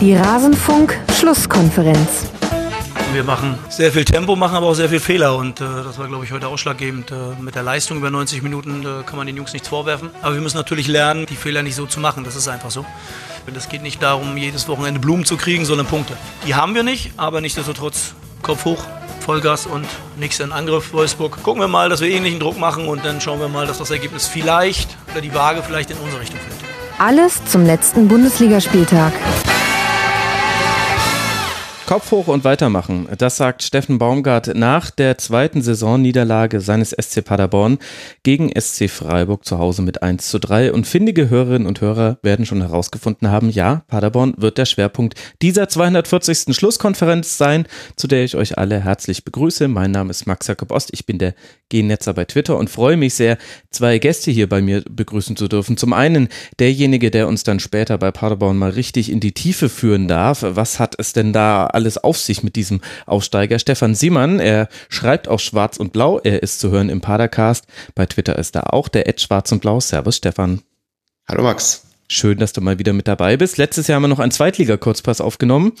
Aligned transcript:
Die 0.00 0.14
Rasenfunk-Schlusskonferenz. 0.14 2.26
Wir 3.12 3.24
machen 3.24 3.58
sehr 3.68 3.90
viel 3.90 4.04
Tempo, 4.04 4.36
machen 4.36 4.54
aber 4.54 4.66
auch 4.66 4.74
sehr 4.74 4.88
viel 4.88 5.00
Fehler 5.00 5.36
und 5.36 5.60
äh, 5.60 5.64
das 5.82 5.98
war, 5.98 6.06
glaube 6.06 6.24
ich, 6.24 6.30
heute 6.30 6.46
ausschlaggebend. 6.46 7.10
Äh, 7.10 7.14
mit 7.40 7.56
der 7.56 7.64
Leistung 7.64 7.96
über 7.96 8.08
90 8.08 8.44
Minuten 8.44 8.82
äh, 8.82 9.02
kann 9.04 9.16
man 9.16 9.26
den 9.26 9.36
Jungs 9.36 9.52
nichts 9.52 9.66
vorwerfen. 9.66 10.10
Aber 10.22 10.34
wir 10.34 10.40
müssen 10.40 10.56
natürlich 10.56 10.86
lernen, 10.86 11.26
die 11.26 11.34
Fehler 11.34 11.64
nicht 11.64 11.74
so 11.74 11.84
zu 11.84 11.98
machen. 11.98 12.22
Das 12.22 12.36
ist 12.36 12.46
einfach 12.46 12.70
so. 12.70 12.86
Es 13.52 13.68
geht 13.68 13.82
nicht 13.82 14.00
darum, 14.00 14.36
jedes 14.36 14.68
Wochenende 14.68 15.00
Blumen 15.00 15.24
zu 15.24 15.36
kriegen, 15.36 15.64
sondern 15.64 15.88
Punkte. 15.88 16.16
Die 16.46 16.54
haben 16.54 16.76
wir 16.76 16.84
nicht, 16.84 17.10
aber 17.16 17.40
nichtsdestotrotz 17.40 18.14
Kopf 18.42 18.66
hoch, 18.66 18.84
Vollgas 19.18 19.66
und 19.66 19.84
nichts 20.16 20.38
in 20.38 20.52
Angriff 20.52 20.92
Wolfsburg. 20.92 21.42
Gucken 21.42 21.60
wir 21.60 21.68
mal, 21.68 21.88
dass 21.88 22.00
wir 22.00 22.08
ähnlichen 22.08 22.38
Druck 22.38 22.56
machen 22.56 22.86
und 22.86 23.04
dann 23.04 23.20
schauen 23.20 23.40
wir 23.40 23.48
mal, 23.48 23.66
dass 23.66 23.78
das 23.78 23.90
Ergebnis 23.90 24.28
vielleicht 24.28 24.96
oder 25.10 25.22
die 25.22 25.34
Waage 25.34 25.64
vielleicht 25.64 25.90
in 25.90 25.96
unsere 25.96 26.20
Richtung 26.20 26.38
fällt. 26.38 27.00
Alles 27.00 27.44
zum 27.46 27.66
letzten 27.66 28.06
Bundesligaspieltag. 28.06 29.12
Kopf 31.88 32.10
hoch 32.10 32.26
und 32.26 32.44
weitermachen. 32.44 33.08
Das 33.16 33.38
sagt 33.38 33.62
Steffen 33.62 33.96
Baumgart 33.96 34.54
nach 34.54 34.90
der 34.90 35.16
zweiten 35.16 35.62
Saisonniederlage 35.62 36.60
seines 36.60 36.90
SC 36.90 37.24
Paderborn 37.24 37.78
gegen 38.22 38.52
SC 38.60 38.90
Freiburg 38.90 39.46
zu 39.46 39.58
Hause 39.58 39.80
mit 39.80 40.02
1 40.02 40.28
zu 40.28 40.38
3. 40.38 40.74
Und 40.74 40.86
findige 40.86 41.30
Hörerinnen 41.30 41.66
und 41.66 41.80
Hörer 41.80 42.18
werden 42.22 42.44
schon 42.44 42.60
herausgefunden 42.60 43.30
haben, 43.30 43.48
ja, 43.48 43.84
Paderborn 43.88 44.34
wird 44.36 44.58
der 44.58 44.66
Schwerpunkt 44.66 45.14
dieser 45.40 45.70
240. 45.70 46.54
Schlusskonferenz 46.54 47.38
sein, 47.38 47.64
zu 47.96 48.06
der 48.06 48.22
ich 48.22 48.36
euch 48.36 48.58
alle 48.58 48.84
herzlich 48.84 49.24
begrüße. 49.24 49.66
Mein 49.66 49.90
Name 49.90 50.10
ist 50.10 50.26
Max 50.26 50.46
Jakob 50.46 50.72
Ost, 50.72 50.90
ich 50.92 51.06
bin 51.06 51.16
der 51.16 51.32
G-Netzer 51.70 52.12
bei 52.12 52.26
Twitter 52.26 52.58
und 52.58 52.68
freue 52.68 52.98
mich 52.98 53.14
sehr, 53.14 53.38
zwei 53.70 53.98
Gäste 53.98 54.30
hier 54.30 54.46
bei 54.46 54.60
mir 54.60 54.82
begrüßen 54.90 55.36
zu 55.36 55.48
dürfen. 55.48 55.78
Zum 55.78 55.94
einen 55.94 56.28
derjenige, 56.58 57.10
der 57.10 57.28
uns 57.28 57.44
dann 57.44 57.60
später 57.60 57.96
bei 57.96 58.10
Paderborn 58.10 58.58
mal 58.58 58.72
richtig 58.72 59.10
in 59.10 59.20
die 59.20 59.32
Tiefe 59.32 59.70
führen 59.70 60.06
darf. 60.06 60.44
Was 60.46 60.78
hat 60.78 60.94
es 60.98 61.14
denn 61.14 61.32
da 61.32 61.70
alles 61.78 61.96
auf 61.96 62.18
sich 62.18 62.42
mit 62.42 62.56
diesem 62.56 62.80
Aufsteiger. 63.06 63.60
Stefan 63.60 63.94
Siemann, 63.94 64.40
er 64.40 64.68
schreibt 64.88 65.28
auch 65.28 65.38
Schwarz 65.38 65.76
und 65.76 65.92
Blau. 65.92 66.18
Er 66.18 66.42
ist 66.42 66.58
zu 66.58 66.70
hören 66.70 66.88
im 66.88 67.00
Padercast. 67.00 67.66
Bei 67.94 68.04
Twitter 68.04 68.36
ist 68.36 68.56
er 68.56 68.74
auch 68.74 68.88
der 68.88 69.08
Ed 69.08 69.20
Schwarz 69.20 69.52
und 69.52 69.60
Blau. 69.60 69.78
Servus, 69.78 70.16
Stefan. 70.16 70.62
Hallo, 71.28 71.44
Max. 71.44 71.84
Schön, 72.08 72.38
dass 72.38 72.52
du 72.52 72.60
mal 72.60 72.80
wieder 72.80 72.92
mit 72.92 73.06
dabei 73.06 73.36
bist. 73.36 73.58
Letztes 73.58 73.86
Jahr 73.86 73.96
haben 73.96 74.02
wir 74.02 74.08
noch 74.08 74.18
einen 74.18 74.32
Zweitliga-Kurzpass 74.32 75.20
aufgenommen. 75.20 75.72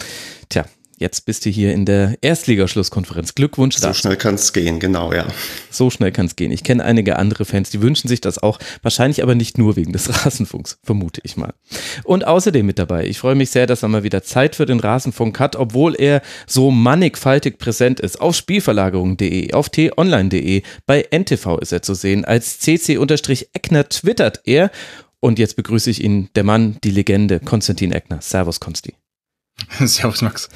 Tja, 0.48 0.66
Jetzt 1.00 1.26
bist 1.26 1.46
du 1.46 1.50
hier 1.50 1.72
in 1.74 1.84
der 1.84 2.16
Erstligaschlusskonferenz. 2.22 3.36
Glückwunsch 3.36 3.76
So 3.76 3.94
schnell 3.94 4.16
kann 4.16 4.34
es 4.34 4.52
gehen, 4.52 4.80
genau, 4.80 5.12
ja. 5.12 5.26
So 5.70 5.90
schnell 5.90 6.10
kann 6.10 6.26
es 6.26 6.34
gehen. 6.34 6.50
Ich 6.50 6.64
kenne 6.64 6.84
einige 6.84 7.20
andere 7.20 7.44
Fans, 7.44 7.70
die 7.70 7.80
wünschen 7.80 8.08
sich 8.08 8.20
das 8.20 8.42
auch. 8.42 8.58
Wahrscheinlich 8.82 9.22
aber 9.22 9.36
nicht 9.36 9.58
nur 9.58 9.76
wegen 9.76 9.92
des 9.92 10.08
Rasenfunks, 10.26 10.80
vermute 10.82 11.20
ich 11.22 11.36
mal. 11.36 11.54
Und 12.02 12.26
außerdem 12.26 12.66
mit 12.66 12.80
dabei. 12.80 13.06
Ich 13.06 13.20
freue 13.20 13.36
mich 13.36 13.50
sehr, 13.50 13.68
dass 13.68 13.84
er 13.84 13.88
mal 13.88 14.02
wieder 14.02 14.24
Zeit 14.24 14.56
für 14.56 14.66
den 14.66 14.80
Rasenfunk 14.80 15.38
hat, 15.38 15.54
obwohl 15.54 15.94
er 15.94 16.20
so 16.48 16.72
mannigfaltig 16.72 17.58
präsent 17.58 18.00
ist. 18.00 18.20
Auf 18.20 18.34
Spielverlagerung.de, 18.34 19.52
auf 19.52 19.68
t-online.de, 19.68 20.62
bei 20.84 21.06
NTV 21.12 21.58
ist 21.58 21.70
er 21.70 21.82
zu 21.82 21.94
sehen. 21.94 22.24
Als 22.24 22.58
cc-eckner 22.58 23.88
twittert 23.88 24.40
er. 24.46 24.72
Und 25.20 25.38
jetzt 25.38 25.54
begrüße 25.54 25.90
ich 25.90 26.02
ihn, 26.02 26.28
der 26.34 26.42
Mann, 26.42 26.78
die 26.82 26.90
Legende, 26.90 27.38
Konstantin 27.38 27.92
Eckner. 27.92 28.20
Servus, 28.20 28.58
Konsti. 28.58 28.94
Servus, 29.80 30.22
Max. 30.22 30.48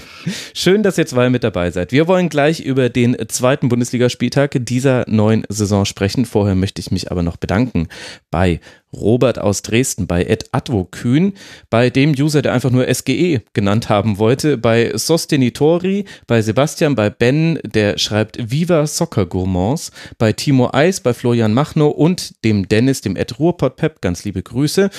Schön, 0.55 0.83
dass 0.83 0.99
ihr 0.99 1.07
zwei 1.07 1.29
mit 1.29 1.45
dabei 1.45 1.71
seid. 1.71 1.93
Wir 1.93 2.07
wollen 2.07 2.29
gleich 2.29 2.61
über 2.61 2.89
den 2.89 3.17
zweiten 3.29 3.69
Bundesligaspieltag 3.69 4.59
dieser 4.61 5.05
neuen 5.09 5.45
Saison 5.49 5.85
sprechen. 5.85 6.25
Vorher 6.25 6.55
möchte 6.55 6.81
ich 6.81 6.91
mich 6.91 7.11
aber 7.11 7.23
noch 7.23 7.37
bedanken 7.37 7.89
bei 8.31 8.61
Robert 8.93 9.39
aus 9.39 9.63
Dresden, 9.63 10.07
bei 10.07 10.25
Ed 10.25 10.51
Advo 10.53 10.85
Kühn, 10.85 11.33
bei 11.71 11.89
dem 11.91 12.13
User, 12.13 12.43
der 12.43 12.53
einfach 12.53 12.71
nur 12.71 12.93
SGE 12.93 13.43
genannt 13.55 13.89
haben 13.89 14.19
wollte, 14.19 14.59
bei 14.59 14.93
Sostenitori, 14.95 16.05
bei 16.27 16.43
Sebastian, 16.43 16.95
bei 16.95 17.09
Ben, 17.09 17.59
der 17.65 17.99
schreibt 17.99 18.51
Viva 18.51 18.87
Soccer 18.87 19.27
Gourmands, 19.27 19.93
bei 20.19 20.33
Timo 20.33 20.71
Eis, 20.73 21.01
bei 21.01 21.15
Florian 21.15 21.55
Machno 21.55 21.89
und 21.89 22.45
dem 22.45 22.69
Dennis, 22.69 23.01
dem 23.01 23.17
Ed 23.17 23.39
Ruhrpott 23.39 23.77
Pep, 23.77 24.01
ganz 24.03 24.25
liebe 24.25 24.43
Grüße. 24.43 24.91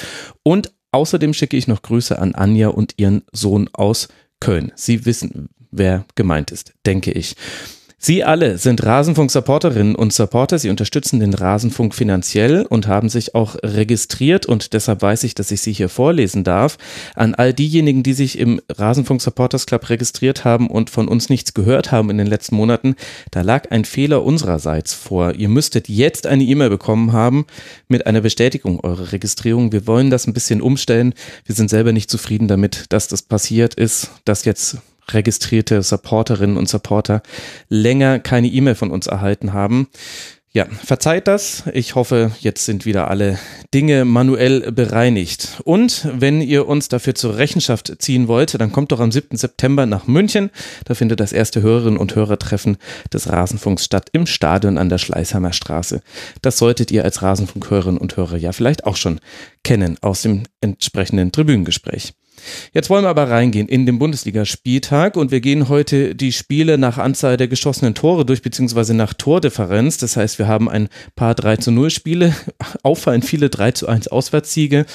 Und 0.41 0.72
Außerdem 0.93 1.33
schicke 1.33 1.57
ich 1.57 1.67
noch 1.67 1.81
Grüße 1.81 2.19
an 2.19 2.35
Anja 2.35 2.69
und 2.69 2.93
ihren 2.97 3.23
Sohn 3.31 3.67
aus 3.73 4.09
Köln. 4.39 4.71
Sie 4.75 5.05
wissen, 5.05 5.49
wer 5.71 6.05
gemeint 6.13 6.51
ist, 6.51 6.73
denke 6.85 7.11
ich. 7.11 7.35
Sie 8.06 8.25
alle 8.25 8.58
sind 8.58 8.84
Rasenfunk-Supporterinnen 8.84 9.96
und 9.96 10.12
Supporter. 10.12 10.59
Sie 10.59 10.69
unterstützen 10.69 11.22
den 11.22 11.34
Rasenfunk 11.34 11.96
finanziell 11.96 12.66
und 12.66 12.86
haben 12.86 13.08
sich 13.08 13.34
auch 13.34 13.56
registriert 13.64 14.46
und 14.46 14.74
deshalb 14.74 15.02
weiß 15.02 15.24
ich, 15.24 15.36
dass 15.36 15.52
ich 15.52 15.62
sie 15.62 15.72
hier 15.72 15.88
vorlesen 15.88 16.44
darf. 16.44 16.78
An 17.16 17.34
all 17.34 17.53
diejenigen, 17.53 18.03
die 18.03 18.12
sich 18.12 18.38
im 18.38 18.59
Rasenfunk 18.68 19.22
Supporters 19.22 19.68
Club 19.68 19.90
registriert 19.90 20.44
haben 20.44 20.69
und 20.69 20.90
von 20.90 21.08
uns 21.08 21.30
nichts 21.30 21.53
gehört 21.53 21.94
haben 21.94 22.09
in 22.09 22.18
den 22.18 22.28
letzten 22.28 22.58
Monaten, 22.58 22.96
da 23.31 23.40
lag 23.40 23.72
ein 23.72 23.86
Fehler 23.86 24.25
unsererseits 24.25 24.94
vor. 24.94 25.35
Ihr 25.35 25.47
müsstet 25.47 25.88
jetzt 25.88 26.28
eine 26.28 26.44
E-Mail 26.44 26.72
bekommen 26.72 27.14
haben 27.14 27.46
mit 27.88 28.06
einer 28.06 28.20
Bestätigung 28.20 28.81
eurer 28.81 29.14
Registrierung. 29.14 29.72
Wir 29.72 29.88
wollen 29.88 30.09
das 30.09 30.28
ein 30.28 30.34
bisschen 30.34 30.62
umstellen. 30.62 31.14
Wir 31.46 31.56
sind 31.56 31.70
selber 31.70 31.94
nicht 31.94 32.09
zufrieden 32.09 32.50
damit, 32.50 32.84
dass 32.90 33.08
das 33.08 33.22
passiert 33.22 33.75
ist, 33.75 34.12
dass 34.25 34.44
jetzt 34.44 34.80
registrierte 35.09 35.81
Supporterinnen 35.81 36.58
und 36.58 36.69
Supporter 36.69 37.22
länger 37.69 38.19
keine 38.19 38.47
E-Mail 38.47 38.75
von 38.75 38.91
uns 38.91 39.08
erhalten 39.08 39.53
haben. 39.53 39.88
Ja, 40.56 40.68
verzeiht 40.68 41.28
das. 41.28 41.64
Ich 41.74 41.96
hoffe, 41.96 42.31
jetzt 42.40 42.66
sind 42.66 42.86
wieder 42.86 43.09
alle 43.09 43.40
Dinge 43.74 44.06
manuell 44.06 44.72
bereinigt. 44.72 45.59
Und 45.64 46.08
wenn 46.14 46.41
ihr 46.41 46.68
uns 46.68 46.90
dafür 46.90 47.16
zur 47.16 47.38
Rechenschaft 47.38 47.91
ziehen 47.97 48.28
wollt, 48.28 48.62
dann 48.62 48.72
kommt 48.72 48.91
doch 48.91 49.00
am 49.00 49.12
7. 49.12 49.36
September 49.36 49.88
nach 49.88 50.06
München. 50.06 50.52
Da 50.86 50.94
findet 50.94 51.20
das 51.20 51.34
erste 51.34 51.64
Hörerinnen 51.64 51.97
und 51.97 52.14
Hörertreffen 52.14 52.78
des 53.12 53.30
Rasenfunks 53.30 53.84
statt 53.84 54.09
im 54.12 54.28
Stadion 54.28 54.78
an 54.78 54.90
der 54.90 55.00
Schleißheimer 55.00 55.53
Straße. 55.53 56.03
Das 56.44 56.59
solltet 56.59 56.91
ihr 56.91 57.03
als 57.03 57.24
Rasenfunkhörerinnen 57.24 58.00
und 58.00 58.16
Hörer 58.16 58.38
ja 58.38 58.52
vielleicht 58.52 58.85
auch 58.85 58.96
schon 58.96 59.22
kennen 59.64 59.97
aus 60.02 60.22
dem 60.22 60.44
entsprechenden 60.62 61.31
Tribünengespräch. 61.31 62.14
Jetzt 62.73 62.89
wollen 62.89 63.05
wir 63.05 63.09
aber 63.09 63.29
reingehen 63.29 63.67
in 63.67 63.85
den 63.85 63.99
Bundesligaspieltag 63.99 65.17
und 65.17 65.31
wir 65.31 65.41
gehen 65.41 65.69
heute 65.69 66.15
die 66.15 66.31
Spiele 66.31 66.77
nach 66.77 66.97
Anzahl 66.97 67.37
der 67.37 67.47
geschossenen 67.47 67.95
Tore 67.95 68.25
durch, 68.25 68.41
beziehungsweise 68.41 68.93
nach 68.93 69.13
Tordifferenz. 69.13 69.97
Das 69.97 70.17
heißt, 70.17 70.39
wir 70.39 70.47
haben 70.47 70.69
ein 70.69 70.89
paar 71.15 71.35
3 71.35 71.57
zu 71.57 71.71
0 71.71 71.89
Spiele, 71.89 72.35
auffallend 72.83 73.25
viele 73.25 73.49
3 73.49 73.71
zu 73.71 73.87
1 73.87 74.07
Auswärtssiege 74.07 74.85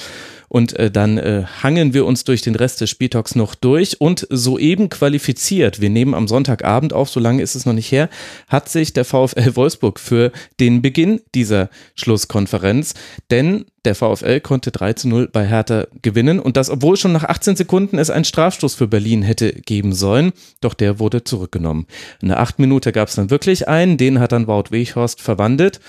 und 0.49 0.73
äh, 0.77 0.91
dann 0.91 1.17
äh, 1.17 1.43
hangeln 1.63 1.93
wir 1.93 2.05
uns 2.05 2.23
durch 2.23 2.41
den 2.41 2.55
Rest 2.55 2.81
des 2.81 2.89
Spieltags 2.89 3.35
noch 3.35 3.55
durch. 3.55 4.01
Und 4.01 4.27
soeben 4.29 4.89
qualifiziert, 4.89 5.79
wir 5.79 5.89
nehmen 5.89 6.13
am 6.13 6.27
Sonntagabend 6.27 6.91
auf, 6.91 7.09
so 7.09 7.19
lange 7.19 7.41
ist 7.41 7.55
es 7.55 7.65
noch 7.65 7.73
nicht 7.73 7.91
her, 7.91 8.09
hat 8.47 8.67
sich 8.67 8.91
der 8.91 9.05
VfL 9.05 9.55
Wolfsburg 9.55 9.99
für 9.99 10.31
den 10.59 10.81
Beginn 10.81 11.21
dieser 11.33 11.69
Schlusskonferenz, 11.95 12.95
denn 13.31 13.65
der 13.85 13.95
VfL 13.95 14.41
konnte 14.41 14.71
3 14.71 14.93
zu 14.93 15.07
0 15.07 15.29
bei 15.31 15.47
Hertha 15.47 15.87
gewinnen. 16.01 16.39
Und 16.39 16.57
das, 16.57 16.69
obwohl 16.69 16.97
schon 16.97 17.13
nach 17.13 17.23
18 17.23 17.55
Sekunden 17.55 17.97
es 17.97 18.09
einen 18.09 18.25
Strafstoß 18.25 18.75
für 18.75 18.87
Berlin 18.87 19.21
hätte 19.21 19.53
geben 19.53 19.93
sollen, 19.93 20.33
doch 20.59 20.73
der 20.73 20.99
wurde 20.99 21.23
zurückgenommen. 21.23 21.85
In 22.21 22.27
der 22.27 22.39
8 22.39 22.59
Minute 22.59 22.91
gab 22.91 23.07
es 23.07 23.15
dann 23.15 23.29
wirklich 23.29 23.67
einen, 23.67 23.97
den 23.97 24.19
hat 24.19 24.33
dann 24.33 24.47
Wout 24.47 24.71
Weghorst 24.71 25.21
verwandelt 25.21 25.79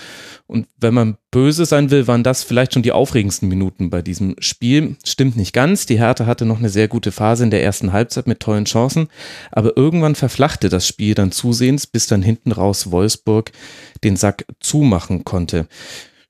und 0.51 0.67
wenn 0.77 0.93
man 0.93 1.17
böse 1.31 1.65
sein 1.65 1.91
will, 1.91 2.07
waren 2.07 2.23
das 2.23 2.43
vielleicht 2.43 2.73
schon 2.73 2.83
die 2.83 2.91
aufregendsten 2.91 3.47
Minuten 3.47 3.89
bei 3.89 4.01
diesem 4.01 4.35
Spiel. 4.39 4.97
Stimmt 5.05 5.37
nicht 5.37 5.53
ganz. 5.53 5.85
Die 5.85 5.97
Hertha 5.97 6.25
hatte 6.25 6.43
noch 6.43 6.59
eine 6.59 6.67
sehr 6.67 6.89
gute 6.89 7.13
Phase 7.13 7.45
in 7.45 7.51
der 7.51 7.63
ersten 7.63 7.93
Halbzeit 7.93 8.27
mit 8.27 8.41
tollen 8.41 8.65
Chancen. 8.65 9.07
Aber 9.49 9.77
irgendwann 9.77 10.13
verflachte 10.13 10.67
das 10.67 10.85
Spiel 10.85 11.13
dann 11.13 11.31
zusehends, 11.31 11.87
bis 11.87 12.07
dann 12.07 12.21
hinten 12.21 12.51
raus 12.51 12.91
Wolfsburg 12.91 13.53
den 14.03 14.17
Sack 14.17 14.43
zumachen 14.59 15.23
konnte. 15.23 15.67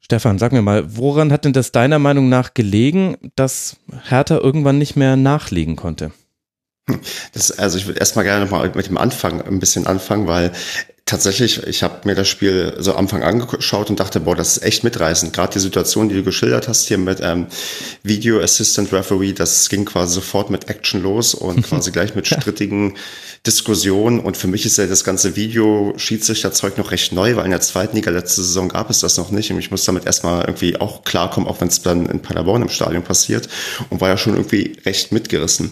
Stefan, 0.02 0.38
sag 0.38 0.52
mir 0.52 0.62
mal, 0.62 0.96
woran 0.96 1.32
hat 1.32 1.44
denn 1.46 1.54
das 1.54 1.72
deiner 1.72 1.98
Meinung 1.98 2.30
nach 2.30 2.54
gelegen, 2.54 3.18
dass 3.36 3.78
Hertha 4.08 4.38
irgendwann 4.38 4.78
nicht 4.78 4.96
mehr 4.96 5.16
nachlegen 5.16 5.76
konnte? 5.76 6.12
Das, 7.34 7.52
also 7.52 7.78
ich 7.78 7.88
würde 7.88 8.00
erstmal 8.00 8.26
gerne 8.26 8.46
nochmal 8.46 8.72
mit 8.76 8.88
dem 8.88 8.98
Anfang 8.98 9.42
ein 9.42 9.60
bisschen 9.60 9.88
anfangen, 9.88 10.28
weil 10.28 10.52
tatsächlich, 11.12 11.68
ich 11.68 11.84
habe 11.84 12.00
mir 12.06 12.16
das 12.16 12.30
Spiel 12.30 12.74
so 12.80 12.94
am 12.94 13.00
Anfang 13.00 13.22
angeschaut 13.22 13.90
und 13.90 14.00
dachte, 14.00 14.22
boah, 14.22 14.36
das 14.36 14.58
ist 14.58 14.64
echt 14.64 14.86
mitreißend. 14.86 15.34
Gerade 15.34 15.54
die 15.54 15.60
Situation, 15.60 16.08
die 16.08 16.16
du 16.16 16.24
geschildert 16.24 16.70
hast 16.70 16.88
hier 16.88 16.98
mit 16.98 17.20
ähm, 17.22 17.48
Video 18.02 18.40
Assistant 18.40 18.94
Referee, 18.94 19.34
das 19.34 19.68
ging 19.68 19.84
quasi 19.84 20.16
sofort 20.16 20.50
mit 20.50 20.70
Action 20.70 21.04
los 21.04 21.34
und 21.36 21.64
quasi 21.64 21.92
gleich 21.92 22.16
mit 22.16 22.28
strittigen 22.28 22.96
Diskussionen. 23.46 24.22
Und 24.22 24.38
für 24.38 24.48
mich 24.48 24.66
ist 24.66 24.78
ja 24.78 24.88
das 24.88 25.04
ganze 25.04 25.36
Video-Schiedsrichterzeug 25.36 26.78
noch 26.78 26.92
recht 26.92 27.12
neu, 27.12 27.36
weil 27.36 27.44
in 27.46 27.52
der 27.52 27.62
zweiten 27.62 27.98
Liga 27.98 28.10
letzte 28.10 28.42
Saison 28.42 28.70
gab 28.70 28.90
es 28.90 29.02
das 29.02 29.18
noch 29.18 29.32
nicht. 29.32 29.52
Und 29.52 29.60
ich 29.60 29.70
muss 29.70 29.84
damit 29.84 30.06
erstmal 30.06 30.46
irgendwie 30.46 30.80
auch 30.80 31.04
klarkommen, 31.04 31.50
auch 31.50 31.60
wenn 31.60 31.68
es 31.68 31.82
dann 31.82 32.06
in 32.06 32.22
Paderborn 32.22 32.62
im 32.62 32.70
Stadion 32.70 33.04
passiert. 33.04 33.50
Und 33.90 34.00
war 34.00 34.08
ja 34.08 34.18
schon 34.18 34.36
irgendwie 34.36 34.78
recht 34.86 35.12
mitgerissen. 35.12 35.72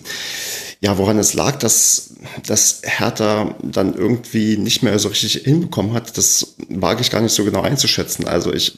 Ja, 0.81 0.97
woran 0.97 1.19
es 1.19 1.33
lag, 1.33 1.57
dass, 1.57 2.13
dass 2.45 2.81
Hertha 2.83 3.55
dann 3.61 3.95
irgendwie 3.95 4.57
nicht 4.57 4.83
mehr 4.83 4.97
so 4.99 5.09
richtig 5.09 5.43
hinbekommen 5.43 5.93
hat, 5.93 6.17
das 6.17 6.55
wage 6.69 7.01
ich 7.01 7.11
gar 7.11 7.21
nicht 7.21 7.33
so 7.33 7.43
genau 7.43 7.61
einzuschätzen. 7.61 8.27
Also 8.27 8.53
ich, 8.53 8.77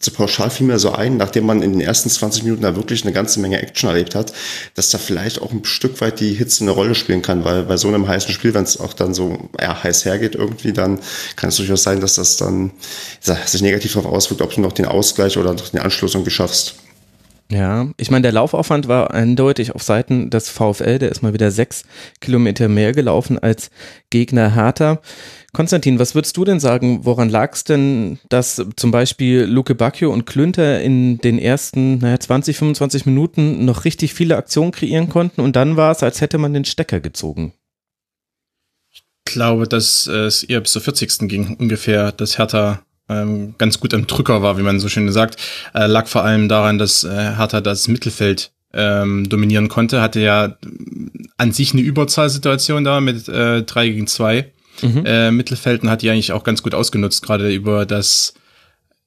zu 0.00 0.10
pauschal 0.12 0.48
fiel 0.48 0.66
mir 0.66 0.78
so 0.78 0.92
ein, 0.92 1.18
nachdem 1.18 1.44
man 1.44 1.62
in 1.62 1.72
den 1.72 1.80
ersten 1.82 2.08
20 2.08 2.44
Minuten 2.44 2.62
da 2.62 2.74
wirklich 2.74 3.04
eine 3.04 3.12
ganze 3.12 3.38
Menge 3.38 3.60
Action 3.60 3.90
erlebt 3.90 4.14
hat, 4.14 4.32
dass 4.74 4.88
da 4.88 4.96
vielleicht 4.96 5.42
auch 5.42 5.52
ein 5.52 5.64
Stück 5.64 6.00
weit 6.00 6.20
die 6.20 6.32
Hitze 6.32 6.64
eine 6.64 6.70
Rolle 6.70 6.94
spielen 6.94 7.20
kann, 7.20 7.44
weil 7.44 7.64
bei 7.64 7.76
so 7.76 7.88
einem 7.88 8.08
heißen 8.08 8.32
Spiel, 8.32 8.54
wenn 8.54 8.64
es 8.64 8.80
auch 8.80 8.94
dann 8.94 9.12
so 9.12 9.50
ja, 9.60 9.82
heiß 9.82 10.06
hergeht 10.06 10.34
irgendwie, 10.34 10.72
dann 10.72 11.00
kann 11.36 11.50
es 11.50 11.56
durchaus 11.56 11.82
sein, 11.82 12.00
dass 12.00 12.14
das 12.14 12.38
dann 12.38 12.70
sich 13.20 13.60
negativ 13.60 13.92
darauf 13.92 14.10
auswirkt, 14.10 14.40
ob 14.40 14.54
du 14.54 14.62
noch 14.62 14.72
den 14.72 14.86
Ausgleich 14.86 15.36
oder 15.36 15.52
noch 15.52 15.68
den 15.68 15.80
Anschluss 15.80 16.14
irgendwie 16.14 16.30
schaffst. 16.30 16.76
Ja, 17.50 17.88
ich 17.96 18.12
meine, 18.12 18.22
der 18.22 18.32
Laufaufwand 18.32 18.86
war 18.86 19.12
eindeutig 19.12 19.74
auf 19.74 19.82
Seiten 19.82 20.30
des 20.30 20.48
VfL, 20.48 21.00
der 21.00 21.10
ist 21.10 21.22
mal 21.22 21.32
wieder 21.32 21.50
sechs 21.50 21.82
Kilometer 22.20 22.68
mehr 22.68 22.92
gelaufen 22.92 23.40
als 23.40 23.70
Gegner 24.08 24.54
Hertha. 24.54 25.00
Konstantin, 25.52 25.98
was 25.98 26.14
würdest 26.14 26.36
du 26.36 26.44
denn 26.44 26.60
sagen, 26.60 27.04
woran 27.04 27.28
lag 27.28 27.52
es 27.54 27.64
denn, 27.64 28.20
dass 28.28 28.64
zum 28.76 28.92
Beispiel 28.92 29.42
Luke 29.42 29.74
Bacchio 29.74 30.12
und 30.12 30.26
Klünter 30.26 30.80
in 30.80 31.18
den 31.18 31.40
ersten 31.40 31.98
naja, 31.98 32.20
20, 32.20 32.56
25 32.56 33.06
Minuten 33.06 33.64
noch 33.64 33.84
richtig 33.84 34.14
viele 34.14 34.36
Aktionen 34.36 34.70
kreieren 34.70 35.08
konnten 35.08 35.40
und 35.40 35.56
dann 35.56 35.76
war 35.76 35.90
es, 35.90 36.04
als 36.04 36.20
hätte 36.20 36.38
man 36.38 36.54
den 36.54 36.64
Stecker 36.64 37.00
gezogen? 37.00 37.52
Ich 38.92 39.02
glaube, 39.24 39.66
dass 39.66 40.06
es 40.06 40.44
eher 40.44 40.60
bis 40.60 40.70
zur 40.70 40.82
40. 40.82 41.28
ging 41.28 41.56
ungefähr, 41.58 42.12
dass 42.12 42.38
Hertha 42.38 42.84
ähm, 43.10 43.54
ganz 43.58 43.80
gut 43.80 43.92
am 43.92 44.06
Drücker 44.06 44.42
war, 44.42 44.56
wie 44.58 44.62
man 44.62 44.80
so 44.80 44.88
schön 44.88 45.10
sagt, 45.10 45.36
äh, 45.74 45.86
lag 45.86 46.06
vor 46.06 46.24
allem 46.24 46.48
daran, 46.48 46.78
dass 46.78 47.04
äh, 47.04 47.08
Hertha 47.36 47.60
das 47.60 47.88
Mittelfeld 47.88 48.52
ähm, 48.72 49.28
dominieren 49.28 49.68
konnte, 49.68 50.00
hatte 50.00 50.20
ja 50.20 50.56
an 51.36 51.52
sich 51.52 51.72
eine 51.72 51.82
Überzahlsituation 51.82 52.84
da 52.84 53.00
mit 53.00 53.28
äh, 53.28 53.62
3 53.62 53.88
gegen 53.88 54.06
2 54.06 54.52
mhm. 54.82 55.02
äh, 55.04 55.30
Mittelfelden, 55.30 55.90
hat 55.90 56.02
die 56.02 56.10
eigentlich 56.10 56.32
auch 56.32 56.44
ganz 56.44 56.62
gut 56.62 56.74
ausgenutzt, 56.74 57.22
gerade 57.22 57.52
über 57.52 57.84
das 57.84 58.34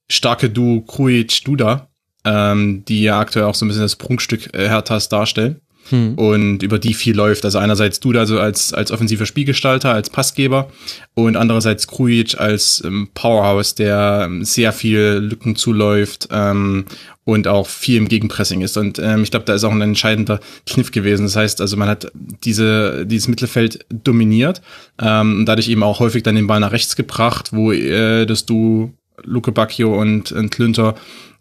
starke 0.10 0.50
Duo 0.50 0.82
Krujic-Duda, 0.82 1.88
ähm, 2.26 2.84
die 2.86 3.04
ja 3.04 3.20
aktuell 3.20 3.46
auch 3.46 3.56
so 3.56 3.66
ein 3.66 3.70
bisschen 3.70 3.84
das 3.84 3.96
Prunkstück 3.96 4.54
äh, 4.54 4.68
Herthas 4.68 5.08
darstellen 5.08 5.62
hm. 5.90 6.16
und 6.16 6.64
über 6.64 6.80
die 6.80 6.94
viel 6.94 7.16
läuft. 7.16 7.46
Also 7.46 7.60
einerseits 7.60 8.00
du 8.00 8.12
da 8.12 8.26
so 8.26 8.40
als, 8.40 8.74
als 8.74 8.92
offensiver 8.92 9.26
Spielgestalter, 9.26 9.94
als 9.94 10.10
Passgeber 10.10 10.70
und 11.14 11.36
andererseits 11.36 11.88
Krujic 11.88 12.40
als 12.40 12.82
ähm, 12.86 13.10
Powerhouse, 13.14 13.76
der 13.76 14.24
ähm, 14.26 14.44
sehr 14.44 14.74
viel 14.74 15.20
Lücken 15.22 15.56
zuläuft 15.56 16.30
ähm, 16.32 16.86
und 17.26 17.48
auch 17.48 17.68
viel 17.68 17.98
im 17.98 18.08
Gegenpressing 18.08 18.62
ist. 18.62 18.78
Und 18.78 19.00
ähm, 19.00 19.24
ich 19.24 19.32
glaube, 19.32 19.46
da 19.46 19.54
ist 19.54 19.64
auch 19.64 19.72
ein 19.72 19.82
entscheidender 19.82 20.40
Kniff 20.66 20.92
gewesen. 20.92 21.24
Das 21.24 21.36
heißt, 21.36 21.62
also 21.62 21.78
man 21.78 21.88
hat 21.88 22.12
diese, 22.44 23.06
dieses 23.06 23.28
Mittelfeld 23.28 23.86
dominiert 23.90 24.62
ähm, 25.02 25.40
und 25.40 25.46
dadurch 25.46 25.70
eben 25.70 25.84
auch 25.84 26.00
häufig 26.00 26.24
dann 26.24 26.36
den 26.36 26.48
Ball 26.48 26.60
nach 26.60 26.72
rechts 26.72 26.96
gebracht, 26.96 27.54
wo 27.54 27.72
äh, 27.72 28.26
das 28.26 28.46
du 28.46 28.94
Luke 29.24 29.52
Bacchio 29.52 30.00
und, 30.00 30.32
und 30.32 30.50
Klünter 30.50 30.96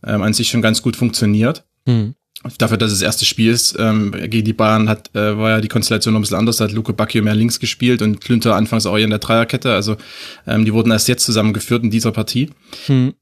ähm, 0.05 0.23
an 0.23 0.35
sich 0.35 0.51
schon 0.51 0.63
ganz 0.63 0.83
gut 0.83 0.97
funktioniert. 0.97 1.65
Hm 1.87 2.15
dafür, 2.59 2.77
dass 2.77 2.93
es 2.93 2.99
das 2.99 3.07
erste 3.07 3.25
Spiel 3.25 3.51
ist, 3.51 3.77
ähm, 3.79 4.13
gegen 4.13 4.45
die 4.45 4.53
Bayern 4.53 4.89
hat, 4.89 5.15
äh, 5.15 5.37
war 5.37 5.51
ja 5.51 5.61
die 5.61 5.69
Konstellation 5.69 6.13
noch 6.13 6.21
ein 6.21 6.23
bisschen 6.23 6.39
anders. 6.39 6.57
Da 6.57 6.65
hat 6.65 6.73
Luke 6.73 6.93
Bacchio 6.93 7.23
mehr 7.23 7.35
links 7.35 7.61
gespielt 7.61 8.03
und 8.03 8.21
Klünter 8.21 8.57
anfangs 8.57 8.87
auch 8.87 8.97
in 8.97 9.11
der 9.11 9.19
Dreierkette. 9.19 9.73
Also 9.73 9.97
ähm, 10.47 10.65
die 10.65 10.73
wurden 10.73 10.91
erst 10.91 11.09
jetzt 11.09 11.25
zusammengeführt 11.25 11.85
in 11.85 11.91
dieser 11.91 12.13
Partie. 12.13 12.51
Hm. 12.87 13.15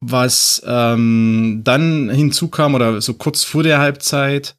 Was 0.00 0.62
ähm, 0.66 1.62
dann 1.64 2.10
hinzukam 2.10 2.74
oder 2.74 3.00
so 3.00 3.14
kurz 3.14 3.44
vor 3.44 3.62
der 3.62 3.78
Halbzeit, 3.78 4.56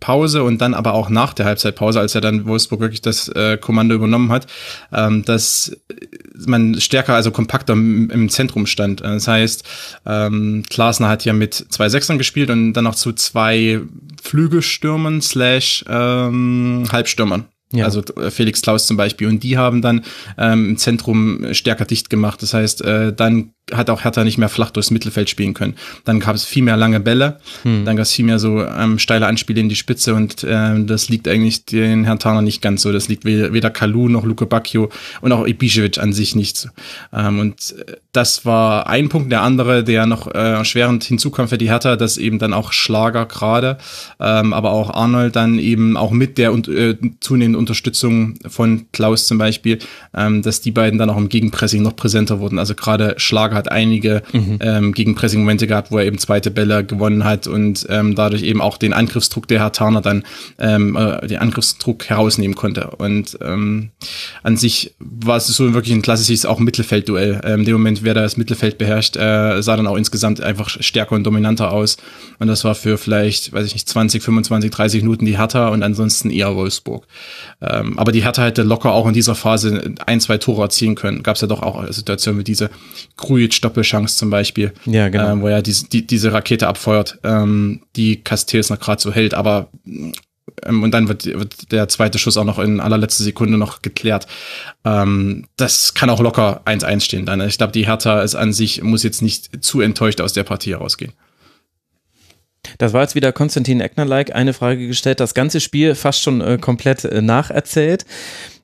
Pause 0.00 0.42
und 0.42 0.60
dann 0.60 0.74
aber 0.74 0.94
auch 0.94 1.10
nach 1.10 1.34
der 1.34 1.46
Halbzeitpause, 1.46 2.00
als 2.00 2.14
er 2.14 2.20
dann 2.20 2.46
Wolfsburg 2.46 2.80
wirklich 2.80 3.02
das 3.02 3.28
äh, 3.28 3.58
Kommando 3.58 3.94
übernommen 3.94 4.32
hat, 4.32 4.46
ähm, 4.92 5.24
dass 5.24 5.76
man 6.46 6.80
stärker, 6.80 7.14
also 7.14 7.30
kompakter 7.30 7.74
im, 7.74 8.10
im 8.10 8.28
Zentrum 8.28 8.66
stand. 8.66 9.02
Das 9.02 9.28
heißt, 9.28 9.64
ähm, 10.06 10.64
Klasner 10.70 11.08
hat 11.08 11.24
ja 11.24 11.32
mit 11.32 11.54
zwei 11.54 11.88
Sechsern 11.88 12.18
gespielt 12.18 12.50
und 12.50 12.72
dann 12.72 12.84
noch 12.84 12.94
zu 12.94 13.12
zwei 13.12 13.80
Flügelstürmern 14.22 15.20
slash 15.20 15.84
ähm, 15.88 16.86
Halbstürmern. 16.90 17.46
Ja. 17.74 17.86
Also 17.86 18.02
äh, 18.16 18.30
Felix 18.30 18.62
Klaus 18.62 18.86
zum 18.86 18.96
Beispiel. 18.96 19.28
Und 19.28 19.42
die 19.42 19.58
haben 19.58 19.82
dann 19.82 20.04
ähm, 20.38 20.70
im 20.70 20.76
Zentrum 20.76 21.52
stärker 21.52 21.84
dicht 21.84 22.08
gemacht. 22.08 22.40
Das 22.42 22.54
heißt, 22.54 22.82
äh, 22.82 23.12
dann 23.12 23.52
hat 23.72 23.88
auch 23.88 24.04
Hertha 24.04 24.24
nicht 24.24 24.38
mehr 24.38 24.48
flach 24.48 24.70
durchs 24.70 24.90
Mittelfeld 24.90 25.30
spielen 25.30 25.54
können. 25.54 25.74
Dann 26.04 26.20
gab 26.20 26.34
es 26.34 26.44
viel 26.44 26.62
mehr 26.62 26.76
lange 26.76 27.00
Bälle, 27.00 27.38
hm. 27.62 27.84
dann 27.84 27.96
gab 27.96 28.02
es 28.02 28.12
viel 28.12 28.24
mehr 28.24 28.38
so 28.38 28.62
ähm, 28.62 28.98
steile 28.98 29.26
Anspiele 29.26 29.60
in 29.60 29.68
die 29.68 29.76
Spitze 29.76 30.14
und 30.14 30.44
äh, 30.44 30.84
das 30.84 31.08
liegt 31.08 31.28
eigentlich 31.28 31.64
den 31.64 32.04
Herrn 32.04 32.18
Tarner 32.18 32.42
nicht 32.42 32.60
ganz 32.60 32.82
so. 32.82 32.92
Das 32.92 33.08
liegt 33.08 33.24
weder, 33.24 33.52
weder 33.52 33.70
Kalu 33.70 34.08
noch 34.08 34.24
Luke 34.24 34.44
Bacchio 34.46 34.90
und 35.22 35.32
auch 35.32 35.46
Ibišević 35.46 35.98
an 35.98 36.12
sich 36.12 36.34
nicht 36.34 36.58
so. 36.58 36.68
Ähm, 37.12 37.38
und 37.38 37.74
äh, 37.78 37.96
das 38.12 38.44
war 38.44 38.86
ein 38.88 39.08
Punkt. 39.08 39.32
Der 39.32 39.42
andere, 39.42 39.82
der 39.82 40.06
noch 40.06 40.26
äh, 40.26 40.38
erschwerend 40.38 41.04
hinzukam 41.04 41.48
für 41.48 41.58
die 41.58 41.70
Hertha, 41.70 41.96
dass 41.96 42.18
eben 42.18 42.38
dann 42.38 42.52
auch 42.52 42.72
Schlager 42.72 43.26
gerade, 43.26 43.78
ähm, 44.20 44.52
aber 44.52 44.72
auch 44.72 44.90
Arnold 44.92 45.36
dann 45.36 45.58
eben 45.58 45.96
auch 45.96 46.10
mit 46.10 46.38
der 46.38 46.52
und, 46.52 46.68
äh, 46.68 46.96
zunehmenden 47.20 47.58
Unterstützung 47.58 48.34
von 48.46 48.86
Klaus 48.92 49.26
zum 49.26 49.38
Beispiel, 49.38 49.78
ähm, 50.14 50.42
dass 50.42 50.60
die 50.60 50.70
beiden 50.70 50.98
dann 50.98 51.10
auch 51.10 51.16
im 51.16 51.28
Gegenpressing 51.28 51.82
noch 51.82 51.96
präsenter 51.96 52.40
wurden. 52.40 52.58
Also 52.58 52.74
gerade 52.74 53.14
Schlager 53.16 53.53
hat 53.54 53.70
einige 53.70 54.22
mhm. 54.32 54.58
ähm, 54.60 54.92
Gegenpressing-Momente 54.92 55.66
gehabt, 55.66 55.90
wo 55.90 55.98
er 55.98 56.04
eben 56.04 56.18
zweite 56.18 56.50
Bälle 56.50 56.84
gewonnen 56.84 57.24
hat 57.24 57.46
und 57.46 57.86
ähm, 57.88 58.14
dadurch 58.14 58.42
eben 58.42 58.60
auch 58.60 58.78
den 58.78 58.92
Angriffsdruck 58.92 59.48
der 59.48 59.60
Hartaner 59.60 60.00
dann 60.00 60.24
ähm, 60.58 60.96
äh, 60.96 61.26
den 61.26 61.38
Angriffsdruck 61.38 62.04
herausnehmen 62.08 62.54
konnte. 62.54 62.90
Und 62.98 63.38
ähm, 63.42 63.90
an 64.42 64.56
sich 64.56 64.94
war 64.98 65.36
es 65.36 65.46
so 65.46 65.74
wirklich 65.74 65.94
ein 65.94 66.02
klassisches 66.02 66.46
auch 66.46 66.58
Mittelfeldduell. 66.58 67.40
Ähm, 67.44 67.60
in 67.60 67.66
dem 67.66 67.74
Moment, 67.74 68.02
wer 68.02 68.14
da 68.14 68.22
das 68.22 68.36
Mittelfeld 68.36 68.78
beherrscht, 68.78 69.16
äh, 69.16 69.62
sah 69.62 69.76
dann 69.76 69.86
auch 69.86 69.96
insgesamt 69.96 70.40
einfach 70.40 70.68
stärker 70.68 71.14
und 71.14 71.24
dominanter 71.24 71.72
aus. 71.72 71.96
Und 72.38 72.48
das 72.48 72.64
war 72.64 72.74
für 72.74 72.98
vielleicht, 72.98 73.52
weiß 73.52 73.66
ich 73.66 73.74
nicht, 73.74 73.88
20, 73.88 74.22
25, 74.22 74.70
30 74.70 75.02
Minuten 75.02 75.24
die 75.24 75.38
Hertha 75.38 75.68
und 75.68 75.82
ansonsten 75.82 76.30
eher 76.30 76.54
Wolfsburg. 76.54 77.06
Ähm, 77.60 77.98
aber 77.98 78.12
die 78.12 78.22
Hertha 78.22 78.44
hätte 78.44 78.62
locker 78.62 78.92
auch 78.92 79.06
in 79.06 79.14
dieser 79.14 79.34
Phase 79.34 79.94
ein, 80.06 80.20
zwei 80.20 80.38
Tore 80.38 80.62
erzielen 80.62 80.94
können. 80.94 81.22
Gab 81.22 81.36
es 81.36 81.42
ja 81.42 81.48
doch 81.48 81.62
auch 81.62 81.84
Situationen 81.90 82.40
wie 82.40 82.44
diese 82.44 82.70
Grujic-Doppelchance 83.44 84.16
zum 84.16 84.30
Beispiel. 84.30 84.72
Ja, 84.86 85.08
genau. 85.08 85.32
Ähm, 85.32 85.42
wo 85.42 85.48
er 85.48 85.62
die, 85.62 85.72
die, 85.72 86.06
diese 86.06 86.32
Rakete 86.32 86.66
abfeuert, 86.66 87.18
ähm, 87.24 87.82
die 87.96 88.22
Castells 88.22 88.70
noch 88.70 88.80
gerade 88.80 89.00
so 89.00 89.12
hält. 89.12 89.34
Aber 89.34 89.68
ähm, 90.64 90.82
und 90.82 90.90
dann 90.92 91.08
wird, 91.08 91.26
wird, 91.26 91.72
der 91.72 91.88
zweite 91.88 92.18
Schuss 92.18 92.36
auch 92.36 92.44
noch 92.44 92.58
in 92.58 92.80
allerletzter 92.80 93.24
Sekunde 93.24 93.58
noch 93.58 93.82
geklärt. 93.82 94.26
Ähm, 94.84 95.46
das 95.56 95.94
kann 95.94 96.10
auch 96.10 96.20
locker 96.20 96.62
1-1 96.64 97.00
stehen 97.00 97.26
dann. 97.26 97.40
Ich 97.42 97.58
glaube, 97.58 97.72
die 97.72 97.86
Hertha 97.86 98.22
ist 98.22 98.34
an 98.34 98.52
sich, 98.52 98.82
muss 98.82 99.02
jetzt 99.02 99.22
nicht 99.22 99.64
zu 99.64 99.80
enttäuscht 99.80 100.20
aus 100.20 100.32
der 100.32 100.44
Partie 100.44 100.72
herausgehen. 100.72 101.12
Das 102.78 102.94
war 102.94 103.02
jetzt 103.02 103.14
wieder 103.14 103.30
Konstantin 103.30 103.80
Eckner-like, 103.80 104.34
eine 104.34 104.54
Frage 104.54 104.88
gestellt, 104.88 105.20
das 105.20 105.34
ganze 105.34 105.60
Spiel 105.60 105.94
fast 105.94 106.22
schon 106.22 106.40
äh, 106.40 106.56
komplett 106.58 107.04
äh, 107.04 107.20
nacherzählt 107.20 108.06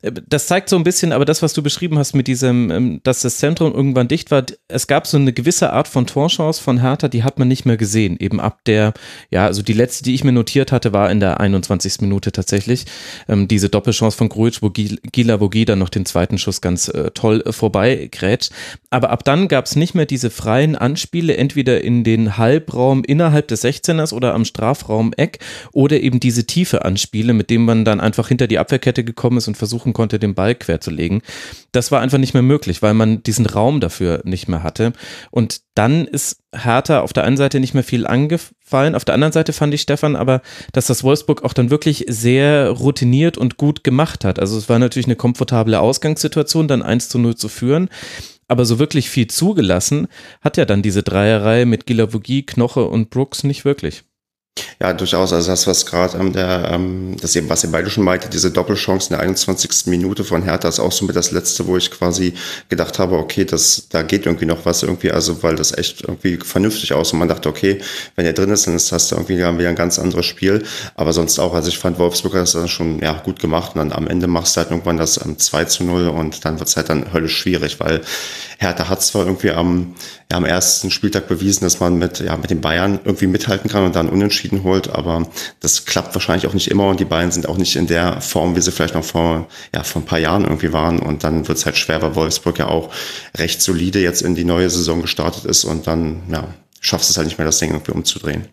das 0.02 0.46
zeigt 0.46 0.70
so 0.70 0.76
ein 0.76 0.84
bisschen, 0.84 1.12
aber 1.12 1.26
das, 1.26 1.42
was 1.42 1.52
du 1.52 1.62
beschrieben 1.62 1.98
hast 1.98 2.14
mit 2.14 2.26
diesem, 2.26 2.70
ähm, 2.70 3.00
dass 3.02 3.20
das 3.20 3.36
Zentrum 3.36 3.74
irgendwann 3.74 4.08
dicht 4.08 4.30
war, 4.30 4.44
es 4.68 4.86
gab 4.86 5.06
so 5.06 5.18
eine 5.18 5.32
gewisse 5.32 5.72
Art 5.72 5.88
von 5.88 6.06
Torchance 6.06 6.62
von 6.62 6.80
Hertha, 6.80 7.08
die 7.08 7.22
hat 7.22 7.38
man 7.38 7.48
nicht 7.48 7.66
mehr 7.66 7.76
gesehen. 7.76 8.16
Eben 8.18 8.40
ab 8.40 8.60
der, 8.64 8.94
ja, 9.30 9.44
also 9.44 9.62
die 9.62 9.74
letzte, 9.74 10.04
die 10.04 10.14
ich 10.14 10.24
mir 10.24 10.32
notiert 10.32 10.72
hatte, 10.72 10.94
war 10.94 11.10
in 11.10 11.20
der 11.20 11.40
21. 11.40 12.00
Minute 12.00 12.32
tatsächlich. 12.32 12.86
Ähm, 13.28 13.46
diese 13.46 13.68
Doppelchance 13.68 14.16
von 14.16 14.30
Grujic, 14.30 14.62
wo 14.62 14.70
Gila 14.70 15.40
Vogi 15.40 15.66
dann 15.66 15.78
noch 15.78 15.90
den 15.90 16.06
zweiten 16.06 16.38
Schuss 16.38 16.62
ganz 16.62 16.88
äh, 16.88 17.10
toll 17.12 17.42
äh, 17.44 17.52
vorbeigrätscht. 17.52 18.52
Aber 18.88 19.10
ab 19.10 19.24
dann 19.24 19.48
gab 19.48 19.66
es 19.66 19.76
nicht 19.76 19.94
mehr 19.94 20.06
diese 20.06 20.30
freien 20.30 20.76
Anspiele, 20.76 21.36
entweder 21.36 21.82
in 21.82 22.04
den 22.04 22.38
Halbraum 22.38 23.04
innerhalb 23.04 23.48
des 23.48 23.64
16ers 23.64 24.14
oder 24.14 24.34
am 24.34 24.46
Strafraum 24.46 25.12
Eck 25.16 25.40
oder 25.72 26.00
eben 26.00 26.20
diese 26.20 26.46
tiefe 26.46 26.86
Anspiele, 26.86 27.34
mit 27.34 27.50
denen 27.50 27.66
man 27.66 27.84
dann 27.84 28.00
einfach 28.00 28.28
hinter 28.28 28.46
die 28.46 28.58
Abwehrkette 28.58 29.04
gekommen 29.04 29.36
ist 29.36 29.48
und 29.48 29.56
versuchen 29.56 29.89
versuchen 29.90 29.92
konnte, 29.92 30.18
den 30.18 30.34
Ball 30.34 30.54
quer 30.54 30.80
zu 30.80 30.90
legen. 30.90 31.22
Das 31.72 31.90
war 31.92 32.00
einfach 32.00 32.18
nicht 32.18 32.34
mehr 32.34 32.42
möglich, 32.42 32.82
weil 32.82 32.94
man 32.94 33.22
diesen 33.22 33.46
Raum 33.46 33.80
dafür 33.80 34.22
nicht 34.24 34.48
mehr 34.48 34.62
hatte. 34.62 34.92
Und 35.30 35.60
dann 35.74 36.06
ist 36.06 36.38
Hertha 36.52 37.00
auf 37.00 37.12
der 37.12 37.24
einen 37.24 37.36
Seite 37.36 37.60
nicht 37.60 37.74
mehr 37.74 37.84
viel 37.84 38.06
angefallen. 38.06 38.94
Auf 38.94 39.04
der 39.04 39.14
anderen 39.14 39.32
Seite 39.32 39.52
fand 39.52 39.74
ich 39.74 39.82
Stefan 39.82 40.16
aber, 40.16 40.42
dass 40.72 40.86
das 40.86 41.04
Wolfsburg 41.04 41.44
auch 41.44 41.52
dann 41.52 41.70
wirklich 41.70 42.06
sehr 42.08 42.70
routiniert 42.70 43.38
und 43.38 43.56
gut 43.56 43.84
gemacht 43.84 44.24
hat. 44.24 44.38
Also 44.38 44.58
es 44.58 44.68
war 44.68 44.78
natürlich 44.78 45.06
eine 45.06 45.16
komfortable 45.16 45.78
Ausgangssituation, 45.80 46.68
dann 46.68 46.82
1 46.82 47.08
zu 47.08 47.18
0 47.18 47.36
zu 47.36 47.48
führen. 47.48 47.88
Aber 48.48 48.64
so 48.64 48.80
wirklich 48.80 49.10
viel 49.10 49.28
zugelassen 49.28 50.08
hat 50.40 50.56
ja 50.56 50.64
dann 50.64 50.82
diese 50.82 51.04
Dreierreihe 51.04 51.66
mit 51.66 51.86
Gilavogi, 51.86 52.42
Knoche 52.42 52.84
und 52.84 53.10
Brooks 53.10 53.44
nicht 53.44 53.64
wirklich. 53.64 54.02
Ja, 54.82 54.94
durchaus. 54.94 55.32
Also 55.34 55.50
das, 55.50 55.66
was 55.66 55.84
gerade 55.84 56.16
ähm, 56.16 56.32
der, 56.32 56.70
ähm, 56.72 57.14
das 57.20 57.36
eben, 57.36 57.50
was 57.50 57.62
ihr 57.64 57.70
beide 57.70 57.90
schon 57.90 58.02
meinte, 58.02 58.30
diese 58.30 58.50
Doppelchance 58.50 59.08
in 59.10 59.16
der 59.16 59.20
21. 59.20 59.86
Minute 59.86 60.24
von 60.24 60.42
Hertha 60.42 60.68
ist 60.68 60.80
auch 60.80 60.90
so 60.90 61.04
mit 61.04 61.16
das 61.16 61.32
letzte, 61.32 61.66
wo 61.66 61.76
ich 61.76 61.90
quasi 61.90 62.32
gedacht 62.70 62.98
habe, 62.98 63.18
okay, 63.18 63.44
das, 63.44 63.88
da 63.90 64.00
geht 64.00 64.24
irgendwie 64.24 64.46
noch 64.46 64.64
was 64.64 64.82
irgendwie, 64.82 65.12
also 65.12 65.42
weil 65.42 65.54
das 65.54 65.76
echt 65.76 66.02
irgendwie 66.02 66.38
vernünftig 66.38 66.94
aus 66.94 67.12
und 67.12 67.18
man 67.18 67.28
dachte, 67.28 67.50
okay, 67.50 67.78
wenn 68.16 68.24
er 68.24 68.32
drin 68.32 68.48
ist, 68.48 68.66
dann 68.66 68.74
ist 68.74 68.90
das 68.90 69.12
irgendwie 69.12 69.36
wieder 69.36 69.48
ein 69.68 69.76
ganz 69.76 69.98
anderes 69.98 70.24
Spiel. 70.24 70.62
Aber 70.94 71.12
sonst 71.12 71.38
auch, 71.38 71.52
also 71.52 71.68
ich 71.68 71.78
fand 71.78 71.98
Wolfsburg 71.98 72.32
hat 72.32 72.42
das 72.42 72.52
dann 72.52 72.68
schon 72.68 73.00
ja, 73.00 73.12
gut 73.12 73.38
gemacht 73.38 73.72
und 73.74 73.80
dann 73.80 73.92
am 73.92 74.08
Ende 74.08 74.28
machst 74.28 74.56
du 74.56 74.62
halt 74.62 74.70
irgendwann 74.70 74.96
das 74.96 75.22
ähm, 75.22 75.38
2 75.38 75.64
zu 75.66 75.84
0 75.84 76.08
und 76.08 76.42
dann 76.46 76.58
wird's 76.58 76.76
halt 76.76 76.88
dann 76.88 77.12
höllisch 77.12 77.36
schwierig, 77.36 77.80
weil 77.80 78.00
Hertha 78.58 78.88
hat 78.88 79.02
zwar 79.02 79.26
irgendwie 79.26 79.50
am, 79.50 79.94
ja, 80.30 80.38
am 80.38 80.46
ersten 80.46 80.90
Spieltag 80.90 81.28
bewiesen, 81.28 81.64
dass 81.64 81.80
man 81.80 81.98
mit, 81.98 82.20
ja, 82.20 82.36
mit 82.38 82.50
den 82.50 82.62
Bayern 82.62 82.98
irgendwie 83.04 83.26
mithalten 83.26 83.70
kann 83.70 83.84
und 83.84 83.94
dann 83.94 84.08
unentschieden 84.08 84.39
holt, 84.64 84.88
aber 84.90 85.26
das 85.60 85.84
klappt 85.84 86.14
wahrscheinlich 86.14 86.46
auch 86.46 86.54
nicht 86.54 86.70
immer 86.70 86.88
und 86.88 87.00
die 87.00 87.04
Bayern 87.04 87.30
sind 87.30 87.48
auch 87.48 87.56
nicht 87.56 87.76
in 87.76 87.86
der 87.86 88.20
Form, 88.20 88.56
wie 88.56 88.60
sie 88.60 88.72
vielleicht 88.72 88.94
noch 88.94 89.04
vor, 89.04 89.46
ja, 89.74 89.82
vor 89.82 90.02
ein 90.02 90.06
paar 90.06 90.18
Jahren 90.18 90.44
irgendwie 90.44 90.72
waren 90.72 90.98
und 90.98 91.24
dann 91.24 91.46
wird's 91.48 91.66
halt 91.66 91.76
schwer, 91.76 92.02
weil 92.02 92.14
Wolfsburg 92.14 92.58
ja 92.58 92.68
auch 92.68 92.90
recht 93.36 93.62
solide 93.62 94.00
jetzt 94.00 94.22
in 94.22 94.34
die 94.34 94.44
neue 94.44 94.70
Saison 94.70 95.02
gestartet 95.02 95.44
ist 95.44 95.64
und 95.64 95.86
dann, 95.86 96.22
ja, 96.30 96.48
schaffst 96.80 97.10
es 97.10 97.16
halt 97.16 97.26
nicht 97.26 97.38
mehr, 97.38 97.46
das 97.46 97.58
Ding 97.58 97.70
irgendwie 97.70 97.92
umzudrehen. 97.92 98.48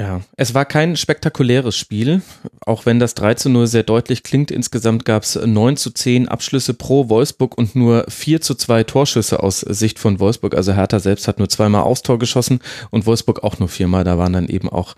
Ja, 0.00 0.20
es 0.36 0.54
war 0.54 0.64
kein 0.64 0.96
spektakuläres 0.96 1.76
Spiel, 1.76 2.22
auch 2.64 2.86
wenn 2.86 3.00
das 3.00 3.14
3 3.14 3.34
zu 3.34 3.48
0 3.48 3.66
sehr 3.66 3.82
deutlich 3.82 4.22
klingt. 4.22 4.52
Insgesamt 4.52 5.04
gab 5.04 5.24
es 5.24 5.34
9 5.34 5.76
zu 5.76 5.90
10 5.90 6.28
Abschlüsse 6.28 6.72
pro 6.72 7.08
Wolfsburg 7.08 7.58
und 7.58 7.74
nur 7.74 8.04
4 8.08 8.40
zu 8.40 8.54
2 8.54 8.84
Torschüsse 8.84 9.42
aus 9.42 9.58
Sicht 9.58 9.98
von 9.98 10.20
Wolfsburg. 10.20 10.54
Also 10.54 10.72
Hertha 10.72 11.00
selbst 11.00 11.26
hat 11.26 11.40
nur 11.40 11.48
zweimal 11.48 11.82
aufs 11.82 12.02
Tor 12.02 12.20
geschossen 12.20 12.60
und 12.90 13.06
Wolfsburg 13.06 13.42
auch 13.42 13.58
nur 13.58 13.68
viermal. 13.68 14.04
Da 14.04 14.18
waren 14.18 14.32
dann 14.32 14.46
eben 14.46 14.68
auch 14.68 14.94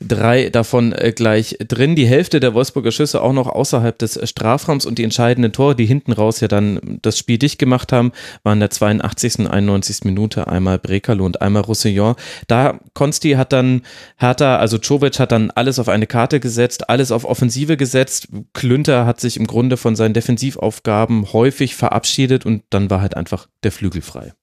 drei 0.00 0.48
davon 0.48 0.92
äh, 0.92 1.10
gleich 1.10 1.56
drin. 1.66 1.96
Die 1.96 2.06
Hälfte 2.06 2.38
der 2.38 2.54
Wolfsburger 2.54 2.92
Schüsse 2.92 3.22
auch 3.22 3.32
noch 3.32 3.48
außerhalb 3.48 3.98
des 3.98 4.20
Strafraums 4.30 4.86
und 4.86 4.98
die 4.98 5.04
entscheidenden 5.04 5.52
Tore, 5.52 5.74
die 5.74 5.86
hinten 5.86 6.12
raus 6.12 6.38
ja 6.38 6.46
dann 6.46 7.00
das 7.02 7.18
Spiel 7.18 7.38
dicht 7.38 7.58
gemacht 7.58 7.92
haben, 7.92 8.12
waren 8.44 8.60
der 8.60 8.70
82. 8.70 9.40
und 9.40 9.48
91. 9.48 10.04
Minute 10.04 10.46
einmal 10.46 10.78
Brekalo 10.78 11.26
und 11.26 11.42
einmal 11.42 11.62
Roussillon. 11.62 12.14
Da 12.46 12.78
Konsti 12.94 13.32
hat 13.32 13.52
dann 13.52 13.82
Hertha 14.18 14.35
Hertha, 14.36 14.56
also 14.56 14.76
Czovic 14.76 15.18
hat 15.18 15.32
dann 15.32 15.50
alles 15.50 15.78
auf 15.78 15.88
eine 15.88 16.06
Karte 16.06 16.40
gesetzt, 16.40 16.90
alles 16.90 17.10
auf 17.10 17.24
Offensive 17.24 17.78
gesetzt. 17.78 18.28
Klünter 18.52 19.06
hat 19.06 19.18
sich 19.18 19.38
im 19.38 19.46
Grunde 19.46 19.78
von 19.78 19.96
seinen 19.96 20.12
Defensivaufgaben 20.12 21.32
häufig 21.32 21.74
verabschiedet 21.74 22.44
und 22.44 22.62
dann 22.68 22.90
war 22.90 23.00
halt 23.00 23.16
einfach 23.16 23.48
der 23.62 23.72
Flügel 23.72 24.02
frei. 24.02 24.34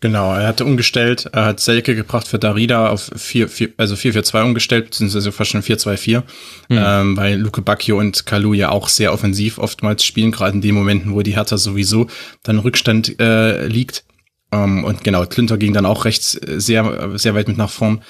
Genau, 0.00 0.34
er 0.34 0.48
hatte 0.48 0.64
umgestellt, 0.64 1.28
er 1.32 1.44
hat 1.44 1.60
Selke 1.60 1.94
gebracht 1.94 2.26
für 2.26 2.40
Darida 2.40 2.88
auf 2.88 3.08
4, 3.14 3.48
4 3.48 3.68
also 3.76 3.94
4-4-2 3.94 4.42
umgestellt, 4.42 4.86
beziehungsweise 4.86 5.30
fast 5.30 5.50
schon 5.50 5.62
4-2-4, 5.62 6.18
mhm. 6.18 6.24
ähm, 6.70 7.16
weil 7.16 7.38
Luke 7.38 7.62
Bacchio 7.62 7.98
und 7.98 8.26
Kalu 8.26 8.54
ja 8.54 8.70
auch 8.70 8.88
sehr 8.88 9.12
offensiv 9.12 9.58
oftmals 9.58 10.02
spielen, 10.02 10.32
gerade 10.32 10.54
in 10.54 10.60
den 10.62 10.74
Momenten, 10.74 11.14
wo 11.14 11.20
die 11.22 11.36
Hertha 11.36 11.56
sowieso 11.56 12.08
dann 12.42 12.58
Rückstand 12.58 13.20
äh, 13.20 13.66
liegt. 13.66 14.04
Ähm, 14.50 14.84
und 14.84 15.04
genau, 15.04 15.26
Klünter 15.26 15.58
ging 15.58 15.74
dann 15.74 15.86
auch 15.86 16.06
rechts 16.06 16.36
äh, 16.36 16.58
sehr, 16.58 17.18
sehr 17.18 17.34
weit 17.34 17.48
mit 17.48 17.58
nach 17.58 17.70
vorn 17.70 18.02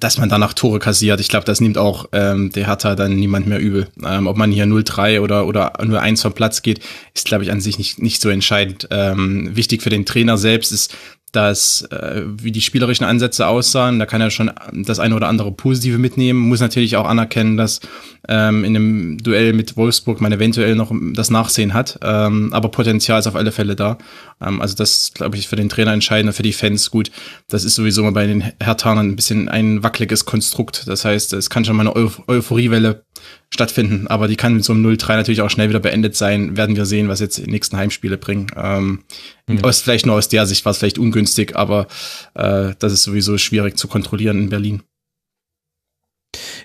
dass 0.00 0.18
man 0.18 0.28
danach 0.28 0.54
Tore 0.54 0.78
kassiert. 0.78 1.20
Ich 1.20 1.28
glaube, 1.28 1.44
das 1.44 1.60
nimmt 1.60 1.78
auch 1.78 2.06
ähm, 2.12 2.50
der 2.50 2.66
Hertha 2.66 2.94
dann 2.94 3.16
niemand 3.16 3.46
mehr 3.46 3.60
übel. 3.60 3.88
Ähm, 4.04 4.26
ob 4.26 4.36
man 4.36 4.50
hier 4.50 4.64
0-3 4.64 5.20
oder, 5.20 5.46
oder 5.46 5.72
nur 5.84 6.00
eins 6.00 6.22
vom 6.22 6.32
Platz 6.32 6.62
geht, 6.62 6.80
ist, 7.14 7.26
glaube 7.26 7.44
ich, 7.44 7.52
an 7.52 7.60
sich 7.60 7.78
nicht, 7.78 8.00
nicht 8.00 8.20
so 8.20 8.28
entscheidend. 8.28 8.88
Ähm, 8.90 9.54
wichtig 9.54 9.82
für 9.82 9.90
den 9.90 10.06
Trainer 10.06 10.38
selbst 10.38 10.72
ist, 10.72 10.96
dass 11.36 11.82
äh, 11.90 12.22
wie 12.24 12.50
die 12.50 12.62
spielerischen 12.62 13.04
Ansätze 13.04 13.46
aussahen, 13.46 13.98
da 13.98 14.06
kann 14.06 14.22
er 14.22 14.30
schon 14.30 14.50
das 14.72 14.98
eine 14.98 15.14
oder 15.14 15.28
andere 15.28 15.52
Positive 15.52 15.98
mitnehmen, 15.98 16.40
muss 16.40 16.60
natürlich 16.60 16.96
auch 16.96 17.06
anerkennen, 17.06 17.58
dass 17.58 17.80
ähm, 18.26 18.64
in 18.64 18.72
dem 18.72 19.18
Duell 19.18 19.52
mit 19.52 19.76
Wolfsburg 19.76 20.22
man 20.22 20.32
eventuell 20.32 20.74
noch 20.74 20.90
das 21.12 21.30
Nachsehen 21.30 21.74
hat, 21.74 21.98
ähm, 22.02 22.54
aber 22.54 22.70
Potenzial 22.70 23.20
ist 23.20 23.26
auf 23.26 23.36
alle 23.36 23.52
Fälle 23.52 23.76
da. 23.76 23.98
Ähm, 24.40 24.62
also 24.62 24.74
das, 24.74 25.12
glaube 25.12 25.36
ich, 25.36 25.46
für 25.46 25.56
den 25.56 25.68
Trainer 25.68 25.92
entscheidend 25.92 26.34
für 26.34 26.42
die 26.42 26.54
Fans 26.54 26.90
gut. 26.90 27.10
Das 27.48 27.64
ist 27.64 27.74
sowieso 27.74 28.02
mal 28.02 28.12
bei 28.12 28.26
den 28.26 28.42
Hertanern 28.58 29.10
ein 29.10 29.16
bisschen 29.16 29.50
ein 29.50 29.82
wackeliges 29.82 30.24
Konstrukt. 30.24 30.88
Das 30.88 31.04
heißt, 31.04 31.34
es 31.34 31.50
kann 31.50 31.66
schon 31.66 31.76
mal 31.76 31.86
eine 31.86 31.94
Eu 31.94 32.08
Euphoriewelle 32.26 33.04
stattfinden, 33.52 34.06
aber 34.08 34.28
die 34.28 34.36
kann 34.36 34.54
mit 34.54 34.64
so 34.64 34.72
einem 34.72 34.84
0-3 34.84 35.16
natürlich 35.16 35.40
auch 35.40 35.50
schnell 35.50 35.68
wieder 35.68 35.80
beendet 35.80 36.16
sein. 36.16 36.56
Werden 36.56 36.76
wir 36.76 36.84
sehen, 36.84 37.08
was 37.08 37.20
jetzt 37.20 37.38
die 37.38 37.50
nächsten 37.50 37.76
Heimspiele 37.76 38.18
bringen. 38.18 38.48
Ähm, 38.56 39.04
mhm. 39.46 39.64
aus, 39.64 39.80
vielleicht 39.80 40.06
nur 40.06 40.16
aus 40.16 40.28
der 40.28 40.46
Sicht 40.46 40.64
war 40.64 40.72
es 40.72 40.78
vielleicht 40.78 40.98
ungünstig, 40.98 41.56
aber 41.56 41.86
äh, 42.34 42.74
das 42.78 42.92
ist 42.92 43.04
sowieso 43.04 43.38
schwierig 43.38 43.78
zu 43.78 43.88
kontrollieren 43.88 44.38
in 44.38 44.48
Berlin. 44.48 44.82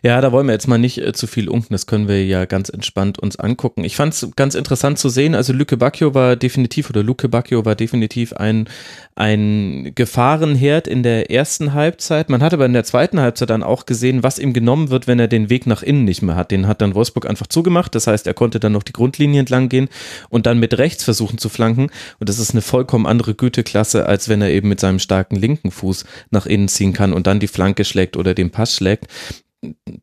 Ja, 0.04 0.20
da 0.20 0.32
wollen 0.32 0.48
wir 0.48 0.54
jetzt 0.54 0.68
mal 0.68 0.80
nicht 0.80 0.98
äh, 0.98 1.14
zu 1.14 1.28
viel 1.28 1.48
unken, 1.48 1.76
das 1.76 1.86
können 1.86 2.08
wir 2.08 2.26
ja 2.26 2.46
ganz 2.46 2.70
entspannt 2.70 3.20
uns 3.20 3.36
angucken. 3.36 3.84
Ich 3.84 3.96
fand 3.96 4.16
es 4.16 4.32
ganz 4.36 4.56
interessant 4.56 4.98
zu 4.98 5.10
sehen, 5.10 5.36
also 5.36 5.54
Luke 5.54 5.78
Bacchio 5.78 6.16
war 6.16 6.36
definitiv, 6.36 6.90
oder 6.90 7.04
Luke 7.04 7.30
Bacchio 7.30 7.66
war 7.66 7.76
definitiv 7.76 8.34
ein, 8.34 8.68
ein 9.14 9.92
Gefahrenherd 9.94 10.88
in 10.88 11.04
der 11.04 11.30
ersten 11.30 11.74
Halbzeit. 11.74 12.30
Man 12.32 12.42
hat 12.42 12.52
aber 12.52 12.66
in 12.66 12.74
der 12.74 12.84
zweiten 12.84 13.20
Halbzeit 13.20 13.52
dann 13.52 13.62
auch 13.62 13.86
gesehen, 13.86 14.24
was 14.24 14.40
ihm 14.40 14.54
genommen 14.54 14.90
wird, 14.90 15.06
wenn 15.06 15.20
er 15.20 15.28
den 15.28 15.52
Weg 15.52 15.68
nach 15.68 15.84
innen 15.84 16.04
nicht 16.04 16.24
mehr 16.24 16.36
hat. 16.36 16.50
Den 16.50 16.66
hat 16.66 16.82
dann 16.82 16.96
Wolfsburg 16.96 17.30
einfach 17.30 17.46
zugemacht, 17.46 17.94
das 17.94 18.08
heißt, 18.08 18.26
er 18.26 18.34
konnte 18.34 18.60
dann 18.60 18.72
noch 18.72 18.84
die 18.84 18.94
Grundlinie 18.94 19.42
entlang 19.42 19.70
gehen 19.70 19.88
und 20.30 20.48
dann 20.48 20.60
mit 20.60 20.80
rechts 20.80 21.04
versuchen 21.04 21.38
zu 21.38 21.48
flanken 21.48 21.92
und 22.20 22.28
das 22.28 22.40
ist 22.40 22.52
eine 22.52 22.64
vollkommen 22.64 23.06
andere 23.06 23.36
Güteklasse, 23.36 24.08
als 24.08 24.30
wenn 24.30 24.42
er 24.42 24.50
eben 24.50 24.68
mit 24.68 24.80
seinem 24.80 24.98
starken 24.98 25.36
linken 25.36 25.70
Fuß 25.70 26.06
nach 26.32 26.48
innen 26.48 26.70
ziehen 26.70 26.94
kann 26.94 27.14
und 27.14 27.28
dann 27.28 27.40
die 27.40 27.48
Flanke 27.48 27.86
schlägt 27.86 28.18
oder 28.18 28.34
den 28.34 28.50
Pass 28.50 28.76
schlägt 28.76 29.06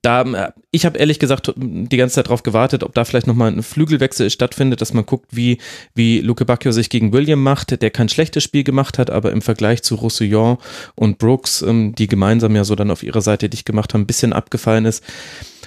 da, 0.02 0.22
äh, 0.22 0.52
ich 0.70 0.86
habe 0.86 0.98
ehrlich 0.98 1.18
gesagt 1.18 1.52
die 1.56 1.96
ganze 1.96 2.16
Zeit 2.16 2.26
darauf 2.26 2.42
gewartet, 2.42 2.82
ob 2.82 2.94
da 2.94 3.04
vielleicht 3.04 3.26
nochmal 3.26 3.50
ein 3.50 3.62
Flügelwechsel 3.62 4.30
stattfindet, 4.30 4.80
dass 4.80 4.92
man 4.92 5.06
guckt, 5.06 5.34
wie, 5.34 5.58
wie 5.94 6.20
Luke 6.20 6.44
Bacchio 6.44 6.72
sich 6.72 6.90
gegen 6.90 7.12
William 7.12 7.42
macht, 7.42 7.80
der 7.80 7.90
kein 7.90 8.08
schlechtes 8.08 8.44
Spiel 8.44 8.64
gemacht 8.64 8.98
hat, 8.98 9.10
aber 9.10 9.32
im 9.32 9.42
Vergleich 9.42 9.82
zu 9.82 9.96
Roussillon 9.96 10.58
und 10.94 11.18
Brooks, 11.18 11.62
ähm, 11.62 11.94
die 11.94 12.06
gemeinsam 12.06 12.54
ja 12.56 12.64
so 12.64 12.74
dann 12.74 12.90
auf 12.90 13.02
ihrer 13.02 13.22
Seite 13.22 13.48
dicht 13.48 13.66
gemacht 13.66 13.94
haben, 13.94 14.02
ein 14.02 14.06
bisschen 14.06 14.32
abgefallen 14.32 14.84
ist. 14.84 15.02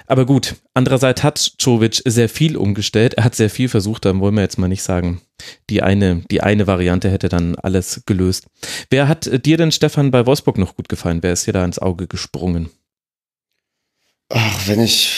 Aber 0.08 0.26
gut, 0.26 0.56
andererseits 0.74 1.24
hat 1.24 1.38
Czovic 1.38 2.02
sehr 2.06 2.28
viel 2.28 2.58
umgestellt, 2.58 3.14
er 3.14 3.24
hat 3.24 3.36
sehr 3.36 3.50
viel 3.50 3.70
versucht, 3.70 4.04
dann 4.06 4.20
wollen 4.20 4.36
wir 4.36 4.42
jetzt 4.42 4.58
mal 4.58 4.68
nicht 4.68 4.84
sagen, 4.84 5.22
die 5.70 5.82
eine, 5.82 6.24
die 6.30 6.42
eine 6.42 6.68
Variante 6.68 7.10
hätte 7.10 7.30
dann 7.30 7.56
alles 7.56 8.04
gelöst. 8.06 8.48
Wer 8.90 9.08
hat 9.08 9.46
dir 9.46 9.58
denn, 9.58 9.72
Stefan, 9.72 10.12
bei 10.12 10.26
Wolfsburg 10.26 10.58
noch 10.58 10.76
gut 10.76 10.90
gefallen? 10.90 11.20
Wer 11.22 11.34
ist 11.34 11.48
dir 11.48 11.54
da 11.54 11.64
ins 11.64 11.80
Auge 11.80 12.08
gesprungen? 12.08 12.70
Ach, 14.34 14.68
wenn 14.68 14.80
ich, 14.80 15.12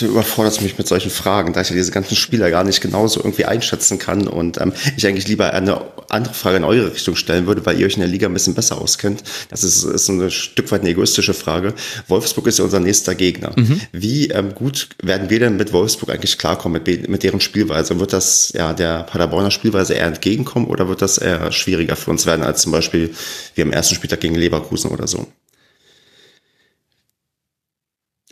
du 0.00 0.06
überforderst 0.06 0.60
mich 0.62 0.76
mit 0.76 0.88
solchen 0.88 1.10
Fragen, 1.10 1.52
da 1.52 1.60
ich 1.60 1.70
ja 1.70 1.76
diese 1.76 1.92
ganzen 1.92 2.16
Spieler 2.16 2.50
gar 2.50 2.64
nicht 2.64 2.80
genauso 2.80 3.20
irgendwie 3.20 3.44
einschätzen 3.44 3.98
kann 3.98 4.26
und 4.26 4.60
ähm, 4.60 4.72
ich 4.96 5.06
eigentlich 5.06 5.28
lieber 5.28 5.52
eine 5.52 5.80
andere 6.08 6.34
Frage 6.34 6.56
in 6.56 6.64
eure 6.64 6.92
Richtung 6.92 7.16
stellen 7.16 7.46
würde, 7.46 7.64
weil 7.64 7.78
ihr 7.78 7.86
euch 7.86 7.94
in 7.94 8.00
der 8.00 8.08
Liga 8.08 8.26
ein 8.26 8.34
bisschen 8.34 8.54
besser 8.54 8.80
auskennt. 8.80 9.22
Das 9.50 9.62
ist, 9.62 9.84
ist 9.84 10.08
ein 10.08 10.30
Stück 10.30 10.70
weit 10.72 10.80
eine 10.80 10.90
egoistische 10.90 11.34
Frage. 11.34 11.74
Wolfsburg 12.08 12.46
ist 12.48 12.58
ja 12.58 12.64
unser 12.64 12.80
nächster 12.80 13.14
Gegner. 13.14 13.52
Mhm. 13.54 13.80
Wie 13.92 14.28
ähm, 14.28 14.54
gut 14.54 14.88
werden 15.02 15.30
wir 15.30 15.38
denn 15.38 15.56
mit 15.56 15.72
Wolfsburg 15.72 16.10
eigentlich 16.10 16.38
klarkommen, 16.38 16.82
mit, 16.82 17.08
mit 17.08 17.22
deren 17.22 17.40
Spielweise? 17.40 18.00
Wird 18.00 18.12
das 18.12 18.52
ja 18.54 18.72
der 18.72 19.04
Paderborner 19.04 19.50
Spielweise 19.50 19.94
eher 19.94 20.06
entgegenkommen 20.06 20.66
oder 20.66 20.88
wird 20.88 21.02
das 21.02 21.18
eher 21.18 21.52
schwieriger 21.52 21.94
für 21.94 22.10
uns 22.10 22.26
werden 22.26 22.44
als 22.44 22.62
zum 22.62 22.72
Beispiel 22.72 23.14
wie 23.54 23.62
am 23.62 23.72
ersten 23.72 23.94
Spieltag 23.94 24.20
gegen 24.20 24.34
Leverkusen 24.34 24.90
oder 24.90 25.06
so? 25.06 25.28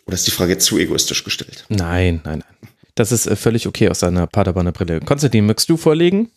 Oder 0.07 0.15
ist 0.15 0.27
die 0.27 0.33
Frage 0.33 0.59
zu 0.59 0.79
egoistisch 0.79 1.25
gestellt? 1.25 1.65
Nein, 1.69 2.21
nein, 2.25 2.45
nein. 2.45 2.71
Das 2.95 3.13
ist 3.13 3.27
äh, 3.27 3.37
völlig 3.37 3.67
okay 3.67 3.89
aus 3.89 4.01
seiner 4.01 4.27
Paderborner 4.27 4.73
Brille. 4.73 5.01
Konstantin, 5.01 5.47
möchtest 5.47 5.69
du 5.69 5.77
vorlegen? 5.77 6.31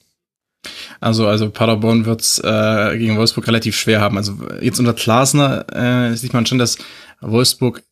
Also, 0.99 1.27
also 1.27 1.49
Paderborn 1.49 2.05
wird's 2.05 2.39
äh, 2.39 2.97
gegen 2.97 3.17
Wolfsburg 3.17 3.47
relativ 3.47 3.77
schwer 3.77 4.01
haben. 4.01 4.17
Also 4.17 4.37
jetzt 4.59 4.79
unter 4.79 4.93
Klasner 4.93 5.65
äh, 5.73 6.15
sieht 6.17 6.33
man 6.33 6.45
schon, 6.45 6.57
dass 6.57 6.77
Wolfsburg 7.21 7.83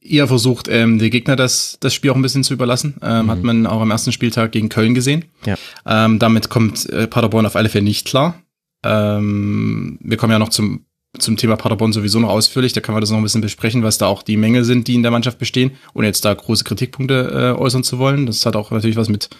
eher 0.00 0.28
versucht, 0.28 0.68
ähm, 0.68 0.98
die 0.98 1.10
Gegner 1.10 1.36
das, 1.36 1.76
das 1.80 1.92
Spiel 1.92 2.10
auch 2.10 2.16
ein 2.16 2.22
bisschen 2.22 2.44
zu 2.44 2.54
überlassen. 2.54 2.94
Ähm, 3.02 3.26
mhm. 3.26 3.30
Hat 3.30 3.42
man 3.42 3.66
auch 3.66 3.80
am 3.80 3.90
ersten 3.90 4.12
Spieltag 4.12 4.52
gegen 4.52 4.68
Köln 4.68 4.94
gesehen. 4.94 5.26
Ja. 5.44 5.56
Ähm, 5.84 6.18
damit 6.18 6.48
kommt 6.48 6.88
äh, 6.88 7.06
Paderborn 7.06 7.46
auf 7.46 7.56
alle 7.56 7.68
Fälle 7.68 7.84
nicht 7.84 8.06
klar. 8.06 8.40
Ähm, 8.82 9.98
wir 10.00 10.16
kommen 10.16 10.32
ja 10.32 10.38
noch 10.38 10.50
zum 10.50 10.86
zum 11.18 11.36
Thema 11.36 11.56
Paderborn 11.56 11.92
sowieso 11.92 12.20
noch 12.20 12.28
ausführlich. 12.28 12.72
Da 12.72 12.80
kann 12.80 12.92
man 12.92 13.00
das 13.00 13.10
noch 13.10 13.18
ein 13.18 13.22
bisschen 13.22 13.40
besprechen, 13.40 13.82
was 13.82 13.98
da 13.98 14.06
auch 14.06 14.22
die 14.22 14.36
Mängel 14.36 14.64
sind, 14.64 14.88
die 14.88 14.94
in 14.94 15.02
der 15.02 15.12
Mannschaft 15.12 15.38
bestehen, 15.38 15.72
ohne 15.94 16.06
jetzt 16.06 16.24
da 16.24 16.34
große 16.34 16.64
Kritikpunkte 16.64 17.54
äh, 17.56 17.58
äußern 17.58 17.84
zu 17.84 17.98
wollen. 17.98 18.26
Das 18.26 18.44
hat 18.44 18.56
auch 18.56 18.70
natürlich 18.70 18.96
was 18.96 19.08
mit 19.08 19.30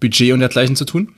Budget 0.00 0.32
und 0.32 0.40
dergleichen 0.40 0.76
zu 0.76 0.84
tun. 0.84 1.14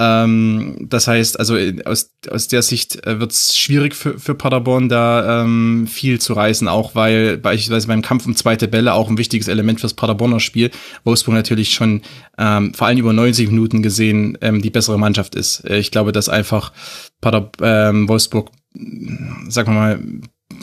Ähm, 0.00 0.76
das 0.80 1.06
heißt, 1.06 1.38
also 1.38 1.56
äh, 1.56 1.84
aus, 1.84 2.10
aus 2.28 2.48
der 2.48 2.62
Sicht 2.62 3.06
äh, 3.06 3.20
wird 3.20 3.30
es 3.30 3.56
schwierig 3.56 3.94
für, 3.94 4.18
für 4.18 4.34
Paderborn, 4.34 4.88
da 4.88 5.42
ähm, 5.42 5.86
viel 5.86 6.20
zu 6.20 6.32
reißen, 6.32 6.66
auch 6.66 6.96
weil 6.96 7.36
beispielsweise 7.36 7.86
beim 7.86 8.02
Kampf 8.02 8.26
um 8.26 8.34
zweite 8.34 8.66
Bälle 8.66 8.94
auch 8.94 9.08
ein 9.08 9.18
wichtiges 9.18 9.46
Element 9.46 9.78
fürs 9.78 9.94
Paderborner 9.94 10.40
Spiel, 10.40 10.72
Wolfsburg 11.04 11.36
natürlich 11.36 11.74
schon 11.74 12.02
ähm, 12.38 12.74
vor 12.74 12.88
allem 12.88 12.98
über 12.98 13.12
90 13.12 13.50
Minuten 13.50 13.84
gesehen 13.84 14.36
ähm, 14.40 14.60
die 14.60 14.70
bessere 14.70 14.98
Mannschaft 14.98 15.36
ist. 15.36 15.60
Äh, 15.60 15.78
ich 15.78 15.92
glaube, 15.92 16.10
dass 16.10 16.28
einfach 16.28 16.72
Pader, 17.24 17.50
ähm, 17.62 18.06
Wolfsburg 18.06 18.50
sagen 19.48 19.68
wir 19.68 19.74
mal, 19.74 19.98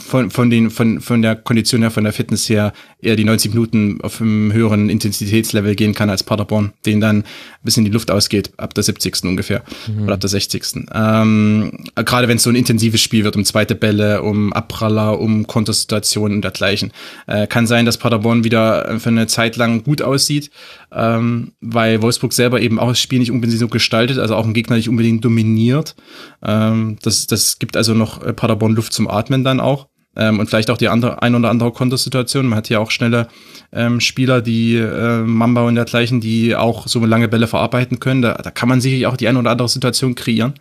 von, 0.02 0.32
von, 0.32 0.50
den, 0.50 0.70
von, 0.70 1.02
von 1.02 1.22
der 1.22 1.36
Kondition 1.36 1.82
her, 1.82 1.92
von 1.92 2.04
der 2.04 2.14
Fitness 2.14 2.50
her 2.50 2.74
eher 3.02 3.16
die 3.16 3.24
90 3.24 3.54
Minuten 3.54 4.00
auf 4.02 4.22
einem 4.22 4.54
höheren 4.54 4.90
Intensitätslevel 4.90 5.76
gehen 5.76 5.94
kann 5.94 6.10
als 6.10 6.24
Paderborn, 6.24 6.74
den 6.86 7.02
dann 7.02 7.18
ein 7.18 7.26
bisschen 7.64 7.86
die 7.86 7.92
Luft 7.92 8.12
ausgeht, 8.12 8.52
ab 8.58 8.74
der 8.74 8.84
70. 8.84 9.24
ungefähr 9.24 9.64
mhm. 9.88 10.04
oder 10.04 10.14
ab 10.14 10.20
der 10.20 10.30
60. 10.30 10.64
Ähm, 10.94 11.86
gerade 11.96 12.28
wenn 12.28 12.38
es 12.38 12.44
so 12.44 12.50
ein 12.50 12.56
intensives 12.56 13.02
Spiel 13.02 13.24
wird, 13.24 13.36
um 13.36 13.46
zweite 13.46 13.76
Bälle, 13.76 14.22
um 14.22 14.54
Abpraller, 14.54 15.20
um 15.20 15.48
Kontersituationen 15.48 16.38
und 16.38 16.42
dergleichen. 16.44 16.92
Äh, 17.28 17.48
kann 17.48 17.68
sein, 17.68 17.86
dass 17.86 17.98
Paderborn 17.98 18.44
wieder 18.44 19.00
für 19.00 19.10
eine 19.10 19.28
Zeit 19.28 19.56
lang 19.58 19.84
gut 19.84 20.02
aussieht, 20.02 20.52
ähm, 20.92 21.54
weil 21.62 22.02
Wolfsburg 22.02 22.34
selber 22.34 22.62
eben 22.62 22.80
auch 22.80 22.90
das 22.90 23.00
Spiel 23.00 23.20
nicht 23.20 23.32
unbedingt 23.32 23.60
so 23.60 23.68
gestaltet, 23.68 24.18
also 24.18 24.36
auch 24.36 24.46
ein 24.46 24.54
Gegner 24.54 24.76
nicht 24.76 24.90
unbedingt 24.90 25.24
dominiert. 25.24 25.96
Ähm, 26.44 26.98
das, 27.02 27.28
das 27.28 27.60
gibt 27.60 27.78
also 27.78 27.94
noch 27.94 28.24
äh, 28.24 28.34
Paderborn 28.34 28.76
Luft 28.76 28.94
zum 28.94 29.08
Atmen 29.08 29.44
dann 29.44 29.60
auch. 29.60 29.88
Ähm, 30.16 30.40
und 30.40 30.48
vielleicht 30.48 30.70
auch 30.70 30.78
die 30.78 30.90
andere, 30.90 31.22
ein 31.22 31.36
oder 31.36 31.50
andere 31.50 31.72
Kontersituation. 31.72 32.48
Man 32.48 32.58
hat 32.58 32.70
ja 32.70 32.80
auch 32.80 32.92
schnelle 32.92 33.28
ähm, 33.72 34.00
Spieler, 34.00 34.42
die 34.42 34.76
äh, 34.76 35.22
Mamba 35.22 35.64
und 35.64 35.76
dergleichen, 35.76 36.20
die 36.20 36.56
auch 36.56 36.88
so 36.88 37.06
lange 37.06 37.28
Bälle 37.28 37.48
verarbeiten 37.48 38.00
können. 38.00 38.22
Da, 38.22 38.34
da 38.34 38.52
kann 38.52 38.70
man 38.70 38.82
sicherlich 38.82 39.08
auch 39.08 39.18
die 39.18 39.28
eine 39.28 39.40
oder 39.40 39.52
andere 39.52 39.70
Situation 39.70 40.16
kreieren. 40.16 40.54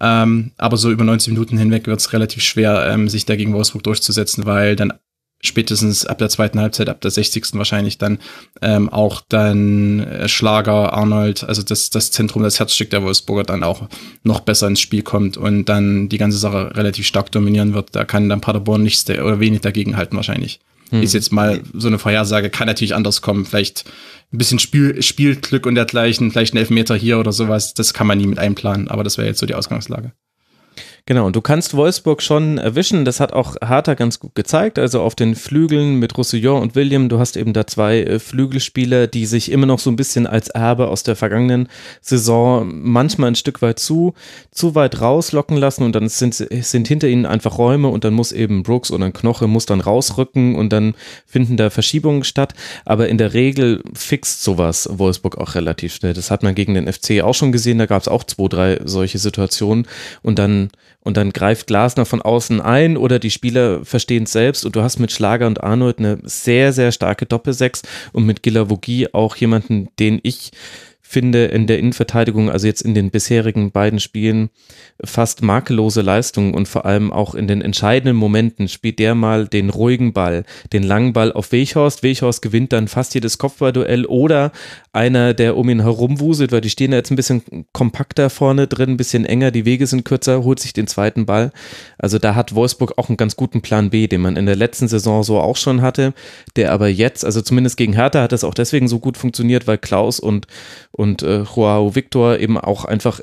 Ähm, 0.00 0.52
aber 0.58 0.76
so 0.76 0.90
über 0.90 1.04
90 1.04 1.32
Minuten 1.32 1.58
hinweg 1.58 1.86
wird 1.86 2.00
es 2.00 2.12
relativ 2.12 2.42
schwer, 2.42 2.88
ähm, 2.88 3.08
sich 3.08 3.26
dagegen 3.26 3.52
Wolfsburg 3.52 3.82
durchzusetzen, 3.82 4.46
weil 4.46 4.76
dann 4.76 4.92
spätestens 5.44 6.06
ab 6.06 6.18
der 6.18 6.28
zweiten 6.28 6.58
Halbzeit, 6.58 6.88
ab 6.88 7.00
der 7.00 7.10
60. 7.10 7.54
wahrscheinlich 7.54 7.98
dann 7.98 8.18
ähm, 8.62 8.88
auch 8.88 9.20
dann 9.28 10.00
äh, 10.00 10.28
Schlager, 10.28 10.92
Arnold, 10.92 11.44
also 11.44 11.62
das, 11.62 11.90
das 11.90 12.10
Zentrum, 12.10 12.42
das 12.42 12.58
Herzstück 12.58 12.90
der 12.90 13.02
Wolfsburger 13.02 13.44
dann 13.44 13.62
auch 13.62 13.88
noch 14.22 14.40
besser 14.40 14.66
ins 14.66 14.80
Spiel 14.80 15.02
kommt 15.02 15.36
und 15.36 15.66
dann 15.66 16.08
die 16.08 16.18
ganze 16.18 16.38
Sache 16.38 16.74
relativ 16.74 17.06
stark 17.06 17.30
dominieren 17.30 17.74
wird. 17.74 17.94
Da 17.94 18.04
kann 18.04 18.28
dann 18.28 18.40
Paderborn 18.40 18.82
nichts 18.82 19.08
oder 19.08 19.40
wenig 19.40 19.60
dagegen 19.60 19.96
halten 19.96 20.16
wahrscheinlich. 20.16 20.60
Hm. 20.90 21.02
Ist 21.02 21.14
jetzt 21.14 21.32
mal 21.32 21.62
so 21.72 21.88
eine 21.88 21.98
Vorhersage, 21.98 22.50
kann 22.50 22.66
natürlich 22.66 22.94
anders 22.94 23.22
kommen. 23.22 23.44
Vielleicht 23.44 23.84
ein 24.32 24.38
bisschen 24.38 24.58
Spiel, 24.58 25.02
Spielglück 25.02 25.66
und 25.66 25.74
dergleichen, 25.74 26.30
vielleicht 26.30 26.54
ein 26.54 26.58
Elfmeter 26.58 26.96
hier 26.96 27.18
oder 27.18 27.32
sowas. 27.32 27.74
Das 27.74 27.94
kann 27.94 28.06
man 28.06 28.18
nie 28.18 28.26
mit 28.26 28.38
einplanen, 28.38 28.88
aber 28.88 29.04
das 29.04 29.18
wäre 29.18 29.28
jetzt 29.28 29.40
so 29.40 29.46
die 29.46 29.54
Ausgangslage. 29.54 30.12
Genau, 31.06 31.26
und 31.26 31.36
du 31.36 31.42
kannst 31.42 31.74
Wolfsburg 31.76 32.22
schon 32.22 32.56
erwischen. 32.56 33.04
Das 33.04 33.20
hat 33.20 33.34
auch 33.34 33.56
Harter 33.62 33.94
ganz 33.94 34.20
gut 34.20 34.34
gezeigt. 34.34 34.78
Also 34.78 35.02
auf 35.02 35.14
den 35.14 35.34
Flügeln 35.34 35.96
mit 35.96 36.16
Roussillon 36.16 36.62
und 36.62 36.74
William. 36.76 37.10
Du 37.10 37.18
hast 37.18 37.36
eben 37.36 37.52
da 37.52 37.66
zwei 37.66 38.00
äh, 38.00 38.18
Flügelspieler, 38.18 39.06
die 39.06 39.26
sich 39.26 39.52
immer 39.52 39.66
noch 39.66 39.80
so 39.80 39.90
ein 39.90 39.96
bisschen 39.96 40.26
als 40.26 40.48
Erbe 40.48 40.88
aus 40.88 41.02
der 41.02 41.14
vergangenen 41.14 41.68
Saison 42.00 42.72
manchmal 42.72 43.32
ein 43.32 43.34
Stück 43.34 43.60
weit 43.60 43.80
zu, 43.80 44.14
zu 44.50 44.74
weit 44.74 44.98
rauslocken 44.98 45.58
lassen 45.58 45.82
und 45.82 45.94
dann 45.94 46.08
sind, 46.08 46.36
sind 46.36 46.88
hinter 46.88 47.08
ihnen 47.08 47.26
einfach 47.26 47.58
Räume 47.58 47.88
und 47.88 48.04
dann 48.04 48.14
muss 48.14 48.32
eben 48.32 48.62
Brooks 48.62 48.90
oder 48.90 49.04
ein 49.04 49.12
Knoche 49.12 49.46
muss 49.46 49.66
dann 49.66 49.82
rausrücken 49.82 50.54
und 50.54 50.72
dann 50.72 50.94
finden 51.26 51.58
da 51.58 51.68
Verschiebungen 51.68 52.24
statt. 52.24 52.54
Aber 52.86 53.10
in 53.10 53.18
der 53.18 53.34
Regel 53.34 53.82
fixt 53.92 54.42
sowas 54.42 54.88
Wolfsburg 54.90 55.36
auch 55.36 55.54
relativ 55.54 55.94
schnell. 55.94 56.14
Das 56.14 56.30
hat 56.30 56.42
man 56.42 56.54
gegen 56.54 56.72
den 56.72 56.90
FC 56.90 57.20
auch 57.22 57.34
schon 57.34 57.52
gesehen. 57.52 57.76
Da 57.76 57.84
gab 57.84 58.00
es 58.00 58.08
auch 58.08 58.24
zwei, 58.24 58.48
drei 58.48 58.80
solche 58.84 59.18
Situationen 59.18 59.86
und 60.22 60.38
dann 60.38 60.70
und 61.04 61.16
dann 61.16 61.30
greift 61.30 61.66
Glasner 61.66 62.06
von 62.06 62.22
außen 62.22 62.60
ein 62.60 62.96
oder 62.96 63.18
die 63.18 63.30
Spieler 63.30 63.84
verstehen 63.84 64.24
es 64.24 64.32
selbst. 64.32 64.64
Und 64.64 64.74
du 64.74 64.82
hast 64.82 64.98
mit 64.98 65.12
Schlager 65.12 65.46
und 65.46 65.62
Arnold 65.62 65.98
eine 65.98 66.18
sehr, 66.22 66.72
sehr 66.72 66.92
starke 66.92 67.26
Doppelsechs 67.26 67.82
und 68.12 68.24
mit 68.24 68.42
Gilavogi 68.42 69.08
auch 69.12 69.36
jemanden, 69.36 69.88
den 69.98 70.18
ich 70.22 70.50
finde 71.06 71.44
in 71.44 71.66
der 71.66 71.78
Innenverteidigung, 71.78 72.50
also 72.50 72.66
jetzt 72.66 72.80
in 72.80 72.94
den 72.94 73.10
bisherigen 73.10 73.70
beiden 73.70 74.00
Spielen, 74.00 74.48
fast 75.04 75.42
makellose 75.42 76.00
Leistungen 76.00 76.54
und 76.54 76.66
vor 76.66 76.86
allem 76.86 77.12
auch 77.12 77.34
in 77.34 77.46
den 77.46 77.60
entscheidenden 77.60 78.16
Momenten 78.16 78.68
spielt 78.68 78.98
der 78.98 79.14
mal 79.14 79.46
den 79.46 79.68
ruhigen 79.68 80.14
Ball, 80.14 80.44
den 80.72 80.82
langen 80.82 81.12
Ball 81.12 81.30
auf 81.30 81.52
Weghorst. 81.52 82.02
Weghorst 82.02 82.40
gewinnt 82.40 82.72
dann 82.72 82.88
fast 82.88 83.14
jedes 83.14 83.36
Kopfballduell 83.38 84.06
oder 84.06 84.50
einer, 84.92 85.34
der 85.34 85.56
um 85.56 85.68
ihn 85.68 85.82
herumwuselt, 85.82 86.52
weil 86.52 86.62
die 86.62 86.70
stehen 86.70 86.92
da 86.92 86.96
jetzt 86.96 87.10
ein 87.10 87.16
bisschen 87.16 87.66
kompakter 87.72 88.30
vorne 88.30 88.66
drin, 88.66 88.90
ein 88.90 88.96
bisschen 88.96 89.26
enger, 89.26 89.50
die 89.50 89.66
Wege 89.66 89.86
sind 89.86 90.04
kürzer, 90.04 90.42
holt 90.42 90.58
sich 90.58 90.72
den 90.72 90.86
zweiten 90.86 91.26
Ball. 91.26 91.52
Also 91.98 92.18
da 92.18 92.34
hat 92.34 92.54
Wolfsburg 92.54 92.96
auch 92.96 93.08
einen 93.08 93.18
ganz 93.18 93.36
guten 93.36 93.60
Plan 93.60 93.90
B, 93.90 94.06
den 94.06 94.22
man 94.22 94.36
in 94.36 94.46
der 94.46 94.56
letzten 94.56 94.88
Saison 94.88 95.22
so 95.22 95.38
auch 95.38 95.56
schon 95.56 95.82
hatte, 95.82 96.14
der 96.56 96.72
aber 96.72 96.88
jetzt, 96.88 97.24
also 97.24 97.42
zumindest 97.42 97.76
gegen 97.76 97.92
Hertha 97.92 98.22
hat 98.22 98.32
das 98.32 98.42
auch 98.42 98.54
deswegen 98.54 98.88
so 98.88 99.00
gut 99.00 99.18
funktioniert, 99.18 99.66
weil 99.66 99.78
Klaus 99.78 100.18
und, 100.18 100.46
und 100.94 101.22
äh, 101.22 101.42
Joao 101.42 101.94
Victor 101.94 102.38
eben 102.38 102.58
auch 102.58 102.84
einfach 102.84 103.20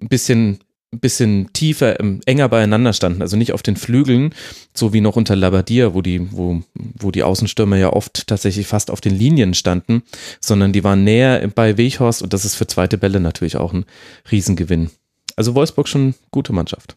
ein 0.00 0.08
bisschen 0.08 0.60
ein 0.92 0.98
bisschen 0.98 1.52
tiefer, 1.52 2.00
ähm, 2.00 2.20
enger 2.26 2.48
beieinander 2.48 2.92
standen, 2.92 3.22
also 3.22 3.36
nicht 3.36 3.52
auf 3.52 3.62
den 3.62 3.76
Flügeln, 3.76 4.34
so 4.74 4.92
wie 4.92 5.00
noch 5.00 5.14
unter 5.14 5.36
Labadia, 5.36 5.94
wo 5.94 6.02
die, 6.02 6.32
wo, 6.32 6.62
wo 6.74 7.12
die 7.12 7.22
Außenstürmer 7.22 7.76
ja 7.76 7.92
oft 7.92 8.26
tatsächlich 8.26 8.66
fast 8.66 8.90
auf 8.90 9.00
den 9.00 9.14
Linien 9.14 9.54
standen, 9.54 10.02
sondern 10.40 10.72
die 10.72 10.82
waren 10.82 11.04
näher 11.04 11.46
bei 11.54 11.76
Weghorst 11.76 12.22
und 12.22 12.32
das 12.32 12.44
ist 12.44 12.56
für 12.56 12.66
zweite 12.66 12.98
Bälle 12.98 13.20
natürlich 13.20 13.56
auch 13.56 13.72
ein 13.72 13.84
Riesengewinn. 14.32 14.90
Also 15.36 15.54
Wolfsburg 15.54 15.86
schon 15.86 16.14
gute 16.32 16.52
Mannschaft. 16.52 16.96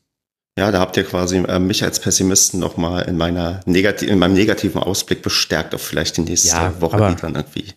Ja, 0.58 0.71
da 0.71 0.80
habt 0.80 0.97
ihr 0.97 1.04
quasi 1.04 1.38
äh, 1.38 1.60
mich 1.60 1.84
als 1.84 1.99
Pessimisten 1.99 2.60
nochmal 2.60 3.04
in 3.04 3.17
meiner 3.17 3.62
negati 3.65 4.06
in 4.06 4.19
meinem 4.19 4.34
negativen 4.34 4.82
Ausblick 4.82 5.23
bestärkt 5.23 5.73
auf 5.73 5.82
vielleicht 5.82 6.17
die 6.17 6.21
nächste 6.21 6.49
ja, 6.49 6.80
Woche, 6.80 7.15
die 7.15 7.21
dann 7.21 7.36
irgendwie 7.36 7.73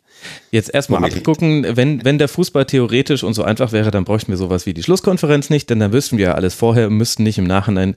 Jetzt 0.56 0.72
erstmal 0.72 1.04
abgucken, 1.04 1.66
wenn, 1.76 2.02
wenn 2.02 2.16
der 2.16 2.28
Fußball 2.28 2.64
theoretisch 2.64 3.22
und 3.22 3.34
so 3.34 3.42
einfach 3.42 3.72
wäre, 3.72 3.90
dann 3.90 4.04
bräuchten 4.04 4.32
wir 4.32 4.38
sowas 4.38 4.64
wie 4.64 4.72
die 4.72 4.82
Schlusskonferenz 4.82 5.50
nicht, 5.50 5.68
denn 5.68 5.80
dann 5.80 5.92
wüssten 5.92 6.16
wir 6.16 6.28
ja 6.28 6.32
alles 6.32 6.54
vorher 6.54 6.86
und 6.86 6.94
müssten 6.94 7.24
nicht 7.24 7.36
im 7.36 7.44
Nachhinein 7.44 7.94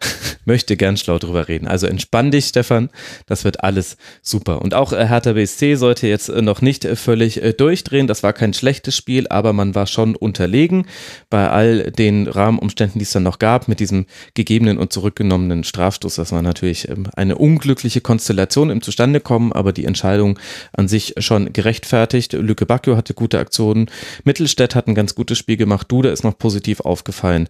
möchte 0.44 0.76
gern 0.76 0.96
schlau 0.96 1.18
drüber 1.18 1.48
reden. 1.48 1.66
Also 1.66 1.86
entspann 1.86 2.30
dich, 2.30 2.46
Stefan. 2.46 2.90
Das 3.26 3.44
wird 3.44 3.62
alles 3.62 3.96
super. 4.22 4.62
Und 4.62 4.74
auch 4.74 4.92
äh, 4.92 5.06
Hertha 5.06 5.34
BSC 5.34 5.74
sollte 5.74 6.06
jetzt 6.06 6.28
äh, 6.28 6.42
noch 6.42 6.62
nicht 6.62 6.84
äh, 6.84 6.96
völlig 6.96 7.40
durchdrehen. 7.58 8.06
Das 8.06 8.22
war 8.22 8.32
kein 8.32 8.54
schlechtes 8.54 8.96
Spiel, 8.96 9.28
aber 9.28 9.52
man 9.52 9.74
war 9.74 9.86
schon 9.86 10.16
unterlegen 10.16 10.86
bei 11.28 11.48
all 11.48 11.90
den 11.90 12.26
Rahmenumständen, 12.26 12.98
die 12.98 13.04
es 13.04 13.12
dann 13.12 13.22
noch 13.22 13.38
gab, 13.38 13.68
mit 13.68 13.80
diesem 13.80 14.06
gegebenen 14.34 14.78
und 14.78 14.92
zurückgenommenen 14.92 15.64
Strafstoß. 15.64 16.16
Das 16.16 16.32
war 16.32 16.42
natürlich 16.42 16.88
ähm, 16.88 17.06
eine 17.14 17.36
unglückliche 17.36 18.00
Konstellation 18.00 18.70
im 18.70 18.82
Zustandekommen, 18.82 19.52
aber 19.52 19.72
die 19.72 19.84
Entscheidung 19.84 20.38
an 20.72 20.88
sich 20.88 21.14
schon 21.18 21.52
gerechtfertigt. 21.90 22.32
Lücke 22.32 22.66
Bacchio 22.66 22.96
hatte 22.96 23.14
gute 23.14 23.38
Aktionen. 23.38 23.86
Mittelstädt 24.24 24.74
hat 24.74 24.86
ein 24.86 24.94
ganz 24.94 25.14
gutes 25.14 25.38
Spiel 25.38 25.56
gemacht. 25.56 25.90
Duda 25.90 26.10
ist 26.10 26.24
noch 26.24 26.38
positiv 26.38 26.80
aufgefallen. 26.80 27.48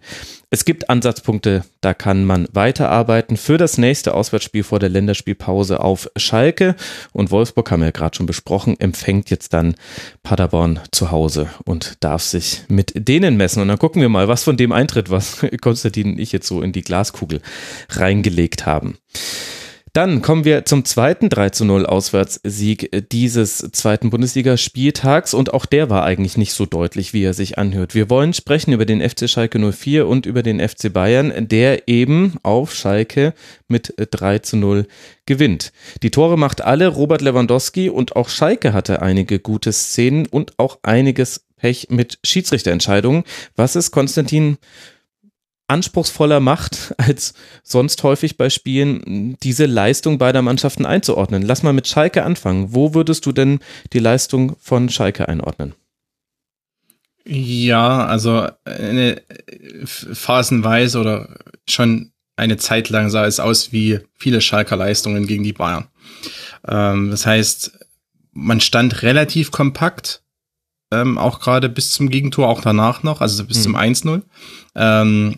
Es 0.49 0.65
gibt 0.65 0.89
Ansatzpunkte, 0.89 1.63
da 1.79 1.93
kann 1.93 2.25
man 2.25 2.47
weiterarbeiten 2.51 3.37
für 3.37 3.57
das 3.57 3.77
nächste 3.77 4.13
Auswärtsspiel 4.13 4.63
vor 4.63 4.79
der 4.79 4.89
Länderspielpause 4.89 5.79
auf 5.79 6.09
Schalke. 6.17 6.75
Und 7.13 7.31
Wolfsburg 7.31 7.71
haben 7.71 7.81
wir 7.81 7.87
ja 7.87 7.91
gerade 7.91 8.15
schon 8.15 8.25
besprochen, 8.25 8.79
empfängt 8.79 9.29
jetzt 9.29 9.53
dann 9.53 9.75
Paderborn 10.23 10.79
zu 10.91 11.11
Hause 11.11 11.49
und 11.65 12.03
darf 12.03 12.23
sich 12.23 12.63
mit 12.67 12.91
denen 12.95 13.37
messen. 13.37 13.61
Und 13.61 13.69
dann 13.69 13.79
gucken 13.79 14.01
wir 14.01 14.09
mal, 14.09 14.27
was 14.27 14.43
von 14.43 14.57
dem 14.57 14.71
eintritt, 14.71 15.09
was 15.09 15.45
Konstantin 15.61 16.13
und 16.13 16.19
ich 16.19 16.31
jetzt 16.31 16.47
so 16.47 16.61
in 16.61 16.71
die 16.71 16.81
Glaskugel 16.81 17.41
reingelegt 17.89 18.65
haben. 18.65 18.97
Dann 19.93 20.21
kommen 20.21 20.45
wir 20.45 20.63
zum 20.63 20.85
zweiten 20.85 21.27
3 21.27 21.49
zu 21.49 21.65
0 21.65 21.85
Auswärtssieg 21.85 23.09
dieses 23.11 23.57
zweiten 23.73 24.09
Bundesligaspieltags 24.09 25.33
und 25.33 25.53
auch 25.53 25.65
der 25.65 25.89
war 25.89 26.05
eigentlich 26.05 26.37
nicht 26.37 26.53
so 26.53 26.65
deutlich, 26.65 27.11
wie 27.11 27.23
er 27.23 27.33
sich 27.33 27.57
anhört. 27.57 27.93
Wir 27.93 28.09
wollen 28.09 28.33
sprechen 28.33 28.71
über 28.71 28.85
den 28.85 29.01
FC 29.01 29.29
Schalke 29.29 29.59
04 29.59 30.07
und 30.07 30.25
über 30.25 30.43
den 30.43 30.65
FC 30.65 30.93
Bayern, 30.93 31.49
der 31.49 31.89
eben 31.89 32.35
auf 32.41 32.73
Schalke 32.73 33.33
mit 33.67 33.93
3 33.97 34.39
zu 34.39 34.55
0 34.55 34.87
gewinnt. 35.25 35.73
Die 36.03 36.11
Tore 36.11 36.37
macht 36.37 36.61
alle 36.61 36.87
Robert 36.87 37.21
Lewandowski 37.21 37.89
und 37.89 38.15
auch 38.15 38.29
Schalke 38.29 38.71
hatte 38.71 39.01
einige 39.01 39.39
gute 39.39 39.73
Szenen 39.73 40.25
und 40.25 40.57
auch 40.57 40.79
einiges 40.83 41.47
Pech 41.57 41.87
mit 41.89 42.17
Schiedsrichterentscheidungen. 42.23 43.23
Was 43.57 43.75
ist 43.75 43.91
Konstantin 43.91 44.57
anspruchsvoller 45.71 46.39
macht 46.39 46.93
als 46.97 47.33
sonst 47.63 48.03
häufig 48.03 48.37
bei 48.37 48.49
Spielen, 48.49 49.37
diese 49.41 49.65
Leistung 49.65 50.17
beider 50.17 50.41
Mannschaften 50.41 50.85
einzuordnen. 50.85 51.41
Lass 51.41 51.63
mal 51.63 51.73
mit 51.73 51.87
Schalke 51.87 52.23
anfangen. 52.23 52.73
Wo 52.73 52.93
würdest 52.93 53.25
du 53.25 53.31
denn 53.31 53.59
die 53.93 53.99
Leistung 53.99 54.55
von 54.59 54.89
Schalke 54.89 55.27
einordnen? 55.27 55.73
Ja, 57.25 58.05
also 58.05 58.47
eine 58.65 59.21
phasenweise 59.85 60.99
oder 60.99 61.37
schon 61.67 62.11
eine 62.35 62.57
Zeit 62.57 62.89
lang 62.89 63.09
sah 63.09 63.25
es 63.25 63.39
aus 63.39 63.71
wie 63.71 63.99
viele 64.15 64.41
Schalker 64.41 64.75
Leistungen 64.75 65.27
gegen 65.27 65.43
die 65.43 65.53
Bayern. 65.53 65.87
Ähm, 66.67 67.11
das 67.11 67.25
heißt, 67.25 67.79
man 68.33 68.59
stand 68.61 69.03
relativ 69.03 69.51
kompakt, 69.51 70.23
ähm, 70.91 71.17
auch 71.17 71.39
gerade 71.39 71.69
bis 71.69 71.91
zum 71.91 72.09
Gegentor, 72.09 72.47
auch 72.49 72.61
danach 72.61 73.03
noch, 73.03 73.21
also 73.21 73.45
bis 73.45 73.57
hm. 73.57 73.63
zum 73.63 73.75
1-0. 73.75 74.21
Ähm, 74.75 75.37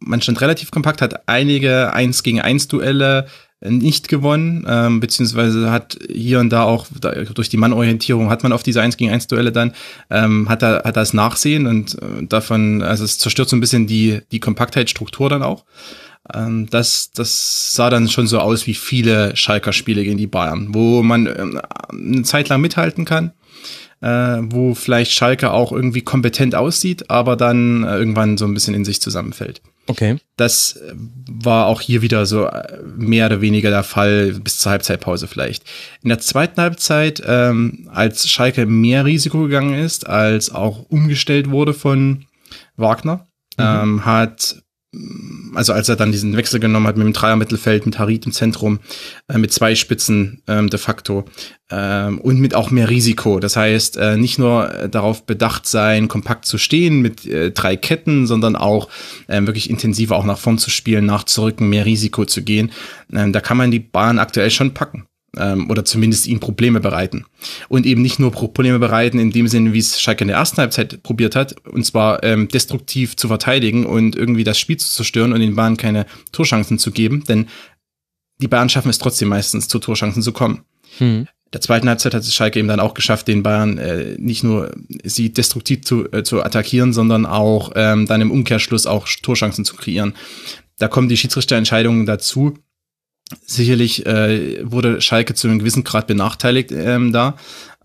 man 0.00 0.20
stand 0.20 0.40
relativ 0.40 0.70
kompakt, 0.70 1.02
hat 1.02 1.28
einige 1.28 1.92
1 1.92 2.22
gegen 2.22 2.40
1 2.40 2.68
Duelle 2.68 3.26
nicht 3.60 4.08
gewonnen, 4.08 4.66
ähm, 4.68 5.00
beziehungsweise 5.00 5.70
hat 5.70 5.98
hier 6.10 6.40
und 6.40 6.50
da 6.50 6.64
auch 6.64 6.86
da, 7.00 7.12
durch 7.12 7.48
die 7.48 7.56
Mannorientierung 7.56 8.28
hat 8.28 8.42
man 8.42 8.52
auf 8.52 8.62
diese 8.62 8.82
1 8.82 8.98
gegen 8.98 9.10
1 9.10 9.28
Duelle 9.28 9.50
dann, 9.50 9.72
ähm, 10.10 10.48
hat 10.48 10.62
er 10.62 10.82
hat 10.84 10.96
das 10.96 11.14
Nachsehen 11.14 11.66
und 11.66 11.94
äh, 11.94 12.26
davon, 12.26 12.82
also 12.82 13.04
es 13.04 13.18
zerstört 13.18 13.48
so 13.48 13.56
ein 13.56 13.60
bisschen 13.60 13.86
die, 13.86 14.20
die 14.30 14.40
Kompaktheitsstruktur 14.40 15.30
dann 15.30 15.42
auch. 15.42 15.64
Ähm, 16.34 16.68
das, 16.70 17.10
das 17.12 17.74
sah 17.74 17.88
dann 17.88 18.08
schon 18.08 18.26
so 18.26 18.40
aus 18.40 18.66
wie 18.66 18.74
viele 18.74 19.34
Schalker 19.36 19.72
Spiele 19.72 20.04
gegen 20.04 20.18
die 20.18 20.26
Bayern, 20.26 20.68
wo 20.72 21.02
man 21.02 21.26
ähm, 21.26 21.60
eine 21.90 22.22
Zeit 22.22 22.50
lang 22.50 22.60
mithalten 22.60 23.06
kann, 23.06 23.32
äh, 24.02 24.38
wo 24.42 24.74
vielleicht 24.74 25.12
Schalke 25.12 25.50
auch 25.50 25.72
irgendwie 25.72 26.02
kompetent 26.02 26.54
aussieht, 26.54 27.10
aber 27.10 27.36
dann 27.36 27.84
äh, 27.84 27.96
irgendwann 27.96 28.36
so 28.36 28.44
ein 28.44 28.52
bisschen 28.52 28.74
in 28.74 28.84
sich 28.84 29.00
zusammenfällt. 29.00 29.62
Okay. 29.88 30.16
Das 30.36 30.76
äh, 30.76 30.94
war 30.94 31.66
auch 31.66 31.80
hier 31.80 32.02
wieder 32.02 32.26
so 32.26 32.46
äh, 32.46 32.82
mehr 32.96 33.26
oder 33.26 33.40
weniger 33.40 33.70
der 33.70 33.84
Fall 33.84 34.32
bis 34.32 34.58
zur 34.58 34.72
Halbzeitpause 34.72 35.28
vielleicht. 35.28 35.64
In 36.02 36.08
der 36.08 36.18
zweiten 36.18 36.60
Halbzeit, 36.60 37.22
ähm, 37.24 37.88
als 37.92 38.28
Schalke 38.28 38.66
mehr 38.66 39.04
Risiko 39.04 39.42
gegangen 39.42 39.74
ist, 39.74 40.06
als 40.06 40.50
auch 40.50 40.86
umgestellt 40.88 41.50
wurde 41.50 41.74
von 41.74 42.26
Wagner, 42.76 43.26
mhm. 43.56 43.64
ähm, 43.64 44.04
hat 44.04 44.62
also 45.54 45.72
als 45.72 45.88
er 45.88 45.96
dann 45.96 46.12
diesen 46.12 46.36
Wechsel 46.36 46.60
genommen 46.60 46.86
hat 46.86 46.96
mit 46.96 47.06
dem 47.06 47.12
Dreier-Mittelfeld, 47.12 47.86
mit 47.86 47.98
Harit 47.98 48.26
im 48.26 48.32
Zentrum, 48.32 48.80
äh, 49.28 49.38
mit 49.38 49.52
zwei 49.52 49.74
Spitzen 49.74 50.42
ähm, 50.46 50.68
de 50.68 50.78
facto 50.78 51.24
ähm, 51.70 52.18
und 52.18 52.38
mit 52.38 52.54
auch 52.54 52.70
mehr 52.70 52.90
Risiko. 52.90 53.40
Das 53.40 53.56
heißt, 53.56 53.96
äh, 53.96 54.16
nicht 54.16 54.38
nur 54.38 54.72
äh, 54.72 54.88
darauf 54.88 55.24
bedacht 55.24 55.66
sein, 55.66 56.08
kompakt 56.08 56.44
zu 56.44 56.58
stehen 56.58 57.00
mit 57.00 57.26
äh, 57.26 57.50
drei 57.50 57.76
Ketten, 57.76 58.26
sondern 58.26 58.56
auch 58.56 58.88
äh, 59.28 59.40
wirklich 59.42 59.70
intensiver 59.70 60.16
auch 60.16 60.24
nach 60.24 60.38
vorn 60.38 60.58
zu 60.58 60.70
spielen, 60.70 61.06
nachzurücken, 61.06 61.68
mehr 61.68 61.86
Risiko 61.86 62.24
zu 62.24 62.42
gehen. 62.42 62.70
Ähm, 63.12 63.32
da 63.32 63.40
kann 63.40 63.56
man 63.56 63.70
die 63.70 63.80
Bahn 63.80 64.18
aktuell 64.18 64.50
schon 64.50 64.74
packen 64.74 65.06
ähm, 65.36 65.70
oder 65.70 65.84
zumindest 65.84 66.26
ihnen 66.26 66.40
Probleme 66.40 66.80
bereiten. 66.80 67.26
Und 67.68 67.86
eben 67.86 68.02
nicht 68.02 68.18
nur 68.18 68.30
Probleme 68.30 68.78
bereiten 68.78 69.18
in 69.18 69.30
dem 69.30 69.48
Sinne, 69.48 69.72
wie 69.72 69.78
es 69.78 70.00
Schalke 70.00 70.24
in 70.24 70.28
der 70.28 70.36
ersten 70.36 70.58
Halbzeit 70.58 71.02
probiert 71.02 71.36
hat, 71.36 71.56
und 71.66 71.84
zwar 71.84 72.22
ähm, 72.22 72.48
destruktiv 72.48 73.16
zu 73.16 73.28
verteidigen 73.28 73.86
und 73.86 74.16
irgendwie 74.16 74.44
das 74.44 74.58
Spiel 74.58 74.76
zu 74.76 74.88
zerstören 74.88 75.32
und 75.32 75.40
den 75.40 75.56
Bayern 75.56 75.76
keine 75.76 76.06
Torchancen 76.32 76.78
zu 76.78 76.90
geben, 76.90 77.24
denn 77.28 77.46
die 78.38 78.48
Bayern 78.48 78.68
schaffen 78.68 78.90
es 78.90 78.98
trotzdem 78.98 79.28
meistens, 79.28 79.68
zu 79.68 79.78
Torchancen 79.78 80.22
zu 80.22 80.32
kommen. 80.32 80.62
Hm. 80.98 81.26
Der 81.52 81.60
zweiten 81.60 81.88
Halbzeit 81.88 82.12
hat 82.12 82.22
es 82.22 82.34
Schalke 82.34 82.58
eben 82.58 82.68
dann 82.68 82.80
auch 82.80 82.94
geschafft, 82.94 83.28
den 83.28 83.42
Bayern 83.42 83.78
äh, 83.78 84.16
nicht 84.18 84.42
nur 84.42 84.72
sie 85.04 85.32
destruktiv 85.32 85.82
zu, 85.82 86.10
äh, 86.12 86.22
zu 86.22 86.42
attackieren, 86.42 86.92
sondern 86.92 87.24
auch 87.24 87.72
ähm, 87.76 88.06
dann 88.06 88.20
im 88.20 88.30
Umkehrschluss 88.30 88.86
auch 88.86 89.06
Torchancen 89.22 89.64
zu 89.64 89.76
kreieren. 89.76 90.14
Da 90.78 90.88
kommen 90.88 91.08
die 91.08 91.16
Schiedsrichterentscheidungen 91.16 92.04
dazu, 92.04 92.58
Sicherlich 93.44 94.06
äh, 94.06 94.60
wurde 94.70 95.00
Schalke 95.00 95.34
zu 95.34 95.48
einem 95.48 95.58
gewissen 95.58 95.82
Grad 95.82 96.06
benachteiligt 96.06 96.70
ähm, 96.70 97.12
da. 97.12 97.36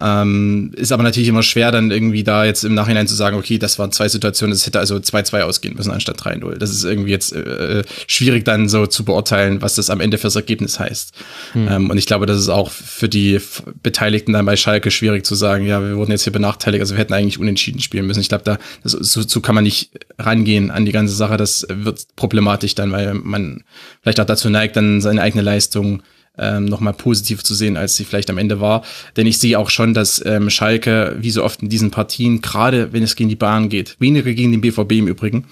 Ähm, 0.02 0.72
ist 0.76 0.92
aber 0.92 1.04
natürlich 1.04 1.30
immer 1.30 1.44
schwer, 1.44 1.72
dann 1.72 1.92
irgendwie 1.92 2.24
da 2.24 2.44
jetzt 2.44 2.64
im 2.64 2.74
Nachhinein 2.74 3.08
zu 3.08 3.16
sagen, 3.16 3.38
okay, 3.38 3.60
das 3.60 3.78
waren 3.78 3.92
zwei 3.92 4.10
Situationen, 4.10 4.54
es 4.54 4.66
hätte 4.66 4.80
also 4.80 4.96
2-2 4.96 5.42
ausgehen 5.42 5.76
müssen 5.76 5.92
anstatt 5.92 6.20
3-0. 6.20 6.58
Das 6.58 6.72
ist 6.72 6.84
irgendwie 6.84 7.12
jetzt 7.12 7.34
äh, 7.34 7.84
schwierig 8.08 8.44
dann 8.44 8.68
so 8.68 8.88
zu 8.88 9.06
beurteilen, 9.06 9.62
was 9.62 9.76
das 9.76 9.90
am 9.90 10.00
Ende 10.00 10.18
fürs 10.18 10.36
Ergebnis 10.36 10.80
heißt. 10.80 11.14
Hm. 11.54 11.68
Ähm, 11.70 11.90
und 11.90 11.98
ich 11.98 12.08
glaube, 12.08 12.26
das 12.26 12.40
ist 12.40 12.50
auch 12.50 12.72
für 12.72 13.10
die 13.10 13.40
Beteiligten 13.84 14.34
dann 14.34 14.46
bei 14.46 14.56
Schalke 14.56 14.90
schwierig 14.90 15.26
zu 15.26 15.36
sagen, 15.36 15.66
ja, 15.66 15.82
wir 15.82 15.98
wurden 15.98 16.12
jetzt 16.12 16.24
hier 16.24 16.34
benachteiligt, 16.34 16.82
also 16.82 16.96
wir 16.96 17.00
hätten 17.00 17.14
eigentlich 17.14 17.40
unentschieden 17.40 17.80
spielen 17.80 18.08
müssen. 18.08 18.22
Ich 18.22 18.30
glaube, 18.30 18.44
da 18.44 18.58
das, 18.84 18.94
so, 18.94 19.22
so 19.22 19.40
kann 19.42 19.56
man 19.56 19.64
nicht 19.64 19.92
rangehen 20.18 20.72
an 20.72 20.86
die 20.86 20.92
ganze 20.92 21.16
Sache. 21.16 21.38
Das 21.38 21.68
wird 21.70 22.08
problematisch 22.16 22.74
dann, 22.74 22.92
weil 22.92 23.14
man 23.14 23.64
vielleicht 24.02 24.20
auch 24.20 24.26
dazu 24.26 24.50
neigt, 24.50 24.76
dann 24.76 25.02
seine 25.02 25.22
eigene 25.22 25.44
Leistung 25.44 26.02
ähm, 26.38 26.66
nochmal 26.66 26.94
positiv 26.94 27.44
zu 27.44 27.54
sehen, 27.54 27.78
als 27.78 27.96
sie 27.96 28.06
vielleicht 28.06 28.30
am 28.30 28.38
Ende 28.38 28.60
war. 28.60 28.84
Denn 29.18 29.28
ich 29.28 29.38
sehe 29.38 29.60
auch 29.60 29.70
schon, 29.70 29.94
dass 29.94 30.24
ähm, 30.26 30.50
Schalke, 30.50 31.18
wie 31.20 31.32
so 31.32 31.44
oft 31.44 31.62
in 31.62 31.70
diesen 31.70 31.92
Partien, 31.92 32.42
gerade 32.42 32.94
wenn 32.94 33.04
es 33.04 33.16
gegen 33.16 33.30
die 33.30 33.36
Bayern 33.36 33.70
geht, 33.70 33.98
weniger 34.00 34.34
gegen 34.34 34.52
den 34.52 34.62
BVB 34.62 34.94
im 34.94 35.08
Übrigen, 35.08 35.46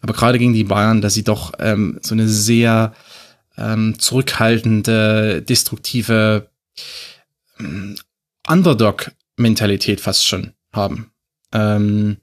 aber 0.00 0.12
gerade 0.12 0.38
gegen 0.38 0.52
die 0.52 0.64
Bayern, 0.64 1.00
dass 1.00 1.14
sie 1.14 1.24
doch 1.24 1.52
ähm, 1.58 1.98
so 2.02 2.14
eine 2.14 2.28
sehr 2.28 2.94
ähm, 3.56 3.98
zurückhaltende, 3.98 5.42
destruktive 5.42 6.48
ähm, 7.58 7.96
Underdog-Mentalität 8.46 10.00
fast 10.00 10.26
schon 10.26 10.52
haben. 10.72 11.10
Ähm, 11.52 12.18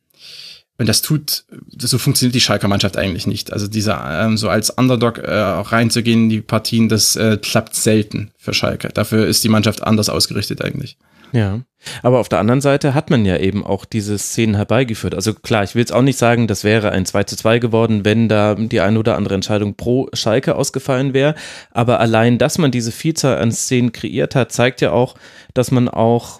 und 0.77 0.89
das 0.89 1.01
tut, 1.01 1.45
so 1.77 1.97
funktioniert 1.97 2.35
die 2.35 2.41
Schalker 2.41 2.67
Mannschaft 2.67 2.97
eigentlich 2.97 3.27
nicht. 3.27 3.53
Also 3.53 3.67
dieser, 3.67 4.25
ähm, 4.25 4.35
so 4.35 4.49
als 4.49 4.69
Underdog 4.69 5.19
äh, 5.19 5.31
reinzugehen 5.31 6.23
in 6.23 6.29
die 6.29 6.41
Partien, 6.41 6.89
das 6.89 7.15
äh, 7.15 7.37
klappt 7.41 7.75
selten 7.75 8.31
für 8.37 8.53
Schalke. 8.53 8.89
Dafür 8.89 9.25
ist 9.25 9.43
die 9.43 9.49
Mannschaft 9.49 9.83
anders 9.83 10.09
ausgerichtet 10.09 10.61
eigentlich. 10.61 10.97
Ja, 11.31 11.61
aber 12.01 12.19
auf 12.19 12.29
der 12.29 12.39
anderen 12.39 12.61
Seite 12.61 12.93
hat 12.93 13.09
man 13.09 13.25
ja 13.25 13.37
eben 13.37 13.65
auch 13.65 13.85
diese 13.85 14.17
Szenen 14.17 14.55
herbeigeführt. 14.55 15.13
Also 15.15 15.33
klar, 15.33 15.63
ich 15.63 15.75
will 15.75 15.81
jetzt 15.81 15.93
auch 15.93 16.01
nicht 16.01 16.17
sagen, 16.17 16.47
das 16.47 16.63
wäre 16.63 16.91
ein 16.91 17.05
2 17.05 17.23
zu 17.25 17.35
2 17.35 17.59
geworden, 17.59 18.05
wenn 18.05 18.29
da 18.29 18.55
die 18.55 18.79
eine 18.79 18.99
oder 18.99 19.15
andere 19.15 19.35
Entscheidung 19.35 19.75
pro 19.75 20.09
Schalke 20.13 20.55
ausgefallen 20.55 21.13
wäre. 21.13 21.35
Aber 21.71 21.99
allein, 21.99 22.37
dass 22.37 22.57
man 22.57 22.71
diese 22.71 22.91
Vielzahl 22.91 23.37
an 23.37 23.51
Szenen 23.51 23.91
kreiert 23.91 24.35
hat, 24.35 24.51
zeigt 24.51 24.81
ja 24.81 24.91
auch, 24.91 25.15
dass 25.53 25.71
man 25.71 25.89
auch 25.89 26.39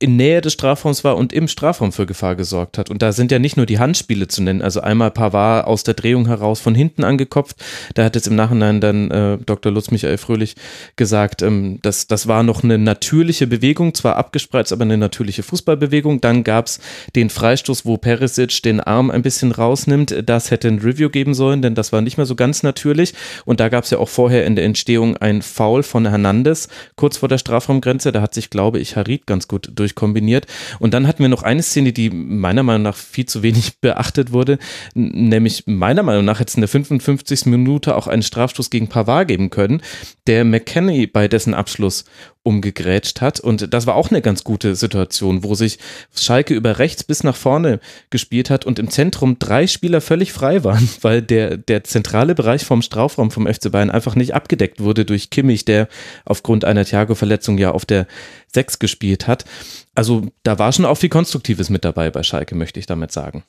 in 0.00 0.16
Nähe 0.16 0.40
des 0.40 0.54
Strafraums 0.54 1.04
war 1.04 1.16
und 1.18 1.32
im 1.34 1.46
Strafraum 1.46 1.92
für 1.92 2.06
Gefahr 2.06 2.34
gesorgt 2.34 2.78
hat. 2.78 2.88
Und 2.88 3.02
da 3.02 3.12
sind 3.12 3.30
ja 3.30 3.38
nicht 3.38 3.58
nur 3.58 3.66
die 3.66 3.78
Handspiele 3.78 4.28
zu 4.28 4.42
nennen. 4.42 4.62
Also 4.62 4.80
einmal 4.80 5.10
Pavard 5.10 5.66
aus 5.66 5.84
der 5.84 5.92
Drehung 5.92 6.26
heraus 6.26 6.58
von 6.58 6.74
hinten 6.74 7.04
angekopft. 7.04 7.56
Da 7.94 8.04
hat 8.04 8.14
jetzt 8.14 8.26
im 8.26 8.34
Nachhinein 8.34 8.80
dann 8.80 9.10
äh, 9.10 9.38
Dr. 9.44 9.70
Lutz 9.70 9.90
Michael 9.90 10.16
Fröhlich 10.16 10.56
gesagt, 10.96 11.42
ähm, 11.42 11.80
dass 11.82 12.06
das 12.06 12.26
war 12.26 12.42
noch 12.42 12.64
eine 12.64 12.78
natürliche 12.78 13.46
Bewegung, 13.46 13.92
zwar 13.92 14.16
abgespreizt, 14.16 14.72
aber 14.72 14.84
eine 14.84 14.96
natürliche 14.96 15.42
Fußballbewegung. 15.42 16.22
Dann 16.22 16.44
gab's 16.44 16.80
den 17.14 17.28
Freistoß, 17.28 17.84
wo 17.84 17.98
Perisic 17.98 18.62
den 18.62 18.80
Arm 18.80 19.10
ein 19.10 19.20
bisschen 19.20 19.52
rausnimmt. 19.52 20.22
Das 20.24 20.50
hätte 20.50 20.68
ein 20.68 20.78
Review 20.78 21.10
geben 21.10 21.34
sollen, 21.34 21.60
denn 21.60 21.74
das 21.74 21.92
war 21.92 22.00
nicht 22.00 22.16
mehr 22.16 22.26
so 22.26 22.36
ganz 22.36 22.62
natürlich. 22.62 23.12
Und 23.44 23.60
da 23.60 23.68
gab's 23.68 23.90
ja 23.90 23.98
auch 23.98 24.08
vorher 24.08 24.46
in 24.46 24.56
der 24.56 24.64
Entstehung 24.64 25.18
ein 25.18 25.42
Foul 25.42 25.82
von 25.82 26.08
Hernandez 26.08 26.68
kurz 26.96 27.18
vor 27.18 27.28
der 27.28 27.36
Strafraumgrenze. 27.36 28.12
Da 28.12 28.22
hat 28.22 28.32
sich, 28.32 28.48
glaube 28.48 28.78
ich, 28.78 28.96
Harit 28.96 29.26
ganz 29.26 29.46
gut 29.46 29.70
durch 29.74 29.89
kombiniert. 29.94 30.46
Und 30.78 30.94
dann 30.94 31.06
hatten 31.06 31.22
wir 31.22 31.28
noch 31.28 31.42
eine 31.42 31.62
Szene, 31.62 31.92
die 31.92 32.10
meiner 32.10 32.62
Meinung 32.62 32.82
nach 32.82 32.96
viel 32.96 33.26
zu 33.26 33.42
wenig 33.42 33.78
beachtet 33.80 34.32
wurde, 34.32 34.58
nämlich 34.94 35.64
meiner 35.66 36.02
Meinung 36.02 36.24
nach 36.24 36.40
es 36.40 36.54
in 36.54 36.62
der 36.62 36.68
55. 36.68 37.46
Minute 37.46 37.96
auch 37.96 38.06
einen 38.06 38.22
Strafstoß 38.22 38.70
gegen 38.70 38.88
Pavard 38.88 39.28
geben 39.28 39.50
können, 39.50 39.82
der 40.26 40.44
McKenny 40.44 41.06
bei 41.06 41.28
dessen 41.28 41.54
Abschluss 41.54 42.04
umgegrätscht 42.42 43.20
hat. 43.20 43.38
Und 43.40 43.72
das 43.74 43.86
war 43.86 43.94
auch 43.94 44.10
eine 44.10 44.22
ganz 44.22 44.44
gute 44.44 44.74
Situation, 44.74 45.44
wo 45.44 45.54
sich 45.54 45.78
Schalke 46.14 46.54
über 46.54 46.78
rechts 46.78 47.04
bis 47.04 47.22
nach 47.22 47.36
vorne 47.36 47.80
gespielt 48.08 48.48
hat 48.48 48.64
und 48.64 48.78
im 48.78 48.88
Zentrum 48.88 49.38
drei 49.38 49.66
Spieler 49.66 50.00
völlig 50.00 50.32
frei 50.32 50.64
waren, 50.64 50.88
weil 51.02 51.22
der, 51.22 51.56
der 51.56 51.84
zentrale 51.84 52.34
Bereich 52.34 52.64
vom 52.64 52.82
Strafraum 52.82 53.30
vom 53.30 53.46
FC 53.46 53.70
Bayern 53.70 53.90
einfach 53.90 54.14
nicht 54.14 54.34
abgedeckt 54.34 54.80
wurde 54.80 55.04
durch 55.04 55.30
Kimmich, 55.30 55.64
der 55.64 55.88
aufgrund 56.24 56.64
einer 56.64 56.84
Thiago-Verletzung 56.84 57.58
ja 57.58 57.72
auf 57.72 57.84
der 57.84 58.06
Sechs 58.52 58.78
gespielt 58.78 59.26
hat. 59.26 59.44
Also 59.94 60.26
da 60.42 60.58
war 60.58 60.72
schon 60.72 60.84
auch 60.84 60.96
viel 60.96 61.08
Konstruktives 61.08 61.70
mit 61.70 61.84
dabei 61.84 62.10
bei 62.10 62.22
Schalke, 62.22 62.54
möchte 62.54 62.80
ich 62.80 62.86
damit 62.86 63.12
sagen. 63.12 63.44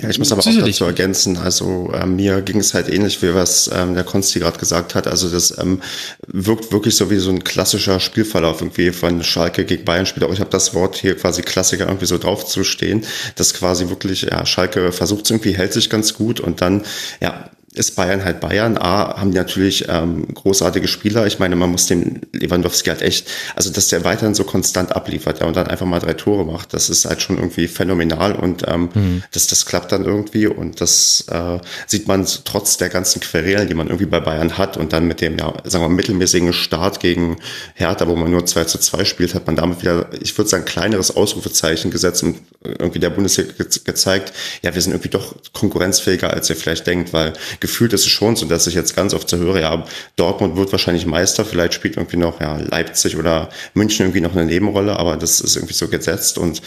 Ja, 0.00 0.08
ich 0.08 0.18
muss 0.18 0.30
aber 0.30 0.42
Sicherlich. 0.42 0.76
auch 0.76 0.78
dazu 0.78 0.84
ergänzen, 0.84 1.36
also 1.38 1.92
ähm, 1.94 2.16
mir 2.16 2.42
ging 2.42 2.60
es 2.60 2.74
halt 2.74 2.88
ähnlich 2.88 3.20
wie 3.22 3.34
was 3.34 3.68
ähm, 3.72 3.94
der 3.94 4.04
Konsti 4.04 4.38
gerade 4.38 4.58
gesagt 4.58 4.94
hat. 4.94 5.06
Also 5.06 5.28
das 5.28 5.56
ähm, 5.58 5.80
wirkt 6.26 6.70
wirklich 6.72 6.96
so 6.96 7.10
wie 7.10 7.16
so 7.16 7.30
ein 7.30 7.42
klassischer 7.42 7.98
Spielverlauf 7.98 8.60
irgendwie 8.60 8.92
von 8.92 9.22
Schalke 9.24 9.64
gegen 9.64 9.84
Bayern 9.84 10.06
spielt. 10.06 10.24
Aber 10.24 10.32
ich 10.32 10.40
habe 10.40 10.50
das 10.50 10.74
Wort 10.74 10.96
hier 10.96 11.16
quasi 11.16 11.42
Klassiker 11.42 11.86
irgendwie 11.86 12.06
so 12.06 12.18
drauf 12.18 12.46
zu 12.46 12.62
stehen, 12.64 13.04
dass 13.36 13.54
quasi 13.54 13.88
wirklich, 13.88 14.22
ja, 14.22 14.46
Schalke 14.46 14.92
versucht 14.92 15.28
irgendwie, 15.30 15.56
hält 15.56 15.72
sich 15.72 15.90
ganz 15.90 16.14
gut 16.14 16.38
und 16.40 16.60
dann, 16.60 16.84
ja, 17.20 17.50
ist 17.74 17.96
Bayern 17.96 18.24
halt 18.24 18.40
Bayern. 18.40 18.78
A, 18.78 19.18
haben 19.20 19.30
die 19.30 19.36
natürlich 19.36 19.86
ähm, 19.88 20.26
großartige 20.34 20.88
Spieler. 20.88 21.26
Ich 21.26 21.38
meine, 21.38 21.54
man 21.54 21.70
muss 21.70 21.86
dem 21.86 22.20
Lewandowski 22.32 22.88
halt 22.88 23.02
echt, 23.02 23.28
also 23.54 23.70
dass 23.70 23.88
der 23.88 24.04
weiterhin 24.04 24.34
so 24.34 24.44
konstant 24.44 24.96
abliefert 24.96 25.40
ja, 25.40 25.46
und 25.46 25.56
dann 25.56 25.66
einfach 25.66 25.86
mal 25.86 26.00
drei 26.00 26.14
Tore 26.14 26.44
macht, 26.44 26.72
das 26.72 26.88
ist 26.88 27.04
halt 27.04 27.20
schon 27.20 27.36
irgendwie 27.36 27.68
phänomenal 27.68 28.34
und 28.34 28.64
ähm, 28.66 28.88
mhm. 28.94 29.22
das, 29.32 29.46
das 29.48 29.66
klappt 29.66 29.92
dann 29.92 30.04
irgendwie 30.04 30.46
und 30.46 30.80
das 30.80 31.26
äh, 31.30 31.58
sieht 31.86 32.08
man 32.08 32.26
trotz 32.44 32.78
der 32.78 32.88
ganzen 32.88 33.20
Querelen, 33.20 33.68
die 33.68 33.74
man 33.74 33.88
irgendwie 33.88 34.06
bei 34.06 34.20
Bayern 34.20 34.56
hat 34.56 34.76
und 34.76 34.92
dann 34.92 35.06
mit 35.06 35.20
dem, 35.20 35.38
ja, 35.38 35.52
sagen 35.64 35.84
wir, 35.84 35.88
mittelmäßigen 35.88 36.52
Start 36.52 37.00
gegen 37.00 37.36
Hertha, 37.74 38.08
wo 38.08 38.16
man 38.16 38.30
nur 38.30 38.46
2 38.46 38.64
zu 38.64 38.78
2 38.78 39.04
spielt, 39.04 39.34
hat 39.34 39.46
man 39.46 39.56
damit 39.56 39.82
wieder, 39.82 40.08
ich 40.20 40.36
würde 40.36 40.48
sagen, 40.48 40.64
kleineres 40.64 41.14
Ausrufezeichen 41.14 41.90
gesetzt 41.90 42.22
und 42.22 42.38
irgendwie 42.62 42.98
der 42.98 43.10
Bundesliga 43.10 43.52
ge 43.52 43.66
gezeigt, 43.84 44.32
ja, 44.62 44.74
wir 44.74 44.80
sind 44.80 44.92
irgendwie 44.92 45.10
doch 45.10 45.34
konkurrenzfähiger, 45.52 46.32
als 46.32 46.50
ihr 46.50 46.56
vielleicht 46.56 46.86
denkt, 46.86 47.12
weil 47.12 47.34
gefühlt 47.60 47.92
ist 47.92 48.02
es 48.02 48.08
schon 48.08 48.36
so, 48.36 48.46
dass 48.46 48.66
ich 48.66 48.74
jetzt 48.74 48.94
ganz 48.96 49.14
oft 49.14 49.28
so 49.28 49.36
höre, 49.36 49.60
ja, 49.60 49.84
Dortmund 50.16 50.56
wird 50.56 50.72
wahrscheinlich 50.72 51.06
Meister, 51.06 51.44
vielleicht 51.44 51.74
spielt 51.74 51.96
irgendwie 51.96 52.16
noch 52.16 52.40
ja, 52.40 52.56
Leipzig 52.56 53.16
oder 53.16 53.48
München 53.74 54.06
irgendwie 54.06 54.20
noch 54.20 54.32
eine 54.32 54.46
Nebenrolle, 54.46 54.98
aber 54.98 55.16
das 55.16 55.40
ist 55.40 55.56
irgendwie 55.56 55.74
so 55.74 55.88
gesetzt 55.88 56.38
und 56.38 56.62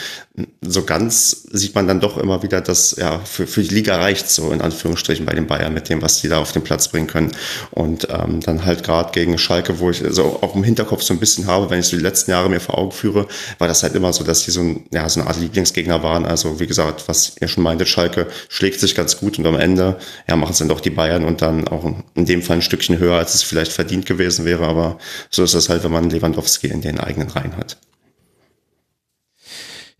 so 0.61 0.83
ganz 0.83 1.47
sieht 1.51 1.75
man 1.75 1.87
dann 1.87 1.99
doch 1.99 2.17
immer 2.17 2.43
wieder, 2.43 2.61
dass 2.61 2.95
ja 2.97 3.19
für, 3.19 3.47
für 3.47 3.61
die 3.61 3.73
Liga 3.73 3.97
reicht 3.97 4.29
so 4.29 4.51
in 4.51 4.61
Anführungsstrichen 4.61 5.25
bei 5.25 5.33
den 5.33 5.47
Bayern 5.47 5.73
mit 5.73 5.89
dem, 5.89 6.01
was 6.01 6.21
die 6.21 6.29
da 6.29 6.39
auf 6.39 6.51
den 6.51 6.63
Platz 6.63 6.87
bringen 6.87 7.07
können 7.07 7.31
und 7.71 8.07
ähm, 8.09 8.39
dann 8.41 8.65
halt 8.65 8.83
gerade 8.83 9.11
gegen 9.11 9.37
Schalke, 9.37 9.79
wo 9.79 9.89
ich 9.89 10.03
so 10.09 10.39
auch 10.41 10.55
im 10.55 10.63
Hinterkopf 10.63 11.03
so 11.03 11.13
ein 11.13 11.19
bisschen 11.19 11.47
habe, 11.47 11.69
wenn 11.69 11.79
ich 11.79 11.87
so 11.87 11.97
die 11.97 12.03
letzten 12.03 12.31
Jahre 12.31 12.49
mir 12.49 12.59
vor 12.59 12.77
Augen 12.77 12.91
führe, 12.91 13.27
war 13.57 13.67
das 13.67 13.83
halt 13.83 13.95
immer 13.95 14.13
so, 14.13 14.23
dass 14.23 14.43
die 14.43 14.51
so, 14.51 14.61
ein, 14.61 14.85
ja, 14.91 15.07
so 15.09 15.19
eine 15.19 15.29
Art 15.29 15.39
Lieblingsgegner 15.39 16.03
waren. 16.03 16.25
Also 16.25 16.59
wie 16.59 16.67
gesagt, 16.67 17.07
was 17.07 17.35
ihr 17.39 17.47
schon 17.47 17.63
meintet, 17.63 17.87
Schalke 17.87 18.27
schlägt 18.49 18.79
sich 18.79 18.95
ganz 18.95 19.17
gut 19.17 19.39
und 19.39 19.45
am 19.45 19.59
Ende 19.59 19.97
ja, 20.27 20.35
machen 20.35 20.51
es 20.51 20.59
dann 20.59 20.69
doch 20.69 20.80
auch 20.81 20.83
die 20.83 20.89
Bayern 20.89 21.23
und 21.23 21.41
dann 21.41 21.67
auch 21.67 21.93
in 22.15 22.25
dem 22.25 22.41
Fall 22.41 22.57
ein 22.57 22.61
Stückchen 22.61 22.97
höher, 22.97 23.17
als 23.17 23.35
es 23.35 23.43
vielleicht 23.43 23.71
verdient 23.71 24.05
gewesen 24.05 24.45
wäre. 24.45 24.65
Aber 24.65 24.97
so 25.29 25.43
ist 25.43 25.53
das 25.53 25.69
halt, 25.69 25.83
wenn 25.83 25.91
man 25.91 26.09
Lewandowski 26.09 26.67
in 26.67 26.81
den 26.81 26.99
eigenen 26.99 27.29
Reihen 27.29 27.55
hat. 27.55 27.77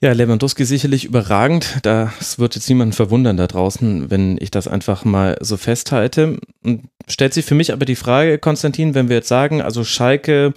Ja, 0.04 0.14
Lewandowski 0.14 0.66
sicherlich 0.66 1.06
überragend. 1.06 1.78
Das 1.84 2.40
wird 2.40 2.56
jetzt 2.56 2.68
niemanden 2.68 2.94
verwundern 2.94 3.38
da 3.38 3.46
draußen, 3.46 4.10
wenn 4.10 4.38
ich 4.40 4.50
das 4.50 4.68
einfach 4.68 5.06
mal 5.06 5.38
so 5.42 5.58
festhalte. 5.58 6.40
Stellt 7.08 7.36
sich 7.36 7.46
für 7.46 7.54
mich 7.54 7.72
aber 7.72 7.86
die 7.86 7.96
Frage, 7.96 8.40
Konstantin, 8.40 8.96
wenn 8.96 9.10
wir 9.10 9.18
jetzt 9.18 9.28
sagen, 9.28 9.62
also 9.62 9.84
Schalke 9.84 10.54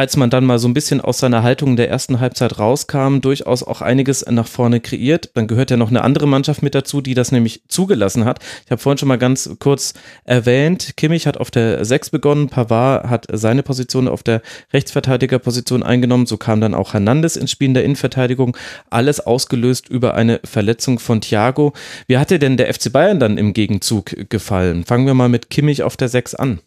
als 0.00 0.16
man 0.16 0.30
dann 0.30 0.46
mal 0.46 0.58
so 0.58 0.66
ein 0.66 0.72
bisschen 0.72 1.02
aus 1.02 1.18
seiner 1.18 1.42
Haltung 1.42 1.72
in 1.72 1.76
der 1.76 1.90
ersten 1.90 2.20
Halbzeit 2.20 2.58
rauskam, 2.58 3.18
durchaus 3.20 3.62
auch 3.62 3.82
einiges 3.82 4.24
nach 4.24 4.46
vorne 4.46 4.80
kreiert. 4.80 5.28
Dann 5.34 5.46
gehört 5.46 5.70
ja 5.70 5.76
noch 5.76 5.90
eine 5.90 6.00
andere 6.00 6.26
Mannschaft 6.26 6.62
mit 6.62 6.74
dazu, 6.74 7.02
die 7.02 7.12
das 7.12 7.32
nämlich 7.32 7.64
zugelassen 7.68 8.24
hat. 8.24 8.38
Ich 8.64 8.70
habe 8.70 8.80
vorhin 8.80 8.96
schon 8.96 9.08
mal 9.08 9.18
ganz 9.18 9.50
kurz 9.58 9.92
erwähnt, 10.24 10.96
Kimmich 10.96 11.26
hat 11.26 11.36
auf 11.36 11.50
der 11.50 11.84
6 11.84 12.08
begonnen, 12.08 12.48
Pavard 12.48 13.10
hat 13.10 13.26
seine 13.30 13.62
Position 13.62 14.08
auf 14.08 14.22
der 14.22 14.40
Rechtsverteidigerposition 14.72 15.82
eingenommen, 15.82 16.24
so 16.24 16.38
kam 16.38 16.62
dann 16.62 16.72
auch 16.72 16.94
Hernandez 16.94 17.36
ins 17.36 17.50
Spiel 17.50 17.68
in 17.68 17.74
der 17.74 17.84
Innenverteidigung, 17.84 18.56
alles 18.88 19.20
ausgelöst 19.20 19.90
über 19.90 20.14
eine 20.14 20.40
Verletzung 20.44 20.98
von 20.98 21.20
Thiago. 21.20 21.74
Wie 22.06 22.16
hat 22.16 22.30
dir 22.30 22.38
denn 22.38 22.56
der 22.56 22.72
FC 22.72 22.90
Bayern 22.90 23.20
dann 23.20 23.36
im 23.36 23.52
Gegenzug 23.52 24.30
gefallen? 24.30 24.86
Fangen 24.86 25.04
wir 25.04 25.12
mal 25.12 25.28
mit 25.28 25.50
Kimmich 25.50 25.82
auf 25.82 25.98
der 25.98 26.08
6 26.08 26.36
an. 26.36 26.60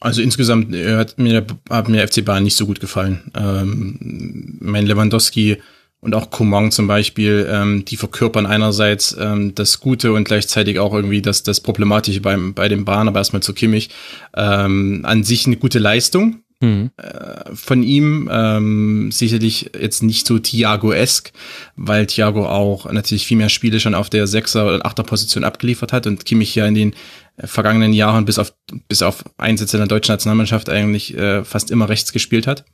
Also 0.00 0.22
insgesamt 0.22 0.74
äh, 0.74 0.96
hat 0.96 1.18
mir, 1.18 1.44
hat 1.70 1.88
mir 1.88 2.06
FC 2.06 2.24
Bayern 2.24 2.44
nicht 2.44 2.56
so 2.56 2.66
gut 2.66 2.80
gefallen. 2.80 3.30
Ähm, 3.34 4.58
mein 4.60 4.86
Lewandowski 4.86 5.58
und 6.00 6.14
auch 6.14 6.30
Coman 6.30 6.70
zum 6.70 6.86
Beispiel, 6.86 7.48
ähm, 7.50 7.84
die 7.84 7.96
verkörpern 7.96 8.46
einerseits 8.46 9.16
ähm, 9.18 9.54
das 9.56 9.80
Gute 9.80 10.12
und 10.12 10.24
gleichzeitig 10.24 10.78
auch 10.78 10.94
irgendwie 10.94 11.22
das, 11.22 11.42
das 11.42 11.60
Problematische 11.60 12.20
beim, 12.20 12.54
bei 12.54 12.68
dem 12.68 12.84
Bahn, 12.84 13.08
aber 13.08 13.18
erstmal 13.18 13.42
zu 13.42 13.52
Kimmich. 13.52 13.90
Ähm, 14.36 15.00
an 15.02 15.24
sich 15.24 15.46
eine 15.46 15.56
gute 15.56 15.80
Leistung, 15.80 16.42
Mhm. 16.60 16.90
Äh, 16.96 17.54
von 17.54 17.82
ihm. 17.82 18.28
Ähm, 18.32 19.10
sicherlich 19.12 19.70
jetzt 19.78 20.02
nicht 20.02 20.26
so 20.26 20.38
Thiago-esk, 20.38 21.32
weil 21.76 22.06
Thiago 22.06 22.46
auch 22.46 22.90
natürlich 22.90 23.26
viel 23.26 23.36
mehr 23.36 23.48
Spiele 23.48 23.80
schon 23.80 23.94
auf 23.94 24.10
der 24.10 24.26
Sechser- 24.26 24.66
oder 24.66 24.84
Achter-Position 24.84 25.44
abgeliefert 25.44 25.92
hat 25.92 26.06
und 26.06 26.24
Kimmich 26.24 26.54
ja 26.54 26.66
in 26.66 26.74
den 26.74 26.94
äh, 27.36 27.46
vergangenen 27.46 27.92
Jahren 27.92 28.24
bis 28.24 28.38
auf, 28.38 28.52
bis 28.88 29.02
auf 29.02 29.24
Einsätze 29.38 29.76
in 29.76 29.82
der 29.82 29.88
deutschen 29.88 30.12
Nationalmannschaft 30.12 30.68
eigentlich 30.68 31.16
äh, 31.16 31.44
fast 31.44 31.70
immer 31.70 31.88
rechts 31.88 32.12
gespielt 32.12 32.46
hat. 32.46 32.64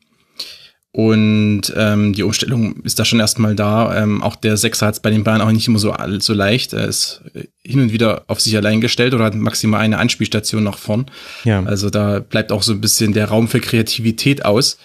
Und 0.96 1.74
ähm, 1.76 2.12
die 2.12 2.22
Umstellung 2.22 2.76
ist 2.85 3.00
da 3.00 3.04
schon 3.04 3.18
erstmal 3.18 3.57
da. 3.57 4.00
Ähm, 4.00 4.22
auch 4.22 4.37
der 4.37 4.57
Sechser 4.57 4.87
hat 4.87 4.94
es 4.94 5.00
bei 5.00 5.11
den 5.11 5.24
Bayern 5.24 5.40
auch 5.40 5.50
nicht 5.50 5.66
immer 5.66 5.80
so, 5.80 5.92
so 6.20 6.35
leicht. 6.35 6.72
Er 6.72 6.87
ist 6.87 7.20
hin 7.64 7.80
und 7.80 7.92
wieder 7.92 8.22
auf 8.28 8.40
sich 8.40 8.57
allein 8.57 8.80
gestellt 8.80 9.12
oder 9.12 9.24
hat 9.24 9.35
maximal 9.35 9.80
eine 9.80 9.98
Anspielstation 9.98 10.62
nach 10.62 10.78
vorn. 10.78 11.07
Ja. 11.42 11.64
Also 11.64 11.90
da 11.90 12.20
bleibt 12.20 12.52
auch 12.52 12.62
so 12.62 12.70
ein 12.70 12.80
bisschen 12.80 13.12
der 13.12 13.26
Raum 13.26 13.48
für 13.48 13.59
Kreativität 13.59 14.44
aus. 14.44 14.78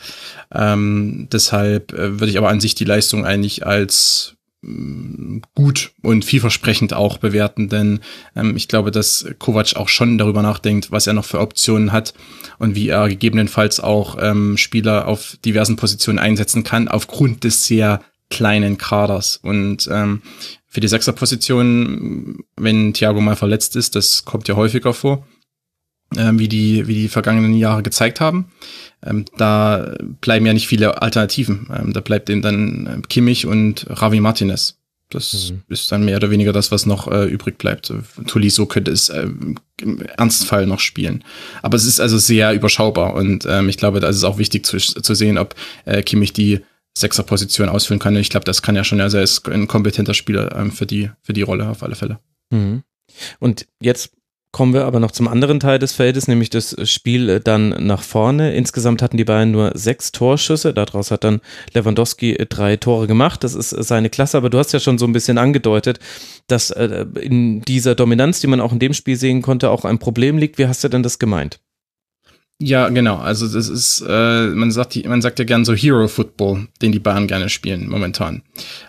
Ähm, 0.51 1.27
deshalb 1.31 1.93
äh, 1.93 2.19
würde 2.19 2.31
ich 2.31 2.39
aber 2.39 2.49
an 2.49 2.59
sich 2.59 2.73
die 2.73 2.85
Leistung 2.85 3.23
eigentlich 3.23 3.67
als 3.67 4.33
gut 4.61 5.91
und 6.01 6.25
vielversprechend 6.25 6.93
auch 6.93 7.17
bewerten, 7.17 7.69
denn 7.69 8.01
ähm, 8.35 8.57
ich 8.57 8.67
glaube, 8.67 8.91
dass 8.91 9.25
Kovac 9.39 9.75
auch 9.77 9.87
schon 9.87 10.17
darüber 10.17 10.41
nachdenkt, 10.41 10.91
was 10.91 11.07
er 11.07 11.13
noch 11.13 11.23
für 11.23 11.39
Optionen 11.39 11.93
hat 11.93 12.13
und 12.57 12.75
wie 12.75 12.89
er 12.89 13.07
gegebenenfalls 13.07 13.79
auch 13.79 14.17
ähm, 14.19 14.57
Spieler 14.57 15.07
auf 15.07 15.37
diversen 15.45 15.77
Positionen 15.77 16.19
einsetzen 16.19 16.63
kann, 16.63 16.89
aufgrund 16.89 17.45
des 17.45 17.65
sehr 17.65 18.01
kleinen 18.29 18.77
Kaders. 18.77 19.37
Und 19.37 19.89
ähm, 19.91 20.21
für 20.67 20.81
die 20.81 20.87
Sechserposition, 20.87 22.43
wenn 22.57 22.93
Thiago 22.93 23.21
mal 23.21 23.37
verletzt 23.37 23.75
ist, 23.75 23.95
das 23.95 24.25
kommt 24.25 24.47
ja 24.49 24.55
häufiger 24.55 24.93
vor, 24.93 25.25
äh, 26.15 26.31
wie, 26.33 26.47
die, 26.47 26.87
wie 26.87 26.95
die 26.95 27.07
vergangenen 27.07 27.53
Jahre 27.55 27.81
gezeigt 27.81 28.19
haben, 28.19 28.51
ähm, 29.05 29.25
da 29.37 29.95
bleiben 30.21 30.45
ja 30.45 30.53
nicht 30.53 30.67
viele 30.67 31.01
Alternativen. 31.01 31.67
Ähm, 31.75 31.93
da 31.93 32.01
bleibt 32.01 32.29
eben 32.29 32.41
dann 32.41 32.87
äh, 32.87 33.07
Kimmich 33.07 33.45
und 33.45 33.85
Ravi 33.89 34.19
Martinez. 34.19 34.77
Das 35.09 35.51
mhm. 35.51 35.63
ist 35.69 35.91
dann 35.91 36.05
mehr 36.05 36.17
oder 36.17 36.29
weniger 36.29 36.53
das, 36.53 36.71
was 36.71 36.85
noch 36.85 37.07
äh, 37.07 37.25
übrig 37.25 37.57
bleibt. 37.57 37.91
Tuliso 38.27 38.67
könnte 38.67 38.91
es 38.91 39.09
äh, 39.09 39.27
im 39.81 40.01
Ernstfall 40.17 40.67
noch 40.67 40.79
spielen. 40.79 41.23
Aber 41.63 41.77
es 41.77 41.85
ist 41.85 41.99
also 41.99 42.17
sehr 42.17 42.53
überschaubar 42.53 43.15
und 43.15 43.45
ähm, 43.49 43.69
ich 43.69 43.77
glaube, 43.77 43.99
da 43.99 44.09
ist 44.09 44.17
es 44.17 44.23
auch 44.23 44.37
wichtig 44.37 44.65
zu, 44.65 44.77
zu 44.77 45.15
sehen, 45.15 45.39
ob 45.39 45.55
äh, 45.85 46.03
Kimmich 46.03 46.33
die 46.33 46.59
Sechserposition 46.95 47.69
ausfüllen 47.69 47.99
kann. 47.99 48.15
Ich 48.17 48.29
glaube, 48.29 48.45
das 48.45 48.61
kann 48.61 48.75
ja 48.75 48.83
schon, 48.83 49.01
also 49.01 49.17
er 49.17 49.23
ist 49.23 49.47
ein 49.47 49.67
kompetenter 49.67 50.13
Spieler 50.13 50.55
ähm, 50.55 50.71
für, 50.71 50.85
die, 50.85 51.09
für 51.23 51.33
die 51.33 51.41
Rolle 51.41 51.67
auf 51.67 51.81
alle 51.81 51.95
Fälle. 51.95 52.19
Mhm. 52.51 52.83
Und 53.39 53.65
jetzt 53.81 54.11
Kommen 54.51 54.73
wir 54.73 54.85
aber 54.85 54.99
noch 54.99 55.11
zum 55.11 55.27
anderen 55.27 55.59
Teil 55.59 55.77
des 55.77 55.93
Feldes, 55.93 56.27
nämlich 56.27 56.49
das 56.49 56.75
Spiel 56.89 57.29
äh, 57.29 57.39
dann 57.39 57.69
nach 57.85 58.01
vorne. 58.01 58.55
Insgesamt 58.55 59.03
hatten 59.03 59.15
die 59.15 59.23
Bayern 59.23 59.51
nur 59.51 59.71
sechs 59.75 60.11
Torschüsse. 60.11 60.73
Daraus 60.73 61.11
hat 61.11 61.23
dann 61.23 61.41
Lewandowski 61.73 62.33
äh, 62.33 62.47
drei 62.47 62.75
Tore 62.75 63.05
gemacht. 63.05 63.43
Das 63.43 63.53
ist 63.53 63.73
äh, 63.73 63.83
seine 63.83 64.09
Klasse. 64.09 64.37
Aber 64.37 64.49
du 64.49 64.57
hast 64.57 64.71
ja 64.71 64.79
schon 64.79 64.97
so 64.97 65.05
ein 65.05 65.13
bisschen 65.13 65.37
angedeutet, 65.37 65.99
dass 66.47 66.71
in 66.71 67.61
dieser 67.61 67.93
Dominanz, 67.93 68.39
die 68.39 68.47
man 68.47 68.59
auch 68.59 68.73
in 68.73 68.79
dem 68.79 68.93
Spiel 68.93 69.17
sehen 69.17 69.43
konnte, 69.43 69.69
auch 69.69 69.85
ein 69.85 69.99
Problem 69.99 70.39
liegt. 70.39 70.57
Wie 70.57 70.65
hast 70.65 70.83
du 70.83 70.89
denn 70.89 71.03
das 71.03 71.19
gemeint? 71.19 71.59
Ja, 72.61 72.89
genau. 72.89 73.15
Also 73.15 73.47
das 73.47 73.69
ist, 73.69 74.03
äh, 74.05 74.47
man 74.47 74.69
sagt, 74.71 75.01
man 75.05 75.21
sagt 75.21 75.39
ja 75.39 75.45
gern 75.45 75.63
so 75.63 75.73
Hero 75.73 76.09
Football, 76.09 76.67
den 76.81 76.91
die 76.91 76.99
Bayern 76.99 77.25
gerne 77.25 77.47
spielen 77.47 77.87
momentan. 77.87 78.41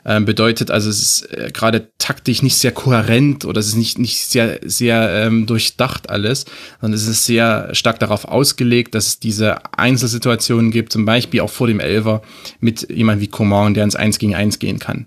Ähm, 0.05 0.25
bedeutet 0.25 0.73
also, 0.73 0.91
es 0.91 1.01
ist 1.01 1.33
äh, 1.33 1.53
gerade 1.53 1.89
taktisch 1.99 2.43
nicht 2.43 2.57
sehr 2.57 2.73
kohärent 2.73 3.45
oder 3.45 3.61
es 3.61 3.69
ist 3.69 3.77
nicht 3.77 3.97
nicht 4.01 4.27
sehr 4.27 4.59
sehr 4.65 5.25
ähm, 5.25 5.47
durchdacht 5.47 6.11
alles, 6.11 6.47
sondern 6.81 6.99
es 6.99 7.07
ist 7.07 7.27
sehr 7.27 7.73
stark 7.73 8.01
darauf 8.01 8.25
ausgelegt, 8.25 8.97
dass 8.97 9.07
es 9.07 9.21
diese 9.21 9.59
Einzelsituationen 9.79 10.73
gibt, 10.73 10.93
zum 10.93 11.05
Beispiel 11.05 11.41
auch 11.41 11.51
vor 11.51 11.69
dem 11.69 11.79
Elver 11.79 12.23
mit 12.59 12.91
jemand 12.91 13.21
wie 13.21 13.29
Coman, 13.29 13.75
der 13.75 13.85
ins 13.85 13.95
Eins 13.95 14.19
gegen 14.19 14.35
Eins 14.35 14.59
gehen 14.59 14.81
kann. 14.81 15.07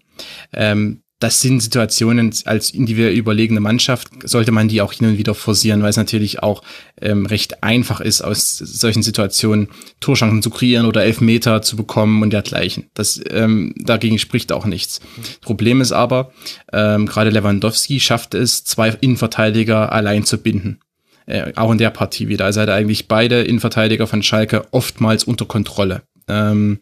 Ähm, 0.53 1.02
das 1.23 1.39
sind 1.39 1.61
Situationen 1.61 2.33
als 2.43 2.71
individuell 2.71 3.13
überlegene 3.13 3.61
Mannschaft, 3.61 4.09
sollte 4.25 4.51
man 4.51 4.67
die 4.67 4.81
auch 4.81 4.91
hin 4.91 5.07
und 5.07 5.17
wieder 5.17 5.33
forcieren, 5.33 5.81
weil 5.81 5.89
es 5.89 5.95
natürlich 5.95 6.43
auch 6.43 6.61
ähm, 7.01 7.25
recht 7.25 7.63
einfach 7.63 8.01
ist, 8.01 8.21
aus 8.21 8.57
solchen 8.57 9.03
Situationen 9.03 9.69
Torschancen 10.01 10.41
zu 10.41 10.49
kreieren 10.49 10.85
oder 10.85 11.05
Elfmeter 11.05 11.61
zu 11.61 11.77
bekommen 11.77 12.23
und 12.23 12.33
dergleichen. 12.33 12.89
Das, 12.93 13.21
ähm, 13.29 13.73
dagegen 13.77 14.19
spricht 14.19 14.51
auch 14.51 14.65
nichts. 14.65 14.99
Problem 15.39 15.79
ist 15.79 15.93
aber, 15.93 16.33
ähm, 16.73 17.05
gerade 17.05 17.29
Lewandowski 17.29 18.01
schafft 18.01 18.33
es, 18.33 18.65
zwei 18.65 18.89
Innenverteidiger 18.89 19.93
allein 19.93 20.25
zu 20.25 20.37
binden. 20.39 20.81
Äh, 21.25 21.53
auch 21.55 21.71
in 21.71 21.77
der 21.77 21.91
Partie 21.91 22.27
wieder. 22.27 22.43
Also 22.43 22.59
hat 22.59 22.67
er 22.67 22.75
eigentlich 22.75 23.07
beide 23.07 23.43
Innenverteidiger 23.43 24.07
von 24.07 24.23
Schalke 24.23 24.65
oftmals 24.71 25.23
unter 25.23 25.45
Kontrolle. 25.45 26.01
Ähm, 26.27 26.79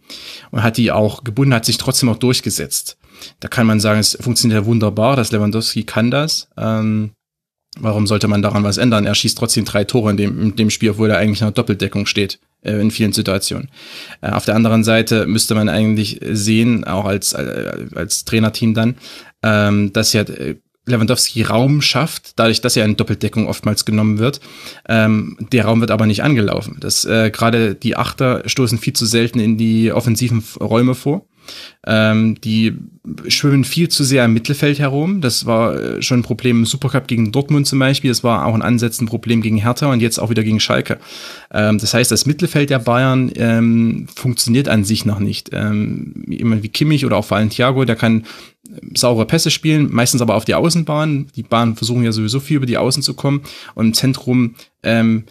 und 0.49 0.63
hat 0.63 0.77
die 0.77 0.91
auch 0.91 1.23
gebunden, 1.23 1.53
hat 1.53 1.65
sich 1.65 1.77
trotzdem 1.77 2.09
auch 2.09 2.17
durchgesetzt. 2.17 2.97
Da 3.39 3.47
kann 3.47 3.67
man 3.67 3.79
sagen, 3.79 3.99
es 3.99 4.17
funktioniert 4.19 4.61
ja 4.61 4.65
wunderbar, 4.65 5.15
dass 5.15 5.31
Lewandowski 5.31 5.83
kann 5.83 6.11
das. 6.11 6.47
Ähm, 6.57 7.11
warum 7.79 8.07
sollte 8.07 8.27
man 8.27 8.41
daran 8.41 8.63
was 8.63 8.77
ändern? 8.77 9.05
Er 9.05 9.15
schießt 9.15 9.37
trotzdem 9.37 9.65
drei 9.65 9.83
Tore 9.83 10.11
in 10.11 10.17
dem, 10.17 10.41
in 10.41 10.55
dem 10.55 10.69
Spiel, 10.69 10.91
obwohl 10.91 11.09
er 11.09 11.17
eigentlich 11.17 11.41
in 11.41 11.47
einer 11.47 11.53
Doppeldeckung 11.53 12.05
steht 12.05 12.39
äh, 12.61 12.79
in 12.79 12.91
vielen 12.91 13.13
Situationen. 13.13 13.69
Äh, 14.21 14.31
auf 14.31 14.45
der 14.45 14.55
anderen 14.55 14.83
Seite 14.83 15.27
müsste 15.27 15.55
man 15.55 15.69
eigentlich 15.69 16.19
sehen, 16.23 16.83
auch 16.83 17.05
als, 17.05 17.33
äh, 17.33 17.87
als 17.95 18.25
Trainerteam 18.25 18.73
dann, 18.73 18.95
ähm, 19.43 19.93
dass 19.93 20.13
ja 20.13 20.21
äh, 20.21 20.55
Lewandowski 20.87 21.43
Raum 21.43 21.81
schafft, 21.81 22.39
dadurch, 22.39 22.59
dass 22.59 22.75
er 22.75 22.85
in 22.85 22.97
Doppeldeckung 22.97 23.47
oftmals 23.47 23.85
genommen 23.85 24.17
wird. 24.17 24.41
Ähm, 24.89 25.37
der 25.51 25.65
Raum 25.65 25.79
wird 25.79 25.91
aber 25.91 26.07
nicht 26.07 26.23
angelaufen. 26.23 26.77
Das 26.79 27.05
äh, 27.05 27.29
gerade 27.29 27.75
die 27.75 27.95
Achter 27.95 28.41
stoßen 28.47 28.79
viel 28.79 28.93
zu 28.93 29.05
selten 29.05 29.39
in 29.39 29.57
die 29.57 29.91
offensiven 29.91 30.43
Räume 30.59 30.95
vor. 30.95 31.25
Ähm, 31.85 32.39
die 32.41 32.73
schwimmen 33.27 33.63
viel 33.63 33.89
zu 33.89 34.03
sehr 34.03 34.25
im 34.25 34.33
Mittelfeld 34.33 34.79
herum. 34.79 35.21
Das 35.21 35.45
war 35.45 35.75
äh, 35.75 36.01
schon 36.01 36.19
ein 36.19 36.23
Problem 36.23 36.59
im 36.59 36.65
Supercup 36.65 37.07
gegen 37.07 37.31
Dortmund 37.31 37.67
zum 37.67 37.79
Beispiel. 37.79 38.11
Das 38.11 38.23
war 38.23 38.45
auch 38.45 38.53
ein 38.53 38.61
Ansatz 38.61 39.01
ein 39.01 39.07
Problem 39.07 39.41
gegen 39.41 39.57
Hertha 39.57 39.91
und 39.91 39.99
jetzt 39.99 40.19
auch 40.19 40.29
wieder 40.29 40.43
gegen 40.43 40.59
Schalke. 40.59 40.99
Ähm, 41.51 41.79
das 41.79 41.93
heißt, 41.93 42.11
das 42.11 42.25
Mittelfeld 42.25 42.69
der 42.69 42.79
Bayern 42.79 43.31
ähm, 43.35 44.07
funktioniert 44.15 44.69
an 44.69 44.83
sich 44.83 45.05
noch 45.05 45.19
nicht. 45.19 45.49
Ähm, 45.53 46.23
jemand 46.27 46.63
wie 46.63 46.69
Kimmich 46.69 47.05
oder 47.05 47.17
auch 47.17 47.25
vor 47.25 47.37
allem 47.37 47.49
Thiago, 47.49 47.85
der 47.85 47.95
kann 47.95 48.25
ähm, 48.69 48.91
saure 48.95 49.25
Pässe 49.25 49.49
spielen, 49.49 49.89
meistens 49.91 50.21
aber 50.21 50.35
auf 50.35 50.45
die 50.45 50.55
Außenbahn. 50.55 51.27
Die 51.35 51.43
Bahnen 51.43 51.75
versuchen 51.75 52.03
ja 52.03 52.11
sowieso 52.11 52.39
viel 52.39 52.57
über 52.57 52.65
die 52.67 52.77
Außen 52.77 53.01
zu 53.01 53.15
kommen 53.15 53.41
und 53.73 53.87
im 53.87 53.93
Zentrum 53.93 54.55
ähm, 54.83 55.25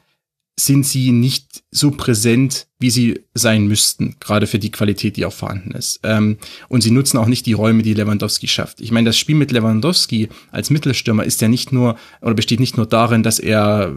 sind 0.66 0.86
sie 0.86 1.12
nicht 1.12 1.62
so 1.70 1.90
präsent, 1.90 2.66
wie 2.78 2.90
sie 2.90 3.20
sein 3.34 3.66
müssten, 3.66 4.16
gerade 4.20 4.46
für 4.46 4.58
die 4.58 4.70
Qualität, 4.70 5.16
die 5.16 5.24
auch 5.24 5.32
vorhanden 5.32 5.72
ist. 5.72 6.00
Ähm, 6.02 6.38
und 6.68 6.82
sie 6.82 6.90
nutzen 6.90 7.18
auch 7.18 7.26
nicht 7.26 7.46
die 7.46 7.52
Räume, 7.52 7.82
die 7.82 7.94
Lewandowski 7.94 8.48
schafft. 8.48 8.80
Ich 8.80 8.90
meine, 8.90 9.08
das 9.08 9.18
Spiel 9.18 9.36
mit 9.36 9.52
Lewandowski 9.52 10.28
als 10.50 10.70
Mittelstürmer 10.70 11.24
ist 11.24 11.40
ja 11.40 11.48
nicht 11.48 11.72
nur 11.72 11.96
oder 12.20 12.34
besteht 12.34 12.60
nicht 12.60 12.76
nur 12.76 12.86
darin, 12.86 13.22
dass 13.22 13.38
er 13.38 13.94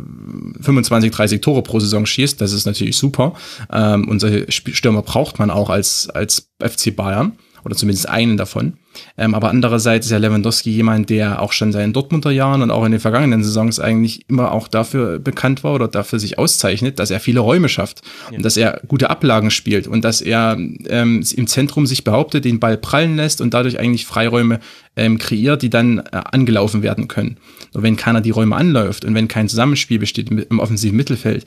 25, 0.62 1.12
30 1.12 1.41
Tore 1.41 1.63
pro 1.63 1.80
Saison 1.80 2.06
schießt. 2.06 2.39
Das 2.39 2.52
ist 2.52 2.65
natürlich 2.65 2.97
super. 2.97 3.34
Ähm, 3.71 4.19
solche 4.19 4.52
Stürmer 4.52 5.02
braucht 5.02 5.39
man 5.39 5.49
auch 5.49 5.69
als, 5.69 6.10
als 6.10 6.49
FC 6.60 6.95
Bayern. 6.95 7.34
Oder 7.65 7.76
zumindest 7.76 8.08
einen 8.10 8.38
davon. 8.38 8.73
Ähm, 9.17 9.34
aber 9.34 9.49
andererseits 9.49 10.06
ist 10.06 10.12
ja 10.12 10.17
Lewandowski 10.17 10.69
jemand, 10.71 11.10
der 11.10 11.41
auch 11.41 11.52
schon 11.52 11.71
seinen 11.71 11.93
Dortmunder 11.93 12.32
Jahren 12.32 12.62
und 12.62 12.71
auch 12.71 12.86
in 12.86 12.91
den 12.91 13.02
vergangenen 13.02 13.43
Saisons 13.43 13.80
eigentlich 13.80 14.30
immer 14.30 14.52
auch 14.52 14.67
dafür 14.67 15.19
bekannt 15.19 15.63
war 15.63 15.73
oder 15.73 15.88
dafür 15.88 16.19
sich 16.19 16.38
auszeichnet, 16.38 16.99
dass 16.99 17.12
er 17.12 17.19
viele 17.19 17.39
Räume 17.39 17.69
schafft 17.69 18.02
ja. 18.30 18.38
und 18.38 18.43
dass 18.43 18.58
er 18.58 18.82
gute 18.88 19.10
Ablagen 19.10 19.52
spielt 19.52 19.88
und 19.88 20.04
dass 20.04 20.21
er 20.21 20.58
ähm, 20.58 21.23
im 21.36 21.47
Zentrum 21.47 21.86
sich 21.86 22.04
behauptet, 22.04 22.45
den 22.45 22.60
Ball 22.60 22.78
prallen 22.78 23.15
lässt 23.15 23.41
und 23.41 23.54
dadurch 23.54 23.80
eigentlich 23.80 24.06
Freiräume 24.06 24.60
ähm, 24.95 25.17
kreiert, 25.17 25.62
die 25.62 25.69
dann 25.69 25.99
äh, 25.99 26.04
angelaufen 26.12 26.84
werden 26.84 27.08
können. 27.08 27.38
Nur 27.73 27.84
wenn 27.84 27.95
keiner 27.95 28.21
die 28.21 28.32
Räume 28.32 28.56
anläuft 28.56 29.06
und 29.06 29.15
wenn 29.15 29.28
kein 29.28 29.49
Zusammenspiel 29.49 29.99
besteht 29.99 30.30
im 30.30 30.60
offensiven 30.60 30.97
Mittelfeld, 30.97 31.45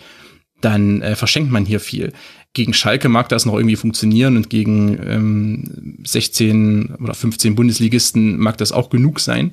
dann 0.61 1.03
äh, 1.03 1.17
verschenkt 1.17 1.51
man 1.51 1.65
hier 1.65 1.81
viel. 1.81 2.13
Gegen 2.57 2.73
Schalke 2.73 3.11
mag 3.11 3.29
das 3.29 3.45
noch 3.45 3.53
irgendwie 3.53 3.77
funktionieren 3.77 4.39
und 4.39 4.49
gegen 4.49 4.99
ähm, 5.07 5.99
16 6.07 6.95
oder 7.03 7.13
15 7.13 7.55
Bundesligisten 7.55 8.39
mag 8.39 8.57
das 8.57 8.73
auch 8.73 8.89
genug 8.89 9.21
sein. 9.21 9.53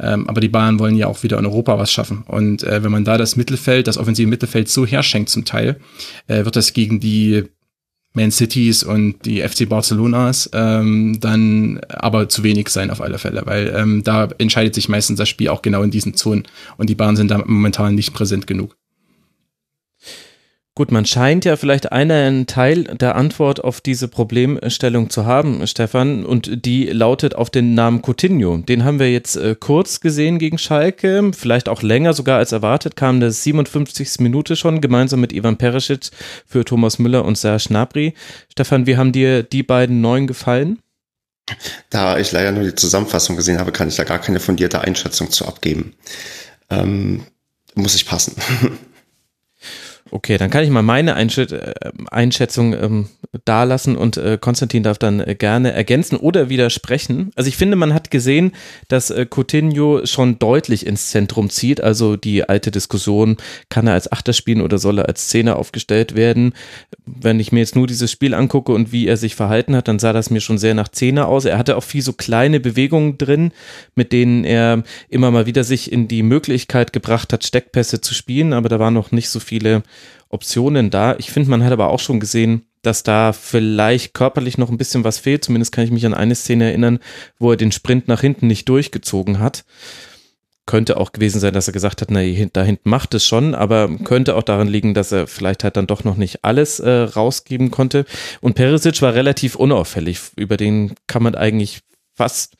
Ähm, 0.00 0.28
aber 0.28 0.40
die 0.40 0.48
Bayern 0.48 0.80
wollen 0.80 0.96
ja 0.96 1.06
auch 1.06 1.22
wieder 1.22 1.38
in 1.38 1.46
Europa 1.46 1.78
was 1.78 1.92
schaffen. 1.92 2.24
Und 2.26 2.64
äh, 2.64 2.82
wenn 2.82 2.90
man 2.90 3.04
da 3.04 3.18
das 3.18 3.36
Mittelfeld, 3.36 3.86
das 3.86 3.98
offensive 3.98 4.28
Mittelfeld 4.28 4.68
so 4.68 4.84
herschenkt 4.84 5.30
zum 5.30 5.44
Teil, 5.44 5.78
äh, 6.26 6.44
wird 6.44 6.56
das 6.56 6.72
gegen 6.72 6.98
die 6.98 7.44
Man 8.14 8.32
Cities 8.32 8.82
und 8.82 9.24
die 9.24 9.40
FC 9.40 9.68
Barcelonas 9.68 10.50
ähm, 10.54 11.20
dann 11.20 11.78
aber 11.88 12.28
zu 12.28 12.42
wenig 12.42 12.68
sein 12.68 12.90
auf 12.90 13.00
alle 13.00 13.18
Fälle, 13.18 13.42
weil 13.44 13.72
ähm, 13.76 14.02
da 14.02 14.28
entscheidet 14.38 14.74
sich 14.74 14.88
meistens 14.88 15.18
das 15.18 15.28
Spiel 15.28 15.50
auch 15.50 15.62
genau 15.62 15.84
in 15.84 15.92
diesen 15.92 16.14
Zonen 16.14 16.48
und 16.78 16.90
die 16.90 16.96
Bayern 16.96 17.14
sind 17.14 17.30
da 17.30 17.38
momentan 17.38 17.94
nicht 17.94 18.12
präsent 18.12 18.48
genug. 18.48 18.76
Gut, 20.76 20.90
man 20.90 21.06
scheint 21.06 21.44
ja 21.44 21.54
vielleicht 21.54 21.92
einen 21.92 22.48
Teil 22.48 22.82
der 22.82 23.14
Antwort 23.14 23.62
auf 23.62 23.80
diese 23.80 24.08
Problemstellung 24.08 25.08
zu 25.08 25.24
haben, 25.24 25.64
Stefan, 25.68 26.26
und 26.26 26.66
die 26.66 26.86
lautet 26.86 27.36
auf 27.36 27.48
den 27.48 27.74
Namen 27.74 28.02
Coutinho. 28.02 28.56
Den 28.56 28.82
haben 28.82 28.98
wir 28.98 29.12
jetzt 29.12 29.36
äh, 29.36 29.54
kurz 29.54 30.00
gesehen 30.00 30.40
gegen 30.40 30.58
Schalke, 30.58 31.30
vielleicht 31.32 31.68
auch 31.68 31.82
länger 31.82 32.12
sogar 32.12 32.38
als 32.38 32.50
erwartet, 32.50 32.96
kam 32.96 33.20
der 33.20 33.30
57. 33.30 34.18
Minute 34.18 34.56
schon, 34.56 34.80
gemeinsam 34.80 35.20
mit 35.20 35.32
Ivan 35.32 35.58
Perisic 35.58 36.10
für 36.44 36.64
Thomas 36.64 36.98
Müller 36.98 37.24
und 37.24 37.38
Serge 37.38 37.66
Gnabry. 37.68 38.14
Stefan, 38.50 38.88
wie 38.88 38.96
haben 38.96 39.12
dir 39.12 39.44
die 39.44 39.62
beiden 39.62 40.00
Neuen 40.00 40.26
gefallen? 40.26 40.80
Da 41.90 42.18
ich 42.18 42.32
leider 42.32 42.50
nur 42.50 42.64
die 42.64 42.74
Zusammenfassung 42.74 43.36
gesehen 43.36 43.60
habe, 43.60 43.70
kann 43.70 43.86
ich 43.86 43.94
da 43.94 44.02
gar 44.02 44.18
keine 44.18 44.40
fundierte 44.40 44.80
Einschätzung 44.80 45.30
zu 45.30 45.46
abgeben. 45.46 45.94
Ähm, 46.68 47.26
muss 47.76 47.94
ich 47.94 48.06
passen. 48.06 48.34
Okay, 50.16 50.38
dann 50.38 50.48
kann 50.48 50.62
ich 50.62 50.70
mal 50.70 50.82
meine 50.82 51.16
äh, 51.16 51.66
Einschätzung 52.08 52.72
ähm, 52.72 53.08
dalassen 53.44 53.96
und 53.96 54.16
äh, 54.16 54.38
Konstantin 54.40 54.84
darf 54.84 54.96
dann 54.96 55.18
äh, 55.18 55.34
gerne 55.34 55.72
ergänzen 55.72 56.16
oder 56.16 56.48
widersprechen. 56.48 57.32
Also 57.34 57.48
ich 57.48 57.56
finde, 57.56 57.74
man 57.74 57.92
hat 57.92 58.12
gesehen, 58.12 58.52
dass 58.86 59.10
äh, 59.10 59.26
Coutinho 59.28 60.06
schon 60.06 60.38
deutlich 60.38 60.86
ins 60.86 61.10
Zentrum 61.10 61.50
zieht. 61.50 61.80
Also 61.80 62.14
die 62.14 62.48
alte 62.48 62.70
Diskussion, 62.70 63.38
kann 63.70 63.88
er 63.88 63.94
als 63.94 64.12
Achter 64.12 64.34
spielen 64.34 64.60
oder 64.60 64.78
soll 64.78 64.98
er 64.98 65.08
als 65.08 65.26
Zehner 65.26 65.56
aufgestellt 65.56 66.14
werden? 66.14 66.52
Wenn 67.04 67.40
ich 67.40 67.50
mir 67.50 67.58
jetzt 67.58 67.74
nur 67.74 67.88
dieses 67.88 68.12
Spiel 68.12 68.34
angucke 68.34 68.70
und 68.70 68.92
wie 68.92 69.08
er 69.08 69.16
sich 69.16 69.34
verhalten 69.34 69.74
hat, 69.74 69.88
dann 69.88 69.98
sah 69.98 70.12
das 70.12 70.30
mir 70.30 70.40
schon 70.40 70.58
sehr 70.58 70.74
nach 70.74 70.88
Zehner 70.88 71.26
aus. 71.26 71.44
Er 71.44 71.58
hatte 71.58 71.76
auch 71.76 71.82
viel 71.82 72.02
so 72.02 72.12
kleine 72.12 72.60
Bewegungen 72.60 73.18
drin, 73.18 73.50
mit 73.96 74.12
denen 74.12 74.44
er 74.44 74.84
immer 75.08 75.32
mal 75.32 75.46
wieder 75.46 75.64
sich 75.64 75.90
in 75.90 76.06
die 76.06 76.22
Möglichkeit 76.22 76.92
gebracht 76.92 77.32
hat, 77.32 77.42
Steckpässe 77.42 78.00
zu 78.00 78.14
spielen, 78.14 78.52
aber 78.52 78.68
da 78.68 78.78
waren 78.78 78.94
noch 78.94 79.10
nicht 79.10 79.28
so 79.28 79.40
viele 79.40 79.82
Optionen 80.28 80.90
da. 80.90 81.16
Ich 81.18 81.30
finde, 81.30 81.50
man 81.50 81.64
hat 81.64 81.72
aber 81.72 81.90
auch 81.90 82.00
schon 82.00 82.20
gesehen, 82.20 82.66
dass 82.82 83.02
da 83.02 83.32
vielleicht 83.32 84.14
körperlich 84.14 84.58
noch 84.58 84.70
ein 84.70 84.78
bisschen 84.78 85.04
was 85.04 85.18
fehlt. 85.18 85.44
Zumindest 85.44 85.72
kann 85.72 85.84
ich 85.84 85.90
mich 85.90 86.06
an 86.06 86.14
eine 86.14 86.34
Szene 86.34 86.64
erinnern, 86.64 86.98
wo 87.38 87.50
er 87.50 87.56
den 87.56 87.72
Sprint 87.72 88.08
nach 88.08 88.20
hinten 88.20 88.46
nicht 88.46 88.68
durchgezogen 88.68 89.38
hat. 89.38 89.64
Könnte 90.66 90.96
auch 90.96 91.12
gewesen 91.12 91.40
sein, 91.40 91.52
dass 91.52 91.68
er 91.68 91.74
gesagt 91.74 92.00
hat, 92.00 92.10
na, 92.10 92.20
da 92.52 92.62
hinten 92.62 92.88
macht 92.88 93.12
es 93.14 93.26
schon, 93.26 93.54
aber 93.54 93.88
könnte 94.04 94.34
auch 94.34 94.42
daran 94.42 94.68
liegen, 94.68 94.94
dass 94.94 95.12
er 95.12 95.26
vielleicht 95.26 95.62
halt 95.62 95.76
dann 95.76 95.86
doch 95.86 96.04
noch 96.04 96.16
nicht 96.16 96.42
alles 96.42 96.80
äh, 96.80 96.90
rausgeben 96.90 97.70
konnte. 97.70 98.06
Und 98.40 98.54
Perisic 98.54 99.02
war 99.02 99.14
relativ 99.14 99.56
unauffällig. 99.56 100.20
Über 100.36 100.56
den 100.56 100.94
kann 101.06 101.22
man 101.22 101.34
eigentlich 101.34 101.80
fast 102.14 102.56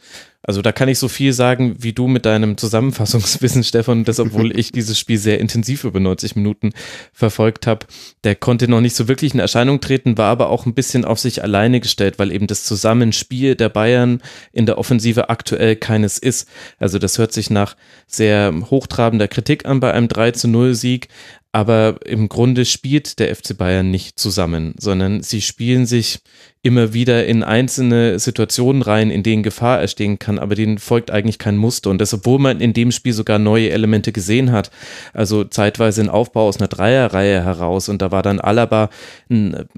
also 0.46 0.60
da 0.60 0.72
kann 0.72 0.88
ich 0.88 0.98
so 0.98 1.08
viel 1.08 1.32
sagen 1.32 1.76
wie 1.78 1.94
du 1.94 2.06
mit 2.06 2.26
deinem 2.26 2.56
Zusammenfassungswissen, 2.58 3.64
Stefan, 3.64 4.04
das 4.04 4.20
obwohl 4.20 4.56
ich 4.56 4.72
dieses 4.72 4.98
Spiel 4.98 5.18
sehr 5.18 5.40
intensiv 5.40 5.84
über 5.84 6.00
90 6.00 6.36
Minuten 6.36 6.72
verfolgt 7.12 7.66
habe. 7.66 7.86
Der 8.24 8.34
konnte 8.34 8.68
noch 8.68 8.82
nicht 8.82 8.94
so 8.94 9.08
wirklich 9.08 9.32
in 9.32 9.40
Erscheinung 9.40 9.80
treten, 9.80 10.18
war 10.18 10.30
aber 10.30 10.50
auch 10.50 10.66
ein 10.66 10.74
bisschen 10.74 11.06
auf 11.06 11.18
sich 11.18 11.42
alleine 11.42 11.80
gestellt, 11.80 12.18
weil 12.18 12.30
eben 12.30 12.46
das 12.46 12.64
Zusammenspiel 12.64 13.54
der 13.54 13.70
Bayern 13.70 14.20
in 14.52 14.66
der 14.66 14.76
Offensive 14.76 15.30
aktuell 15.30 15.76
keines 15.76 16.18
ist. 16.18 16.46
Also 16.78 16.98
das 16.98 17.18
hört 17.18 17.32
sich 17.32 17.48
nach 17.48 17.74
sehr 18.06 18.52
hochtrabender 18.70 19.28
Kritik 19.28 19.64
an 19.64 19.80
bei 19.80 19.92
einem 19.92 20.08
3 20.08 20.32
zu 20.32 20.48
0 20.48 20.74
Sieg, 20.74 21.08
aber 21.54 22.00
im 22.04 22.28
Grunde 22.28 22.64
spielt 22.64 23.20
der 23.20 23.32
FC 23.32 23.56
Bayern 23.56 23.88
nicht 23.88 24.18
zusammen, 24.18 24.74
sondern 24.76 25.22
sie 25.22 25.40
spielen 25.40 25.86
sich 25.86 26.18
immer 26.62 26.92
wieder 26.94 27.26
in 27.26 27.44
einzelne 27.44 28.18
Situationen 28.18 28.82
rein, 28.82 29.12
in 29.12 29.22
denen 29.22 29.44
Gefahr 29.44 29.78
erstehen 29.78 30.18
kann, 30.18 30.40
aber 30.40 30.56
denen 30.56 30.78
folgt 30.78 31.12
eigentlich 31.12 31.38
kein 31.38 31.56
Muster. 31.56 31.90
Und 31.90 32.00
das, 32.00 32.12
obwohl 32.12 32.40
man 32.40 32.60
in 32.60 32.72
dem 32.72 32.90
Spiel 32.90 33.12
sogar 33.12 33.38
neue 33.38 33.70
Elemente 33.70 34.10
gesehen 34.10 34.50
hat, 34.50 34.72
also 35.12 35.44
zeitweise 35.44 36.00
ein 36.00 36.08
Aufbau 36.08 36.48
aus 36.48 36.58
einer 36.58 36.66
Dreierreihe 36.66 37.44
heraus 37.44 37.88
und 37.88 38.02
da 38.02 38.10
war 38.10 38.22
dann 38.22 38.40
Alaba 38.40 38.90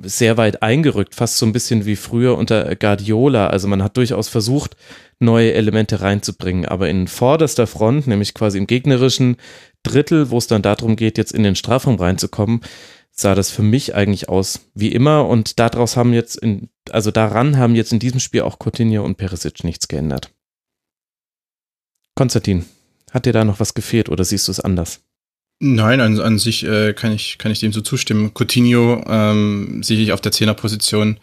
sehr 0.02 0.38
weit 0.38 0.62
eingerückt, 0.62 1.14
fast 1.14 1.36
so 1.36 1.44
ein 1.44 1.52
bisschen 1.52 1.84
wie 1.84 1.96
früher 1.96 2.38
unter 2.38 2.74
Guardiola. 2.74 3.48
Also 3.48 3.68
man 3.68 3.82
hat 3.82 3.98
durchaus 3.98 4.28
versucht, 4.28 4.76
neue 5.18 5.52
Elemente 5.52 6.00
reinzubringen, 6.00 6.64
aber 6.66 6.88
in 6.88 7.06
vorderster 7.06 7.66
Front, 7.66 8.06
nämlich 8.06 8.32
quasi 8.32 8.56
im 8.58 8.66
gegnerischen 8.66 9.36
Drittel, 9.86 10.30
wo 10.30 10.38
es 10.38 10.46
dann 10.46 10.62
darum 10.62 10.96
geht, 10.96 11.18
jetzt 11.18 11.32
in 11.32 11.42
den 11.42 11.56
Strafraum 11.56 11.96
reinzukommen, 11.96 12.60
sah 13.10 13.34
das 13.34 13.50
für 13.50 13.62
mich 13.62 13.94
eigentlich 13.94 14.28
aus 14.28 14.60
wie 14.74 14.92
immer 14.92 15.26
und 15.26 15.58
daraus 15.58 15.96
haben 15.96 16.12
jetzt 16.12 16.36
in, 16.36 16.68
also 16.90 17.10
daran 17.10 17.56
haben 17.56 17.74
jetzt 17.74 17.92
in 17.92 17.98
diesem 17.98 18.20
Spiel 18.20 18.42
auch 18.42 18.58
Coutinho 18.58 19.04
und 19.04 19.16
Perisic 19.16 19.64
nichts 19.64 19.88
geändert. 19.88 20.30
Konstantin, 22.14 22.66
hat 23.10 23.26
dir 23.26 23.32
da 23.32 23.44
noch 23.44 23.60
was 23.60 23.74
gefehlt 23.74 24.08
oder 24.08 24.24
siehst 24.24 24.48
du 24.48 24.52
es 24.52 24.60
anders? 24.60 25.00
Nein, 25.58 26.00
an, 26.00 26.20
an 26.20 26.38
sich 26.38 26.64
äh, 26.64 26.92
kann 26.92 27.12
ich 27.12 27.38
kann 27.38 27.50
ich 27.50 27.60
dem 27.60 27.72
so 27.72 27.80
zustimmen. 27.80 28.32
Coutinho 28.34 29.02
ähm, 29.08 29.82
sehe 29.82 29.98
ich 29.98 30.12
auf 30.12 30.20
der 30.20 30.32
Zehnerposition 30.32 31.18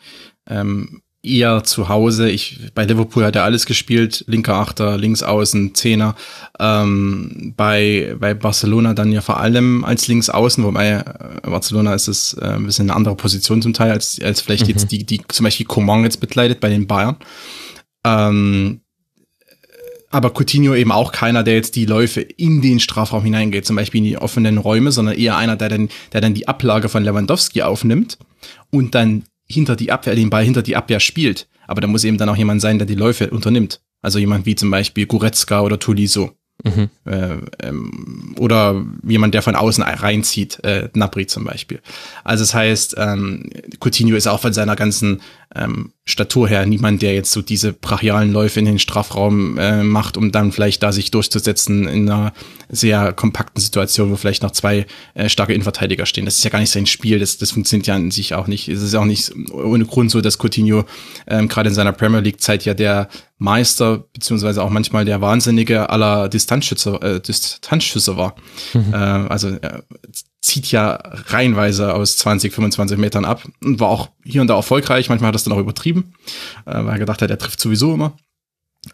ähm, 0.47 1.03
eher 1.23 1.63
zu 1.63 1.87
Hause. 1.87 2.29
Ich, 2.29 2.59
bei 2.75 2.83
Liverpool 2.83 3.23
hat 3.23 3.35
er 3.35 3.45
alles 3.45 3.65
gespielt, 3.65 4.25
linker 4.27 4.55
Achter, 4.55 4.97
links 4.97 5.23
außen, 5.23 5.73
Zehner. 5.73 6.15
Ähm, 6.59 7.53
bei, 7.55 8.15
bei 8.19 8.33
Barcelona 8.33 8.93
dann 8.93 9.11
ja 9.11 9.21
vor 9.21 9.39
allem 9.39 9.85
als 9.85 10.07
links 10.07 10.29
außen, 10.29 10.63
wobei 10.63 10.89
äh, 10.89 11.03
Barcelona 11.49 11.93
ist 11.93 12.09
es 12.09 12.33
äh, 12.33 12.45
ein 12.45 12.65
bisschen 12.65 12.89
eine 12.89 12.97
andere 12.97 13.15
Position 13.15 13.61
zum 13.61 13.73
Teil, 13.73 13.91
als, 13.91 14.19
als 14.21 14.41
vielleicht 14.41 14.63
mhm. 14.63 14.69
jetzt 14.69 14.91
die, 14.91 15.05
die 15.05 15.21
zum 15.29 15.45
Beispiel 15.45 15.65
Coman 15.65 16.03
jetzt 16.03 16.19
bekleidet 16.19 16.59
bei 16.59 16.69
den 16.69 16.87
Bayern. 16.87 17.15
Ähm, 18.03 18.81
aber 20.11 20.31
Coutinho 20.31 20.75
eben 20.75 20.91
auch 20.91 21.11
keiner, 21.11 21.41
der 21.43 21.55
jetzt 21.55 21.75
die 21.75 21.85
Läufe 21.85 22.21
in 22.21 22.61
den 22.61 22.79
Strafraum 22.79 23.23
hineingeht, 23.23 23.65
zum 23.65 23.77
Beispiel 23.77 23.99
in 23.99 24.05
die 24.05 24.17
offenen 24.17 24.59
Räume, 24.59 24.91
sondern 24.91 25.15
eher 25.15 25.37
einer, 25.37 25.55
der 25.55 25.69
dann, 25.69 25.89
der 26.11 26.21
dann 26.21 26.35
die 26.35 26.47
Ablage 26.47 26.89
von 26.89 27.03
Lewandowski 27.03 27.63
aufnimmt 27.63 28.19
und 28.69 28.93
dann 28.93 29.23
hinter 29.47 29.75
die 29.75 29.91
Abwehr, 29.91 30.15
den 30.15 30.29
Ball 30.29 30.43
hinter 30.43 30.61
die 30.61 30.75
Abwehr 30.75 30.99
spielt. 30.99 31.47
Aber 31.67 31.81
da 31.81 31.87
muss 31.87 32.03
eben 32.03 32.17
dann 32.17 32.29
auch 32.29 32.35
jemand 32.35 32.61
sein, 32.61 32.77
der 32.77 32.87
die 32.87 32.95
Läufe 32.95 33.29
unternimmt. 33.29 33.81
Also 34.01 34.19
jemand 34.19 34.45
wie 34.45 34.55
zum 34.55 34.69
Beispiel 34.69 35.05
Goretzka 35.05 35.61
oder 35.61 35.79
Tuliso. 35.79 36.31
Mhm. 36.63 36.89
Äh, 37.05 37.37
ähm, 37.61 38.35
oder 38.37 38.85
jemand, 39.03 39.33
der 39.33 39.41
von 39.41 39.55
außen 39.55 39.83
reinzieht, 39.83 40.63
äh, 40.63 40.89
Napri 40.93 41.25
zum 41.25 41.45
Beispiel. 41.45 41.81
Also 42.23 42.43
das 42.43 42.53
heißt, 42.53 42.95
ähm, 42.97 43.49
Coutinho 43.79 44.15
ist 44.15 44.27
auch 44.27 44.39
von 44.39 44.53
seiner 44.53 44.75
ganzen 44.75 45.21
ähm, 45.55 45.93
Statur 46.05 46.49
her 46.49 46.65
niemand, 46.65 47.01
der 47.01 47.13
jetzt 47.13 47.31
so 47.31 47.41
diese 47.41 47.71
brachialen 47.73 48.33
Läufe 48.33 48.59
in 48.59 48.65
den 48.65 48.79
Strafraum 48.79 49.57
äh, 49.57 49.83
macht, 49.83 50.17
um 50.17 50.31
dann 50.31 50.51
vielleicht 50.51 50.83
da 50.83 50.91
sich 50.91 51.11
durchzusetzen 51.11 51.87
in 51.87 52.09
einer 52.09 52.33
sehr 52.69 53.13
kompakten 53.13 53.61
Situation, 53.61 54.11
wo 54.11 54.15
vielleicht 54.15 54.43
noch 54.43 54.51
zwei 54.51 54.85
äh, 55.13 55.29
starke 55.29 55.53
Innenverteidiger 55.53 56.05
stehen. 56.05 56.25
Das 56.25 56.37
ist 56.37 56.43
ja 56.43 56.49
gar 56.49 56.59
nicht 56.59 56.71
sein 56.71 56.87
Spiel, 56.87 57.19
das, 57.19 57.37
das 57.37 57.51
funktioniert 57.51 57.87
ja 57.87 57.95
an 57.95 58.11
sich 58.11 58.33
auch 58.33 58.47
nicht. 58.47 58.67
Es 58.67 58.81
ist 58.81 58.95
auch 58.95 59.05
nicht 59.05 59.31
ohne 59.51 59.85
Grund 59.85 60.11
so, 60.11 60.21
dass 60.21 60.37
Coutinho 60.37 60.85
ähm, 61.27 61.47
gerade 61.47 61.69
in 61.69 61.75
seiner 61.75 61.93
Premier 61.93 62.19
League-Zeit 62.19 62.65
ja 62.65 62.73
der 62.73 63.07
Meister, 63.37 64.05
beziehungsweise 64.13 64.63
auch 64.63 64.69
manchmal 64.69 65.05
der 65.05 65.21
Wahnsinnige 65.21 65.89
aller 65.89 66.29
Distanzschütze, 66.29 66.99
äh, 67.01 67.19
Distanzschüsse 67.21 68.17
war. 68.17 68.35
Mhm. 68.73 68.93
Äh, 68.93 68.97
also 68.97 69.49
er 69.61 69.83
zieht 70.43 70.71
ja 70.71 70.99
reihenweise 71.27 71.93
aus 71.93 72.17
20, 72.17 72.53
25 72.53 72.97
Metern 72.97 73.23
ab 73.23 73.43
und 73.63 73.79
war 73.79 73.87
auch 73.87 74.09
hier 74.23 74.41
und 74.41 74.47
da 74.47 74.55
erfolgreich. 74.55 75.07
Manchmal 75.07 75.29
hat 75.29 75.35
er 75.35 75.37
es 75.37 75.45
dann 75.45 75.53
auch 75.53 75.59
übertrieben, 75.59 76.13
äh, 76.65 76.73
weil 76.75 76.89
er 76.89 76.99
gedacht 76.99 77.21
hat, 77.21 77.29
er 77.29 77.37
trifft 77.37 77.61
sowieso 77.61 77.93
immer. 77.93 78.17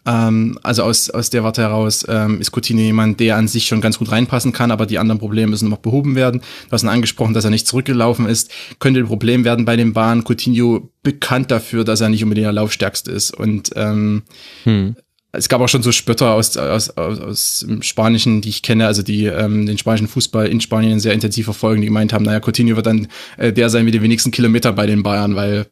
Ähm, 0.06 0.60
also 0.62 0.84
aus, 0.84 1.10
aus 1.10 1.30
der 1.30 1.42
Warte 1.42 1.62
heraus 1.62 2.06
ähm, 2.08 2.40
ist 2.40 2.52
Coutinho 2.52 2.80
jemand, 2.80 3.18
der 3.18 3.36
an 3.36 3.48
sich 3.48 3.66
schon 3.66 3.80
ganz 3.80 3.98
gut 3.98 4.12
reinpassen 4.12 4.52
kann, 4.52 4.70
aber 4.70 4.86
die 4.86 5.00
anderen 5.00 5.18
Probleme 5.18 5.50
müssen 5.50 5.68
noch 5.68 5.78
behoben 5.78 6.14
werden. 6.14 6.40
Du 6.40 6.72
hast 6.72 6.84
ihn 6.84 6.88
angesprochen, 6.88 7.34
dass 7.34 7.44
er 7.44 7.50
nicht 7.50 7.66
zurückgelaufen 7.66 8.26
ist. 8.26 8.52
Könnte 8.78 9.00
ein 9.00 9.06
Problem 9.06 9.44
werden 9.44 9.64
bei 9.64 9.74
den 9.74 9.92
Bahnen. 9.92 10.22
Coutinho 10.22 10.92
bekannt 11.02 11.50
dafür, 11.50 11.82
dass 11.82 12.00
er 12.00 12.10
nicht 12.10 12.22
unbedingt 12.22 12.44
der 12.44 12.52
Laufstärkste 12.52 13.10
ist. 13.10 13.36
Und 13.36 13.70
ähm, 13.74 14.22
hm 14.62 14.94
es 15.32 15.48
gab 15.48 15.60
auch 15.60 15.68
schon 15.68 15.82
so 15.82 15.92
Spötter 15.92 16.34
aus, 16.34 16.56
aus, 16.56 16.90
aus, 16.90 17.20
aus 17.20 17.64
dem 17.66 17.82
Spanischen, 17.82 18.40
die 18.40 18.48
ich 18.48 18.62
kenne, 18.62 18.86
also 18.86 19.02
die 19.02 19.26
ähm, 19.26 19.66
den 19.66 19.78
spanischen 19.78 20.08
Fußball 20.08 20.46
in 20.46 20.60
Spanien 20.60 21.00
sehr 21.00 21.12
intensiv 21.12 21.44
verfolgen, 21.44 21.80
die 21.80 21.86
gemeint 21.86 22.12
haben, 22.12 22.24
naja, 22.24 22.40
Coutinho 22.40 22.76
wird 22.76 22.86
dann 22.86 23.08
äh, 23.36 23.52
der 23.52 23.70
sein 23.70 23.84
mit 23.84 23.94
den 23.94 24.02
wenigsten 24.02 24.30
Kilometern 24.30 24.74
bei 24.74 24.86
den 24.86 25.02
Bayern, 25.02 25.36
weil 25.36 25.66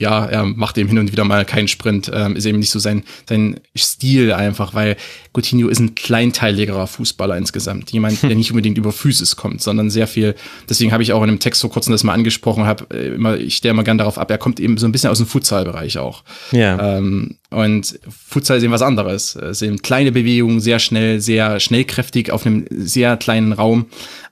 ja, 0.00 0.26
er 0.26 0.44
macht 0.44 0.78
eben 0.78 0.88
hin 0.88 0.98
und 0.98 1.10
wieder 1.10 1.24
mal 1.24 1.44
keinen 1.44 1.66
Sprint, 1.66 2.08
ähm, 2.14 2.36
ist 2.36 2.46
eben 2.46 2.60
nicht 2.60 2.70
so 2.70 2.78
sein, 2.78 3.02
sein 3.28 3.58
Stil 3.76 4.32
einfach, 4.32 4.72
weil 4.72 4.96
Coutinho 5.32 5.68
ist 5.68 5.80
ein 5.80 5.96
kleinteiligerer 5.96 6.86
Fußballer 6.86 7.36
insgesamt. 7.36 7.90
Jemand, 7.90 8.22
der 8.22 8.36
nicht 8.36 8.52
unbedingt 8.52 8.78
über 8.78 8.92
Physis 8.92 9.34
kommt, 9.34 9.60
sondern 9.60 9.90
sehr 9.90 10.06
viel, 10.06 10.36
deswegen 10.68 10.92
habe 10.92 11.02
ich 11.02 11.12
auch 11.12 11.22
in 11.22 11.30
einem 11.30 11.40
Text 11.40 11.62
vor 11.62 11.70
kurzem 11.70 11.90
das 11.90 12.04
mal 12.04 12.12
angesprochen, 12.12 12.64
habe 12.64 12.86
äh, 12.94 13.14
immer, 13.14 13.36
ich 13.36 13.56
stelle 13.56 13.74
mal 13.74 13.82
gern 13.82 13.98
darauf 13.98 14.18
ab, 14.18 14.30
er 14.30 14.38
kommt 14.38 14.60
eben 14.60 14.78
so 14.78 14.86
ein 14.86 14.92
bisschen 14.92 15.10
aus 15.10 15.18
dem 15.18 15.26
Futsal-Bereich 15.26 15.98
auch. 15.98 16.22
Ja. 16.52 16.96
Ähm, 16.98 17.38
und 17.50 17.98
Futsal 18.08 18.58
ist 18.58 18.62
eben 18.62 18.72
was 18.72 18.82
anderes. 18.82 19.34
Es 19.34 19.58
sind 19.58 19.82
kleine 19.82 20.12
Bewegungen, 20.12 20.60
sehr 20.60 20.78
schnell, 20.78 21.20
sehr 21.20 21.58
schnellkräftig 21.60 22.30
auf 22.30 22.46
einem 22.46 22.66
sehr 22.70 23.16
kleinen 23.16 23.52
Raum. 23.52 23.86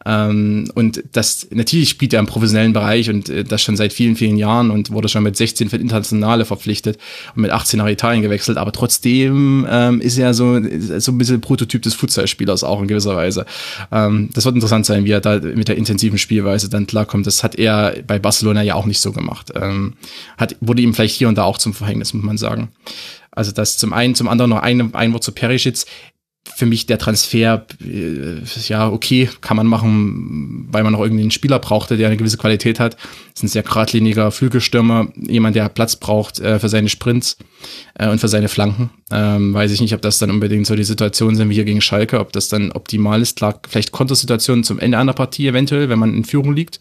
Ähm, 0.07 0.71
und 0.75 1.03
das 1.13 1.49
natürlich 1.51 1.89
spielt 1.91 2.13
er 2.13 2.21
im 2.21 2.27
professionellen 2.27 2.73
Bereich 2.73 3.11
und 3.11 3.29
äh, 3.29 3.43
das 3.43 3.63
schon 3.63 3.77
seit 3.77 3.93
vielen, 3.93 4.15
vielen 4.15 4.37
Jahren 4.37 4.71
und 4.71 4.93
wurde 4.93 5.09
schon 5.09 5.25
mit 5.25 5.37
16 5.37 5.69
für 5.69 5.77
Internationale 5.77 6.45
verpflichtet 6.45 6.99
und 7.35 7.43
mit 7.43 7.51
18 7.51 7.79
nach 7.79 7.89
Italien 7.89 8.23
gewechselt. 8.23 8.57
Aber 8.57 8.71
trotzdem 8.71 9.67
ähm, 9.69 10.01
ist 10.01 10.17
er 10.17 10.33
so, 10.33 10.61
so 10.99 11.13
ein 11.13 11.19
bisschen 11.19 11.41
Prototyp 11.41 11.83
des 11.83 11.95
Futsalspielers 11.95 12.63
auch 12.63 12.81
in 12.81 12.87
gewisser 12.87 13.17
Weise. 13.17 13.47
Ähm, 13.91 14.31
das 14.33 14.45
wird 14.45 14.55
interessant 14.55 14.87
sein, 14.87 15.05
wie 15.05 15.11
er 15.11 15.21
da 15.21 15.41
mit 15.41 15.67
der 15.67 15.77
intensiven 15.77 16.19
Spielweise 16.19 16.71
dann 16.71 16.87
klarkommt. 16.87 17.27
Das 17.27 17.43
hat 17.43 17.57
er 17.57 17.97
bei 18.07 18.21
Barcelona 18.21 18.63
ja 18.63 18.75
auch 18.77 18.87
nicht 18.87 19.01
so 19.01 19.11
gemacht. 19.11 19.53
Ähm, 19.55 19.95
hat, 20.39 20.55
wurde 20.61 20.83
ihm 20.83 20.95
vielleicht 20.95 21.17
hier 21.17 21.29
und 21.29 21.37
da 21.37 21.43
auch 21.43 21.59
zum 21.59 21.75
Verhängnis, 21.75 22.15
muss 22.15 22.25
man 22.25 22.39
sagen. 22.39 22.69
Also 23.33 23.53
das 23.53 23.77
zum 23.77 23.93
einen, 23.93 24.15
zum 24.15 24.29
anderen 24.29 24.51
noch 24.51 24.63
ein, 24.63 24.95
ein 24.95 25.13
Wort 25.13 25.25
zu 25.25 25.33
Perisic 25.33 25.85
für 26.55 26.67
mich 26.67 26.87
der 26.87 26.99
Transfer, 26.99 27.67
äh, 27.85 28.41
ja, 28.69 28.89
okay, 28.89 29.29
kann 29.41 29.57
man 29.57 29.67
machen, 29.67 30.69
weil 30.71 30.85
man 30.85 30.93
noch 30.93 31.01
irgendwie 31.01 31.23
einen 31.23 31.31
Spieler 31.31 31.59
brauchte, 31.59 31.97
der 31.97 32.07
eine 32.07 32.17
gewisse 32.17 32.37
Qualität 32.37 32.81
hat. 32.81 32.95
Das 32.95 33.37
ist 33.37 33.43
ein 33.43 33.49
sehr 33.49 33.63
geradliniger 33.63 34.31
Flügelstürmer, 34.31 35.09
jemand, 35.17 35.57
der 35.57 35.69
Platz 35.69 35.97
braucht 35.97 36.39
äh, 36.41 36.59
für 36.59 36.69
seine 36.69 36.89
Sprints 36.89 37.37
äh, 37.99 38.09
und 38.09 38.21
für 38.21 38.29
seine 38.29 38.49
Flanken. 38.49 38.91
Ähm, 39.11 39.55
weiß 39.55 39.73
ich 39.73 39.81
nicht, 39.81 39.95
ob 39.95 40.03
das 40.03 40.19
dann 40.19 40.31
unbedingt 40.31 40.67
so 40.67 40.77
die 40.77 40.85
Situation 40.85 41.37
sind 41.37 41.49
wie 41.51 41.55
hier 41.55 41.65
gegen 41.65 41.81
Schalke, 41.81 42.21
ob 42.21 42.33
das 42.33 42.49
dann 42.49 42.73
optimal 42.73 43.21
ist. 43.21 43.37
Klar, 43.37 43.61
vielleicht 43.69 43.93
Kontersituationen 43.93 44.65
zum 44.65 44.79
Ende 44.79 44.99
einer 44.99 45.13
Partie 45.13 45.49
eventuell, 45.49 45.89
wenn 45.89 45.99
man 45.99 46.15
in 46.15 46.25
Führung 46.25 46.55
liegt. 46.55 46.81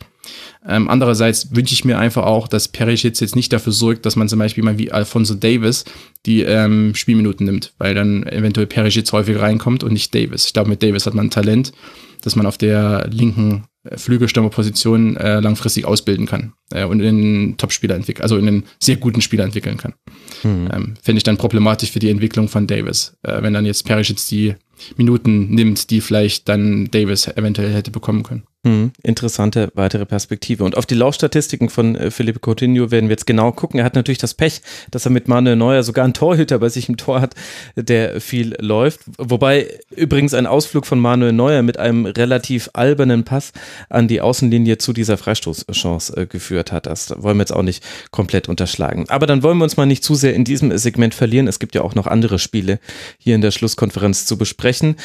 Ähm, 0.68 0.90
andererseits 0.90 1.56
wünsche 1.56 1.74
ich 1.74 1.86
mir 1.86 2.00
einfach 2.00 2.24
auch, 2.24 2.48
dass 2.48 2.68
Perisic 2.68 3.20
jetzt 3.20 3.36
nicht 3.36 3.54
dafür 3.54 3.72
sorgt, 3.72 4.06
dass 4.06 4.16
man 4.16 4.30
zum 4.30 4.40
Beispiel 4.40 4.64
mal 4.64 4.78
wie 4.78 4.92
Alfonso 4.92 5.36
Davis 5.36 5.86
die 6.26 6.42
ähm, 6.42 6.96
Spielminuten 6.96 7.46
nimmt, 7.46 7.74
weil 7.78 7.94
dann 7.94 8.26
eventuell 8.28 8.68
Perisic 8.68 9.12
häufig 9.12 9.40
reinkommt 9.40 9.84
und 9.84 9.94
nicht 9.94 10.14
Davis. 10.16 10.46
Ich 10.46 10.54
glaube, 10.54 10.70
mit 10.70 10.82
Davis 10.82 11.06
hat 11.06 11.14
man 11.14 11.28
ein 11.28 11.32
Talent, 11.32 11.72
dass 12.22 12.36
man 12.36 12.46
auf 12.46 12.58
der 12.58 13.08
linken 13.12 13.66
äh, 13.84 13.98
Flügelstürmerposition 13.98 15.16
äh, 15.18 15.40
langfristig 15.40 15.86
ausbilden 15.86 16.26
kann 16.26 16.54
äh, 16.72 16.86
und 16.86 17.00
in 17.00 17.08
einen 17.08 17.58
Top-Spieler 17.58 17.96
entwickeln, 17.96 18.24
also 18.24 18.38
in 18.38 18.48
einen 18.48 18.64
sehr 18.80 18.96
guten 18.96 19.22
Spieler 19.22 19.44
entwickeln 19.44 19.78
kann. 19.78 19.94
Mhm. 20.44 20.70
Ähm, 20.74 20.94
Fände 21.02 21.18
ich 21.18 21.24
dann 21.24 21.38
problematisch 21.38 21.92
für 21.92 22.00
die 22.00 22.10
Entwicklung 22.10 22.48
von 22.48 22.66
Davis, 22.66 23.16
äh, 23.24 23.42
wenn 23.42 23.54
dann 23.54 23.66
jetzt 23.66 23.86
Perisic 23.86 24.18
die 24.30 24.56
Minuten 24.98 25.50
nimmt, 25.54 25.90
die 25.90 26.02
vielleicht 26.02 26.50
dann 26.50 26.90
Davis 26.92 27.28
eventuell 27.28 27.74
hätte 27.74 27.92
bekommen 27.92 28.24
können. 28.24 28.44
Hm, 28.66 28.94
interessante 29.04 29.70
weitere 29.76 30.08
Perspektive. 30.08 30.64
Und 30.64 30.76
auf 30.76 30.88
die 30.88 30.96
Laufstatistiken 30.96 31.70
von 31.70 31.96
äh, 31.96 32.10
Philippe 32.10 32.40
Coutinho 32.40 32.90
werden 32.90 33.10
wir 33.10 33.14
jetzt 33.14 33.28
genau 33.28 33.52
gucken. 33.52 33.80
Er 33.80 33.86
hat 33.86 33.94
natürlich 33.94 34.18
das 34.18 34.34
Pech, 34.34 34.64
dass 34.90 35.06
er 35.06 35.12
mit 35.12 35.28
Manuel 35.28 35.56
Neuer 35.56 35.84
sogar 35.84 36.04
einen 36.04 36.16
Torhüter 36.16 36.58
bei 36.58 36.70
sich 36.70 36.90
im 36.90 36.98
Tor 36.98 37.22
hat, 37.22 37.36
der 37.76 38.20
viel 38.20 38.56
läuft. 38.60 39.02
Wobei 39.20 39.68
übrigens 39.96 40.34
ein 40.34 40.48
Ausflug 40.48 40.88
von 40.88 41.00
Manuel 41.00 41.32
Neuer 41.32 41.62
mit 41.62 41.78
einem 41.78 42.08
relativ 42.08 42.72
albernen 42.74 43.24
Pass 43.24 43.52
an 43.90 44.08
die 44.08 44.20
Außenlinie 44.20 44.80
zu 44.80 44.94
dieser 44.94 45.18
Freistoßchance 45.18 46.18
äh, 46.18 46.26
geführt 46.26 46.72
hat. 46.72 46.88
Das 46.88 47.14
wollen 47.18 47.38
wir 47.38 47.42
jetzt 47.42 47.54
auch 47.54 47.62
nicht 47.62 47.84
komplett 48.10 48.50
unterschlagen. 48.50 49.06
Aber 49.10 49.28
dann 49.28 49.44
wollen 49.44 49.60
wir 49.60 49.66
uns 49.66 49.78
mal 49.78 49.86
nicht 49.86 50.04
zu 50.04 50.16
sehr 50.16 50.34
in 50.34 50.44
diesem 50.44 50.76
Segment 50.76 51.14
verlieren. 51.14 51.48
Es 51.48 51.60
gibt 51.60 51.76
ja 51.76 51.84
auch 51.84 51.94
noch 51.94 52.08
andere 52.08 52.40
Spiele 52.40 52.80
hier 53.20 53.36
in 53.36 53.42
der 53.42 53.52
Schlusskonferenz 53.52 54.26
zu 54.26 54.40
besprechen. 54.40 54.96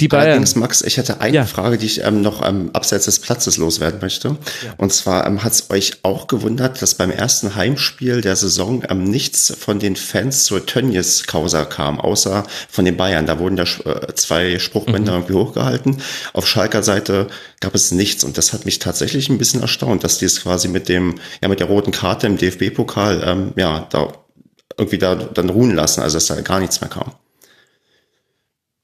Die 0.00 0.08
Bayern. 0.08 0.26
Allerdings, 0.26 0.56
Max, 0.56 0.82
ich 0.82 0.96
hätte 0.96 1.20
eine 1.20 1.36
ja. 1.36 1.44
Frage, 1.44 1.78
die 1.78 1.86
ich 1.86 2.02
ähm, 2.02 2.20
noch 2.20 2.44
ähm, 2.44 2.70
abseits 2.72 2.95
abseits 2.96 3.04
des 3.04 3.20
Platzes 3.20 3.56
loswerden 3.58 4.00
möchte. 4.00 4.28
Ja. 4.28 4.74
Und 4.78 4.92
zwar 4.92 5.26
ähm, 5.26 5.44
hat 5.44 5.52
es 5.52 5.70
euch 5.70 5.98
auch 6.02 6.26
gewundert, 6.26 6.80
dass 6.80 6.94
beim 6.94 7.10
ersten 7.10 7.54
Heimspiel 7.54 8.20
der 8.20 8.36
Saison 8.36 8.82
ähm, 8.88 9.04
nichts 9.04 9.54
von 9.58 9.78
den 9.78 9.96
Fans 9.96 10.44
zur 10.44 10.64
Tönnies-Causa 10.64 11.64
kam, 11.64 12.00
außer 12.00 12.44
von 12.68 12.84
den 12.84 12.96
Bayern. 12.96 13.26
Da 13.26 13.38
wurden 13.38 13.56
ja 13.56 13.64
äh, 13.64 14.14
zwei 14.14 14.58
Spruchbänder 14.58 15.12
mhm. 15.12 15.18
irgendwie 15.18 15.34
hochgehalten. 15.34 16.02
Auf 16.32 16.46
Schalker 16.46 16.82
Seite 16.82 17.28
gab 17.60 17.74
es 17.74 17.92
nichts. 17.92 18.24
Und 18.24 18.38
das 18.38 18.52
hat 18.52 18.64
mich 18.64 18.78
tatsächlich 18.78 19.28
ein 19.28 19.38
bisschen 19.38 19.60
erstaunt, 19.60 20.04
dass 20.04 20.18
die 20.18 20.24
es 20.24 20.42
quasi 20.42 20.68
mit 20.68 20.88
dem, 20.88 21.16
ja, 21.42 21.48
mit 21.48 21.60
der 21.60 21.68
roten 21.68 21.92
Karte 21.92 22.26
im 22.26 22.38
DFB-Pokal, 22.38 23.22
ähm, 23.24 23.52
ja, 23.56 23.86
da 23.90 24.12
irgendwie 24.78 24.98
da 24.98 25.14
dann 25.14 25.48
ruhen 25.48 25.74
lassen, 25.74 26.02
also 26.02 26.16
dass 26.16 26.26
da 26.26 26.40
gar 26.40 26.60
nichts 26.60 26.80
mehr 26.80 26.90
kam 26.90 27.12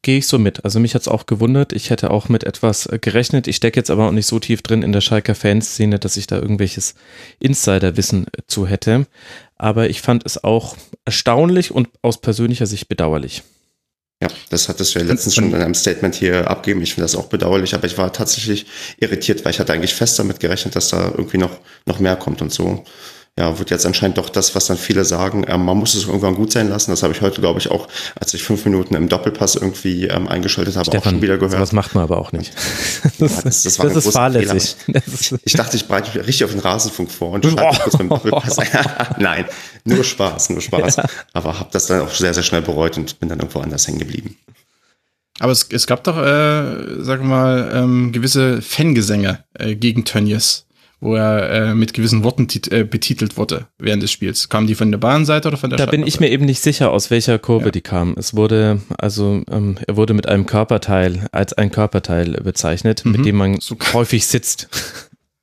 gehe 0.03 0.19
ich 0.19 0.27
so 0.27 0.39
mit. 0.39 0.65
Also 0.65 0.81
mich 0.81 0.95
hat 0.95 1.03
es 1.03 1.09
auch 1.09 1.27
gewundert. 1.27 1.73
Ich 1.73 1.91
hätte 1.91 2.11
auch 2.11 2.29
mit 2.29 2.45
etwas 2.45 2.87
äh, 2.87 2.99
gerechnet. 3.01 3.47
Ich 3.47 3.57
stecke 3.57 3.79
jetzt 3.79 3.91
aber 3.91 4.09
auch 4.09 4.13
nicht 4.13 4.27
so 4.27 4.39
tief 4.39 4.63
drin 4.63 4.83
in 4.83 4.93
der 4.93 5.01
Schalker 5.01 5.35
Fanszene, 5.35 5.99
dass 5.99 6.17
ich 6.17 6.27
da 6.27 6.37
irgendwelches 6.37 6.95
Insiderwissen 7.39 8.27
äh, 8.27 8.43
zu 8.47 8.67
hätte. 8.67 9.07
Aber 9.57 9.89
ich 9.89 10.03
fand 10.03 10.27
es 10.27 10.43
auch 10.43 10.77
erstaunlich 11.05 11.71
und 11.71 11.89
aus 12.03 12.21
persönlicher 12.21 12.67
Sicht 12.67 12.89
bedauerlich. 12.89 13.43
Ja, 14.21 14.29
das 14.51 14.69
hattest 14.69 14.95
du 14.95 15.01
ja 15.01 15.05
letztens 15.05 15.35
schon 15.35 15.53
in 15.53 15.55
einem 15.55 15.75
Statement 15.75 16.15
hier 16.15 16.49
abgeben. 16.49 16.81
Ich 16.83 16.95
finde 16.95 17.05
das 17.05 17.17
auch 17.17 17.27
bedauerlich, 17.27 17.75
aber 17.75 17.87
ich 17.87 17.99
war 17.99 18.13
tatsächlich 18.13 18.67
irritiert, 18.99 19.45
weil 19.45 19.51
ich 19.51 19.59
hatte 19.59 19.73
eigentlich 19.73 19.95
fest 19.95 20.19
damit 20.19 20.39
gerechnet, 20.39 20.77
dass 20.77 20.91
da 20.91 21.11
irgendwie 21.11 21.39
noch, 21.39 21.59
noch 21.87 21.99
mehr 21.99 22.15
kommt 22.15 22.41
und 22.41 22.53
so 22.53 22.85
ja, 23.39 23.59
wird 23.59 23.70
jetzt 23.70 23.87
anscheinend 23.87 24.18
doch 24.18 24.28
das, 24.28 24.55
was 24.55 24.66
dann 24.66 24.76
viele 24.76 25.07
sagen, 25.07 25.47
ähm, 25.49 25.64
man 25.64 25.78
muss 25.78 25.95
es 25.95 26.05
irgendwann 26.05 26.35
gut 26.35 26.53
sein 26.53 26.68
lassen. 26.68 26.91
Das 26.91 27.03
habe 27.03 27.14
ich 27.14 27.22
heute, 27.22 27.41
glaube 27.41 27.59
ich, 27.59 27.70
auch, 27.70 27.89
als 28.20 28.35
ich 28.35 28.43
fünf 28.43 28.66
Minuten 28.66 28.95
im 28.95 29.09
Doppelpass 29.09 29.55
irgendwie 29.55 30.07
ähm, 30.07 30.28
eingeschaltet 30.28 30.76
habe, 30.76 30.85
Stefan, 30.85 31.01
auch 31.01 31.11
schon 31.12 31.22
wieder 31.22 31.39
gehört. 31.39 31.61
Das 31.61 31.72
macht 31.72 31.95
man 31.95 32.05
aber 32.05 32.18
auch 32.18 32.33
nicht. 32.33 32.53
Das, 33.18 33.18
ja, 33.18 33.41
das, 33.43 33.62
das, 33.62 33.76
das 33.76 34.07
ist 34.07 34.12
fahrlässig. 34.12 34.76
Ich, 34.87 35.35
ich, 35.45 35.53
dachte, 35.55 35.76
ich 35.76 35.87
bereite 35.87 36.11
mich 36.16 36.26
richtig 36.26 36.45
auf 36.45 36.51
den 36.51 36.61
Rasenfunk 36.61 37.11
vor 37.11 37.30
und 37.30 37.47
schreibe 37.47 37.78
kurz 37.83 37.93
mit 37.95 38.01
dem 38.03 38.09
Doppelpass. 38.11 38.57
Nein, 39.18 39.47
nur 39.85 40.05
Spaß, 40.05 40.51
nur 40.51 40.61
Spaß. 40.61 40.97
Ja. 40.97 41.05
Aber 41.33 41.59
habe 41.59 41.70
das 41.72 41.87
dann 41.87 42.03
auch 42.03 42.11
sehr, 42.11 42.35
sehr 42.35 42.43
schnell 42.43 42.62
bereut 42.62 42.99
und 42.99 43.18
bin 43.18 43.30
dann 43.30 43.39
irgendwo 43.39 43.61
anders 43.61 43.89
hängen 43.89 43.99
geblieben. 43.99 44.37
Aber 45.39 45.53
es, 45.53 45.66
es 45.70 45.87
gab 45.87 46.05
doch, 46.05 46.18
äh, 46.18 47.03
sagen 47.03 47.22
wir 47.22 47.37
mal, 47.37 47.72
ähm, 47.74 48.12
gewisse 48.12 48.61
Fangesänge 48.61 49.43
äh, 49.55 49.74
gegen 49.74 50.05
Tönnies 50.05 50.66
wo 51.03 51.17
er 51.17 51.51
äh, 51.51 51.75
mit 51.75 51.95
gewissen 51.95 52.23
Worten 52.23 52.47
äh, 52.71 52.85
betitelt 52.85 53.37
wurde 53.37 53.67
während 53.79 54.05
des 54.05 54.13
Spiels. 54.13 54.49
Kamen 54.49 54.69
die 54.69 54.77
von 54.77 54.93
der 54.93 54.99
Bahnseite 54.99 55.49
oder 55.49 55.57
von 55.57 55.69
der 55.69 55.77
Da 55.77 55.87
bin 55.87 56.07
ich 56.07 56.21
mir 56.21 56.31
eben 56.31 56.45
nicht 56.45 56.61
sicher, 56.61 56.93
aus 56.93 57.11
welcher 57.11 57.41
Kurve 57.41 57.67
ja. 57.67 57.71
die 57.73 57.81
kamen. 57.81 58.15
Es 58.17 58.37
wurde, 58.37 58.81
also 58.99 59.43
ähm, 59.51 59.79
er 59.85 59.97
wurde 59.97 60.15
mit 60.15 60.29
einem 60.29 60.47
Körperteil, 60.47 61.27
als 61.33 61.55
ein 61.55 61.73
Körperteil 61.73 62.35
bezeichnet, 62.45 63.05
mhm. 63.05 63.13
mit 63.13 63.27
dem 63.27 63.37
man 63.37 63.61
so 63.61 63.77
häufig 63.93 64.27
sitzt. 64.27 64.69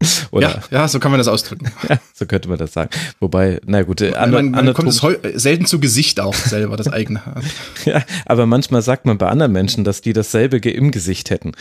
Ja, 0.39 0.61
ja, 0.71 0.87
so 0.87 0.99
kann 0.99 1.11
man 1.11 1.17
das 1.17 1.27
ausdrücken. 1.27 1.71
Ja, 1.89 1.97
so 2.13 2.25
könnte 2.25 2.49
man 2.49 2.57
das 2.57 2.73
sagen. 2.73 2.89
Wobei, 3.19 3.59
na 3.65 3.81
gut, 3.81 4.01
man, 4.01 4.31
man, 4.31 4.51
man 4.51 4.73
kommt 4.73 4.89
es 4.89 5.01
selten 5.41 5.65
zu 5.65 5.79
Gesicht 5.79 6.19
auch 6.19 6.33
selber, 6.33 6.77
das 6.77 6.87
eigene. 6.87 7.21
ja, 7.85 8.03
aber 8.25 8.45
manchmal 8.45 8.81
sagt 8.81 9.05
man 9.05 9.17
bei 9.17 9.27
anderen 9.27 9.51
Menschen, 9.51 9.83
dass 9.83 10.01
die 10.01 10.13
dasselbe 10.13 10.57
im 10.57 10.91
Gesicht 10.91 11.29
hätten. 11.29 11.53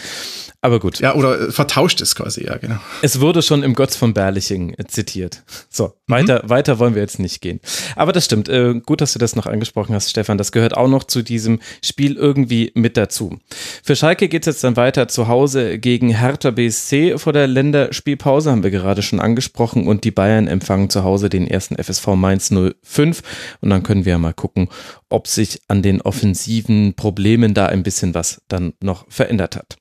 Aber 0.60 0.80
gut. 0.80 0.98
Ja, 0.98 1.14
oder 1.14 1.52
vertauscht 1.52 2.00
ist 2.00 2.16
quasi, 2.16 2.44
ja, 2.44 2.56
genau. 2.56 2.78
Es 3.00 3.20
wurde 3.20 3.42
schon 3.42 3.62
im 3.62 3.74
Götz 3.74 3.94
von 3.94 4.12
Berliching 4.12 4.74
zitiert. 4.88 5.42
So, 5.70 5.94
weiter, 6.08 6.42
mhm. 6.44 6.50
weiter 6.50 6.78
wollen 6.80 6.94
wir 6.94 7.02
jetzt 7.02 7.20
nicht 7.20 7.40
gehen. 7.40 7.60
Aber 7.94 8.12
das 8.12 8.24
stimmt. 8.24 8.48
Äh, 8.48 8.80
gut, 8.84 9.00
dass 9.00 9.12
du 9.12 9.20
das 9.20 9.36
noch 9.36 9.46
angesprochen 9.46 9.94
hast, 9.94 10.10
Stefan. 10.10 10.36
Das 10.36 10.50
gehört 10.50 10.76
auch 10.76 10.88
noch 10.88 11.04
zu 11.04 11.22
diesem 11.22 11.60
Spiel 11.82 12.16
irgendwie 12.16 12.72
mit 12.74 12.96
dazu. 12.96 13.38
Für 13.84 13.94
Schalke 13.94 14.28
geht 14.28 14.42
es 14.42 14.54
jetzt 14.54 14.64
dann 14.64 14.76
weiter 14.76 15.06
zu 15.06 15.28
Hause 15.28 15.78
gegen 15.78 16.10
Hertha 16.10 16.50
BSC 16.50 17.18
vor 17.18 17.32
der 17.32 17.46
Länderspielpause, 17.46 18.27
haben 18.28 18.62
wir 18.62 18.70
gerade 18.70 19.02
schon 19.02 19.20
angesprochen. 19.20 19.86
Und 19.86 20.04
die 20.04 20.10
Bayern 20.10 20.46
empfangen 20.46 20.90
zu 20.90 21.04
Hause 21.04 21.28
den 21.28 21.46
ersten 21.46 21.76
FSV 21.76 22.08
Mainz 22.08 22.52
05. 22.52 23.22
Und 23.60 23.70
dann 23.70 23.82
können 23.82 24.04
wir 24.04 24.18
mal 24.18 24.34
gucken, 24.34 24.68
ob 25.08 25.26
sich 25.26 25.60
an 25.68 25.82
den 25.82 26.00
offensiven 26.02 26.94
Problemen 26.94 27.54
da 27.54 27.66
ein 27.66 27.82
bisschen 27.82 28.14
was 28.14 28.42
dann 28.48 28.74
noch 28.80 29.06
verändert 29.08 29.56
hat. 29.56 29.76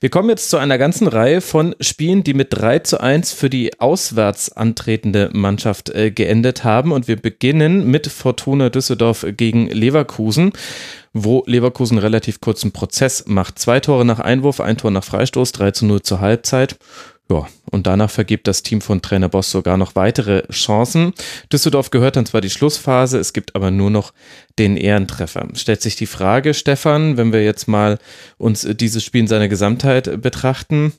Wir 0.00 0.10
kommen 0.10 0.28
jetzt 0.28 0.50
zu 0.50 0.56
einer 0.56 0.78
ganzen 0.78 1.06
Reihe 1.06 1.40
von 1.40 1.74
Spielen, 1.80 2.24
die 2.24 2.34
mit 2.34 2.48
3 2.50 2.80
zu 2.80 3.00
1 3.00 3.32
für 3.32 3.48
die 3.48 3.78
auswärts 3.80 4.50
antretende 4.50 5.30
Mannschaft 5.32 5.90
äh, 5.90 6.10
geendet 6.10 6.64
haben. 6.64 6.92
Und 6.92 7.06
wir 7.06 7.16
beginnen 7.16 7.86
mit 7.86 8.08
Fortuna 8.08 8.70
Düsseldorf 8.70 9.24
gegen 9.36 9.68
Leverkusen, 9.68 10.52
wo 11.12 11.44
Leverkusen 11.46 11.98
relativ 11.98 12.40
kurzen 12.40 12.72
Prozess 12.72 13.24
macht. 13.26 13.58
Zwei 13.58 13.78
Tore 13.80 14.04
nach 14.04 14.18
Einwurf, 14.18 14.60
ein 14.60 14.76
Tor 14.76 14.90
nach 14.90 15.04
Freistoß, 15.04 15.52
3 15.52 15.70
zu 15.70 15.86
0 15.86 16.02
zur 16.02 16.20
Halbzeit. 16.20 16.76
Ja, 17.32 17.46
und 17.70 17.86
danach 17.86 18.10
vergibt 18.10 18.46
das 18.46 18.62
Team 18.62 18.82
von 18.82 19.00
Trainer 19.00 19.30
Boss 19.30 19.50
sogar 19.50 19.78
noch 19.78 19.94
weitere 19.94 20.42
Chancen. 20.52 21.14
Düsseldorf 21.50 21.88
gehört 21.88 22.16
dann 22.16 22.26
zwar 22.26 22.42
die 22.42 22.50
Schlussphase, 22.50 23.18
es 23.18 23.32
gibt 23.32 23.56
aber 23.56 23.70
nur 23.70 23.88
noch 23.88 24.12
den 24.58 24.76
Ehrentreffer. 24.76 25.48
Stellt 25.54 25.80
sich 25.80 25.96
die 25.96 26.04
Frage, 26.04 26.52
Stefan, 26.52 27.16
wenn 27.16 27.32
wir 27.32 27.42
jetzt 27.42 27.68
mal 27.68 27.98
uns 28.36 28.68
dieses 28.74 29.02
Spiel 29.02 29.22
in 29.22 29.28
seiner 29.28 29.48
Gesamtheit 29.48 30.20
betrachten, 30.20 30.92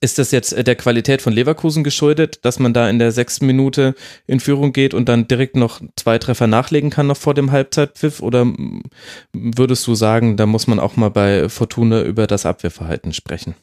ist 0.00 0.18
das 0.18 0.32
jetzt 0.32 0.56
der 0.66 0.74
Qualität 0.74 1.22
von 1.22 1.32
Leverkusen 1.32 1.84
geschuldet, 1.84 2.44
dass 2.44 2.58
man 2.58 2.74
da 2.74 2.90
in 2.90 2.98
der 2.98 3.12
sechsten 3.12 3.46
Minute 3.46 3.94
in 4.26 4.40
Führung 4.40 4.72
geht 4.72 4.92
und 4.92 5.08
dann 5.08 5.28
direkt 5.28 5.54
noch 5.54 5.80
zwei 5.94 6.18
Treffer 6.18 6.48
nachlegen 6.48 6.90
kann 6.90 7.06
noch 7.06 7.16
vor 7.16 7.34
dem 7.34 7.52
Halbzeitpfiff? 7.52 8.20
Oder 8.20 8.52
würdest 9.32 9.86
du 9.86 9.94
sagen, 9.94 10.36
da 10.36 10.46
muss 10.46 10.66
man 10.66 10.80
auch 10.80 10.96
mal 10.96 11.10
bei 11.10 11.48
Fortuna 11.48 12.02
über 12.02 12.26
das 12.26 12.44
Abwehrverhalten 12.44 13.12
sprechen? 13.12 13.54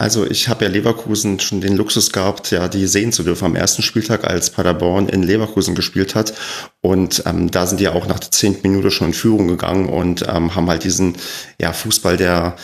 Also 0.00 0.26
ich 0.26 0.48
habe 0.48 0.64
ja 0.64 0.70
Leverkusen 0.70 1.40
schon 1.40 1.60
den 1.60 1.76
Luxus 1.76 2.10
gehabt, 2.10 2.52
ja, 2.52 2.68
die 2.68 2.86
sehen 2.86 3.12
zu 3.12 3.22
dürfen 3.22 3.44
am 3.44 3.54
ersten 3.54 3.82
Spieltag, 3.82 4.24
als 4.24 4.48
Paderborn 4.48 5.10
in 5.10 5.22
Leverkusen 5.22 5.74
gespielt 5.74 6.14
hat. 6.14 6.32
Und 6.80 7.24
ähm, 7.26 7.50
da 7.50 7.66
sind 7.66 7.80
die 7.80 7.88
auch 7.88 8.06
nach 8.06 8.18
der 8.18 8.30
zehnten 8.30 8.66
Minute 8.66 8.90
schon 8.90 9.08
in 9.08 9.12
Führung 9.12 9.46
gegangen 9.46 9.90
und 9.90 10.22
ähm, 10.26 10.54
haben 10.54 10.70
halt 10.70 10.84
diesen 10.84 11.18
ja, 11.60 11.74
Fußball, 11.74 12.16
der 12.16 12.56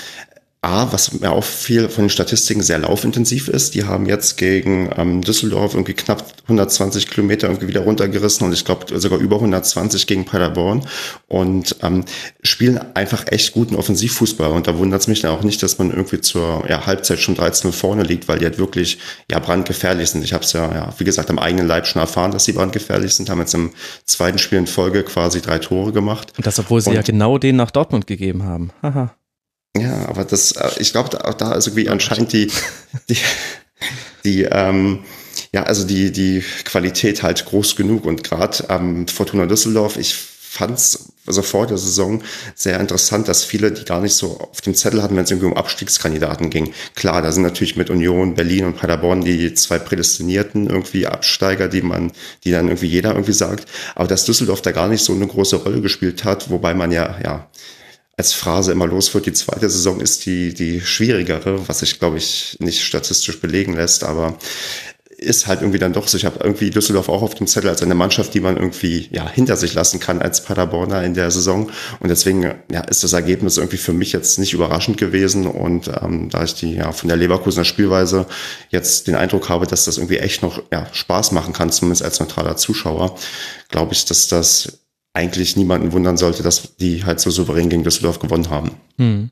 A, 0.67 0.93
was 0.93 1.21
mir 1.21 1.31
auffiel 1.31 1.89
von 1.89 2.05
den 2.05 2.11
Statistiken, 2.11 2.61
sehr 2.61 2.81
laufintensiv 2.81 3.47
ist. 3.47 3.75
Die 3.77 3.85
haben 3.85 4.05
jetzt 4.07 4.37
gegen 4.37 4.91
ähm, 4.97 5.23
Düsseldorf 5.23 5.75
irgendwie 5.75 5.95
knapp 5.95 6.25
120 6.43 7.09
Kilometer 7.09 7.47
irgendwie 7.47 7.69
wieder 7.69 7.83
runtergerissen 7.83 8.45
und 8.45 8.53
ich 8.53 8.65
glaube 8.65 8.99
sogar 8.99 9.21
über 9.21 9.37
120 9.37 10.09
gegen 10.09 10.25
Paderborn 10.25 10.85
und 11.29 11.77
ähm, 11.83 12.05
spielen 12.43 12.81
einfach 12.95 13.27
echt 13.29 13.53
guten 13.53 13.77
Offensivfußball. 13.77 14.51
Und 14.51 14.67
da 14.67 14.77
wundert 14.77 15.03
es 15.03 15.07
mich 15.07 15.21
dann 15.21 15.31
auch 15.31 15.45
nicht, 15.45 15.63
dass 15.63 15.79
man 15.79 15.91
irgendwie 15.91 16.21
zur 16.21 16.65
ja, 16.69 16.85
Halbzeit 16.85 17.21
schon 17.21 17.37
13 17.37 17.73
vorne 17.73 18.03
liegt, 18.03 18.27
weil 18.27 18.41
die 18.41 18.45
halt 18.45 18.59
wirklich 18.59 18.99
ja 19.31 19.39
brandgefährlich 19.39 20.11
sind. 20.11 20.25
Ich 20.25 20.33
habe 20.33 20.43
es 20.43 20.53
ja, 20.53 20.73
ja, 20.75 20.95
wie 20.99 21.05
gesagt, 21.05 21.31
am 21.31 21.39
eigenen 21.39 21.69
Leib 21.69 21.87
schon 21.87 22.01
erfahren, 22.01 22.33
dass 22.33 22.45
sie 22.45 22.53
brandgefährlich 22.53 23.15
sind, 23.15 23.31
haben 23.31 23.39
jetzt 23.39 23.55
im 23.55 23.71
zweiten 24.05 24.39
Spiel 24.39 24.59
in 24.59 24.67
Folge 24.67 25.05
quasi 25.05 25.41
drei 25.41 25.61
Tore 25.61 25.93
gemacht. 25.93 26.33
Und 26.37 26.45
das, 26.45 26.59
obwohl 26.59 26.81
sie 26.81 26.91
und, 26.91 26.97
ja 26.97 27.03
genau 27.03 27.39
den 27.39 27.55
nach 27.55 27.71
Dortmund 27.71 28.09
gegeben 28.09 28.43
haben. 28.43 28.73
Haha. 28.83 29.15
Ja, 29.81 30.09
aber 30.09 30.25
das, 30.25 30.53
äh, 30.53 30.71
ich 30.79 30.93
glaube, 30.93 31.25
auch 31.25 31.35
da 31.35 31.53
ist 31.55 31.67
irgendwie 31.67 31.89
anscheinend 31.89 32.33
die, 32.33 32.51
die, 33.09 33.19
die, 34.25 34.43
ähm, 34.45 35.05
ja, 35.53 35.65
also 35.65 35.87
die, 35.87 36.13
die 36.13 36.43
Qualität 36.65 37.23
halt 37.23 37.45
groß 37.45 37.77
genug 37.77 38.05
und 38.05 38.25
gerade 38.25 38.65
ähm, 38.69 39.07
Fortuna 39.09 39.47
Düsseldorf, 39.47 39.97
ich 39.97 40.15
fand 40.15 40.79
es 40.79 41.13
also 41.27 41.43
vor 41.43 41.67
der 41.67 41.77
Saison 41.77 42.23
sehr 42.55 42.79
interessant, 42.81 43.29
dass 43.29 43.45
viele, 43.45 43.73
die 43.73 43.85
gar 43.85 44.01
nicht 44.01 44.15
so 44.15 44.39
auf 44.39 44.61
dem 44.61 44.75
Zettel 44.75 45.03
hatten, 45.03 45.17
wenn 45.17 45.25
es 45.25 45.31
irgendwie 45.31 45.49
um 45.49 45.57
Abstiegskandidaten 45.57 46.51
ging. 46.51 46.73
Klar, 46.95 47.21
da 47.21 47.33
sind 47.33 47.43
natürlich 47.43 47.77
mit 47.77 47.91
Union, 47.91 48.35
Berlin 48.35 48.65
und 48.65 48.77
Paderborn 48.77 49.23
die 49.23 49.53
zwei 49.55 49.79
prädestinierten 49.79 50.69
irgendwie 50.69 51.07
Absteiger, 51.07 51.69
die 51.69 51.83
man, 51.83 52.13
die 52.45 52.53
dann 52.53 52.69
irgendwie 52.69 52.87
jeder 52.87 53.11
irgendwie 53.11 53.33
sagt. 53.33 53.67
Aber 53.95 54.09
dass 54.09 54.25
Düsseldorf 54.25 54.63
da 54.63 54.73
gar 54.73 54.89
nicht 54.89 55.05
so 55.05 55.13
eine 55.13 55.27
große 55.27 55.57
Rolle 55.57 55.81
gespielt 55.81 56.25
hat, 56.25 56.49
wobei 56.51 56.75
man 56.75 56.93
ja, 56.93 57.19
ja, 57.23 57.49
als 58.17 58.33
Phrase 58.33 58.73
immer 58.73 58.87
los 58.87 59.13
wird. 59.15 59.27
Die 59.27 59.33
zweite 59.33 59.69
Saison 59.69 60.01
ist 60.01 60.25
die, 60.27 60.55
die 60.55 60.81
schwierigere, 60.81 61.69
was 61.69 61.81
sich, 61.81 61.99
glaube 61.99 62.19
ich, 62.19 62.57
nicht 62.61 62.83
statistisch 62.83 63.41
belegen 63.41 63.75
lässt, 63.75 64.05
aber 64.05 64.39
ist 65.19 65.47
halt 65.47 65.63
irgendwie 65.63 65.79
dann 65.79 65.93
doch 65.93 66.09
so. 66.09 66.19
Ich 66.19 66.25
habe 66.25 66.41
irgendwie 66.43 66.71
Düsseldorf 66.71 67.09
auch 67.09 67.23
auf 67.23 67.35
dem 67.35 67.47
Zettel 67.47 67.71
als 67.71 67.83
eine 67.83 67.95
Mannschaft, 67.95 68.35
die 68.35 68.41
man 68.41 68.57
irgendwie 68.57 69.09
ja 69.11 69.29
hinter 69.29 69.57
sich 69.57 69.73
lassen 69.75 69.99
kann 69.99 70.21
als 70.21 70.45
Paderborner 70.45 71.05
in 71.05 71.15
der 71.15 71.31
Saison. 71.31 71.71
Und 72.01 72.09
deswegen 72.09 72.55
ja, 72.71 72.81
ist 72.83 73.03
das 73.03 73.15
Ergebnis 73.15 73.57
irgendwie 73.57 73.79
für 73.79 73.95
mich 73.95 74.13
jetzt 74.13 74.39
nicht 74.39 74.53
überraschend 74.53 74.99
gewesen. 74.99 75.47
Und 75.47 75.89
ähm, 75.89 76.29
da 76.29 76.45
ich 76.45 76.55
die 76.55 76.75
ja 76.75 76.93
von 76.93 77.09
der 77.09 77.17
Leverkusener 77.17 77.65
Spielweise 77.65 78.27
jetzt 78.71 79.07
den 79.07 79.15
Eindruck 79.15 79.49
habe, 79.49 79.67
dass 79.67 79.87
das 79.87 79.97
irgendwie 79.97 80.19
echt 80.19 80.43
noch 80.43 80.63
ja, 80.71 80.87
Spaß 80.93 81.33
machen 81.33 81.55
kann, 81.55 81.73
zumindest 81.73 82.03
als 82.03 82.21
neutraler 82.21 82.57
Zuschauer, 82.57 83.17
glaube 83.71 83.95
ich, 83.95 84.05
dass 84.05 84.29
das 84.29 84.81
eigentlich 85.17 85.57
niemanden 85.57 85.93
wundern 85.93 86.19
sollte, 86.19 86.43
dass 86.43 86.77
die 86.77 87.05
halt 87.05 87.21
so 87.21 87.31
souverän 87.31 87.71
gegen 87.71 87.83
Düsseldorf 87.85 88.19
gewonnen 88.19 88.51
haben. 88.51 88.73
Hm. 88.99 89.31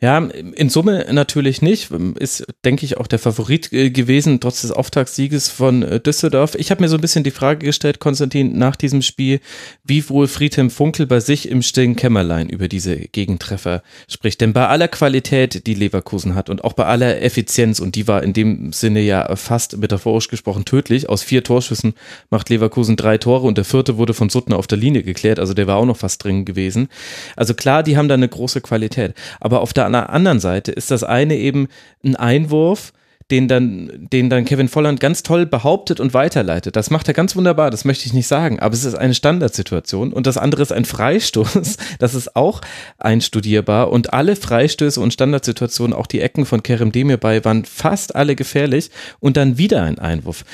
Ja, 0.00 0.18
in 0.18 0.68
Summe 0.68 1.06
natürlich 1.12 1.62
nicht. 1.62 1.90
Ist, 2.18 2.46
denke 2.64 2.84
ich, 2.84 2.96
auch 2.96 3.06
der 3.06 3.18
Favorit 3.18 3.72
äh, 3.72 3.90
gewesen, 3.90 4.40
trotz 4.40 4.62
des 4.62 4.70
Auftaktsieges 4.70 5.48
von 5.48 5.82
äh, 5.82 6.00
Düsseldorf. 6.00 6.54
Ich 6.54 6.70
habe 6.70 6.82
mir 6.82 6.88
so 6.88 6.96
ein 6.96 7.00
bisschen 7.00 7.24
die 7.24 7.30
Frage 7.30 7.66
gestellt, 7.66 8.00
Konstantin, 8.00 8.58
nach 8.58 8.76
diesem 8.76 9.02
Spiel, 9.02 9.40
wie 9.84 10.08
wohl 10.08 10.28
Friedhelm 10.28 10.70
Funkel 10.70 11.06
bei 11.06 11.20
sich 11.20 11.48
im 11.48 11.62
stillen 11.62 11.96
Kämmerlein 11.96 12.48
über 12.48 12.68
diese 12.68 12.96
Gegentreffer 12.96 13.82
spricht. 14.08 14.40
Denn 14.40 14.52
bei 14.52 14.68
aller 14.68 14.88
Qualität, 14.88 15.66
die 15.66 15.74
Leverkusen 15.74 16.34
hat 16.34 16.50
und 16.50 16.64
auch 16.64 16.72
bei 16.72 16.84
aller 16.84 17.22
Effizienz, 17.22 17.80
und 17.80 17.94
die 17.94 18.08
war 18.08 18.22
in 18.22 18.32
dem 18.32 18.72
Sinne 18.72 19.00
ja 19.00 19.34
fast 19.36 19.76
metaphorisch 19.76 20.28
gesprochen 20.28 20.64
tödlich, 20.64 21.08
aus 21.08 21.22
vier 21.22 21.42
Torschüssen 21.42 21.94
macht 22.30 22.50
Leverkusen 22.50 22.96
drei 22.96 23.18
Tore 23.18 23.46
und 23.46 23.58
der 23.58 23.64
vierte 23.64 23.96
wurde 23.96 24.14
von 24.14 24.28
Suttner 24.28 24.56
auf 24.56 24.66
der 24.66 24.78
Linie 24.78 25.02
geklärt, 25.02 25.38
also 25.38 25.54
der 25.54 25.66
war 25.66 25.76
auch 25.76 25.86
noch 25.86 25.96
fast 25.96 26.22
dringend 26.22 26.46
gewesen. 26.46 26.88
Also 27.36 27.54
klar, 27.54 27.82
die 27.82 27.96
haben 27.96 28.08
da 28.08 28.14
eine 28.14 28.28
große 28.28 28.60
Qualität. 28.60 29.14
Aber 29.40 29.60
auf 29.64 29.72
der 29.72 29.86
anderen 29.86 30.40
Seite 30.40 30.72
ist 30.72 30.90
das 30.90 31.04
eine 31.04 31.38
eben 31.38 31.68
ein 32.04 32.16
Einwurf, 32.16 32.92
den 33.30 33.48
dann, 33.48 34.08
den 34.12 34.28
dann 34.28 34.44
Kevin 34.44 34.68
Volland 34.68 35.00
ganz 35.00 35.22
toll 35.22 35.46
behauptet 35.46 36.00
und 36.00 36.12
weiterleitet. 36.12 36.76
Das 36.76 36.90
macht 36.90 37.08
er 37.08 37.14
ganz 37.14 37.34
wunderbar, 37.34 37.70
das 37.70 37.86
möchte 37.86 38.04
ich 38.04 38.12
nicht 38.12 38.26
sagen, 38.26 38.60
aber 38.60 38.74
es 38.74 38.84
ist 38.84 38.94
eine 38.94 39.14
Standardsituation 39.14 40.12
und 40.12 40.26
das 40.26 40.36
andere 40.36 40.60
ist 40.60 40.70
ein 40.70 40.84
Freistoß, 40.84 41.78
das 41.98 42.14
ist 42.14 42.36
auch 42.36 42.60
einstudierbar 42.98 43.90
und 43.90 44.12
alle 44.12 44.36
Freistöße 44.36 45.00
und 45.00 45.14
Standardsituationen, 45.14 45.96
auch 45.96 46.06
die 46.06 46.20
Ecken 46.20 46.44
von 46.44 46.62
Kerem 46.62 46.92
Demir 46.92 47.16
bei, 47.16 47.42
waren 47.46 47.64
fast 47.64 48.14
alle 48.14 48.36
gefährlich 48.36 48.90
und 49.18 49.38
dann 49.38 49.56
wieder 49.56 49.82
ein 49.82 49.98
Einwurf. 49.98 50.44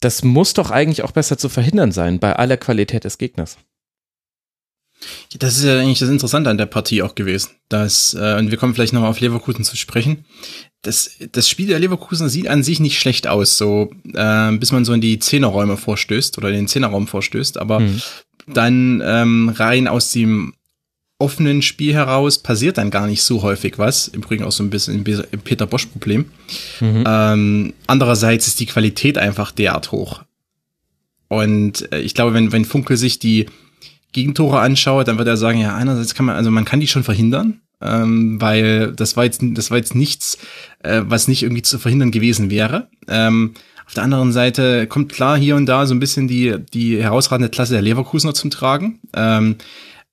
Das 0.00 0.24
muss 0.24 0.54
doch 0.54 0.72
eigentlich 0.72 1.04
auch 1.04 1.12
besser 1.12 1.38
zu 1.38 1.48
verhindern 1.48 1.92
sein 1.92 2.18
bei 2.18 2.34
aller 2.34 2.56
Qualität 2.56 3.04
des 3.04 3.18
Gegners. 3.18 3.58
Das 5.38 5.56
ist 5.56 5.64
ja 5.64 5.78
eigentlich 5.78 5.98
das 5.98 6.08
Interessante 6.08 6.50
an 6.50 6.58
der 6.58 6.66
Partie 6.66 7.02
auch 7.02 7.14
gewesen. 7.14 7.50
Dass, 7.68 8.14
äh, 8.14 8.36
und 8.38 8.50
wir 8.50 8.58
kommen 8.58 8.74
vielleicht 8.74 8.92
nochmal 8.92 9.10
auf 9.10 9.20
Leverkusen 9.20 9.64
zu 9.64 9.76
sprechen. 9.76 10.24
Das, 10.82 11.10
das 11.32 11.48
Spiel 11.48 11.66
der 11.66 11.78
Leverkusen 11.78 12.28
sieht 12.28 12.48
an 12.48 12.62
sich 12.62 12.80
nicht 12.80 12.98
schlecht 12.98 13.26
aus, 13.26 13.58
so 13.58 13.90
äh, 14.14 14.52
bis 14.52 14.72
man 14.72 14.84
so 14.84 14.92
in 14.92 15.00
die 15.00 15.18
Zehnerräume 15.18 15.76
vorstößt 15.76 16.38
oder 16.38 16.50
den 16.50 16.68
Zehnerraum 16.68 17.06
vorstößt. 17.06 17.58
Aber 17.58 17.80
mhm. 17.80 18.00
dann 18.46 19.02
ähm, 19.04 19.48
rein 19.50 19.88
aus 19.88 20.12
dem 20.12 20.54
offenen 21.18 21.62
Spiel 21.62 21.94
heraus 21.94 22.38
passiert 22.38 22.78
dann 22.78 22.90
gar 22.90 23.06
nicht 23.06 23.22
so 23.22 23.42
häufig 23.42 23.78
was. 23.78 24.08
Im 24.08 24.22
Übrigen 24.22 24.44
auch 24.44 24.52
so 24.52 24.62
ein 24.62 24.70
bisschen 24.70 25.04
ein 25.04 25.40
Peter 25.42 25.66
Bosch-Problem. 25.66 26.26
Mhm. 26.80 27.04
Ähm, 27.06 27.74
andererseits 27.86 28.46
ist 28.46 28.60
die 28.60 28.66
Qualität 28.66 29.18
einfach 29.18 29.50
derart 29.50 29.90
hoch. 29.90 30.22
Und 31.28 31.90
äh, 31.92 32.00
ich 32.00 32.14
glaube, 32.14 32.34
wenn, 32.34 32.52
wenn 32.52 32.64
Funkel 32.64 32.96
sich 32.96 33.18
die 33.18 33.46
Gegentore 34.12 34.60
anschaut, 34.60 35.08
dann 35.08 35.18
wird 35.18 35.28
er 35.28 35.36
sagen, 35.36 35.60
ja, 35.60 35.74
einerseits 35.74 36.14
kann 36.14 36.26
man, 36.26 36.36
also 36.36 36.50
man 36.50 36.64
kann 36.64 36.80
die 36.80 36.86
schon 36.86 37.04
verhindern, 37.04 37.60
ähm, 37.82 38.40
weil 38.40 38.92
das 38.92 39.16
war 39.16 39.24
jetzt, 39.24 39.40
das 39.42 39.70
war 39.70 39.78
jetzt 39.78 39.94
nichts, 39.94 40.38
äh, 40.82 41.02
was 41.04 41.28
nicht 41.28 41.42
irgendwie 41.42 41.62
zu 41.62 41.78
verhindern 41.78 42.10
gewesen 42.10 42.50
wäre. 42.50 42.88
Ähm, 43.06 43.54
auf 43.86 43.94
der 43.94 44.04
anderen 44.04 44.32
Seite 44.32 44.86
kommt 44.86 45.12
klar 45.12 45.38
hier 45.38 45.56
und 45.56 45.66
da 45.66 45.86
so 45.86 45.94
ein 45.94 46.00
bisschen 46.00 46.28
die, 46.28 46.56
die 46.74 47.02
herausragende 47.02 47.48
Klasse 47.48 47.72
der 47.72 47.82
Leverkusener 47.82 48.34
zum 48.34 48.50
Tragen. 48.50 49.00
Ähm, 49.14 49.56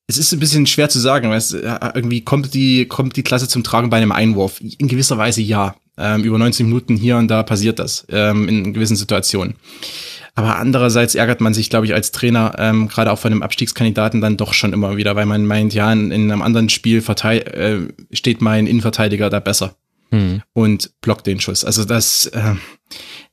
es 0.07 0.17
ist 0.17 0.31
ein 0.31 0.39
bisschen 0.39 0.65
schwer 0.65 0.87
zu 0.87 0.99
sagen, 0.99 1.29
weil 1.29 1.37
es, 1.37 1.51
äh, 1.53 1.77
irgendwie 1.93 2.21
kommt 2.21 2.53
die, 2.53 2.85
kommt 2.85 3.15
die 3.15 3.23
Klasse 3.23 3.47
zum 3.47 3.63
Tragen 3.63 3.89
bei 3.89 3.97
einem 3.97 4.11
Einwurf. 4.11 4.61
In 4.61 4.87
gewisser 4.87 5.17
Weise 5.17 5.41
ja. 5.41 5.75
Ähm, 5.97 6.23
über 6.23 6.37
90 6.37 6.65
Minuten 6.65 6.97
hier 6.97 7.17
und 7.17 7.29
da 7.29 7.43
passiert 7.43 7.79
das 7.79 8.05
ähm, 8.09 8.49
in 8.49 8.73
gewissen 8.73 8.95
Situationen. 8.95 9.55
Aber 10.35 10.57
andererseits 10.57 11.15
ärgert 11.15 11.39
man 11.39 11.53
sich, 11.53 11.69
glaube 11.69 11.85
ich, 11.85 11.93
als 11.93 12.11
Trainer, 12.11 12.55
ähm, 12.57 12.89
gerade 12.89 13.11
auch 13.11 13.19
von 13.19 13.31
einem 13.31 13.41
Abstiegskandidaten 13.41 14.19
dann 14.19 14.35
doch 14.35 14.53
schon 14.53 14.73
immer 14.73 14.97
wieder, 14.97 15.15
weil 15.15 15.25
man 15.25 15.45
meint, 15.45 15.73
ja, 15.73 15.91
in, 15.91 16.11
in 16.11 16.29
einem 16.29 16.41
anderen 16.41 16.67
Spiel 16.67 17.01
äh, 17.01 17.77
steht 18.11 18.41
mein 18.41 18.67
Innenverteidiger 18.67 19.29
da 19.29 19.39
besser 19.39 19.77
hm. 20.11 20.41
und 20.51 20.91
blockt 20.99 21.25
den 21.25 21.39
Schuss. 21.39 21.63
Also 21.63 21.85
das, 21.85 22.25
äh, 22.27 22.55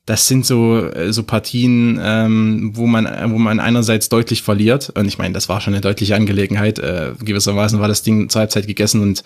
das 0.05 0.27
sind 0.27 0.45
so, 0.45 0.85
äh, 0.85 1.11
so 1.11 1.23
Partien, 1.23 1.99
ähm, 2.01 2.71
wo 2.73 2.87
man, 2.87 3.05
wo 3.33 3.37
man 3.37 3.59
einerseits 3.59 4.07
deutlich 4.07 4.41
verliert. 4.41 4.93
Und 4.95 5.05
ich 5.07 5.17
meine, 5.17 5.33
das 5.33 5.49
war 5.49 5.59
schon 5.59 5.73
eine 5.73 5.81
deutliche 5.81 6.15
Angelegenheit. 6.15 6.79
Äh, 6.79 7.13
gewissermaßen 7.19 7.81
war 7.81 7.89
das 7.89 8.03
Ding 8.03 8.29
zur 8.29 8.39
Halbzeit 8.39 8.65
gegessen 8.65 9.01
und 9.01 9.25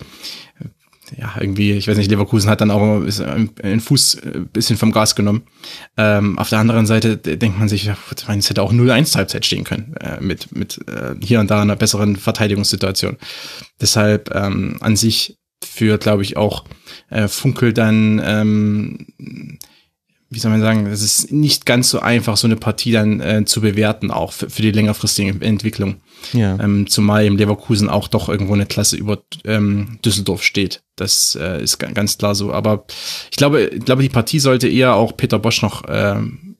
ja, 1.16 1.36
irgendwie, 1.40 1.72
ich 1.74 1.88
weiß 1.88 1.98
nicht, 1.98 2.12
Leverkusen 2.12 2.50
hat 2.50 2.62
dann 2.62 2.72
auch 2.72 2.82
einen 2.82 3.80
Fuß 3.80 4.22
ein 4.24 4.34
äh, 4.34 4.40
bisschen 4.52 4.78
vom 4.78 4.92
Gas 4.92 5.16
genommen. 5.16 5.44
Ähm, 5.96 6.38
auf 6.38 6.50
der 6.50 6.60
anderen 6.60 6.86
Seite 6.86 7.18
denkt 7.18 7.60
man 7.60 7.70
sich, 7.70 7.88
ich 7.88 8.28
meine, 8.28 8.40
es 8.40 8.50
hätte 8.50 8.62
auch 8.62 8.74
0-1 8.74 9.16
Halbzeit 9.16 9.46
stehen 9.46 9.64
können, 9.64 9.96
äh, 10.02 10.20
mit, 10.22 10.56
mit 10.56 10.80
äh, 10.88 11.16
hier 11.22 11.40
und 11.40 11.50
da 11.50 11.62
einer 11.62 11.76
besseren 11.76 12.16
Verteidigungssituation. 12.16 13.18
Deshalb 13.80 14.34
ähm, 14.36 14.78
an 14.82 14.96
sich 14.96 15.38
für, 15.64 15.98
glaube 15.98 16.24
ich, 16.24 16.38
auch 16.38 16.66
äh, 17.10 17.28
Funkel 17.28 17.74
dann, 17.74 18.22
ähm, 18.24 19.08
wie 20.30 20.40
soll 20.40 20.52
man 20.52 20.62
sagen, 20.62 20.86
es 20.88 21.02
ist 21.02 21.32
nicht 21.32 21.66
ganz 21.66 21.90
so 21.90 22.00
einfach, 22.00 22.36
so 22.36 22.48
eine 22.48 22.58
Partie 22.58 22.92
dann 22.92 23.22
äh, 23.22 23.46
zu 23.46 23.62
bewerten, 23.62 24.12
auch 24.12 24.34
für, 24.34 24.50
für 24.50 24.62
die 24.62 24.72
längerfristige 24.72 25.44
Entwicklung. 25.46 26.02
Ja. 26.34 26.60
Ähm, 26.60 26.88
zumal 26.88 27.26
im 27.26 27.38
Leverkusen 27.38 27.90
auch 27.90 28.08
doch 28.08 28.28
irgendwo 28.28 28.54
eine 28.54 28.66
Klasse 28.66 28.98
über 28.98 29.20
ähm, 29.46 30.00
Düsseldorf 30.04 30.44
steht. 30.44 30.84
Das 30.96 31.38
äh, 31.40 31.64
ist 31.64 31.78
ganz 31.78 32.18
klar 32.18 32.36
so. 32.36 32.52
Aber 32.52 32.86
ich 33.32 33.38
glaube, 33.38 33.66
ich 33.66 33.86
glaube, 33.86 34.02
die 34.02 34.10
Partie 34.10 34.40
sollte 34.40 34.68
eher 34.68 34.96
auch 34.96 35.16
Peter 35.16 35.40
Bosch 35.40 35.62
noch 35.62 35.84
ähm, 35.88 36.58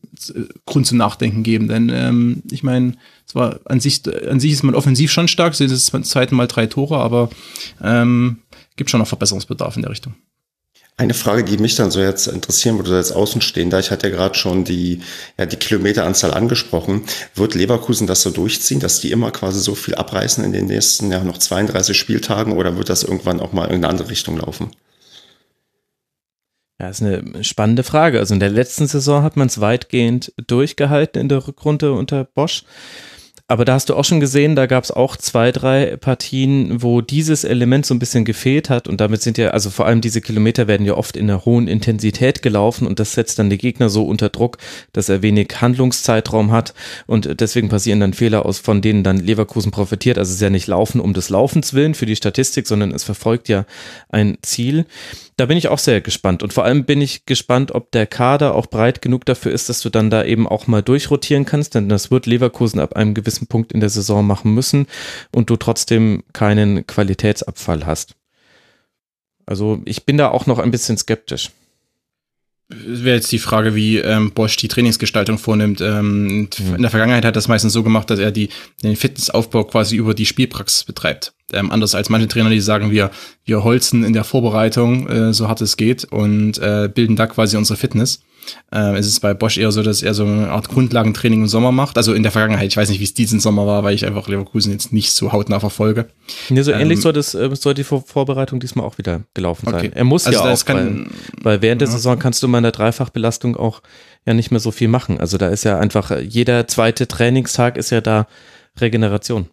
Grund 0.66 0.88
zum 0.88 0.98
Nachdenken 0.98 1.44
geben. 1.44 1.68
Denn 1.68 1.90
ähm, 1.90 2.44
ich 2.50 2.64
meine, 2.64 2.94
zwar 3.26 3.60
an 3.66 3.80
sich, 3.80 4.02
an 4.30 4.40
sich 4.40 4.52
ist 4.52 4.64
man 4.64 4.76
offensiv 4.76 5.12
schon 5.12 5.28
stark, 5.28 5.56
sind 5.56 5.72
es 5.72 5.86
zum 5.86 6.04
zweiten 6.04 6.36
Mal 6.36 6.48
drei 6.48 6.68
Tore, 6.68 6.98
aber 7.00 7.30
ähm, 7.82 8.40
gibt 8.76 8.90
schon 8.90 9.00
noch 9.00 9.08
Verbesserungsbedarf 9.08 9.76
in 9.76 9.82
der 9.82 9.92
Richtung. 9.92 10.16
Eine 11.00 11.14
Frage, 11.14 11.44
die 11.44 11.60
mich 11.60 11.76
dann 11.76 11.92
so 11.92 12.00
jetzt 12.00 12.26
interessieren 12.26 12.78
würde, 12.78 12.96
als 12.96 13.12
Außenstehender, 13.12 13.78
ich 13.78 13.92
hatte 13.92 14.10
ja 14.10 14.16
gerade 14.16 14.34
schon 14.34 14.64
die, 14.64 15.02
ja, 15.38 15.46
die 15.46 15.56
Kilometeranzahl 15.56 16.34
angesprochen. 16.34 17.04
Wird 17.36 17.54
Leverkusen 17.54 18.08
das 18.08 18.24
so 18.24 18.32
durchziehen, 18.32 18.80
dass 18.80 19.00
die 19.00 19.12
immer 19.12 19.30
quasi 19.30 19.60
so 19.60 19.76
viel 19.76 19.94
abreißen 19.94 20.44
in 20.44 20.54
den 20.54 20.66
nächsten, 20.66 21.12
ja, 21.12 21.24
noch 21.24 21.38
32 21.38 21.96
Spieltagen 21.96 22.54
oder 22.54 22.78
wird 22.78 22.90
das 22.90 23.04
irgendwann 23.04 23.40
auch 23.40 23.54
mal 23.54 23.66
in 23.66 23.76
eine 23.76 23.90
andere 23.90 24.10
Richtung 24.10 24.38
laufen? 24.38 24.72
Ja, 26.80 26.90
ist 26.90 27.04
eine 27.04 27.44
spannende 27.44 27.84
Frage. 27.84 28.18
Also 28.18 28.34
in 28.34 28.40
der 28.40 28.50
letzten 28.50 28.88
Saison 28.88 29.22
hat 29.22 29.38
man 29.38 29.48
es 29.48 29.62
weitgehend 29.62 30.34
durchgehalten 30.48 31.22
in 31.22 31.30
der 31.30 31.48
Rückrunde 31.48 31.94
unter 31.94 32.24
Bosch. 32.24 32.64
Aber 33.50 33.64
da 33.64 33.76
hast 33.76 33.88
du 33.88 33.96
auch 33.96 34.04
schon 34.04 34.20
gesehen, 34.20 34.58
da 34.58 34.66
gab 34.66 34.84
es 34.84 34.92
auch 34.92 35.16
zwei, 35.16 35.54
drei 35.54 35.96
Partien, 35.96 36.84
wo 36.84 37.00
dieses 37.00 37.46
Element 37.46 37.86
so 37.86 37.94
ein 37.94 38.00
bisschen 38.00 38.26
gefehlt 38.26 38.70
hat. 38.70 38.90
Und 38.90 39.00
damit 39.00 39.22
sind 39.22 39.38
ja, 39.38 39.52
also 39.52 39.70
vor 39.70 39.86
allem 39.86 40.02
diese 40.02 40.20
Kilometer 40.20 40.68
werden 40.68 40.86
ja 40.86 40.96
oft 40.96 41.16
in 41.16 41.30
einer 41.30 41.46
hohen 41.46 41.70
Intensität 41.70 42.42
gelaufen 42.42 42.86
und 42.86 43.00
das 43.00 43.14
setzt 43.14 43.40
dann 43.40 43.50
den 43.50 43.58
Gegner 43.58 43.88
so 43.88 44.06
unter 44.06 44.28
Druck, 44.28 44.58
dass 44.92 45.08
er 45.08 45.22
wenig 45.22 45.62
Handlungszeitraum 45.62 46.52
hat. 46.52 46.74
Und 47.06 47.40
deswegen 47.40 47.70
passieren 47.70 48.02
dann 48.02 48.12
Fehler 48.14 48.46
aus, 48.46 48.60
von 48.60 48.82
denen 48.82 49.04
dann 49.04 49.18
Leverkusen 49.18 49.72
profitiert. 49.72 50.18
Also 50.18 50.30
es 50.30 50.36
ist 50.36 50.42
ja 50.42 50.50
nicht 50.50 50.68
Laufen 50.68 51.00
um 51.00 51.14
des 51.14 51.30
Laufens 51.30 51.74
willen 51.74 51.94
für 51.94 52.06
die 52.06 52.18
Statistik, 52.18 52.68
sondern 52.68 52.92
es 52.92 53.06
verfolgt 53.06 53.48
ja 53.48 53.66
ein 54.10 54.38
Ziel. 54.42 54.86
Da 55.38 55.46
bin 55.46 55.58
ich 55.58 55.68
auch 55.68 55.78
sehr 55.78 56.02
gespannt. 56.02 56.42
Und 56.42 56.52
vor 56.52 56.64
allem 56.64 56.86
bin 56.86 57.00
ich 57.00 57.28
gespannt, 57.28 57.72
ob 57.72 57.92
der 57.92 58.08
Kader 58.08 58.56
auch 58.56 58.66
breit 58.66 59.04
genug 59.04 59.24
dafür 59.26 59.52
ist, 59.52 59.70
dass 59.70 59.82
du 59.82 59.90
dann 59.90 60.10
da 60.10 60.24
eben 60.24 60.48
auch 60.48 60.66
mal 60.66 60.82
durchrotieren 60.82 61.46
kannst. 61.46 61.76
Denn 61.76 61.90
das 61.90 62.10
wird 62.10 62.26
Leverkusen 62.26 62.80
ab 62.80 62.96
einem 62.96 63.14
gewissen 63.14 63.46
Punkt 63.46 63.72
in 63.72 63.80
der 63.80 63.90
Saison 63.90 64.26
machen 64.26 64.56
müssen 64.56 64.88
und 65.32 65.52
du 65.52 65.56
trotzdem 65.56 66.24
keinen 66.34 66.88
Qualitätsabfall 66.88 67.86
hast. 67.86 68.16
Also 69.46 69.80
ich 69.86 70.06
bin 70.06 70.18
da 70.18 70.30
auch 70.30 70.48
noch 70.48 70.58
ein 70.58 70.72
bisschen 70.72 70.98
skeptisch 70.98 71.52
wäre 72.70 73.16
jetzt 73.16 73.32
die 73.32 73.40
Frage, 73.40 73.76
wie 73.76 73.98
ähm, 73.98 74.32
Bosch 74.32 74.58
die 74.58 74.68
Trainingsgestaltung 74.68 75.38
vornimmt. 75.38 75.80
Ähm, 75.80 76.50
mhm. 76.60 76.76
In 76.76 76.82
der 76.82 76.92
Vergangenheit 76.92 77.24
hat 77.24 77.36
das 77.36 77.48
meistens 77.48 77.74
so 77.74 77.84
gemacht, 77.84 78.10
dass 78.10 78.20
er 78.20 78.32
die, 78.32 78.50
den 78.84 78.96
Fitnessaufbau 78.96 79.64
quasi 79.64 79.96
über 79.96 80.14
die 80.14 80.26
Spielpraxis 80.26 80.84
betreibt. 80.84 81.34
Ähm, 81.54 81.72
anders 81.72 81.96
als 81.96 82.10
manche 82.10 82.28
Trainer, 82.28 82.50
die 82.50 82.60
sagen, 82.60 82.92
wir, 82.92 83.12
wir 83.46 83.64
holzen 83.64 84.04
in 84.04 84.14
der 84.14 84.26
Vorbereitung, 84.26 85.08
äh, 85.08 85.34
so 85.34 85.48
hart 85.48 85.62
es 85.62 85.78
geht, 85.78 86.04
und 86.06 86.58
äh, 86.58 86.90
bilden 86.94 87.16
da 87.16 87.28
quasi 87.28 87.56
unsere 87.56 87.78
Fitness. 87.78 88.20
Äh, 88.74 88.98
es 88.98 89.08
ist 89.08 89.20
bei 89.20 89.34
Bosch 89.34 89.58
eher 89.58 89.72
so, 89.72 89.84
dass 89.84 90.04
er 90.04 90.14
so 90.14 90.24
eine 90.24 90.50
Art 90.50 90.70
Grundlagentraining 90.70 91.42
im 91.42 91.48
Sommer 91.48 91.72
macht. 91.72 91.98
Also 91.98 92.14
in 92.14 92.24
der 92.24 92.32
Vergangenheit, 92.32 92.68
ich 92.68 92.78
weiß 92.78 92.90
nicht, 92.90 93.00
wie 93.00 93.06
es 93.06 93.14
diesen 93.14 93.40
Sommer 93.40 93.66
war, 93.68 93.84
weil 93.84 93.96
ich 93.96 94.06
einfach 94.06 94.28
Leverkusen 94.28 94.72
jetzt 94.72 94.94
nicht 94.94 95.12
so 95.12 95.32
hautnah 95.32 95.60
verfolge. 95.60 96.08
Ja, 96.50 96.64
so 96.64 96.72
ähnlich 96.72 96.98
ähm, 96.98 97.04
soll, 97.04 97.14
das, 97.14 97.34
äh, 97.34 97.50
soll 97.56 97.74
die 97.74 97.84
Vorbereitung 97.84 98.60
diesmal 98.60 98.86
auch 98.86 98.98
wieder 98.98 99.22
gelaufen 99.34 99.66
sein. 99.66 99.76
Okay. 99.76 99.92
Er 99.94 100.04
muss 100.04 100.26
also 100.26 100.40
ja 100.40 100.54
auch, 100.54 100.66
kann, 100.66 101.10
weil, 101.42 101.44
weil 101.44 101.62
während 101.62 101.82
der 101.82 101.88
Saison 101.88 102.20
kannst 102.20 102.42
du 102.44 102.48
mal 102.48 102.60
in 102.60 102.64
der 102.64 102.72
Dreifachbelastung 102.72 103.56
auch 103.56 103.82
ja 104.26 104.34
nicht 104.34 104.52
mehr 104.52 104.60
so 104.60 104.72
viel 104.72 104.88
machen. 104.88 105.20
Also 105.20 105.38
da 105.38 105.48
ist 105.48 105.64
ja 105.64 105.80
einfach, 105.80 106.12
jeder 106.20 106.68
zweite 106.68 107.08
Trainingstag 107.08 107.78
ist 107.78 107.90
ja 107.90 108.02
da 108.02 108.28
Regeneration. 108.80 109.48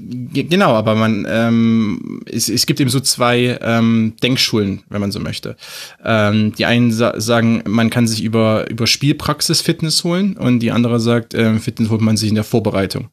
Genau, 0.00 0.74
aber 0.74 0.94
man 0.94 1.26
ähm, 1.28 2.22
es, 2.26 2.48
es 2.48 2.66
gibt 2.66 2.78
eben 2.78 2.90
so 2.90 3.00
zwei 3.00 3.58
ähm, 3.60 4.14
Denkschulen, 4.22 4.82
wenn 4.88 5.00
man 5.00 5.10
so 5.10 5.18
möchte. 5.18 5.56
Ähm, 6.04 6.54
die 6.54 6.66
einen 6.66 6.92
sa 6.92 7.20
sagen, 7.20 7.64
man 7.66 7.90
kann 7.90 8.06
sich 8.06 8.22
über 8.22 8.70
über 8.70 8.86
Spielpraxis 8.86 9.60
Fitness 9.60 10.04
holen 10.04 10.36
und 10.36 10.60
die 10.60 10.70
andere 10.70 11.00
sagt, 11.00 11.34
ähm, 11.34 11.58
Fitness 11.60 11.90
holt 11.90 12.00
man 12.00 12.16
sich 12.16 12.28
in 12.28 12.36
der 12.36 12.44
Vorbereitung. 12.44 13.08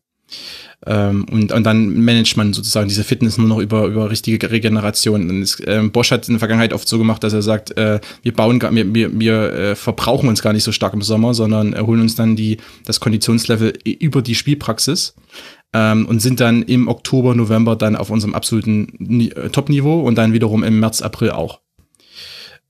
Ähm, 0.85 1.25
und, 1.31 1.51
und 1.51 1.63
dann 1.63 2.03
managt 2.03 2.37
man 2.37 2.53
sozusagen 2.53 2.87
diese 2.87 3.03
Fitness 3.03 3.37
nur 3.37 3.47
noch 3.47 3.59
über, 3.59 3.85
über 3.85 4.11
richtige 4.11 4.51
Regeneration. 4.51 5.29
Und 5.29 5.41
es, 5.41 5.61
ähm, 5.65 5.91
Bosch 5.91 6.11
hat 6.11 6.27
in 6.27 6.35
der 6.35 6.39
Vergangenheit 6.39 6.73
oft 6.73 6.87
so 6.87 6.97
gemacht, 6.97 7.23
dass 7.23 7.33
er 7.33 7.41
sagt, 7.41 7.75
äh, 7.77 7.99
wir 8.21 8.33
bauen 8.33 8.59
gar, 8.59 8.73
wir, 8.73 8.93
wir, 8.93 9.19
wir 9.19 9.53
äh, 9.53 9.75
verbrauchen 9.75 10.29
uns 10.29 10.41
gar 10.41 10.53
nicht 10.53 10.63
so 10.63 10.71
stark 10.71 10.93
im 10.93 11.01
Sommer, 11.01 11.33
sondern 11.33 11.73
äh, 11.73 11.79
holen 11.79 12.01
uns 12.01 12.15
dann 12.15 12.35
die, 12.35 12.57
das 12.85 12.99
Konditionslevel 12.99 13.73
über 13.83 14.21
die 14.21 14.35
Spielpraxis 14.35 15.15
ähm, 15.73 16.05
und 16.05 16.21
sind 16.21 16.39
dann 16.39 16.63
im 16.63 16.87
Oktober, 16.87 17.35
November 17.35 17.75
dann 17.75 17.95
auf 17.95 18.09
unserem 18.09 18.33
absoluten 18.33 19.29
äh, 19.31 19.49
Top-Niveau 19.49 20.01
und 20.01 20.15
dann 20.15 20.33
wiederum 20.33 20.63
im 20.63 20.79
März, 20.79 21.01
April 21.01 21.31
auch. 21.31 21.59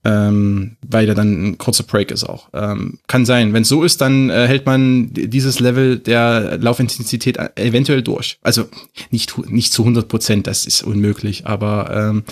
Ähm, 0.03 0.77
weil 0.87 1.07
da 1.07 1.15
dann 1.15 1.47
ein 1.47 1.57
kurzer 1.57 1.83
Break 1.83 2.11
ist 2.11 2.25
auch. 2.25 2.49
Ähm, 2.53 2.99
kann 3.07 3.25
sein. 3.25 3.53
Wenn 3.53 3.63
es 3.63 3.69
so 3.69 3.83
ist, 3.83 4.01
dann 4.01 4.29
äh, 4.29 4.47
hält 4.47 4.67
man 4.67 5.09
dieses 5.11 5.59
Level 5.59 5.97
der 5.97 6.59
Laufintensität 6.59 7.37
äh, 7.37 7.49
eventuell 7.55 8.03
durch. 8.03 8.37
Also 8.43 8.65
nicht, 9.09 9.35
nicht 9.49 9.73
zu 9.73 9.81
100 9.81 10.07
Prozent, 10.07 10.45
das 10.45 10.67
ist 10.67 10.83
unmöglich, 10.83 11.47
aber 11.47 12.11
ähm, 12.11 12.23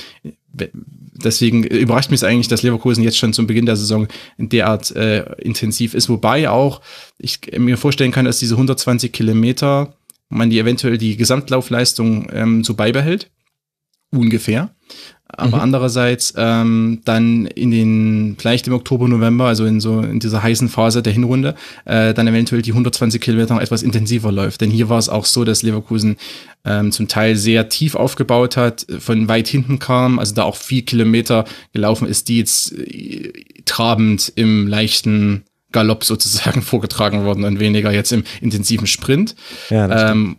deswegen 0.53 1.63
überrascht 1.63 2.11
mich 2.11 2.19
es 2.19 2.23
eigentlich, 2.23 2.47
dass 2.47 2.61
Leverkusen 2.61 3.03
jetzt 3.03 3.17
schon 3.17 3.33
zum 3.33 3.47
Beginn 3.47 3.65
der 3.65 3.75
Saison 3.75 4.07
derart 4.37 4.95
äh, 4.95 5.23
intensiv 5.41 5.95
ist, 5.95 6.09
wobei 6.09 6.49
auch 6.49 6.81
ich 7.17 7.39
mir 7.57 7.77
vorstellen 7.77 8.11
kann, 8.11 8.25
dass 8.25 8.39
diese 8.39 8.53
120 8.53 9.11
Kilometer 9.11 9.95
man 10.37 10.49
die 10.49 10.59
eventuell 10.59 10.97
die 10.97 11.17
Gesamtlaufleistung 11.17 12.27
ähm, 12.31 12.63
so 12.63 12.73
beibehält. 12.73 13.29
Ungefähr. 14.11 14.69
Aber 15.35 15.57
mhm. 15.57 15.63
andererseits 15.63 16.33
ähm, 16.37 17.01
dann 17.05 17.47
in 17.47 17.71
den, 17.71 18.35
vielleicht 18.37 18.67
im 18.67 18.73
Oktober, 18.73 19.07
November, 19.07 19.45
also 19.45 19.65
in 19.65 19.79
so 19.79 20.01
in 20.01 20.19
dieser 20.19 20.43
heißen 20.43 20.69
Phase 20.69 21.01
der 21.01 21.13
Hinrunde, 21.13 21.55
äh, 21.85 22.13
dann 22.13 22.27
eventuell 22.27 22.61
die 22.61 22.71
120 22.71 23.19
Kilometer 23.19 23.55
noch 23.55 23.61
etwas 23.61 23.81
intensiver 23.81 24.31
läuft. 24.31 24.61
Denn 24.61 24.69
hier 24.69 24.89
war 24.89 24.99
es 24.99 25.09
auch 25.09 25.25
so, 25.25 25.43
dass 25.43 25.63
Leverkusen 25.63 26.17
ähm, 26.65 26.91
zum 26.91 27.07
Teil 27.07 27.35
sehr 27.35 27.69
tief 27.69 27.95
aufgebaut 27.95 28.57
hat, 28.57 28.85
von 28.99 29.27
weit 29.27 29.47
hinten 29.47 29.79
kam, 29.79 30.19
also 30.19 30.35
da 30.35 30.43
auch 30.43 30.55
viel 30.55 30.83
Kilometer 30.83 31.45
gelaufen 31.71 32.07
ist, 32.07 32.27
die 32.27 32.37
jetzt 32.37 32.77
äh, 32.77 33.33
trabend 33.65 34.31
im 34.35 34.67
leichten 34.67 35.45
Galopp 35.73 36.05
sozusagen 36.05 36.61
vorgetragen 36.63 37.25
worden 37.25 37.43
und 37.43 37.59
weniger 37.59 37.91
jetzt 37.91 38.13
im 38.13 38.23
intensiven 38.39 38.87
Sprint. 38.87 39.35
Ja, 39.69 39.87
das, 39.87 40.11
ähm, 40.11 40.37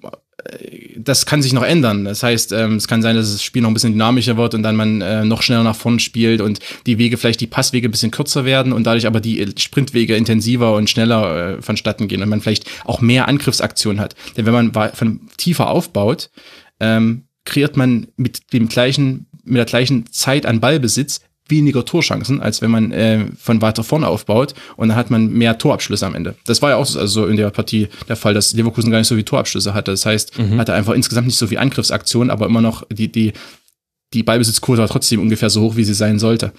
das 0.97 1.27
kann 1.27 1.43
sich 1.43 1.53
noch 1.53 1.63
ändern. 1.63 2.05
Das 2.05 2.23
heißt, 2.23 2.53
ähm, 2.53 2.77
es 2.77 2.89
kann 2.89 3.03
sein, 3.03 3.17
dass 3.17 3.33
das 3.33 3.43
Spiel 3.43 3.63
noch 3.63 3.71
ein 3.71 3.75
bisschen 3.75 3.93
dynamischer 3.93 4.37
wird 4.37 4.55
und 4.55 4.63
dann 4.63 4.77
man 4.77 5.01
äh, 5.01 5.25
noch 5.25 5.43
schneller 5.43 5.63
nach 5.63 5.77
vorn 5.77 5.99
spielt 5.99 6.41
und 6.41 6.61
die 6.87 6.99
Wege, 6.99 7.17
vielleicht 7.17 7.41
die 7.41 7.47
Passwege 7.47 7.89
ein 7.89 7.91
bisschen 7.91 8.11
kürzer 8.11 8.45
werden 8.45 8.73
und 8.73 8.87
dadurch 8.87 9.07
aber 9.07 9.21
die 9.21 9.47
Sprintwege 9.59 10.17
intensiver 10.17 10.75
und 10.75 10.91
schneller 10.91 11.57
äh, 11.59 11.63
vonstatten 11.63 12.09
gehen 12.09 12.23
und 12.23 12.29
man 12.29 12.41
vielleicht 12.41 12.71
auch 12.85 13.01
mehr 13.01 13.29
Angriffsaktionen 13.29 14.01
hat. 14.01 14.15
Denn 14.37 14.47
wenn 14.47 14.53
man 14.53 14.73
von 14.95 15.21
tiefer 15.37 15.69
aufbaut, 15.69 16.31
ähm, 16.81 17.25
kreiert 17.45 17.77
man 17.77 18.09
mit 18.17 18.53
dem 18.53 18.69
gleichen, 18.69 19.27
mit 19.45 19.59
der 19.59 19.67
gleichen 19.67 20.11
Zeit 20.13 20.47
an 20.47 20.61
Ballbesitz 20.61 21.21
weniger 21.49 21.85
Torchancen, 21.85 22.41
als 22.41 22.63
wenn 22.63 22.71
man 22.71 22.91
äh, 22.93 23.27
von 23.39 23.61
weiter 23.61 23.85
vorne 23.85 24.09
aufbaut 24.09 24.55
und 24.77 24.89
dann 24.89 24.97
hat 24.97 25.11
man 25.11 25.31
mehr 25.31 25.59
Torabschlüsse 25.59 26.07
am 26.07 26.15
Ende. 26.15 26.35
Das 26.47 26.63
war 26.63 26.71
ja 26.71 26.77
auch 26.77 26.87
so 26.87 26.99
also 26.99 27.27
in 27.27 27.37
der 27.37 27.51
Partie 27.51 27.89
der 28.09 28.17
Fall, 28.17 28.35
dass 28.35 28.55
Leverkusen 28.55 28.91
gar 28.91 28.99
nicht 28.99 29.09
so 29.09 29.15
viele 29.15 29.27
Torabschlüsse 29.27 29.75
hatte. 29.75 29.91
Das 29.91 30.07
heißt, 30.07 30.39
mhm. 30.39 30.59
hatte 30.59 30.73
einfach 30.73 30.95
insgesamt 30.95 31.27
nicht 31.27 31.37
so 31.37 31.47
viel 31.47 31.59
Angriffsaktionen, 31.59 32.31
aber 32.31 32.47
immer 32.47 32.63
noch 32.63 32.87
die, 32.91 33.13
die, 33.13 33.33
die 34.15 34.23
Ballbesitzquote 34.23 34.81
war 34.81 34.89
trotzdem 34.89 35.21
ungefähr 35.21 35.51
so 35.51 35.61
hoch, 35.61 35.77
wie 35.77 35.85
sie 35.85 35.95
sein 35.95 36.19
sollte. 36.19 36.53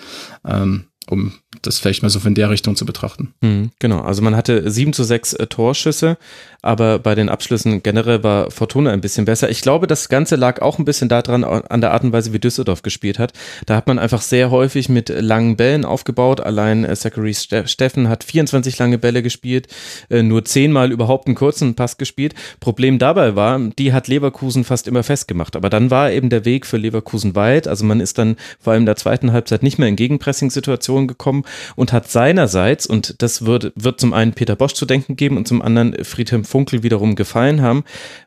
Ähm, 0.47 0.85
um 1.09 1.33
das 1.61 1.79
vielleicht 1.79 2.03
mal 2.03 2.09
so 2.09 2.19
von 2.19 2.35
der 2.35 2.49
Richtung 2.49 2.75
zu 2.75 2.85
betrachten. 2.85 3.33
Mhm, 3.41 3.71
genau, 3.79 4.01
also 4.01 4.21
man 4.21 4.35
hatte 4.35 4.69
sieben 4.69 4.93
zu 4.93 5.03
sechs 5.03 5.33
äh, 5.33 5.47
Torschüsse, 5.47 6.17
aber 6.61 6.97
bei 6.97 7.13
den 7.13 7.29
Abschlüssen 7.29 7.83
generell 7.83 8.23
war 8.23 8.49
Fortuna 8.49 8.91
ein 8.91 9.01
bisschen 9.01 9.25
besser. 9.25 9.49
Ich 9.49 9.61
glaube, 9.61 9.85
das 9.85 10.09
Ganze 10.09 10.35
lag 10.35 10.61
auch 10.61 10.79
ein 10.79 10.85
bisschen 10.85 11.09
daran, 11.09 11.43
an 11.43 11.81
der 11.81 11.91
Art 11.91 12.03
und 12.03 12.11
Weise, 12.11 12.33
wie 12.33 12.39
Düsseldorf 12.39 12.81
gespielt 12.81 13.19
hat. 13.19 13.33
Da 13.67 13.75
hat 13.75 13.85
man 13.85 13.99
einfach 13.99 14.21
sehr 14.21 14.49
häufig 14.49 14.89
mit 14.89 15.09
langen 15.09 15.57
Bällen 15.57 15.85
aufgebaut. 15.85 16.41
Allein 16.41 16.83
äh, 16.83 16.95
Zachary 16.95 17.35
Steffen 17.35 18.09
hat 18.09 18.23
24 18.23 18.77
lange 18.79 18.97
Bälle 18.97 19.21
gespielt, 19.21 19.67
äh, 20.09 20.23
nur 20.23 20.43
zehnmal 20.43 20.91
überhaupt 20.91 21.27
einen 21.27 21.35
kurzen 21.35 21.75
Pass 21.75 21.97
gespielt. 21.97 22.33
Problem 22.59 22.97
dabei 22.97 23.35
war, 23.35 23.59
die 23.59 23.93
hat 23.93 24.07
Leverkusen 24.07 24.63
fast 24.63 24.87
immer 24.87 25.03
festgemacht. 25.03 25.55
Aber 25.55 25.69
dann 25.69 25.91
war 25.91 26.11
eben 26.11 26.29
der 26.29 26.45
Weg 26.45 26.65
für 26.65 26.77
Leverkusen 26.77 27.35
weit. 27.35 27.67
Also 27.67 27.85
man 27.85 27.99
ist 27.99 28.17
dann 28.17 28.37
vor 28.59 28.73
allem 28.73 28.81
in 28.81 28.87
der 28.87 28.95
zweiten 28.95 29.31
Halbzeit 29.31 29.63
nicht 29.63 29.77
mehr 29.77 29.87
in 29.87 29.95
Gegenpressing-Situationen 29.95 31.07
gekommen 31.07 31.44
und 31.75 31.93
hat 31.93 32.09
seinerseits, 32.09 32.85
und 32.85 33.21
das 33.21 33.45
wird, 33.45 33.71
wird 33.75 33.99
zum 33.99 34.13
einen 34.13 34.33
Peter 34.33 34.55
Bosch 34.55 34.73
zu 34.73 34.85
denken 34.85 35.15
geben 35.15 35.37
und 35.37 35.47
zum 35.47 35.61
anderen 35.61 36.03
Friedhelm 36.03 36.43
Funkel 36.43 36.83
wiederum 36.83 37.15
gefallen 37.15 37.61
haben, 37.61 37.83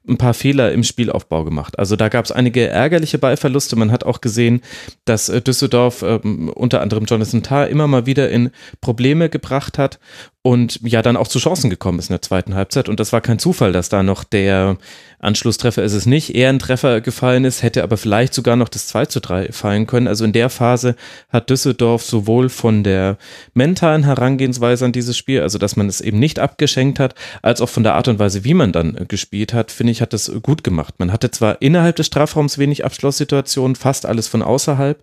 ein 0.09 0.19
paar 0.19 0.35
Fehler 0.35 0.73
im 0.73 0.85
Spielaufbau 0.85 1.45
gemacht. 1.45 1.79
Also 1.79 1.97
da 1.97 2.09
gab 2.09 2.25
es 2.25 2.33
einige 2.33 2.67
ärgerliche 2.67 3.19
Ballverluste. 3.19 3.77
Man 3.77 3.93
hat 3.93 4.05
auch 4.05 4.21
gesehen, 4.21 4.63
dass 5.05 5.29
äh, 5.29 5.41
Düsseldorf 5.41 6.03
äh, 6.03 6.19
unter 6.55 6.81
anderem 6.81 7.05
Jonathan 7.05 7.43
Tarr 7.43 7.69
immer 7.69 7.87
mal 7.87 8.07
wieder 8.07 8.31
in 8.31 8.51
Probleme 8.81 9.29
gebracht 9.29 9.79
hat 9.79 9.99
und 10.43 10.81
ja 10.83 11.03
dann 11.03 11.17
auch 11.17 11.29
zu 11.29 11.39
Chancen 11.39 11.69
gekommen 11.69 11.99
ist 11.99 12.09
in 12.09 12.15
der 12.15 12.23
zweiten 12.23 12.55
Halbzeit. 12.55 12.89
Und 12.89 13.01
das 13.01 13.13
war 13.13 13.21
kein 13.21 13.39
Zufall, 13.39 13.73
dass 13.73 13.89
da 13.89 14.03
noch 14.03 14.25
der 14.25 14.79
Anschlusstreffer 15.19 15.83
ist 15.83 15.95
es 15.95 16.07
nicht, 16.07 16.35
eher 16.35 16.49
ein 16.49 16.61
Treffer 16.61 17.01
gefallen 17.01 17.45
ist, 17.45 17.63
hätte 17.63 17.83
aber 17.83 17.97
vielleicht 17.97 18.33
sogar 18.33 18.55
noch 18.55 18.69
das 18.69 18.87
2 18.87 19.07
zu 19.07 19.21
3 19.21 19.51
fallen 19.51 19.87
können. 19.89 20.07
Also 20.07 20.25
in 20.25 20.33
der 20.33 20.49
Phase 20.49 20.95
hat 21.29 21.51
Düsseldorf 21.51 22.05
sowohl 22.05 22.49
von 22.49 22.85
der 22.85 23.19
mentalen 23.53 24.05
Herangehensweise 24.05 24.85
an 24.85 24.93
dieses 24.93 25.17
Spiel, 25.17 25.43
also 25.43 25.59
dass 25.59 25.75
man 25.75 25.89
es 25.89 26.01
eben 26.01 26.21
nicht 26.21 26.39
abgeschenkt 26.39 27.01
hat, 27.01 27.17
als 27.43 27.61
auch 27.61 27.69
von 27.69 27.83
der 27.83 27.97
Art 27.97 28.07
und 28.07 28.21
Weise, 28.21 28.45
wie 28.45 28.55
man 28.55 28.71
dann 28.71 29.07
gespielt 29.09 29.53
hat, 29.53 29.73
finde 29.73 29.91
ich, 29.91 29.98
hat 30.01 30.13
das 30.13 30.31
gut 30.43 30.65
gemacht. 30.65 30.95
Man 30.99 31.13
hatte 31.13 31.31
zwar 31.31 31.61
innerhalb 31.63 31.97
des 31.97 32.07
Strafraums 32.07 32.59
wenig 32.59 32.85
Abschlusssituationen, 32.85 33.77
fast 33.77 34.07
alles 34.07 34.29
von 34.29 34.43
außerhalb, 34.43 35.03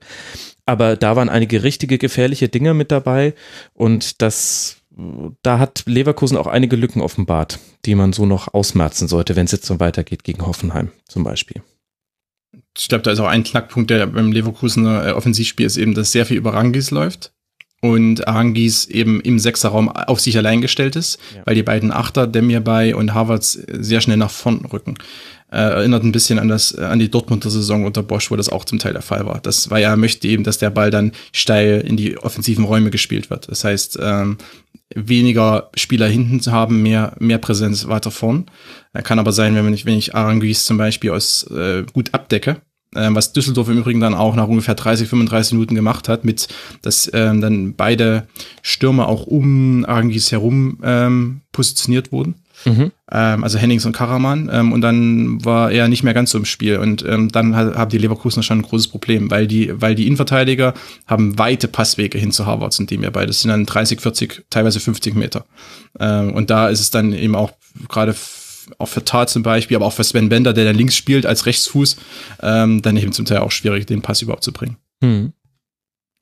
aber 0.66 0.96
da 0.96 1.16
waren 1.16 1.30
einige 1.30 1.64
richtige 1.64 1.98
gefährliche 1.98 2.50
Dinge 2.50 2.74
mit 2.74 2.92
dabei 2.92 3.34
und 3.74 4.22
das 4.22 4.78
da 5.42 5.60
hat 5.60 5.84
Leverkusen 5.88 6.38
auch 6.38 6.48
einige 6.48 6.78
Lücken 6.78 7.02
offenbart, 7.02 7.60
die 7.86 7.96
man 7.96 8.14
so 8.14 8.26
noch 8.26 8.54
ausmerzen 8.54 9.10
sollte, 9.10 9.36
wenn 9.36 9.46
es 9.46 9.52
jetzt 9.52 9.66
so 9.66 9.80
weitergeht 9.82 10.24
gegen 10.24 10.46
Hoffenheim 10.46 10.92
zum 11.06 11.26
Beispiel. 11.26 11.62
Ich 12.78 12.88
glaube, 12.88 13.04
da 13.04 13.12
ist 13.12 13.20
auch 13.20 13.28
ein 13.28 13.44
Knackpunkt, 13.44 13.90
der 13.90 14.08
beim 14.08 14.32
Leverkusener 14.32 15.08
äh, 15.08 15.12
Offensivspiel 15.12 15.66
ist 15.66 15.78
eben, 15.78 15.94
dass 15.94 16.14
sehr 16.14 16.26
viel 16.26 16.38
über 16.38 16.54
Rangis 16.54 16.92
läuft 16.92 17.35
und 17.82 18.28
Arangis 18.28 18.86
eben 18.86 19.22
im 19.22 19.38
Sechserraum 19.38 19.90
auf 19.90 20.20
sich 20.20 20.38
allein 20.38 20.62
gestellt 20.62 20.96
ist, 20.96 21.20
ja. 21.36 21.44
weil 21.46 21.56
die 21.56 21.64
beiden 21.64 21.92
Achter, 21.92 22.26
Demir 22.28 22.62
bei 22.62 22.96
und 22.96 23.14
Havertz 23.14 23.54
sehr 23.54 24.02
schnell 24.02 24.18
nach 24.18 24.32
vorn 24.32 24.66
rücken. 24.66 24.96
Äh, 25.52 25.58
erinnert 25.58 26.04
ein 26.04 26.12
bisschen 26.12 26.40
an 26.40 26.48
das 26.48 26.76
an 26.76 26.98
die 26.98 27.12
Dortmunder 27.12 27.50
Saison 27.50 27.86
unter 27.86 28.02
Bosch, 28.02 28.32
wo 28.32 28.36
das 28.36 28.50
auch 28.50 28.66
zum 28.66 28.80
Teil 28.80 28.94
der 28.94 29.04
Fall 29.04 29.26
war. 29.26 29.40
Das 29.42 29.70
war 29.70 29.80
ja 29.80 29.96
möchte 29.96 30.28
eben, 30.28 30.44
dass 30.44 30.58
der 30.58 30.72
Ball 30.72 30.90
dann 30.90 31.12
steil 31.32 31.82
in 31.88 31.98
die 31.98 32.18
offensiven 32.18 32.66
Räume 32.66 32.90
gespielt 32.90 33.30
wird. 33.30 33.50
Das 33.50 33.64
heißt, 33.64 34.00
ähm, 34.02 34.38
weniger 34.94 35.70
Spieler 35.76 36.08
hinten 36.08 36.40
zu 36.40 36.52
haben, 36.52 36.82
mehr, 36.82 37.16
mehr 37.20 37.38
Präsenz 37.38 37.88
weiter 37.88 38.12
vorn. 38.12 38.46
Kann 39.04 39.20
aber 39.20 39.32
sein, 39.32 39.56
wenn 39.56 39.74
ich, 39.74 39.86
wenn 39.86 39.98
ich 39.98 40.16
Aranguiz 40.16 40.66
zum 40.66 40.78
Beispiel 40.78 41.12
aus, 41.12 41.44
äh, 41.52 41.84
gut 41.94 42.14
abdecke, 42.14 42.58
was 42.96 43.34
Düsseldorf 43.34 43.70
im 43.70 43.78
Übrigen 43.78 44.00
dann 44.00 44.14
auch 44.14 44.36
nach 44.36 44.48
ungefähr 44.48 44.76
30, 44.76 45.08
35 45.08 45.54
Minuten 45.54 45.76
gemacht 45.76 46.10
hat, 46.10 46.26
mit, 46.26 46.48
dass 46.82 47.10
ähm, 47.14 47.42
dann 47.42 47.74
beide 47.76 48.28
Stürmer 48.62 49.08
auch 49.08 49.28
um 49.28 49.86
Aranguiz 49.86 50.32
herum 50.32 50.80
ähm, 50.84 51.42
positioniert 51.52 52.12
wurden. 52.12 52.36
Mhm. 52.64 52.92
Ähm, 53.12 53.44
also 53.44 53.58
Hennings 53.58 53.86
und 53.86 53.92
Karaman. 53.92 54.50
Ähm, 54.52 54.72
und 54.72 54.82
dann 54.82 55.44
war 55.44 55.72
er 55.72 55.88
nicht 55.88 56.04
mehr 56.04 56.14
ganz 56.14 56.32
so 56.32 56.38
im 56.38 56.46
Spiel. 56.46 56.78
Und 56.78 57.04
ähm, 57.06 57.32
dann 57.32 57.56
hat, 57.56 57.76
haben 57.76 57.90
die 57.90 57.98
Leverkusener 57.98 58.44
schon 58.44 58.60
ein 58.60 58.64
großes 58.64 58.88
Problem, 58.88 59.30
weil 59.30 59.48
die, 59.48 59.72
weil 59.80 59.96
die 59.96 60.08
Innenverteidiger 60.08 60.74
haben 61.06 61.38
weite 61.38 61.68
Passwege 61.68 62.18
hin 62.18 62.32
zu 62.32 62.46
Harvards 62.46 62.80
und 62.80 62.90
dem 62.92 63.04
ja 63.04 63.10
beides 63.10 63.42
sind 63.42 63.50
dann 63.50 63.66
30, 63.66 64.02
40, 64.02 64.46
teilweise 64.50 64.80
50 64.80 65.16
Meter. 65.16 65.46
Ähm, 66.00 66.34
und 66.34 66.50
da 66.50 66.70
ist 66.70 66.80
es 66.80 66.92
dann 66.92 67.14
eben 67.14 67.36
auch 67.36 67.52
gerade 67.88 68.16
auch 68.78 68.88
für 68.88 69.04
Tat 69.04 69.30
zum 69.30 69.44
Beispiel, 69.44 69.78
aber 69.78 69.86
auch 69.86 69.94
für 69.94 70.04
Sven 70.04 70.30
Bender, 70.30 70.54
der 70.54 70.66
dann 70.66 70.76
links 70.76 70.96
spielt 70.96 71.26
als 71.26 71.46
Rechtsfuß, 71.46 71.98
ähm, 72.42 72.82
dann 72.82 72.98
eben 72.98 73.12
zum 73.12 73.26
Teil 73.26 73.40
auch 73.40 73.52
schwierig, 73.52 73.86
den 73.86 74.02
Pass 74.02 74.22
überhaupt 74.22 74.44
zu 74.44 74.52
bringen. 74.52 74.78
Mhm. 75.02 75.34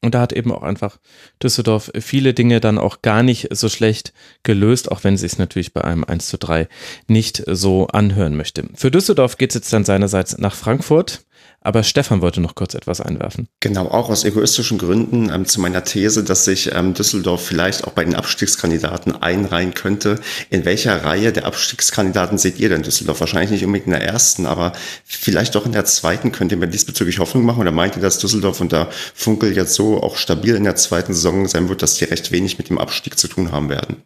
Und 0.03 0.15
da 0.15 0.19
hat 0.19 0.33
eben 0.33 0.51
auch 0.51 0.63
einfach 0.63 0.97
Düsseldorf 1.41 1.89
viele 1.97 2.33
Dinge 2.33 2.59
dann 2.59 2.77
auch 2.77 3.01
gar 3.01 3.23
nicht 3.23 3.47
so 3.55 3.69
schlecht 3.69 4.11
gelöst, 4.43 4.91
auch 4.91 5.05
wenn 5.05 5.13
es 5.13 5.21
sich 5.21 5.37
natürlich 5.37 5.71
bei 5.71 5.81
einem 5.81 6.03
1 6.03 6.27
zu 6.27 6.37
3 6.37 6.67
nicht 7.07 7.43
so 7.47 7.87
anhören 7.87 8.35
möchte. 8.35 8.65
Für 8.75 8.91
Düsseldorf 8.91 9.37
geht 9.37 9.51
es 9.51 9.55
jetzt 9.55 9.71
dann 9.71 9.85
seinerseits 9.85 10.37
nach 10.37 10.55
Frankfurt. 10.55 11.23
Aber 11.63 11.83
Stefan 11.83 12.21
wollte 12.21 12.41
noch 12.41 12.55
kurz 12.55 12.73
etwas 12.75 12.99
einwerfen. 12.99 13.47
Genau, 13.61 13.87
auch 13.87 14.09
aus 14.09 14.25
egoistischen 14.25 14.77
Gründen 14.77 15.31
ähm, 15.33 15.45
zu 15.45 15.61
meiner 15.61 15.85
These, 15.85 16.23
dass 16.23 16.43
sich 16.43 16.73
ähm, 16.73 16.93
Düsseldorf 16.93 17.45
vielleicht 17.45 17.85
auch 17.85 17.93
bei 17.93 18.03
den 18.03 18.15
Abstiegskandidaten 18.15 19.21
einreihen 19.21 19.73
könnte. 19.73 20.19
In 20.49 20.65
welcher 20.65 21.03
Reihe 21.05 21.31
der 21.31 21.45
Abstiegskandidaten 21.45 22.37
seht 22.37 22.59
ihr 22.59 22.67
denn 22.67 22.83
Düsseldorf? 22.83 23.21
Wahrscheinlich 23.21 23.51
nicht 23.51 23.65
unbedingt 23.65 23.87
in 23.87 23.93
der 23.93 24.03
ersten, 24.03 24.45
aber 24.45 24.73
vielleicht 25.05 25.55
doch 25.55 25.65
in 25.65 25.71
der 25.71 25.85
zweiten. 25.85 26.33
Könnt 26.33 26.51
ihr 26.51 26.57
mir 26.57 26.67
diesbezüglich 26.67 27.19
Hoffnung 27.19 27.45
machen? 27.45 27.61
Oder 27.61 27.71
meint 27.71 27.95
ihr, 27.95 28.01
dass 28.01 28.19
Düsseldorf 28.19 28.59
unter 28.59 28.89
Funkel 29.13 29.55
jetzt 29.55 29.75
so 29.75 30.03
auch 30.03 30.17
stabil 30.17 30.55
in 30.55 30.65
der 30.65 30.75
zweiten 30.75 31.13
Saison 31.13 31.47
sein 31.47 31.69
wird, 31.69 31.81
dass 31.81 31.95
die 31.95 32.05
recht 32.05 32.31
wenig 32.31 32.57
mit 32.57 32.69
dem 32.69 32.77
Abstieg 32.77 33.17
zu 33.17 33.29
tun 33.29 33.53
haben 33.53 33.69
werden? 33.69 34.03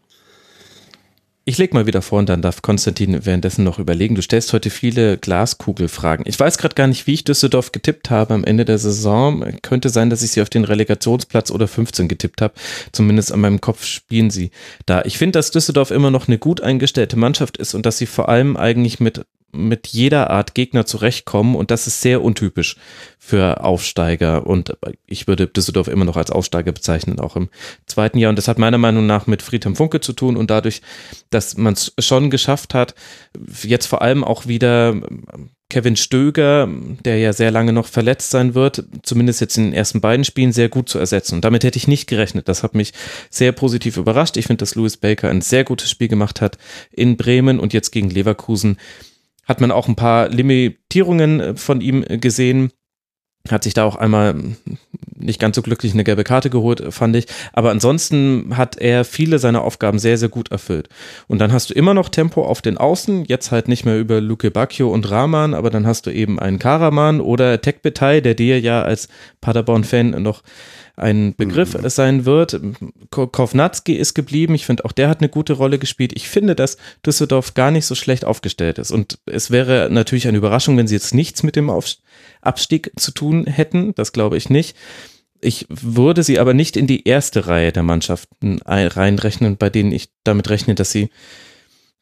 Ich 1.49 1.57
leg 1.57 1.73
mal 1.73 1.85
wieder 1.85 2.01
vor 2.01 2.19
und 2.19 2.27
dann 2.27 2.41
darf 2.41 2.61
Konstantin 2.61 3.25
währenddessen 3.25 3.63
noch 3.63 3.79
überlegen. 3.79 4.15
Du 4.15 4.21
stellst 4.21 4.51
heute 4.51 4.69
viele 4.69 5.17
Glaskugelfragen. 5.17 6.25
Ich 6.27 6.37
weiß 6.37 6.57
gerade 6.57 6.75
gar 6.75 6.87
nicht, 6.87 7.07
wie 7.07 7.13
ich 7.13 7.23
Düsseldorf 7.23 7.71
getippt 7.71 8.09
habe 8.09 8.33
am 8.33 8.43
Ende 8.43 8.65
der 8.65 8.77
Saison. 8.77 9.45
Könnte 9.61 9.87
sein, 9.87 10.09
dass 10.09 10.23
ich 10.23 10.31
sie 10.31 10.41
auf 10.41 10.49
den 10.49 10.65
Relegationsplatz 10.65 11.49
oder 11.49 11.69
15 11.69 12.09
getippt 12.09 12.41
habe. 12.41 12.53
Zumindest 12.91 13.31
an 13.31 13.39
meinem 13.39 13.61
Kopf 13.61 13.85
spielen 13.85 14.29
sie 14.29 14.51
da. 14.87 15.03
Ich 15.03 15.17
finde, 15.17 15.39
dass 15.39 15.51
Düsseldorf 15.51 15.91
immer 15.91 16.11
noch 16.11 16.27
eine 16.27 16.37
gut 16.37 16.59
eingestellte 16.59 17.15
Mannschaft 17.15 17.55
ist 17.55 17.75
und 17.75 17.85
dass 17.85 17.97
sie 17.97 18.07
vor 18.07 18.27
allem 18.27 18.57
eigentlich 18.57 18.99
mit 18.99 19.25
mit 19.51 19.87
jeder 19.87 20.29
Art 20.29 20.55
Gegner 20.55 20.85
zurechtkommen 20.85 21.55
und 21.55 21.71
das 21.71 21.87
ist 21.87 22.01
sehr 22.01 22.21
untypisch 22.21 22.75
für 23.17 23.63
Aufsteiger 23.63 24.45
und 24.45 24.77
ich 25.05 25.27
würde 25.27 25.47
Düsseldorf 25.47 25.87
immer 25.87 26.05
noch 26.05 26.17
als 26.17 26.31
Aufsteiger 26.31 26.71
bezeichnen, 26.71 27.19
auch 27.19 27.35
im 27.35 27.49
zweiten 27.85 28.19
Jahr 28.19 28.29
und 28.29 28.35
das 28.35 28.47
hat 28.47 28.59
meiner 28.59 28.77
Meinung 28.77 29.05
nach 29.05 29.25
mit 29.25 29.41
Friedhelm 29.41 29.75
Funke 29.75 30.01
zu 30.01 30.13
tun 30.13 30.37
und 30.37 30.51
dadurch, 30.51 30.81
dass 31.29 31.57
man 31.57 31.73
es 31.73 31.93
schon 31.99 32.29
geschafft 32.29 32.73
hat, 32.73 32.93
jetzt 33.63 33.87
vor 33.87 34.01
allem 34.01 34.23
auch 34.23 34.47
wieder 34.47 34.95
Kevin 35.69 35.97
Stöger, 35.97 36.69
der 37.03 37.17
ja 37.17 37.33
sehr 37.33 37.51
lange 37.51 37.73
noch 37.73 37.87
verletzt 37.87 38.29
sein 38.29 38.55
wird, 38.55 38.85
zumindest 39.03 39.41
jetzt 39.41 39.57
in 39.57 39.65
den 39.65 39.73
ersten 39.73 39.99
beiden 39.99 40.23
Spielen 40.23 40.53
sehr 40.53 40.69
gut 40.69 40.87
zu 40.87 40.97
ersetzen. 40.97 41.35
Und 41.35 41.43
damit 41.43 41.65
hätte 41.65 41.77
ich 41.77 41.89
nicht 41.89 42.07
gerechnet. 42.07 42.47
Das 42.47 42.63
hat 42.63 42.73
mich 42.73 42.93
sehr 43.29 43.51
positiv 43.51 43.97
überrascht. 43.97 44.37
Ich 44.37 44.47
finde, 44.47 44.59
dass 44.59 44.75
Louis 44.75 44.95
Baker 44.95 45.29
ein 45.29 45.41
sehr 45.41 45.65
gutes 45.65 45.89
Spiel 45.89 46.07
gemacht 46.07 46.39
hat 46.39 46.57
in 46.89 47.17
Bremen 47.17 47.59
und 47.59 47.73
jetzt 47.73 47.91
gegen 47.91 48.09
Leverkusen 48.09 48.77
hat 49.47 49.61
man 49.61 49.71
auch 49.71 49.87
ein 49.87 49.95
paar 49.95 50.29
Limitierungen 50.29 51.39
äh, 51.39 51.55
von 51.55 51.81
ihm 51.81 52.03
äh, 52.07 52.17
gesehen. 52.17 52.71
Hat 53.49 53.63
sich 53.63 53.73
da 53.73 53.85
auch 53.85 53.95
einmal 53.95 54.35
nicht 55.15 55.39
ganz 55.39 55.55
so 55.55 55.61
glücklich 55.61 55.93
eine 55.93 56.03
gelbe 56.03 56.25
Karte 56.25 56.49
geholt, 56.49 56.93
fand 56.93 57.15
ich. 57.15 57.27
Aber 57.53 57.71
ansonsten 57.71 58.57
hat 58.57 58.77
er 58.77 59.05
viele 59.05 59.39
seiner 59.39 59.63
Aufgaben 59.63 59.99
sehr, 59.99 60.17
sehr 60.17 60.27
gut 60.27 60.51
erfüllt. 60.51 60.89
Und 61.27 61.39
dann 61.39 61.53
hast 61.53 61.69
du 61.69 61.73
immer 61.73 61.93
noch 61.93 62.09
Tempo 62.09 62.45
auf 62.45 62.61
den 62.61 62.77
Außen, 62.77 63.23
jetzt 63.25 63.51
halt 63.51 63.69
nicht 63.69 63.85
mehr 63.85 63.97
über 63.99 64.19
Luke 64.19 64.51
Bacchio 64.51 64.89
und 64.89 65.09
Rahman, 65.09 65.53
aber 65.53 65.69
dann 65.69 65.87
hast 65.87 66.05
du 66.05 66.11
eben 66.11 66.39
einen 66.39 66.59
Karaman 66.59 67.21
oder 67.21 67.61
Tekbetay, 67.61 68.21
der 68.21 68.35
dir 68.35 68.59
ja 68.59 68.81
als 68.81 69.07
Paderborn-Fan 69.39 70.21
noch 70.21 70.43
ein 70.97 71.35
Begriff 71.35 71.75
mhm. 71.75 71.87
sein 71.89 72.25
wird. 72.25 72.59
Kovnatski 73.11 73.93
ist 73.93 74.15
geblieben. 74.15 74.55
Ich 74.55 74.65
finde, 74.65 74.83
auch 74.83 74.91
der 74.91 75.09
hat 75.09 75.19
eine 75.19 75.29
gute 75.29 75.53
Rolle 75.53 75.77
gespielt. 75.77 76.11
Ich 76.15 76.27
finde, 76.27 76.55
dass 76.55 76.77
Düsseldorf 77.05 77.53
gar 77.53 77.71
nicht 77.71 77.85
so 77.85 77.95
schlecht 77.95 78.25
aufgestellt 78.25 78.79
ist. 78.79 78.91
Und 78.91 79.19
es 79.25 79.51
wäre 79.51 79.89
natürlich 79.91 80.27
eine 80.27 80.37
Überraschung, 80.37 80.75
wenn 80.75 80.87
sie 80.87 80.95
jetzt 80.95 81.13
nichts 81.13 81.43
mit 81.43 81.55
dem 81.55 81.71
Abstieg 82.41 82.91
zu 82.97 83.11
tun 83.11 83.45
hätten. 83.45 83.93
Das 83.95 84.11
glaube 84.11 84.37
ich 84.37 84.49
nicht. 84.49 84.75
Ich 85.39 85.67
würde 85.69 86.23
sie 86.23 86.39
aber 86.39 86.55
nicht 86.55 86.75
in 86.75 86.87
die 86.87 87.07
erste 87.07 87.45
Reihe 87.45 87.71
der 87.71 87.83
Mannschaften 87.83 88.59
reinrechnen, 88.65 89.57
bei 89.57 89.69
denen 89.69 89.91
ich 89.91 90.09
damit 90.23 90.49
rechne, 90.49 90.73
dass 90.73 90.91
sie 90.91 91.09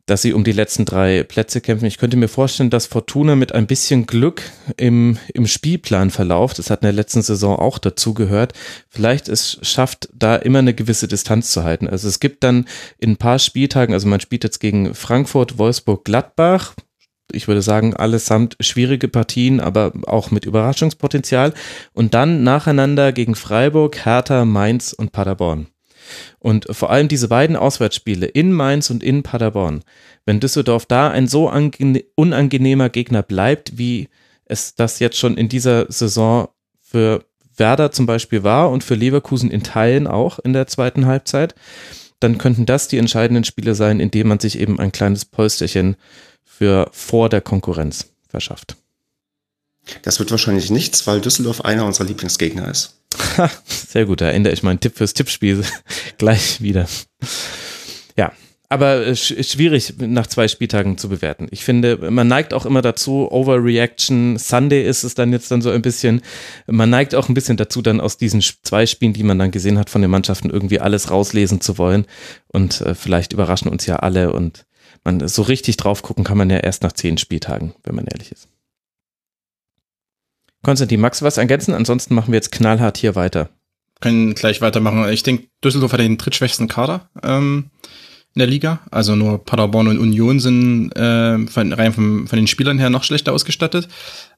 dass 0.06 0.22
sie 0.22 0.34
um 0.34 0.44
die 0.44 0.52
letzten 0.52 0.86
drei 0.86 1.24
Plätze 1.24 1.62
kämpfen. 1.62 1.86
Ich 1.86 1.98
könnte 1.98 2.18
mir 2.18 2.28
vorstellen, 2.28 2.70
dass 2.70 2.86
Fortuna 2.86 3.36
mit 3.36 3.54
ein 3.54 3.66
bisschen 3.66 4.06
Glück 4.06 4.44
im, 4.78 5.18
im 5.34 5.48
Spielplanverlauf, 5.48 6.54
das 6.54 6.70
hat 6.70 6.82
in 6.82 6.88
der 6.88 6.94
letzten 6.94 7.24
Saison 7.24 7.58
auch 7.58 7.80
dazu 7.80 8.14
gehört, 8.14 8.54
vielleicht 8.90 9.28
es 9.28 9.58
schafft, 9.64 10.10
da 10.14 10.36
immer 10.36 10.60
eine 10.60 10.76
gewisse 10.76 11.08
Distanz 11.08 11.52
zu 11.52 11.64
halten. 11.64 11.88
Also 11.88 12.08
es 12.08 12.20
gibt 12.20 12.44
dann 12.44 12.66
in 13.00 13.12
ein 13.12 13.18
paar 13.18 13.40
Spieltagen, 13.40 13.94
also 13.94 14.08
man 14.08 14.20
spielt 14.20 14.44
jetzt 14.44 14.60
gegen 14.60 14.94
Frankfurt, 14.94 15.58
Wolfsburg, 15.58 16.06
Gladbach, 16.06 16.76
ich 17.32 17.48
würde 17.48 17.64
sagen, 17.64 17.96
allesamt 17.96 18.56
schwierige 18.60 19.08
Partien, 19.08 19.60
aber 19.60 19.94
auch 20.06 20.30
mit 20.30 20.46
Überraschungspotenzial. 20.46 21.54
Und 21.94 22.14
dann 22.14 22.44
nacheinander 22.44 23.12
gegen 23.12 23.34
Freiburg, 23.34 24.06
Hertha, 24.06 24.46
Mainz 24.46 24.94
und 24.94 25.12
Paderborn. 25.12 25.68
Und 26.40 26.68
vor 26.70 26.90
allem 26.90 27.08
diese 27.08 27.28
beiden 27.28 27.56
Auswärtsspiele 27.56 28.26
in 28.26 28.52
Mainz 28.52 28.90
und 28.90 29.04
in 29.04 29.24
Paderborn, 29.24 29.84
wenn 30.26 30.40
Düsseldorf 30.40 30.86
da 30.86 31.10
ein 31.10 31.28
so 31.28 31.52
unangenehmer 32.16 32.90
Gegner 32.90 33.24
bleibt, 33.24 33.78
wie 33.78 34.10
es 34.46 34.76
das 34.76 35.00
jetzt 35.00 35.18
schon 35.18 35.38
in 35.38 35.50
dieser 35.50 35.92
Saison 35.92 36.50
für 36.82 37.26
Werder 37.58 37.92
zum 37.92 38.06
Beispiel 38.06 38.44
war 38.44 38.70
und 38.70 38.84
für 38.84 38.96
Leverkusen 38.96 39.50
in 39.50 39.64
Teilen 39.64 40.08
auch 40.08 40.40
in 40.40 40.54
der 40.54 40.68
zweiten 40.68 41.06
Halbzeit, 41.06 41.56
dann 42.20 42.38
könnten 42.38 42.66
das 42.66 42.88
die 42.88 42.98
entscheidenden 42.98 43.44
Spiele 43.44 43.76
sein, 43.76 44.00
in 44.00 44.12
denen 44.12 44.30
man 44.30 44.40
sich 44.40 44.60
eben 44.60 44.80
ein 44.80 44.92
kleines 44.92 45.26
Polsterchen 45.26 45.96
für 46.44 46.90
vor 46.92 47.30
der 47.30 47.42
Konkurrenz 47.42 48.10
verschafft. 48.28 48.78
Das 50.02 50.20
wird 50.20 50.32
wahrscheinlich 50.32 50.72
nichts, 50.72 51.06
weil 51.06 51.22
Düsseldorf 51.22 51.62
einer 51.62 51.86
unserer 51.86 52.08
Lieblingsgegner 52.08 52.70
ist. 52.70 52.96
Sehr 53.68 54.06
gut, 54.06 54.22
da 54.22 54.30
ändere 54.30 54.54
ich 54.54 54.64
meinen 54.64 54.80
Tipp 54.80 54.98
fürs 54.98 55.14
Tippspiel 55.14 55.64
gleich 56.18 56.62
wieder. 56.62 56.88
Ja, 58.18 58.32
aber 58.70 59.16
schwierig 59.16 59.94
nach 60.00 60.28
zwei 60.28 60.48
Spieltagen 60.48 60.98
zu 60.98 61.10
bewerten. 61.10 61.48
Ich 61.52 61.64
finde, 61.64 62.12
man 62.12 62.28
neigt 62.28 62.54
auch 62.54 62.66
immer 62.66 62.82
dazu, 62.82 63.32
Overreaction, 63.32 64.38
Sunday 64.38 64.86
ist 64.86 65.04
es 65.04 65.14
dann 65.14 65.32
jetzt 65.32 65.52
dann 65.52 65.62
so 65.62 65.70
ein 65.70 65.82
bisschen, 65.82 66.22
man 66.66 66.90
neigt 66.90 67.14
auch 67.14 67.30
ein 67.30 67.36
bisschen 67.36 67.58
dazu, 67.58 67.82
dann 67.82 68.02
aus 68.02 68.18
diesen 68.18 68.42
zwei 68.42 68.86
Spielen, 68.86 69.14
die 69.14 69.24
man 69.24 69.38
dann 69.40 69.52
gesehen 69.52 69.78
hat 69.78 69.90
von 69.90 70.02
den 70.02 70.12
Mannschaften, 70.12 70.50
irgendwie 70.50 70.80
alles 70.80 71.12
rauslesen 71.12 71.62
zu 71.62 71.78
wollen. 71.78 72.06
Und 72.48 72.82
äh, 72.82 72.96
vielleicht 72.96 73.34
überraschen 73.34 73.70
uns 73.70 73.86
ja 73.86 73.98
alle 73.98 74.34
und 74.34 74.66
man 75.04 75.28
so 75.28 75.44
richtig 75.44 75.78
drauf 75.78 76.02
gucken 76.02 76.24
kann 76.24 76.38
man 76.38 76.50
ja 76.50 76.58
erst 76.58 76.82
nach 76.82 76.94
zehn 76.94 77.18
Spieltagen, 77.18 77.76
wenn 77.84 77.96
man 77.96 78.08
ehrlich 78.08 78.32
ist. 78.32 78.50
Konstantin, 80.66 81.00
magst 81.00 81.22
du 81.22 81.26
was 81.26 81.38
ergänzen? 81.38 81.76
Ansonsten 81.76 82.16
machen 82.16 82.32
wir 82.32 82.38
jetzt 82.38 82.52
knallhart 82.52 82.98
hier 82.98 83.14
weiter. 83.14 83.50
Können 84.02 84.34
gleich 84.34 84.62
weitermachen. 84.62 85.08
Ich 85.10 85.22
denke, 85.22 85.46
Düsseldorf 85.64 85.94
hat 85.94 86.00
den 86.00 86.18
drittschwächsten 86.18 86.68
Kader 86.68 87.08
ähm, 87.22 87.70
in 88.34 88.40
der 88.40 88.48
Liga. 88.48 88.80
Also 88.90 89.16
nur 89.16 89.46
Paderborn 89.46 89.90
und 89.90 90.00
Union 90.00 90.40
sind 90.40 90.92
äh, 90.94 91.38
von, 91.46 91.72
rein 91.72 91.94
von, 91.94 92.28
von 92.28 92.38
den 92.38 92.48
Spielern 92.48 92.80
her 92.80 92.90
noch 92.90 93.04
schlechter 93.04 93.32
ausgestattet. 93.32 93.90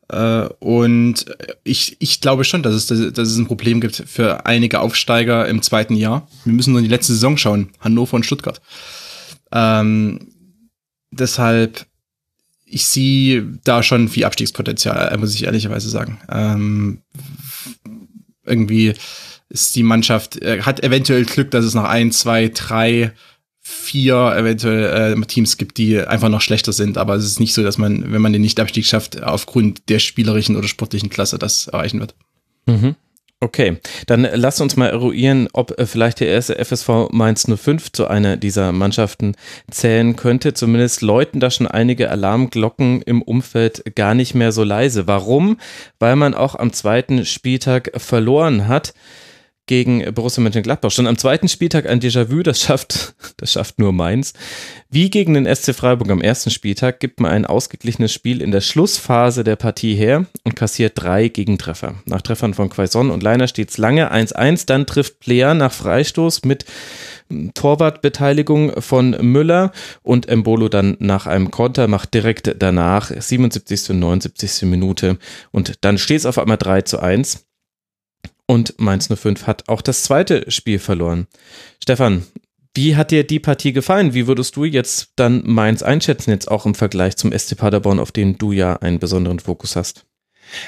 Äh, 0.10 0.50
und 0.60 1.28
ich, 1.64 1.96
ich 2.00 2.20
glaube 2.20 2.44
schon, 2.44 2.62
dass 2.62 2.76
es, 2.76 2.88
dass 2.88 3.30
es 3.30 3.38
ein 3.38 3.48
Problem 3.48 3.80
gibt 3.80 3.96
für 3.96 4.46
einige 4.46 4.82
Aufsteiger 4.82 5.48
im 5.48 5.62
zweiten 5.62 5.96
Jahr. 5.96 6.28
Wir 6.44 6.52
müssen 6.52 6.72
nur 6.72 6.80
in 6.80 6.86
die 6.86 6.94
letzte 6.94 7.14
Saison 7.14 7.38
schauen. 7.38 7.70
Hannover 7.80 8.18
und 8.18 8.26
Stuttgart. 8.26 8.60
Ähm, 9.54 10.28
deshalb 11.10 11.86
ich 12.70 12.86
sehe 12.86 13.60
da 13.64 13.82
schon 13.82 14.10
viel 14.10 14.26
Abstiegspotenzial, 14.26 15.14
äh, 15.14 15.18
muss 15.18 15.34
ich 15.34 15.46
ehrlicherweise 15.46 15.90
sagen. 15.90 16.20
Ähm, 16.30 17.02
irgendwie 18.46 18.94
ist 19.50 19.76
die 19.76 19.84
Mannschaft, 19.84 20.42
äh, 20.42 20.62
hat 20.62 20.84
eventuell 20.84 21.26
Glück, 21.26 21.52
dass 21.52 21.66
es 21.66 21.74
noch 21.74 21.86
ein, 21.86 22.12
zwei, 22.12 22.50
drei, 22.50 23.14
vier 23.62 24.34
eventuell 24.36 25.14
äh, 25.14 25.26
Teams 25.26 25.58
gibt, 25.58 25.78
die 25.78 26.00
einfach 26.00 26.30
noch 26.30 26.42
schlechter 26.42 26.74
sind. 26.74 26.98
Aber 26.98 27.16
es 27.16 27.26
ist 27.26 27.40
nicht 27.40 27.54
so, 27.54 27.64
dass 27.64 27.78
man, 27.78 28.12
wenn 28.12 28.22
man 28.22 28.34
den 28.34 28.42
Nicht-Abstieg 28.42 28.86
schafft, 28.86 29.22
aufgrund 29.24 29.90
der 29.90 30.00
spielerischen 30.00 30.56
oder 30.56 30.68
sportlichen 30.68 31.10
Klasse 31.10 31.38
das 31.38 31.68
erreichen 31.68 32.00
wird. 32.00 32.16
Mhm. 32.66 32.96
Okay, 33.40 33.78
dann 34.08 34.28
lass 34.34 34.62
uns 34.62 34.78
mal 34.78 34.90
eruieren, 34.90 35.48
ob 35.54 35.80
äh, 35.80 35.86
vielleicht 35.86 36.22
der 36.22 36.28
erste 36.28 36.56
FSV 36.56 37.10
Mainz 37.12 37.46
05 37.48 37.92
zu 37.92 38.08
einer 38.08 38.36
dieser 38.36 38.72
Mannschaften 38.72 39.36
zählen 39.70 40.16
könnte. 40.16 40.56
Zumindest 40.56 41.04
läuten 41.04 41.40
da 41.40 41.52
schon 41.52 41.68
einige 41.68 42.10
Alarmglocken 42.10 43.04
im 43.04 43.22
Umfeld 43.22 43.96
gar 43.96 44.16
nicht 44.16 44.34
mehr 44.34 44.52
so 44.52 44.64
leise. 44.64 45.06
Warum? 45.06 45.60
Weil 46.00 46.16
man 46.16 46.34
auch 46.34 46.56
am 46.56 46.74
zweiten 46.74 47.26
Spieltag 47.26 47.92
verloren 47.98 48.68
hat 48.68 48.96
gegen 49.68 50.14
Borussia 50.14 50.42
Mönchengladbach. 50.42 50.92
Schon 50.92 51.08
am 51.08 51.18
zweiten 51.18 51.48
Spieltag 51.48 51.86
ein 51.86 52.00
Déjà-vu, 52.00 52.42
das 52.42 52.62
schafft, 52.62 53.16
das 53.38 53.52
schafft 53.52 53.80
nur 53.80 53.94
Mainz. 53.94 54.34
Wie 54.90 55.10
gegen 55.10 55.34
den 55.34 55.54
SC 55.54 55.76
Freiburg 55.76 56.10
am 56.10 56.22
ersten 56.22 56.50
Spieltag 56.50 57.00
gibt 57.00 57.20
man 57.20 57.32
ein 57.32 57.46
ausgeglichenes 57.46 58.12
Spiel 58.14 58.42
in 58.42 58.52
der 58.52 58.62
Schlussphase 58.62 59.44
der 59.44 59.58
Partie 59.58 59.96
her 59.96 60.26
und 60.44 60.56
kassiert 60.56 60.94
drei 60.96 61.28
Gegentreffer. 61.28 61.96
Nach 62.06 62.22
Treffern 62.22 62.54
von 62.54 62.70
Quaison 62.70 63.12
und 63.12 63.22
Leiner 63.22 63.48
steht 63.48 63.70
es 63.70 63.78
lange 63.78 64.12
1-1, 64.12 64.66
dann 64.66 64.86
trifft 64.86 65.20
Plea 65.20 65.54
nach 65.54 65.74
Freistoß 65.74 66.46
mit 66.46 66.66
Torwartbeteiligung 67.54 68.82
von 68.82 69.12
Müller 69.22 69.74
und 70.02 70.30
Embolo 70.30 70.70
dann 70.70 70.96
nach 71.00 71.28
einem 71.28 71.52
Konter 71.52 71.88
macht 71.88 72.14
direkt 72.14 72.56
danach 72.60 73.12
77. 73.12 73.90
und 73.90 74.00
79. 74.00 74.64
Minute 74.70 75.18
und 75.52 75.74
dann 75.82 75.98
steht 75.98 76.20
es 76.20 76.26
auf 76.26 76.38
einmal 76.38 76.58
3 76.58 76.84
zu 76.84 77.00
1. 77.00 77.47
Und 78.48 78.80
Mainz 78.80 79.10
05 79.14 79.46
hat 79.46 79.68
auch 79.68 79.82
das 79.82 80.04
zweite 80.04 80.50
Spiel 80.50 80.80
verloren. 80.80 81.28
Stefan, 81.84 82.26
wie 82.74 82.96
hat 82.96 83.12
dir 83.12 83.26
die 83.26 83.40
Partie 83.40 83.74
gefallen? 83.74 84.14
Wie 84.14 84.28
würdest 84.28 84.56
du 84.56 84.64
jetzt 84.64 85.10
dann 85.16 85.44
Mainz 85.46 85.84
einschätzen, 85.84 86.32
jetzt 86.32 86.50
auch 86.50 86.66
im 86.66 86.76
Vergleich 86.76 87.18
zum 87.18 87.38
SC 87.38 87.58
Paderborn, 87.58 88.00
auf 88.00 88.12
den 88.12 88.38
du 88.38 88.52
ja 88.52 88.78
einen 88.78 89.00
besonderen 89.00 89.40
Fokus 89.40 89.76
hast? 89.76 90.06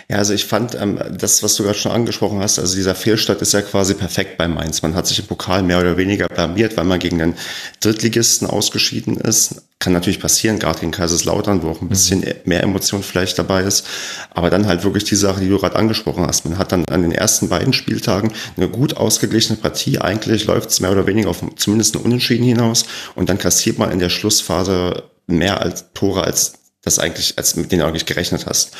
Ja, 0.09 0.17
also 0.17 0.33
ich 0.33 0.45
fand 0.45 0.75
ähm, 0.75 0.99
das, 1.17 1.41
was 1.43 1.55
du 1.55 1.63
gerade 1.63 1.77
schon 1.77 1.91
angesprochen 1.91 2.39
hast, 2.39 2.59
also 2.59 2.75
dieser 2.75 2.95
Fehlstart 2.95 3.41
ist 3.41 3.53
ja 3.53 3.61
quasi 3.61 3.93
perfekt 3.93 4.37
bei 4.37 4.47
Mainz. 4.47 4.81
Man 4.81 4.95
hat 4.95 5.07
sich 5.07 5.19
im 5.19 5.27
Pokal 5.27 5.63
mehr 5.63 5.79
oder 5.79 5.97
weniger 5.97 6.27
blamiert, 6.27 6.75
weil 6.75 6.83
man 6.83 6.99
gegen 6.99 7.19
den 7.19 7.35
Drittligisten 7.79 8.47
ausgeschieden 8.47 9.17
ist. 9.17 9.68
Kann 9.81 9.93
natürlich 9.93 10.19
passieren, 10.19 10.59
gerade 10.59 10.81
gegen 10.81 10.91
Kaiserslautern, 10.91 11.63
wo 11.63 11.69
auch 11.69 11.81
ein 11.81 11.87
bisschen 11.87 12.19
mhm. 12.19 12.33
mehr 12.43 12.63
Emotion 12.63 13.01
vielleicht 13.01 13.39
dabei 13.39 13.63
ist. 13.63 13.87
Aber 14.31 14.49
dann 14.49 14.67
halt 14.67 14.83
wirklich 14.83 15.05
die 15.05 15.15
Sache, 15.15 15.39
die 15.39 15.47
du 15.47 15.57
gerade 15.57 15.77
angesprochen 15.77 16.27
hast. 16.27 16.43
Man 16.43 16.57
hat 16.57 16.73
dann 16.73 16.83
an 16.89 17.01
den 17.01 17.13
ersten 17.13 17.47
beiden 17.47 17.71
Spieltagen 17.71 18.33
eine 18.57 18.67
gut 18.67 18.97
ausgeglichene 18.97 19.57
Partie. 19.57 19.99
Eigentlich 19.99 20.45
läuft 20.45 20.69
es 20.71 20.81
mehr 20.81 20.91
oder 20.91 21.07
weniger 21.07 21.29
auf 21.29 21.41
zumindest 21.55 21.95
einen 21.95 22.03
Unentschieden 22.03 22.43
hinaus. 22.43 22.85
Und 23.15 23.29
dann 23.29 23.37
kassiert 23.37 23.77
man 23.79 23.91
in 23.91 23.99
der 23.99 24.09
Schlussphase 24.09 25.03
mehr 25.27 25.61
als 25.61 25.85
Tore 25.93 26.25
als 26.25 26.53
das 26.89 26.99
eigentlich, 26.99 27.37
als 27.37 27.55
mit 27.55 27.71
denen 27.71 27.81
du 27.81 27.87
eigentlich 27.87 28.05
gerechnet 28.05 28.45
hast. 28.45 28.71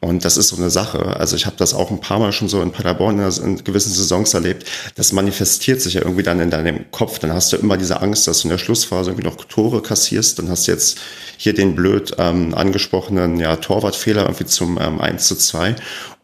Und 0.00 0.24
das 0.24 0.36
ist 0.36 0.48
so 0.48 0.56
eine 0.56 0.70
Sache. 0.70 1.16
Also 1.16 1.36
ich 1.36 1.46
habe 1.46 1.56
das 1.56 1.74
auch 1.74 1.90
ein 1.90 2.00
paar 2.00 2.18
Mal 2.18 2.32
schon 2.32 2.48
so 2.48 2.62
in 2.62 2.72
Paderborn 2.72 3.18
in 3.18 3.64
gewissen 3.64 3.92
Saisons 3.92 4.34
erlebt. 4.34 4.66
Das 4.94 5.12
manifestiert 5.12 5.80
sich 5.80 5.94
ja 5.94 6.02
irgendwie 6.02 6.22
dann 6.22 6.40
in 6.40 6.50
deinem 6.50 6.90
Kopf. 6.90 7.18
Dann 7.18 7.32
hast 7.32 7.52
du 7.52 7.56
immer 7.56 7.76
diese 7.76 8.00
Angst, 8.00 8.26
dass 8.26 8.40
du 8.40 8.48
in 8.48 8.50
der 8.50 8.58
Schlussphase 8.58 9.10
irgendwie 9.10 9.26
noch 9.26 9.36
Tore 9.44 9.82
kassierst. 9.82 10.38
Dann 10.38 10.48
hast 10.48 10.66
du 10.66 10.72
jetzt 10.72 10.98
hier 11.36 11.52
den 11.52 11.74
blöd 11.74 12.14
ähm, 12.18 12.54
angesprochenen 12.54 13.38
ja, 13.38 13.56
Torwartfehler 13.56 14.22
irgendwie 14.22 14.46
zum 14.46 14.78
ähm, 14.80 15.00
1 15.00 15.26
zu 15.26 15.36
2. 15.36 15.76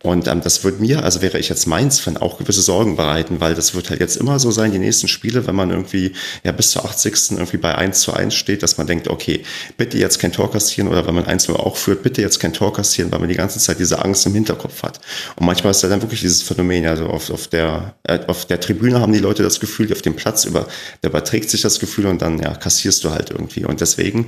Und 0.03 0.27
ähm, 0.27 0.41
das 0.43 0.65
wird 0.65 0.81
mir, 0.81 1.05
also 1.05 1.23
wäre 1.23 1.39
ich 1.39 1.49
jetzt 1.49 1.67
Mainz-Fan, 1.67 2.17
auch 2.17 2.39
gewisse 2.39 2.61
Sorgen 2.61 2.97
bereiten, 2.97 3.41
weil 3.41 3.55
das 3.55 3.75
wird 3.75 3.91
halt 3.91 4.01
jetzt 4.01 4.17
immer 4.17 4.39
so 4.39 4.51
sein, 4.51 4.73
die 4.73 4.79
nächsten 4.79 5.09
Spiele, 5.09 5.47
wenn 5.47 5.55
man 5.55 5.71
irgendwie 5.71 6.13
ja 6.43 6.53
bis 6.53 6.73
zur 6.73 6.85
80. 6.85 7.33
irgendwie 7.33 7.57
bei 7.57 7.75
1 7.75 8.01
zu 8.01 8.13
1 8.13 8.35
steht, 8.35 8.63
dass 8.63 8.79
man 8.79 8.87
denkt, 8.87 9.09
okay, 9.09 9.43
bitte 9.77 9.99
jetzt 9.99 10.19
kein 10.19 10.33
Tor 10.33 10.51
kassieren 10.51 10.89
oder 10.89 11.07
wenn 11.07 11.15
man 11.15 11.25
1-0 11.25 11.55
auch 11.55 11.77
führt, 11.77 12.03
bitte 12.03 12.21
jetzt 12.21 12.41
kein 12.41 12.53
Tor 12.53 12.73
kassieren, 12.73 13.13
weil 13.13 13.21
man 13.21 13.29
die 13.29 13.37
ganze 13.37 13.61
Zeit 13.61 13.79
diese 13.79 14.05
Angst 14.05 14.27
im 14.27 14.35
Hinterkopf 14.35 14.83
hat. 14.83 15.01
Und 15.37 15.47
manchmal 15.47 15.71
ist 15.71 15.85
da 15.85 15.89
dann 15.89 16.03
wirklich 16.03 16.21
dieses 16.21 16.43
Phänomen, 16.43 16.87
also 16.87 17.07
auf, 17.07 17.31
auf, 17.31 17.47
der, 17.47 17.95
äh, 18.03 18.19
auf 18.27 18.47
der 18.47 18.59
Tribüne 18.61 19.01
haben 19.01 19.13
die 19.13 19.21
Leute 19.21 19.43
das 19.43 19.61
Gefühl, 19.61 19.93
auf 19.93 20.03
dem 20.03 20.17
Platz 20.17 20.45
über, 20.45 20.67
da 21.03 21.11
überträgt 21.11 21.51
sich 21.51 21.63
das 21.63 21.79
Gefühl 21.79 22.07
und 22.07 22.23
dann 22.23 22.41
ja, 22.41 22.55
kassierst 22.55 23.05
du 23.05 23.11
halt 23.11 23.31
irgendwie. 23.31 23.65
Und 23.65 23.81
deswegen 23.81 24.27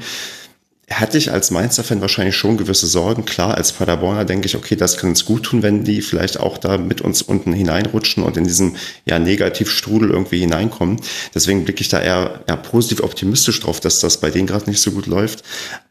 hatte 0.90 1.16
ich 1.16 1.32
als 1.32 1.50
Mainzer-Fan 1.50 2.02
wahrscheinlich 2.02 2.36
schon 2.36 2.58
gewisse 2.58 2.86
Sorgen. 2.86 3.24
Klar, 3.24 3.54
als 3.54 3.72
Paderborner 3.72 4.24
denke 4.24 4.46
ich, 4.46 4.56
okay, 4.56 4.76
das 4.76 4.98
kann 4.98 5.10
uns 5.10 5.24
gut 5.24 5.44
tun, 5.44 5.62
wenn 5.62 5.82
die 5.82 6.02
vielleicht 6.02 6.38
auch 6.38 6.58
da 6.58 6.76
mit 6.76 7.00
uns 7.00 7.22
unten 7.22 7.54
hineinrutschen 7.54 8.22
und 8.22 8.36
in 8.36 8.44
diesen 8.44 8.76
ja, 9.06 9.18
Negativstrudel 9.18 10.10
irgendwie 10.10 10.40
hineinkommen. 10.40 11.00
Deswegen 11.34 11.64
blicke 11.64 11.80
ich 11.80 11.88
da 11.88 12.00
eher, 12.00 12.44
eher 12.46 12.56
positiv 12.58 13.02
optimistisch 13.02 13.60
drauf, 13.60 13.80
dass 13.80 14.00
das 14.00 14.18
bei 14.18 14.30
denen 14.30 14.46
gerade 14.46 14.68
nicht 14.68 14.82
so 14.82 14.90
gut 14.90 15.06
läuft. 15.06 15.42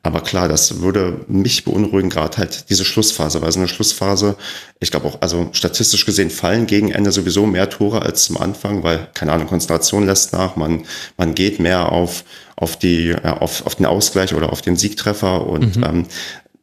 Aber 0.04 0.22
klar, 0.22 0.48
das 0.48 0.82
würde 0.82 1.22
mich 1.28 1.64
beunruhigen, 1.64 2.10
gerade 2.10 2.38
halt 2.38 2.70
diese 2.70 2.86
Schlussphase, 2.86 3.42
weil 3.42 3.52
so 3.52 3.60
eine 3.60 3.70
Schlussphase, 3.70 4.36
ich 4.80 4.92
glaube 4.92 5.08
auch, 5.08 5.22
also 5.22 5.50
statistisch 5.54 6.06
gesehen 6.06 6.30
fallen 6.30 6.68
gegen 6.68 6.92
Ende 6.92 7.12
sowieso 7.12 7.46
mehr 7.46 7.70
Tore 7.70 8.02
als 8.02 8.26
zum 8.26 8.38
Anfang, 8.38 8.84
weil, 8.84 9.08
keine 9.14 9.32
Ahnung, 9.32 9.48
Konzentration 9.48 10.06
lässt 10.06 10.34
nach, 10.34 10.56
man, 10.56 10.84
man 11.18 11.34
geht 11.34 11.60
mehr 11.60 11.92
auf, 11.92 12.26
auf, 12.64 12.78
die, 12.78 13.10
ja, 13.10 13.38
auf, 13.38 13.66
auf 13.66 13.76
den 13.76 13.86
Ausgleich 13.86 14.34
oder 14.34 14.52
auf 14.52 14.62
den 14.62 14.76
Siegtreffer 14.76 15.46
und 15.46 15.78
mhm. 15.78 15.84
ähm, 15.84 16.06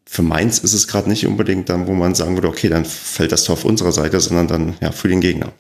für 0.05 0.23
Mainz 0.23 0.59
ist 0.59 0.73
es 0.73 0.89
gerade 0.89 1.09
nicht 1.09 1.25
unbedingt 1.27 1.69
dann, 1.69 1.87
wo 1.87 1.93
man 1.93 2.17
sagen 2.17 2.35
würde, 2.35 2.49
okay, 2.49 2.69
dann 2.69 2.85
fällt 2.85 3.31
das 3.31 3.45
Tor 3.45 3.53
auf 3.53 3.65
unserer 3.65 3.93
Seite, 3.93 4.19
sondern 4.19 4.49
dann 4.49 4.75
ja 4.81 4.91
für 4.91 5.07
den 5.07 5.21
Gegner. 5.21 5.53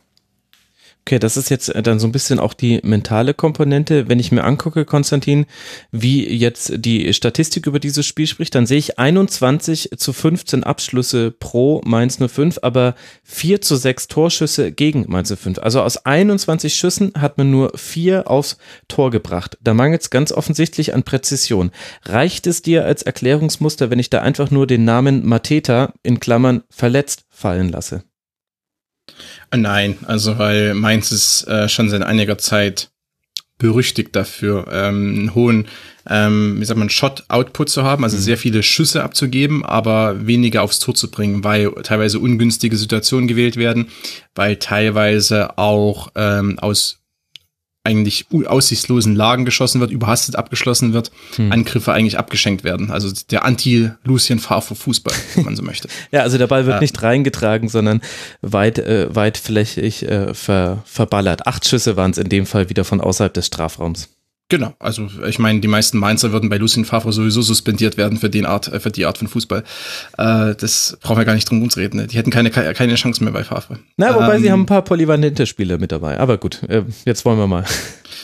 Okay, 1.07 1.19
das 1.19 1.37
ist 1.37 1.49
jetzt 1.49 1.71
äh, 1.71 1.83
dann 1.83 1.99
so 1.99 2.07
ein 2.07 2.13
bisschen 2.13 2.39
auch 2.39 2.53
die 2.53 2.81
mentale 2.83 3.33
Komponente. 3.33 4.09
Wenn 4.09 4.21
ich 4.21 4.33
mir 4.33 4.45
angucke, 4.45 4.85
Konstantin, 4.85 5.47
wie 5.91 6.29
jetzt 6.29 6.73
die 6.77 7.13
Statistik 7.15 7.67
über 7.67 7.81
dieses 7.81 8.07
Spiel 8.07 8.27
spricht, 8.27 8.55
dann 8.55 8.67
sehe 8.67 8.79
ich 8.79 8.99
21 8.99 9.91
zu 9.97 10.13
15 10.13 10.63
Abschlüsse 10.63 11.31
pro 11.31 11.81
Mainz 11.85 12.19
05, 12.19 12.59
aber 12.63 12.95
4 13.25 13.61
zu 13.63 13.77
6 13.77 14.09
Torschüsse 14.09 14.73
gegen 14.73 15.07
Mainz 15.09 15.35
05. 15.35 15.59
Also 15.59 15.81
aus 15.83 16.05
21 16.05 16.75
Schüssen 16.75 17.13
hat 17.19 17.39
man 17.39 17.51
nur 17.51 17.73
4 17.77 18.31
aufs 18.31 18.59
Tor 18.87 19.11
gebracht. 19.11 19.57
Da 19.63 19.73
mangelt 19.73 20.03
es 20.03 20.11
ganz 20.11 20.33
offensichtlich 20.33 20.95
an 20.95 21.03
Präzision. 21.03 21.71
Reicht 22.05 22.47
es 22.47 22.61
dir 22.63 22.85
als 22.85 23.03
Erklärungsmuster, 23.03 23.91
wenn 23.91 23.99
ich 23.99 24.11
da 24.11 24.21
einfach 24.21 24.51
nur 24.51 24.67
den 24.67 24.85
Namen 24.85 25.27
Mateta 25.27 25.95
in 26.03 26.21
Klammern 26.21 26.63
verletzt 26.69 27.25
fallen 27.31 27.71
lasse? 27.71 28.05
Nein, 29.55 29.99
also 30.07 30.39
weil 30.39 30.75
Mainz 30.75 31.11
ist 31.11 31.47
äh, 31.49 31.69
schon 31.69 31.91
seit 31.91 32.03
einiger 32.03 32.39
Zeit 32.39 32.91
berüchtigt 33.59 34.17
dafür, 34.17 34.67
ähm, 34.73 35.15
einen 35.15 35.35
hohen, 35.35 35.69
ähm, 36.09 36.57
wie 36.59 36.65
sagt 36.65 36.79
man, 36.79 36.89
Shot-Output 36.89 37.69
zu 37.69 37.85
haben, 37.85 38.03
also 38.05 38.17
mhm. 38.17 38.23
sehr 38.23 38.39
viele 38.39 38.63
Schüsse 38.63 39.05
abzugeben, 39.05 39.65
aber 39.65 40.27
weniger 40.27 40.63
aufs 40.63 40.81
Tor 40.81 40.95
zu 40.95 41.11
bringen, 41.11 41.45
weil 41.45 41.71
teilweise 41.83 42.19
ungünstige 42.19 42.77
Situationen 42.77 43.29
gewählt 43.29 43.57
werden, 43.57 43.89
weil 44.35 44.57
teilweise 44.57 45.59
auch 45.59 46.11
ähm, 46.17 46.59
aus 46.59 47.00
eigentlich 47.83 48.27
aussichtslosen 48.47 49.15
Lagen 49.15 49.45
geschossen 49.45 49.81
wird, 49.81 49.91
überhastet 49.91 50.37
abgeschlossen 50.37 50.93
wird, 50.93 51.11
hm. 51.37 51.51
Angriffe 51.51 51.93
eigentlich 51.93 52.19
abgeschenkt 52.19 52.63
werden. 52.63 52.91
Also 52.91 53.11
der 53.31 53.45
Anti-Lucien 53.45 54.39
Favre 54.39 54.75
Fußball, 54.75 55.15
wenn 55.35 55.45
man 55.45 55.57
so 55.57 55.63
möchte. 55.63 55.89
ja, 56.11 56.21
also 56.21 56.37
der 56.37 56.47
Ball 56.47 56.67
wird 56.67 56.77
äh, 56.77 56.81
nicht 56.81 57.03
reingetragen, 57.03 57.69
sondern 57.69 58.03
weit, 58.43 58.79
äh, 58.79 59.15
weitflächig 59.15 60.07
äh, 60.07 60.35
ver, 60.35 60.83
verballert. 60.85 61.47
Acht 61.47 61.67
Schüsse 61.67 61.97
waren 61.97 62.11
es 62.11 62.19
in 62.19 62.29
dem 62.29 62.45
Fall 62.45 62.69
wieder 62.69 62.85
von 62.85 63.01
außerhalb 63.01 63.33
des 63.33 63.47
Strafraums. 63.47 64.11
Genau, 64.51 64.75
also 64.81 65.09
ich 65.29 65.39
meine, 65.39 65.61
die 65.61 65.69
meisten 65.69 65.97
Mainzer 65.97 66.33
würden 66.33 66.51
bei 66.51 66.57
Lucien 66.57 66.85
Favre 66.85 67.13
sowieso 67.13 67.41
suspendiert 67.41 67.97
werden 67.97 68.19
für, 68.19 68.29
den 68.29 68.47
Art, 68.47 68.67
äh, 68.67 68.81
für 68.81 68.91
die 68.91 69.07
Art 69.07 69.17
von 69.17 69.29
Fußball. 69.29 69.63
Äh, 70.19 70.57
das 70.57 70.99
brauchen 71.01 71.19
wir 71.19 71.25
gar 71.25 71.35
nicht 71.35 71.49
drum 71.49 71.63
reden. 71.77 71.99
Ne? 71.99 72.09
Die 72.09 72.17
hätten 72.17 72.31
keine, 72.31 72.51
keine 72.51 72.97
Chance 72.97 73.23
mehr 73.23 73.33
bei 73.33 73.45
Favre. 73.45 73.79
Na, 73.97 74.13
wobei 74.13 74.37
ähm, 74.37 74.43
sie 74.43 74.51
haben 74.51 74.63
ein 74.63 74.67
paar 74.67 74.83
polyvalente 74.83 75.47
Spieler 75.47 75.79
mit 75.79 75.93
dabei. 75.93 76.19
Aber 76.19 76.37
gut, 76.37 76.65
äh, 76.65 76.83
jetzt 77.05 77.25
wollen 77.25 77.39
wir 77.39 77.47
mal. 77.47 77.65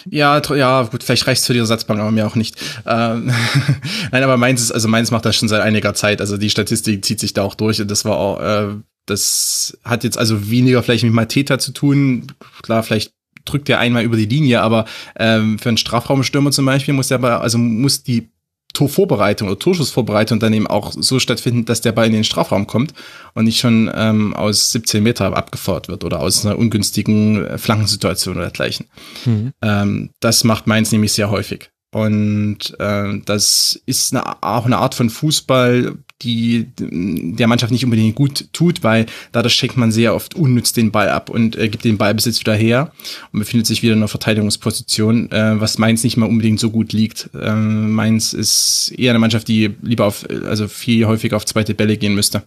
Ja, 0.08 0.40
ja, 0.54 0.82
gut, 0.82 1.02
vielleicht 1.02 1.26
reicht's 1.26 1.46
für 1.46 1.52
die 1.52 1.58
Ersatzbank, 1.58 1.98
aber 1.98 2.12
mir 2.12 2.26
auch 2.26 2.36
nicht. 2.36 2.56
Ähm, 2.86 3.32
Nein, 4.12 4.22
aber 4.22 4.36
meins 4.36 4.62
ist, 4.62 4.70
also 4.70 4.86
meins 4.86 5.10
macht 5.10 5.24
das 5.24 5.34
schon 5.34 5.48
seit 5.48 5.62
einiger 5.62 5.94
Zeit. 5.94 6.20
Also 6.20 6.36
die 6.36 6.50
Statistik 6.50 7.04
zieht 7.04 7.18
sich 7.18 7.32
da 7.32 7.42
auch 7.42 7.54
durch 7.54 7.80
und 7.80 7.90
das 7.90 8.04
war 8.04 8.16
auch, 8.16 8.40
äh, 8.40 8.74
das 9.06 9.78
hat 9.84 10.04
jetzt 10.04 10.18
also 10.18 10.48
weniger 10.48 10.82
vielleicht 10.82 11.02
mit 11.02 11.12
Mateta 11.12 11.58
zu 11.58 11.72
tun. 11.72 12.26
Klar, 12.62 12.84
vielleicht 12.84 13.15
drückt 13.46 13.68
er 13.68 13.78
einmal 13.78 14.04
über 14.04 14.16
die 14.16 14.26
Linie, 14.26 14.60
aber 14.60 14.84
ähm, 15.18 15.58
für 15.58 15.70
einen 15.70 15.78
Strafraumstürmer 15.78 16.50
zum 16.50 16.66
Beispiel 16.66 16.94
muss 16.94 17.08
der 17.08 17.18
aber, 17.18 17.40
also 17.40 17.58
muss 17.58 18.02
die 18.02 18.28
Torvorbereitung 18.76 19.48
oder 19.48 19.58
Torschussvorbereitung 19.58 20.38
dann 20.38 20.52
eben 20.52 20.66
auch 20.66 20.92
so 20.94 21.18
stattfinden, 21.18 21.64
dass 21.64 21.80
der 21.80 21.92
Ball 21.92 22.08
in 22.08 22.12
den 22.12 22.24
Strafraum 22.24 22.66
kommt 22.66 22.92
und 23.32 23.46
nicht 23.46 23.58
schon 23.58 23.90
ähm, 23.94 24.34
aus 24.34 24.70
17 24.72 25.02
Meter 25.02 25.34
abgefeuert 25.34 25.88
wird 25.88 26.04
oder 26.04 26.20
aus 26.20 26.44
einer 26.44 26.58
ungünstigen 26.58 27.58
Flankensituation 27.58 28.34
oder 28.34 28.44
dergleichen. 28.44 28.86
Mhm. 29.24 29.52
Ähm, 29.62 30.10
das 30.20 30.44
macht 30.44 30.66
Mainz 30.66 30.92
nämlich 30.92 31.14
sehr 31.14 31.30
häufig. 31.30 31.70
Und 31.96 32.78
äh, 32.78 33.20
das 33.24 33.80
ist 33.86 34.14
eine, 34.14 34.42
auch 34.42 34.66
eine 34.66 34.76
Art 34.76 34.94
von 34.94 35.08
Fußball, 35.08 35.96
die 36.20 36.66
der 36.78 37.46
Mannschaft 37.46 37.72
nicht 37.72 37.86
unbedingt 37.86 38.14
gut 38.14 38.52
tut, 38.52 38.84
weil 38.84 39.06
dadurch 39.32 39.54
schenkt 39.54 39.78
man 39.78 39.90
sehr 39.90 40.14
oft 40.14 40.34
unnütz 40.34 40.74
den 40.74 40.92
Ball 40.92 41.08
ab 41.08 41.30
und 41.30 41.56
äh, 41.56 41.70
gibt 41.70 41.84
den 41.84 41.96
Ballbesitz 41.96 42.38
wieder 42.38 42.54
her 42.54 42.92
und 43.32 43.38
befindet 43.38 43.66
sich 43.66 43.82
wieder 43.82 43.94
in 43.94 44.00
einer 44.00 44.08
Verteidigungsposition, 44.08 45.32
äh, 45.32 45.58
was 45.58 45.78
Mainz 45.78 46.04
nicht 46.04 46.18
mal 46.18 46.28
unbedingt 46.28 46.60
so 46.60 46.68
gut 46.68 46.92
liegt. 46.92 47.30
Äh, 47.32 47.54
Mainz 47.54 48.34
ist 48.34 48.92
eher 48.94 49.12
eine 49.12 49.18
Mannschaft, 49.18 49.48
die 49.48 49.74
lieber 49.80 50.04
auf, 50.04 50.26
also 50.44 50.68
viel 50.68 51.06
häufiger 51.06 51.36
auf 51.36 51.46
zweite 51.46 51.74
Bälle 51.74 51.96
gehen 51.96 52.14
müsste. 52.14 52.42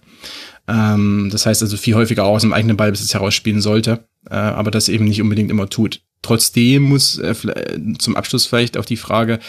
Ähm, 0.68 1.30
das 1.32 1.47
heißt 1.47 1.64
also 1.64 1.76
viel 1.76 1.95
häufiger 1.95 2.24
auch 2.24 2.36
aus 2.36 2.43
dem 2.43 2.54
eigenen 2.54 2.78
Ballbesitz 2.78 3.16
herausspielen 3.16 3.62
sollte, 3.62 4.08
äh, 4.30 4.36
aber 4.36 4.70
das 4.70 4.89
eben 4.89 5.06
nicht 5.06 5.24
unbedingt 5.24 5.50
immer 5.50 5.68
tut. 5.70 6.02
Trotzdem 6.22 6.84
muss 6.84 7.17
äh, 7.17 7.36
zum 7.97 8.15
Abschluss 8.15 8.45
vielleicht 8.45 8.78
auf 8.78 8.86
die 8.86 8.97
Frage, 8.97 9.39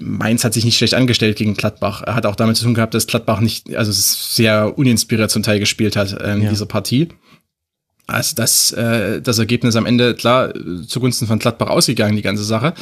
Mainz 0.00 0.44
hat 0.44 0.54
sich 0.54 0.64
nicht 0.64 0.76
schlecht 0.76 0.94
angestellt 0.94 1.36
gegen 1.36 1.54
Gladbach. 1.54 2.02
Er 2.02 2.14
hat 2.14 2.26
auch 2.26 2.36
damit 2.36 2.56
zu 2.56 2.64
tun 2.64 2.74
gehabt, 2.74 2.94
dass 2.94 3.06
Gladbach 3.06 3.40
nicht, 3.40 3.74
also 3.76 3.92
sehr 3.92 4.76
uninspiriert 4.76 5.30
zum 5.30 5.42
Teil 5.42 5.60
gespielt 5.60 5.96
hat 5.96 6.12
äh, 6.12 6.34
in 6.34 6.42
ja. 6.42 6.50
dieser 6.50 6.66
Partie. 6.66 7.08
Also 8.06 8.34
das, 8.36 8.72
äh, 8.72 9.22
das 9.22 9.38
Ergebnis 9.38 9.76
am 9.76 9.86
Ende, 9.86 10.14
klar, 10.14 10.52
zugunsten 10.86 11.26
von 11.26 11.38
Gladbach 11.38 11.68
ausgegangen, 11.68 12.16
die 12.16 12.22
ganze 12.22 12.44
Sache. 12.44 12.74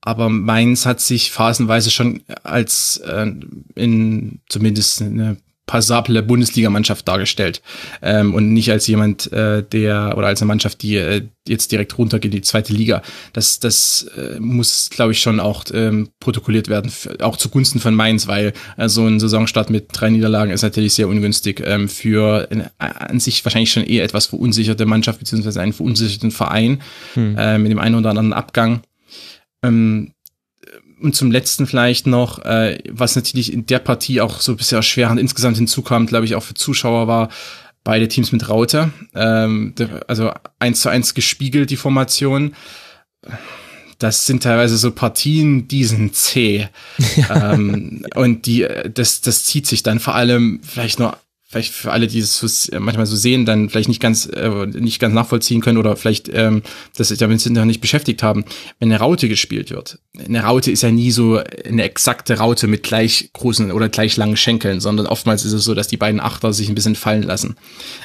Aber 0.00 0.28
Mainz 0.28 0.84
hat 0.86 1.00
sich 1.00 1.30
phasenweise 1.30 1.90
schon 1.90 2.22
als 2.42 2.98
äh, 2.98 3.32
in 3.74 4.40
zumindest 4.48 5.02
eine 5.02 5.38
passable 5.68 6.22
Bundesligamannschaft 6.22 7.06
dargestellt 7.06 7.62
ähm, 8.02 8.34
und 8.34 8.52
nicht 8.52 8.72
als 8.72 8.86
jemand, 8.88 9.30
äh, 9.32 9.62
der 9.62 10.14
oder 10.16 10.26
als 10.26 10.40
eine 10.40 10.48
Mannschaft, 10.48 10.82
die 10.82 10.96
äh, 10.96 11.22
jetzt 11.46 11.70
direkt 11.70 11.96
runtergeht 11.96 12.32
in 12.32 12.38
die 12.38 12.42
zweite 12.42 12.72
Liga. 12.72 13.02
Das, 13.34 13.60
das 13.60 14.10
äh, 14.16 14.40
muss, 14.40 14.88
glaube 14.90 15.12
ich, 15.12 15.20
schon 15.20 15.40
auch 15.40 15.64
ähm, 15.72 16.08
protokolliert 16.20 16.68
werden, 16.68 16.90
auch 17.20 17.36
zugunsten 17.36 17.80
von 17.80 17.94
Mainz, 17.94 18.26
weil 18.26 18.54
äh, 18.78 18.88
so 18.88 19.06
ein 19.06 19.20
Saisonstart 19.20 19.68
mit 19.70 19.88
drei 19.92 20.08
Niederlagen 20.10 20.50
ist 20.50 20.62
natürlich 20.62 20.94
sehr 20.94 21.06
ungünstig 21.06 21.62
ähm, 21.64 21.88
für 21.88 22.48
in, 22.50 22.64
an 22.78 23.20
sich 23.20 23.44
wahrscheinlich 23.44 23.70
schon 23.70 23.84
eher 23.84 24.04
etwas 24.04 24.26
verunsicherte 24.26 24.86
Mannschaft 24.86 25.18
beziehungsweise 25.18 25.60
einen 25.60 25.74
verunsicherten 25.74 26.30
Verein 26.30 26.80
hm. 27.12 27.36
äh, 27.36 27.58
mit 27.58 27.70
dem 27.70 27.78
einen 27.78 27.94
oder 27.94 28.10
anderen 28.10 28.32
Abgang. 28.32 28.80
Ähm, 29.62 30.12
und 31.00 31.14
zum 31.14 31.30
letzten 31.30 31.66
vielleicht 31.66 32.06
noch, 32.06 32.44
äh, 32.44 32.78
was 32.90 33.16
natürlich 33.16 33.52
in 33.52 33.66
der 33.66 33.78
Partie 33.78 34.20
auch 34.20 34.40
so 34.40 34.56
bisher 34.56 34.78
erschwerend 34.78 35.20
insgesamt 35.20 35.56
hinzukam, 35.56 36.06
glaube 36.06 36.24
ich, 36.24 36.34
auch 36.34 36.42
für 36.42 36.54
Zuschauer 36.54 37.06
war, 37.06 37.28
beide 37.84 38.08
Teams 38.08 38.32
mit 38.32 38.48
Raute. 38.48 38.92
Ähm, 39.14 39.74
also 40.06 40.32
eins 40.58 40.80
zu 40.80 40.88
eins 40.88 41.14
gespiegelt, 41.14 41.70
die 41.70 41.76
Formation. 41.76 42.54
Das 43.98 44.26
sind 44.26 44.42
teilweise 44.42 44.76
so 44.76 44.92
Partien, 44.92 45.68
die 45.68 45.84
sind 45.84 46.14
zäh. 46.14 46.68
Ähm, 47.30 48.06
und 48.14 48.46
die, 48.46 48.66
das, 48.94 49.20
das 49.20 49.44
zieht 49.44 49.66
sich 49.66 49.82
dann 49.82 50.00
vor 50.00 50.14
allem 50.14 50.60
vielleicht 50.62 50.98
nur 50.98 51.18
vielleicht 51.48 51.72
für 51.72 51.92
alle, 51.92 52.06
die 52.06 52.18
es 52.18 52.70
manchmal 52.78 53.06
so 53.06 53.16
sehen, 53.16 53.46
dann 53.46 53.70
vielleicht 53.70 53.88
nicht 53.88 54.02
ganz 54.02 54.26
äh, 54.26 54.66
nicht 54.66 55.00
ganz 55.00 55.14
nachvollziehen 55.14 55.60
können 55.62 55.78
oder 55.78 55.96
vielleicht 55.96 56.28
ähm, 56.32 56.62
das 56.96 57.08
sich 57.08 57.18
damit 57.18 57.44
noch 57.50 57.64
nicht 57.64 57.80
beschäftigt 57.80 58.22
haben. 58.22 58.44
Wenn 58.78 58.92
eine 58.92 59.00
Raute 59.00 59.28
gespielt 59.28 59.70
wird, 59.70 59.98
eine 60.22 60.42
Raute 60.42 60.70
ist 60.70 60.82
ja 60.82 60.90
nie 60.90 61.10
so 61.10 61.40
eine 61.64 61.84
exakte 61.84 62.38
Raute 62.38 62.66
mit 62.66 62.82
gleich 62.82 63.30
großen 63.32 63.72
oder 63.72 63.88
gleich 63.88 64.16
langen 64.16 64.36
Schenkeln, 64.36 64.80
sondern 64.80 65.06
oftmals 65.06 65.44
ist 65.44 65.52
es 65.52 65.64
so, 65.64 65.74
dass 65.74 65.88
die 65.88 65.96
beiden 65.96 66.20
Achter 66.20 66.52
sich 66.52 66.68
ein 66.68 66.74
bisschen 66.74 66.96
fallen 66.96 67.22
lassen. 67.22 67.56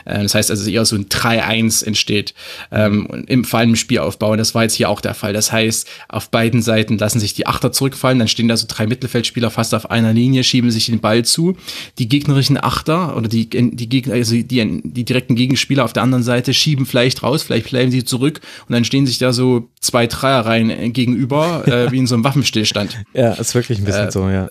Äh, 0.06 0.24
das 0.24 0.36
heißt 0.36 0.50
also 0.50 0.70
eher 0.70 0.86
so 0.86 0.96
ein 0.96 1.10
3-1 1.10 1.86
entsteht 1.86 2.34
ähm, 2.72 3.26
im 3.28 3.46
allem 3.52 3.72
im 3.72 3.76
Spielaufbau. 3.76 4.32
Und 4.32 4.38
das 4.38 4.56
war 4.56 4.64
jetzt 4.64 4.76
hier 4.76 4.90
auch 4.90 5.02
der 5.02 5.14
Fall. 5.14 5.34
Das 5.34 5.52
heißt, 5.52 5.88
auf 6.08 6.30
beiden 6.30 6.62
Seiten 6.62 6.98
lassen 6.98 7.20
sich 7.20 7.34
die 7.34 7.48
Achter 7.48 7.72
zurückfallen, 7.72 8.20
dann 8.20 8.28
stehen 8.28 8.48
da 8.48 8.58
so 8.58 8.68
drei 8.68 8.88
Mittelfeldspieler 8.88 9.52
fast 9.52 9.74
auf 9.74 9.92
einer 9.92 10.14
Linie, 10.14 10.44
schieben 10.44 10.72
sich 10.72 10.86
den 10.86 11.00
Ball 11.00 11.26
zu. 11.26 11.58
Die 11.98 12.08
gegnerischen 12.08 12.58
Achter 12.62 13.18
oder 13.18 13.28
die, 13.34 13.76
die 13.76 13.90
Gegner, 13.90 14.14
also 14.14 14.36
die, 14.36 14.82
die 14.84 15.06
direkten 15.06 15.36
Gegenspieler 15.36 15.84
auf 15.84 15.94
der 15.94 16.04
anderen 16.04 16.24
Seite 16.24 16.54
schieben 16.54 16.86
vielleicht 16.86 17.24
raus, 17.24 17.44
vielleicht 17.44 17.70
bleiben 17.70 17.92
sie 17.92 18.04
zurück 18.04 18.42
und 18.68 18.74
dann 18.74 18.86
stehen 18.86 19.06
sich 19.06 19.18
da 19.18 19.34
so 19.34 19.70
zwei 19.80 20.08
Dreierreihen 20.08 20.70
äh, 20.70 20.90
gegenüber, 20.90 21.64
äh, 21.68 21.92
wie 21.92 21.98
in 21.98 22.08
so 22.08 22.16
einem 22.16 22.24
Waffenstillstand. 22.24 23.04
Ja, 23.14 23.34
ist 23.34 23.56
wirklich 23.56 23.80
ein 23.80 23.86
bisschen 23.86 24.08
äh, 24.08 24.12
so, 24.12 24.30
ja. 24.30 24.50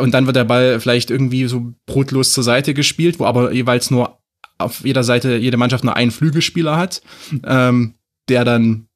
Und 0.00 0.14
dann 0.14 0.26
wird 0.26 0.36
der 0.36 0.44
Ball 0.44 0.78
vielleicht 0.78 1.10
irgendwie 1.10 1.46
so 1.46 1.72
brotlos 1.86 2.32
zur 2.32 2.44
Seite 2.44 2.72
gespielt, 2.72 3.18
wo 3.18 3.24
aber 3.24 3.52
jeweils 3.52 3.90
nur 3.90 4.18
auf 4.58 4.84
jeder 4.84 5.02
Seite 5.02 5.36
jede 5.36 5.56
Mannschaft 5.56 5.82
nur 5.82 5.96
einen 5.96 6.12
Flügelspieler 6.12 6.76
hat, 6.76 7.02
ähm, 7.44 7.94
der 8.28 8.44
dann 8.44 8.86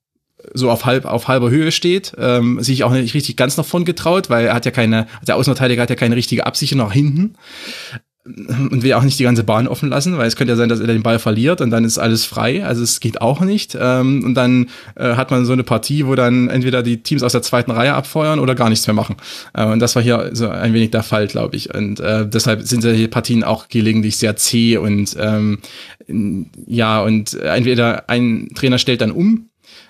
so 0.54 0.70
auf 0.70 0.84
halb 0.84 1.06
auf 1.06 1.28
halber 1.28 1.50
Höhe 1.50 1.72
steht, 1.72 2.12
ähm, 2.18 2.62
sich 2.62 2.84
auch 2.84 2.92
nicht 2.92 3.14
richtig 3.14 3.36
ganz 3.36 3.56
nach 3.56 3.64
vorn 3.64 3.84
getraut, 3.84 4.30
weil 4.30 4.46
er 4.46 4.54
hat 4.54 4.64
ja 4.64 4.70
keine, 4.70 5.06
der 5.26 5.36
Außenverteidiger 5.36 5.82
hat 5.82 5.90
ja 5.90 5.96
keine 5.96 6.16
richtige 6.16 6.46
Absicht 6.46 6.74
nach 6.74 6.92
hinten 6.92 7.34
und 8.26 8.82
will 8.82 8.92
auch 8.94 9.02
nicht 9.02 9.18
die 9.18 9.24
ganze 9.24 9.44
Bahn 9.44 9.68
offen 9.68 9.88
lassen, 9.88 10.18
weil 10.18 10.26
es 10.26 10.36
könnte 10.36 10.52
ja 10.52 10.56
sein, 10.56 10.68
dass 10.68 10.80
er 10.80 10.86
den 10.86 11.02
Ball 11.02 11.18
verliert 11.18 11.60
und 11.60 11.70
dann 11.70 11.84
ist 11.84 11.98
alles 11.98 12.24
frei. 12.24 12.64
Also 12.64 12.82
es 12.82 13.00
geht 13.00 13.20
auch 13.20 13.40
nicht. 13.40 13.76
Ähm, 13.80 14.24
und 14.24 14.34
dann 14.34 14.68
äh, 14.96 15.14
hat 15.14 15.30
man 15.30 15.44
so 15.44 15.52
eine 15.52 15.62
Partie, 15.62 16.06
wo 16.06 16.14
dann 16.14 16.48
entweder 16.48 16.82
die 16.82 17.02
Teams 17.02 17.22
aus 17.22 17.32
der 17.32 17.42
zweiten 17.42 17.70
Reihe 17.70 17.94
abfeuern 17.94 18.38
oder 18.38 18.54
gar 18.54 18.68
nichts 18.68 18.86
mehr 18.86 18.94
machen. 18.94 19.16
Äh, 19.54 19.66
und 19.66 19.78
das 19.78 19.94
war 19.94 20.02
hier 20.02 20.30
so 20.32 20.48
ein 20.48 20.74
wenig 20.74 20.90
der 20.90 21.02
Fall, 21.02 21.26
glaube 21.28 21.56
ich. 21.56 21.72
Und 21.74 22.00
äh, 22.00 22.28
deshalb 22.28 22.62
sind 22.62 22.82
solche 22.82 23.08
Partien 23.08 23.44
auch 23.44 23.68
gelegentlich 23.68 24.16
sehr 24.16 24.36
zäh 24.36 24.76
und 24.78 25.16
ähm, 25.18 25.58
ja, 26.66 27.00
und 27.00 27.34
entweder 27.34 28.08
ein 28.08 28.50
Trainer 28.54 28.78
stellt 28.78 29.00
dann 29.00 29.10
um 29.10 29.48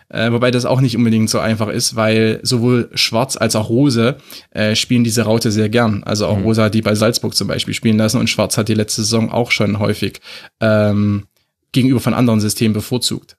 äh, 0.09 0.31
wobei 0.31 0.51
das 0.51 0.65
auch 0.65 0.81
nicht 0.81 0.97
unbedingt 0.97 1.31
so 1.31 1.39
einfach 1.39 1.69
ist, 1.69 1.97
weil 1.97 2.41
sowohl 2.43 2.91
Schwarz 2.95 3.37
als 3.37 3.57
auch 3.57 3.69
Rose 3.69 4.17
äh, 4.51 4.75
spielen 4.75 5.05
diese 5.05 5.23
Raute 5.23 5.51
sehr 5.51 5.69
gern. 5.69 6.03
Also 6.05 6.27
auch 6.27 6.39
mhm. 6.39 6.45
Rose 6.45 6.63
hat 6.63 6.75
die 6.75 6.83
bei 6.83 6.95
Salzburg 6.95 7.35
zum 7.35 7.49
Beispiel 7.49 7.75
spielen 7.75 7.99
lassen 7.99 8.19
und 8.19 8.31
Schwarz 8.31 8.57
hat 8.57 8.69
die 8.69 8.75
letzte 8.75 9.03
Saison 9.03 9.31
auch 9.31 9.51
schon 9.51 9.79
häufig 9.79 10.21
ähm, 10.61 11.25
gegenüber 11.73 12.01
von 12.01 12.15
anderen 12.15 12.41
Systemen 12.41 12.75
bevorzugt. 12.75 13.37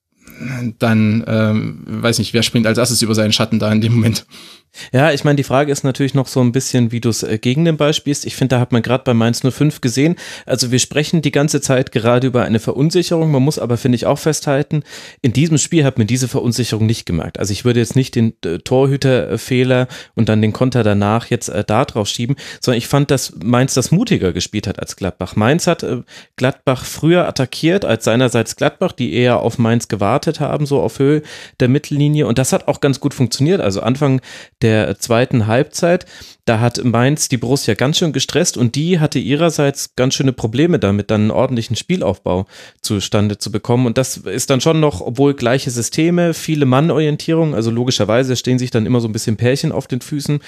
Dann 0.77 1.23
ähm, 1.25 1.83
weiß 1.87 2.19
nicht, 2.19 2.33
wer 2.33 2.43
springt 2.43 2.67
als 2.67 2.77
erstes 2.77 3.01
über 3.01 3.15
seinen 3.15 3.33
Schatten 3.33 3.59
da 3.59 3.71
in 3.71 3.81
dem 3.81 3.93
Moment. 3.93 4.25
Ja, 4.91 5.11
ich 5.11 5.23
meine, 5.23 5.35
die 5.35 5.43
Frage 5.43 5.71
ist 5.71 5.83
natürlich 5.83 6.13
noch 6.13 6.27
so 6.27 6.41
ein 6.41 6.51
bisschen, 6.51 6.91
wie 6.91 7.01
du 7.01 7.09
es 7.09 7.23
äh, 7.23 7.37
gegen 7.37 7.65
den 7.65 7.77
Ball 7.77 7.93
spielst. 7.93 8.25
Ich 8.25 8.35
finde, 8.35 8.55
da 8.55 8.59
hat 8.59 8.71
man 8.71 8.81
gerade 8.81 9.03
bei 9.03 9.13
Mainz 9.13 9.41
05 9.41 9.81
gesehen. 9.81 10.15
Also 10.45 10.71
wir 10.71 10.79
sprechen 10.79 11.21
die 11.21 11.31
ganze 11.31 11.61
Zeit 11.61 11.91
gerade 11.91 12.27
über 12.27 12.43
eine 12.43 12.59
Verunsicherung. 12.59 13.31
Man 13.31 13.43
muss 13.43 13.59
aber, 13.59 13.77
finde 13.77 13.95
ich, 13.95 14.05
auch 14.05 14.19
festhalten, 14.19 14.83
in 15.21 15.33
diesem 15.33 15.57
Spiel 15.57 15.83
hat 15.83 15.97
man 15.97 16.07
diese 16.07 16.27
Verunsicherung 16.27 16.85
nicht 16.85 17.05
gemerkt. 17.05 17.39
Also 17.39 17.51
ich 17.51 17.65
würde 17.65 17.79
jetzt 17.79 17.95
nicht 17.95 18.15
den 18.15 18.33
äh, 18.45 18.59
Torhüterfehler 18.59 19.87
und 20.15 20.29
dann 20.29 20.41
den 20.41 20.53
Konter 20.53 20.83
danach 20.83 21.27
jetzt 21.27 21.49
äh, 21.49 21.63
da 21.65 21.85
drauf 21.85 22.07
schieben, 22.07 22.35
sondern 22.61 22.77
ich 22.77 22.87
fand, 22.87 23.11
dass 23.11 23.33
Mainz 23.43 23.73
das 23.73 23.91
mutiger 23.91 24.33
gespielt 24.33 24.67
hat 24.67 24.79
als 24.79 24.95
Gladbach. 24.95 25.35
Mainz 25.35 25.67
hat 25.67 25.83
äh, 25.83 26.01
Gladbach 26.35 26.85
früher 26.85 27.27
attackiert 27.27 27.85
als 27.85 28.05
seinerseits 28.05 28.55
Gladbach, 28.55 28.91
die 28.91 29.13
eher 29.13 29.39
auf 29.39 29.57
Mainz 29.57 29.87
gewartet 29.87 30.39
haben, 30.39 30.65
so 30.65 30.81
auf 30.81 30.99
Höhe 30.99 31.21
der 31.59 31.67
Mittellinie. 31.67 32.27
Und 32.27 32.37
das 32.37 32.53
hat 32.53 32.67
auch 32.67 32.81
ganz 32.81 32.99
gut 32.99 33.13
funktioniert. 33.13 33.61
Also 33.61 33.81
Anfang 33.81 34.21
der 34.61 34.66
der 34.67 34.99
zweiten 34.99 35.47
Halbzeit. 35.47 36.05
Da 36.43 36.59
hat 36.59 36.83
Mainz 36.83 37.29
die 37.29 37.37
Borussia 37.37 37.73
ganz 37.73 37.97
schön 37.97 38.11
gestresst 38.11 38.57
und 38.57 38.75
die 38.75 38.99
hatte 38.99 39.17
ihrerseits 39.17 39.95
ganz 39.95 40.13
schöne 40.13 40.33
Probleme 40.33 40.77
damit, 40.77 41.09
dann 41.09 41.21
einen 41.21 41.31
ordentlichen 41.31 41.77
Spielaufbau 41.77 42.47
zustande 42.81 43.37
zu 43.37 43.49
bekommen. 43.49 43.85
Und 43.85 43.97
das 43.97 44.17
ist 44.17 44.49
dann 44.49 44.59
schon 44.59 44.81
noch, 44.81 44.99
obwohl 44.99 45.35
gleiche 45.35 45.71
Systeme, 45.71 46.33
viele 46.33 46.65
Mannorientierung, 46.65 47.55
also 47.55 47.71
logischerweise 47.71 48.35
stehen 48.35 48.59
sich 48.59 48.71
dann 48.71 48.85
immer 48.85 48.99
so 48.99 49.07
ein 49.07 49.13
bisschen 49.13 49.37
Pärchen 49.37 49.71
auf 49.71 49.87
den 49.87 50.01
Füßen 50.01 50.41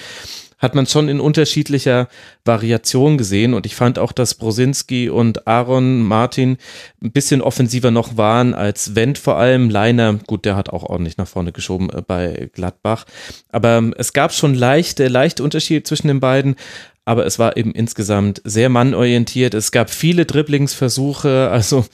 hat 0.60 0.74
man 0.74 0.86
schon 0.86 1.08
in 1.08 1.20
unterschiedlicher 1.20 2.08
Variation 2.44 3.18
gesehen. 3.18 3.54
Und 3.54 3.66
ich 3.66 3.74
fand 3.74 3.98
auch, 3.98 4.12
dass 4.12 4.34
Brosinski 4.34 5.08
und 5.08 5.48
Aaron 5.48 6.02
Martin 6.02 6.58
ein 7.02 7.10
bisschen 7.10 7.40
offensiver 7.40 7.90
noch 7.90 8.16
waren 8.16 8.54
als 8.54 8.94
Wendt 8.94 9.18
vor 9.18 9.38
allem. 9.38 9.70
Leiner, 9.70 10.14
gut, 10.26 10.44
der 10.44 10.56
hat 10.56 10.68
auch 10.68 10.84
ordentlich 10.84 11.16
nach 11.16 11.26
vorne 11.26 11.52
geschoben 11.52 11.90
äh, 11.90 12.02
bei 12.06 12.50
Gladbach. 12.52 13.06
Aber 13.48 13.78
ähm, 13.78 13.94
es 13.96 14.12
gab 14.12 14.32
schon 14.32 14.54
leichte, 14.54 15.08
leichte 15.08 15.42
Unterschiede 15.42 15.82
zwischen 15.82 16.08
den 16.08 16.20
beiden 16.20 16.56
aber 17.04 17.26
es 17.26 17.38
war 17.38 17.56
eben 17.56 17.72
insgesamt 17.72 18.40
sehr 18.44 18.68
mannorientiert. 18.68 19.54
Es 19.54 19.72
gab 19.72 19.90
viele 19.90 20.26
Dribblingsversuche, 20.26 21.48
also 21.50 21.84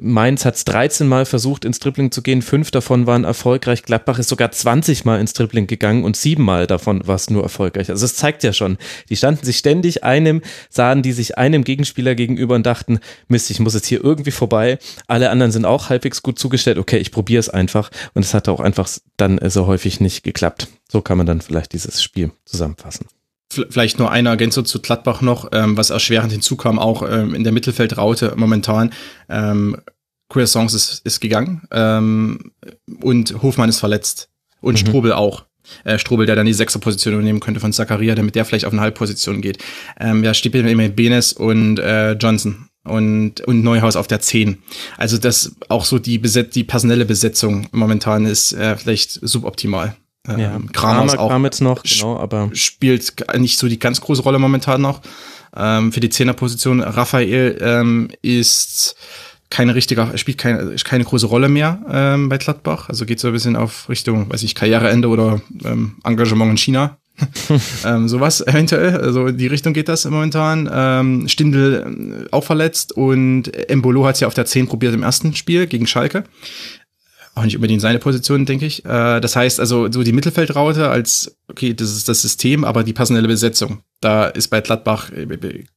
Mainz 0.00 0.44
hat 0.44 0.56
es 0.56 0.64
13 0.64 1.06
Mal 1.06 1.26
versucht, 1.26 1.64
ins 1.64 1.78
Dribbling 1.78 2.10
zu 2.10 2.22
gehen, 2.22 2.42
fünf 2.42 2.70
davon 2.70 3.06
waren 3.06 3.24
erfolgreich. 3.24 3.82
Gladbach 3.82 4.18
ist 4.18 4.28
sogar 4.28 4.50
20 4.50 5.04
Mal 5.04 5.20
ins 5.20 5.32
Dribbling 5.32 5.66
gegangen 5.66 6.04
und 6.04 6.16
sieben 6.16 6.44
Mal 6.44 6.66
davon 6.66 7.06
war 7.06 7.16
es 7.16 7.30
nur 7.30 7.42
erfolgreich. 7.42 7.90
Also 7.90 8.04
es 8.04 8.16
zeigt 8.16 8.42
ja 8.42 8.52
schon, 8.52 8.78
die 9.10 9.16
standen 9.16 9.44
sich 9.44 9.58
ständig 9.58 10.02
einem, 10.02 10.42
sahen 10.70 11.02
die 11.02 11.12
sich 11.12 11.38
einem 11.38 11.62
Gegenspieler 11.62 12.14
gegenüber 12.14 12.54
und 12.54 12.66
dachten, 12.66 13.00
Mist, 13.28 13.50
ich 13.50 13.60
muss 13.60 13.74
jetzt 13.74 13.86
hier 13.86 14.02
irgendwie 14.02 14.30
vorbei. 14.30 14.78
Alle 15.06 15.30
anderen 15.30 15.52
sind 15.52 15.66
auch 15.66 15.90
halbwegs 15.90 16.22
gut 16.22 16.38
zugestellt. 16.38 16.78
Okay, 16.78 16.98
ich 16.98 17.12
probiere 17.12 17.40
es 17.40 17.48
einfach. 17.48 17.90
Und 18.14 18.24
es 18.24 18.34
hat 18.34 18.48
auch 18.48 18.60
einfach 18.60 18.88
dann 19.16 19.38
so 19.50 19.66
häufig 19.66 20.00
nicht 20.00 20.22
geklappt. 20.22 20.68
So 20.90 21.02
kann 21.02 21.18
man 21.18 21.26
dann 21.26 21.40
vielleicht 21.40 21.72
dieses 21.74 22.02
Spiel 22.02 22.32
zusammenfassen. 22.44 23.06
Vielleicht 23.50 23.98
nur 23.98 24.10
eine 24.10 24.28
Ergänzung 24.28 24.66
zu 24.66 24.80
Gladbach 24.80 25.22
noch, 25.22 25.48
ähm, 25.52 25.76
was 25.76 25.90
erschwerend 25.90 26.32
hinzukam, 26.32 26.78
auch 26.78 27.02
ähm, 27.08 27.34
in 27.34 27.44
der 27.44 27.52
Mittelfeldraute 27.52 28.34
momentan. 28.36 28.92
Ähm, 29.28 29.76
Songs 30.44 30.74
ist, 30.74 31.00
ist 31.04 31.20
gegangen 31.20 31.62
ähm, 31.70 32.52
und 33.00 33.42
Hofmann 33.42 33.70
ist 33.70 33.80
verletzt 33.80 34.28
und 34.60 34.74
mhm. 34.74 34.86
Strobel 34.86 35.12
auch. 35.12 35.46
Äh, 35.84 35.98
Strobel, 35.98 36.26
der 36.26 36.36
dann 36.36 36.46
die 36.46 36.52
sechste 36.52 36.78
Position 36.78 37.14
übernehmen 37.14 37.40
könnte 37.40 37.60
von 37.60 37.72
Zakaria, 37.72 38.14
damit 38.14 38.34
der 38.34 38.44
vielleicht 38.44 38.64
auf 38.64 38.72
eine 38.72 38.82
Halbposition 38.82 39.40
geht. 39.40 39.58
Ähm, 39.98 40.24
ja, 40.24 40.34
steht 40.34 40.54
immer 40.54 40.88
Benes 40.88 41.32
und 41.32 41.78
äh, 41.78 42.12
Johnson 42.12 42.68
und, 42.84 43.40
und 43.42 43.62
Neuhaus 43.62 43.96
auf 43.96 44.06
der 44.06 44.20
10. 44.20 44.58
Also 44.96 45.18
das 45.18 45.56
auch 45.68 45.84
so 45.84 45.98
die, 45.98 46.18
Beset 46.18 46.54
die 46.54 46.64
personelle 46.64 47.04
Besetzung 47.04 47.68
momentan 47.72 48.26
ist 48.26 48.52
äh, 48.52 48.76
vielleicht 48.76 49.12
suboptimal. 49.12 49.96
Ja, 50.26 50.56
ähm, 50.56 50.70
Kramers 50.72 51.16
auch 51.16 51.30
Kramitz 51.30 51.60
noch, 51.60 51.82
genau, 51.82 52.18
aber 52.18 52.50
spielt 52.52 53.14
nicht 53.38 53.58
so 53.58 53.68
die 53.68 53.78
ganz 53.78 54.00
große 54.00 54.22
Rolle 54.22 54.38
momentan 54.38 54.82
noch. 54.82 55.00
Ähm, 55.56 55.92
für 55.92 56.00
die 56.00 56.10
Zehnerposition 56.10 56.80
Raphael 56.80 57.58
ähm, 57.60 58.10
ist 58.20 58.96
keine 59.50 59.74
richtige, 59.74 60.16
spielt 60.16 60.38
keine, 60.38 60.76
keine 60.76 61.04
große 61.04 61.26
Rolle 61.26 61.48
mehr 61.48 61.80
ähm, 61.90 62.28
bei 62.28 62.36
Gladbach. 62.36 62.88
Also 62.88 63.06
geht 63.06 63.20
so 63.20 63.28
ein 63.28 63.32
bisschen 63.32 63.56
auf 63.56 63.88
Richtung, 63.88 64.30
weiß 64.30 64.42
ich, 64.42 64.54
Karriereende 64.54 65.08
oder 65.08 65.40
ähm, 65.64 65.96
Engagement 66.04 66.50
in 66.50 66.56
China. 66.58 66.98
ähm, 67.84 68.08
sowas 68.08 68.46
eventuell. 68.46 68.96
Also 68.96 69.30
die 69.30 69.48
Richtung 69.48 69.72
geht 69.72 69.88
das 69.88 70.04
momentan. 70.04 70.70
Ähm, 70.72 71.28
Stindl 71.28 72.26
äh, 72.26 72.28
auch 72.30 72.44
verletzt 72.44 72.92
und 72.92 73.48
Embolo 73.68 74.06
hat 74.06 74.14
es 74.14 74.20
ja 74.20 74.28
auf 74.28 74.34
der 74.34 74.46
10 74.46 74.68
probiert 74.68 74.94
im 74.94 75.02
ersten 75.02 75.34
Spiel 75.34 75.66
gegen 75.66 75.86
Schalke 75.86 76.24
auch 77.38 77.44
nicht 77.44 77.56
unbedingt 77.56 77.80
seine 77.80 77.98
Position, 77.98 78.46
denke 78.46 78.66
ich. 78.66 78.84
Äh, 78.84 79.20
das 79.20 79.36
heißt 79.36 79.60
also, 79.60 79.90
so 79.90 80.02
die 80.02 80.12
Mittelfeldraute 80.12 80.88
als, 80.88 81.36
okay, 81.48 81.74
das 81.74 81.90
ist 81.90 82.08
das 82.08 82.22
System, 82.22 82.64
aber 82.64 82.84
die 82.84 82.92
personelle 82.92 83.28
Besetzung. 83.28 83.82
Da 84.00 84.26
ist 84.26 84.48
bei 84.48 84.60
Gladbach, 84.60 85.10
äh, 85.10 85.26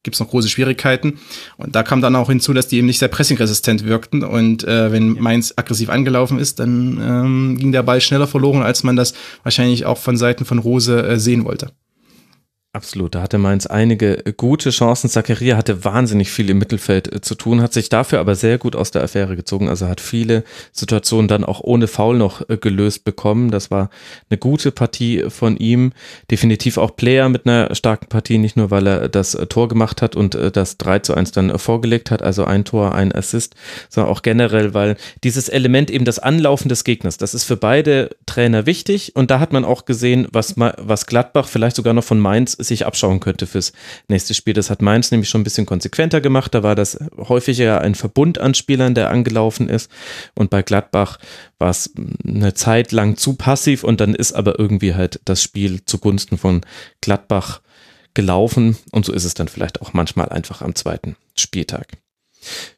gibt's 0.03 0.19
noch 0.19 0.29
große 0.29 0.49
Schwierigkeiten. 0.49 1.19
Und 1.57 1.75
da 1.75 1.83
kam 1.83 2.01
dann 2.01 2.15
auch 2.15 2.29
hinzu, 2.29 2.53
dass 2.53 2.67
die 2.67 2.77
eben 2.77 2.87
nicht 2.87 2.99
sehr 2.99 3.07
pressingresistent 3.07 3.85
wirkten. 3.85 4.23
Und 4.23 4.63
äh, 4.63 4.91
wenn 4.91 5.13
Mainz 5.13 5.53
aggressiv 5.55 5.89
angelaufen 5.89 6.39
ist, 6.39 6.59
dann 6.59 6.99
ähm, 7.01 7.57
ging 7.57 7.71
der 7.71 7.83
Ball 7.83 8.01
schneller 8.01 8.27
verloren, 8.27 8.61
als 8.61 8.83
man 8.83 8.95
das 8.95 9.13
wahrscheinlich 9.43 9.85
auch 9.85 9.97
von 9.97 10.17
Seiten 10.17 10.45
von 10.45 10.59
Rose 10.59 11.01
äh, 11.03 11.19
sehen 11.19 11.45
wollte. 11.45 11.71
Absolut, 12.73 13.15
da 13.15 13.21
hatte 13.21 13.37
Mainz 13.37 13.65
einige 13.65 14.23
gute 14.37 14.69
Chancen. 14.69 15.09
Zakaria 15.09 15.57
hatte 15.57 15.83
wahnsinnig 15.83 16.31
viel 16.31 16.49
im 16.49 16.57
Mittelfeld 16.57 17.13
äh, 17.13 17.19
zu 17.19 17.35
tun, 17.35 17.61
hat 17.61 17.73
sich 17.73 17.89
dafür 17.89 18.21
aber 18.21 18.33
sehr 18.35 18.57
gut 18.57 18.77
aus 18.77 18.91
der 18.91 19.03
Affäre 19.03 19.35
gezogen. 19.35 19.67
Also 19.67 19.89
hat 19.89 19.99
viele 19.99 20.45
Situationen 20.71 21.27
dann 21.27 21.43
auch 21.43 21.59
ohne 21.59 21.87
Foul 21.87 22.17
noch 22.17 22.47
äh, 22.47 22.55
gelöst 22.55 23.03
bekommen. 23.03 23.51
Das 23.51 23.71
war 23.71 23.89
eine 24.29 24.37
gute 24.37 24.71
Partie 24.71 25.25
von 25.27 25.57
ihm. 25.57 25.91
Definitiv 26.31 26.77
auch 26.77 26.95
Player 26.95 27.27
mit 27.27 27.45
einer 27.45 27.75
starken 27.75 28.07
Partie, 28.07 28.37
nicht 28.37 28.55
nur 28.55 28.71
weil 28.71 28.87
er 28.87 29.09
das 29.09 29.35
äh, 29.35 29.47
Tor 29.47 29.67
gemacht 29.67 30.01
hat 30.01 30.15
und 30.15 30.33
das 30.33 30.77
3 30.77 30.99
zu 30.99 31.13
1 31.13 31.33
dann 31.33 31.59
vorgelegt 31.59 32.09
hat, 32.09 32.21
also 32.21 32.45
ein 32.45 32.63
Tor, 32.63 32.95
ein 32.95 33.13
Assist, 33.13 33.53
sondern 33.89 34.13
auch 34.13 34.21
generell, 34.21 34.73
weil 34.73 34.95
dieses 35.25 35.49
Element 35.49 35.91
eben 35.91 36.05
das 36.05 36.19
Anlaufen 36.19 36.69
des 36.69 36.85
Gegners, 36.85 37.17
das 37.17 37.33
ist 37.33 37.43
für 37.43 37.57
beide 37.57 38.11
Trainer 38.25 38.65
wichtig. 38.65 39.13
Und 39.13 39.29
da 39.29 39.41
hat 39.41 39.51
man 39.51 39.65
auch 39.65 39.83
gesehen, 39.83 40.29
was, 40.31 40.55
was 40.57 41.05
Gladbach 41.05 41.49
vielleicht 41.49 41.75
sogar 41.75 41.93
noch 41.93 42.05
von 42.05 42.19
Mainz 42.19 42.60
sich 42.63 42.85
abschauen 42.85 43.19
könnte 43.19 43.47
fürs 43.47 43.73
nächste 44.07 44.33
Spiel. 44.33 44.53
Das 44.53 44.69
hat 44.69 44.81
Mainz 44.81 45.11
nämlich 45.11 45.29
schon 45.29 45.41
ein 45.41 45.43
bisschen 45.43 45.65
konsequenter 45.65 46.21
gemacht. 46.21 46.53
Da 46.53 46.63
war 46.63 46.75
das 46.75 46.97
häufiger 47.17 47.81
ein 47.81 47.95
Verbund 47.95 48.39
an 48.39 48.53
Spielern, 48.53 48.95
der 48.95 49.09
angelaufen 49.09 49.69
ist. 49.69 49.91
Und 50.35 50.49
bei 50.49 50.61
Gladbach 50.61 51.17
war 51.57 51.69
es 51.69 51.93
eine 52.25 52.53
Zeit 52.53 52.91
lang 52.91 53.17
zu 53.17 53.35
passiv 53.35 53.83
und 53.83 54.01
dann 54.01 54.15
ist 54.15 54.33
aber 54.33 54.59
irgendwie 54.59 54.95
halt 54.95 55.19
das 55.25 55.43
Spiel 55.43 55.85
zugunsten 55.85 56.37
von 56.37 56.61
Gladbach 57.01 57.61
gelaufen. 58.13 58.77
Und 58.91 59.05
so 59.05 59.13
ist 59.13 59.25
es 59.25 59.33
dann 59.33 59.47
vielleicht 59.47 59.81
auch 59.81 59.93
manchmal 59.93 60.29
einfach 60.29 60.61
am 60.61 60.75
zweiten 60.75 61.15
Spieltag. 61.35 62.00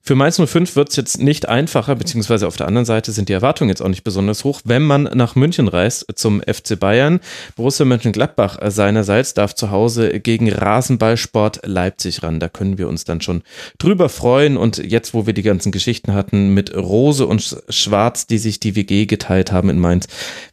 Für 0.01 0.15
Mainz 0.15 0.41
05 0.43 0.75
wird 0.75 0.89
es 0.89 0.95
jetzt 0.97 1.19
nicht 1.19 1.47
einfacher, 1.47 1.95
beziehungsweise 1.95 2.47
auf 2.47 2.57
der 2.57 2.67
anderen 2.67 2.85
Seite 2.85 3.11
sind 3.11 3.29
die 3.29 3.33
Erwartungen 3.33 3.69
jetzt 3.69 3.81
auch 3.81 3.87
nicht 3.87 4.03
besonders 4.03 4.43
hoch, 4.43 4.61
wenn 4.65 4.83
man 4.83 5.03
nach 5.03 5.35
München 5.35 5.67
reist 5.67 6.05
zum 6.15 6.41
FC 6.41 6.77
Bayern. 6.77 7.21
Borussia 7.55 7.85
Mönchengladbach 7.85 8.59
seinerseits 8.69 9.33
darf 9.33 9.55
zu 9.55 9.71
Hause 9.71 10.19
gegen 10.19 10.51
Rasenballsport 10.51 11.61
Leipzig 11.65 12.23
ran. 12.23 12.39
Da 12.39 12.49
können 12.49 12.77
wir 12.77 12.89
uns 12.89 13.05
dann 13.05 13.21
schon 13.21 13.43
drüber 13.77 14.09
freuen. 14.09 14.57
Und 14.57 14.77
jetzt, 14.77 15.13
wo 15.13 15.25
wir 15.25 15.33
die 15.33 15.41
ganzen 15.41 15.71
Geschichten 15.71 16.13
hatten 16.13 16.53
mit 16.53 16.75
Rose 16.75 17.25
und 17.25 17.57
Schwarz, 17.69 18.27
die 18.27 18.37
sich 18.39 18.59
die 18.59 18.75
WG 18.75 19.05
geteilt 19.05 19.51
haben 19.51 19.69
in 19.69 19.79
Mainz, 19.79 20.07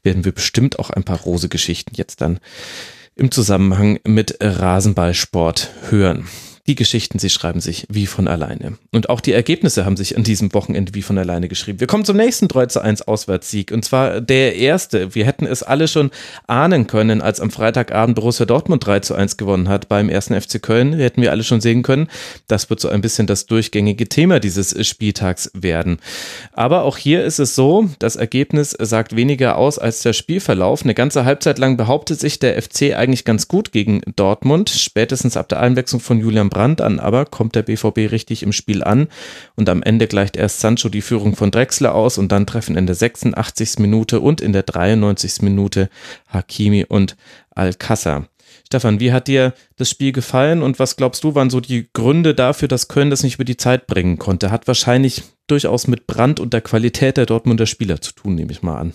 werden 0.04 0.24
wir 0.24 0.32
bestimmt 0.32 0.78
auch 0.78 0.90
ein 0.90 1.04
paar 1.04 1.20
Rose-Geschichten 1.20 1.96
jetzt 1.96 2.20
dann 2.20 2.38
im 3.16 3.30
Zusammenhang 3.30 3.98
mit 4.04 4.36
Rasenballsport 4.40 5.70
hören. 5.90 6.28
Die 6.70 6.76
Geschichten, 6.76 7.18
sie 7.18 7.30
schreiben 7.30 7.60
sich 7.60 7.84
wie 7.90 8.06
von 8.06 8.28
alleine. 8.28 8.78
Und 8.92 9.08
auch 9.08 9.20
die 9.20 9.32
Ergebnisse 9.32 9.84
haben 9.84 9.96
sich 9.96 10.16
an 10.16 10.22
diesem 10.22 10.54
Wochenende 10.54 10.94
wie 10.94 11.02
von 11.02 11.18
alleine 11.18 11.48
geschrieben. 11.48 11.80
Wir 11.80 11.88
kommen 11.88 12.04
zum 12.04 12.16
nächsten 12.16 12.46
3 12.46 12.66
zu 12.66 12.80
1 12.80 13.08
Auswärtssieg. 13.08 13.72
Und 13.72 13.84
zwar 13.84 14.20
der 14.20 14.54
erste. 14.54 15.12
Wir 15.16 15.26
hätten 15.26 15.46
es 15.46 15.64
alle 15.64 15.88
schon 15.88 16.12
ahnen 16.46 16.86
können, 16.86 17.22
als 17.22 17.40
am 17.40 17.50
Freitagabend 17.50 18.14
Borussia 18.14 18.46
Dortmund 18.46 18.86
3 18.86 19.00
zu 19.00 19.16
1 19.16 19.36
gewonnen 19.36 19.68
hat 19.68 19.88
beim 19.88 20.08
ersten 20.08 20.40
FC 20.40 20.62
Köln. 20.62 20.92
Hätten 20.92 21.22
wir 21.22 21.32
alle 21.32 21.42
schon 21.42 21.60
sehen 21.60 21.82
können. 21.82 22.06
Das 22.46 22.70
wird 22.70 22.78
so 22.78 22.88
ein 22.88 23.00
bisschen 23.00 23.26
das 23.26 23.46
durchgängige 23.46 24.08
Thema 24.08 24.38
dieses 24.38 24.86
Spieltags 24.86 25.50
werden. 25.54 25.98
Aber 26.52 26.84
auch 26.84 26.98
hier 26.98 27.24
ist 27.24 27.40
es 27.40 27.56
so, 27.56 27.90
das 27.98 28.14
Ergebnis 28.14 28.76
sagt 28.78 29.16
weniger 29.16 29.56
aus 29.56 29.80
als 29.80 30.02
der 30.02 30.12
Spielverlauf. 30.12 30.84
Eine 30.84 30.94
ganze 30.94 31.24
Halbzeit 31.24 31.58
lang 31.58 31.76
behauptet 31.76 32.20
sich 32.20 32.38
der 32.38 32.62
FC 32.62 32.94
eigentlich 32.94 33.24
ganz 33.24 33.48
gut 33.48 33.72
gegen 33.72 34.02
Dortmund. 34.14 34.70
Spätestens 34.70 35.36
ab 35.36 35.48
der 35.48 35.58
Einwechslung 35.58 36.00
von 36.00 36.20
Julian 36.20 36.48
Brandt 36.48 36.59
Brand 36.60 36.82
an, 36.82 37.00
aber 37.00 37.24
kommt 37.24 37.54
der 37.54 37.62
BVB 37.62 38.12
richtig 38.12 38.42
im 38.42 38.52
Spiel 38.52 38.84
an 38.84 39.08
und 39.56 39.70
am 39.70 39.82
Ende 39.82 40.06
gleicht 40.06 40.36
erst 40.36 40.60
Sancho 40.60 40.90
die 40.90 41.00
Führung 41.00 41.34
von 41.34 41.50
Drexler 41.50 41.94
aus 41.94 42.18
und 42.18 42.30
dann 42.32 42.44
treffen 42.44 42.76
in 42.76 42.84
der 42.84 42.94
86. 42.94 43.78
Minute 43.78 44.20
und 44.20 44.42
in 44.42 44.52
der 44.52 44.64
93. 44.64 45.40
Minute 45.40 45.88
Hakimi 46.28 46.84
und 46.84 47.16
Alcázar. 47.56 48.26
Stefan, 48.66 49.00
wie 49.00 49.10
hat 49.10 49.26
dir 49.26 49.54
das 49.76 49.88
Spiel 49.88 50.12
gefallen 50.12 50.60
und 50.60 50.78
was 50.78 50.96
glaubst 50.96 51.24
du, 51.24 51.34
waren 51.34 51.48
so 51.48 51.60
die 51.60 51.88
Gründe 51.94 52.34
dafür, 52.34 52.68
dass 52.68 52.88
Köln 52.88 53.08
das 53.08 53.22
nicht 53.22 53.36
über 53.36 53.44
die 53.44 53.56
Zeit 53.56 53.86
bringen 53.86 54.18
konnte? 54.18 54.50
Hat 54.50 54.66
wahrscheinlich 54.66 55.22
durchaus 55.46 55.86
mit 55.86 56.06
Brand 56.06 56.40
und 56.40 56.52
der 56.52 56.60
Qualität 56.60 57.16
der 57.16 57.24
Dortmunder 57.24 57.64
Spieler 57.64 58.02
zu 58.02 58.12
tun, 58.12 58.34
nehme 58.34 58.52
ich 58.52 58.60
mal 58.62 58.76
an. 58.78 58.92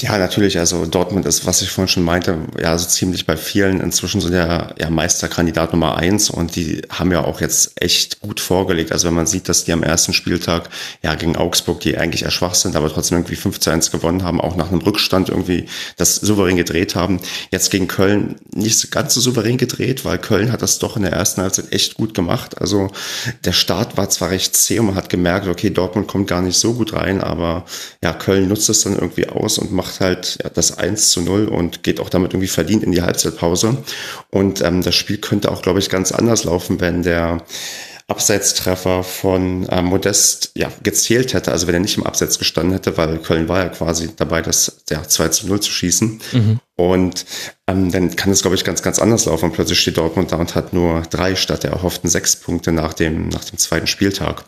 Ja, 0.00 0.18
natürlich. 0.18 0.58
Also 0.58 0.84
Dortmund 0.84 1.24
ist, 1.26 1.46
was 1.46 1.62
ich 1.62 1.70
vorhin 1.70 1.88
schon 1.88 2.02
meinte, 2.02 2.38
ja, 2.60 2.76
so 2.76 2.86
ziemlich 2.86 3.24
bei 3.24 3.36
vielen 3.36 3.80
inzwischen 3.80 4.20
so 4.20 4.28
der 4.28 4.74
ja, 4.78 4.90
Meisterkandidat 4.90 5.72
Nummer 5.72 5.96
eins 5.96 6.28
und 6.28 6.56
die 6.56 6.82
haben 6.90 7.12
ja 7.12 7.24
auch 7.24 7.40
jetzt 7.40 7.80
echt 7.80 8.20
gut 8.20 8.40
vorgelegt. 8.40 8.92
Also 8.92 9.06
wenn 9.06 9.14
man 9.14 9.26
sieht, 9.26 9.48
dass 9.48 9.64
die 9.64 9.72
am 9.72 9.82
ersten 9.82 10.12
Spieltag 10.12 10.68
ja 11.02 11.14
gegen 11.14 11.36
Augsburg, 11.36 11.80
die 11.80 11.96
eigentlich 11.96 12.24
eher 12.24 12.30
schwach 12.30 12.54
sind, 12.54 12.76
aber 12.76 12.92
trotzdem 12.92 13.18
irgendwie 13.18 13.36
5 13.36 13.60
zu 13.60 13.70
1 13.70 13.90
gewonnen 13.90 14.22
haben, 14.22 14.40
auch 14.40 14.56
nach 14.56 14.70
einem 14.70 14.82
Rückstand 14.82 15.28
irgendwie 15.30 15.66
das 15.96 16.16
souverän 16.16 16.56
gedreht 16.56 16.94
haben. 16.94 17.20
Jetzt 17.50 17.70
gegen 17.70 17.88
Köln 17.88 18.36
nicht 18.54 18.90
ganz 18.90 19.14
so 19.14 19.20
souverän 19.20 19.56
gedreht, 19.56 20.04
weil 20.04 20.18
Köln 20.18 20.52
hat 20.52 20.62
das 20.62 20.78
doch 20.78 20.96
in 20.96 21.04
der 21.04 21.12
ersten 21.12 21.40
Halbzeit 21.40 21.72
echt 21.72 21.94
gut 21.94 22.12
gemacht. 22.12 22.60
Also 22.60 22.90
der 23.44 23.52
Start 23.52 23.96
war 23.96 24.10
zwar 24.10 24.30
recht 24.30 24.56
zäh 24.56 24.80
und 24.80 24.86
man 24.86 24.94
hat 24.96 25.08
gemerkt, 25.08 25.46
okay, 25.46 25.70
Dortmund 25.70 26.06
kommt 26.06 26.26
gar 26.26 26.42
nicht 26.42 26.58
so 26.58 26.74
gut 26.74 26.92
rein, 26.92 27.22
aber 27.22 27.64
ja, 28.02 28.12
Köln 28.12 28.48
nutzt 28.48 28.68
es 28.68 28.82
dann 28.82 28.94
irgendwie 28.94 29.28
aus 29.28 29.58
und 29.58 29.72
macht 29.72 29.85
macht 29.86 30.00
halt 30.00 30.38
das 30.54 30.76
1 30.76 31.10
zu 31.10 31.20
0 31.20 31.46
und 31.46 31.82
geht 31.82 32.00
auch 32.00 32.08
damit 32.08 32.32
irgendwie 32.32 32.48
verdient 32.48 32.82
in 32.82 32.92
die 32.92 33.02
Halbzeitpause. 33.02 33.76
Und 34.30 34.60
ähm, 34.62 34.82
das 34.82 34.94
Spiel 34.94 35.18
könnte 35.18 35.50
auch, 35.50 35.62
glaube 35.62 35.78
ich, 35.78 35.90
ganz 35.90 36.12
anders 36.12 36.44
laufen, 36.44 36.80
wenn 36.80 37.02
der 37.02 37.42
Abseitstreffer 38.08 39.04
von 39.04 39.66
äh, 39.66 39.82
Modest 39.82 40.52
ja, 40.54 40.70
gezählt 40.82 41.34
hätte, 41.34 41.52
also 41.52 41.66
wenn 41.66 41.74
er 41.74 41.80
nicht 41.80 41.96
im 41.96 42.04
Abseits 42.04 42.38
gestanden 42.38 42.72
hätte, 42.72 42.96
weil 42.96 43.18
Köln 43.18 43.48
war 43.48 43.58
ja 43.64 43.68
quasi 43.68 44.10
dabei, 44.16 44.42
das 44.42 44.84
ja, 44.90 45.02
2 45.02 45.28
zu 45.28 45.46
0 45.46 45.60
zu 45.60 45.70
schießen. 45.70 46.20
Mhm. 46.32 46.60
Und 46.78 47.24
ähm, 47.68 47.90
dann 47.90 48.14
kann 48.16 48.30
es, 48.30 48.42
glaube 48.42 48.54
ich, 48.54 48.62
ganz, 48.62 48.82
ganz 48.82 48.98
anders 48.98 49.24
laufen. 49.24 49.50
Plötzlich 49.50 49.80
steht 49.80 49.96
Dortmund 49.96 50.30
da 50.30 50.36
und 50.36 50.54
hat 50.54 50.74
nur 50.74 51.00
drei 51.08 51.34
statt 51.34 51.64
der 51.64 51.72
erhofften 51.72 52.08
sechs 52.08 52.36
Punkte 52.36 52.70
nach 52.70 52.92
dem, 52.92 53.28
nach 53.30 53.44
dem 53.44 53.58
zweiten 53.58 53.86
Spieltag. 53.86 54.44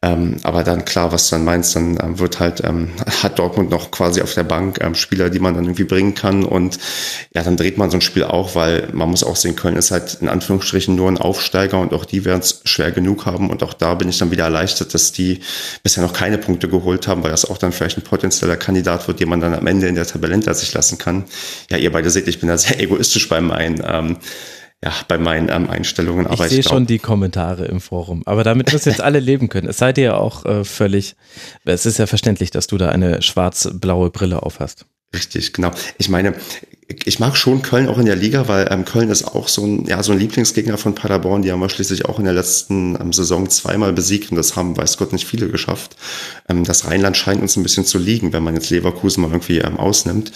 Ähm, 0.00 0.36
aber 0.44 0.62
dann 0.62 0.84
klar, 0.84 1.10
was 1.10 1.28
du 1.28 1.34
dann 1.34 1.44
meinst, 1.44 1.74
dann 1.74 1.98
ähm, 2.00 2.18
wird 2.20 2.38
halt, 2.38 2.62
ähm, 2.64 2.92
hat 3.22 3.40
Dortmund 3.40 3.70
noch 3.70 3.90
quasi 3.90 4.22
auf 4.22 4.32
der 4.32 4.44
Bank 4.44 4.78
ähm, 4.80 4.94
Spieler, 4.94 5.28
die 5.28 5.40
man 5.40 5.54
dann 5.54 5.64
irgendwie 5.64 5.84
bringen 5.84 6.14
kann. 6.14 6.44
Und 6.44 6.78
ja, 7.34 7.42
dann 7.42 7.56
dreht 7.56 7.78
man 7.78 7.90
so 7.90 7.96
ein 7.98 8.00
Spiel 8.00 8.22
auch, 8.24 8.54
weil 8.54 8.88
man 8.92 9.10
muss 9.10 9.24
auch 9.24 9.36
sehen, 9.36 9.56
Köln 9.56 9.76
ist 9.76 9.90
halt 9.90 10.18
in 10.20 10.28
Anführungsstrichen 10.28 10.94
nur 10.94 11.10
ein 11.10 11.18
Aufsteiger 11.18 11.80
und 11.80 11.92
auch 11.92 12.04
die 12.04 12.24
werden 12.24 12.40
es 12.40 12.60
schwer 12.64 12.92
genug 12.92 13.26
haben. 13.26 13.50
Und 13.50 13.64
auch 13.64 13.74
da 13.74 13.94
bin 13.94 14.08
ich 14.08 14.18
dann 14.18 14.30
wieder 14.30 14.44
erleichtert, 14.44 14.94
dass 14.94 15.10
die 15.10 15.40
bisher 15.82 16.04
noch 16.04 16.12
keine 16.12 16.38
Punkte 16.38 16.68
geholt 16.68 17.08
haben, 17.08 17.24
weil 17.24 17.32
das 17.32 17.44
auch 17.44 17.58
dann 17.58 17.72
vielleicht 17.72 17.98
ein 17.98 18.04
potenzieller 18.04 18.56
Kandidat 18.56 19.08
wird, 19.08 19.18
den 19.18 19.28
man 19.28 19.40
dann 19.40 19.52
am 19.52 19.66
Ende 19.66 19.88
in 19.88 19.96
der 19.96 20.06
Tabelle 20.06 20.34
hinter 20.34 20.54
sich 20.54 20.72
lassen 20.72 20.96
kann 20.96 21.24
ja, 21.70 21.76
ihr 21.76 21.92
beide 21.92 22.10
seht, 22.10 22.28
ich 22.28 22.40
bin 22.40 22.48
da 22.48 22.58
sehr 22.58 22.80
egoistisch 22.82 23.28
bei 23.28 23.40
meinen, 23.40 23.82
ähm, 23.86 24.16
ja, 24.84 24.92
bei 25.08 25.18
meinen 25.18 25.48
ähm, 25.48 25.70
Einstellungen. 25.70 26.26
Aber 26.26 26.44
ich 26.44 26.50
sehe 26.50 26.62
schon 26.62 26.86
die 26.86 26.98
Kommentare 26.98 27.66
im 27.66 27.80
Forum. 27.80 28.22
Aber 28.26 28.44
damit 28.44 28.72
müssen 28.72 28.90
jetzt 28.90 29.00
alle 29.02 29.20
leben 29.20 29.48
können. 29.48 29.68
Es 29.68 29.78
sei 29.78 29.92
dir 29.92 30.04
ja 30.04 30.16
auch 30.16 30.44
äh, 30.44 30.64
völlig, 30.64 31.16
es 31.64 31.86
ist 31.86 31.98
ja 31.98 32.06
verständlich, 32.06 32.50
dass 32.50 32.66
du 32.66 32.78
da 32.78 32.90
eine 32.90 33.22
schwarz-blaue 33.22 34.10
Brille 34.10 34.42
auf 34.42 34.60
hast. 34.60 34.86
Richtig, 35.14 35.52
genau. 35.52 35.70
Ich 35.98 36.08
meine, 36.08 36.34
ich 36.88 37.18
mag 37.18 37.36
schon 37.36 37.62
Köln 37.62 37.88
auch 37.88 37.98
in 37.98 38.06
der 38.06 38.16
Liga, 38.16 38.46
weil 38.48 38.68
ähm, 38.70 38.84
Köln 38.84 39.10
ist 39.10 39.24
auch 39.24 39.48
so 39.48 39.64
ein, 39.64 39.86
ja, 39.86 40.02
so 40.02 40.12
ein 40.12 40.18
Lieblingsgegner 40.18 40.78
von 40.78 40.94
Paderborn. 40.94 41.42
Die 41.42 41.50
haben 41.50 41.60
wir 41.60 41.68
schließlich 41.68 42.04
auch 42.04 42.18
in 42.18 42.24
der 42.24 42.34
letzten 42.34 42.96
ähm, 43.00 43.12
Saison 43.12 43.48
zweimal 43.48 43.92
besiegt 43.92 44.30
und 44.30 44.36
das 44.36 44.56
haben, 44.56 44.76
weiß 44.76 44.96
Gott, 44.96 45.12
nicht 45.12 45.26
viele 45.26 45.48
geschafft. 45.48 45.96
Ähm, 46.48 46.64
das 46.64 46.86
Rheinland 46.86 47.16
scheint 47.16 47.42
uns 47.42 47.56
ein 47.56 47.62
bisschen 47.62 47.84
zu 47.84 47.98
liegen, 47.98 48.32
wenn 48.32 48.42
man 48.42 48.54
jetzt 48.54 48.70
Leverkusen 48.70 49.22
mal 49.22 49.30
irgendwie 49.30 49.58
ähm, 49.58 49.78
ausnimmt. 49.78 50.32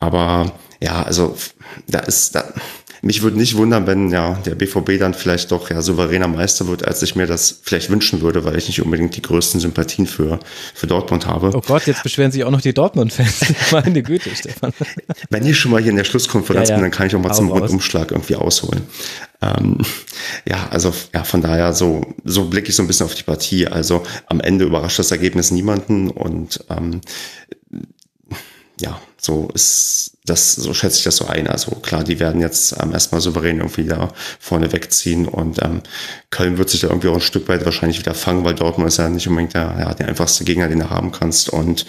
Aber 0.00 0.52
ja, 0.80 1.02
also 1.02 1.36
da 1.86 2.00
ist 2.00 2.34
da. 2.34 2.52
Mich 3.00 3.22
würde 3.22 3.38
nicht 3.38 3.56
wundern, 3.56 3.86
wenn 3.86 4.10
ja 4.10 4.34
der 4.44 4.56
BVB 4.56 4.98
dann 4.98 5.14
vielleicht 5.14 5.52
doch 5.52 5.70
ja 5.70 5.82
souveräner 5.82 6.26
Meister 6.26 6.66
wird, 6.66 6.84
als 6.84 7.00
ich 7.02 7.14
mir 7.14 7.28
das 7.28 7.60
vielleicht 7.62 7.90
wünschen 7.90 8.22
würde, 8.22 8.44
weil 8.44 8.58
ich 8.58 8.66
nicht 8.66 8.82
unbedingt 8.82 9.14
die 9.14 9.22
größten 9.22 9.60
Sympathien 9.60 10.06
für, 10.06 10.40
für 10.74 10.88
Dortmund 10.88 11.24
habe. 11.24 11.52
Oh 11.54 11.60
Gott, 11.60 11.86
jetzt 11.86 12.02
beschweren 12.02 12.32
sich 12.32 12.42
auch 12.42 12.50
noch 12.50 12.60
die 12.60 12.74
Dortmund-Fans. 12.74 13.54
Meine 13.70 14.02
Güte, 14.02 14.34
Stefan. 14.34 14.72
Wenn 15.30 15.46
ich 15.46 15.56
schon 15.56 15.70
mal 15.70 15.80
hier 15.80 15.90
in 15.90 15.96
der 15.96 16.02
Schlusskonferenz 16.02 16.70
ja, 16.70 16.74
ja. 16.74 16.78
bin, 16.80 16.90
dann 16.90 16.90
kann 16.90 17.06
ich 17.06 17.14
auch 17.14 17.20
mal 17.20 17.30
Hau 17.30 17.34
zum 17.34 17.50
raus. 17.50 17.60
Rundumschlag 17.60 18.10
irgendwie 18.10 18.34
ausholen. 18.34 18.82
Ähm, 19.40 19.78
ja, 20.48 20.66
also 20.70 20.92
ja, 21.14 21.22
von 21.22 21.40
daher 21.40 21.72
so, 21.72 22.04
so 22.24 22.46
blicke 22.46 22.70
ich 22.70 22.74
so 22.74 22.82
ein 22.82 22.88
bisschen 22.88 23.06
auf 23.06 23.14
die 23.14 23.22
Partie. 23.22 23.68
Also 23.68 24.02
am 24.26 24.40
Ende 24.40 24.64
überrascht 24.64 24.98
das 24.98 25.12
Ergebnis 25.12 25.52
niemanden 25.52 26.10
und 26.10 26.64
ähm, 26.68 27.00
ja, 28.80 29.00
so 29.20 29.48
ist 29.54 30.12
das, 30.24 30.54
so 30.54 30.74
schätze 30.74 30.98
ich 30.98 31.04
das 31.04 31.16
so 31.16 31.26
ein. 31.26 31.48
Also 31.48 31.72
klar, 31.72 32.04
die 32.04 32.20
werden 32.20 32.40
jetzt 32.40 32.76
ähm, 32.80 32.92
erstmal 32.92 33.20
souverän 33.20 33.58
irgendwie 33.58 33.84
da 33.84 34.12
vorne 34.38 34.72
wegziehen 34.72 35.26
und 35.26 35.62
ähm, 35.62 35.82
Köln 36.30 36.58
wird 36.58 36.70
sich 36.70 36.80
da 36.80 36.88
irgendwie 36.88 37.08
auch 37.08 37.14
ein 37.14 37.20
Stück 37.20 37.48
weit 37.48 37.64
wahrscheinlich 37.64 37.98
wieder 37.98 38.14
fangen, 38.14 38.44
weil 38.44 38.54
Dortmund 38.54 38.88
ist 38.88 38.98
ja 38.98 39.08
nicht 39.08 39.26
unbedingt 39.26 39.54
der, 39.54 39.74
ja, 39.78 39.94
der 39.94 40.08
einfachste 40.08 40.44
Gegner, 40.44 40.68
den 40.68 40.80
du 40.80 40.90
haben 40.90 41.12
kannst 41.12 41.48
und 41.48 41.86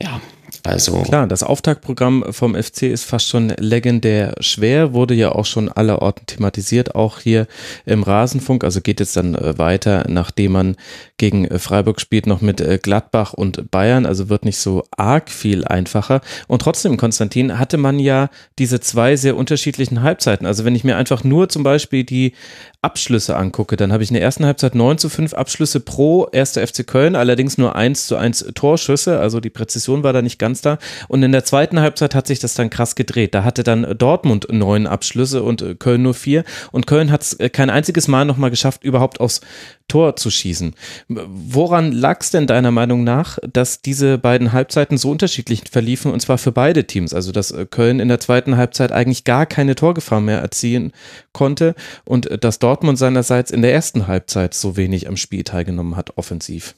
ja, 0.00 0.20
also 0.64 1.02
Klar, 1.02 1.26
das 1.26 1.42
Auftaktprogramm 1.42 2.24
vom 2.30 2.54
FC 2.54 2.84
ist 2.84 3.04
fast 3.04 3.28
schon 3.28 3.50
legendär 3.58 4.34
schwer, 4.40 4.92
wurde 4.92 5.14
ja 5.14 5.32
auch 5.32 5.46
schon 5.46 5.68
allerorten 5.68 6.26
thematisiert, 6.26 6.94
auch 6.94 7.20
hier 7.20 7.46
im 7.84 8.02
Rasenfunk. 8.02 8.64
Also 8.64 8.80
geht 8.80 9.00
jetzt 9.00 9.16
dann 9.16 9.34
äh, 9.34 9.58
weiter, 9.58 10.06
nachdem 10.08 10.52
man 10.52 10.76
gegen 11.18 11.44
äh, 11.46 11.58
Freiburg 11.58 12.00
spielt, 12.00 12.26
noch 12.26 12.40
mit 12.40 12.60
äh, 12.60 12.78
Gladbach 12.82 13.32
und 13.32 13.70
Bayern. 13.70 14.06
Also 14.06 14.28
wird 14.28 14.44
nicht 14.44 14.58
so 14.58 14.84
arg 14.96 15.30
viel 15.30 15.64
einfacher. 15.64 16.20
Und 16.48 16.62
trotzdem, 16.62 16.96
Konstantin, 16.96 17.58
hatte 17.58 17.76
man 17.76 17.98
ja 17.98 18.28
diese 18.58 18.80
zwei 18.80 19.16
sehr 19.16 19.36
unterschiedlichen 19.36 20.02
Halbzeiten. 20.02 20.46
Also 20.46 20.64
wenn 20.64 20.74
ich 20.74 20.84
mir 20.84 20.96
einfach 20.96 21.24
nur 21.24 21.48
zum 21.48 21.62
Beispiel 21.62 22.04
die 22.04 22.32
Abschlüsse 22.82 23.36
angucke, 23.36 23.76
dann 23.76 23.92
habe 23.92 24.02
ich 24.02 24.10
in 24.10 24.14
der 24.14 24.22
ersten 24.22 24.46
Halbzeit 24.46 24.74
9 24.74 24.98
zu 24.98 25.08
5 25.08 25.34
Abschlüsse 25.34 25.80
pro 25.80 26.26
1. 26.26 26.52
FC 26.52 26.86
Köln, 26.86 27.16
allerdings 27.16 27.58
nur 27.58 27.74
1 27.74 28.06
zu 28.06 28.16
1 28.16 28.52
Torschüsse, 28.54 29.18
also 29.18 29.40
die 29.40 29.50
Präzision 29.50 30.02
war 30.02 30.12
da 30.12 30.22
nicht 30.22 30.38
ganz 30.38 30.60
da. 30.60 30.78
Und 31.08 31.22
in 31.22 31.32
der 31.32 31.44
zweiten 31.44 31.80
Halbzeit 31.80 32.14
hat 32.14 32.26
sich 32.26 32.38
das 32.38 32.54
dann 32.54 32.70
krass 32.70 32.94
gedreht. 32.94 33.34
Da 33.34 33.44
hatte 33.44 33.62
dann 33.64 33.96
Dortmund 33.98 34.46
neun 34.50 34.86
Abschlüsse 34.86 35.42
und 35.42 35.62
äh, 35.62 35.74
Köln 35.74 36.02
nur 36.02 36.14
vier. 36.14 36.44
Und 36.70 36.86
Köln 36.86 37.10
hat 37.10 37.22
es 37.22 37.32
äh, 37.34 37.48
kein 37.48 37.70
einziges 37.70 38.08
Mal 38.08 38.24
nochmal 38.24 38.50
geschafft, 38.50 38.84
überhaupt 38.84 39.20
aufs 39.20 39.40
Tor 39.88 40.16
zu 40.16 40.30
schießen. 40.30 40.74
Woran 41.08 41.92
lag 41.92 42.20
es 42.20 42.30
denn 42.30 42.46
deiner 42.46 42.70
Meinung 42.70 43.04
nach, 43.04 43.38
dass 43.50 43.82
diese 43.82 44.18
beiden 44.18 44.52
Halbzeiten 44.52 44.98
so 44.98 45.10
unterschiedlich 45.10 45.62
verliefen 45.70 46.10
und 46.10 46.20
zwar 46.20 46.38
für 46.38 46.52
beide 46.52 46.86
Teams? 46.86 47.14
Also, 47.14 47.32
dass 47.32 47.52
äh, 47.52 47.66
Köln 47.66 48.00
in 48.00 48.08
der 48.08 48.20
zweiten 48.20 48.56
Halbzeit 48.56 48.92
eigentlich 48.92 49.24
gar 49.24 49.46
keine 49.46 49.74
Torgefahr 49.74 50.20
mehr 50.20 50.40
erzielen 50.40 50.92
konnte 51.32 51.74
und 52.04 52.28
dass 52.42 52.58
Dortmund 52.58 52.98
seinerseits 52.98 53.50
in 53.50 53.62
der 53.62 53.72
ersten 53.72 54.06
Halbzeit 54.06 54.54
so 54.54 54.76
wenig 54.76 55.08
am 55.08 55.16
Spiel 55.16 55.44
teilgenommen 55.44 55.96
hat, 55.96 56.16
offensiv. 56.16 56.74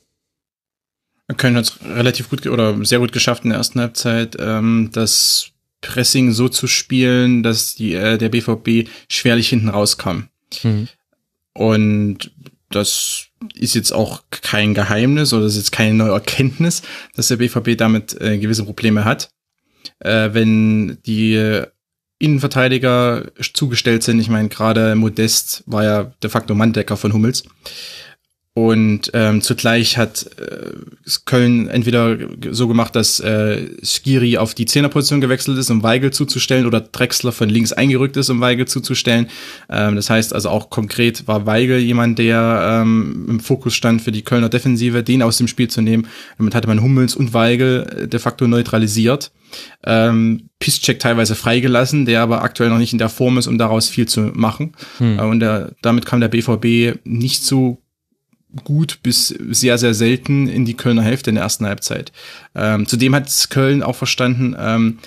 Köln 1.36 1.56
hat 1.56 1.64
es 1.64 1.78
relativ 1.84 2.30
gut 2.30 2.46
oder 2.46 2.84
sehr 2.84 3.00
gut 3.00 3.12
geschafft 3.12 3.44
in 3.44 3.50
der 3.50 3.58
ersten 3.58 3.80
Halbzeit, 3.80 4.36
ähm, 4.38 4.90
das 4.92 5.50
Pressing 5.80 6.32
so 6.32 6.48
zu 6.48 6.66
spielen, 6.66 7.42
dass 7.42 7.74
die, 7.74 7.94
äh, 7.94 8.18
der 8.18 8.30
BVB 8.30 8.88
schwerlich 9.08 9.48
hinten 9.48 9.68
rauskam. 9.68 10.24
Mhm. 10.62 10.88
Und 11.54 12.32
das 12.70 13.26
ist 13.54 13.74
jetzt 13.74 13.92
auch 13.92 14.22
kein 14.30 14.74
Geheimnis 14.74 15.32
oder 15.32 15.44
das 15.44 15.52
ist 15.52 15.58
jetzt 15.58 15.72
keine 15.72 15.94
neue 15.94 16.12
Erkenntnis, 16.12 16.82
dass 17.14 17.28
der 17.28 17.36
BVB 17.36 17.76
damit 17.76 18.20
äh, 18.20 18.38
gewisse 18.38 18.64
Probleme 18.64 19.04
hat. 19.04 19.30
Äh, 20.00 20.30
wenn 20.32 20.98
die 21.06 21.62
Innenverteidiger 22.18 23.30
zugestellt 23.54 24.02
sind, 24.02 24.18
ich 24.18 24.28
meine, 24.28 24.48
gerade 24.48 24.94
Modest 24.96 25.62
war 25.66 25.84
ja 25.84 26.04
de 26.22 26.30
facto 26.30 26.54
Manndecker 26.54 26.96
von 26.96 27.12
Hummels. 27.12 27.44
Und 28.58 29.12
ähm, 29.14 29.40
zugleich 29.40 29.98
hat 29.98 30.28
äh, 30.36 30.72
Köln 31.26 31.68
entweder 31.68 32.18
so 32.50 32.66
gemacht, 32.66 32.96
dass 32.96 33.20
äh, 33.20 33.68
Skiri 33.84 34.36
auf 34.36 34.52
die 34.52 34.66
Zehnerposition 34.66 35.20
gewechselt 35.20 35.56
ist, 35.58 35.70
um 35.70 35.84
Weigel 35.84 36.10
zuzustellen, 36.12 36.66
oder 36.66 36.80
Drexler 36.80 37.30
von 37.30 37.48
links 37.48 37.72
eingerückt 37.72 38.16
ist, 38.16 38.30
um 38.30 38.40
Weigel 38.40 38.66
zuzustellen. 38.66 39.28
Ähm, 39.70 39.94
das 39.94 40.10
heißt 40.10 40.34
also 40.34 40.48
auch 40.48 40.70
konkret 40.70 41.28
war 41.28 41.46
Weigel 41.46 41.78
jemand, 41.78 42.18
der 42.18 42.80
ähm, 42.82 43.26
im 43.28 43.38
Fokus 43.38 43.74
stand 43.74 44.02
für 44.02 44.10
die 44.10 44.22
Kölner 44.22 44.48
Defensive, 44.48 45.04
den 45.04 45.22
aus 45.22 45.38
dem 45.38 45.46
Spiel 45.46 45.68
zu 45.68 45.80
nehmen. 45.80 46.08
Damit 46.36 46.56
hatte 46.56 46.66
man 46.66 46.82
Hummels 46.82 47.14
und 47.14 47.34
Weigel 47.34 47.86
äh, 47.96 48.08
de 48.08 48.18
facto 48.18 48.48
neutralisiert. 48.48 49.30
Ähm, 49.84 50.48
Piszczek 50.58 50.98
teilweise 50.98 51.36
freigelassen, 51.36 52.06
der 52.06 52.22
aber 52.22 52.42
aktuell 52.42 52.70
noch 52.70 52.78
nicht 52.78 52.92
in 52.92 52.98
der 52.98 53.08
Form 53.08 53.38
ist, 53.38 53.46
um 53.46 53.56
daraus 53.56 53.88
viel 53.88 54.08
zu 54.08 54.32
machen. 54.34 54.72
Hm. 54.98 55.20
Äh, 55.20 55.22
und 55.22 55.38
der, 55.38 55.76
damit 55.80 56.06
kam 56.06 56.20
der 56.20 56.26
BVB 56.26 56.98
nicht 57.04 57.44
so 57.44 57.80
gut 58.64 59.00
bis 59.02 59.28
sehr, 59.28 59.78
sehr 59.78 59.94
selten 59.94 60.48
in 60.48 60.64
die 60.64 60.76
Kölner 60.76 61.02
Hälfte 61.02 61.30
in 61.30 61.36
der 61.36 61.44
ersten 61.44 61.66
Halbzeit. 61.66 62.12
Ähm, 62.54 62.86
zudem 62.86 63.14
hat 63.14 63.50
Köln 63.50 63.82
auch 63.82 63.96
verstanden, 63.96 64.56
ähm, 64.58 64.98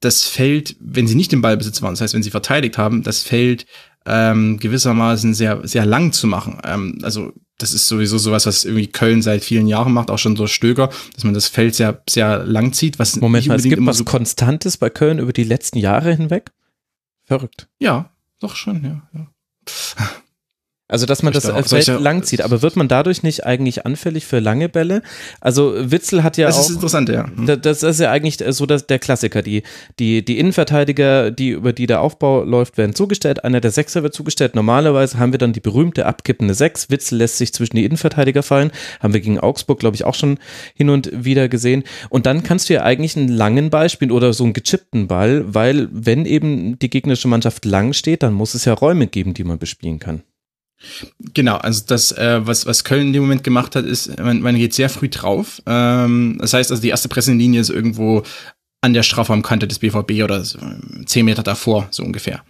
das 0.00 0.24
Feld, 0.24 0.76
wenn 0.80 1.06
sie 1.06 1.14
nicht 1.14 1.32
im 1.32 1.42
Ballbesitz 1.42 1.82
waren, 1.82 1.92
das 1.92 2.00
heißt, 2.00 2.14
wenn 2.14 2.22
sie 2.22 2.30
verteidigt 2.30 2.78
haben, 2.78 3.02
das 3.02 3.22
Feld 3.22 3.66
ähm, 4.06 4.58
gewissermaßen 4.58 5.34
sehr, 5.34 5.66
sehr 5.66 5.84
lang 5.84 6.12
zu 6.12 6.26
machen. 6.26 6.58
Ähm, 6.64 6.98
also 7.02 7.32
das 7.58 7.74
ist 7.74 7.88
sowieso 7.88 8.16
sowas, 8.16 8.46
was 8.46 8.64
irgendwie 8.64 8.86
Köln 8.86 9.20
seit 9.20 9.44
vielen 9.44 9.66
Jahren 9.66 9.92
macht, 9.92 10.10
auch 10.10 10.18
schon 10.18 10.36
so 10.36 10.46
Stöger, 10.46 10.88
dass 11.14 11.24
man 11.24 11.34
das 11.34 11.48
Feld 11.48 11.74
sehr, 11.74 12.02
sehr 12.08 12.44
lang 12.44 12.72
zieht. 12.72 12.98
Was 12.98 13.16
Moment 13.16 13.46
mal, 13.46 13.56
es 13.56 13.64
gibt 13.64 13.84
was 13.84 13.98
so 13.98 14.04
Konstantes 14.04 14.78
bei 14.78 14.88
Köln 14.88 15.18
über 15.18 15.34
die 15.34 15.44
letzten 15.44 15.78
Jahre 15.78 16.14
hinweg? 16.14 16.52
Verrückt. 17.24 17.68
Ja, 17.78 18.10
doch 18.40 18.56
schon, 18.56 18.82
ja. 18.82 19.02
ja. 19.12 19.26
Also, 20.90 21.06
dass 21.06 21.22
man 21.22 21.32
das 21.32 21.44
da 21.44 21.62
Feld 21.62 21.86
lang 22.00 22.24
zieht. 22.24 22.42
Aber 22.42 22.62
wird 22.62 22.76
man 22.76 22.88
dadurch 22.88 23.22
nicht 23.22 23.46
eigentlich 23.46 23.86
anfällig 23.86 24.26
für 24.26 24.40
lange 24.40 24.68
Bälle? 24.68 25.02
Also, 25.40 25.72
Witzel 25.76 26.24
hat 26.24 26.36
ja 26.36 26.48
das 26.48 26.56
auch. 26.56 26.60
Das 26.60 26.68
ist 26.70 26.74
interessant, 26.74 27.08
ja. 27.08 27.26
Mhm. 27.34 27.62
Das 27.62 27.82
ist 27.82 28.00
ja 28.00 28.10
eigentlich 28.10 28.38
so 28.48 28.66
dass 28.66 28.86
der 28.86 28.98
Klassiker. 28.98 29.42
Die, 29.42 29.62
die, 29.98 30.24
die 30.24 30.38
Innenverteidiger, 30.38 31.30
die, 31.30 31.50
über 31.50 31.72
die 31.72 31.86
der 31.86 32.00
Aufbau 32.00 32.42
läuft, 32.42 32.76
werden 32.76 32.94
zugestellt. 32.94 33.44
Einer 33.44 33.60
der 33.60 33.70
Sechser 33.70 34.02
wird 34.02 34.14
zugestellt. 34.14 34.54
Normalerweise 34.54 35.18
haben 35.18 35.32
wir 35.32 35.38
dann 35.38 35.52
die 35.52 35.60
berühmte 35.60 36.06
abkippende 36.06 36.54
Sechs. 36.54 36.90
Witzel 36.90 37.18
lässt 37.18 37.38
sich 37.38 37.54
zwischen 37.54 37.76
die 37.76 37.84
Innenverteidiger 37.84 38.42
fallen. 38.42 38.72
Haben 39.00 39.14
wir 39.14 39.20
gegen 39.20 39.38
Augsburg, 39.38 39.78
glaube 39.78 39.94
ich, 39.94 40.04
auch 40.04 40.14
schon 40.14 40.38
hin 40.74 40.90
und 40.90 41.10
wieder 41.24 41.48
gesehen. 41.48 41.84
Und 42.08 42.26
dann 42.26 42.42
kannst 42.42 42.68
du 42.68 42.74
ja 42.74 42.82
eigentlich 42.82 43.16
einen 43.16 43.28
langen 43.28 43.70
Ball 43.70 43.88
spielen 43.88 44.10
oder 44.10 44.32
so 44.32 44.44
einen 44.44 44.54
gechippten 44.54 45.06
Ball, 45.06 45.44
weil 45.46 45.88
wenn 45.92 46.26
eben 46.26 46.78
die 46.78 46.90
gegnerische 46.90 47.28
Mannschaft 47.28 47.64
lang 47.64 47.92
steht, 47.92 48.22
dann 48.22 48.34
muss 48.34 48.54
es 48.54 48.64
ja 48.64 48.72
Räume 48.72 49.06
geben, 49.06 49.34
die 49.34 49.44
man 49.44 49.58
bespielen 49.58 49.98
kann. 49.98 50.22
Genau, 51.34 51.56
also 51.56 51.82
das, 51.86 52.12
äh, 52.12 52.40
was, 52.46 52.66
was 52.66 52.84
Köln 52.84 53.08
in 53.08 53.12
dem 53.12 53.22
Moment 53.22 53.44
gemacht 53.44 53.76
hat, 53.76 53.84
ist, 53.84 54.18
man, 54.18 54.40
man 54.40 54.56
geht 54.56 54.74
sehr 54.74 54.88
früh 54.88 55.08
drauf. 55.08 55.62
Ähm, 55.66 56.38
das 56.40 56.54
heißt 56.54 56.70
also, 56.70 56.82
die 56.82 56.88
erste 56.88 57.08
Pressenlinie 57.08 57.60
ist 57.60 57.70
irgendwo 57.70 58.22
an 58.82 58.94
der 58.94 59.02
Strafraumkante 59.02 59.68
des 59.68 59.78
BVB 59.78 60.22
oder 60.24 60.42
zehn 61.04 61.26
Meter 61.26 61.42
davor, 61.42 61.88
so 61.90 62.02
ungefähr. 62.02 62.42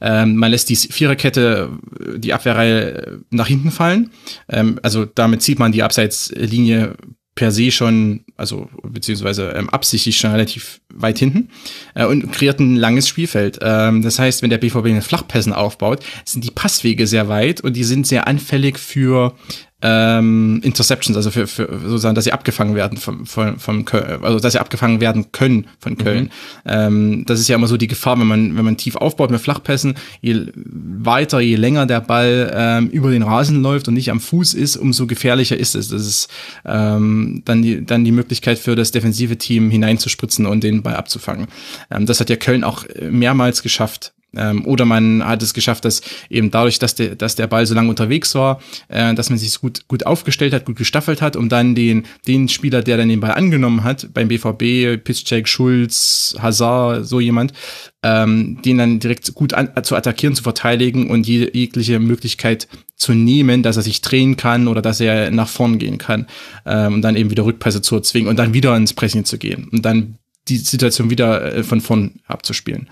Ähm, 0.00 0.36
man 0.36 0.50
lässt 0.50 0.68
die 0.68 0.76
Viererkette, 0.76 1.70
die 2.16 2.34
Abwehrreihe 2.34 3.20
nach 3.30 3.46
hinten 3.46 3.70
fallen. 3.70 4.10
Ähm, 4.50 4.78
also 4.82 5.06
damit 5.06 5.40
zieht 5.40 5.58
man 5.58 5.72
die 5.72 5.82
Abseitslinie 5.82 6.94
per 7.34 7.52
se 7.52 7.70
schon, 7.70 8.24
also 8.36 8.68
beziehungsweise 8.82 9.50
ähm, 9.50 9.70
absichtlich 9.70 10.18
schon 10.18 10.32
relativ 10.32 10.80
weit 10.94 11.18
hinten 11.18 11.50
äh, 11.94 12.06
und 12.06 12.32
kreiert 12.32 12.60
ein 12.60 12.76
langes 12.76 13.08
Spielfeld. 13.08 13.58
Ähm, 13.62 14.02
das 14.02 14.18
heißt, 14.18 14.42
wenn 14.42 14.50
der 14.50 14.58
BVB 14.58 14.86
einen 14.86 15.02
Flachpässen 15.02 15.52
aufbaut, 15.52 16.04
sind 16.24 16.44
die 16.44 16.50
Passwege 16.50 17.06
sehr 17.06 17.28
weit 17.28 17.60
und 17.60 17.74
die 17.74 17.84
sind 17.84 18.06
sehr 18.06 18.26
anfällig 18.26 18.78
für 18.78 19.34
ähm, 19.80 20.60
Interceptions, 20.64 21.16
also 21.16 21.30
für, 21.30 21.46
für 21.46 21.68
sozusagen, 21.84 22.16
dass 22.16 22.24
sie 22.24 22.32
abgefangen 22.32 22.74
werden 22.74 22.98
vom, 22.98 23.26
vom, 23.26 23.60
vom 23.60 23.84
Köln, 23.84 24.24
also 24.24 24.40
dass 24.40 24.54
sie 24.54 24.58
abgefangen 24.58 25.00
werden 25.00 25.30
können 25.30 25.68
von 25.78 25.96
Köln. 25.96 26.24
Mhm. 26.24 26.30
Ähm, 26.66 27.26
das 27.26 27.38
ist 27.38 27.46
ja 27.46 27.54
immer 27.54 27.68
so 27.68 27.76
die 27.76 27.86
Gefahr, 27.86 28.18
wenn 28.18 28.26
man, 28.26 28.56
wenn 28.56 28.64
man 28.64 28.76
tief 28.76 28.96
aufbaut 28.96 29.30
mit 29.30 29.40
Flachpässen, 29.40 29.94
je 30.20 30.46
weiter, 30.56 31.38
je 31.38 31.54
länger 31.54 31.86
der 31.86 32.00
Ball 32.00 32.52
ähm, 32.52 32.88
über 32.88 33.12
den 33.12 33.22
Rasen 33.22 33.62
läuft 33.62 33.86
und 33.86 33.94
nicht 33.94 34.10
am 34.10 34.18
Fuß 34.18 34.54
ist, 34.54 34.76
umso 34.76 35.06
gefährlicher 35.06 35.56
ist 35.56 35.76
es. 35.76 35.88
Das 35.88 36.04
ist 36.04 36.28
ähm, 36.64 37.42
dann, 37.44 37.62
die, 37.62 37.84
dann 37.86 38.04
die 38.04 38.12
Möglichkeit 38.12 38.58
für 38.58 38.74
das 38.74 38.90
defensive 38.90 39.38
Team 39.38 39.70
hineinzuspritzen 39.70 40.46
und 40.46 40.64
den 40.64 40.77
Ball 40.82 40.96
abzufangen. 40.96 41.48
Ähm, 41.90 42.06
das 42.06 42.20
hat 42.20 42.30
ja 42.30 42.36
Köln 42.36 42.64
auch 42.64 42.84
mehrmals 43.00 43.62
geschafft 43.62 44.12
ähm, 44.36 44.66
oder 44.66 44.84
man 44.84 45.24
hat 45.24 45.42
es 45.42 45.54
geschafft, 45.54 45.84
dass 45.86 46.02
eben 46.28 46.50
dadurch, 46.50 46.78
dass 46.78 46.94
der, 46.94 47.16
dass 47.16 47.34
der 47.34 47.46
Ball 47.46 47.64
so 47.64 47.74
lange 47.74 47.88
unterwegs 47.88 48.34
war, 48.34 48.60
äh, 48.88 49.14
dass 49.14 49.30
man 49.30 49.38
sich 49.38 49.58
gut, 49.58 49.88
gut 49.88 50.04
aufgestellt 50.04 50.52
hat, 50.52 50.66
gut 50.66 50.76
gestaffelt 50.76 51.22
hat, 51.22 51.34
um 51.34 51.48
dann 51.48 51.74
den, 51.74 52.04
den 52.26 52.48
Spieler, 52.48 52.82
der 52.82 52.98
dann 52.98 53.08
den 53.08 53.20
Ball 53.20 53.32
angenommen 53.32 53.84
hat, 53.84 54.12
beim 54.12 54.28
BVB, 54.28 55.02
Piszczek, 55.02 55.48
Schulz, 55.48 56.36
Hazard, 56.38 57.06
so 57.06 57.20
jemand, 57.20 57.54
ähm, 58.02 58.60
den 58.62 58.76
dann 58.76 59.00
direkt 59.00 59.34
gut 59.34 59.54
an, 59.54 59.70
zu 59.82 59.96
attackieren, 59.96 60.34
zu 60.34 60.42
verteidigen 60.42 61.08
und 61.08 61.26
je, 61.26 61.50
jegliche 61.52 61.98
Möglichkeit 61.98 62.68
zu 62.96 63.14
nehmen, 63.14 63.62
dass 63.62 63.78
er 63.78 63.82
sich 63.82 64.02
drehen 64.02 64.36
kann 64.36 64.68
oder 64.68 64.82
dass 64.82 65.00
er 65.00 65.30
nach 65.30 65.48
vorn 65.48 65.78
gehen 65.78 65.96
kann 65.96 66.26
ähm, 66.66 66.94
und 66.94 67.02
dann 67.02 67.16
eben 67.16 67.30
wieder 67.30 67.46
Rückpässe 67.46 67.80
zu 67.80 67.96
erzwingen 67.96 68.28
und 68.28 68.38
dann 68.38 68.52
wieder 68.52 68.76
ins 68.76 68.92
Pressing 68.92 69.24
zu 69.24 69.38
gehen 69.38 69.68
und 69.72 69.86
dann 69.86 70.18
die 70.48 70.58
Situation 70.58 71.10
wieder 71.10 71.54
äh, 71.54 71.62
von 71.62 71.80
vorn 71.80 72.20
abzuspielen. 72.26 72.88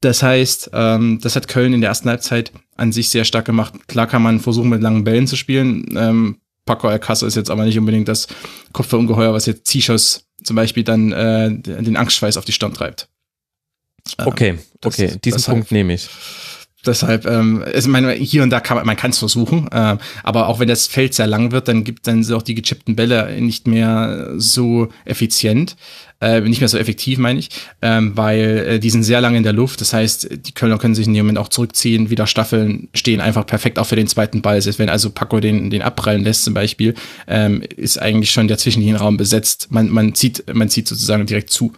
Das 0.00 0.22
heißt, 0.22 0.70
ähm, 0.74 1.18
das 1.22 1.34
hat 1.34 1.48
Köln 1.48 1.72
in 1.72 1.80
der 1.80 1.88
ersten 1.88 2.08
Halbzeit 2.08 2.52
an 2.76 2.92
sich 2.92 3.08
sehr 3.08 3.24
stark 3.24 3.46
gemacht. 3.46 3.74
Klar 3.88 4.06
kann 4.06 4.22
man 4.22 4.40
versuchen, 4.40 4.68
mit 4.68 4.82
langen 4.82 5.04
Bällen 5.04 5.26
zu 5.26 5.36
spielen. 5.36 5.86
Ähm, 5.96 6.38
Paco 6.66 6.88
Alcázar 6.88 7.26
ist 7.26 7.36
jetzt 7.36 7.50
aber 7.50 7.64
nicht 7.64 7.78
unbedingt 7.78 8.08
das 8.08 8.26
Kopfballungeheuer, 8.72 9.32
was 9.32 9.46
jetzt 9.46 9.66
Zichos 9.66 10.26
zum 10.42 10.56
Beispiel 10.56 10.84
dann 10.84 11.12
äh, 11.12 11.50
den 11.50 11.96
Angstschweiß 11.96 12.36
auf 12.36 12.44
die 12.44 12.52
Stirn 12.52 12.74
treibt. 12.74 13.08
Ähm, 14.18 14.26
okay, 14.26 14.58
okay, 14.84 15.08
das, 15.08 15.20
diesen 15.20 15.42
Punkt 15.42 15.72
nehme 15.72 15.94
ich. 15.94 16.08
Deshalb, 16.86 17.24
ähm, 17.24 17.64
also 17.64 17.88
meine, 17.88 18.12
hier 18.12 18.42
und 18.42 18.50
da 18.50 18.60
kann 18.60 18.76
man, 18.76 18.86
man 18.86 18.96
kann 18.96 19.10
es 19.10 19.18
versuchen, 19.18 19.68
äh, 19.72 19.96
aber 20.22 20.48
auch 20.48 20.58
wenn 20.58 20.68
das 20.68 20.86
Feld 20.86 21.14
sehr 21.14 21.26
lang 21.26 21.50
wird, 21.50 21.68
dann 21.68 21.82
gibt 21.82 22.06
dann 22.06 22.22
sind 22.22 22.36
auch 22.36 22.42
die 22.42 22.54
gechippten 22.54 22.94
Bälle 22.94 23.40
nicht 23.40 23.66
mehr 23.66 24.32
so 24.36 24.88
effizient 25.06 25.76
äh, 26.24 26.40
nicht 26.40 26.60
mehr 26.60 26.68
so 26.68 26.78
effektiv, 26.78 27.18
meine 27.18 27.38
ich, 27.38 27.50
ähm, 27.82 28.16
weil 28.16 28.66
äh, 28.66 28.78
die 28.78 28.90
sind 28.90 29.02
sehr 29.02 29.20
lange 29.20 29.36
in 29.36 29.42
der 29.42 29.52
Luft. 29.52 29.80
Das 29.80 29.92
heißt, 29.92 30.28
die 30.46 30.52
Kölner 30.52 30.78
können 30.78 30.94
sich 30.94 31.06
in 31.06 31.12
dem 31.12 31.26
Moment 31.26 31.38
auch 31.38 31.48
zurückziehen, 31.48 32.08
wieder 32.08 32.26
Staffeln 32.26 32.88
stehen 32.94 33.20
einfach 33.20 33.46
perfekt 33.46 33.78
auch 33.78 33.86
für 33.86 33.96
den 33.96 34.06
zweiten 34.06 34.40
Ball. 34.40 34.60
Selbst 34.62 34.78
wenn 34.78 34.88
also 34.88 35.10
Paco 35.10 35.40
den, 35.40 35.70
den 35.70 35.82
abprallen 35.82 36.24
lässt 36.24 36.44
zum 36.44 36.54
Beispiel, 36.54 36.94
ähm, 37.28 37.62
ist 37.76 37.98
eigentlich 37.98 38.30
schon 38.30 38.48
der 38.48 38.58
Zwischenlinie-Raum 38.58 39.16
besetzt. 39.16 39.68
Man, 39.70 39.90
man, 39.90 40.14
zieht, 40.14 40.44
man 40.52 40.68
zieht 40.68 40.88
sozusagen 40.88 41.26
direkt 41.26 41.50
zu 41.50 41.72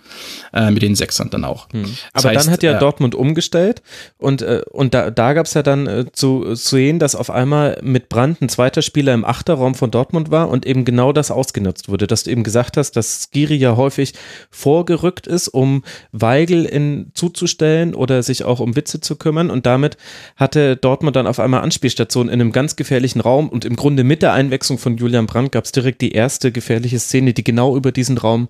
äh, 0.53 0.71
mit 0.71 0.83
den 0.83 0.95
Sechsern 0.95 1.31
dann 1.31 1.45
auch. 1.45 1.69
Hm. 1.73 1.85
Aber 2.13 2.29
heißt, 2.29 2.47
dann 2.47 2.53
hat 2.53 2.63
ja 2.63 2.77
äh, 2.77 2.79
Dortmund 2.79 3.15
umgestellt 3.15 3.83
und, 4.19 4.43
äh, 4.43 4.63
und 4.71 4.95
da, 4.95 5.11
da 5.11 5.33
gab 5.33 5.47
es 5.47 5.55
ja 5.55 5.63
dann 5.63 5.87
äh, 5.87 6.05
zu, 6.13 6.55
zu 6.55 6.77
sehen, 6.77 6.99
dass 6.99 7.15
auf 7.15 7.31
einmal 7.31 7.81
mit 7.83 8.09
Brand 8.09 8.41
ein 8.43 8.49
zweiter 8.49 8.83
Spieler 8.83 9.15
im 9.15 9.25
Achterraum 9.25 9.75
von 9.75 9.91
Dortmund 9.91 10.31
war 10.31 10.49
und 10.49 10.67
eben 10.67 10.85
genau 10.85 11.13
das 11.13 11.31
ausgenutzt 11.31 11.89
wurde, 11.89 12.07
dass 12.07 12.25
du 12.25 12.31
eben 12.31 12.45
gesagt 12.45 12.77
hast, 12.77 12.93
dass 12.93 13.29
Skiri 13.33 13.57
ja 13.57 13.77
häufig 13.77 14.15
vorgerückt 14.51 15.27
ist, 15.27 15.49
um 15.49 15.83
Weigel 16.13 16.65
in, 16.65 17.11
zuzustellen 17.15 17.95
oder 17.95 18.23
sich 18.23 18.45
auch 18.45 18.61
um 18.61 18.77
Witze 18.77 19.01
zu 19.01 19.17
kümmern. 19.17 19.51
Und 19.51 19.67
damit 19.67 19.97
hatte 20.37 20.77
Dortmund 20.77 21.17
dann 21.17 21.27
auf 21.27 21.41
einmal 21.41 21.63
Anspielstationen 21.63 22.33
in 22.33 22.41
einem 22.41 22.53
ganz 22.53 22.77
gefährlichen 22.77 23.21
Raum. 23.21 23.49
Und 23.49 23.65
im 23.65 23.77
Grunde 23.77 24.05
mit 24.05 24.23
der 24.23 24.33
Einwechslung 24.33 24.79
von 24.79 24.97
Julian 24.97 25.27
Brandt 25.27 25.53
gab 25.53 25.65
es 25.65 25.73
direkt 25.73 26.01
die 26.01 26.13
erste 26.13 26.53
gefährliche 26.53 26.99
Szene, 26.99 27.33
die 27.33 27.45
genau 27.45 27.77
über 27.77 27.93
diesen 27.93 28.19
Raum 28.19 28.49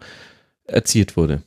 erzielt 0.67 1.17
wurde 1.17 1.43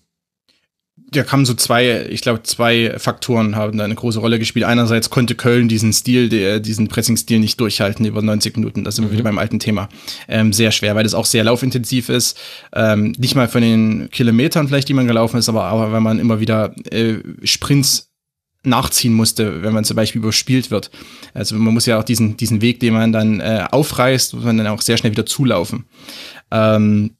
da 1.11 1.23
kamen 1.23 1.45
so 1.45 1.53
zwei, 1.53 2.05
ich 2.09 2.21
glaube, 2.21 2.43
zwei 2.43 2.93
Faktoren 2.97 3.55
haben 3.55 3.77
da 3.77 3.83
eine 3.83 3.95
große 3.95 4.19
Rolle 4.19 4.39
gespielt. 4.39 4.65
Einerseits 4.65 5.09
konnte 5.09 5.35
Köln 5.35 5.67
diesen 5.67 5.93
Stil, 5.93 6.29
der, 6.29 6.59
diesen 6.59 6.87
Pressing-Stil 6.87 7.39
nicht 7.39 7.59
durchhalten 7.59 8.05
über 8.05 8.21
90 8.21 8.55
Minuten. 8.57 8.83
Das 8.83 8.95
sind 8.95 9.05
wir 9.05 9.09
mhm. 9.09 9.13
wieder 9.13 9.23
beim 9.23 9.37
alten 9.37 9.59
Thema. 9.59 9.89
Ähm, 10.27 10.53
sehr 10.53 10.71
schwer, 10.71 10.95
weil 10.95 11.03
das 11.03 11.13
auch 11.13 11.25
sehr 11.25 11.43
laufintensiv 11.43 12.09
ist. 12.09 12.37
Ähm, 12.73 13.13
nicht 13.17 13.35
mal 13.35 13.47
von 13.47 13.61
den 13.61 14.09
Kilometern 14.11 14.67
vielleicht, 14.67 14.89
die 14.89 14.93
man 14.93 15.07
gelaufen 15.07 15.37
ist, 15.37 15.49
aber, 15.49 15.63
aber 15.65 15.91
wenn 15.91 16.03
man 16.03 16.19
immer 16.19 16.39
wieder 16.39 16.75
äh, 16.91 17.15
Sprints 17.43 18.09
nachziehen 18.63 19.13
musste, 19.13 19.63
wenn 19.63 19.73
man 19.73 19.85
zum 19.85 19.95
Beispiel 19.95 20.19
überspielt 20.19 20.69
wird. 20.69 20.91
Also 21.33 21.55
man 21.55 21.73
muss 21.73 21.85
ja 21.85 21.97
auch 21.97 22.03
diesen, 22.03 22.35
diesen 22.35 22.61
Weg, 22.61 22.79
den 22.81 22.93
man 22.93 23.13
dann 23.13 23.39
äh, 23.39 23.65
aufreißt, 23.71 24.33
muss 24.33 24.43
man 24.43 24.57
dann 24.57 24.67
auch 24.67 24.81
sehr 24.81 24.97
schnell 24.97 25.13
wieder 25.13 25.25
zulaufen. 25.25 25.85
Ähm, 26.51 27.11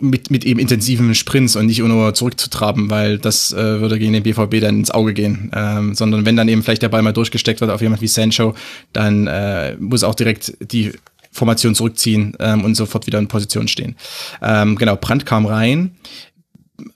mit, 0.00 0.30
mit 0.30 0.44
eben 0.44 0.60
intensiven 0.60 1.14
Sprints 1.14 1.56
und 1.56 1.66
nicht 1.66 1.80
nur 1.80 2.14
zurückzutraben, 2.14 2.90
weil 2.90 3.18
das 3.18 3.52
äh, 3.52 3.80
würde 3.80 3.98
gegen 3.98 4.12
den 4.12 4.22
BVB 4.22 4.60
dann 4.60 4.78
ins 4.78 4.90
Auge 4.90 5.12
gehen. 5.12 5.50
Ähm, 5.54 5.94
sondern 5.94 6.24
wenn 6.24 6.36
dann 6.36 6.48
eben 6.48 6.62
vielleicht 6.62 6.82
der 6.82 6.88
Ball 6.88 7.02
mal 7.02 7.12
durchgesteckt 7.12 7.60
wird 7.60 7.70
auf 7.70 7.82
jemand 7.82 8.00
wie 8.00 8.08
Sancho, 8.08 8.54
dann 8.92 9.26
äh, 9.26 9.76
muss 9.78 10.04
auch 10.04 10.14
direkt 10.14 10.56
die 10.60 10.92
Formation 11.32 11.74
zurückziehen 11.74 12.34
ähm, 12.38 12.64
und 12.64 12.76
sofort 12.76 13.06
wieder 13.06 13.18
in 13.18 13.28
Position 13.28 13.68
stehen. 13.68 13.96
Ähm, 14.40 14.76
genau, 14.76 14.96
Brandt 14.96 15.26
kam 15.26 15.46
rein 15.46 15.96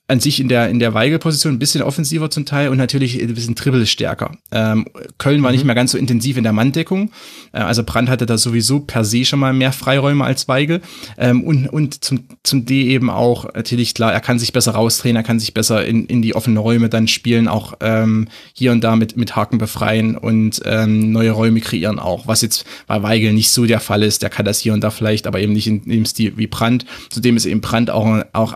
an 0.08 0.20
sich 0.20 0.40
in 0.40 0.48
der, 0.48 0.70
in 0.70 0.78
der 0.78 0.94
Weigelposition 0.94 1.54
ein 1.54 1.58
bisschen 1.58 1.82
offensiver 1.82 2.30
zum 2.30 2.46
Teil 2.46 2.70
und 2.70 2.78
natürlich 2.78 3.20
ein 3.20 3.34
bisschen 3.34 3.54
dribbelstärker. 3.54 4.32
Ähm, 4.50 4.86
Köln 5.18 5.42
war 5.42 5.50
mhm. 5.50 5.56
nicht 5.56 5.64
mehr 5.64 5.74
ganz 5.74 5.92
so 5.92 5.98
intensiv 5.98 6.36
in 6.36 6.42
der 6.42 6.52
Manndeckung. 6.52 7.10
Äh, 7.52 7.58
also 7.58 7.84
Brand 7.84 8.08
hatte 8.08 8.26
da 8.26 8.38
sowieso 8.38 8.80
per 8.80 9.04
se 9.04 9.24
schon 9.24 9.38
mal 9.38 9.52
mehr 9.52 9.70
Freiräume 9.70 10.24
als 10.24 10.48
Weigel. 10.48 10.80
Ähm, 11.16 11.44
und, 11.44 11.68
und 11.68 12.02
zum, 12.02 12.24
zum 12.42 12.64
D 12.64 12.88
eben 12.88 13.10
auch 13.10 13.52
natürlich 13.54 13.94
klar, 13.94 14.12
er 14.12 14.20
kann 14.20 14.38
sich 14.38 14.52
besser 14.52 14.72
rausdrehen, 14.72 15.14
er 15.14 15.22
kann 15.22 15.38
sich 15.38 15.54
besser 15.54 15.84
in, 15.84 16.06
in 16.06 16.22
die 16.22 16.34
offenen 16.34 16.56
Räume 16.56 16.88
dann 16.88 17.06
spielen, 17.06 17.46
auch 17.46 17.74
ähm, 17.80 18.28
hier 18.54 18.72
und 18.72 18.82
da 18.82 18.96
mit, 18.96 19.16
mit 19.16 19.36
Haken 19.36 19.58
befreien 19.58 20.16
und 20.16 20.60
ähm, 20.64 21.12
neue 21.12 21.30
Räume 21.30 21.60
kreieren 21.60 21.98
auch. 21.98 22.26
Was 22.26 22.42
jetzt 22.42 22.64
bei 22.86 23.02
Weigel 23.02 23.32
nicht 23.32 23.50
so 23.50 23.66
der 23.66 23.80
Fall 23.80 24.02
ist, 24.02 24.22
der 24.22 24.30
kann 24.30 24.44
das 24.46 24.58
hier 24.58 24.72
und 24.72 24.82
da 24.82 24.90
vielleicht, 24.90 25.26
aber 25.26 25.38
eben 25.38 25.52
nicht 25.52 25.66
in 25.66 25.84
dem 25.84 26.04
Stil 26.04 26.32
wie 26.36 26.46
Brand. 26.48 26.84
Zudem 27.10 27.36
ist 27.36 27.46
eben 27.46 27.60
Brand 27.60 27.90
auch, 27.90 28.22
auch 28.32 28.54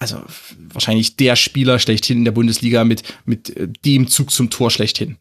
also 0.00 0.22
wahrscheinlich 0.72 1.16
der 1.16 1.36
Spieler 1.36 1.78
schlechthin 1.78 2.18
in 2.18 2.24
der 2.24 2.32
Bundesliga 2.32 2.84
mit, 2.84 3.02
mit 3.24 3.56
äh, 3.56 3.68
dem 3.84 4.08
Zug 4.08 4.32
zum 4.32 4.50
Tor 4.50 4.70
schlechthin. 4.70 5.18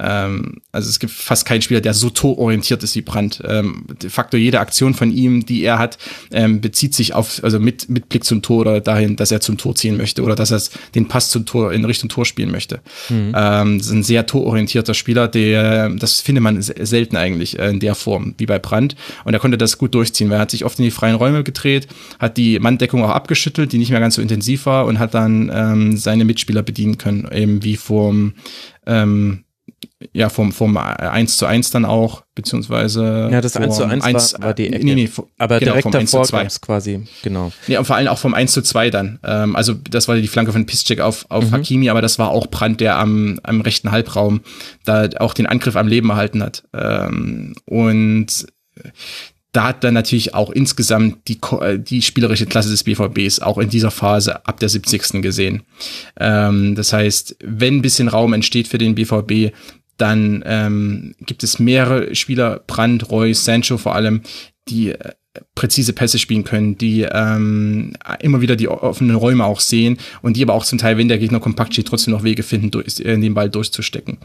Ähm, 0.00 0.60
also 0.72 0.88
es 0.88 0.98
gibt 0.98 1.12
fast 1.12 1.46
keinen 1.46 1.62
Spieler, 1.62 1.80
der 1.80 1.94
so 1.94 2.10
tororientiert 2.10 2.82
ist 2.82 2.94
wie 2.96 3.02
Brandt. 3.02 3.42
Ähm, 3.46 3.86
de 4.02 4.10
facto 4.10 4.36
jede 4.36 4.60
Aktion 4.60 4.94
von 4.94 5.10
ihm, 5.10 5.46
die 5.46 5.62
er 5.62 5.78
hat, 5.78 5.98
ähm, 6.30 6.60
bezieht 6.60 6.94
sich 6.94 7.14
auf, 7.14 7.42
also 7.42 7.58
mit, 7.58 7.88
mit 7.88 8.08
Blick 8.08 8.24
zum 8.24 8.42
Tor 8.42 8.60
oder 8.60 8.80
dahin, 8.80 9.16
dass 9.16 9.30
er 9.30 9.40
zum 9.40 9.58
Tor 9.58 9.74
ziehen 9.74 9.96
möchte 9.96 10.22
oder 10.22 10.34
dass 10.34 10.50
er 10.50 10.60
den 10.94 11.08
Pass 11.08 11.30
zum 11.30 11.46
Tor 11.46 11.72
in 11.72 11.84
Richtung 11.84 12.08
Tor 12.08 12.24
spielen 12.24 12.50
möchte. 12.50 12.80
Mhm. 13.08 13.32
Ähm, 13.34 13.78
das 13.78 13.86
ist 13.86 13.92
ein 13.92 14.02
sehr 14.02 14.26
tororientierter 14.26 14.94
Spieler, 14.94 15.28
der, 15.28 15.90
das 15.90 16.20
findet 16.20 16.42
man 16.42 16.60
selten 16.60 17.16
eigentlich 17.16 17.58
äh, 17.58 17.70
in 17.70 17.80
der 17.80 17.94
Form 17.94 18.34
wie 18.38 18.46
bei 18.46 18.58
Brandt. 18.58 18.96
Und 19.24 19.34
er 19.34 19.40
konnte 19.40 19.58
das 19.58 19.78
gut 19.78 19.94
durchziehen, 19.94 20.30
weil 20.30 20.38
er 20.38 20.42
hat 20.42 20.50
sich 20.50 20.64
oft 20.64 20.78
in 20.78 20.84
die 20.84 20.90
freien 20.90 21.16
Räume 21.16 21.44
gedreht, 21.44 21.88
hat 22.18 22.36
die 22.36 22.58
Manndeckung 22.58 23.02
auch 23.02 23.10
abgeschüttelt, 23.10 23.72
die 23.72 23.78
nicht 23.78 23.90
mehr 23.90 24.00
ganz 24.00 24.16
so 24.16 24.22
intensiv 24.22 24.66
war 24.66 24.86
und 24.86 24.98
hat 24.98 25.14
dann 25.14 25.50
ähm, 25.52 25.96
seine 25.96 26.24
Mitspieler 26.24 26.62
bedienen 26.62 26.98
können, 26.98 27.28
eben 27.32 27.62
wie 27.62 27.76
vom 27.76 28.34
ähm, 28.86 29.44
ja, 30.12 30.28
vom, 30.28 30.52
vom 30.52 30.76
1 30.76 31.36
zu 31.36 31.46
1 31.46 31.70
dann 31.70 31.84
auch, 31.84 32.24
beziehungsweise. 32.34 33.28
Ja, 33.30 33.40
das 33.40 33.56
1 33.56 33.76
zu 33.76 33.84
1, 33.84 34.04
1 34.04 34.34
war, 34.34 34.42
war 34.42 34.54
die 34.54 34.68
Ecke. 34.68 34.84
Nee, 34.84 34.94
nee, 34.94 35.10
aber 35.38 35.58
genau, 35.58 35.72
direkt 35.72 35.94
davor 35.94 36.26
gab 36.26 36.46
es 36.46 36.60
quasi, 36.60 37.06
genau. 37.22 37.52
Nee, 37.66 37.78
und 37.78 37.84
vor 37.86 37.96
allem 37.96 38.08
auch 38.08 38.18
vom 38.18 38.34
1 38.34 38.52
zu 38.52 38.62
2 38.62 38.90
dann. 38.90 39.18
Ähm, 39.24 39.56
also, 39.56 39.74
das 39.74 40.08
war 40.08 40.16
die 40.16 40.28
Flanke 40.28 40.52
von 40.52 40.66
Piszczek 40.66 41.00
auf, 41.00 41.26
auf 41.30 41.44
mhm. 41.44 41.52
Hakimi, 41.52 41.90
aber 41.90 42.02
das 42.02 42.18
war 42.18 42.30
auch 42.30 42.46
Brand, 42.46 42.80
der 42.80 42.98
am, 42.98 43.40
am 43.42 43.60
rechten 43.60 43.90
Halbraum 43.90 44.40
da 44.84 45.08
auch 45.18 45.34
den 45.34 45.46
Angriff 45.46 45.76
am 45.76 45.88
Leben 45.88 46.10
erhalten 46.10 46.42
hat. 46.42 46.64
Ähm, 46.74 47.54
und 47.64 48.46
da 49.56 49.68
hat 49.68 49.84
dann 49.84 49.94
natürlich 49.94 50.34
auch 50.34 50.50
insgesamt 50.50 51.28
die, 51.28 51.38
äh, 51.60 51.78
die 51.78 52.02
spielerische 52.02 52.44
Klasse 52.44 52.68
des 52.68 52.84
BVBs 52.84 53.40
auch 53.40 53.56
in 53.56 53.70
dieser 53.70 53.90
Phase 53.90 54.46
ab 54.46 54.60
der 54.60 54.68
70. 54.68 55.22
gesehen. 55.22 55.62
Ähm, 56.20 56.74
das 56.74 56.92
heißt, 56.92 57.36
wenn 57.42 57.76
ein 57.76 57.82
bisschen 57.82 58.08
Raum 58.08 58.34
entsteht 58.34 58.68
für 58.68 58.76
den 58.76 58.94
BVB, 58.94 59.54
dann 59.96 60.44
ähm, 60.44 61.14
gibt 61.20 61.42
es 61.42 61.58
mehrere 61.58 62.14
Spieler, 62.14 62.60
Brandt, 62.66 63.10
Reus, 63.10 63.46
Sancho 63.46 63.78
vor 63.78 63.94
allem, 63.94 64.20
die 64.68 64.90
äh, 64.90 65.12
präzise 65.54 65.92
Pässe 65.92 66.18
spielen 66.18 66.44
können, 66.44 66.78
die 66.78 67.02
ähm, 67.02 67.94
immer 68.20 68.40
wieder 68.40 68.56
die 68.56 68.68
offenen 68.68 69.16
Räume 69.16 69.44
auch 69.44 69.60
sehen 69.60 69.98
und 70.22 70.36
die 70.36 70.42
aber 70.42 70.54
auch 70.54 70.64
zum 70.64 70.78
Teil, 70.78 70.98
wenn 70.98 71.08
der 71.08 71.18
Gegner 71.18 71.40
kompakt 71.40 71.72
steht, 71.72 71.88
trotzdem 71.88 72.12
noch 72.12 72.24
Wege 72.24 72.42
finden, 72.42 72.70
durch, 72.70 72.98
in 73.00 73.20
den 73.20 73.34
Ball 73.34 73.50
durchzustecken. 73.50 74.18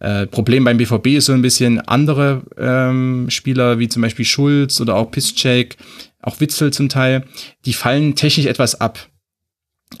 Äh, 0.00 0.26
Problem 0.26 0.64
beim 0.64 0.76
BVB 0.76 1.08
ist 1.08 1.26
so 1.26 1.32
ein 1.32 1.42
bisschen 1.42 1.80
andere 1.80 2.42
ähm, 2.58 3.26
Spieler, 3.28 3.78
wie 3.78 3.88
zum 3.88 4.02
Beispiel 4.02 4.24
Schulz 4.24 4.80
oder 4.80 4.96
auch 4.96 5.10
Piszczek, 5.10 5.76
auch 6.22 6.40
Witzel 6.40 6.72
zum 6.72 6.88
Teil, 6.88 7.24
die 7.64 7.72
fallen 7.72 8.14
technisch 8.14 8.46
etwas 8.46 8.80
ab. 8.80 8.98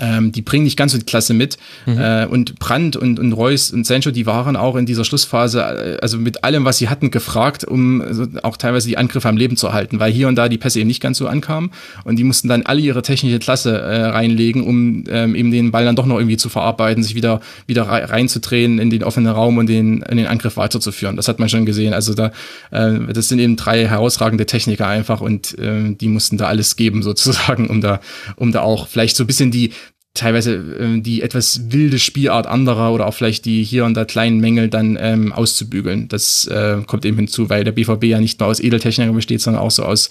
Ähm, 0.00 0.32
die 0.32 0.42
bringen 0.42 0.64
nicht 0.64 0.76
ganz 0.76 0.92
so 0.92 0.98
die 0.98 1.04
Klasse 1.04 1.32
mit. 1.32 1.58
Mhm. 1.86 1.98
Äh, 1.98 2.26
und 2.26 2.58
Brandt 2.58 2.96
und, 2.96 3.20
und 3.20 3.32
Reus 3.32 3.70
und 3.70 3.86
Sancho, 3.86 4.10
die 4.10 4.26
waren 4.26 4.56
auch 4.56 4.74
in 4.74 4.84
dieser 4.84 5.04
Schlussphase, 5.04 5.60
äh, 5.60 5.98
also 6.02 6.18
mit 6.18 6.42
allem, 6.42 6.64
was 6.64 6.78
sie 6.78 6.88
hatten, 6.88 7.12
gefragt, 7.12 7.64
um 7.64 8.02
also 8.02 8.26
auch 8.42 8.56
teilweise 8.56 8.88
die 8.88 8.98
Angriffe 8.98 9.28
am 9.28 9.36
Leben 9.36 9.56
zu 9.56 9.72
halten, 9.72 10.00
weil 10.00 10.12
hier 10.12 10.26
und 10.26 10.34
da 10.34 10.48
die 10.48 10.58
Pässe 10.58 10.80
eben 10.80 10.88
nicht 10.88 11.00
ganz 11.00 11.18
so 11.18 11.28
ankamen. 11.28 11.70
Und 12.02 12.16
die 12.16 12.24
mussten 12.24 12.48
dann 12.48 12.62
alle 12.64 12.80
ihre 12.80 13.00
technische 13.02 13.38
Klasse 13.38 13.78
äh, 13.78 14.06
reinlegen, 14.06 14.64
um 14.64 15.04
ähm, 15.08 15.36
eben 15.36 15.52
den 15.52 15.70
Ball 15.70 15.84
dann 15.84 15.94
doch 15.94 16.06
noch 16.06 16.18
irgendwie 16.18 16.36
zu 16.36 16.48
verarbeiten, 16.48 17.04
sich 17.04 17.14
wieder, 17.14 17.40
wieder 17.68 17.84
reinzudrehen 17.84 18.80
in 18.80 18.90
den 18.90 19.04
offenen 19.04 19.32
Raum 19.32 19.56
und 19.56 19.68
den, 19.68 20.02
in 20.02 20.16
den 20.16 20.26
Angriff 20.26 20.56
weiterzuführen. 20.56 21.14
Das 21.14 21.28
hat 21.28 21.38
man 21.38 21.48
schon 21.48 21.64
gesehen. 21.64 21.94
Also 21.94 22.12
da, 22.12 22.32
äh, 22.72 22.98
das 23.12 23.28
sind 23.28 23.38
eben 23.38 23.54
drei 23.54 23.86
herausragende 23.86 24.46
Techniker 24.46 24.88
einfach 24.88 25.20
und 25.20 25.56
äh, 25.60 25.94
die 25.94 26.08
mussten 26.08 26.38
da 26.38 26.48
alles 26.48 26.74
geben 26.74 27.02
sozusagen, 27.04 27.68
um 27.68 27.80
da, 27.80 28.00
um 28.34 28.50
da 28.50 28.62
auch 28.62 28.88
vielleicht 28.88 29.14
so 29.14 29.22
ein 29.22 29.28
bisschen 29.28 29.52
die, 29.52 29.70
teilweise 30.16 30.54
äh, 30.54 31.00
die 31.00 31.22
etwas 31.22 31.70
wilde 31.70 31.98
Spielart 31.98 32.46
anderer 32.46 32.92
oder 32.92 33.06
auch 33.06 33.14
vielleicht 33.14 33.44
die 33.44 33.62
hier 33.62 33.84
und 33.84 33.94
da 33.94 34.04
kleinen 34.04 34.40
Mängel 34.40 34.68
dann 34.68 34.98
ähm, 35.00 35.32
auszubügeln. 35.32 36.08
Das 36.08 36.46
äh, 36.46 36.82
kommt 36.86 37.04
eben 37.04 37.16
hinzu, 37.16 37.48
weil 37.48 37.64
der 37.64 37.72
BVB 37.72 38.04
ja 38.04 38.20
nicht 38.20 38.40
nur 38.40 38.48
aus 38.48 38.60
Edeltechnikern 38.60 39.14
besteht, 39.14 39.40
sondern 39.40 39.62
auch 39.62 39.70
so 39.70 39.84
aus 39.84 40.08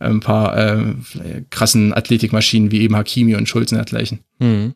äh, 0.00 0.06
ein 0.06 0.20
paar 0.20 0.56
äh, 0.56 0.94
krassen 1.50 1.92
Athletikmaschinen 1.92 2.70
wie 2.70 2.80
eben 2.80 2.96
Hakimi 2.96 3.34
und 3.34 3.48
Schulz 3.48 3.72
und 3.72 3.78
dergleichen. 3.78 4.20
Mhm. 4.38 4.74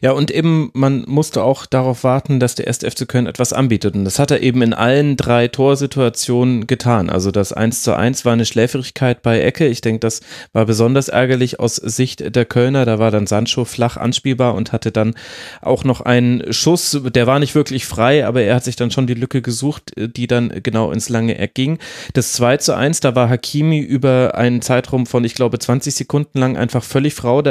Ja, 0.00 0.12
und 0.12 0.30
eben, 0.30 0.70
man 0.74 1.04
musste 1.08 1.42
auch 1.42 1.66
darauf 1.66 2.04
warten, 2.04 2.38
dass 2.38 2.54
der 2.54 2.68
erste 2.68 2.88
FC 2.88 3.08
Köln 3.08 3.26
etwas 3.26 3.52
anbietet. 3.52 3.96
Und 3.96 4.04
das 4.04 4.20
hat 4.20 4.30
er 4.30 4.40
eben 4.40 4.62
in 4.62 4.72
allen 4.72 5.16
drei 5.16 5.48
Torsituationen 5.48 6.68
getan. 6.68 7.10
Also 7.10 7.32
das 7.32 7.52
1 7.52 7.82
zu 7.82 7.94
1 7.94 8.24
war 8.24 8.34
eine 8.34 8.44
Schläfrigkeit 8.44 9.22
bei 9.22 9.40
Ecke. 9.40 9.66
Ich 9.66 9.80
denke, 9.80 10.00
das 10.00 10.20
war 10.52 10.66
besonders 10.66 11.08
ärgerlich 11.08 11.58
aus 11.58 11.76
Sicht 11.76 12.36
der 12.36 12.44
Kölner. 12.44 12.84
Da 12.84 13.00
war 13.00 13.10
dann 13.10 13.26
Sancho 13.26 13.64
flach 13.64 13.96
anspielbar 13.96 14.54
und 14.54 14.70
hatte 14.70 14.92
dann 14.92 15.14
auch 15.60 15.82
noch 15.82 16.00
einen 16.00 16.52
Schuss. 16.52 17.00
Der 17.04 17.26
war 17.26 17.40
nicht 17.40 17.56
wirklich 17.56 17.86
frei, 17.86 18.24
aber 18.24 18.42
er 18.42 18.54
hat 18.54 18.64
sich 18.64 18.76
dann 18.76 18.92
schon 18.92 19.08
die 19.08 19.14
Lücke 19.14 19.42
gesucht, 19.42 19.92
die 19.96 20.28
dann 20.28 20.62
genau 20.62 20.92
ins 20.92 21.08
lange 21.08 21.38
Eck 21.38 21.54
ging. 21.54 21.78
Das 22.12 22.34
2 22.34 22.58
zu 22.58 22.76
1, 22.76 23.00
da 23.00 23.16
war 23.16 23.28
Hakimi 23.28 23.80
über 23.80 24.36
einen 24.36 24.62
Zeitraum 24.62 25.06
von, 25.06 25.24
ich 25.24 25.34
glaube, 25.34 25.58
20 25.58 25.92
Sekunden 25.92 26.38
lang 26.38 26.56
einfach 26.56 26.84
völlig 26.84 27.14
frei. 27.14 27.42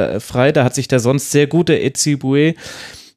Da 0.54 0.64
hat 0.64 0.76
sich 0.76 0.88
der 0.88 1.02
sonst 1.02 1.32
sehr 1.32 1.48
gute 1.48 1.78
Ezi 1.78 2.05
Sibue 2.06 2.54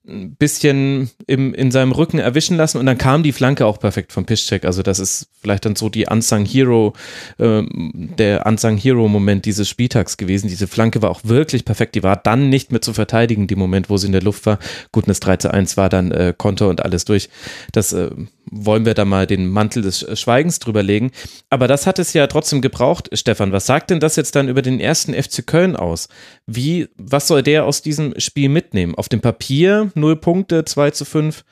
ein 0.08 0.36
bisschen 0.36 1.10
im, 1.26 1.52
in 1.52 1.70
seinem 1.70 1.92
Rücken 1.92 2.18
erwischen 2.18 2.56
lassen 2.56 2.78
und 2.78 2.86
dann 2.86 2.96
kam 2.96 3.22
die 3.22 3.32
Flanke 3.32 3.66
auch 3.66 3.78
perfekt 3.78 4.12
vom 4.12 4.24
Piszczek. 4.24 4.64
Also 4.64 4.82
das 4.82 4.98
ist 4.98 5.28
vielleicht 5.40 5.66
dann 5.66 5.76
so 5.76 5.90
die 5.90 6.06
Unsung 6.06 6.46
Hero, 6.46 6.94
äh, 7.36 7.62
der 7.70 8.46
Unsung 8.46 8.78
Hero 8.78 9.06
Moment 9.08 9.44
dieses 9.44 9.68
Spieltags 9.68 10.16
gewesen. 10.16 10.48
Diese 10.48 10.66
Flanke 10.66 11.02
war 11.02 11.10
auch 11.10 11.20
wirklich 11.24 11.64
perfekt. 11.64 11.94
Die 11.94 12.02
war 12.02 12.16
dann 12.16 12.48
nicht 12.48 12.72
mehr 12.72 12.80
zu 12.80 12.94
verteidigen, 12.94 13.46
die 13.46 13.56
Moment, 13.56 13.90
wo 13.90 13.98
sie 13.98 14.06
in 14.06 14.12
der 14.12 14.22
Luft 14.22 14.46
war. 14.46 14.58
Gut, 14.92 15.06
das 15.06 15.20
3 15.20 15.36
zu 15.36 15.52
1 15.52 15.76
war 15.76 15.90
dann 15.90 16.10
äh, 16.10 16.32
Konter 16.36 16.68
und 16.68 16.82
alles 16.82 17.04
durch. 17.04 17.28
Das 17.72 17.92
äh, 17.92 18.10
wollen 18.50 18.84
wir 18.84 18.94
da 18.94 19.04
mal 19.04 19.26
den 19.26 19.48
Mantel 19.48 19.82
des 19.82 20.06
Schweigens 20.18 20.58
drüber 20.58 20.82
legen. 20.82 21.10
Aber 21.50 21.68
das 21.68 21.86
hat 21.86 21.98
es 21.98 22.12
ja 22.12 22.26
trotzdem 22.26 22.60
gebraucht, 22.60 23.08
Stefan. 23.12 23.52
Was 23.52 23.66
sagt 23.66 23.90
denn 23.90 24.00
das 24.00 24.16
jetzt 24.16 24.34
dann 24.36 24.48
über 24.48 24.62
den 24.62 24.80
ersten 24.80 25.14
FC 25.14 25.46
Köln 25.46 25.76
aus? 25.76 26.08
Wie, 26.46 26.88
was 26.96 27.28
soll 27.28 27.42
der 27.42 27.64
aus 27.64 27.82
diesem 27.82 28.18
Spiel 28.18 28.48
mitnehmen? 28.48 28.94
Auf 28.94 29.08
dem 29.08 29.20
Papier 29.20 29.90
0 29.94 30.16
Punkte, 30.16 30.64
2 30.64 30.90
zu 30.92 31.04
5 31.04 31.44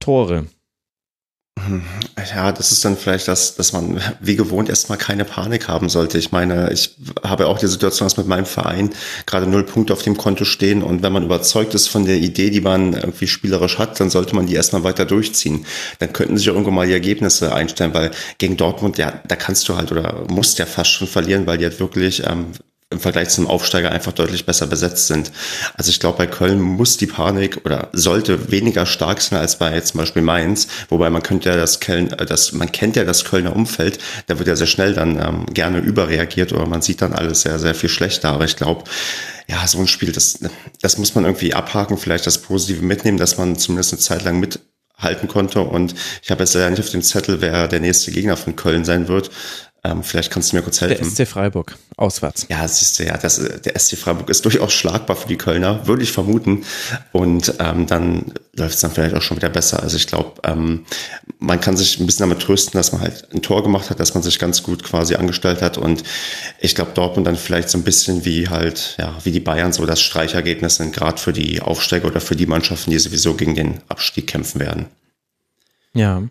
Tore. 0.00 0.46
Ja, 2.34 2.52
das 2.52 2.72
ist 2.72 2.84
dann 2.84 2.96
vielleicht 2.96 3.28
das, 3.28 3.54
dass 3.56 3.72
man 3.72 4.00
wie 4.20 4.36
gewohnt 4.36 4.68
erstmal 4.68 4.98
keine 4.98 5.24
Panik 5.24 5.68
haben 5.68 5.88
sollte. 5.88 6.18
Ich 6.18 6.32
meine, 6.32 6.72
ich 6.72 6.96
habe 7.22 7.46
auch 7.46 7.58
die 7.58 7.66
Situation, 7.66 8.06
dass 8.06 8.16
mit 8.16 8.26
meinem 8.26 8.46
Verein 8.46 8.90
gerade 9.26 9.46
null 9.46 9.64
Punkte 9.64 9.92
auf 9.92 10.02
dem 10.02 10.16
Konto 10.16 10.44
stehen 10.44 10.82
und 10.82 11.02
wenn 11.02 11.12
man 11.12 11.24
überzeugt 11.24 11.74
ist 11.74 11.88
von 11.88 12.04
der 12.04 12.16
Idee, 12.16 12.50
die 12.50 12.60
man 12.60 12.92
irgendwie 12.92 13.26
spielerisch 13.26 13.78
hat, 13.78 13.98
dann 14.00 14.10
sollte 14.10 14.34
man 14.34 14.46
die 14.46 14.54
erstmal 14.54 14.84
weiter 14.84 15.04
durchziehen. 15.04 15.66
Dann 15.98 16.12
könnten 16.12 16.36
sich 16.36 16.48
auch 16.50 16.54
irgendwo 16.54 16.70
mal 16.70 16.86
die 16.86 16.92
Ergebnisse 16.92 17.54
einstellen, 17.54 17.94
weil 17.94 18.10
gegen 18.38 18.56
Dortmund, 18.56 18.98
ja, 18.98 19.20
da 19.26 19.36
kannst 19.36 19.68
du 19.68 19.76
halt 19.76 19.92
oder 19.92 20.24
musst 20.28 20.58
ja 20.58 20.66
fast 20.66 20.90
schon 20.90 21.08
verlieren, 21.08 21.46
weil 21.46 21.58
die 21.58 21.64
halt 21.64 21.80
wirklich 21.80 22.22
ähm, 22.26 22.46
im 22.90 23.00
Vergleich 23.00 23.30
zum 23.30 23.48
Aufsteiger 23.48 23.90
einfach 23.90 24.12
deutlich 24.12 24.46
besser 24.46 24.68
besetzt 24.68 25.08
sind. 25.08 25.32
Also 25.74 25.90
ich 25.90 25.98
glaube, 25.98 26.18
bei 26.18 26.26
Köln 26.28 26.60
muss 26.60 26.96
die 26.96 27.08
Panik 27.08 27.62
oder 27.64 27.88
sollte 27.92 28.52
weniger 28.52 28.86
stark 28.86 29.20
sein 29.20 29.40
als 29.40 29.58
bei 29.58 29.80
zum 29.80 29.98
Beispiel 29.98 30.22
Mainz, 30.22 30.68
wobei 30.88 31.10
man 31.10 31.24
könnte 31.24 31.48
ja 31.48 31.56
das 31.56 31.80
Köln, 31.80 32.12
äh, 32.12 32.24
das, 32.24 32.52
man 32.52 32.70
kennt 32.70 32.94
ja 32.94 33.02
das 33.02 33.24
Kölner 33.24 33.56
Umfeld, 33.56 33.98
da 34.28 34.38
wird 34.38 34.46
ja 34.46 34.54
sehr 34.54 34.68
schnell 34.68 34.94
dann 34.94 35.20
ähm, 35.20 35.46
gerne 35.46 35.78
überreagiert 35.78 36.52
oder 36.52 36.66
man 36.66 36.80
sieht 36.80 37.02
dann 37.02 37.12
alles 37.12 37.40
sehr, 37.40 37.58
sehr 37.58 37.74
viel 37.74 37.88
schlechter. 37.88 38.28
Aber 38.30 38.44
ich 38.44 38.54
glaube, 38.54 38.84
ja, 39.48 39.66
so 39.66 39.78
ein 39.78 39.88
Spiel, 39.88 40.12
das, 40.12 40.38
das 40.80 40.96
muss 40.96 41.16
man 41.16 41.24
irgendwie 41.24 41.54
abhaken, 41.54 41.98
vielleicht 41.98 42.26
das 42.26 42.38
Positive 42.38 42.84
mitnehmen, 42.84 43.18
dass 43.18 43.36
man 43.36 43.56
zumindest 43.56 43.94
eine 43.94 44.00
Zeit 44.00 44.24
lang 44.24 44.38
mit 44.38 44.60
halten 44.96 45.26
konnte. 45.26 45.60
Und 45.60 45.94
ich 46.22 46.30
habe 46.30 46.44
jetzt 46.44 46.54
leider 46.54 46.70
nicht 46.70 46.80
auf 46.80 46.90
dem 46.90 47.02
Zettel, 47.02 47.40
wer 47.40 47.66
der 47.66 47.80
nächste 47.80 48.12
Gegner 48.12 48.36
von 48.36 48.54
Köln 48.56 48.84
sein 48.84 49.08
wird. 49.08 49.30
Ähm, 49.86 50.02
vielleicht 50.02 50.32
kannst 50.32 50.50
du 50.50 50.56
mir 50.56 50.62
kurz 50.62 50.80
helfen. 50.80 51.14
Der 51.14 51.26
SC 51.26 51.30
Freiburg, 51.30 51.76
auswärts. 51.96 52.46
Ja, 52.48 52.66
siehst 52.66 52.98
du, 52.98 53.04
ja, 53.04 53.16
das, 53.16 53.36
der 53.36 53.78
SC 53.78 53.96
Freiburg 53.96 54.28
ist 54.28 54.44
durchaus 54.44 54.72
schlagbar 54.72 55.14
für 55.14 55.28
die 55.28 55.36
Kölner, 55.36 55.86
würde 55.86 56.02
ich 56.02 56.10
vermuten. 56.10 56.64
Und 57.12 57.54
ähm, 57.60 57.86
dann 57.86 58.32
läuft 58.54 58.74
es 58.74 58.80
dann 58.80 58.90
vielleicht 58.90 59.14
auch 59.14 59.22
schon 59.22 59.36
wieder 59.36 59.48
besser. 59.48 59.82
Also 59.82 59.96
ich 59.96 60.08
glaube, 60.08 60.40
ähm, 60.42 60.86
man 61.38 61.60
kann 61.60 61.76
sich 61.76 62.00
ein 62.00 62.06
bisschen 62.06 62.28
damit 62.28 62.42
trösten, 62.42 62.76
dass 62.76 62.90
man 62.90 63.00
halt 63.00 63.28
ein 63.32 63.42
Tor 63.42 63.62
gemacht 63.62 63.90
hat, 63.90 64.00
dass 64.00 64.14
man 64.14 64.24
sich 64.24 64.40
ganz 64.40 64.64
gut 64.64 64.82
quasi 64.82 65.14
angestellt 65.14 65.62
hat. 65.62 65.78
Und 65.78 66.02
ich 66.58 66.74
glaube, 66.74 66.90
Dortmund 66.92 67.28
dann 67.28 67.36
vielleicht 67.36 67.70
so 67.70 67.78
ein 67.78 67.84
bisschen 67.84 68.24
wie 68.24 68.48
halt, 68.48 68.96
ja, 68.98 69.16
wie 69.22 69.30
die 69.30 69.40
Bayern 69.40 69.72
so 69.72 69.86
das 69.86 70.00
Streichergebnis 70.00 70.76
sind, 70.76 70.94
gerade 70.94 71.18
für 71.18 71.32
die 71.32 71.60
Aufsteiger 71.60 72.08
oder 72.08 72.20
für 72.20 72.34
die 72.34 72.46
Mannschaften, 72.46 72.90
die 72.90 72.98
sowieso 72.98 73.34
gegen 73.34 73.54
den 73.54 73.82
Abstieg 73.86 74.26
kämpfen 74.26 74.60
werden. 74.60 74.86
Ja. 75.94 76.24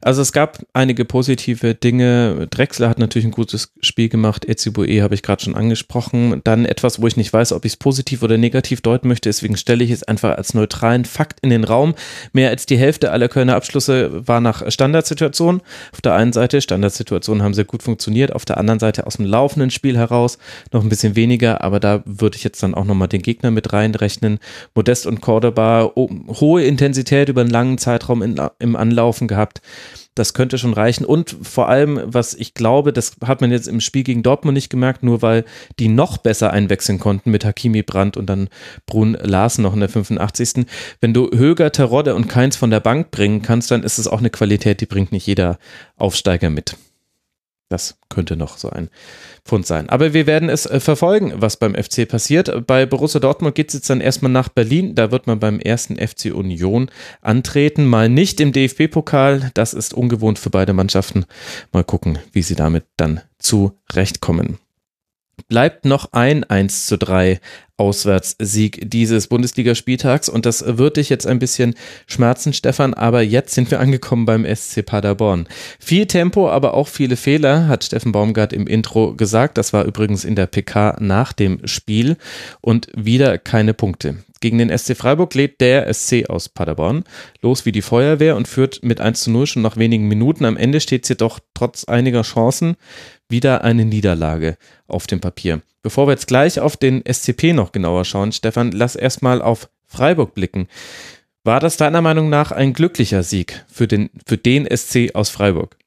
Also 0.00 0.20
es 0.20 0.32
gab 0.32 0.58
einige 0.72 1.04
positive 1.04 1.74
Dinge. 1.74 2.46
Drexler 2.50 2.88
hat 2.88 2.98
natürlich 2.98 3.26
ein 3.26 3.30
gutes 3.30 3.72
Spiel 3.80 4.08
gemacht. 4.08 4.46
Ezibue 4.48 5.02
habe 5.02 5.14
ich 5.14 5.22
gerade 5.22 5.42
schon 5.42 5.54
angesprochen. 5.54 6.40
Dann 6.44 6.66
etwas, 6.66 7.00
wo 7.00 7.06
ich 7.06 7.16
nicht 7.16 7.32
weiß, 7.32 7.52
ob 7.52 7.64
ich 7.64 7.72
es 7.72 7.76
positiv 7.76 8.22
oder 8.22 8.36
negativ 8.36 8.80
deuten 8.80 9.08
möchte. 9.08 9.28
Deswegen 9.28 9.56
stelle 9.56 9.84
ich 9.84 9.90
es 9.90 10.02
einfach 10.02 10.36
als 10.36 10.54
neutralen 10.54 11.04
Fakt 11.04 11.38
in 11.40 11.50
den 11.50 11.64
Raum. 11.64 11.94
Mehr 12.32 12.50
als 12.50 12.66
die 12.66 12.76
Hälfte 12.76 13.12
aller 13.12 13.28
Kölner 13.28 13.54
Abschlüsse 13.54 14.26
war 14.26 14.40
nach 14.40 14.70
Standardsituationen. 14.70 15.62
Auf 15.92 16.00
der 16.00 16.14
einen 16.14 16.32
Seite, 16.32 16.60
Standardsituationen 16.60 17.42
haben 17.42 17.54
sehr 17.54 17.64
gut 17.64 17.82
funktioniert. 17.82 18.32
Auf 18.32 18.44
der 18.44 18.58
anderen 18.58 18.80
Seite 18.80 19.06
aus 19.06 19.16
dem 19.16 19.26
laufenden 19.26 19.70
Spiel 19.70 19.96
heraus 19.96 20.38
noch 20.72 20.82
ein 20.82 20.88
bisschen 20.88 21.16
weniger. 21.16 21.62
Aber 21.62 21.80
da 21.80 22.02
würde 22.04 22.36
ich 22.36 22.44
jetzt 22.44 22.62
dann 22.62 22.74
auch 22.74 22.84
nochmal 22.84 23.08
den 23.08 23.22
Gegner 23.22 23.50
mit 23.52 23.72
reinrechnen. 23.72 24.38
Modest 24.74 25.06
und 25.06 25.20
Cordoba, 25.20 25.92
oh, 25.94 26.10
hohe 26.40 26.64
Intensität 26.64 27.28
über 27.28 27.42
einen 27.42 27.50
langen 27.50 27.78
Zeitraum 27.78 28.20
in, 28.20 28.40
im 28.58 28.76
Anlaufen 28.76 29.28
gehabt 29.28 29.43
gehabt. 29.44 29.62
Das 30.14 30.32
könnte 30.32 30.58
schon 30.58 30.72
reichen. 30.72 31.04
Und 31.04 31.36
vor 31.42 31.68
allem, 31.68 32.00
was 32.04 32.34
ich 32.34 32.54
glaube, 32.54 32.92
das 32.92 33.16
hat 33.24 33.40
man 33.40 33.50
jetzt 33.50 33.66
im 33.66 33.80
Spiel 33.80 34.04
gegen 34.04 34.22
Dortmund 34.22 34.54
nicht 34.54 34.70
gemerkt, 34.70 35.02
nur 35.02 35.22
weil 35.22 35.44
die 35.78 35.88
noch 35.88 36.18
besser 36.18 36.52
einwechseln 36.52 37.00
konnten 37.00 37.30
mit 37.30 37.44
Hakimi 37.44 37.82
Brandt 37.82 38.16
und 38.16 38.26
dann 38.26 38.48
Brun 38.86 39.16
Larsen 39.20 39.62
noch 39.62 39.74
in 39.74 39.80
der 39.80 39.88
85. 39.88 40.66
Wenn 41.00 41.14
du 41.14 41.30
Höger, 41.34 41.72
Terodde 41.72 42.14
und 42.14 42.28
Keins 42.28 42.56
von 42.56 42.70
der 42.70 42.80
Bank 42.80 43.10
bringen 43.10 43.42
kannst, 43.42 43.70
dann 43.70 43.82
ist 43.82 43.98
es 43.98 44.08
auch 44.08 44.20
eine 44.20 44.30
Qualität, 44.30 44.80
die 44.80 44.86
bringt 44.86 45.12
nicht 45.12 45.26
jeder 45.26 45.58
Aufsteiger 45.96 46.50
mit. 46.50 46.76
Das 47.68 47.98
könnte 48.08 48.36
noch 48.36 48.58
so 48.58 48.70
ein 48.70 48.90
Pfund 49.44 49.66
sein. 49.66 49.88
Aber 49.88 50.12
wir 50.12 50.26
werden 50.26 50.48
es 50.48 50.66
äh, 50.66 50.80
verfolgen, 50.80 51.32
was 51.36 51.56
beim 51.56 51.74
FC 51.74 52.06
passiert. 52.06 52.66
Bei 52.66 52.86
Borussia 52.86 53.20
Dortmund 53.20 53.54
geht 53.54 53.68
es 53.68 53.74
jetzt 53.74 53.90
dann 53.90 54.00
erstmal 54.00 54.30
nach 54.30 54.48
Berlin. 54.48 54.94
Da 54.94 55.10
wird 55.10 55.26
man 55.26 55.40
beim 55.40 55.58
ersten 55.60 55.96
FC 55.96 56.26
Union 56.34 56.90
antreten. 57.22 57.86
Mal 57.86 58.08
nicht 58.08 58.40
im 58.40 58.52
DFB-Pokal. 58.52 59.50
Das 59.54 59.74
ist 59.74 59.94
ungewohnt 59.94 60.38
für 60.38 60.50
beide 60.50 60.72
Mannschaften. 60.72 61.24
Mal 61.72 61.84
gucken, 61.84 62.18
wie 62.32 62.42
sie 62.42 62.54
damit 62.54 62.84
dann 62.96 63.20
zurechtkommen 63.38 64.58
bleibt 65.48 65.84
noch 65.84 66.12
ein 66.12 66.44
1 66.44 66.86
zu 66.86 66.98
3 66.98 67.40
Auswärtssieg 67.76 68.88
dieses 68.88 69.26
Bundesligaspieltags. 69.26 70.28
Und 70.28 70.46
das 70.46 70.64
wird 70.78 70.96
dich 70.96 71.08
jetzt 71.08 71.26
ein 71.26 71.38
bisschen 71.38 71.74
schmerzen, 72.06 72.52
Stefan. 72.52 72.94
Aber 72.94 73.22
jetzt 73.22 73.54
sind 73.54 73.70
wir 73.70 73.80
angekommen 73.80 74.26
beim 74.26 74.46
SC 74.46 74.84
Paderborn. 74.84 75.48
Viel 75.80 76.06
Tempo, 76.06 76.48
aber 76.48 76.74
auch 76.74 76.88
viele 76.88 77.16
Fehler, 77.16 77.66
hat 77.66 77.84
Steffen 77.84 78.12
Baumgart 78.12 78.52
im 78.52 78.66
Intro 78.66 79.14
gesagt. 79.14 79.58
Das 79.58 79.72
war 79.72 79.84
übrigens 79.84 80.24
in 80.24 80.36
der 80.36 80.46
PK 80.46 80.96
nach 81.00 81.32
dem 81.32 81.66
Spiel. 81.66 82.16
Und 82.60 82.88
wieder 82.94 83.38
keine 83.38 83.74
Punkte. 83.74 84.18
Gegen 84.44 84.58
den 84.58 84.76
SC 84.76 84.94
Freiburg 84.94 85.34
lädt 85.34 85.62
der 85.62 85.90
SC 85.90 86.28
aus 86.28 86.50
Paderborn 86.50 87.04
los 87.40 87.64
wie 87.64 87.72
die 87.72 87.80
Feuerwehr 87.80 88.36
und 88.36 88.46
führt 88.46 88.84
mit 88.84 89.00
1 89.00 89.22
zu 89.22 89.30
0 89.30 89.46
schon 89.46 89.62
nach 89.62 89.78
wenigen 89.78 90.06
Minuten. 90.06 90.44
Am 90.44 90.58
Ende 90.58 90.82
steht 90.82 91.04
es 91.04 91.08
jedoch 91.08 91.40
trotz 91.54 91.84
einiger 91.84 92.20
Chancen 92.20 92.76
wieder 93.26 93.64
eine 93.64 93.86
Niederlage 93.86 94.58
auf 94.86 95.06
dem 95.06 95.22
Papier. 95.22 95.62
Bevor 95.82 96.06
wir 96.06 96.10
jetzt 96.10 96.26
gleich 96.26 96.60
auf 96.60 96.76
den 96.76 97.02
SCP 97.10 97.54
noch 97.54 97.72
genauer 97.72 98.04
schauen, 98.04 98.32
Stefan, 98.32 98.72
lass 98.72 98.96
erstmal 98.96 99.40
auf 99.40 99.70
Freiburg 99.86 100.34
blicken. 100.34 100.68
War 101.42 101.58
das 101.58 101.78
deiner 101.78 102.02
Meinung 102.02 102.28
nach 102.28 102.52
ein 102.52 102.74
glücklicher 102.74 103.22
Sieg 103.22 103.64
für 103.66 103.88
den, 103.88 104.10
für 104.26 104.36
den 104.36 104.68
SC 104.70 105.14
aus 105.14 105.30
Freiburg? 105.30 105.78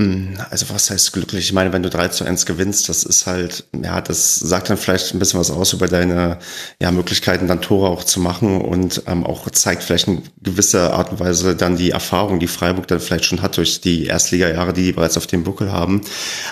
Hm, 0.00 0.36
also 0.50 0.66
was 0.70 0.90
heißt 0.90 1.12
glücklich? 1.12 1.44
Ich 1.44 1.52
meine, 1.52 1.72
wenn 1.72 1.84
du 1.84 1.88
3 1.88 2.08
zu 2.08 2.24
1 2.24 2.46
gewinnst, 2.46 2.88
das 2.88 3.04
ist 3.04 3.26
halt, 3.26 3.64
ja, 3.80 4.00
das 4.00 4.34
sagt 4.34 4.68
dann 4.68 4.76
vielleicht 4.76 5.14
ein 5.14 5.20
bisschen 5.20 5.38
was 5.38 5.52
aus 5.52 5.72
über 5.72 5.86
deine 5.86 6.40
ja, 6.80 6.90
Möglichkeiten, 6.90 7.46
dann 7.46 7.60
Tore 7.62 7.88
auch 7.88 8.02
zu 8.02 8.18
machen 8.18 8.60
und 8.60 9.04
ähm, 9.06 9.24
auch 9.24 9.48
zeigt 9.50 9.84
vielleicht 9.84 10.08
in 10.08 10.24
gewisser 10.42 10.94
Art 10.94 11.12
und 11.12 11.20
Weise 11.20 11.54
dann 11.54 11.76
die 11.76 11.92
Erfahrung, 11.92 12.40
die 12.40 12.48
Freiburg 12.48 12.88
dann 12.88 12.98
vielleicht 12.98 13.24
schon 13.26 13.40
hat 13.40 13.56
durch 13.56 13.80
die 13.82 14.06
Erstliga-Jahre, 14.06 14.72
die 14.72 14.82
die 14.86 14.92
bereits 14.92 15.16
auf 15.16 15.28
dem 15.28 15.44
Buckel 15.44 15.70
haben. 15.70 16.00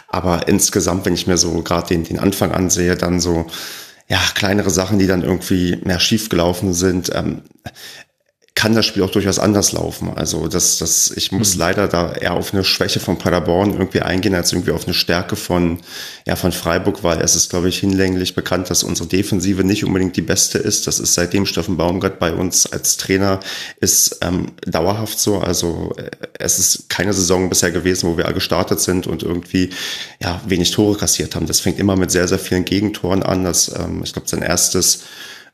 Aber 0.06 0.46
insgesamt, 0.46 1.04
wenn 1.04 1.14
ich 1.14 1.26
mir 1.26 1.36
so 1.36 1.62
gerade 1.62 1.88
den, 1.88 2.04
den 2.04 2.20
Anfang 2.20 2.52
ansehe, 2.52 2.96
dann 2.96 3.20
so 3.20 3.46
ja, 4.08 4.20
kleinere 4.34 4.70
Sachen, 4.70 5.00
die 5.00 5.08
dann 5.08 5.24
irgendwie 5.24 5.80
mehr 5.84 5.98
schief 5.98 6.28
gelaufen 6.28 6.74
sind. 6.74 7.10
Ähm, 7.12 7.42
kann 8.62 8.76
das 8.76 8.86
Spiel 8.86 9.02
auch 9.02 9.10
durchaus 9.10 9.40
anders 9.40 9.72
laufen. 9.72 10.12
Also 10.14 10.46
das, 10.46 10.78
das, 10.78 11.10
ich 11.16 11.32
muss 11.32 11.54
mhm. 11.54 11.58
leider 11.58 11.88
da 11.88 12.12
eher 12.12 12.34
auf 12.34 12.54
eine 12.54 12.62
Schwäche 12.62 13.00
von 13.00 13.18
Paderborn 13.18 13.72
irgendwie 13.72 14.02
eingehen, 14.02 14.36
als 14.36 14.52
irgendwie 14.52 14.70
auf 14.70 14.84
eine 14.84 14.94
Stärke 14.94 15.34
von, 15.34 15.80
ja, 16.28 16.36
von 16.36 16.52
Freiburg, 16.52 17.02
weil 17.02 17.20
es 17.22 17.34
ist, 17.34 17.50
glaube 17.50 17.68
ich, 17.68 17.80
hinlänglich 17.80 18.36
bekannt, 18.36 18.70
dass 18.70 18.84
unsere 18.84 19.08
Defensive 19.08 19.64
nicht 19.64 19.84
unbedingt 19.84 20.16
die 20.16 20.22
beste 20.22 20.58
ist. 20.58 20.86
Das 20.86 21.00
ist 21.00 21.14
seitdem 21.14 21.44
Steffen 21.44 21.76
Baumgart 21.76 22.20
bei 22.20 22.32
uns 22.32 22.66
als 22.66 22.96
Trainer 22.98 23.40
ist 23.80 24.18
ähm, 24.20 24.52
dauerhaft 24.64 25.18
so. 25.18 25.38
Also 25.38 25.92
äh, 25.96 26.10
es 26.38 26.60
ist 26.60 26.88
keine 26.88 27.14
Saison 27.14 27.48
bisher 27.48 27.72
gewesen, 27.72 28.10
wo 28.10 28.16
wir 28.16 28.32
gestartet 28.32 28.78
sind 28.78 29.08
und 29.08 29.24
irgendwie 29.24 29.70
ja 30.22 30.40
wenig 30.46 30.70
Tore 30.70 30.96
kassiert 30.96 31.34
haben. 31.34 31.48
Das 31.48 31.58
fängt 31.58 31.80
immer 31.80 31.96
mit 31.96 32.12
sehr, 32.12 32.28
sehr 32.28 32.38
vielen 32.38 32.64
Gegentoren 32.64 33.24
an. 33.24 33.42
Das, 33.42 33.74
ähm, 33.76 34.02
ich 34.04 34.12
glaube, 34.12 34.28
sein 34.28 34.42
erstes 34.42 35.02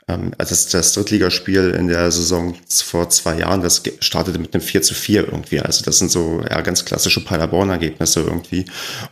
ähm, 0.09 0.33
also 0.39 0.55
das, 0.71 0.93
Drittligaspiel 0.93 1.71
in 1.71 1.89
der 1.89 2.11
Saison 2.11 2.55
vor 2.69 3.11
zwei 3.11 3.39
Jahren, 3.39 3.63
das 3.63 3.83
startete 4.01 4.39
mit 4.39 4.55
einem 4.55 4.63
4 4.63 4.83
zu 4.83 4.95
4 4.95 5.27
irgendwie. 5.27 5.61
Also 5.61 5.85
das 5.85 5.99
sind 5.99 6.11
so 6.11 6.43
ja, 6.49 6.61
ganz 6.63 6.85
klassische 6.85 7.25
Paderborn-Ergebnisse 7.25 8.21
irgendwie. 8.21 8.65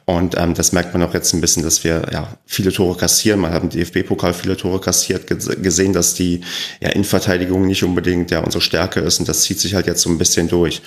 Und 0.05 0.37
ähm, 0.39 0.55
das 0.55 0.73
merkt 0.73 0.93
man 0.95 1.03
auch 1.03 1.15
jetzt 1.15 1.33
ein 1.35 1.41
bisschen, 1.41 1.63
dass 1.63 1.85
wir 1.85 2.09
ja 2.13 2.37
viele 2.47 2.73
Tore 2.73 2.97
kassieren. 2.97 3.41
Man 3.41 3.53
hat 3.53 3.63
im 3.63 3.71
DFB-Pokal 3.71 4.35
viele 4.35 4.57
Tore 4.57 4.81
kassiert, 4.81 5.27
gesehen, 5.27 5.93
dass 5.93 6.15
die 6.15 6.41
ja, 6.81 6.89
Innenverteidigung 6.89 7.67
nicht 7.67 7.85
unbedingt 7.85 8.31
ja 8.31 8.41
unsere 8.41 8.63
Stärke 8.63 9.01
ist. 9.01 9.19
Und 9.19 9.29
das 9.29 9.43
zieht 9.43 9.61
sich 9.61 9.75
halt 9.75 9.87
jetzt 9.87 10.03
so 10.03 10.11
ein 10.11 10.19
bisschen 10.19 10.49
durch. 10.49 10.83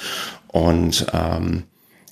Und 0.48 1.06
ähm, 1.14 1.64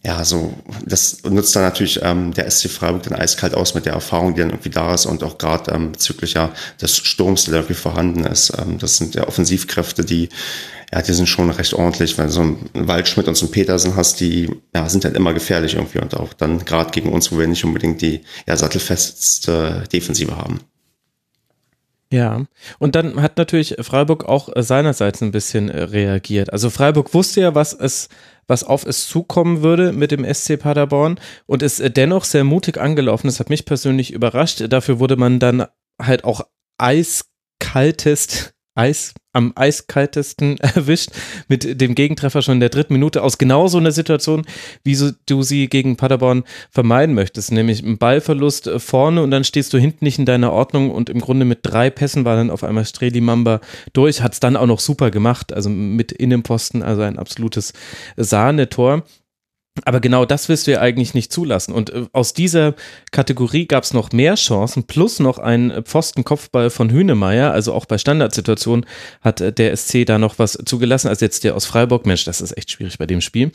ja, 0.08 0.24
so, 0.24 0.54
das 0.86 1.22
nutzt 1.24 1.54
dann 1.54 1.64
natürlich 1.64 2.00
ähm, 2.02 2.34
der 2.34 2.50
SC 2.50 2.70
Freiburg 2.70 3.04
dann 3.04 3.20
eiskalt 3.20 3.54
aus 3.54 3.74
mit 3.74 3.86
der 3.86 3.92
Erfahrung, 3.92 4.34
die 4.34 4.40
dann 4.40 4.52
irgendwie 4.52 4.70
da 4.70 4.94
ist 4.94 5.06
und 5.06 5.22
auch 5.22 5.38
gerade 5.38 5.70
ähm, 5.72 5.92
bezüglich 5.92 6.36
ja 6.36 6.54
des 6.82 6.96
Sturms, 6.96 7.44
der 7.44 7.56
irgendwie 7.56 7.74
vorhanden 7.74 8.24
ist. 8.24 8.54
Ähm, 8.58 8.78
das 8.80 8.96
sind 8.96 9.16
ja 9.16 9.28
Offensivkräfte, 9.28 10.06
die, 10.06 10.30
ja, 10.94 11.02
die 11.02 11.12
sind 11.12 11.28
schon 11.28 11.50
recht 11.50 11.74
ordentlich. 11.74 12.18
Wenn 12.18 12.28
du 12.28 12.32
so 12.32 12.40
einen 12.40 12.70
Waldschmidt 12.74 13.28
und 13.28 13.36
so 13.36 13.48
einen 13.48 13.52
Petersen 13.52 13.98
hast, 13.98 14.22
die 14.22 14.50
ja, 14.74 14.88
sind 14.88 15.04
halt 15.04 15.18
immer 15.18 15.34
gefährlich 15.34 15.74
irgendwie 15.74 16.00
und 16.00 16.16
auch 16.16 16.32
dann 16.32 16.64
gerade 16.64 16.92
gegen 16.92 17.12
uns, 17.12 17.30
wo 17.34 17.38
wir 17.38 17.48
nicht 17.48 17.66
unbedingt 17.66 18.02
die 18.02 18.22
ja, 18.48 18.56
sattelfeste 18.56 19.84
Defensive 19.92 20.38
haben. 20.38 20.62
Ja, 22.12 22.46
und 22.80 22.96
dann 22.96 23.22
hat 23.22 23.38
natürlich 23.38 23.76
Freiburg 23.82 24.26
auch 24.26 24.50
seinerseits 24.56 25.22
ein 25.22 25.32
bisschen 25.32 25.70
äh, 25.70 25.84
reagiert. 25.84 26.54
Also 26.54 26.70
Freiburg 26.70 27.14
wusste 27.14 27.42
ja, 27.42 27.56
was 27.56 27.74
es 27.74 28.08
was 28.48 28.64
auf 28.64 28.86
es 28.86 29.08
zukommen 29.08 29.62
würde 29.62 29.92
mit 29.92 30.12
dem 30.12 30.24
SC 30.24 30.58
Paderborn 30.58 31.20
und 31.46 31.64
ist 31.64 31.84
dennoch 31.98 32.24
sehr 32.24 32.46
mutig 32.46 32.78
angelaufen. 32.78 33.28
Das 33.28 33.42
hat 33.42 33.50
mich 33.50 33.66
persönlich 33.66 34.14
überrascht. 34.14 34.64
Dafür 34.70 35.00
wurde 35.00 35.18
man 35.18 35.40
dann 35.40 35.66
halt 36.02 36.24
auch 36.24 36.42
eiskaltest 36.78 38.54
Eis, 38.78 39.14
am 39.34 39.54
eiskaltesten 39.56 40.58
erwischt 40.60 41.10
mit 41.48 41.82
dem 41.82 41.96
Gegentreffer 41.96 42.42
schon 42.42 42.56
in 42.56 42.60
der 42.60 42.70
dritten 42.70 42.94
Minute 42.94 43.24
aus 43.24 43.38
genau 43.38 43.68
so 43.68 43.78
einer 43.78 43.92
Situation, 43.92 44.46
wie 44.84 44.98
du 45.26 45.42
sie 45.42 45.68
gegen 45.68 45.98
Paderborn 45.98 46.44
vermeiden 46.70 47.16
möchtest, 47.16 47.52
nämlich 47.52 47.84
ein 47.84 47.98
Ballverlust 47.98 48.70
vorne 48.78 49.22
und 49.24 49.32
dann 49.32 49.44
stehst 49.44 49.74
du 49.74 49.78
hinten 49.78 50.06
nicht 50.06 50.20
in 50.20 50.26
deiner 50.26 50.52
Ordnung 50.52 50.92
und 50.92 51.10
im 51.10 51.20
Grunde 51.20 51.46
mit 51.46 51.60
drei 51.64 51.90
Pässen 51.90 52.26
war 52.26 52.36
dann 52.36 52.52
auf 52.52 52.64
einmal 52.64 52.86
Streli 52.86 53.22
Mamba 53.22 53.62
durch, 53.94 54.22
hat 54.22 54.34
es 54.34 54.40
dann 54.40 54.56
auch 54.56 54.68
noch 54.68 54.80
super 54.80 55.12
gemacht, 55.12 55.54
also 55.54 55.70
mit 55.70 56.12
Innenposten, 56.12 56.84
also 56.84 57.02
ein 57.02 57.18
absolutes 57.18 57.74
Sahnetor. 58.16 59.04
Aber 59.86 60.00
genau 60.00 60.26
das 60.26 60.50
willst 60.50 60.68
du 60.68 60.72
ja 60.72 60.82
eigentlich 60.82 61.14
nicht 61.14 61.32
zulassen. 61.32 61.74
Und 61.74 61.90
äh, 61.92 62.06
aus 62.14 62.34
dieser 62.34 62.76
Kategorie 63.12 63.68
gab 63.68 63.84
es 63.84 63.94
noch 63.94 64.12
mehr 64.12 64.36
Chancen, 64.36 64.84
plus 64.84 65.20
noch 65.20 65.38
ein 65.38 65.84
Pfostenkopfball 65.84 66.70
von 66.70 66.90
Hünemeyer. 66.90 67.52
Also 67.52 67.74
auch 67.74 67.86
bei 67.86 67.98
Standardsituationen 67.98 68.86
hat 69.22 69.42
äh, 69.42 69.52
der 69.52 69.76
SC 69.76 70.06
da 70.06 70.18
noch 70.18 70.40
was 70.40 70.58
zugelassen. 70.66 71.08
Also 71.08 71.26
jetzt 71.26 71.44
der 71.44 71.56
aus 71.56 71.66
Freiburg, 71.66 72.06
Mensch, 72.06 72.26
das 72.26 72.42
ist 72.42 72.58
echt 72.58 72.72
schwierig 72.72 72.98
bei 72.98 73.06
dem 73.06 73.22
Spiel. 73.22 73.52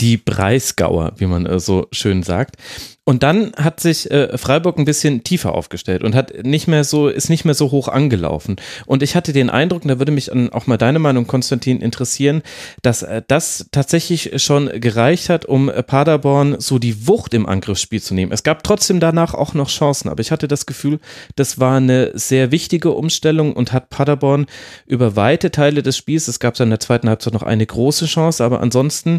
Die 0.00 0.16
Breisgauer, 0.16 1.12
wie 1.16 1.26
man 1.26 1.46
äh, 1.46 1.60
so 1.60 1.86
schön 1.92 2.22
sagt. 2.22 2.56
Und 3.04 3.24
dann 3.24 3.50
hat 3.56 3.80
sich 3.80 4.08
äh, 4.12 4.38
Freiburg 4.38 4.78
ein 4.78 4.84
bisschen 4.84 5.24
tiefer 5.24 5.56
aufgestellt 5.56 6.04
und 6.04 6.14
hat 6.14 6.44
nicht 6.44 6.68
mehr 6.68 6.84
so, 6.84 7.08
ist 7.08 7.30
nicht 7.30 7.44
mehr 7.44 7.54
so 7.54 7.72
hoch 7.72 7.88
angelaufen. 7.88 8.56
Und 8.86 9.02
ich 9.02 9.16
hatte 9.16 9.32
den 9.32 9.50
Eindruck, 9.50 9.82
da 9.84 9.98
würde 9.98 10.12
mich 10.12 10.30
auch 10.30 10.68
mal 10.68 10.76
deine 10.76 11.00
Meinung, 11.00 11.26
Konstantin, 11.26 11.80
interessieren, 11.80 12.42
dass 12.82 13.02
äh, 13.02 13.22
das 13.26 13.66
tatsächlich 13.72 14.40
schon 14.40 14.68
gereicht 14.80 15.30
hat, 15.30 15.46
um 15.46 15.68
äh, 15.68 15.82
Paderborn 15.82 16.60
so 16.60 16.78
die 16.78 17.08
Wucht 17.08 17.34
im 17.34 17.44
Angriffsspiel 17.46 18.00
zu 18.00 18.14
nehmen. 18.14 18.30
Es 18.30 18.44
gab 18.44 18.62
trotzdem 18.62 19.00
danach 19.00 19.34
auch 19.34 19.54
noch 19.54 19.68
Chancen, 19.68 20.08
aber 20.08 20.20
ich 20.20 20.30
hatte 20.30 20.46
das 20.46 20.64
Gefühl, 20.64 21.00
das 21.34 21.58
war 21.58 21.78
eine 21.78 22.12
sehr 22.16 22.52
wichtige 22.52 22.92
Umstellung 22.92 23.52
und 23.52 23.72
hat 23.72 23.90
Paderborn 23.90 24.46
über 24.86 25.16
weite 25.16 25.50
Teile 25.50 25.82
des 25.82 25.96
Spiels, 25.96 26.28
es 26.28 26.38
gab 26.38 26.58
in 26.60 26.70
der 26.70 26.78
zweiten 26.78 27.08
Halbzeit 27.08 27.32
noch 27.32 27.42
eine 27.42 27.66
große 27.66 28.06
Chance, 28.06 28.44
aber 28.44 28.60
ansonsten 28.60 29.18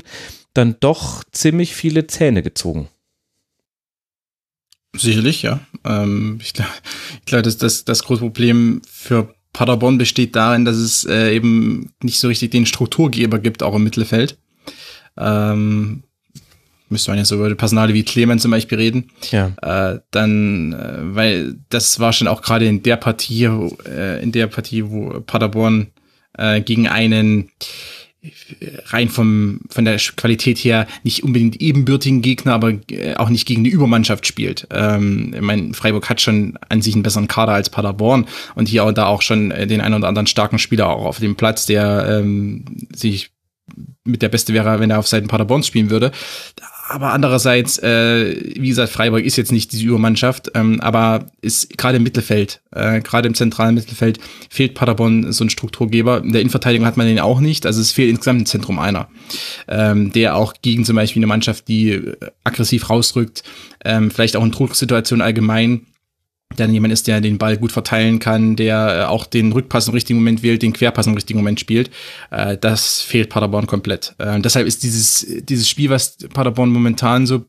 dann 0.54 0.78
doch 0.80 1.24
ziemlich 1.34 1.76
viele 1.76 2.08
Zähne 2.08 2.44
gezogen. 2.44 2.88
Sicherlich, 4.96 5.42
ja. 5.42 5.60
Ähm, 5.86 6.40
ich 6.42 6.54
glaube, 6.54 6.72
ich 7.20 7.26
glaub, 7.26 7.44
dass 7.44 7.58
das, 7.58 7.84
das 7.86 8.04
große 8.04 8.22
Problem 8.22 8.82
für 8.90 9.34
Paderborn 9.52 9.98
besteht 9.98 10.36
darin, 10.36 10.66
dass 10.66 10.78
es 10.78 11.06
äh, 11.06 11.36
eben 11.36 11.94
nicht 12.02 12.20
so 12.20 12.28
richtig 12.28 12.52
den 12.52 12.66
Strukturgeber 12.66 13.40
gibt, 13.40 13.64
auch 13.64 13.76
im 13.76 13.84
Mittelfeld. 13.84 14.38
Ähm, 15.18 16.04
müsste 16.90 17.12
man 17.12 17.18
ja 17.18 17.26
so 17.26 17.36
über 17.36 17.54
Personale 17.56 17.94
wie 17.94 18.04
Clemens 18.04 18.42
zum 18.42 18.52
Beispiel 18.52 18.78
reden. 18.78 19.12
Ja. 19.32 19.52
Äh, 19.62 20.00
dann, 20.12 20.74
äh, 20.74 21.16
weil 21.16 21.56
das 21.70 22.00
war 22.00 22.14
schon 22.14 22.28
auch 22.28 22.42
gerade 22.42 22.66
in 22.66 22.84
der 22.84 22.98
Partie, 22.98 23.46
äh, 23.46 24.24
in 24.24 24.32
der 24.32 24.48
Partie, 24.48 24.90
wo 24.90 25.20
Paderborn 25.22 25.88
äh, 26.38 26.62
gegen 26.62 26.88
einen 26.88 27.50
rein 28.86 29.10
vom, 29.10 29.60
von 29.70 29.86
der 29.86 29.98
Qualität 29.98 30.58
her 30.60 30.88
nicht 31.04 31.24
unbedingt 31.24 31.58
ebenbürtigen 31.58 32.22
Gegner, 32.22 32.54
aber 32.54 32.74
äh, 32.90 33.16
auch 33.16 33.30
nicht 33.30 33.46
gegen 33.46 33.62
eine 33.62 33.70
Übermannschaft 33.70 34.26
spielt. 34.26 34.68
Ähm, 34.72 35.34
ich 35.34 35.74
Freiburg 35.74 36.10
hat 36.10 36.22
schon 36.22 36.58
an 36.70 36.82
sich 36.82 36.94
einen 36.94 37.04
besseren 37.04 37.28
Kader 37.28 37.54
als 37.54 37.70
Paderborn 37.70 38.28
und 38.56 38.68
hier 38.68 38.86
und 38.86 38.98
da 38.98 39.08
auch 39.08 39.22
schon 39.22 39.52
äh, 39.52 39.68
den 39.68 39.82
einen 39.82 39.96
oder 39.96 40.08
anderen 40.08 40.28
starken 40.28 40.60
Spieler 40.60 40.90
auch 40.90 41.06
auf 41.06 41.20
dem 41.20 41.36
Platz, 41.36 41.66
der 41.66 42.20
ähm, 42.22 42.66
sich 42.94 43.33
mit 44.04 44.22
der 44.22 44.30
Beste 44.30 44.54
wäre, 44.54 44.80
wenn 44.80 44.92
er 44.92 45.00
auf 45.00 45.08
Seiten 45.08 45.28
Paderborns 45.28 45.68
spielen 45.68 45.90
würde 45.90 46.12
aber 46.94 47.14
andererseits, 47.14 47.80
äh, 47.80 48.36
wie 48.56 48.68
gesagt, 48.68 48.92
Freiburg 48.92 49.24
ist 49.24 49.38
jetzt 49.38 49.52
nicht 49.52 49.72
diese 49.72 49.86
Übermannschaft, 49.86 50.52
ähm, 50.54 50.80
aber 50.82 51.26
ist 51.42 51.78
gerade 51.78 51.98
im 51.98 52.04
Mittelfeld, 52.04 52.62
äh, 52.72 53.02
gerade 53.02 53.28
im 53.28 53.36
zentralen 53.36 53.76
Mittelfeld 53.76 54.20
fehlt 54.50 54.76
Paderborn 54.76 55.32
so 55.32 55.44
ein 55.44 55.50
Strukturgeber. 55.50 56.22
In 56.24 56.34
der 56.34 56.42
Innenverteidigung 56.42 56.86
hat 56.86 56.98
man 56.98 57.08
den 57.08 57.20
auch 57.20 57.40
nicht, 57.40 57.66
also 57.66 57.82
es 57.82 57.92
fehlt 57.92 58.10
insgesamt 58.10 58.42
im 58.42 58.46
Zentrum 58.46 58.80
einer, 58.80 59.08
ähm, 59.68 60.12
der 60.12 60.36
auch 60.36 60.54
gegen 60.62 60.84
zum 60.84 60.96
Beispiel 60.96 61.22
eine 61.22 61.28
Mannschaft, 61.28 61.68
die 61.68 61.92
äh, 61.92 62.16
aggressiv 62.44 62.90
rausrückt, 62.90 63.44
ähm, 63.86 64.12
vielleicht 64.12 64.36
auch 64.36 64.44
in 64.44 64.52
Drucksituationen 64.52 65.24
allgemein 65.24 65.88
der 66.58 66.68
jemand 66.68 66.94
ist, 66.94 67.08
der 67.08 67.22
den 67.22 67.38
Ball 67.38 67.58
gut 67.58 67.72
verteilen 67.72 68.20
kann, 68.20 68.56
der 68.56 69.02
äh, 69.02 69.04
auch 69.06 69.26
den 69.26 69.52
Rückpass 69.52 69.88
im 69.88 69.94
richtigen 69.94 70.20
Moment 70.20 70.44
wählt, 70.44 70.62
den 70.62 70.74
Querpass 70.74 71.08
im 71.08 71.14
richtigen 71.14 71.40
Moment 71.40 71.60
spielt. 71.60 71.90
Äh, 72.32 72.58
das 72.58 73.02
fehlt 73.02 73.30
Paderborn 73.30 73.68
komplett. 73.68 74.16
Äh, 74.20 74.40
deshalb 74.40 74.68
ist 74.68 74.84
dieses, 74.84 75.26
dieses 75.44 75.68
Spiel, 75.68 75.90
was 75.90 76.18
Paderborn 76.34 76.70
momentan 76.70 77.26
so 77.26 77.46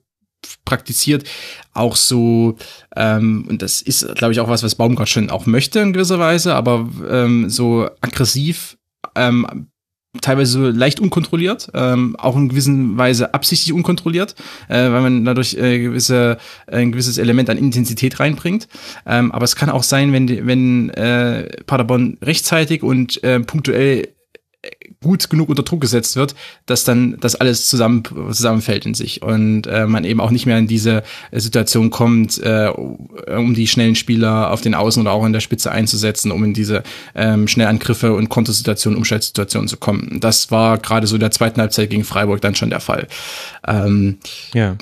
praktiziert, 0.65 1.25
auch 1.73 1.97
so, 1.97 2.57
ähm, 2.97 3.47
und 3.49 3.63
das 3.63 3.83
ist, 3.83 4.15
glaube 4.15 4.33
ich, 4.33 4.41
auch 4.41 4.49
was, 4.49 4.63
was 4.63 4.75
Baumgart 4.75 5.09
schon 5.09 5.31
auch 5.31 5.47
möchte 5.47 5.81
in 5.81 5.93
gewisser 5.93 6.19
Weise, 6.19 6.55
aber 6.55 6.89
ähm, 7.09 7.49
so 7.49 7.89
aggressiv 8.01 8.77
ähm, 9.15 9.69
teilweise 10.21 10.53
so 10.53 10.71
leicht 10.71 11.01
unkontrolliert, 11.01 11.71
ähm, 11.75 12.17
auch 12.17 12.37
in 12.37 12.49
gewisser 12.49 12.73
Weise 12.97 13.35
absichtlich 13.35 13.73
unkontrolliert, 13.73 14.35
äh, 14.69 14.91
weil 14.91 15.03
man 15.03 15.25
dadurch 15.25 15.55
äh, 15.55 15.79
gewisse, 15.81 16.39
äh, 16.67 16.77
ein 16.77 16.93
gewisses 16.93 17.19
Element 17.19 17.51
an 17.51 17.59
Intensität 17.59 18.21
reinbringt. 18.21 18.69
Ähm, 19.07 19.33
aber 19.33 19.45
es 19.45 19.57
kann 19.57 19.71
auch 19.71 19.83
sein, 19.83 20.13
wenn, 20.13 20.47
wenn 20.47 20.91
äh, 20.91 21.63
Paderborn 21.65 22.19
rechtzeitig 22.23 22.83
und 22.83 23.23
äh, 23.25 23.41
punktuell 23.41 24.09
gut 25.05 25.31
genug 25.31 25.49
unter 25.49 25.63
Druck 25.63 25.81
gesetzt 25.81 26.17
wird, 26.17 26.35
dass 26.67 26.85
dann 26.85 27.17
das 27.21 27.37
alles 27.37 27.69
zusammen, 27.69 28.03
zusammenfällt 28.31 28.87
in 28.87 28.95
sich 28.95 29.23
und 29.23 29.67
äh, 29.67 29.87
man 29.87 30.05
eben 30.05 30.21
auch 30.21 30.31
nicht 30.31 30.47
mehr 30.47 30.59
in 30.59 30.67
diese 30.67 31.03
Situation 31.31 31.91
kommt, 31.91 32.39
äh, 32.43 32.69
um 32.69 33.55
die 33.55 33.69
schnellen 33.69 33.95
Spieler 33.95 34.51
auf 34.51 34.63
den 34.63 34.75
Außen 34.75 35.03
oder 35.03 35.13
auch 35.13 35.25
in 35.25 35.33
der 35.33 35.41
Spitze 35.41 35.71
einzusetzen, 35.71 36.33
um 36.33 36.43
in 36.43 36.55
diese 36.55 36.83
ähm, 37.15 37.47
Schnellangriffe 37.47 38.15
und 38.15 38.31
Kontosituationen, 38.31 38.97
Umschaltsituationen 38.97 39.69
zu 39.69 39.77
kommen. 39.77 40.19
Das 40.21 40.51
war 40.51 40.79
gerade 40.79 41.07
so 41.07 41.17
in 41.17 41.21
der 41.21 41.31
zweiten 41.31 41.61
Halbzeit 41.61 41.91
gegen 41.91 42.05
Freiburg 42.05 42.41
dann 42.41 42.55
schon 42.55 42.71
der 42.71 42.81
Fall. 42.81 43.07
Ähm, 43.67 44.19
ja 44.55 44.77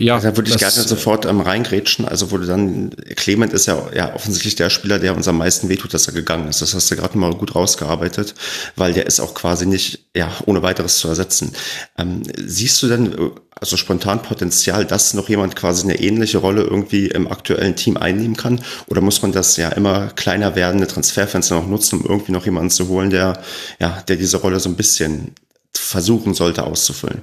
ja, 0.00 0.14
also 0.14 0.30
da 0.30 0.36
würde 0.36 0.50
ich 0.50 0.56
gerne 0.56 0.72
sofort 0.72 1.26
ähm, 1.26 1.42
reingrätschen. 1.42 2.06
Also 2.06 2.30
wurde 2.30 2.46
dann, 2.46 2.90
Clement 3.16 3.52
ist 3.52 3.66
ja, 3.66 3.78
ja 3.94 4.14
offensichtlich 4.14 4.54
der 4.54 4.70
Spieler, 4.70 4.98
der 4.98 5.14
uns 5.14 5.28
am 5.28 5.36
meisten 5.36 5.68
wehtut, 5.68 5.92
dass 5.92 6.06
er 6.06 6.14
gegangen 6.14 6.48
ist. 6.48 6.62
Das 6.62 6.74
hast 6.74 6.90
du 6.90 6.96
gerade 6.96 7.18
mal 7.18 7.34
gut 7.34 7.54
rausgearbeitet, 7.54 8.34
weil 8.76 8.94
der 8.94 9.04
ist 9.04 9.20
auch 9.20 9.34
quasi 9.34 9.66
nicht 9.66 10.06
ja 10.16 10.32
ohne 10.46 10.62
weiteres 10.62 10.96
zu 10.98 11.08
ersetzen. 11.08 11.52
Ähm, 11.98 12.22
siehst 12.34 12.82
du 12.82 12.88
denn 12.88 13.12
äh, 13.12 13.30
also 13.60 13.76
spontan 13.76 14.22
Potenzial, 14.22 14.86
dass 14.86 15.12
noch 15.12 15.28
jemand 15.28 15.54
quasi 15.54 15.84
eine 15.84 16.00
ähnliche 16.00 16.38
Rolle 16.38 16.62
irgendwie 16.62 17.08
im 17.08 17.30
aktuellen 17.30 17.76
Team 17.76 17.98
einnehmen 17.98 18.38
kann? 18.38 18.62
Oder 18.86 19.02
muss 19.02 19.20
man 19.20 19.32
das 19.32 19.58
ja 19.58 19.68
immer 19.68 20.06
kleiner 20.08 20.56
werdende 20.56 20.86
Transferfenster 20.86 21.56
noch 21.56 21.66
nutzen, 21.66 22.00
um 22.00 22.06
irgendwie 22.06 22.32
noch 22.32 22.46
jemanden 22.46 22.70
zu 22.70 22.88
holen, 22.88 23.10
der 23.10 23.38
ja, 23.78 24.02
der 24.08 24.16
diese 24.16 24.38
Rolle 24.38 24.60
so 24.60 24.70
ein 24.70 24.76
bisschen 24.76 25.34
versuchen 25.74 26.32
sollte 26.32 26.64
auszufüllen? 26.64 27.20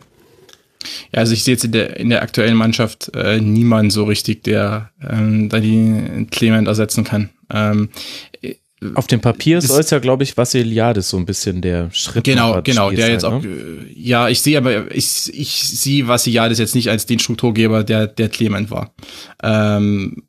Ja, 1.13 1.19
also 1.19 1.33
ich 1.33 1.43
sehe 1.43 1.53
jetzt 1.53 1.65
in 1.65 1.71
der, 1.71 1.97
in 1.97 2.09
der 2.09 2.21
aktuellen 2.21 2.55
Mannschaft 2.55 3.11
äh, 3.15 3.39
niemanden 3.39 3.91
so 3.91 4.03
richtig, 4.05 4.43
der 4.43 4.91
ähm, 5.07 5.49
da 5.49 5.59
die 5.59 6.27
Clement 6.31 6.67
ersetzen 6.67 7.03
kann. 7.03 7.29
Ähm, 7.51 7.89
auf 8.93 9.07
dem 9.07 9.21
Papier 9.21 9.59
soll 9.61 9.79
es 9.79 9.89
ja, 9.89 9.97
glaube 9.97 10.23
ich, 10.23 10.37
Vassiliades 10.37 11.09
so 11.09 11.17
ein 11.17 11.25
bisschen 11.25 11.61
der 11.61 11.89
Schritt. 11.91 12.25
Genau, 12.25 12.61
genau, 12.61 12.91
der 12.91 13.09
jetzt 13.09 13.25
auch, 13.25 13.41
ne? 13.41 13.87
ja, 13.95 14.29
ich 14.29 14.41
sehe 14.41 14.57
aber, 14.57 14.95
ich, 14.95 15.33
ich 15.33 15.49
sehe 15.49 16.07
Vassiliades 16.07 16.59
jetzt 16.59 16.75
nicht 16.75 16.89
als 16.89 17.07
den 17.07 17.17
Strukturgeber, 17.17 17.83
der, 17.83 18.05
der 18.05 18.29
Clement 18.29 18.69
war. 18.69 18.93
Ähm, 19.41 20.23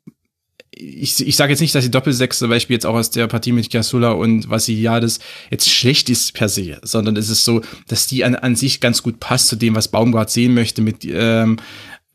ich, 0.79 1.27
ich 1.27 1.35
sage 1.35 1.51
jetzt 1.51 1.59
nicht, 1.59 1.75
dass 1.75 1.83
die 1.83 1.91
Doppelsechs 1.91 2.39
zum 2.39 2.49
Beispiel 2.49 2.75
jetzt 2.75 2.85
auch 2.85 2.95
aus 2.95 3.09
der 3.09 3.27
Partie 3.27 3.51
mit 3.51 3.69
Kiasula 3.69 4.11
und 4.11 4.49
Vassiliades 4.49 5.19
jetzt 5.51 5.69
schlecht 5.69 6.09
ist 6.09 6.33
per 6.33 6.47
se, 6.47 6.77
sondern 6.83 7.17
es 7.17 7.29
ist 7.29 7.43
so, 7.43 7.61
dass 7.87 8.07
die 8.07 8.23
an, 8.23 8.35
an 8.35 8.55
sich 8.55 8.79
ganz 8.79 9.03
gut 9.03 9.19
passt 9.19 9.49
zu 9.49 9.57
dem, 9.57 9.75
was 9.75 9.89
Baumgart 9.89 10.29
sehen 10.29 10.53
möchte 10.53 10.81
mit, 10.81 11.03
ähm, 11.05 11.57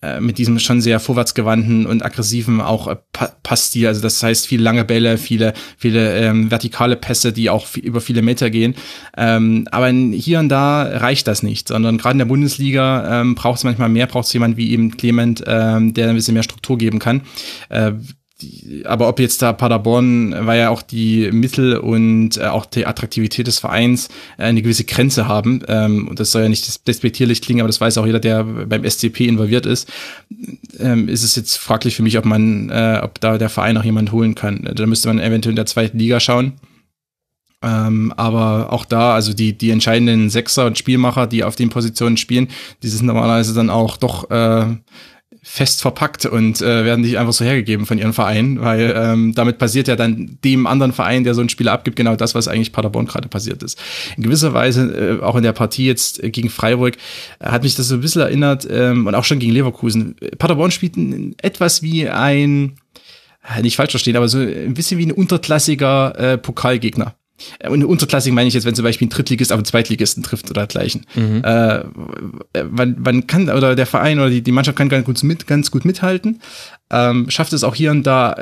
äh, 0.01 0.19
mit 0.21 0.39
diesem 0.39 0.59
schon 0.61 0.81
sehr 0.81 0.99
vorwärtsgewandten 0.99 1.85
und 1.85 2.03
aggressiven 2.03 2.63
auch 2.63 2.89
äh, 2.89 2.97
Passstil. 3.43 3.87
Also 3.87 4.01
das 4.01 4.23
heißt 4.23 4.47
viele 4.47 4.63
lange 4.63 4.87
Bälle, 4.87 5.19
viele, 5.19 5.53
viele 5.77 6.17
ähm, 6.17 6.51
vertikale 6.51 6.97
Pässe, 6.97 7.35
die 7.35 7.51
auch 7.51 7.67
über 7.77 8.01
viele 8.01 8.23
Meter 8.23 8.49
gehen. 8.49 8.75
Ähm, 9.15 9.69
aber 9.73 9.91
hier 9.91 10.39
und 10.39 10.49
da 10.49 10.85
reicht 10.85 11.27
das 11.27 11.43
nicht, 11.43 11.69
sondern 11.69 11.99
gerade 11.99 12.15
in 12.15 12.19
der 12.19 12.25
Bundesliga 12.25 13.21
ähm, 13.21 13.35
braucht 13.35 13.59
es 13.59 13.65
manchmal 13.65 13.91
mehr, 13.91 14.07
braucht 14.07 14.27
es 14.27 14.33
jemand 14.33 14.57
wie 14.57 14.71
eben 14.71 14.97
Clement, 14.97 15.45
ähm, 15.47 15.93
der 15.93 16.09
ein 16.09 16.15
bisschen 16.15 16.35
mehr 16.35 16.43
Struktur 16.43 16.79
geben 16.79 16.99
kann. 16.99 17.21
Äh, 17.69 17.93
aber 18.85 19.09
ob 19.09 19.21
jetzt 19.21 19.43
da 19.43 19.53
Paderborn, 19.53 20.35
weil 20.47 20.61
ja 20.61 20.71
auch 20.71 20.83
die 20.83 21.31
Mittel 21.33 21.77
und 21.77 22.37
äh, 22.37 22.45
auch 22.45 22.67
die 22.67 22.87
Attraktivität 22.87 23.47
des 23.47 23.59
Vereins 23.59 24.09
äh, 24.39 24.45
eine 24.45 24.63
gewisse 24.63 24.85
Grenze 24.85 25.29
haben, 25.29 25.63
ähm, 25.69 26.09
und 26.09 26.21
das 26.21 26.31
soll 26.33 26.43
ja 26.43 26.49
nicht 26.49 26.87
despektierlich 26.87 27.43
klingen, 27.43 27.61
aber 27.61 27.69
das 27.69 27.81
weiß 27.81 27.99
auch 27.99 28.07
jeder, 28.07 28.21
der 28.21 28.45
beim 28.45 28.89
SCP 28.89 29.27
involviert 29.27 29.67
ist, 29.67 29.91
ähm, 30.79 31.09
ist 31.09 31.23
es 31.23 31.37
jetzt 31.37 31.57
fraglich 31.57 31.97
für 31.97 32.03
mich, 32.03 32.19
ob 32.19 32.25
man, 32.25 32.71
äh, 32.71 33.01
ob 33.03 33.21
da 33.21 33.39
der 33.39 33.49
Verein 33.49 33.75
noch 33.75 33.85
jemand 33.85 34.13
holen 34.13 34.35
kann. 34.35 34.69
Da 34.75 34.87
müsste 34.87 35.09
man 35.09 35.19
eventuell 35.19 35.53
in 35.53 35.57
der 35.57 35.67
zweiten 35.67 35.99
Liga 35.99 36.21
schauen. 36.21 36.55
Ähm, 37.65 38.13
aber 38.17 38.73
auch 38.73 38.85
da, 38.85 39.15
also 39.15 39.33
die, 39.33 39.57
die 39.57 39.71
entscheidenden 39.71 40.29
Sechser 40.29 40.67
und 40.67 40.77
Spielmacher, 40.77 41.27
die 41.27 41.45
auf 41.45 41.57
den 41.57 41.71
Positionen 41.71 42.19
spielen, 42.19 42.49
die 42.83 42.89
sind 42.89 43.07
normalerweise 43.07 43.55
dann 43.55 43.71
auch 43.71 43.97
doch 43.97 44.31
äh, 44.31 44.67
fest 45.47 45.83
verpackt 45.83 46.25
und 46.25 46.63
äh, 46.63 46.85
werden 46.87 47.03
nicht 47.03 47.19
einfach 47.19 47.35
so 47.35 47.45
hergegeben 47.45 47.85
von 47.85 47.99
ihren 47.99 48.15
Vereinen, 48.15 48.63
weil 48.63 48.95
ähm, 48.97 49.35
damit 49.35 49.59
passiert 49.59 49.89
ja 49.89 49.95
dann 49.95 50.39
dem 50.43 50.67
anderen 50.67 50.95
Verein, 50.95 51.23
der 51.23 51.35
so 51.35 51.43
einen 51.43 51.51
Spieler 51.51 51.73
abgibt, 51.73 51.97
genau 51.97 52.17
das, 52.17 52.35
was 52.35 52.49
eigentlich 52.49 52.73
Paderborn 52.73 53.05
gerade 53.05 53.29
passiert 53.29 53.63
ist. 53.63 53.79
In 54.17 54.23
gewisser 54.23 54.55
Weise, 54.55 55.21
äh, 55.21 55.23
auch 55.23 55.37
in 55.37 55.43
der 55.43 55.53
Partie 55.53 55.85
jetzt 55.85 56.23
gegen 56.23 56.49
Freiburg, 56.49 56.97
äh, 57.41 57.51
hat 57.51 57.63
mich 57.63 57.75
das 57.75 57.89
so 57.89 57.97
ein 57.97 58.01
bisschen 58.01 58.23
erinnert 58.23 58.67
ähm, 58.71 59.07
und 59.07 59.15
auch 59.15 59.25
schon 59.25 59.39
gegen 59.39 59.53
Leverkusen. 59.53 60.17
Paderborn 60.39 60.71
spielt 60.71 60.95
etwas 61.43 61.83
wie 61.83 62.09
ein, 62.09 62.77
äh, 63.47 63.61
nicht 63.61 63.77
falsch 63.77 63.91
verstehen, 63.91 64.17
aber 64.17 64.29
so 64.29 64.39
ein 64.39 64.73
bisschen 64.73 64.99
wie 64.99 65.07
ein 65.07 65.13
unterklassiger 65.13 66.19
äh, 66.19 66.39
Pokalgegner. 66.39 67.15
Äh, 67.59 67.69
und 67.69 67.85
unterklassig 67.85 68.33
meine 68.33 68.49
ich 68.49 68.55
jetzt, 68.55 68.65
wenn 68.65 68.75
zum 68.75 68.85
Beispiel 68.85 69.07
ein 69.07 69.11
Drittligist 69.11 69.53
auf 69.53 69.59
einen 69.59 69.65
Zweitligisten 69.65 70.23
trifft 70.23 70.51
oder 70.51 70.67
dergleichen. 70.67 71.07
Mhm. 71.15 71.43
Äh, 71.45 71.85
man, 72.71 72.97
man 73.01 73.27
kann, 73.27 73.49
oder 73.51 73.75
der 73.75 73.87
Verein 73.87 74.19
oder 74.19 74.31
die, 74.31 74.43
die 74.43 74.53
Mannschaft 74.53 74.79
kann 74.79 74.89
ganz 74.89 75.05
gut, 75.05 75.23
mit, 75.23 75.47
ganz 75.47 75.71
gut 75.71 75.85
mithalten, 75.85 76.41
ähm, 76.91 77.31
schafft 77.31 77.53
es 77.53 77.65
auch 77.65 77.75
hier 77.75 77.91
und 77.91 78.05
da 78.05 78.37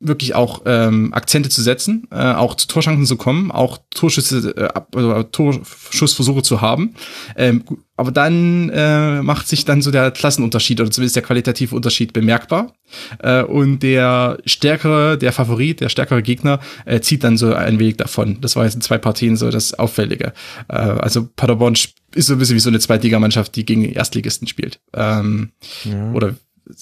wirklich 0.00 0.34
auch 0.34 0.62
ähm, 0.64 1.12
Akzente 1.12 1.50
zu 1.50 1.62
setzen, 1.62 2.08
äh, 2.10 2.32
auch 2.32 2.54
zu 2.54 2.66
Torschancen 2.66 3.04
zu 3.04 3.16
kommen, 3.16 3.50
auch 3.50 3.78
Torschüsse, 3.90 4.54
äh, 4.56 4.96
also 4.96 5.22
Torschussversuche 5.24 6.42
zu 6.42 6.62
haben. 6.62 6.94
Ähm, 7.36 7.64
aber 7.96 8.10
dann 8.10 8.70
äh, 8.70 9.20
macht 9.20 9.46
sich 9.46 9.66
dann 9.66 9.82
so 9.82 9.90
der 9.90 10.10
Klassenunterschied 10.10 10.80
oder 10.80 10.90
zumindest 10.90 11.16
der 11.16 11.22
qualitative 11.22 11.76
Unterschied 11.76 12.14
bemerkbar. 12.14 12.72
Äh, 13.18 13.42
und 13.42 13.80
der 13.80 14.38
stärkere, 14.46 15.18
der 15.18 15.32
Favorit, 15.32 15.80
der 15.80 15.90
stärkere 15.90 16.22
Gegner 16.22 16.60
äh, 16.86 17.00
zieht 17.00 17.22
dann 17.22 17.36
so 17.36 17.52
ein 17.52 17.78
wenig 17.78 17.98
davon. 17.98 18.40
Das 18.40 18.56
war 18.56 18.64
jetzt 18.64 18.74
in 18.74 18.80
zwei 18.80 18.96
Partien 18.96 19.36
so 19.36 19.50
das 19.50 19.78
Auffällige. 19.78 20.32
Äh, 20.68 20.76
also 20.76 21.28
Paderborn 21.36 21.74
ist 21.74 22.26
so 22.26 22.32
ein 22.32 22.38
bisschen 22.38 22.56
wie 22.56 22.60
so 22.60 22.70
eine 22.70 22.80
Zweitligamannschaft, 22.80 23.54
die 23.54 23.66
gegen 23.66 23.84
Erstligisten 23.84 24.48
spielt. 24.48 24.80
Ähm, 24.94 25.50
ja. 25.84 26.12
Oder 26.12 26.36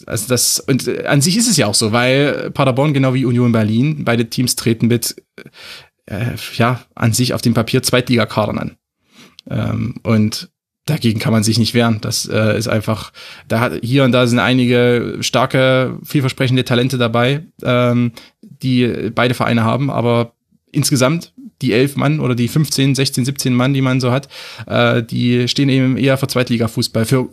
also 0.07 0.29
das, 0.29 0.61
und 0.61 0.87
äh, 0.87 1.05
an 1.07 1.21
sich 1.21 1.37
ist 1.37 1.49
es 1.49 1.57
ja 1.57 1.67
auch 1.67 1.75
so, 1.75 1.93
weil 1.93 2.51
Paderborn 2.51 2.95
genau 2.95 3.15
wie 3.15 3.25
Union 3.25 3.53
Berlin, 3.53 4.05
beide 4.05 4.29
Teams 4.29 4.57
treten 4.57 4.89
mit, 4.89 5.23
äh, 6.07 6.35
ja, 6.57 6.81
an 6.95 7.13
sich 7.13 7.35
auf 7.35 7.43
dem 7.43 7.55
Papier 7.55 7.83
Zweitligakadern 7.83 8.59
an. 8.59 8.77
Ähm, 9.51 9.97
und 10.03 10.51
dagegen 10.87 11.21
kann 11.21 11.33
man 11.33 11.43
sich 11.43 11.59
nicht 11.59 11.75
wehren. 11.75 11.99
Das 12.01 12.27
äh, 12.27 12.57
ist 12.57 12.69
einfach, 12.69 13.13
da 13.47 13.61
hat 13.61 13.73
hier 13.83 14.05
und 14.05 14.13
da 14.13 14.27
sind 14.27 14.39
einige 14.39 15.19
starke, 15.21 15.99
vielversprechende 16.03 16.65
Talente 16.65 16.99
dabei, 16.99 17.45
ähm, 17.63 18.13
die 18.41 19.11
beide 19.15 19.35
Vereine 19.35 19.65
haben, 19.65 19.91
aber 19.91 20.33
insgesamt 20.73 21.33
die 21.62 21.72
elf 21.72 21.97
Mann 21.97 22.20
oder 22.20 22.35
die 22.35 22.48
15, 22.48 22.94
16, 22.94 23.24
17 23.24 23.55
Mann, 23.55 23.74
die 23.74 23.80
man 23.80 24.01
so 24.01 24.10
hat, 24.10 24.28
äh, 24.66 25.02
die 25.02 25.48
stehen 25.48 25.68
eben 25.68 25.97
eher 25.97 26.16
für 26.16 26.28
Zweitligafußball, 26.28 27.05
für 27.05 27.30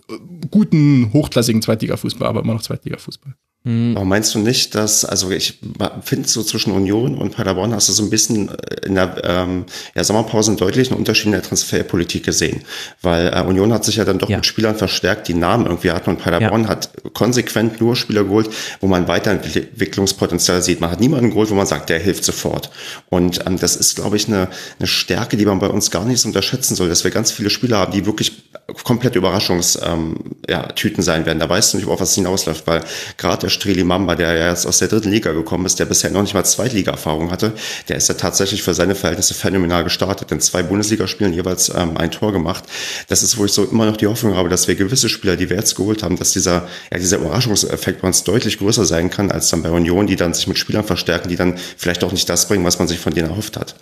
guten, 0.49 1.11
hochklassigen 1.13 1.61
Zweitligafußball, 1.61 2.27
aber 2.27 2.41
immer 2.41 2.53
noch 2.53 2.61
Zweitligafußball. 2.61 3.35
Mhm. 3.65 3.97
Aber 3.97 4.05
meinst 4.05 4.33
du 4.35 4.39
nicht, 4.39 4.75
dass, 4.75 5.03
also 5.03 5.31
ich 5.31 5.59
finde 6.03 6.29
so 6.29 6.43
zwischen 6.43 6.71
Union 6.71 7.17
und 7.17 7.35
Paderborn 7.35 7.73
hast 7.73 7.89
du 7.89 7.93
so 7.93 8.03
ein 8.03 8.11
bisschen 8.11 8.51
in 8.85 8.93
der 8.93 9.21
ähm, 9.23 9.65
ja, 9.95 10.03
Sommerpause 10.03 10.51
einen 10.51 10.57
deutlichen 10.57 10.95
Unterschied 10.95 11.25
in 11.25 11.31
der 11.31 11.41
Transferpolitik 11.41 12.23
gesehen. 12.23 12.61
Weil 13.01 13.33
äh, 13.33 13.41
Union 13.41 13.73
hat 13.73 13.83
sich 13.83 13.95
ja 13.95 14.05
dann 14.05 14.19
doch 14.19 14.29
ja. 14.29 14.37
mit 14.37 14.45
Spielern 14.45 14.75
verstärkt, 14.75 15.27
die 15.27 15.33
Namen 15.33 15.65
irgendwie 15.65 15.91
hatten 15.91 16.11
und 16.11 16.19
Paderborn 16.19 16.63
ja. 16.63 16.69
hat 16.69 16.91
konsequent 17.13 17.81
nur 17.81 17.95
Spieler 17.95 18.23
geholt, 18.23 18.49
wo 18.81 18.87
man 18.87 19.07
Weiterentwicklungspotenzial 19.07 20.61
sieht. 20.61 20.79
Man 20.79 20.91
hat 20.91 20.99
niemanden 20.99 21.31
geholt, 21.31 21.49
wo 21.49 21.55
man 21.55 21.65
sagt, 21.65 21.89
der 21.89 21.97
hilft 21.97 22.23
sofort. 22.23 22.69
Und 23.09 23.47
ähm, 23.47 23.57
das 23.57 23.75
ist, 23.75 23.95
glaube 23.95 24.15
ich, 24.15 24.27
eine, 24.27 24.47
eine 24.77 24.87
Stärke, 24.87 25.37
die 25.37 25.45
man 25.45 25.57
bei 25.57 25.67
uns 25.67 25.89
gar 25.89 26.05
nicht 26.05 26.21
so 26.21 26.27
unterschätzen 26.27 26.75
soll, 26.75 26.87
dass 26.87 27.03
wir 27.03 27.09
ganz 27.09 27.31
viele 27.31 27.49
Spieler 27.49 27.79
haben, 27.79 27.93
die 27.93 28.05
wirklich 28.05 28.43
komplette 28.83 29.19
Überraschungstüten 29.19 29.83
ähm, 29.85 30.35
ja, 30.49 31.03
sein 31.03 31.25
werden. 31.25 31.39
Da 31.39 31.47
weißt 31.47 31.73
du 31.73 31.77
nicht, 31.77 31.87
auf 31.87 32.01
was 32.01 32.15
hinausläuft, 32.15 32.65
weil 32.65 32.83
gerade 33.17 33.41
der 33.41 33.49
Streli 33.49 33.83
Mamba, 33.83 34.15
der 34.15 34.33
ja 34.33 34.49
jetzt 34.49 34.65
aus 34.65 34.79
der 34.79 34.87
dritten 34.87 35.11
Liga 35.11 35.33
gekommen 35.33 35.65
ist, 35.67 35.79
der 35.79 35.85
bisher 35.85 36.09
noch 36.09 36.23
nicht 36.23 36.33
mal 36.33 36.43
Zweitliga-Erfahrung 36.43 37.29
hatte, 37.29 37.53
der 37.89 37.97
ist 37.97 38.09
ja 38.09 38.15
tatsächlich 38.15 38.63
für 38.63 38.73
seine 38.73 38.95
Verhältnisse 38.95 39.35
phänomenal 39.35 39.83
gestartet. 39.83 40.31
In 40.31 40.41
zwei 40.41 40.63
Bundesligaspielen 40.63 41.33
jeweils 41.33 41.69
ähm, 41.69 41.95
ein 41.97 42.09
Tor 42.09 42.31
gemacht. 42.31 42.63
Das 43.07 43.21
ist, 43.21 43.37
wo 43.37 43.45
ich 43.45 43.51
so 43.51 43.65
immer 43.65 43.85
noch 43.85 43.97
die 43.97 44.07
Hoffnung 44.07 44.35
habe, 44.35 44.49
dass 44.49 44.67
wir 44.67 44.73
gewisse 44.73 45.09
Spieler, 45.09 45.35
die 45.35 45.49
wir 45.49 45.57
jetzt 45.57 45.75
geholt 45.75 46.01
haben, 46.01 46.17
dass 46.17 46.31
dieser, 46.31 46.67
ja, 46.91 46.97
dieser 46.97 47.17
Überraschungseffekt 47.17 48.01
bei 48.01 48.07
uns 48.07 48.23
deutlich 48.23 48.57
größer 48.57 48.85
sein 48.85 49.11
kann, 49.11 49.29
als 49.29 49.49
dann 49.49 49.61
bei 49.61 49.69
Union, 49.69 50.07
die 50.07 50.15
dann 50.15 50.33
sich 50.33 50.47
mit 50.47 50.57
Spielern 50.57 50.83
verstärken, 50.83 51.29
die 51.29 51.35
dann 51.35 51.57
vielleicht 51.77 52.03
auch 52.03 52.11
nicht 52.11 52.27
das 52.27 52.47
bringen, 52.47 52.65
was 52.65 52.79
man 52.79 52.87
sich 52.87 52.99
von 52.99 53.13
denen 53.13 53.29
erhofft 53.29 53.57
hat. 53.57 53.75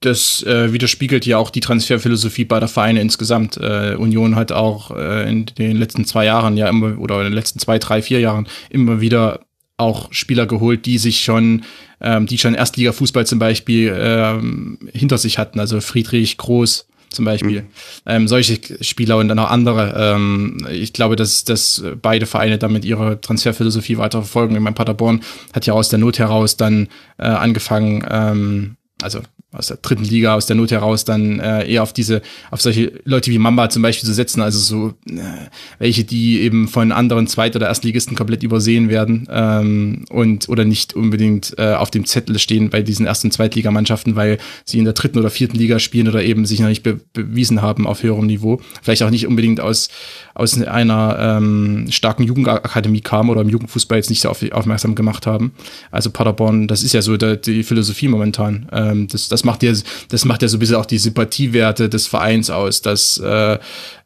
Das 0.00 0.42
äh, 0.44 0.72
widerspiegelt 0.72 1.26
ja 1.26 1.38
auch 1.38 1.50
die 1.50 1.60
Transferphilosophie 1.60 2.44
beider 2.44 2.68
Vereine 2.68 3.00
insgesamt. 3.00 3.56
Äh, 3.56 3.96
Union 3.98 4.36
hat 4.36 4.52
auch 4.52 4.92
äh, 4.92 5.28
in 5.28 5.46
den 5.46 5.76
letzten 5.76 6.04
zwei 6.04 6.24
Jahren 6.24 6.56
ja 6.56 6.68
immer 6.68 6.98
oder 6.98 7.18
in 7.18 7.24
den 7.24 7.32
letzten 7.32 7.58
zwei, 7.58 7.78
drei, 7.78 8.00
vier 8.00 8.20
Jahren 8.20 8.46
immer 8.70 9.00
wieder 9.00 9.40
auch 9.76 10.12
Spieler 10.12 10.46
geholt, 10.46 10.86
die 10.86 10.98
sich 10.98 11.20
schon, 11.20 11.64
ähm, 12.00 12.26
die 12.26 12.38
schon 12.38 12.54
Erstliga-Fußball 12.54 13.26
zum 13.26 13.38
Beispiel 13.38 13.94
ähm, 13.98 14.78
hinter 14.92 15.18
sich 15.18 15.38
hatten. 15.38 15.60
Also 15.60 15.80
Friedrich 15.80 16.38
Groß 16.38 16.86
zum 17.10 17.24
Beispiel. 17.24 17.62
Mhm. 17.62 17.68
Ähm, 18.06 18.28
solche 18.28 18.58
Spieler 18.82 19.16
und 19.16 19.28
dann 19.28 19.38
auch 19.38 19.50
andere. 19.50 19.94
Ähm, 19.96 20.66
ich 20.70 20.92
glaube, 20.92 21.16
dass, 21.16 21.44
dass 21.44 21.82
beide 22.00 22.26
Vereine 22.26 22.58
damit 22.58 22.84
ihre 22.84 23.20
Transferphilosophie 23.20 23.98
weiter 23.98 24.20
verfolgen. 24.22 24.54
Ich 24.54 24.60
meine, 24.60 24.74
Paderborn 24.74 25.22
hat 25.52 25.66
ja 25.66 25.74
aus 25.74 25.88
der 25.88 25.98
Not 25.98 26.18
heraus 26.18 26.56
dann 26.56 26.88
äh, 27.18 27.24
angefangen, 27.24 28.06
ähm, 28.08 28.76
also 29.02 29.20
aus 29.56 29.68
der 29.68 29.78
dritten 29.78 30.04
Liga, 30.04 30.34
aus 30.34 30.46
der 30.46 30.56
Not 30.56 30.70
heraus 30.70 31.04
dann 31.04 31.40
äh, 31.40 31.70
eher 31.70 31.82
auf 31.82 31.92
diese, 31.92 32.22
auf 32.50 32.60
solche 32.60 32.92
Leute 33.04 33.30
wie 33.30 33.38
Mamba 33.38 33.68
zum 33.70 33.82
Beispiel 33.82 34.06
zu 34.06 34.14
setzen, 34.14 34.42
also 34.42 34.58
so 34.58 34.88
äh, 35.10 35.48
welche, 35.78 36.04
die 36.04 36.40
eben 36.40 36.68
von 36.68 36.92
anderen 36.92 37.26
Zweit- 37.26 37.56
oder 37.56 37.68
Erstligisten 37.68 38.16
komplett 38.16 38.42
übersehen 38.42 38.88
werden 38.88 39.28
ähm, 39.30 40.04
und 40.10 40.48
oder 40.48 40.64
nicht 40.64 40.94
unbedingt 40.94 41.54
äh, 41.58 41.74
auf 41.74 41.90
dem 41.90 42.04
Zettel 42.04 42.38
stehen 42.38 42.70
bei 42.70 42.82
diesen 42.82 43.06
ersten 43.06 43.30
Zweitligamannschaften, 43.30 44.16
weil 44.16 44.38
sie 44.64 44.78
in 44.78 44.84
der 44.84 44.94
dritten 44.94 45.18
oder 45.18 45.30
vierten 45.30 45.56
Liga 45.56 45.78
spielen 45.78 46.08
oder 46.08 46.22
eben 46.22 46.46
sich 46.46 46.60
noch 46.60 46.68
nicht 46.68 46.82
be 46.82 47.00
bewiesen 47.12 47.62
haben 47.62 47.86
auf 47.86 48.02
höherem 48.02 48.26
Niveau. 48.26 48.60
Vielleicht 48.82 49.02
auch 49.02 49.10
nicht 49.10 49.26
unbedingt 49.26 49.60
aus, 49.60 49.88
aus 50.36 50.60
einer 50.60 51.16
ähm, 51.18 51.86
starken 51.90 52.22
Jugendakademie 52.22 53.00
kamen 53.00 53.30
oder 53.30 53.40
im 53.40 53.48
Jugendfußball 53.48 53.96
jetzt 53.96 54.10
nicht 54.10 54.20
so 54.20 54.28
auf, 54.28 54.44
aufmerksam 54.52 54.94
gemacht 54.94 55.26
haben. 55.26 55.52
Also 55.90 56.10
Paderborn, 56.10 56.68
das 56.68 56.82
ist 56.82 56.92
ja 56.92 57.00
so 57.00 57.16
der, 57.16 57.36
die 57.36 57.62
Philosophie 57.62 58.08
momentan. 58.08 58.68
Ähm, 58.70 59.08
das, 59.08 59.28
das 59.28 59.44
macht 59.44 59.62
ja, 59.62 59.72
das 60.10 60.24
macht 60.26 60.42
ja 60.42 60.48
so 60.48 60.58
ein 60.58 60.60
bisschen 60.60 60.76
auch 60.76 60.84
die 60.84 60.98
Sympathiewerte 60.98 61.88
des 61.88 62.06
Vereins 62.06 62.50
aus, 62.50 62.82
dass 62.82 63.16
äh, 63.18 63.54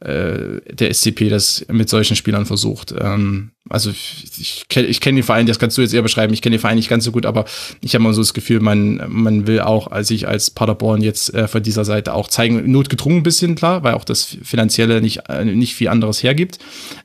äh, 0.01 0.61
der 0.73 0.95
SCP 0.95 1.31
das 1.31 1.67
mit 1.69 1.89
solchen 1.89 2.15
Spielern 2.15 2.47
versucht. 2.47 2.95
Ähm, 2.97 3.51
also 3.69 3.91
ich, 3.91 4.25
ich 4.39 4.69
kenne 4.69 4.89
ich 4.89 5.01
kenn 5.01 5.17
den 5.17 5.25
Verein, 5.25 5.47
das 5.47 5.59
kannst 5.59 5.77
du 5.77 5.83
jetzt 5.83 5.93
eher 5.93 6.03
beschreiben, 6.03 6.33
ich 6.33 6.41
kenne 6.41 6.57
den 6.57 6.61
Verein 6.61 6.77
nicht 6.77 6.89
ganz 6.89 7.05
so 7.05 7.13
gut, 7.13 7.27
aber 7.27 7.45
ich 7.83 7.95
habe 7.95 8.03
mal 8.03 8.15
so 8.15 8.23
das 8.23 8.33
Gefühl, 8.33 8.61
man, 8.61 9.03
man 9.09 9.47
will 9.47 9.61
auch, 9.61 9.89
als 9.89 10.11
ich 10.11 10.27
als 10.27 10.51
Paderborn 10.51 11.03
jetzt 11.03 11.35
äh, 11.35 11.47
von 11.47 11.63
dieser 11.63 11.85
Seite 11.85 12.15
auch 12.15 12.29
zeigen, 12.29 12.71
notgedrungen 12.71 13.19
ein 13.19 13.23
bisschen, 13.23 13.55
klar, 13.57 13.83
weil 13.83 13.95
auch 13.95 14.05
das 14.05 14.39
Finanzielle 14.43 15.03
nicht, 15.03 15.29
äh, 15.29 15.45
nicht 15.45 15.75
viel 15.75 15.89
anderes 15.89 16.23
hergibt. 16.23 16.59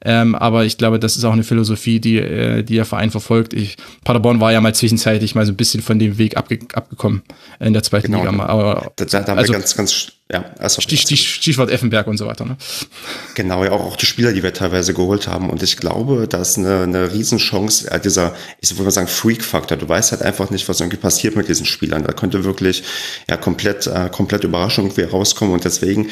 Ähm, 0.04 0.34
aber 0.34 0.66
ich 0.66 0.78
glaube, 0.78 0.98
das 0.98 1.18
ist 1.18 1.26
auch 1.26 1.34
eine 1.34 1.44
Philosophie, 1.44 2.00
die, 2.00 2.18
äh, 2.18 2.64
die 2.64 2.76
der 2.76 2.86
Verein 2.86 3.12
verfolgt. 3.12 3.54
Ich, 3.54 3.76
Paderborn 4.06 4.40
war 4.40 4.54
ja 4.54 4.62
mal 4.62 4.74
zwischenzeitlich 4.74 5.36
mal 5.36 5.46
so 5.46 5.52
ein 5.52 5.58
bisschen 5.58 5.82
von 5.82 6.00
dem 6.00 6.18
Weg 6.18 6.38
abge 6.38 6.60
abgekommen 6.74 7.22
in 7.60 7.74
der 7.74 7.84
zweiten 7.84 8.12
genau, 8.12 8.30
Liga. 8.30 8.46
Aber, 8.46 8.92
da, 8.96 9.06
da 9.06 9.28
haben 9.28 9.38
also, 9.38 9.52
wir 9.52 9.60
ganz, 9.60 9.76
ganz 9.76 10.14
ja, 10.32 10.44
also 10.58 10.82
Stich, 10.82 11.02
Stich, 11.02 11.36
Stichwort 11.36 11.70
Effenberg 11.70 12.08
und 12.08 12.18
so 12.18 12.26
weiter. 12.26 12.46
Ne? 12.46 12.58
Genau, 13.36 13.64
ja, 13.64 13.72
auch, 13.72 13.82
auch 13.82 13.96
die 13.96 14.08
Spieler, 14.08 14.34
die 14.34 14.42
wir 14.42 14.54
teilweise 14.54 14.96
geholt 14.96 15.28
haben. 15.28 15.52
Und 15.52 15.62
ich 15.62 15.78
glaube, 15.78 16.28
da 16.28 16.40
ist 16.42 16.58
eine, 16.58 16.82
eine 16.82 17.14
Riesenchance, 17.14 17.92
äh, 17.92 18.00
dieser, 18.00 18.36
ich 18.60 18.72
würde 18.72 18.86
mal 18.86 18.92
sagen, 18.92 19.08
Freak-Faktor. 19.08 19.78
Du 19.78 19.88
weißt 19.88 20.14
halt 20.14 20.24
einfach 20.24 20.50
nicht, 20.50 20.68
was 20.68 20.80
irgendwie 20.80 20.98
passiert 20.98 21.36
mit 21.36 21.48
diesen 21.48 21.68
Spielern. 21.68 22.04
Da 22.04 22.12
könnte 22.12 22.44
wirklich 22.44 22.84
ja 23.30 23.38
komplett, 23.38 23.86
äh, 23.86 24.10
komplett 24.12 24.44
Überraschung 24.44 24.86
irgendwie 24.86 25.04
rauskommen. 25.04 25.54
Und 25.54 25.64
deswegen 25.64 26.10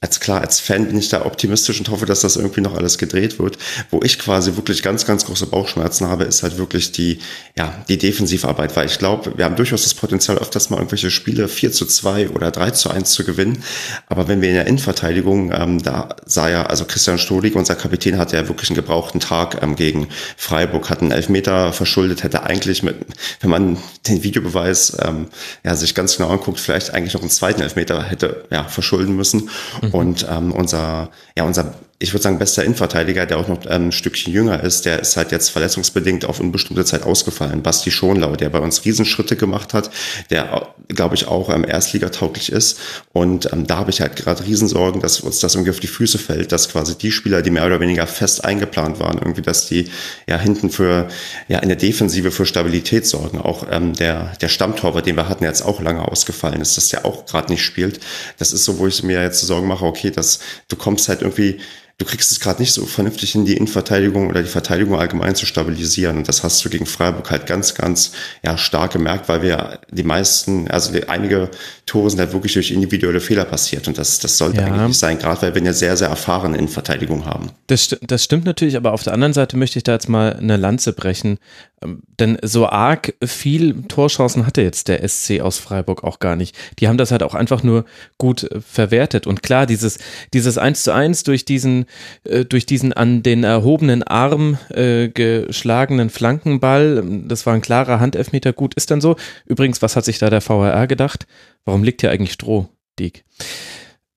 als 0.00 0.20
klar, 0.20 0.42
als 0.42 0.60
Fan 0.60 0.86
bin 0.86 0.96
ich 0.96 1.08
da 1.08 1.26
optimistisch 1.26 1.80
und 1.80 1.88
hoffe, 1.88 2.06
dass 2.06 2.20
das 2.20 2.36
irgendwie 2.36 2.60
noch 2.60 2.76
alles 2.76 2.98
gedreht 2.98 3.40
wird. 3.40 3.58
Wo 3.90 4.00
ich 4.02 4.18
quasi 4.18 4.54
wirklich 4.54 4.82
ganz, 4.82 5.04
ganz 5.04 5.24
große 5.24 5.46
Bauchschmerzen 5.46 6.06
habe, 6.06 6.22
ist 6.24 6.44
halt 6.44 6.56
wirklich 6.56 6.92
die, 6.92 7.18
ja, 7.56 7.84
die 7.88 7.98
Defensivarbeit, 7.98 8.76
weil 8.76 8.86
ich 8.86 8.98
glaube, 8.98 9.36
wir 9.36 9.44
haben 9.44 9.56
durchaus 9.56 9.82
das 9.82 9.94
Potenzial, 9.94 10.38
öfters 10.38 10.70
mal 10.70 10.76
irgendwelche 10.76 11.10
Spiele 11.10 11.48
4 11.48 11.72
zu 11.72 11.84
2 11.84 12.30
oder 12.30 12.52
3 12.52 12.70
zu 12.70 12.90
1 12.90 13.10
zu 13.10 13.24
gewinnen. 13.24 13.64
Aber 14.06 14.28
wenn 14.28 14.40
wir 14.40 14.48
in 14.48 14.54
der 14.54 14.68
Innenverteidigung, 14.68 15.52
ähm, 15.52 15.82
da 15.82 16.10
sah 16.24 16.48
ja, 16.48 16.66
also 16.66 16.84
Christian 16.84 17.18
Stolig, 17.18 17.56
unser 17.56 17.74
Kapitän, 17.74 18.18
hatte 18.18 18.36
ja 18.36 18.46
wirklich 18.46 18.70
einen 18.70 18.76
gebrauchten 18.76 19.18
Tag 19.18 19.60
ähm, 19.62 19.74
gegen 19.74 20.08
Freiburg, 20.36 20.90
hat 20.90 21.02
einen 21.02 21.10
Elfmeter 21.10 21.72
verschuldet, 21.72 22.22
hätte 22.22 22.44
eigentlich 22.44 22.84
mit, 22.84 22.96
wenn 23.40 23.50
man 23.50 23.78
den 24.06 24.22
Videobeweis 24.22 24.96
ähm, 25.02 25.26
ja, 25.64 25.74
sich 25.74 25.96
ganz 25.96 26.16
genau 26.16 26.30
anguckt, 26.30 26.60
vielleicht 26.60 26.94
eigentlich 26.94 27.14
noch 27.14 27.22
einen 27.22 27.30
zweiten 27.30 27.62
Elfmeter 27.62 28.04
hätte 28.04 28.44
ja, 28.50 28.62
verschulden 28.62 29.16
müssen. 29.16 29.50
Mhm. 29.82 29.87
Und 29.92 30.26
ähm, 30.30 30.52
unser, 30.52 31.10
ja, 31.36 31.44
unser 31.44 31.74
ich 32.00 32.12
würde 32.12 32.22
sagen, 32.22 32.38
bester 32.38 32.62
Innenverteidiger, 32.62 33.26
der 33.26 33.38
auch 33.38 33.48
noch 33.48 33.64
ähm, 33.66 33.88
ein 33.88 33.92
Stückchen 33.92 34.32
jünger 34.32 34.62
ist, 34.62 34.86
der 34.86 35.00
ist 35.00 35.16
halt 35.16 35.32
jetzt 35.32 35.50
verletzungsbedingt 35.50 36.24
auf 36.26 36.38
unbestimmte 36.38 36.84
Zeit 36.84 37.02
ausgefallen. 37.02 37.62
Basti 37.62 37.90
Schonlau, 37.90 38.36
der 38.36 38.50
bei 38.50 38.60
uns 38.60 38.84
Riesenschritte 38.84 39.34
gemacht 39.34 39.74
hat, 39.74 39.90
der, 40.30 40.74
glaube 40.88 41.16
ich, 41.16 41.26
auch 41.26 41.50
ähm, 41.50 41.64
Erstligatauglich 41.64 42.52
ist. 42.52 42.78
Und 43.12 43.52
ähm, 43.52 43.66
da 43.66 43.78
habe 43.78 43.90
ich 43.90 44.00
halt 44.00 44.14
gerade 44.14 44.44
Riesensorgen, 44.44 45.00
dass 45.00 45.18
uns 45.20 45.40
das 45.40 45.56
irgendwie 45.56 45.70
auf 45.70 45.80
die 45.80 45.88
Füße 45.88 46.18
fällt, 46.18 46.52
dass 46.52 46.68
quasi 46.68 46.96
die 46.96 47.10
Spieler, 47.10 47.42
die 47.42 47.50
mehr 47.50 47.66
oder 47.66 47.80
weniger 47.80 48.06
fest 48.06 48.44
eingeplant 48.44 49.00
waren, 49.00 49.18
irgendwie, 49.18 49.42
dass 49.42 49.66
die 49.66 49.90
ja 50.28 50.38
hinten 50.38 50.70
für, 50.70 51.08
ja, 51.48 51.58
in 51.58 51.68
der 51.68 51.78
Defensive 51.78 52.30
für 52.30 52.46
Stabilität 52.46 53.08
sorgen. 53.08 53.40
Auch 53.40 53.66
ähm, 53.72 53.94
der, 53.94 54.34
der 54.40 54.48
Stammtorwart, 54.48 55.04
den 55.04 55.16
wir 55.16 55.28
hatten, 55.28 55.42
jetzt 55.42 55.62
auch 55.62 55.82
lange 55.82 56.06
ausgefallen 56.06 56.60
ist, 56.60 56.76
dass 56.76 56.90
der 56.90 57.04
auch 57.04 57.26
gerade 57.26 57.50
nicht 57.50 57.64
spielt. 57.64 57.98
Das 58.38 58.52
ist 58.52 58.62
so, 58.62 58.78
wo 58.78 58.86
ich 58.86 59.02
mir 59.02 59.20
jetzt 59.20 59.40
Sorgen 59.40 59.66
mache, 59.66 59.84
okay, 59.84 60.12
dass 60.12 60.38
du 60.68 60.76
kommst 60.76 61.08
halt 61.08 61.22
irgendwie 61.22 61.58
du 61.98 62.04
kriegst 62.04 62.30
es 62.30 62.38
gerade 62.38 62.62
nicht 62.62 62.72
so 62.72 62.86
vernünftig 62.86 63.34
in 63.34 63.44
die 63.44 63.56
Innenverteidigung 63.56 64.28
oder 64.28 64.40
die 64.40 64.48
Verteidigung 64.48 64.98
allgemein 64.98 65.34
zu 65.34 65.46
stabilisieren. 65.46 66.18
Und 66.18 66.28
das 66.28 66.44
hast 66.44 66.64
du 66.64 66.70
gegen 66.70 66.86
Freiburg 66.86 67.28
halt 67.30 67.46
ganz, 67.46 67.74
ganz 67.74 68.12
ja, 68.44 68.56
stark 68.56 68.92
gemerkt, 68.92 69.28
weil 69.28 69.42
wir 69.42 69.80
die 69.90 70.04
meisten, 70.04 70.68
also 70.70 70.92
einige 71.08 71.50
Tore 71.86 72.08
sind 72.08 72.20
halt 72.20 72.32
wirklich 72.32 72.52
durch 72.52 72.70
individuelle 72.70 73.20
Fehler 73.20 73.44
passiert. 73.44 73.88
Und 73.88 73.98
das, 73.98 74.20
das 74.20 74.38
sollte 74.38 74.60
ja. 74.60 74.66
eigentlich 74.66 74.88
nicht 74.88 74.98
sein, 74.98 75.18
gerade 75.18 75.42
weil 75.42 75.54
wir 75.54 75.60
eine 75.60 75.74
sehr, 75.74 75.96
sehr 75.96 76.08
erfahrene 76.08 76.56
Innenverteidigung 76.56 77.26
haben. 77.26 77.50
Das, 77.66 77.96
das 78.00 78.22
stimmt 78.22 78.44
natürlich, 78.44 78.76
aber 78.76 78.92
auf 78.92 79.02
der 79.02 79.12
anderen 79.12 79.32
Seite 79.32 79.56
möchte 79.56 79.80
ich 79.80 79.82
da 79.82 79.92
jetzt 79.92 80.08
mal 80.08 80.36
eine 80.36 80.56
Lanze 80.56 80.92
brechen. 80.92 81.38
Ähm, 81.82 82.02
denn 82.20 82.38
so 82.42 82.68
arg 82.68 83.14
viel 83.24 83.82
Torchancen 83.88 84.46
hatte 84.46 84.62
jetzt 84.62 84.86
der 84.88 85.06
SC 85.06 85.40
aus 85.40 85.58
Freiburg 85.58 86.04
auch 86.04 86.20
gar 86.20 86.36
nicht. 86.36 86.56
Die 86.78 86.88
haben 86.88 86.98
das 86.98 87.10
halt 87.10 87.24
auch 87.24 87.34
einfach 87.34 87.64
nur 87.64 87.84
gut 88.18 88.44
äh, 88.44 88.60
verwertet. 88.60 89.26
Und 89.26 89.42
klar, 89.42 89.66
dieses, 89.66 89.98
dieses 90.32 90.58
1 90.58 90.84
zu 90.84 90.92
1 90.92 91.24
durch 91.24 91.44
diesen 91.44 91.86
äh, 92.24 92.44
durch 92.44 92.66
diesen 92.66 92.92
an 92.92 93.22
den 93.22 93.44
erhobenen 93.44 94.02
Arm 94.02 94.58
äh, 94.70 95.08
geschlagenen 95.08 96.10
Flankenball. 96.10 97.04
Das 97.26 97.46
war 97.46 97.54
ein 97.54 97.60
klarer 97.60 98.00
Handelfmeter. 98.00 98.52
Gut, 98.52 98.74
ist 98.74 98.90
dann 98.90 99.00
so. 99.00 99.16
Übrigens, 99.46 99.82
was 99.82 99.96
hat 99.96 100.04
sich 100.04 100.18
da 100.18 100.30
der 100.30 100.40
VHR 100.40 100.86
gedacht? 100.86 101.26
Warum 101.64 101.82
liegt 101.82 102.00
hier 102.00 102.10
eigentlich 102.10 102.32
Stroh, 102.32 102.68
Dick? 102.98 103.24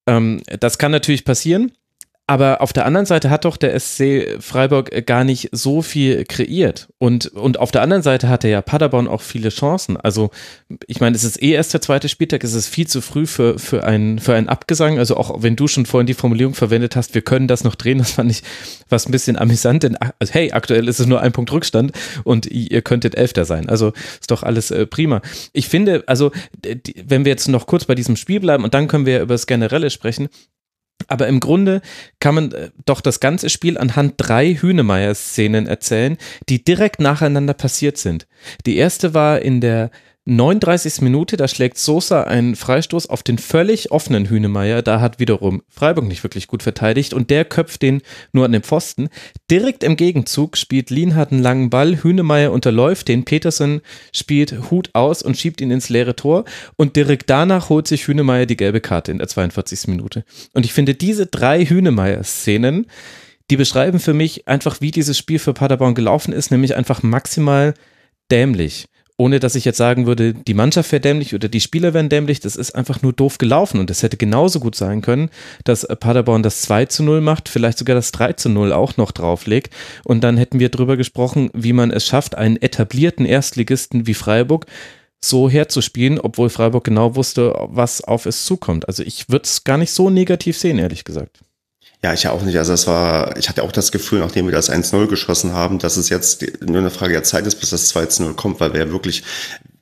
Ähm, 0.07 0.41
das 0.59 0.77
kann 0.77 0.91
natürlich 0.91 1.25
passieren. 1.25 1.71
Aber 2.31 2.61
auf 2.61 2.71
der 2.71 2.85
anderen 2.85 3.05
Seite 3.05 3.29
hat 3.29 3.43
doch 3.43 3.57
der 3.57 3.77
SC 3.77 4.37
Freiburg 4.39 5.05
gar 5.05 5.25
nicht 5.25 5.49
so 5.51 5.81
viel 5.81 6.23
kreiert. 6.23 6.87
Und, 6.97 7.25
und 7.25 7.59
auf 7.59 7.71
der 7.71 7.81
anderen 7.81 8.03
Seite 8.03 8.29
hatte 8.29 8.47
ja 8.47 8.61
Paderborn 8.61 9.09
auch 9.09 9.19
viele 9.19 9.49
Chancen. 9.49 9.97
Also, 9.97 10.31
ich 10.87 11.01
meine, 11.01 11.13
es 11.13 11.25
ist 11.25 11.43
eh 11.43 11.51
erst 11.51 11.73
der 11.73 11.81
zweite 11.81 12.07
Spieltag, 12.07 12.45
es 12.45 12.53
ist 12.53 12.69
viel 12.69 12.87
zu 12.87 13.01
früh 13.01 13.27
für, 13.27 13.59
für, 13.59 13.83
ein, 13.83 14.17
für 14.17 14.33
einen 14.33 14.47
Abgesang. 14.47 14.97
Also, 14.97 15.17
auch 15.17 15.43
wenn 15.43 15.57
du 15.57 15.67
schon 15.67 15.85
vorhin 15.85 16.07
die 16.07 16.13
Formulierung 16.13 16.53
verwendet 16.53 16.95
hast, 16.95 17.15
wir 17.15 17.21
können 17.21 17.49
das 17.49 17.65
noch 17.65 17.75
drehen, 17.75 17.97
das 17.97 18.11
fand 18.11 18.31
ich 18.31 18.43
was 18.87 19.09
ein 19.09 19.11
bisschen 19.11 19.37
amüsant. 19.37 19.83
Denn, 19.83 19.97
also, 19.97 20.31
hey, 20.31 20.53
aktuell 20.53 20.87
ist 20.87 21.01
es 21.01 21.07
nur 21.07 21.19
ein 21.19 21.33
Punkt 21.33 21.51
Rückstand 21.51 21.91
und 22.23 22.45
ihr 22.45 22.81
könntet 22.81 23.15
Elfter 23.15 23.43
sein. 23.43 23.67
Also, 23.67 23.91
ist 24.21 24.31
doch 24.31 24.43
alles 24.43 24.71
äh, 24.71 24.85
prima. 24.85 25.21
Ich 25.51 25.67
finde, 25.67 26.05
also, 26.07 26.31
wenn 26.63 27.25
wir 27.25 27.29
jetzt 27.29 27.49
noch 27.49 27.67
kurz 27.67 27.83
bei 27.83 27.95
diesem 27.95 28.15
Spiel 28.15 28.39
bleiben 28.39 28.63
und 28.63 28.73
dann 28.73 28.87
können 28.87 29.05
wir 29.05 29.19
über 29.19 29.33
das 29.33 29.47
Generelle 29.47 29.89
sprechen. 29.89 30.29
Aber 31.07 31.27
im 31.27 31.39
Grunde 31.39 31.81
kann 32.19 32.35
man 32.35 32.51
äh, 32.51 32.69
doch 32.85 33.01
das 33.01 33.19
ganze 33.19 33.49
Spiel 33.49 33.77
anhand 33.77 34.15
drei 34.17 34.53
Hühnemeier-Szenen 34.53 35.67
erzählen, 35.67 36.17
die 36.49 36.63
direkt 36.63 36.99
nacheinander 36.99 37.53
passiert 37.53 37.97
sind. 37.97 38.27
Die 38.65 38.77
erste 38.77 39.13
war 39.13 39.41
in 39.41 39.61
der 39.61 39.91
39. 40.25 41.01
Minute, 41.01 41.35
da 41.35 41.47
schlägt 41.47 41.79
Sosa 41.79 42.23
einen 42.23 42.55
Freistoß 42.55 43.07
auf 43.07 43.23
den 43.23 43.39
völlig 43.39 43.91
offenen 43.91 44.29
Hünemeyer. 44.29 44.83
Da 44.83 45.01
hat 45.01 45.17
wiederum 45.19 45.63
Freiburg 45.67 46.05
nicht 46.05 46.21
wirklich 46.21 46.45
gut 46.45 46.61
verteidigt 46.61 47.15
und 47.15 47.31
der 47.31 47.43
köpft 47.43 47.81
den 47.81 48.03
nur 48.31 48.45
an 48.45 48.51
den 48.51 48.61
Pfosten. 48.61 49.09
Direkt 49.49 49.83
im 49.83 49.97
Gegenzug 49.97 50.57
spielt 50.57 50.91
Lienhardt 50.91 51.31
einen 51.31 51.41
langen 51.41 51.71
Ball. 51.71 52.03
Hünemeyer 52.03 52.51
unterläuft 52.51 53.07
den. 53.07 53.25
Petersen 53.25 53.81
spielt 54.13 54.69
Hut 54.69 54.91
aus 54.93 55.23
und 55.23 55.37
schiebt 55.37 55.59
ihn 55.59 55.71
ins 55.71 55.89
leere 55.89 56.15
Tor. 56.15 56.45
Und 56.75 56.95
direkt 56.95 57.27
danach 57.31 57.69
holt 57.69 57.87
sich 57.87 58.07
Hünemeyer 58.07 58.45
die 58.45 58.57
gelbe 58.57 58.79
Karte 58.79 59.11
in 59.11 59.17
der 59.17 59.27
42. 59.27 59.87
Minute. 59.87 60.23
Und 60.53 60.65
ich 60.65 60.73
finde 60.73 60.93
diese 60.93 61.25
drei 61.25 61.65
Hünemeyer-Szenen, 61.65 62.85
die 63.49 63.57
beschreiben 63.57 63.99
für 63.99 64.13
mich 64.13 64.47
einfach, 64.47 64.81
wie 64.81 64.91
dieses 64.91 65.17
Spiel 65.17 65.39
für 65.39 65.53
Paderborn 65.53 65.95
gelaufen 65.95 66.31
ist, 66.31 66.51
nämlich 66.51 66.75
einfach 66.75 67.01
maximal 67.01 67.73
dämlich 68.29 68.85
ohne 69.17 69.39
dass 69.39 69.55
ich 69.55 69.65
jetzt 69.65 69.77
sagen 69.77 70.05
würde, 70.05 70.33
die 70.33 70.53
Mannschaft 70.53 70.91
wäre 70.91 71.01
dämlich 71.01 71.35
oder 71.35 71.47
die 71.47 71.61
Spieler 71.61 71.93
wären 71.93 72.09
dämlich, 72.09 72.39
das 72.39 72.55
ist 72.55 72.75
einfach 72.75 73.01
nur 73.01 73.13
doof 73.13 73.37
gelaufen 73.37 73.79
und 73.79 73.89
es 73.89 74.03
hätte 74.03 74.17
genauso 74.17 74.59
gut 74.59 74.75
sein 74.75 75.01
können, 75.01 75.29
dass 75.63 75.87
Paderborn 75.87 76.43
das 76.43 76.61
2 76.61 76.85
zu 76.85 77.03
0 77.03 77.21
macht, 77.21 77.49
vielleicht 77.49 77.77
sogar 77.77 77.95
das 77.95 78.11
3 78.11 78.33
zu 78.33 78.49
0 78.49 78.73
auch 78.73 78.97
noch 78.97 79.11
drauflegt 79.11 79.73
und 80.03 80.23
dann 80.23 80.37
hätten 80.37 80.59
wir 80.59 80.69
drüber 80.69 80.97
gesprochen, 80.97 81.49
wie 81.53 81.73
man 81.73 81.91
es 81.91 82.05
schafft, 82.05 82.35
einen 82.35 82.61
etablierten 82.61 83.25
Erstligisten 83.25 84.07
wie 84.07 84.13
Freiburg 84.13 84.65
so 85.23 85.49
herzuspielen, 85.49 86.19
obwohl 86.19 86.49
Freiburg 86.49 86.83
genau 86.83 87.15
wusste, 87.15 87.53
was 87.67 88.03
auf 88.03 88.25
es 88.25 88.45
zukommt. 88.45 88.87
Also 88.87 89.03
ich 89.03 89.29
würde 89.29 89.43
es 89.43 89.63
gar 89.63 89.77
nicht 89.77 89.91
so 89.91 90.09
negativ 90.09 90.57
sehen, 90.57 90.79
ehrlich 90.79 91.03
gesagt. 91.03 91.41
Ja, 92.03 92.13
ich 92.13 92.23
ja 92.23 92.31
auch 92.31 92.41
nicht. 92.41 92.57
Also 92.57 92.73
es 92.73 92.87
war, 92.87 93.37
ich 93.37 93.47
hatte 93.47 93.61
auch 93.61 93.71
das 93.71 93.91
Gefühl, 93.91 94.19
nachdem 94.21 94.47
wir 94.47 94.51
das 94.51 94.71
1-0 94.71 95.05
geschossen 95.05 95.53
haben, 95.53 95.77
dass 95.77 95.97
es 95.97 96.09
jetzt 96.09 96.43
nur 96.59 96.79
eine 96.79 96.89
Frage 96.89 97.13
der 97.13 97.23
Zeit 97.23 97.45
ist, 97.45 97.59
bis 97.59 97.69
das 97.69 97.93
2-0 97.93 98.33
kommt, 98.33 98.59
weil 98.59 98.73
wir 98.73 98.91
wirklich, 98.91 99.21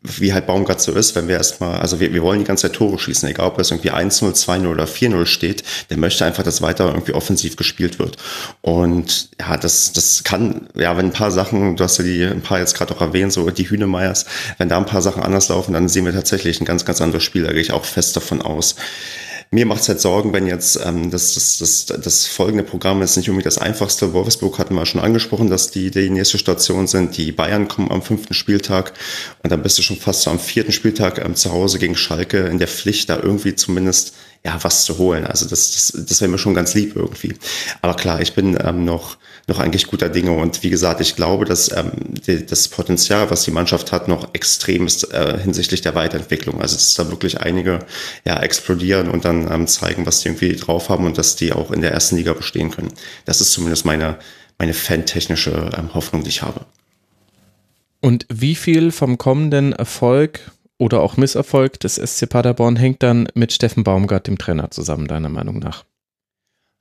wie 0.03 0.33
halt 0.33 0.45
Baumgart 0.45 0.81
so 0.81 0.91
ist, 0.91 1.15
wenn 1.15 1.29
wir 1.29 1.37
erstmal, 1.37 1.79
also 1.79 2.01
wir, 2.01 2.13
wir 2.13 2.21
wollen 2.21 2.39
die 2.39 2.45
ganze 2.45 2.63
Zeit 2.67 2.75
Tore 2.75 2.99
schießen, 2.99 3.29
egal 3.29 3.47
ob 3.47 3.57
es 3.57 3.71
irgendwie 3.71 3.93
1-0, 3.93 4.33
2-0 4.33 4.67
oder 4.67 4.83
4-0 4.83 5.25
steht, 5.27 5.63
der 5.89 5.95
möchte 5.95 6.25
einfach, 6.25 6.43
dass 6.43 6.61
weiter 6.61 6.87
irgendwie 6.87 7.13
offensiv 7.13 7.55
gespielt 7.55 7.99
wird. 7.99 8.17
Und 8.59 9.29
ja, 9.39 9.55
das, 9.55 9.93
das 9.93 10.25
kann, 10.25 10.67
ja, 10.75 10.97
wenn 10.97 11.05
ein 11.05 11.13
paar 11.13 11.31
Sachen, 11.31 11.77
du 11.77 11.83
hast 11.85 11.99
ja 11.99 12.03
die 12.03 12.25
ein 12.25 12.41
paar 12.41 12.59
jetzt 12.59 12.75
gerade 12.75 12.93
auch 12.93 12.99
erwähnt, 13.01 13.31
so 13.31 13.49
die 13.49 13.69
Hühnemeyers, 13.69 14.25
wenn 14.57 14.67
da 14.67 14.77
ein 14.77 14.85
paar 14.85 15.01
Sachen 15.01 15.23
anders 15.23 15.47
laufen, 15.47 15.71
dann 15.71 15.87
sehen 15.87 16.03
wir 16.03 16.11
tatsächlich 16.11 16.59
ein 16.59 16.65
ganz, 16.65 16.83
ganz 16.83 16.99
anderes 16.99 17.23
Spiel, 17.23 17.43
da 17.43 17.53
gehe 17.53 17.61
ich 17.61 17.71
auch 17.71 17.85
fest 17.85 18.17
davon 18.17 18.41
aus 18.41 18.75
mir 19.51 19.65
macht 19.65 19.81
es 19.81 19.89
halt 19.89 19.99
Sorgen, 19.99 20.31
wenn 20.31 20.45
jetzt 20.45 20.79
ähm, 20.85 21.09
das, 21.09 21.33
das, 21.33 21.57
das, 21.57 21.85
das 21.87 22.27
folgende 22.27 22.63
Programm 22.63 23.01
ist 23.01 23.17
nicht 23.17 23.29
unbedingt 23.29 23.47
das 23.47 23.57
einfachste. 23.57 24.13
Wolfsburg 24.13 24.59
hatten 24.59 24.75
wir 24.75 24.85
schon 24.85 25.01
angesprochen, 25.01 25.49
dass 25.49 25.71
die 25.71 25.89
die 25.89 26.11
nächste 26.11 26.37
Station 26.37 26.85
sind. 26.85 27.17
Die 27.17 27.31
Bayern 27.31 27.67
kommen 27.67 27.89
am 27.89 28.03
fünften 28.03 28.35
Spieltag 28.35 28.93
und 29.41 29.51
dann 29.51 29.63
bist 29.63 29.79
du 29.79 29.81
schon 29.81 29.97
fast 29.97 30.21
so 30.21 30.29
am 30.29 30.39
vierten 30.39 30.71
Spieltag 30.71 31.23
ähm, 31.23 31.35
zu 31.35 31.51
Hause 31.51 31.79
gegen 31.79 31.95
Schalke 31.95 32.47
in 32.47 32.59
der 32.59 32.67
Pflicht, 32.67 33.09
da 33.09 33.17
irgendwie 33.17 33.55
zumindest 33.55 34.13
ja 34.45 34.57
was 34.61 34.85
zu 34.85 34.97
holen. 34.97 35.25
Also 35.25 35.47
das, 35.47 35.71
das, 35.71 36.05
das 36.07 36.21
wäre 36.21 36.31
mir 36.31 36.37
schon 36.37 36.53
ganz 36.53 36.73
lieb 36.73 36.95
irgendwie. 36.95 37.35
Aber 37.81 37.95
klar, 37.95 38.21
ich 38.21 38.33
bin 38.33 38.57
ähm, 38.63 38.85
noch 38.85 39.17
noch 39.49 39.59
eigentlich 39.59 39.87
guter 39.87 40.07
Dinge. 40.07 40.31
Und 40.31 40.63
wie 40.63 40.69
gesagt, 40.69 41.01
ich 41.01 41.15
glaube, 41.15 41.43
dass 41.43 41.75
ähm, 41.75 41.91
die, 42.25 42.45
das 42.45 42.69
Potenzial, 42.69 43.29
was 43.29 43.43
die 43.43 43.51
Mannschaft 43.51 43.91
hat, 43.91 44.07
noch 44.07 44.33
extrem 44.33 44.85
ist 44.85 45.11
äh, 45.11 45.37
hinsichtlich 45.37 45.81
der 45.81 45.95
Weiterentwicklung. 45.95 46.61
Also 46.61 46.75
dass 46.75 46.93
da 46.93 47.09
wirklich 47.09 47.41
einige 47.41 47.79
ja 48.23 48.39
explodieren 48.39 49.09
und 49.09 49.25
dann 49.25 49.51
ähm, 49.51 49.67
zeigen, 49.67 50.05
was 50.05 50.21
die 50.21 50.29
irgendwie 50.29 50.55
drauf 50.55 50.87
haben 50.89 51.05
und 51.05 51.17
dass 51.17 51.35
die 51.35 51.51
auch 51.51 51.71
in 51.71 51.81
der 51.81 51.91
ersten 51.91 52.15
Liga 52.15 52.33
bestehen 52.33 52.71
können. 52.71 52.93
Das 53.25 53.41
ist 53.41 53.51
zumindest 53.51 53.85
meine, 53.85 54.17
meine 54.57 54.73
fantechnische 54.73 55.71
ähm, 55.77 55.93
Hoffnung, 55.93 56.23
die 56.23 56.29
ich 56.29 56.41
habe. 56.41 56.61
Und 58.01 58.25
wie 58.29 58.55
viel 58.55 58.91
vom 58.91 59.17
kommenden 59.17 59.73
Erfolg 59.73 60.51
oder 60.79 61.01
auch 61.01 61.17
Misserfolg 61.17 61.79
des 61.79 61.95
SC 61.95 62.27
Paderborn 62.27 62.75
hängt 62.75 63.03
dann 63.03 63.27
mit 63.35 63.53
Steffen 63.53 63.83
Baumgart, 63.83 64.25
dem 64.25 64.39
Trainer, 64.39 64.71
zusammen, 64.71 65.07
deiner 65.07 65.29
Meinung 65.29 65.59
nach? 65.59 65.83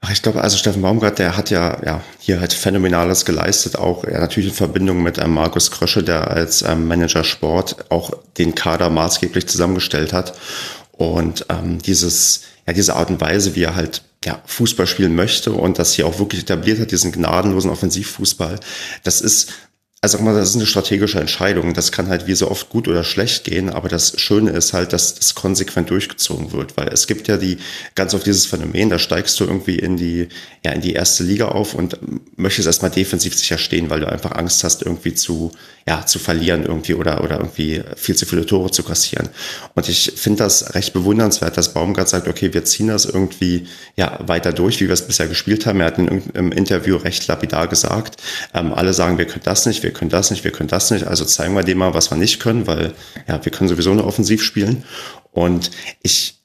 Ach, 0.00 0.12
ich 0.12 0.22
glaube, 0.22 0.40
also 0.40 0.56
Steffen 0.56 0.80
Baumgart, 0.80 1.18
der 1.18 1.36
hat 1.36 1.50
ja, 1.50 1.84
ja 1.84 2.00
hier 2.20 2.38
halt 2.38 2.52
Phänomenales 2.52 3.24
geleistet, 3.24 3.76
auch 3.76 4.04
ja, 4.04 4.20
natürlich 4.20 4.50
in 4.50 4.54
Verbindung 4.54 5.02
mit 5.02 5.18
ähm, 5.18 5.34
Markus 5.34 5.72
Krösche, 5.72 6.04
der 6.04 6.30
als 6.30 6.62
ähm, 6.62 6.86
Manager 6.86 7.24
Sport 7.24 7.90
auch 7.90 8.12
den 8.38 8.54
Kader 8.54 8.90
maßgeblich 8.90 9.48
zusammengestellt 9.48 10.12
hat. 10.12 10.38
Und 10.92 11.46
ähm, 11.48 11.82
dieses, 11.82 12.42
ja, 12.66 12.72
diese 12.72 12.94
Art 12.94 13.10
und 13.10 13.20
Weise, 13.20 13.56
wie 13.56 13.64
er 13.64 13.74
halt 13.74 14.02
ja, 14.24 14.40
Fußball 14.46 14.86
spielen 14.86 15.16
möchte 15.16 15.52
und 15.52 15.80
das 15.80 15.94
hier 15.94 16.06
auch 16.06 16.20
wirklich 16.20 16.42
etabliert 16.42 16.78
hat, 16.78 16.92
diesen 16.92 17.10
gnadenlosen 17.10 17.70
Offensivfußball, 17.70 18.60
das 19.02 19.20
ist 19.20 19.52
also 20.00 20.16
sag 20.16 20.24
mal, 20.24 20.32
das 20.34 20.50
ist 20.50 20.56
eine 20.56 20.66
strategische 20.66 21.18
Entscheidung. 21.18 21.74
Das 21.74 21.90
kann 21.90 22.08
halt 22.08 22.28
wie 22.28 22.34
so 22.34 22.48
oft 22.48 22.68
gut 22.68 22.86
oder 22.86 23.02
schlecht 23.02 23.42
gehen, 23.42 23.68
aber 23.68 23.88
das 23.88 24.20
Schöne 24.20 24.50
ist 24.50 24.72
halt, 24.72 24.92
dass 24.92 25.16
das 25.16 25.34
konsequent 25.34 25.90
durchgezogen 25.90 26.52
wird, 26.52 26.76
weil 26.76 26.86
es 26.88 27.08
gibt 27.08 27.26
ja 27.26 27.36
die 27.36 27.58
ganz 27.96 28.14
oft 28.14 28.24
dieses 28.24 28.46
Phänomen, 28.46 28.90
da 28.90 29.00
steigst 29.00 29.40
du 29.40 29.44
irgendwie 29.44 29.76
in 29.76 29.96
die 29.96 30.28
ja 30.64 30.70
in 30.70 30.82
die 30.82 30.92
erste 30.92 31.24
Liga 31.24 31.48
auf 31.48 31.74
und 31.74 31.98
möchtest 32.38 32.68
erstmal 32.68 32.92
defensiv 32.92 33.34
sicher 33.34 33.58
stehen, 33.58 33.90
weil 33.90 33.98
du 33.98 34.08
einfach 34.08 34.32
Angst 34.32 34.62
hast 34.62 34.82
irgendwie 34.82 35.14
zu 35.14 35.50
ja 35.88 36.06
zu 36.06 36.20
verlieren 36.20 36.64
irgendwie 36.64 36.94
oder 36.94 37.24
oder 37.24 37.38
irgendwie 37.38 37.82
viel 37.96 38.14
zu 38.14 38.24
viele 38.24 38.46
Tore 38.46 38.70
zu 38.70 38.84
kassieren. 38.84 39.28
Und 39.74 39.88
ich 39.88 40.12
finde 40.14 40.44
das 40.44 40.76
recht 40.76 40.92
bewundernswert, 40.92 41.56
dass 41.56 41.74
Baumgart 41.74 42.08
sagt, 42.08 42.28
okay, 42.28 42.54
wir 42.54 42.64
ziehen 42.64 42.86
das 42.86 43.04
irgendwie 43.04 43.66
ja 43.96 44.20
weiter 44.26 44.52
durch, 44.52 44.80
wie 44.80 44.86
wir 44.86 44.94
es 44.94 45.06
bisher 45.06 45.26
gespielt 45.26 45.66
haben. 45.66 45.80
Er 45.80 45.86
hat 45.86 45.98
in 45.98 46.08
einem 46.08 46.52
Interview 46.52 46.96
recht 46.96 47.26
lapidar 47.26 47.66
gesagt, 47.66 48.22
ähm, 48.54 48.72
alle 48.72 48.92
sagen, 48.92 49.18
wir 49.18 49.24
können 49.24 49.42
das 49.44 49.66
nicht, 49.66 49.82
wir 49.82 49.87
können 49.92 50.10
das 50.10 50.30
nicht, 50.30 50.44
wir 50.44 50.50
können 50.50 50.68
das 50.68 50.90
nicht. 50.90 51.06
Also 51.06 51.24
zeigen 51.24 51.54
wir 51.54 51.62
dem 51.62 51.78
mal, 51.78 51.94
was 51.94 52.10
wir 52.10 52.16
nicht 52.16 52.40
können, 52.40 52.66
weil 52.66 52.94
ja, 53.26 53.44
wir 53.44 53.52
können 53.52 53.68
sowieso 53.68 53.94
nur 53.94 54.06
offensiv 54.06 54.42
spielen. 54.42 54.84
Und 55.32 55.70
ich 56.02 56.38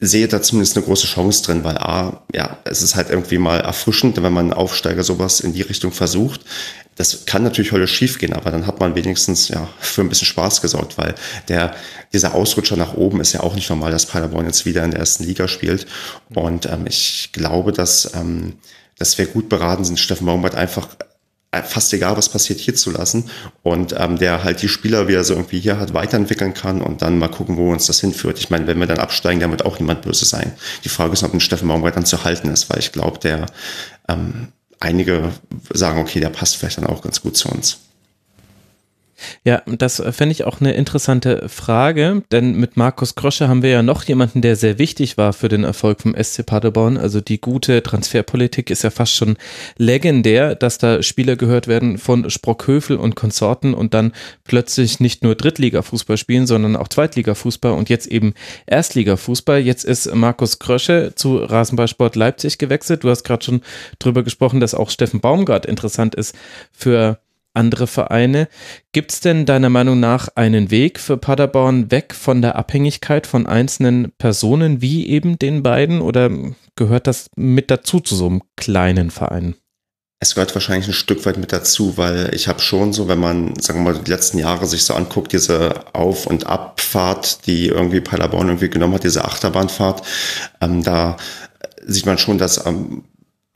sehe 0.00 0.28
da 0.28 0.42
zumindest 0.42 0.76
eine 0.76 0.84
große 0.84 1.06
Chance 1.06 1.42
drin, 1.44 1.64
weil 1.64 1.78
A, 1.78 2.22
ja, 2.34 2.58
es 2.64 2.82
ist 2.82 2.96
halt 2.96 3.10
irgendwie 3.10 3.38
mal 3.38 3.60
erfrischend, 3.60 4.22
wenn 4.22 4.32
man 4.32 4.46
einen 4.46 4.52
Aufsteiger 4.52 5.02
sowas 5.02 5.40
in 5.40 5.52
die 5.52 5.62
Richtung 5.62 5.92
versucht. 5.92 6.42
Das 6.96 7.26
kann 7.26 7.42
natürlich 7.42 7.72
heute 7.72 7.86
schief 7.86 8.18
gehen, 8.18 8.32
aber 8.32 8.50
dann 8.50 8.66
hat 8.66 8.80
man 8.80 8.94
wenigstens 8.94 9.48
ja 9.48 9.68
für 9.80 10.02
ein 10.02 10.08
bisschen 10.08 10.26
Spaß 10.26 10.60
gesorgt, 10.62 10.98
weil 10.98 11.14
der, 11.48 11.74
dieser 12.12 12.34
Ausrutscher 12.34 12.76
nach 12.76 12.94
oben 12.94 13.20
ist 13.20 13.32
ja 13.32 13.40
auch 13.40 13.54
nicht 13.54 13.68
normal, 13.68 13.90
dass 13.90 14.06
Paderborn 14.06 14.46
jetzt 14.46 14.64
wieder 14.66 14.84
in 14.84 14.90
der 14.90 15.00
ersten 15.00 15.24
Liga 15.24 15.48
spielt. 15.48 15.86
Und 16.34 16.66
ähm, 16.66 16.86
ich 16.86 17.30
glaube, 17.32 17.72
dass, 17.72 18.14
ähm, 18.14 18.54
dass 18.98 19.18
wir 19.18 19.26
gut 19.26 19.48
beraten 19.48 19.84
sind, 19.84 19.98
Steffen 19.98 20.26
Baumgart 20.26 20.54
einfach 20.54 20.88
fast 21.62 21.92
egal, 21.92 22.16
was 22.16 22.28
passiert, 22.28 22.60
hier 22.60 22.74
zu 22.74 22.90
lassen 22.90 23.30
und 23.62 23.94
ähm, 23.98 24.18
der 24.18 24.44
halt 24.44 24.62
die 24.62 24.68
Spieler, 24.68 25.08
wie 25.08 25.14
er 25.14 25.24
so 25.24 25.34
irgendwie 25.34 25.60
hier 25.60 25.78
hat, 25.78 25.94
weiterentwickeln 25.94 26.54
kann 26.54 26.80
und 26.80 27.02
dann 27.02 27.18
mal 27.18 27.28
gucken, 27.28 27.56
wo 27.56 27.72
uns 27.72 27.86
das 27.86 28.00
hinführt. 28.00 28.38
Ich 28.38 28.50
meine, 28.50 28.66
wenn 28.66 28.78
wir 28.78 28.86
dann 28.86 28.98
absteigen, 28.98 29.40
dann 29.40 29.50
wird 29.50 29.64
auch 29.64 29.78
niemand 29.78 30.02
böse 30.02 30.24
sein. 30.24 30.52
Die 30.84 30.88
Frage 30.88 31.12
ist, 31.12 31.22
ob 31.22 31.34
ein 31.34 31.40
Steffen 31.40 31.68
Baumgart 31.68 31.96
dann 31.96 32.06
zu 32.06 32.24
halten 32.24 32.48
ist, 32.48 32.70
weil 32.70 32.78
ich 32.78 32.92
glaube, 32.92 33.18
der 33.18 33.46
ähm, 34.08 34.48
einige 34.80 35.32
sagen, 35.72 36.00
okay, 36.00 36.20
der 36.20 36.30
passt 36.30 36.56
vielleicht 36.56 36.78
dann 36.78 36.86
auch 36.86 37.02
ganz 37.02 37.22
gut 37.22 37.36
zu 37.36 37.48
uns. 37.48 37.78
Ja, 39.44 39.62
das 39.66 40.02
fände 40.10 40.32
ich 40.32 40.44
auch 40.44 40.60
eine 40.60 40.72
interessante 40.72 41.48
Frage, 41.48 42.22
denn 42.30 42.56
mit 42.56 42.76
Markus 42.76 43.14
Krosche 43.14 43.48
haben 43.48 43.62
wir 43.62 43.70
ja 43.70 43.82
noch 43.82 44.04
jemanden, 44.04 44.42
der 44.42 44.56
sehr 44.56 44.78
wichtig 44.78 45.16
war 45.16 45.32
für 45.32 45.48
den 45.48 45.64
Erfolg 45.64 46.02
vom 46.02 46.14
SC 46.14 46.44
Paderborn. 46.44 46.96
Also 46.96 47.20
die 47.20 47.40
gute 47.40 47.82
Transferpolitik 47.82 48.70
ist 48.70 48.82
ja 48.82 48.90
fast 48.90 49.14
schon 49.14 49.36
legendär, 49.76 50.54
dass 50.54 50.78
da 50.78 51.02
Spieler 51.02 51.36
gehört 51.36 51.68
werden 51.68 51.98
von 51.98 52.28
Sprockhöfel 52.28 52.96
und 52.96 53.16
Konsorten 53.16 53.74
und 53.74 53.94
dann 53.94 54.12
plötzlich 54.44 55.00
nicht 55.00 55.22
nur 55.22 55.34
Drittliga-Fußball 55.34 56.16
spielen, 56.16 56.46
sondern 56.46 56.76
auch 56.76 56.88
Zweitliga-Fußball 56.88 57.72
und 57.72 57.88
jetzt 57.88 58.06
eben 58.06 58.34
Erstliga-Fußball. 58.66 59.58
Jetzt 59.58 59.84
ist 59.84 60.14
Markus 60.14 60.58
Krösche 60.58 61.12
zu 61.14 61.36
Rasenballsport 61.36 62.16
Leipzig 62.16 62.58
gewechselt. 62.58 63.04
Du 63.04 63.10
hast 63.10 63.24
gerade 63.24 63.44
schon 63.44 63.62
drüber 63.98 64.22
gesprochen, 64.22 64.60
dass 64.60 64.74
auch 64.74 64.90
Steffen 64.90 65.20
Baumgart 65.20 65.66
interessant 65.66 66.14
ist 66.14 66.34
für 66.72 67.18
andere 67.56 67.86
Vereine. 67.86 68.48
Gibt 68.92 69.12
es 69.12 69.20
denn 69.20 69.46
deiner 69.46 69.70
Meinung 69.70 69.98
nach 70.00 70.28
einen 70.34 70.70
Weg 70.70 71.00
für 71.00 71.16
Paderborn 71.16 71.90
weg 71.90 72.14
von 72.14 72.42
der 72.42 72.56
Abhängigkeit 72.56 73.26
von 73.26 73.46
einzelnen 73.46 74.12
Personen 74.18 74.82
wie 74.82 75.08
eben 75.08 75.38
den 75.38 75.62
beiden 75.62 76.00
oder 76.00 76.30
gehört 76.76 77.06
das 77.06 77.28
mit 77.36 77.70
dazu 77.70 78.00
zu 78.00 78.14
so 78.14 78.26
einem 78.26 78.42
kleinen 78.56 79.10
Verein? 79.10 79.56
Es 80.18 80.34
gehört 80.34 80.54
wahrscheinlich 80.54 80.88
ein 80.88 80.94
Stück 80.94 81.26
weit 81.26 81.36
mit 81.36 81.52
dazu, 81.52 81.98
weil 81.98 82.34
ich 82.34 82.48
habe 82.48 82.60
schon 82.60 82.94
so, 82.94 83.06
wenn 83.06 83.18
man, 83.18 83.54
sagen 83.60 83.84
wir 83.84 83.92
mal, 83.92 84.02
die 84.02 84.10
letzten 84.10 84.38
Jahre 84.38 84.66
sich 84.66 84.84
so 84.84 84.94
anguckt, 84.94 85.32
diese 85.32 85.94
Auf- 85.94 86.26
und 86.26 86.46
Abfahrt, 86.46 87.46
die 87.46 87.66
irgendwie 87.66 88.00
Paderborn 88.00 88.48
irgendwie 88.48 88.70
genommen 88.70 88.94
hat, 88.94 89.04
diese 89.04 89.26
Achterbahnfahrt, 89.26 90.06
ähm, 90.62 90.82
da 90.82 91.18
sieht 91.84 92.06
man 92.06 92.16
schon, 92.16 92.38
dass 92.38 92.64
ähm, 92.64 93.04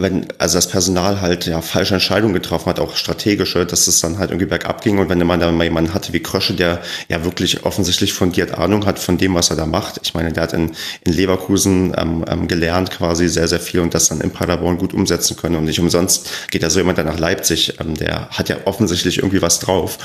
wenn 0.01 0.27
also 0.39 0.59
das 0.59 0.69
Personal 0.69 1.21
halt 1.21 1.47
ja 1.47 1.61
falsche 1.61 1.95
Entscheidungen 1.95 2.35
getroffen 2.35 2.67
hat, 2.67 2.81
auch 2.81 2.97
strategische, 2.97 3.67
dass 3.67 3.87
es 3.87 4.01
dann 4.01 4.19
halt 4.19 4.31
irgendwie 4.31 4.47
bergab 4.47 4.83
ging. 4.83 4.99
Und 4.99 5.09
wenn 5.09 5.25
man 5.27 5.41
dann 5.41 5.57
mal 5.57 5.65
jemanden 5.65 5.95
hatte 5.95 6.13
wie 6.13 6.21
Krösche, 6.21 6.55
der 6.55 6.81
ja 7.09 7.25
wirklich 7.25 7.65
offensichtlich 7.65 8.13
fundiert 8.13 8.53
Ahnung 8.53 8.87
hat 8.87 8.99
von 8.99 9.19
dem, 9.19 9.35
was 9.35 9.51
er 9.51 9.57
da 9.57 9.67
macht. 9.67 10.01
Ich 10.03 10.15
meine, 10.15 10.33
der 10.33 10.45
hat 10.45 10.53
in, 10.53 10.73
in 11.05 11.13
Leverkusen 11.13 11.95
ähm, 11.97 12.25
ähm, 12.29 12.49
gelernt 12.49 12.91
quasi 12.91 13.29
sehr, 13.29 13.49
sehr 13.49 13.61
viel 13.61 13.81
und 13.81 13.95
das 13.95 14.09
dann 14.09 14.21
in 14.21 14.31
Paderborn 14.31 14.79
gut 14.79 14.95
umsetzen 14.95 15.37
können. 15.37 15.57
Und 15.57 15.65
nicht 15.65 15.81
umsonst 15.81 16.51
geht 16.51 16.63
da 16.63 16.71
so 16.71 16.81
jemand 16.81 16.99
dann 16.99 17.07
nach 17.07 17.19
Leipzig, 17.19 17.79
ähm, 17.81 17.95
der 17.95 18.31
hat 18.31 18.49
ja 18.49 18.57
offensichtlich 18.65 19.19
irgendwie 19.19 19.43
was 19.43 19.61
drauf. 19.61 19.99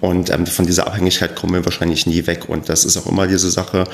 Und 0.00 0.30
ähm, 0.30 0.46
von 0.46 0.66
dieser 0.66 0.86
Abhängigkeit 0.86 1.34
kommen 1.34 1.54
wir 1.54 1.64
wahrscheinlich 1.64 2.06
nie 2.06 2.26
weg. 2.26 2.48
Und 2.48 2.68
das 2.68 2.84
ist 2.84 2.96
auch 2.96 3.06
immer 3.06 3.26
diese 3.26 3.50
Sache, 3.50 3.84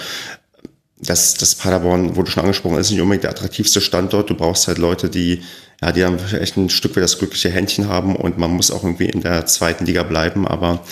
das, 0.98 1.34
das 1.34 1.54
Paderborn 1.54 2.16
wurde 2.16 2.30
schon 2.30 2.42
angesprochen, 2.42 2.78
ist 2.78 2.90
nicht 2.90 3.00
unbedingt 3.00 3.24
der 3.24 3.30
attraktivste 3.30 3.80
Standort. 3.80 4.30
Du 4.30 4.34
brauchst 4.34 4.66
halt 4.66 4.78
Leute, 4.78 5.10
die, 5.10 5.42
ja, 5.82 5.92
die 5.92 6.00
dann 6.00 6.18
echt 6.40 6.56
ein 6.56 6.70
Stück 6.70 6.96
weit 6.96 7.04
das 7.04 7.18
glückliche 7.18 7.50
Händchen 7.50 7.88
haben 7.88 8.16
und 8.16 8.38
man 8.38 8.50
muss 8.50 8.70
auch 8.70 8.82
irgendwie 8.82 9.06
in 9.06 9.20
der 9.20 9.46
zweiten 9.46 9.84
Liga 9.84 10.02
bleiben, 10.02 10.48
aber 10.48 10.82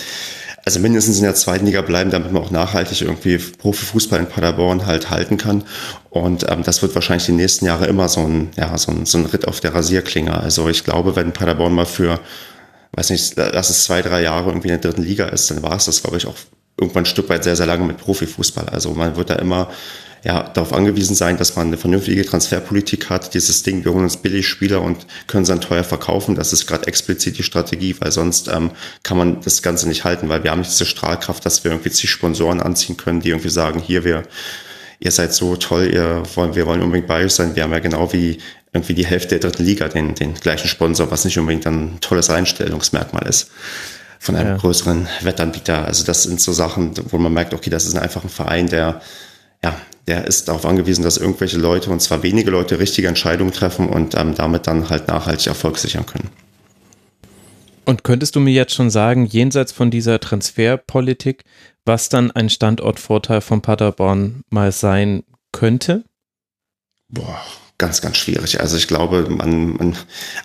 also 0.63 0.79
mindestens 0.79 1.17
in 1.17 1.23
der 1.23 1.35
zweiten 1.35 1.67
Liga 1.67 1.81
bleiben, 1.81 2.09
damit 2.09 2.31
man 2.31 2.41
auch 2.41 2.49
nachhaltig 2.49 3.01
irgendwie 3.01 3.37
Profifußball 3.37 4.19
in 4.19 4.27
Paderborn 4.27 4.87
halt 4.87 5.11
halten 5.11 5.37
kann. 5.37 5.63
Und 6.09 6.49
ähm, 6.49 6.63
das 6.63 6.81
wird 6.81 6.95
wahrscheinlich 6.95 7.27
die 7.27 7.33
nächsten 7.33 7.65
Jahre 7.65 7.85
immer 7.85 8.09
so 8.09 8.21
ein, 8.21 8.49
ja, 8.57 8.75
so 8.75 8.91
ein, 8.91 9.05
so 9.05 9.19
ein 9.19 9.27
Ritt 9.27 9.47
auf 9.47 9.59
der 9.59 9.75
Rasierklinge. 9.75 10.35
Also 10.35 10.67
ich 10.67 10.83
glaube, 10.83 11.15
wenn 11.15 11.33
Paderborn 11.33 11.73
mal 11.73 11.85
für, 11.85 12.19
weiß 12.93 13.11
nicht, 13.11 13.35
lass 13.35 13.69
es 13.69 13.83
zwei, 13.83 14.01
drei 14.01 14.23
Jahre 14.23 14.49
irgendwie 14.49 14.69
in 14.69 14.81
der 14.81 14.91
dritten 14.91 15.03
Liga 15.03 15.27
ist, 15.27 15.51
dann 15.51 15.61
war 15.61 15.75
es 15.75 15.85
das, 15.85 16.01
glaube 16.01 16.17
ich, 16.17 16.25
auch 16.25 16.35
irgendwann 16.77 17.03
ein 17.03 17.07
Stück 17.07 17.29
weit 17.29 17.43
sehr, 17.43 17.55
sehr 17.55 17.65
lange 17.65 17.85
mit 17.85 17.97
Profifußball. 17.97 18.69
Also 18.69 18.93
man 18.93 19.15
wird 19.15 19.29
da 19.29 19.35
immer 19.35 19.69
ja, 20.25 20.41
darauf 20.41 20.73
angewiesen 20.73 21.15
sein, 21.15 21.37
dass 21.37 21.55
man 21.55 21.67
eine 21.67 21.77
vernünftige 21.77 22.25
Transferpolitik 22.25 23.11
hat. 23.11 23.35
Dieses 23.35 23.61
Ding, 23.61 23.85
wir 23.85 23.93
holen 23.93 24.05
uns 24.05 24.17
billig 24.17 24.47
Spieler 24.47 24.81
und 24.81 25.05
können 25.27 25.45
sie 25.45 25.51
dann 25.51 25.61
teuer 25.61 25.83
verkaufen. 25.83 26.33
Das 26.33 26.51
ist 26.51 26.65
gerade 26.65 26.87
explizit 26.87 27.37
die 27.37 27.43
Strategie, 27.43 27.95
weil 27.99 28.11
sonst 28.11 28.47
ähm, 28.47 28.71
kann 29.03 29.17
man 29.17 29.41
das 29.41 29.61
Ganze 29.61 29.87
nicht 29.87 30.03
halten, 30.03 30.27
weil 30.27 30.43
wir 30.43 30.49
haben 30.49 30.59
nicht 30.59 30.71
diese 30.71 30.87
Strahlkraft, 30.87 31.45
dass 31.45 31.63
wir 31.63 31.71
irgendwie 31.71 31.91
zig 31.91 32.09
Sponsoren 32.09 32.59
anziehen 32.59 32.97
können, 32.97 33.21
die 33.21 33.29
irgendwie 33.29 33.49
sagen, 33.49 33.79
hier, 33.79 34.03
wir 34.03 34.23
ihr 34.99 35.11
seid 35.11 35.33
so 35.33 35.57
toll, 35.57 35.91
ihr 35.93 36.23
wollen, 36.35 36.55
wir 36.55 36.65
wollen 36.65 36.81
unbedingt 36.81 37.07
bei 37.07 37.23
euch 37.23 37.33
sein. 37.33 37.55
Wir 37.55 37.63
haben 37.63 37.73
ja 37.73 37.79
genau 37.79 38.11
wie 38.11 38.39
irgendwie 38.73 38.95
die 38.95 39.05
Hälfte 39.05 39.37
der 39.37 39.51
dritten 39.51 39.63
Liga 39.63 39.89
den, 39.89 40.15
den 40.15 40.33
gleichen 40.33 40.67
Sponsor, 40.67 41.11
was 41.11 41.23
nicht 41.23 41.37
unbedingt 41.37 41.67
ein 41.67 41.99
tolles 42.01 42.29
Einstellungsmerkmal 42.31 43.27
ist 43.27 43.51
von 44.25 44.35
einem 44.35 44.49
ja. 44.49 44.57
größeren 44.57 45.07
Wettanbieter. 45.21 45.85
Also 45.85 46.03
das 46.03 46.23
sind 46.23 46.41
so 46.41 46.51
Sachen, 46.51 46.91
wo 47.11 47.17
man 47.17 47.31
merkt, 47.33 47.53
okay, 47.53 47.69
das 47.69 47.85
ist 47.85 47.97
einfach 47.97 48.23
ein 48.23 48.29
Verein, 48.29 48.67
der 48.67 49.01
ja, 49.63 49.75
der 50.07 50.27
ist 50.27 50.47
darauf 50.47 50.65
angewiesen, 50.65 51.03
dass 51.03 51.17
irgendwelche 51.17 51.57
Leute, 51.57 51.89
und 51.89 51.99
zwar 51.99 52.21
wenige 52.21 52.51
Leute, 52.51 52.79
richtige 52.79 53.07
Entscheidungen 53.07 53.51
treffen 53.51 53.89
und 53.89 54.15
ähm, 54.15 54.35
damit 54.35 54.67
dann 54.67 54.89
halt 54.89 55.07
nachhaltig 55.07 55.47
Erfolg 55.47 55.77
sichern 55.77 56.05
können. 56.05 56.29
Und 57.85 58.03
könntest 58.03 58.35
du 58.35 58.39
mir 58.39 58.53
jetzt 58.53 58.73
schon 58.73 58.89
sagen, 58.89 59.25
jenseits 59.25 59.71
von 59.71 59.91
dieser 59.91 60.19
Transferpolitik, 60.19 61.43
was 61.85 62.09
dann 62.09 62.31
ein 62.31 62.49
Standortvorteil 62.49 63.41
von 63.41 63.61
Paderborn 63.61 64.43
mal 64.49 64.71
sein 64.71 65.23
könnte? 65.51 66.03
Boah, 67.09 67.41
ganz, 67.77 68.01
ganz 68.01 68.17
schwierig. 68.17 68.61
Also 68.61 68.77
ich 68.77 68.87
glaube, 68.87 69.27
man, 69.29 69.75
man, 69.75 69.97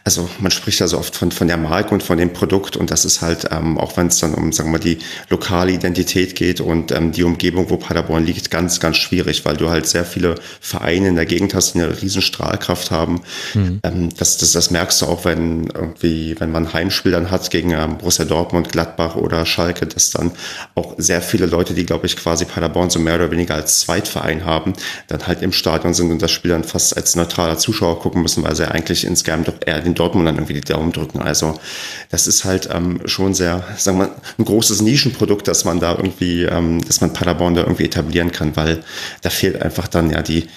also 0.04 0.28
man 0.40 0.50
spricht 0.50 0.80
ja 0.80 0.88
so 0.88 0.98
oft 0.98 1.14
von, 1.14 1.30
von 1.30 1.46
der 1.46 1.58
Marke 1.58 1.94
und 1.94 2.02
von 2.02 2.18
dem 2.18 2.32
Produkt 2.32 2.76
und 2.76 2.90
das 2.90 3.04
ist 3.04 3.22
halt, 3.22 3.46
ähm, 3.52 3.78
auch 3.78 3.96
wenn 3.96 4.08
es 4.08 4.18
dann 4.18 4.34
um, 4.34 4.52
sagen 4.52 4.70
wir 4.70 4.78
mal, 4.78 4.84
die 4.84 4.98
lokale 5.28 5.70
Identität 5.70 6.34
geht 6.34 6.60
und 6.60 6.90
ähm, 6.90 7.12
die 7.12 7.22
Umgebung, 7.22 7.70
wo 7.70 7.76
Paderborn 7.76 8.26
liegt, 8.26 8.50
ganz, 8.50 8.80
ganz 8.80 8.96
schwierig, 8.96 9.44
weil 9.44 9.56
du 9.56 9.70
halt 9.70 9.86
sehr 9.86 10.04
viele 10.04 10.34
Vereine 10.60 11.08
in 11.08 11.14
der 11.14 11.26
Gegend 11.26 11.54
hast, 11.54 11.74
die 11.74 11.80
eine 11.80 12.02
riesen 12.02 12.20
Strahlkraft 12.20 12.90
haben. 12.90 13.22
Mhm. 13.54 13.78
Ähm, 13.84 14.08
das, 14.16 14.38
das, 14.38 14.50
das 14.50 14.72
merkst 14.72 15.00
du 15.02 15.06
auch, 15.06 15.24
wenn 15.24 15.66
irgendwie, 15.68 16.34
wenn 16.40 16.50
man 16.50 16.72
Heimspiel 16.72 17.12
dann 17.12 17.30
hat 17.30 17.48
gegen 17.50 17.70
ähm, 17.70 17.98
Borussia 17.98 18.24
Dortmund, 18.24 18.72
Gladbach 18.72 19.14
oder 19.14 19.46
Schalke, 19.46 19.86
dass 19.86 20.10
dann 20.10 20.32
auch 20.74 20.94
sehr 20.98 21.22
viele 21.22 21.46
Leute, 21.46 21.74
die, 21.74 21.86
glaube 21.86 22.06
ich, 22.06 22.16
quasi 22.16 22.44
Paderborn 22.44 22.90
so 22.90 22.98
mehr 22.98 23.14
oder 23.14 23.30
weniger 23.30 23.54
als 23.54 23.78
Zweitverein 23.80 24.44
haben, 24.44 24.72
dann 25.06 25.28
halt 25.28 25.42
im 25.42 25.52
Stadion 25.52 25.94
sind 25.94 26.10
und 26.10 26.20
das 26.20 26.32
Spiel 26.32 26.50
dann 26.50 26.64
fast 26.64 26.96
als 26.96 27.14
neutraler 27.20 27.58
Zuschauer 27.58 28.00
gucken 28.00 28.22
müssen, 28.22 28.42
weil 28.44 28.56
sie 28.56 28.70
eigentlich 28.70 29.04
insgesamt 29.04 29.48
doch 29.48 29.54
eher 29.64 29.80
den 29.80 29.94
Dortmundern 29.94 30.36
irgendwie 30.36 30.54
die 30.54 30.60
Daumen 30.60 30.92
drücken. 30.92 31.20
Also 31.20 31.58
das 32.10 32.26
ist 32.26 32.44
halt 32.44 32.68
ähm, 32.72 33.00
schon 33.04 33.34
sehr, 33.34 33.62
sagen 33.76 33.98
wir, 33.98 34.14
ein 34.38 34.44
großes 34.44 34.80
Nischenprodukt, 34.82 35.46
dass 35.48 35.64
man 35.64 35.80
da 35.80 35.92
irgendwie, 35.92 36.42
ähm, 36.42 36.84
dass 36.84 37.00
man 37.00 37.12
Paderborn 37.12 37.54
da 37.54 37.62
irgendwie 37.62 37.84
etablieren 37.84 38.32
kann, 38.32 38.56
weil 38.56 38.82
da 39.22 39.30
fehlt 39.30 39.60
einfach 39.60 39.88
dann 39.88 40.10
ja 40.10 40.22
die, 40.22 40.48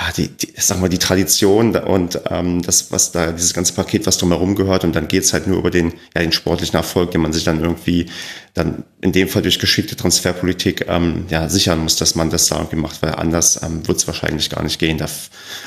ja, 0.00 0.12
die, 0.12 0.28
die, 0.28 0.52
sagen 0.56 0.80
wir, 0.80 0.88
die 0.88 0.98
Tradition 0.98 1.76
und 1.76 2.20
ähm, 2.30 2.62
das, 2.62 2.90
was 2.90 3.12
da, 3.12 3.32
dieses 3.32 3.52
ganze 3.52 3.74
Paket, 3.74 4.06
was 4.06 4.16
drumherum 4.16 4.54
gehört. 4.54 4.82
Und 4.84 4.96
dann 4.96 5.08
geht's 5.08 5.34
halt 5.34 5.46
nur 5.46 5.58
über 5.58 5.70
den, 5.70 5.92
ja, 6.14 6.22
den 6.22 6.32
sportlichen 6.32 6.76
Erfolg, 6.76 7.10
den 7.10 7.20
man 7.20 7.34
sich 7.34 7.44
dann 7.44 7.60
irgendwie 7.60 8.06
dann 8.54 8.84
in 9.02 9.12
dem 9.12 9.28
Fall 9.28 9.42
durch 9.42 9.58
geschickte 9.58 9.96
Transferpolitik 9.96 10.86
ähm, 10.88 11.26
ja, 11.28 11.50
sichern 11.50 11.80
muss, 11.80 11.96
dass 11.96 12.14
man 12.14 12.30
das 12.30 12.46
da 12.46 12.56
irgendwie 12.56 12.76
macht, 12.76 13.02
weil 13.02 13.14
anders 13.14 13.62
ähm, 13.62 13.86
wird 13.86 13.98
es 13.98 14.06
wahrscheinlich 14.06 14.48
gar 14.48 14.62
nicht 14.62 14.78
gehen. 14.78 14.96
Da, 14.96 15.06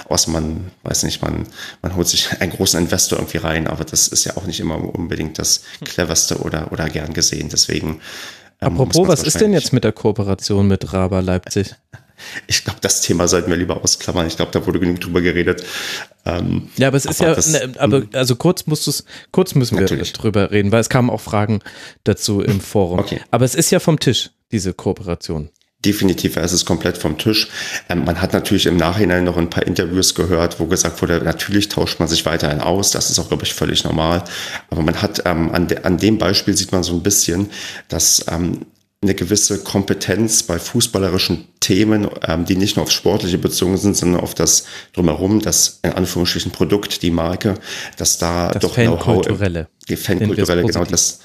außer 0.09 0.31
man, 0.31 0.71
weiß 0.81 1.03
nicht, 1.03 1.21
man, 1.21 1.45
man 1.83 1.95
holt 1.95 2.07
sich 2.07 2.29
einen 2.41 2.51
großen 2.51 2.79
Investor 2.79 3.19
irgendwie 3.19 3.37
rein, 3.37 3.67
aber 3.67 3.83
das 3.83 4.07
ist 4.07 4.25
ja 4.25 4.35
auch 4.35 4.47
nicht 4.47 4.59
immer 4.59 4.77
unbedingt 4.95 5.37
das 5.37 5.61
cleverste 5.85 6.39
oder, 6.39 6.71
oder 6.71 6.89
gern 6.89 7.13
gesehen. 7.13 7.49
Deswegen. 7.51 8.01
Ähm, 8.61 8.79
Apropos, 8.79 9.07
was 9.07 9.21
ist 9.21 9.39
denn 9.39 9.53
jetzt 9.53 9.73
mit 9.73 9.83
der 9.83 9.91
Kooperation 9.91 10.67
mit 10.67 10.91
Raba 10.91 11.19
Leipzig? 11.19 11.75
Ich 12.47 12.63
glaube, 12.63 12.79
das 12.81 13.01
Thema 13.01 13.27
sollten 13.27 13.49
wir 13.49 13.57
lieber 13.57 13.83
ausklammern. 13.83 14.27
Ich 14.27 14.35
glaube, 14.35 14.51
da 14.51 14.65
wurde 14.65 14.79
genug 14.79 14.99
drüber 15.01 15.21
geredet. 15.21 15.63
Ähm, 16.25 16.69
ja, 16.77 16.87
aber 16.87 16.97
es 16.97 17.05
ist 17.05 17.19
ja, 17.19 17.35
das, 17.35 17.47
ne, 17.47 17.73
aber 17.77 18.03
also 18.13 18.35
kurz 18.35 18.65
musst 18.65 18.87
es, 18.87 19.05
kurz 19.31 19.55
müssen 19.55 19.75
wir 19.75 19.81
natürlich. 19.81 20.13
drüber 20.13 20.51
reden, 20.51 20.71
weil 20.71 20.81
es 20.81 20.89
kamen 20.89 21.09
auch 21.09 21.21
Fragen 21.21 21.59
dazu 22.03 22.41
im 22.41 22.61
Forum. 22.61 22.99
Okay. 22.99 23.21
Aber 23.31 23.45
es 23.45 23.55
ist 23.55 23.71
ja 23.71 23.79
vom 23.79 23.99
Tisch, 23.99 24.31
diese 24.51 24.73
Kooperation. 24.73 25.49
Definitiv, 25.85 26.37
es 26.37 26.53
ist 26.53 26.63
komplett 26.63 26.97
vom 26.97 27.17
Tisch. 27.17 27.49
Ähm, 27.89 28.05
man 28.05 28.21
hat 28.21 28.31
natürlich 28.31 28.67
im 28.67 28.77
Nachhinein 28.77 29.25
noch 29.25 29.35
ein 29.35 29.49
paar 29.49 29.67
Interviews 29.67 30.15
gehört, 30.15 30.61
wo 30.61 30.65
gesagt 30.65 31.01
wurde, 31.01 31.21
natürlich 31.21 31.67
tauscht 31.67 31.99
man 31.99 32.07
sich 32.07 32.25
weiterhin 32.25 32.61
aus. 32.61 32.91
Das 32.91 33.09
ist 33.09 33.19
auch, 33.19 33.27
glaube 33.27 33.43
ich, 33.43 33.53
völlig 33.53 33.83
normal. 33.83 34.23
Aber 34.69 34.81
man 34.81 35.01
hat 35.01 35.23
ähm, 35.25 35.51
an, 35.51 35.67
de, 35.67 35.83
an 35.83 35.97
dem 35.97 36.17
Beispiel 36.17 36.55
sieht 36.55 36.71
man 36.71 36.83
so 36.83 36.93
ein 36.93 37.03
bisschen, 37.03 37.49
dass 37.89 38.25
ähm, 38.31 38.61
eine 39.03 39.15
gewisse 39.15 39.63
Kompetenz 39.63 40.43
bei 40.43 40.57
fußballerischen 40.57 41.47
Themen, 41.59 42.09
ähm, 42.27 42.45
die 42.45 42.55
nicht 42.55 42.75
nur 42.75 42.83
aufs 42.83 42.93
Sportliche 42.93 43.37
bezogen 43.37 43.77
sind, 43.77 43.95
sondern 43.95 44.21
auf 44.21 44.33
das 44.33 44.65
drumherum, 44.93 45.41
das 45.41 45.79
in 45.83 45.91
Anführungsstrichen 45.91 46.51
Produkt, 46.51 47.01
die 47.03 47.11
Marke, 47.11 47.55
dass 47.97 48.17
da 48.17 48.51
das 48.51 48.61
doch 48.61 48.75
Fankulturelle. 48.75 49.67
Die 49.87 49.95
Fankulturelle, 49.95 50.63
genau, 50.63 50.85
das, 50.85 51.19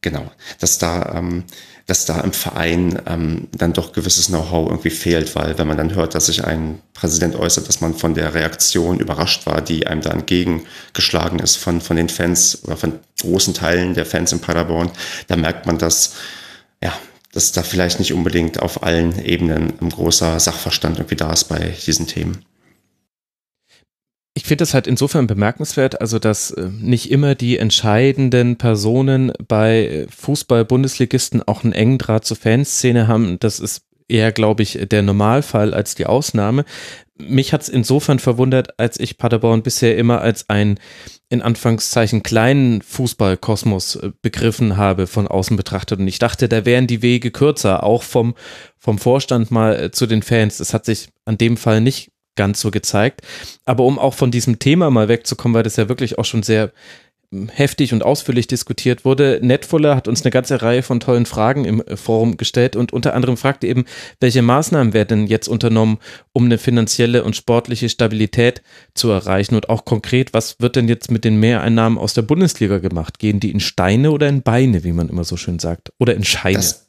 genau, 0.00 0.30
dass 0.60 0.78
da, 0.78 1.14
ähm, 1.16 1.44
dass 1.86 2.06
da 2.06 2.20
im 2.20 2.32
Verein 2.32 3.00
ähm, 3.06 3.48
dann 3.52 3.72
doch 3.72 3.92
gewisses 3.92 4.28
Know-how 4.28 4.70
irgendwie 4.70 4.90
fehlt, 4.90 5.34
weil 5.36 5.58
wenn 5.58 5.66
man 5.66 5.76
dann 5.76 5.94
hört, 5.94 6.14
dass 6.14 6.26
sich 6.26 6.44
ein 6.44 6.80
Präsident 6.94 7.36
äußert, 7.36 7.68
dass 7.68 7.80
man 7.80 7.94
von 7.94 8.14
der 8.14 8.34
Reaktion 8.34 9.00
überrascht 9.00 9.46
war, 9.46 9.60
die 9.60 9.86
einem 9.86 10.00
da 10.00 10.10
entgegengeschlagen 10.10 11.40
ist 11.40 11.56
von, 11.56 11.80
von 11.80 11.96
den 11.96 12.08
Fans 12.08 12.64
oder 12.64 12.76
von 12.76 13.00
großen 13.20 13.54
Teilen 13.54 13.94
der 13.94 14.06
Fans 14.06 14.32
in 14.32 14.40
Paderborn, 14.40 14.90
da 15.26 15.36
merkt 15.36 15.66
man, 15.66 15.78
dass 15.78 16.14
ja, 16.82 16.92
dass 17.34 17.52
da 17.52 17.62
vielleicht 17.62 17.98
nicht 17.98 18.12
unbedingt 18.12 18.60
auf 18.60 18.82
allen 18.82 19.22
Ebenen 19.22 19.74
ein 19.80 19.90
großer 19.90 20.38
Sachverstand 20.40 20.98
irgendwie 20.98 21.16
da 21.16 21.32
ist 21.32 21.44
bei 21.44 21.74
diesen 21.84 22.06
Themen. 22.06 22.44
Ich 24.36 24.44
finde 24.44 24.62
das 24.62 24.74
halt 24.74 24.88
insofern 24.88 25.28
bemerkenswert, 25.28 26.00
also 26.00 26.18
dass 26.18 26.50
äh, 26.50 26.68
nicht 26.68 27.10
immer 27.10 27.34
die 27.34 27.58
entscheidenden 27.58 28.56
Personen 28.56 29.32
bei 29.46 30.06
Fußball-Bundesligisten 30.10 31.42
auch 31.42 31.62
einen 31.62 31.72
engen 31.72 31.98
Draht 31.98 32.24
zur 32.24 32.36
Fanszene 32.36 33.06
haben. 33.06 33.38
Das 33.38 33.60
ist 33.60 33.82
eher, 34.08 34.32
glaube 34.32 34.62
ich, 34.62 34.78
der 34.90 35.02
Normalfall 35.02 35.74
als 35.74 35.94
die 35.94 36.06
Ausnahme. 36.06 36.64
Mich 37.16 37.52
hat 37.52 37.62
es 37.62 37.68
insofern 37.68 38.18
verwundert, 38.18 38.78
als 38.78 38.98
ich 38.98 39.18
Paderborn 39.18 39.62
bisher 39.62 39.96
immer 39.96 40.20
als 40.20 40.48
ein 40.50 40.78
in 41.28 41.42
Anfangszeichen 41.42 42.22
kleinen 42.22 42.82
Fußballkosmos 42.82 43.96
äh, 43.96 44.12
begriffen 44.20 44.76
habe 44.76 45.06
von 45.06 45.26
außen 45.28 45.56
betrachtet. 45.56 46.00
Und 46.00 46.08
ich 46.08 46.18
dachte, 46.18 46.48
da 46.48 46.64
wären 46.64 46.86
die 46.86 47.02
Wege 47.02 47.30
kürzer, 47.30 47.82
auch 47.82 48.02
vom, 48.02 48.34
vom 48.78 48.98
Vorstand 48.98 49.50
mal 49.50 49.84
äh, 49.84 49.90
zu 49.90 50.06
den 50.06 50.22
Fans. 50.22 50.58
Das 50.58 50.74
hat 50.74 50.84
sich 50.84 51.08
an 51.24 51.38
dem 51.38 51.56
Fall 51.56 51.80
nicht 51.80 52.10
ganz 52.36 52.60
so 52.60 52.70
gezeigt. 52.70 53.22
Aber 53.64 53.84
um 53.84 53.98
auch 53.98 54.14
von 54.14 54.30
diesem 54.30 54.58
Thema 54.58 54.90
mal 54.90 55.08
wegzukommen, 55.08 55.54
weil 55.54 55.62
das 55.62 55.76
ja 55.76 55.88
wirklich 55.88 56.18
auch 56.18 56.24
schon 56.24 56.42
sehr 56.42 56.72
heftig 57.52 57.92
und 57.92 58.02
ausführlich 58.02 58.46
diskutiert 58.46 59.04
wurde. 59.04 59.40
Netfuller 59.42 59.96
hat 59.96 60.08
uns 60.08 60.22
eine 60.22 60.30
ganze 60.30 60.62
Reihe 60.62 60.82
von 60.82 61.00
tollen 61.00 61.26
Fragen 61.26 61.64
im 61.64 61.82
Forum 61.94 62.36
gestellt 62.36 62.76
und 62.76 62.92
unter 62.92 63.14
anderem 63.14 63.36
fragte 63.36 63.66
eben, 63.66 63.84
welche 64.20 64.42
Maßnahmen 64.42 64.92
werden 64.92 65.26
jetzt 65.26 65.48
unternommen, 65.48 65.98
um 66.32 66.44
eine 66.46 66.58
finanzielle 66.58 67.24
und 67.24 67.36
sportliche 67.36 67.88
Stabilität 67.88 68.62
zu 68.94 69.10
erreichen 69.10 69.54
und 69.54 69.68
auch 69.68 69.84
konkret, 69.84 70.34
was 70.34 70.60
wird 70.60 70.76
denn 70.76 70.88
jetzt 70.88 71.10
mit 71.10 71.24
den 71.24 71.38
Mehreinnahmen 71.38 71.98
aus 71.98 72.14
der 72.14 72.22
Bundesliga 72.22 72.78
gemacht? 72.78 73.18
Gehen 73.18 73.40
die 73.40 73.50
in 73.50 73.60
Steine 73.60 74.10
oder 74.10 74.28
in 74.28 74.42
Beine, 74.42 74.84
wie 74.84 74.92
man 74.92 75.08
immer 75.08 75.24
so 75.24 75.36
schön 75.36 75.58
sagt, 75.58 75.92
oder 75.98 76.14
in 76.14 76.24
Scheine? 76.24 76.56
Das 76.56 76.86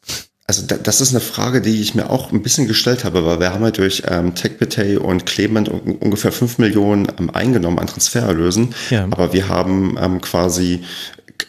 also 0.48 0.62
das 0.64 1.02
ist 1.02 1.10
eine 1.10 1.22
Frage, 1.22 1.60
die 1.60 1.82
ich 1.82 1.96
mir 1.96 2.12
auch 2.12 2.32
ein 2.32 2.44
bisschen 2.44 2.68
gestellt 2.68 3.04
habe, 3.04 3.26
weil 3.26 3.40
wir 3.40 3.52
haben 3.52 3.64
ja 3.64 3.72
durch 3.72 4.04
ähm, 4.08 4.36
TechBetay 4.36 4.98
und 4.98 5.26
Clement 5.26 5.70
ungefähr 5.70 6.32
fünf 6.32 6.60
Millionen 6.60 7.08
ähm, 7.20 7.32
eingenommen 7.32 7.80
an 7.80 7.88
Transfererlösen, 7.88 8.76
ja. 8.92 9.06
aber 9.06 9.34
wir 9.34 9.48
haben 9.48 9.98
ähm, 10.00 10.22
quasi 10.22 10.84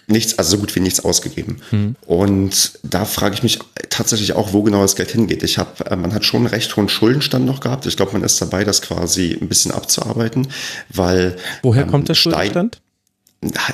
nichts, 0.07 0.39
also 0.39 0.53
so 0.53 0.59
gut 0.59 0.75
wie 0.75 0.81
nichts 0.81 1.05
ausgegeben. 1.05 1.59
Mhm. 1.71 1.97
Und 2.07 2.79
da 2.85 3.05
frage 3.05 3.35
ich 3.35 3.43
mich 3.43 3.59
tatsächlich 3.91 4.33
auch, 4.33 4.55
wo 4.55 4.63
genau 4.63 4.81
das 4.81 4.97
Geld 4.97 5.11
hingeht. 5.11 5.43
Ich 5.43 5.59
habe, 5.59 5.85
äh, 5.91 5.97
man 5.97 6.15
hat 6.15 6.25
schon 6.25 6.41
einen 6.41 6.47
recht 6.47 6.75
hohen 6.77 6.89
Schuldenstand 6.89 7.45
noch 7.45 7.61
gehabt. 7.61 7.85
Ich 7.85 7.97
glaube, 7.97 8.13
man 8.13 8.23
ist 8.23 8.41
dabei, 8.41 8.65
das 8.65 8.81
quasi 8.81 9.37
ein 9.39 9.49
bisschen 9.49 9.73
abzuarbeiten, 9.73 10.49
weil 10.89 11.37
woher 11.63 11.83
ähm, 11.83 11.91
kommt 11.91 12.09
der 12.09 12.15
Schuldenstand? 12.15 12.81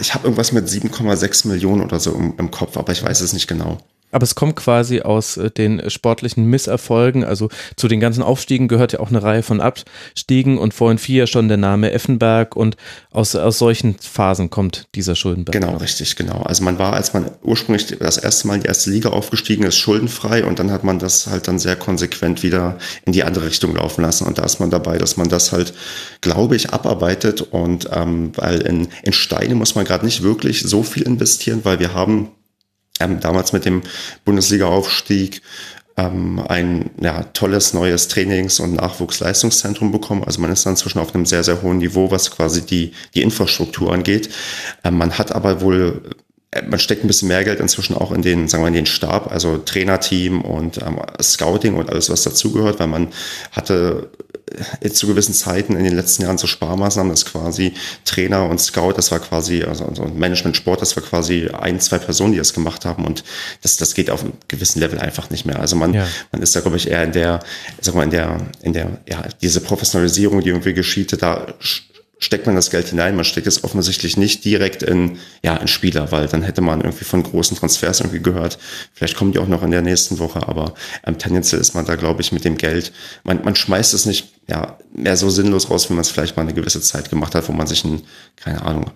Ich 0.01 0.15
habe 0.15 0.25
irgendwas 0.25 0.51
mit 0.51 0.67
7,6 0.67 1.47
Millionen 1.47 1.83
oder 1.83 2.01
so 2.01 2.13
im, 2.13 2.35
im 2.39 2.51
Kopf, 2.51 2.77
aber 2.77 2.93
ich 2.93 3.03
weiß 3.03 3.21
es 3.21 3.33
nicht 3.33 3.47
genau. 3.47 3.79
Aber 4.13 4.25
es 4.25 4.35
kommt 4.35 4.57
quasi 4.57 5.01
aus 5.01 5.37
äh, 5.37 5.51
den 5.51 5.91
sportlichen 5.91 6.45
Misserfolgen. 6.45 7.25
Also 7.25 7.49
zu 7.77 7.89
den 7.89 7.99
ganzen 7.99 8.23
Aufstiegen 8.23 8.69
gehört 8.69 8.93
ja 8.93 9.01
auch 9.01 9.09
eine 9.09 9.23
Reihe 9.23 9.43
von 9.43 9.61
Abstiegen 9.61 10.59
und 10.59 10.75
vorhin 10.75 10.99
vier 10.99 11.27
schon 11.27 11.49
der 11.49 11.57
Name 11.57 11.91
Effenberg 11.93 12.55
und 12.55 12.77
aus, 13.11 13.35
aus 13.35 13.59
solchen 13.59 13.97
Phasen 13.99 14.51
kommt 14.51 14.87
dieser 14.95 15.17
Schuldenberg. 15.17 15.53
Genau, 15.53 15.77
richtig, 15.79 16.17
genau. 16.17 16.43
Also 16.43 16.63
man 16.63 16.79
war, 16.79 16.93
als 16.93 17.15
man 17.15 17.31
ursprünglich 17.43 17.87
das 17.99 18.19
erste 18.19 18.47
Mal 18.47 18.57
in 18.57 18.61
die 18.61 18.69
erste 18.69 18.91
Liga 18.91 19.09
aufgestiegen 19.11 19.65
ist, 19.65 19.77
schuldenfrei 19.77 20.45
und 20.45 20.59
dann 20.59 20.71
hat 20.71 20.85
man 20.85 20.99
das 20.99 21.27
halt 21.27 21.49
dann 21.49 21.59
sehr 21.59 21.77
konsequent 21.77 22.43
wieder 22.43 22.79
in 23.05 23.13
die 23.13 23.25
andere 23.25 23.47
Richtung 23.47 23.75
laufen 23.75 24.03
lassen. 24.03 24.27
Und 24.27 24.39
da 24.39 24.45
ist 24.45 24.61
man 24.61 24.71
dabei, 24.71 24.99
dass 24.99 25.17
man 25.17 25.29
das 25.29 25.53
halt, 25.53 25.73
glaube 26.21 26.57
ich, 26.57 26.71
abarbeitet 26.71 27.41
und 27.41 27.89
ähm, 27.93 28.33
weil 28.37 28.61
in, 28.61 28.89
in 29.03 29.13
Steine 29.13 29.55
muss 29.55 29.75
man 29.75 29.85
gerade 29.85 30.05
nicht 30.05 30.23
wirklich 30.23 30.63
so 30.63 30.83
viel 30.83 31.03
investieren, 31.03 31.61
weil 31.65 31.81
wir 31.81 31.95
haben 31.95 32.31
ähm, 33.03 33.21
damals 33.21 33.53
mit 33.53 33.65
dem 33.65 33.83
Bundesliga-Aufstieg 34.25 35.43
ähm, 35.97 36.43
ein 36.49 36.91
ja, 37.01 37.25
tolles 37.35 37.75
neues 37.75 38.09
Trainings- 38.09 38.61
und 38.61 38.75
Nachwuchsleistungszentrum 38.75 39.93
bekommen. 39.93 40.25
Also 40.25 40.41
man 40.41 40.51
ist 40.51 40.65
dann 40.65 40.75
inzwischen 40.75 40.99
auf 40.99 41.15
einem 41.15 41.27
sehr, 41.27 41.45
sehr 41.45 41.63
hohen 41.63 41.79
Niveau, 41.79 42.11
was 42.11 42.31
quasi 42.31 42.65
die, 42.65 42.93
die 43.15 43.23
Infrastruktur 43.23 43.93
angeht. 43.93 44.31
Ähm, 44.85 44.97
man 44.97 45.19
hat 45.19 45.33
aber 45.33 45.61
wohl 45.61 46.03
äh, 46.51 46.63
man 46.63 46.79
steckt 46.79 47.05
ein 47.05 47.09
bisschen 47.09 47.29
mehr 47.29 47.45
Geld 47.45 47.61
inzwischen 47.61 47.97
auch 47.97 48.13
in 48.13 48.23
den, 48.23 48.49
sagen 48.49 48.63
wir, 48.63 48.69
in 48.69 48.75
den 48.75 48.87
Stab, 48.87 49.31
also 49.31 49.59
Trainerteam 49.59 50.43
und 50.43 50.79
ähm, 50.79 51.01
Scouting 51.21 51.75
und 51.75 51.91
alles, 51.91 52.11
was 52.11 52.23
dazugehört, 52.23 52.79
weil 52.81 52.89
man 52.89 53.09
hatte 53.53 54.11
äh, 54.81 54.91
zu 54.91 55.07
gewissen 55.07 55.35
Zeiten 55.35 55.77
in 55.77 55.85
den 55.85 55.95
letzten 55.95 56.23
Jahren 56.23 56.39
so 56.39 56.47
Sparmaßnahmen, 56.47 57.11
dass 57.11 57.25
quasi 57.25 57.75
Trainer 58.05 58.49
und 58.49 58.61
Scout, 58.61 58.93
das 58.93 59.11
war 59.11 59.21
quasi, 59.21 59.63
also, 59.63 59.85
also 59.85 60.05
Management 60.05 60.57
Sport, 60.57 60.83
das 60.83 60.97
war 60.97 61.03
quasi 61.03 61.49
ein, 61.49 61.81
zwei 61.81 61.99
Personen, 61.99 62.33
die 62.33 62.39
das 62.39 62.53
gemacht 62.53 62.85
haben 62.85 63.05
und 63.05 63.25
das, 63.63 63.77
das 63.77 63.95
geht 63.95 64.11
auf 64.11 64.23
einem 64.23 64.35
gewissen 64.49 64.81
Level 64.81 64.99
einfach 64.99 65.31
nicht 65.31 65.47
mehr. 65.47 65.61
Also 65.61 65.77
man, 65.77 65.95
ja. 65.95 66.07
man 66.31 66.43
ist 66.43 66.55
da, 66.55 66.61
glaube 66.61 66.77
ich, 66.77 66.89
eher 66.89 67.03
in 67.03 67.13
der, 67.13 67.41
sag 67.81 67.95
mal, 67.95 68.05
in 68.05 68.11
der, 68.11 68.39
in 68.63 68.73
der, 68.73 68.99
ja, 69.09 69.25
diese 69.41 69.61
Professionalisierung, 69.61 70.41
die 70.41 70.51
irgendwie 70.51 70.75
geschieht, 70.75 71.21
da 71.23 71.47
steckt 72.23 72.47
man 72.47 72.55
das 72.55 72.71
Geld 72.71 72.89
hinein. 72.89 73.17
Man 73.17 73.25
steckt 73.25 73.47
es 73.47 73.65
offensichtlich 73.65 74.17
nicht 74.17 74.45
direkt 74.45 74.83
in, 74.83 75.19
ja, 75.43 75.57
in 75.57 75.67
Spieler, 75.67 76.13
weil 76.13 76.29
dann 76.29 76.43
hätte 76.43 76.61
man 76.61 76.81
irgendwie 76.81 77.05
von 77.05 77.23
großen 77.23 77.57
Transfers 77.57 78.01
irgendwie 78.01 78.23
gehört. 78.23 78.59
Vielleicht 78.95 79.17
kommen 79.17 79.33
die 79.33 79.39
auch 79.39 79.49
noch 79.49 79.63
in 79.65 79.73
der 79.73 79.83
nächsten 79.83 80.19
Woche, 80.21 80.47
aber 80.47 80.75
ähm, 81.05 81.19
tendenziell 81.19 81.61
ist 81.61 81.75
man 81.75 81.85
da, 81.85 81.97
glaube 81.97 82.21
ich, 82.21 82.31
mit 82.31 82.45
dem 82.45 82.57
Geld, 82.57 82.93
man, 83.25 83.43
man 83.43 83.57
schmeißt 83.57 83.93
es 83.93 84.07
nicht, 84.07 84.29
ja, 84.49 84.79
mehr 84.95 85.17
so 85.17 85.31
sinnlos 85.31 85.69
raus, 85.69 85.91
wie 85.91 85.95
man 85.95 86.03
es 86.03 86.11
vielleicht 86.11 86.37
mal 86.37 86.43
eine 86.43 86.55
gewisse 86.55 86.81
Zeit 86.81 87.11
gemacht 87.11 87.35
hat, 87.35 87.49
wo 87.49 87.53
man 87.53 87.67
sich 87.67 87.85
einen, 87.85 88.03
keine 88.37 88.63
Ahnung, 88.63 88.91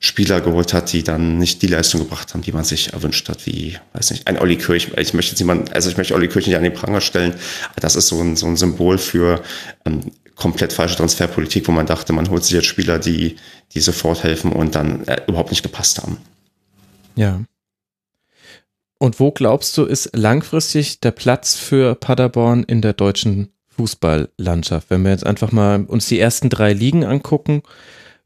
Spieler 0.00 0.40
geholt 0.40 0.72
hat, 0.72 0.92
die 0.92 1.02
dann 1.02 1.38
nicht 1.38 1.60
die 1.62 1.66
Leistung 1.66 2.00
gebracht 2.00 2.32
haben, 2.32 2.42
die 2.42 2.52
man 2.52 2.62
sich 2.62 2.92
erwünscht 2.92 3.28
hat, 3.28 3.44
wie, 3.46 3.76
weiß 3.94 4.12
nicht, 4.12 4.28
ein 4.28 4.38
Olli 4.38 4.56
Kirch. 4.56 4.92
Ich 4.96 5.12
möchte 5.12 5.32
jetzt 5.32 5.40
niemand, 5.40 5.74
also 5.74 5.90
ich 5.90 5.96
möchte 5.96 6.14
Olli 6.14 6.28
Kirch 6.28 6.46
nicht 6.46 6.56
an 6.56 6.62
den 6.62 6.72
Pranger 6.72 7.00
stellen. 7.00 7.34
Das 7.74 7.96
ist 7.96 8.06
so 8.06 8.20
ein, 8.20 8.36
so 8.36 8.46
ein 8.46 8.56
Symbol 8.56 8.98
für 8.98 9.42
ähm, 9.84 10.02
komplett 10.38 10.72
falsche 10.72 10.96
Transferpolitik, 10.96 11.68
wo 11.68 11.72
man 11.72 11.86
dachte, 11.86 12.12
man 12.12 12.30
holt 12.30 12.44
sich 12.44 12.52
jetzt 12.52 12.66
Spieler, 12.66 12.98
die, 12.98 13.36
die 13.74 13.80
sofort 13.80 14.22
helfen 14.22 14.52
und 14.52 14.74
dann 14.74 15.06
äh, 15.06 15.20
überhaupt 15.26 15.50
nicht 15.50 15.62
gepasst 15.62 15.98
haben. 15.98 16.18
Ja. 17.16 17.42
Und 18.98 19.20
wo 19.20 19.30
glaubst 19.30 19.76
du, 19.76 19.84
ist 19.84 20.10
langfristig 20.14 21.00
der 21.00 21.10
Platz 21.10 21.56
für 21.56 21.94
Paderborn 21.94 22.62
in 22.64 22.80
der 22.82 22.92
deutschen 22.92 23.52
Fußballlandschaft? 23.76 24.90
Wenn 24.90 25.02
wir 25.02 25.10
jetzt 25.10 25.26
einfach 25.26 25.52
mal 25.52 25.84
uns 25.84 26.06
die 26.08 26.18
ersten 26.18 26.48
drei 26.48 26.72
Ligen 26.72 27.04
angucken, 27.04 27.62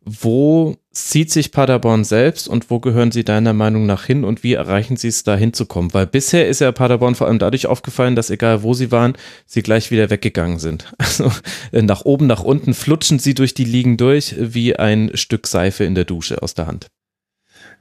wo 0.04 0.76
sieht 0.92 1.30
sich 1.30 1.52
Paderborn 1.52 2.04
selbst 2.04 2.46
und 2.48 2.70
wo 2.70 2.78
gehören 2.78 3.10
sie 3.10 3.24
deiner 3.24 3.54
Meinung 3.54 3.86
nach 3.86 4.04
hin 4.04 4.24
und 4.24 4.42
wie 4.42 4.52
erreichen 4.52 4.96
sie 4.96 5.08
es, 5.08 5.24
da 5.24 5.36
hinzukommen? 5.36 5.94
Weil 5.94 6.06
bisher 6.06 6.48
ist 6.48 6.60
ja 6.60 6.70
Paderborn 6.70 7.14
vor 7.14 7.26
allem 7.26 7.38
dadurch 7.38 7.66
aufgefallen, 7.66 8.14
dass 8.14 8.30
egal 8.30 8.62
wo 8.62 8.74
sie 8.74 8.92
waren, 8.92 9.14
sie 9.46 9.62
gleich 9.62 9.90
wieder 9.90 10.10
weggegangen 10.10 10.58
sind. 10.58 10.92
Also 11.12 11.30
äh, 11.72 11.82
nach 11.82 12.04
oben, 12.06 12.26
nach 12.26 12.42
unten 12.42 12.72
flutschen 12.72 13.18
sie 13.18 13.34
durch 13.34 13.52
die 13.52 13.64
Ligen 13.64 13.96
durch 13.96 14.34
wie 14.38 14.76
ein 14.76 15.10
Stück 15.14 15.46
Seife 15.46 15.84
in 15.84 15.94
der 15.94 16.04
Dusche 16.04 16.42
aus 16.42 16.54
der 16.54 16.66
Hand. 16.66 16.86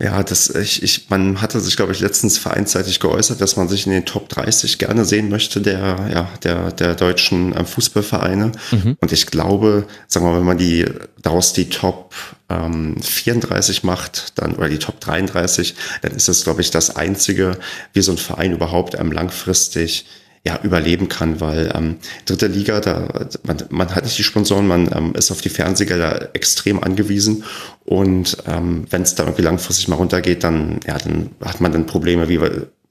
Ja, 0.01 0.23
das, 0.23 0.49
ich, 0.49 0.81
ich, 0.81 1.09
man 1.11 1.41
hatte 1.41 1.59
sich, 1.59 1.75
glaube 1.77 1.91
ich, 1.91 1.99
letztens 1.99 2.39
vereinsseitig 2.39 2.99
geäußert, 2.99 3.39
dass 3.39 3.55
man 3.55 3.67
sich 3.67 3.85
in 3.85 3.91
den 3.91 4.05
Top 4.05 4.29
30 4.29 4.79
gerne 4.79 5.05
sehen 5.05 5.29
möchte 5.29 5.61
der, 5.61 6.09
ja, 6.11 6.29
der, 6.43 6.71
der 6.71 6.95
deutschen 6.95 7.55
ähm, 7.55 7.67
Fußballvereine. 7.67 8.51
Mhm. 8.71 8.97
Und 8.99 9.11
ich 9.11 9.27
glaube, 9.27 9.85
sagen 10.07 10.25
wir 10.25 10.31
mal, 10.31 10.39
wenn 10.39 10.45
man 10.47 10.57
die, 10.57 10.85
daraus 11.21 11.53
die 11.53 11.69
Top 11.69 12.15
ähm, 12.49 12.99
34 12.99 13.83
macht, 13.83 14.39
dann, 14.39 14.55
oder 14.55 14.69
die 14.69 14.79
Top 14.79 14.99
33, 14.99 15.75
dann 16.01 16.13
ist 16.13 16.29
es, 16.29 16.45
glaube 16.45 16.61
ich, 16.61 16.71
das 16.71 16.95
einzige, 16.95 17.59
wie 17.93 18.01
so 18.01 18.11
ein 18.11 18.17
Verein 18.17 18.53
überhaupt 18.53 18.95
ähm, 18.95 19.11
langfristig 19.11 20.05
ja, 20.43 20.59
überleben 20.63 21.07
kann, 21.07 21.39
weil 21.39 21.71
ähm, 21.75 21.97
dritte 22.25 22.47
Liga, 22.47 22.79
da 22.79 23.27
man, 23.43 23.57
man 23.69 23.93
hat 23.93 24.05
nicht 24.05 24.17
die 24.17 24.23
Sponsoren, 24.23 24.67
man 24.67 24.89
ähm, 24.95 25.13
ist 25.13 25.31
auf 25.31 25.41
die 25.41 25.49
Fernsehgelder 25.49 26.29
extrem 26.33 26.83
angewiesen 26.83 27.43
und 27.85 28.37
ähm, 28.47 28.85
wenn 28.89 29.03
es 29.03 29.13
da 29.13 29.23
irgendwie 29.23 29.43
langfristig 29.43 29.87
mal 29.87 29.97
runtergeht, 29.97 30.43
dann 30.43 30.79
ja, 30.87 30.97
dann 30.97 31.29
hat 31.43 31.61
man 31.61 31.71
dann 31.71 31.85
Probleme, 31.85 32.27
wie 32.27 32.39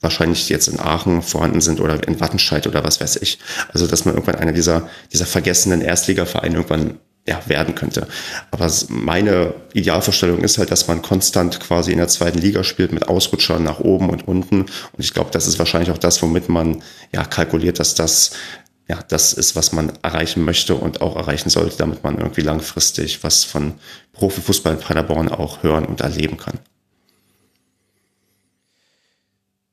wahrscheinlich 0.01 0.49
jetzt 0.49 0.69
in 0.69 0.79
Aachen 0.79 1.23
vorhanden 1.23 1.61
sind 1.61 1.81
oder 1.81 2.07
in 2.07 2.21
Wattenscheid 2.21 2.67
oder 2.67 2.85
was 2.85 3.01
weiß 3.01 3.17
ich. 3.17 3.39
Also 3.73 3.87
dass 3.87 4.05
man 4.05 4.15
irgendwann 4.15 4.37
einer 4.37 4.53
dieser 4.53 4.89
dieser 5.13 5.27
vergessenen 5.27 5.83
Erstligavereine 5.83 6.55
irgendwann 6.55 6.99
ja, 7.27 7.41
werden 7.47 7.75
könnte. 7.75 8.09
Aber 8.51 8.71
meine 8.89 9.55
Idealvorstellung 9.73 10.41
ist 10.41 10.59
halt, 10.59 10.71
dass 10.71 10.89
man 10.89 11.03
konstant 11.03 11.61
quasi 11.61 11.93
in 11.93 11.99
der 11.99 12.09
zweiten 12.09 12.39
Liga 12.39 12.65
spielt 12.65 12.93
mit 12.93 13.09
Ausrutschern 13.09 13.63
nach 13.63 13.81
oben 13.81 14.11
und 14.11 14.27
unten. 14.27 14.63
Und 14.63 14.99
ich 14.99 15.13
glaube, 15.13 15.31
das 15.31 15.47
ist 15.47 15.59
wahrscheinlich 15.59 15.91
auch 15.91 15.99
das, 15.99 16.23
womit 16.23 16.49
man 16.49 16.83
ja 17.13 17.25
kalkuliert, 17.25 17.79
dass 17.79 17.95
das 17.95 18.33
ja 18.89 18.99
das 19.09 19.33
ist, 19.33 19.55
was 19.55 19.71
man 19.73 19.93
erreichen 20.03 20.45
möchte 20.45 20.75
und 20.75 21.01
auch 21.01 21.15
erreichen 21.17 21.51
sollte, 21.51 21.77
damit 21.77 22.03
man 22.03 22.19
irgendwie 22.19 22.41
langfristig 22.41 23.23
was 23.23 23.45
von 23.45 23.75
Profifußball 24.13 24.75
in 24.75 24.81
Paderborn 24.81 25.29
auch 25.29 25.63
hören 25.63 25.85
und 25.85 26.01
erleben 26.01 26.37
kann. 26.37 26.59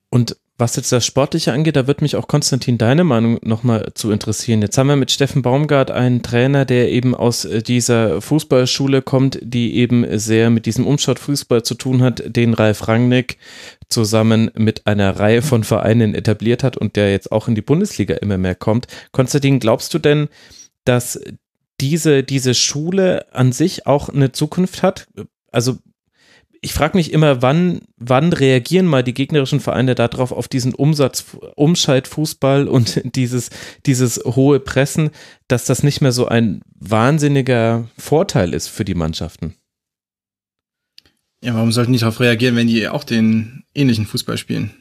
Und 0.10 0.38
was 0.60 0.76
jetzt 0.76 0.92
das 0.92 1.06
Sportliche 1.06 1.54
angeht, 1.54 1.76
da 1.76 1.86
wird 1.86 2.02
mich 2.02 2.16
auch 2.16 2.28
Konstantin 2.28 2.80
deine 2.80 3.04
Meinung 3.04 3.38
nochmal 3.44 3.92
zu 3.94 4.12
interessieren. 4.12 4.62
Jetzt 4.62 4.78
haben 4.78 4.88
wir 4.88 4.96
mit 4.96 5.12
Steffen 5.12 5.44
Baumgart 5.44 5.92
einen 5.92 6.24
Trainer, 6.24 6.66
der 6.66 6.90
eben 6.90 7.14
aus 7.14 7.46
äh, 7.46 7.62
dieser 7.62 8.22
Fußballschule 8.22 9.04
kommt, 9.04 9.38
die 9.44 9.76
eben 9.76 10.18
sehr 10.18 10.50
mit 10.50 10.66
diesem 10.66 10.88
Umschaltfußball 10.88 11.62
zu 11.62 11.76
tun 11.76 12.02
hat, 12.02 12.24
den 12.26 12.56
Ralf 12.56 12.88
Rangnick 12.88 13.38
zusammen 13.88 14.50
mit 14.56 14.88
einer 14.88 15.20
Reihe 15.20 15.44
von 15.44 15.64
Vereinen 15.64 16.16
etabliert 16.16 16.64
hat 16.64 16.76
und 16.76 16.96
der 16.96 17.12
jetzt 17.12 17.32
auch 17.32 17.48
in 17.48 17.56
die 17.56 17.62
Bundesliga 17.62 18.16
immer 18.16 18.40
mehr 18.40 18.56
kommt. 18.56 18.88
Konstantin, 19.12 19.60
glaubst 19.60 19.94
du 19.94 20.00
denn, 20.00 20.28
dass 20.86 21.20
diese, 21.80 22.24
diese 22.24 22.56
Schule 22.56 23.32
an 23.32 23.52
sich 23.52 23.86
auch 23.86 24.10
eine 24.10 24.32
Zukunft 24.32 24.82
hat? 24.82 25.08
Also 25.52 25.78
ich 26.62 26.74
frage 26.74 26.98
mich 26.98 27.12
immer, 27.12 27.42
wann, 27.42 27.82
wann 27.98 28.34
reagieren 28.34 28.86
mal 28.86 29.04
die 29.04 29.14
gegnerischen 29.14 29.60
Vereine 29.60 29.96
darauf, 29.96 30.32
auf 30.32 30.48
diesen 30.48 30.74
Umsatz, 30.74 31.26
Umschaltfußball 31.56 32.68
und 32.68 33.02
dieses, 33.16 33.50
dieses 33.86 34.22
hohe 34.26 34.60
Pressen, 34.60 35.12
dass 35.48 35.66
das 35.66 35.84
nicht 35.84 36.02
mehr 36.02 36.12
so 36.12 36.28
ein 36.28 36.62
wahnsinniger 36.80 37.88
Vorteil 37.98 38.54
ist 38.54 38.68
für 38.68 38.86
die 38.86 38.96
Mannschaften. 38.96 39.56
Ja, 41.44 41.54
warum 41.54 41.72
sollten 41.72 41.94
die 41.94 42.00
darauf 42.00 42.20
reagieren, 42.20 42.56
wenn 42.56 42.68
die 42.68 42.88
auch 42.88 43.04
den 43.04 43.64
ähnlichen 43.76 44.06
Fußball 44.06 44.38
spielen? 44.38 44.72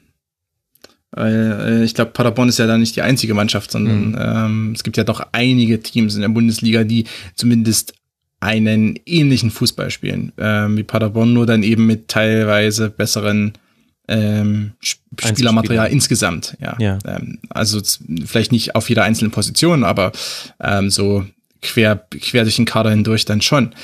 Weil 1.10 1.80
äh, 1.80 1.84
ich 1.84 1.94
glaube, 1.94 2.10
Paderborn 2.12 2.48
ist 2.48 2.58
ja 2.58 2.66
da 2.66 2.78
nicht 2.78 2.96
die 2.96 3.02
einzige 3.02 3.34
Mannschaft, 3.34 3.70
sondern 3.70 4.10
mhm. 4.10 4.18
ähm, 4.18 4.72
es 4.74 4.82
gibt 4.82 4.96
ja 4.96 5.04
doch 5.04 5.26
einige 5.32 5.80
Teams 5.80 6.14
in 6.14 6.22
der 6.22 6.28
Bundesliga, 6.28 6.84
die 6.84 7.04
zumindest 7.34 7.94
einen 8.40 8.98
ähnlichen 9.06 9.50
Fußball 9.50 9.90
spielen 9.90 10.32
ähm, 10.38 10.76
wie 10.76 10.82
Paderborn, 10.82 11.32
nur 11.32 11.46
dann 11.46 11.62
eben 11.62 11.86
mit 11.86 12.08
teilweise 12.08 12.90
besseren 12.90 13.54
ähm, 14.08 14.72
Spielermaterial 14.80 15.90
insgesamt. 15.90 16.56
Ja, 16.60 16.76
ja. 16.78 16.98
Ähm, 17.06 17.38
also 17.48 17.80
vielleicht 18.24 18.52
nicht 18.52 18.74
auf 18.74 18.88
jeder 18.88 19.04
einzelnen 19.04 19.32
Position, 19.32 19.84
aber 19.84 20.12
ähm, 20.60 20.90
so 20.90 21.24
quer 21.62 21.96
quer 21.96 22.44
durch 22.44 22.56
den 22.56 22.66
Kader 22.66 22.90
hindurch 22.90 23.24
dann 23.24 23.40
schon. 23.40 23.74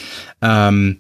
Ähm, 0.41 0.99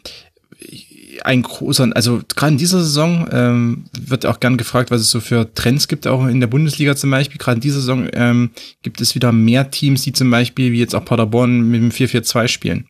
ein 1.24 1.42
großer, 1.42 1.90
also 1.94 2.22
gerade 2.34 2.52
in 2.52 2.58
dieser 2.58 2.78
Saison 2.78 3.28
ähm, 3.30 3.84
wird 3.92 4.26
auch 4.26 4.40
gern 4.40 4.56
gefragt, 4.56 4.90
was 4.90 5.02
es 5.02 5.10
so 5.10 5.20
für 5.20 5.52
Trends 5.54 5.86
gibt, 5.86 6.06
auch 6.06 6.26
in 6.26 6.40
der 6.40 6.46
Bundesliga 6.46 6.96
zum 6.96 7.10
Beispiel. 7.10 7.38
Gerade 7.38 7.56
in 7.56 7.60
dieser 7.60 7.80
Saison 7.80 8.08
ähm, 8.12 8.50
gibt 8.82 9.00
es 9.00 9.14
wieder 9.14 9.30
mehr 9.30 9.70
Teams, 9.70 10.02
die 10.02 10.12
zum 10.12 10.30
Beispiel, 10.30 10.72
wie 10.72 10.78
jetzt 10.78 10.94
auch 10.94 11.04
Paderborn, 11.04 11.68
mit 11.70 11.80
dem 11.82 11.90
4-4-2 11.90 12.48
spielen. 12.48 12.86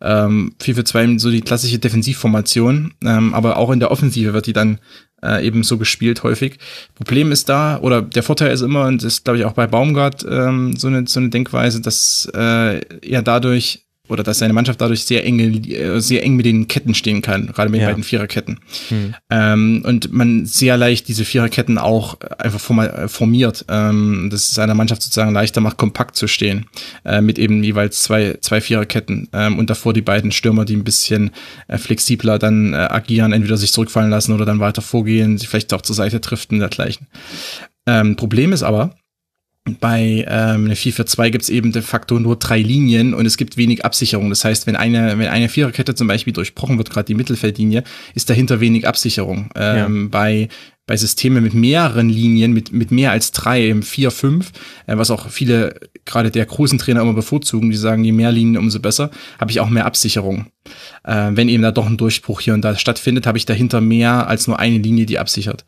Ähm, 0.00 0.54
4-4-2 0.60 1.18
so 1.18 1.30
die 1.30 1.40
klassische 1.40 1.78
Defensivformation, 1.78 2.94
ähm, 3.04 3.34
aber 3.34 3.56
auch 3.56 3.70
in 3.70 3.80
der 3.80 3.90
Offensive 3.90 4.32
wird 4.32 4.46
die 4.46 4.52
dann 4.52 4.78
äh, 5.22 5.46
eben 5.46 5.62
so 5.62 5.78
gespielt 5.78 6.22
häufig. 6.22 6.58
Problem 6.94 7.32
ist 7.32 7.48
da, 7.48 7.78
oder 7.80 8.02
der 8.02 8.22
Vorteil 8.22 8.52
ist 8.52 8.62
immer, 8.62 8.86
und 8.86 9.02
das 9.02 9.14
ist 9.14 9.24
glaube 9.24 9.38
ich 9.38 9.44
auch 9.44 9.52
bei 9.52 9.66
Baumgart 9.66 10.26
ähm, 10.28 10.76
so, 10.76 10.88
eine, 10.88 11.06
so 11.06 11.20
eine 11.20 11.30
Denkweise, 11.30 11.80
dass 11.80 12.30
äh, 12.34 12.80
er 13.00 13.22
dadurch 13.22 13.86
oder 14.12 14.22
dass 14.22 14.38
seine 14.38 14.52
Mannschaft 14.52 14.80
dadurch 14.80 15.04
sehr 15.04 15.24
eng, 15.24 15.40
äh, 15.40 16.00
sehr 16.00 16.22
eng 16.22 16.36
mit 16.36 16.46
den 16.46 16.68
Ketten 16.68 16.94
stehen 16.94 17.22
kann, 17.22 17.46
gerade 17.46 17.70
mit 17.70 17.80
ja. 17.80 17.86
den 17.86 17.92
beiden 17.92 18.04
Viererketten. 18.04 18.60
Hm. 18.88 19.14
Ähm, 19.30 19.82
und 19.86 20.12
man 20.12 20.44
sehr 20.46 20.76
leicht 20.76 21.08
diese 21.08 21.24
Viererketten 21.24 21.78
auch 21.78 22.18
einfach 22.38 22.70
äh, 22.78 23.08
formiert, 23.08 23.64
ähm, 23.68 24.28
dass 24.30 24.52
es 24.52 24.58
einer 24.58 24.74
Mannschaft 24.74 25.02
sozusagen 25.02 25.32
leichter 25.32 25.60
macht, 25.60 25.78
kompakt 25.78 26.16
zu 26.16 26.28
stehen, 26.28 26.66
äh, 27.04 27.20
mit 27.20 27.38
eben 27.38 27.64
jeweils 27.64 28.02
zwei, 28.02 28.36
zwei 28.40 28.60
Viererketten 28.60 29.28
ähm, 29.32 29.58
und 29.58 29.70
davor 29.70 29.94
die 29.94 30.02
beiden 30.02 30.30
Stürmer, 30.30 30.64
die 30.64 30.76
ein 30.76 30.84
bisschen 30.84 31.30
äh, 31.68 31.78
flexibler 31.78 32.38
dann 32.38 32.74
äh, 32.74 32.76
agieren, 32.76 33.32
entweder 33.32 33.56
sich 33.56 33.72
zurückfallen 33.72 34.10
lassen 34.10 34.32
oder 34.32 34.44
dann 34.44 34.60
weiter 34.60 34.82
vorgehen, 34.82 35.38
vielleicht 35.38 35.72
auch 35.72 35.82
zur 35.82 35.96
Seite 35.96 36.20
driften 36.20 36.56
und 36.56 36.60
dergleichen. 36.60 37.06
Ähm, 37.86 38.16
Problem 38.16 38.52
ist 38.52 38.62
aber, 38.62 38.94
bei 39.78 40.24
ähm, 40.28 40.64
einer 40.64 40.74
4-4-2 40.74 41.30
gibt 41.30 41.42
es 41.42 41.48
eben 41.48 41.70
de 41.70 41.82
facto 41.82 42.18
nur 42.18 42.36
drei 42.36 42.60
Linien 42.60 43.14
und 43.14 43.26
es 43.26 43.36
gibt 43.36 43.56
wenig 43.56 43.84
Absicherung. 43.84 44.28
Das 44.28 44.44
heißt, 44.44 44.66
wenn 44.66 44.74
eine, 44.74 45.18
wenn 45.18 45.28
eine 45.28 45.48
Viererkette 45.48 45.94
zum 45.94 46.08
Beispiel 46.08 46.32
durchbrochen 46.32 46.78
wird, 46.78 46.90
gerade 46.90 47.06
die 47.06 47.14
Mittelfeldlinie, 47.14 47.84
ist 48.14 48.28
dahinter 48.28 48.58
wenig 48.58 48.88
Absicherung. 48.88 49.50
Ähm, 49.54 50.04
ja. 50.04 50.08
Bei 50.10 50.48
bei 50.86 50.96
Systemen 50.96 51.44
mit 51.44 51.54
mehreren 51.54 52.08
Linien, 52.08 52.52
mit, 52.52 52.72
mit 52.72 52.90
mehr 52.90 53.12
als 53.12 53.30
drei, 53.30 53.68
im 53.68 53.82
vier, 53.82 54.10
fünf, 54.10 54.50
äh, 54.86 54.96
was 54.96 55.10
auch 55.10 55.28
viele, 55.28 55.78
gerade 56.04 56.30
der 56.30 56.44
großen 56.44 56.78
Trainer 56.78 57.02
immer 57.02 57.14
bevorzugen, 57.14 57.70
die 57.70 57.76
sagen, 57.76 58.02
je 58.02 58.12
mehr 58.12 58.32
Linien, 58.32 58.58
umso 58.58 58.80
besser, 58.80 59.10
habe 59.38 59.50
ich 59.52 59.60
auch 59.60 59.70
mehr 59.70 59.86
Absicherung. 59.86 60.46
Äh, 61.04 61.30
wenn 61.32 61.48
eben 61.48 61.62
da 61.62 61.70
doch 61.70 61.86
ein 61.86 61.96
Durchbruch 61.96 62.40
hier 62.40 62.54
und 62.54 62.62
da 62.62 62.76
stattfindet, 62.76 63.26
habe 63.26 63.38
ich 63.38 63.46
dahinter 63.46 63.80
mehr 63.80 64.26
als 64.26 64.48
nur 64.48 64.58
eine 64.58 64.78
Linie, 64.78 65.06
die 65.06 65.18
absichert. 65.18 65.64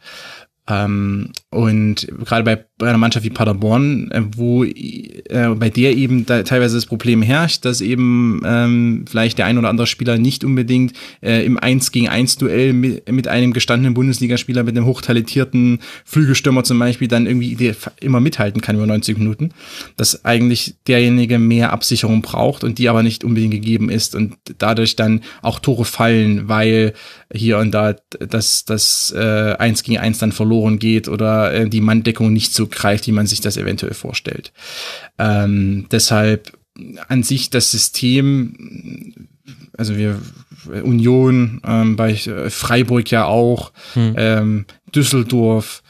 Ähm, 0.66 1.30
und 1.54 2.08
gerade 2.24 2.42
bei, 2.42 2.64
bei 2.78 2.88
einer 2.88 2.98
Mannschaft 2.98 3.24
wie 3.24 3.30
Paderborn, 3.30 4.10
äh, 4.10 4.22
wo 4.36 4.64
äh, 4.64 5.54
bei 5.56 5.70
der 5.70 5.96
eben 5.96 6.26
da 6.26 6.42
teilweise 6.42 6.76
das 6.76 6.86
Problem 6.86 7.22
herrscht, 7.22 7.64
dass 7.64 7.80
eben 7.80 8.42
ähm, 8.44 9.04
vielleicht 9.08 9.38
der 9.38 9.46
ein 9.46 9.56
oder 9.56 9.68
andere 9.68 9.86
Spieler 9.86 10.18
nicht 10.18 10.42
unbedingt 10.42 10.94
äh, 11.22 11.46
im 11.46 11.56
1 11.56 11.92
gegen 11.92 12.08
1 12.08 12.38
Duell 12.38 12.72
mit, 12.72 13.08
mit 13.08 13.28
einem 13.28 13.52
gestandenen 13.52 13.94
Bundesligaspieler, 13.94 14.64
mit 14.64 14.76
einem 14.76 14.86
hochtalentierten 14.86 15.78
Flügelstürmer 16.04 16.64
zum 16.64 16.80
Beispiel, 16.80 17.06
dann 17.06 17.26
irgendwie 17.26 17.72
immer 18.00 18.18
mithalten 18.18 18.60
kann 18.60 18.74
über 18.74 18.88
90 18.88 19.16
Minuten, 19.16 19.50
dass 19.96 20.24
eigentlich 20.24 20.74
derjenige 20.88 21.38
mehr 21.38 21.72
Absicherung 21.72 22.22
braucht 22.22 22.64
und 22.64 22.78
die 22.78 22.88
aber 22.88 23.04
nicht 23.04 23.22
unbedingt 23.22 23.54
gegeben 23.54 23.90
ist 23.90 24.16
und 24.16 24.34
dadurch 24.58 24.96
dann 24.96 25.20
auch 25.40 25.60
Tore 25.60 25.84
fallen, 25.84 26.48
weil 26.48 26.94
hier 27.32 27.58
und 27.58 27.70
da 27.70 27.94
das, 28.18 28.64
das 28.64 29.14
äh, 29.16 29.54
1 29.56 29.84
gegen 29.84 29.98
1 29.98 30.18
dann 30.18 30.32
verloren 30.32 30.80
geht 30.80 31.06
oder 31.06 31.43
äh, 31.52 31.68
die 31.68 31.80
Manndeckung 31.80 32.32
nicht 32.32 32.52
so 32.52 32.66
greift, 32.66 33.06
wie 33.06 33.12
man 33.12 33.26
sich 33.26 33.40
das 33.40 33.56
eventuell 33.56 33.94
vorstellt. 33.94 34.52
Ähm, 35.18 35.86
deshalb 35.90 36.52
an 37.08 37.22
sich 37.22 37.50
das 37.50 37.70
System, 37.70 39.14
also 39.76 39.96
wir 39.96 40.20
Union, 40.82 41.60
ähm, 41.64 41.96
bei 41.96 42.14
Freiburg 42.16 43.10
ja 43.10 43.26
auch, 43.26 43.72
hm. 43.92 44.14
ähm, 44.16 44.66
Düsseldorf, 44.94 45.82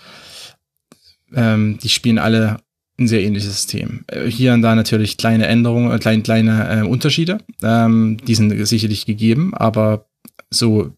ähm, 1.35 1.79
die 1.83 1.89
spielen 1.89 2.19
alle 2.19 2.59
ein 2.99 3.09
sehr 3.09 3.23
ähnliches 3.23 3.53
System. 3.53 4.05
Äh, 4.07 4.27
hier 4.27 4.53
und 4.53 4.63
da 4.63 4.75
natürlich 4.75 5.17
kleine 5.17 5.47
Änderungen, 5.47 5.91
äh, 5.91 5.99
kleine, 5.99 6.23
kleine 6.23 6.81
äh, 6.81 6.83
Unterschiede. 6.83 7.39
Ähm, 7.63 8.19
die 8.27 8.35
sind 8.35 8.67
sicherlich 8.67 9.07
gegeben, 9.07 9.53
aber 9.55 10.07
so 10.51 10.93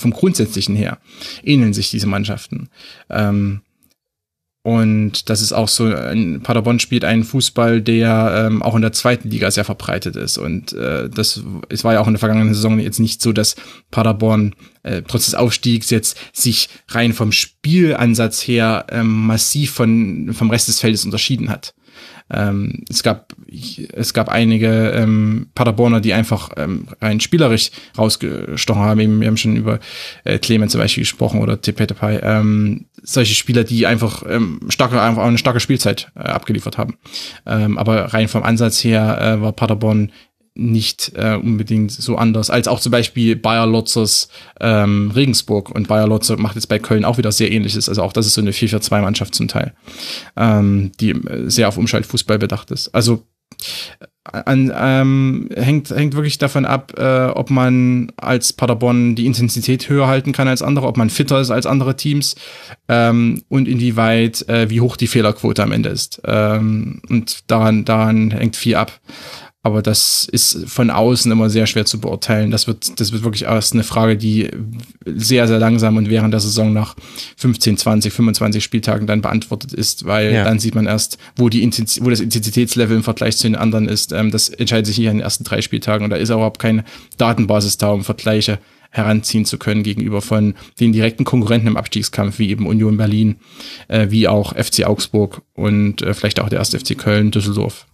vom 0.00 0.12
Grundsätzlichen 0.12 0.76
her 0.76 0.98
ähneln 1.42 1.74
sich 1.74 1.90
diese 1.90 2.06
Mannschaften. 2.06 2.68
Ähm, 3.10 3.62
und 4.68 5.30
das 5.30 5.40
ist 5.40 5.52
auch 5.52 5.68
so, 5.68 5.84
ein 5.86 6.42
Paderborn 6.42 6.78
spielt 6.78 7.02
einen 7.02 7.24
Fußball, 7.24 7.80
der 7.80 8.48
ähm, 8.48 8.62
auch 8.62 8.74
in 8.74 8.82
der 8.82 8.92
zweiten 8.92 9.30
Liga 9.30 9.50
sehr 9.50 9.64
verbreitet 9.64 10.14
ist. 10.14 10.36
Und 10.36 10.74
äh, 10.74 11.08
das 11.08 11.42
es 11.70 11.84
war 11.84 11.94
ja 11.94 12.00
auch 12.00 12.06
in 12.06 12.12
der 12.12 12.18
vergangenen 12.18 12.52
Saison 12.52 12.78
jetzt 12.78 12.98
nicht 12.98 13.22
so, 13.22 13.32
dass 13.32 13.56
Paderborn 13.90 14.54
äh, 14.82 15.00
trotz 15.08 15.24
des 15.24 15.34
Aufstiegs 15.34 15.88
jetzt 15.88 16.18
sich 16.34 16.68
rein 16.88 17.14
vom 17.14 17.32
Spielansatz 17.32 18.42
her 18.42 18.84
ähm, 18.90 19.26
massiv 19.26 19.70
von, 19.70 20.34
vom 20.34 20.50
Rest 20.50 20.68
des 20.68 20.80
Feldes 20.80 21.06
unterschieden 21.06 21.48
hat. 21.48 21.72
Ähm, 22.30 22.84
es 22.88 23.02
gab 23.02 23.34
es 23.92 24.12
gab 24.12 24.28
einige 24.28 24.90
ähm, 24.90 25.48
Paderborner, 25.54 26.00
die 26.00 26.12
einfach 26.12 26.50
ähm, 26.56 26.88
rein 27.00 27.20
spielerisch 27.20 27.70
rausgestochen 27.96 28.82
haben. 28.82 29.20
Wir 29.20 29.28
haben 29.28 29.36
schon 29.36 29.56
über 29.56 29.80
äh, 30.24 30.38
Clemens 30.38 30.72
zum 30.72 30.80
Beispiel 30.80 31.02
gesprochen 31.02 31.40
oder 31.40 31.60
Tepetepai. 31.60 32.20
Ähm, 32.22 32.86
solche 33.02 33.34
Spieler, 33.34 33.64
die 33.64 33.86
einfach 33.86 34.22
ähm, 34.28 34.60
starke, 34.68 35.00
einfach 35.00 35.24
eine 35.24 35.38
starke 35.38 35.60
Spielzeit 35.60 36.10
äh, 36.14 36.20
abgeliefert 36.20 36.76
haben. 36.76 36.98
Ähm, 37.46 37.78
aber 37.78 38.12
rein 38.12 38.28
vom 38.28 38.42
Ansatz 38.42 38.84
her 38.84 39.18
äh, 39.20 39.40
war 39.40 39.52
Paderborn 39.52 40.12
nicht 40.58 41.12
äh, 41.14 41.36
unbedingt 41.36 41.92
so 41.92 42.16
anders 42.16 42.50
als 42.50 42.68
auch 42.68 42.80
zum 42.80 42.92
Beispiel 42.92 43.36
Bayer 43.36 43.66
Lotzers 43.66 44.28
ähm, 44.60 45.10
Regensburg 45.14 45.70
und 45.70 45.88
Bayer 45.88 46.08
Lotzer 46.08 46.36
macht 46.36 46.56
jetzt 46.56 46.66
bei 46.66 46.78
Köln 46.78 47.04
auch 47.04 47.16
wieder 47.16 47.32
sehr 47.32 47.50
ähnliches. 47.52 47.88
Also 47.88 48.02
auch 48.02 48.12
das 48.12 48.26
ist 48.26 48.34
so 48.34 48.40
eine 48.40 48.50
4-4-2-Mannschaft 48.50 49.34
zum 49.34 49.48
Teil, 49.48 49.72
ähm, 50.36 50.90
die 51.00 51.10
äh, 51.10 51.48
sehr 51.48 51.68
auf 51.68 51.78
Umschaltfußball 51.78 52.38
bedacht 52.38 52.70
ist. 52.70 52.94
Also 52.94 53.22
äh, 54.00 54.06
an, 54.44 54.72
ähm, 54.76 55.48
hängt, 55.54 55.90
hängt 55.90 56.14
wirklich 56.14 56.38
davon 56.38 56.66
ab, 56.66 56.92
äh, 56.98 57.26
ob 57.26 57.50
man 57.50 58.12
als 58.16 58.52
Paderborn 58.52 59.14
die 59.14 59.26
Intensität 59.26 59.88
höher 59.88 60.06
halten 60.06 60.32
kann 60.32 60.48
als 60.48 60.60
andere, 60.60 60.86
ob 60.86 60.96
man 60.96 61.08
fitter 61.08 61.40
ist 61.40 61.50
als 61.50 61.64
andere 61.66 61.96
Teams 61.96 62.34
ähm, 62.88 63.42
und 63.48 63.68
inwieweit, 63.68 64.46
äh, 64.48 64.68
wie 64.68 64.80
hoch 64.80 64.96
die 64.96 65.06
Fehlerquote 65.06 65.62
am 65.62 65.72
Ende 65.72 65.88
ist. 65.88 66.20
Ähm, 66.24 67.00
und 67.08 67.50
daran, 67.50 67.84
daran 67.84 68.32
hängt 68.32 68.56
viel 68.56 68.74
ab. 68.74 69.00
Aber 69.62 69.82
das 69.82 70.26
ist 70.30 70.68
von 70.68 70.90
außen 70.90 71.32
immer 71.32 71.50
sehr 71.50 71.66
schwer 71.66 71.84
zu 71.84 72.00
beurteilen. 72.00 72.52
Das 72.52 72.68
wird, 72.68 73.00
das 73.00 73.12
wird 73.12 73.24
wirklich 73.24 73.42
erst 73.42 73.72
eine 73.72 73.82
Frage, 73.82 74.16
die 74.16 74.48
sehr, 75.04 75.48
sehr 75.48 75.58
langsam 75.58 75.96
und 75.96 76.08
während 76.08 76.32
der 76.32 76.40
Saison 76.40 76.72
nach 76.72 76.94
15, 77.36 77.76
20, 77.76 78.12
25 78.12 78.62
Spieltagen 78.62 79.08
dann 79.08 79.20
beantwortet 79.20 79.72
ist, 79.72 80.06
weil 80.06 80.32
ja. 80.32 80.44
dann 80.44 80.60
sieht 80.60 80.76
man 80.76 80.86
erst, 80.86 81.18
wo 81.36 81.48
die 81.48 81.64
Intensi 81.64 82.04
wo 82.04 82.10
das 82.10 82.20
Intensitätslevel 82.20 82.96
im 82.96 83.02
Vergleich 83.02 83.36
zu 83.36 83.48
den 83.48 83.56
anderen 83.56 83.88
ist. 83.88 84.12
Ähm, 84.12 84.30
das 84.30 84.48
entscheidet 84.48 84.86
sich 84.86 84.98
nicht 84.98 85.08
an 85.08 85.16
den 85.16 85.22
ersten 85.22 85.42
drei 85.42 85.60
Spieltagen 85.60 86.04
und 86.04 86.10
da 86.10 86.16
ist 86.16 86.30
überhaupt 86.30 86.60
keine 86.60 86.84
Datenbasis 87.16 87.78
da, 87.78 87.90
um 87.90 88.04
Vergleiche 88.04 88.60
heranziehen 88.90 89.44
zu 89.44 89.58
können 89.58 89.82
gegenüber 89.82 90.22
von 90.22 90.54
den 90.80 90.92
direkten 90.92 91.24
Konkurrenten 91.24 91.66
im 91.66 91.76
Abstiegskampf, 91.76 92.38
wie 92.38 92.48
eben 92.48 92.66
Union 92.66 92.96
Berlin, 92.96 93.36
äh, 93.88 94.06
wie 94.10 94.28
auch 94.28 94.54
FC 94.54 94.84
Augsburg 94.84 95.42
und 95.54 96.00
äh, 96.02 96.14
vielleicht 96.14 96.40
auch 96.40 96.48
der 96.48 96.60
erste 96.60 96.78
FC 96.78 96.96
Köln, 96.96 97.32
Düsseldorf. 97.32 97.86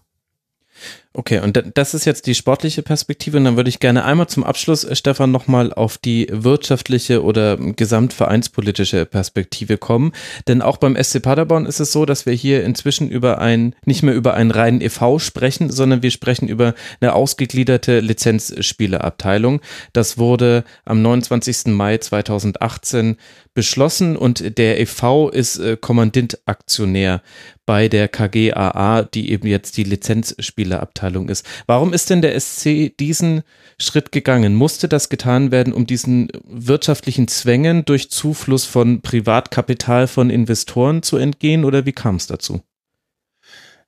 Okay, 1.17 1.39
und 1.39 1.63
das 1.75 1.95
ist 1.95 2.07
jetzt 2.07 2.27
die 2.27 2.35
sportliche 2.35 2.83
Perspektive. 2.83 3.37
Und 3.37 3.45
dann 3.45 3.57
würde 3.57 3.69
ich 3.69 3.79
gerne 3.79 4.05
einmal 4.05 4.27
zum 4.27 4.43
Abschluss, 4.43 4.83
äh, 4.83 4.97
Stefan, 4.97 5.31
nochmal 5.31 5.73
auf 5.73 5.97
die 5.97 6.27
wirtschaftliche 6.29 7.23
oder 7.23 7.57
gesamtvereinspolitische 7.57 9.07
Perspektive 9.07 9.79
kommen. 9.79 10.11
Denn 10.49 10.61
auch 10.61 10.77
beim 10.77 10.97
SC 10.97 11.21
Paderborn 11.23 11.67
ist 11.67 11.79
es 11.79 11.93
so, 11.93 12.05
dass 12.05 12.27
wir 12.27 12.33
hier 12.33 12.65
inzwischen 12.65 13.09
über 13.09 13.39
ein, 13.39 13.77
nicht 13.87 14.03
mehr 14.03 14.13
über 14.13 14.35
einen 14.35 14.51
reinen 14.51 14.81
e.V. 14.81 15.21
sprechen, 15.21 15.71
sondern 15.71 16.03
wir 16.03 16.11
sprechen 16.11 16.49
über 16.49 16.75
eine 17.01 17.13
ausgegliederte 17.13 18.01
Lizenzspielerabteilung. 18.01 19.61
Das 19.93 20.19
wurde 20.19 20.65
am 20.85 21.01
29. 21.01 21.67
Mai 21.67 21.99
2018 21.99 23.19
beschlossen 23.55 24.17
und 24.17 24.59
der 24.59 24.81
e.V. 24.81 25.29
ist 25.29 25.59
äh, 25.59 25.77
Kommanditaktionär 25.81 27.23
bei 27.67 27.89
der 27.89 28.09
KGAA, 28.09 29.05
die 29.05 29.31
eben 29.31 29.47
jetzt 29.47 29.77
die 29.77 29.85
Lizenzspielerabteilung 29.85 31.04
ist. 31.29 31.47
Warum 31.67 31.93
ist 31.93 32.11
denn 32.11 32.23
der 32.23 32.39
SC 32.39 32.97
diesen 32.99 33.43
Schritt 33.79 34.13
gegangen? 34.13 34.55
Musste 34.55 34.89
das 34.89 35.09
getan 35.09 35.51
werden, 35.51 35.73
um 35.73 35.87
diesen 35.87 36.29
wirtschaftlichen 36.45 37.29
Zwängen 37.29 37.85
durch 37.85 38.11
Zufluss 38.11 38.65
von 38.65 39.01
Privatkapital 39.01 40.07
von 40.07 40.31
Investoren 40.31 41.03
zu 41.03 41.17
entgehen 41.17 41.65
oder 41.65 41.87
wie 41.87 41.93
kam 41.93 42.17
es 42.17 42.27
dazu? 42.27 42.63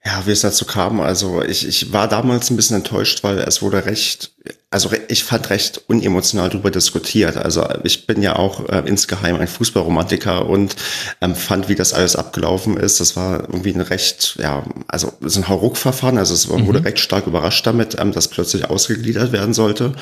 Ja, 0.07 0.25
wie 0.25 0.31
es 0.31 0.43
dazu 0.43 0.67
kam, 0.67 1.01
also 1.01 1.43
ich, 1.43 1.67
ich 1.67 1.93
war 1.93 2.07
damals 2.07 2.49
ein 2.49 2.55
bisschen 2.55 2.77
enttäuscht, 2.77 3.25
weil 3.25 3.39
es 3.39 3.61
wurde 3.61 3.87
recht, 3.87 4.31
also 4.71 4.89
ich 5.09 5.25
fand 5.25 5.51
recht 5.51 5.83
unemotional 5.89 6.49
darüber 6.49 6.71
diskutiert. 6.71 7.37
Also 7.37 7.67
ich 7.83 8.07
bin 8.07 8.23
ja 8.23 8.37
auch 8.37 8.69
äh, 8.69 8.85
insgeheim 8.87 9.35
ein 9.35 9.49
Fußballromantiker 9.49 10.49
und 10.49 10.77
ähm, 11.21 11.35
fand, 11.35 11.69
wie 11.69 11.75
das 11.75 11.93
alles 11.93 12.15
abgelaufen 12.15 12.77
ist. 12.77 13.01
Das 13.01 13.17
war 13.17 13.49
irgendwie 13.49 13.75
ein 13.75 13.81
recht, 13.81 14.37
ja, 14.41 14.63
also 14.87 15.13
es 15.23 15.33
ist 15.33 15.39
ein 15.39 15.49
Hauruck-Verfahren. 15.49 16.19
Also 16.19 16.35
es 16.35 16.49
wurde 16.49 16.79
mhm. 16.79 16.87
recht 16.87 17.01
stark 17.01 17.27
überrascht 17.27 17.67
damit, 17.67 17.99
ähm, 17.99 18.13
dass 18.13 18.29
plötzlich 18.29 18.71
ausgegliedert 18.71 19.33
werden 19.33 19.55
sollte. 19.55 19.93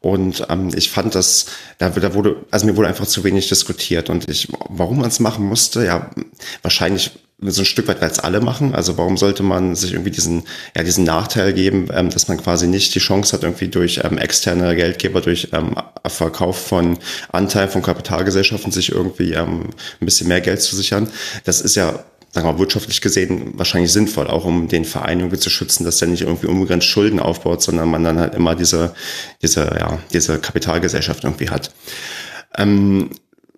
Und 0.00 0.46
ähm, 0.48 0.70
ich 0.74 0.88
fand 0.88 1.14
das, 1.14 1.46
da, 1.76 1.90
da 1.90 2.14
wurde, 2.14 2.36
also 2.50 2.64
mir 2.64 2.78
wurde 2.78 2.88
einfach 2.88 3.06
zu 3.06 3.24
wenig 3.24 3.50
diskutiert. 3.50 4.08
Und 4.08 4.26
ich, 4.26 4.48
warum 4.70 5.00
man 5.00 5.10
es 5.10 5.20
machen 5.20 5.44
musste, 5.44 5.84
ja, 5.84 6.10
wahrscheinlich 6.62 7.10
so 7.42 7.62
ein 7.62 7.66
Stück 7.66 7.88
weit, 7.88 8.00
weil 8.00 8.10
es 8.10 8.18
alle 8.18 8.40
machen. 8.40 8.74
Also 8.74 8.98
warum 8.98 9.16
sollte 9.16 9.42
man 9.42 9.74
sich 9.74 9.92
irgendwie 9.92 10.10
diesen, 10.10 10.44
ja, 10.76 10.82
diesen 10.82 11.04
Nachteil 11.04 11.52
geben, 11.52 11.88
ähm, 11.92 12.10
dass 12.10 12.28
man 12.28 12.38
quasi 12.38 12.66
nicht 12.66 12.94
die 12.94 12.98
Chance 12.98 13.32
hat, 13.34 13.42
irgendwie 13.42 13.68
durch 13.68 14.00
ähm, 14.04 14.18
externe 14.18 14.76
Geldgeber, 14.76 15.20
durch 15.20 15.48
ähm, 15.52 15.74
Verkauf 16.06 16.66
von 16.66 16.98
Anteilen 17.32 17.70
von 17.70 17.82
Kapitalgesellschaften 17.82 18.72
sich 18.72 18.92
irgendwie 18.92 19.32
ähm, 19.32 19.70
ein 20.00 20.04
bisschen 20.04 20.28
mehr 20.28 20.40
Geld 20.40 20.60
zu 20.60 20.76
sichern. 20.76 21.08
Das 21.44 21.60
ist 21.60 21.76
ja 21.76 22.04
sagen 22.32 22.46
wir 22.46 22.52
mal, 22.52 22.58
wirtschaftlich 22.60 23.00
gesehen 23.00 23.54
wahrscheinlich 23.54 23.92
sinnvoll, 23.92 24.28
auch 24.28 24.44
um 24.44 24.68
den 24.68 24.84
Verein 24.84 25.18
irgendwie 25.18 25.38
zu 25.38 25.50
schützen, 25.50 25.84
dass 25.84 25.98
der 25.98 26.08
nicht 26.08 26.22
irgendwie 26.22 26.46
unbegrenzt 26.46 26.86
Schulden 26.86 27.18
aufbaut, 27.18 27.60
sondern 27.60 27.90
man 27.90 28.04
dann 28.04 28.20
halt 28.20 28.34
immer 28.34 28.54
diese, 28.54 28.94
diese, 29.42 29.62
ja, 29.62 29.98
diese 30.12 30.38
Kapitalgesellschaft 30.38 31.24
irgendwie 31.24 31.50
hat. 31.50 31.72
Ähm, 32.56 33.10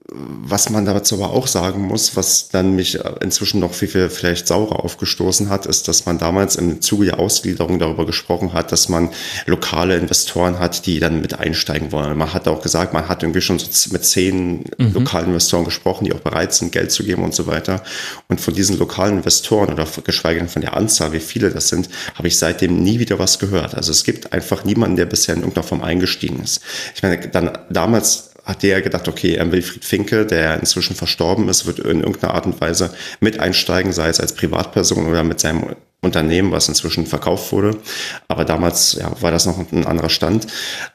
was 0.09 0.69
man 0.69 0.85
dazu 0.85 1.15
aber 1.15 1.33
auch 1.33 1.47
sagen 1.47 1.83
muss, 1.83 2.17
was 2.17 2.49
dann 2.49 2.75
mich 2.75 2.99
inzwischen 3.21 3.61
noch 3.61 3.73
viel, 3.73 3.87
viel 3.87 4.11
vielleicht 4.11 4.49
saurer 4.49 4.85
aufgestoßen 4.85 5.49
hat, 5.49 5.67
ist, 5.67 5.87
dass 5.87 6.07
man 6.07 6.19
damals 6.19 6.57
im 6.57 6.81
Zuge 6.81 7.05
der 7.05 7.21
Ausgliederung 7.21 7.79
darüber 7.79 8.05
gesprochen 8.05 8.53
hat, 8.53 8.73
dass 8.73 8.89
man 8.89 9.11
lokale 9.47 9.97
Investoren 9.97 10.59
hat, 10.59 10.87
die 10.87 10.99
dann 10.99 11.21
mit 11.21 11.39
einsteigen 11.39 11.93
wollen. 11.93 12.19
Man 12.19 12.35
hat 12.35 12.49
auch 12.49 12.63
gesagt, 12.63 12.93
man 12.93 13.09
hat 13.09 13.23
irgendwie 13.23 13.41
schon 13.41 13.61
so 13.61 13.93
mit 13.93 14.05
zehn 14.05 14.65
mhm. 14.77 14.93
lokalen 14.93 15.29
Investoren 15.29 15.65
gesprochen, 15.65 16.05
die 16.05 16.13
auch 16.13 16.21
bereit 16.21 16.53
sind, 16.53 16.73
Geld 16.73 16.91
zu 16.91 17.05
geben 17.05 17.23
und 17.23 17.35
so 17.35 17.47
weiter. 17.47 17.83
Und 18.29 18.41
von 18.41 18.55
diesen 18.55 18.79
lokalen 18.79 19.19
Investoren 19.19 19.73
oder 19.73 19.87
geschweige 20.03 20.41
denn 20.41 20.49
von 20.49 20.63
der 20.63 20.77
Anzahl, 20.77 21.13
wie 21.13 21.21
viele 21.21 21.51
das 21.51 21.69
sind, 21.69 21.89
habe 22.17 22.27
ich 22.27 22.39
seitdem 22.39 22.83
nie 22.83 22.99
wieder 22.99 23.21
was 23.21 23.39
gehört. 23.39 23.77
Also 23.77 23.93
es 23.93 24.03
gibt 24.03 24.33
einfach 24.33 24.65
niemanden, 24.65 24.97
der 24.97 25.07
bisher 25.07 25.35
in 25.35 25.43
irgendeiner 25.43 25.67
Form 25.67 25.83
eingestiegen 25.83 26.43
ist. 26.43 26.61
Ich 26.97 27.03
meine, 27.03 27.19
dann 27.29 27.57
damals 27.71 28.32
hat 28.45 28.63
der 28.63 28.83
gedacht, 28.83 29.09
okay, 29.09 29.39
Wilfried 29.41 29.85
Finke, 29.85 30.27
der 30.27 30.59
inzwischen 30.59 30.97
verstorben 30.97 31.49
ist, 31.49 31.67
wird 31.67 31.79
in 31.79 32.01
irgendeiner 32.01 32.35
Art 32.35 32.47
und 32.47 32.61
Weise 32.61 32.93
mit 33.21 33.39
einsteigen, 33.39 33.93
sei 33.93 34.09
es 34.09 34.21
als 34.21 34.35
Privatperson 34.35 35.07
oder 35.07 35.23
mit 35.23 35.41
seinem 35.41 35.77
Unternehmen, 36.05 36.51
was 36.51 36.69
inzwischen 36.69 37.07
verkauft 37.07 37.53
wurde. 37.53 37.79
Aber 38.27 38.45
damals 38.45 38.95
ja, 38.95 39.13
war 39.21 39.31
das 39.31 39.47
noch 39.47 39.59
ein 39.59 39.87
anderer 39.87 40.11
Stand. 40.11 40.49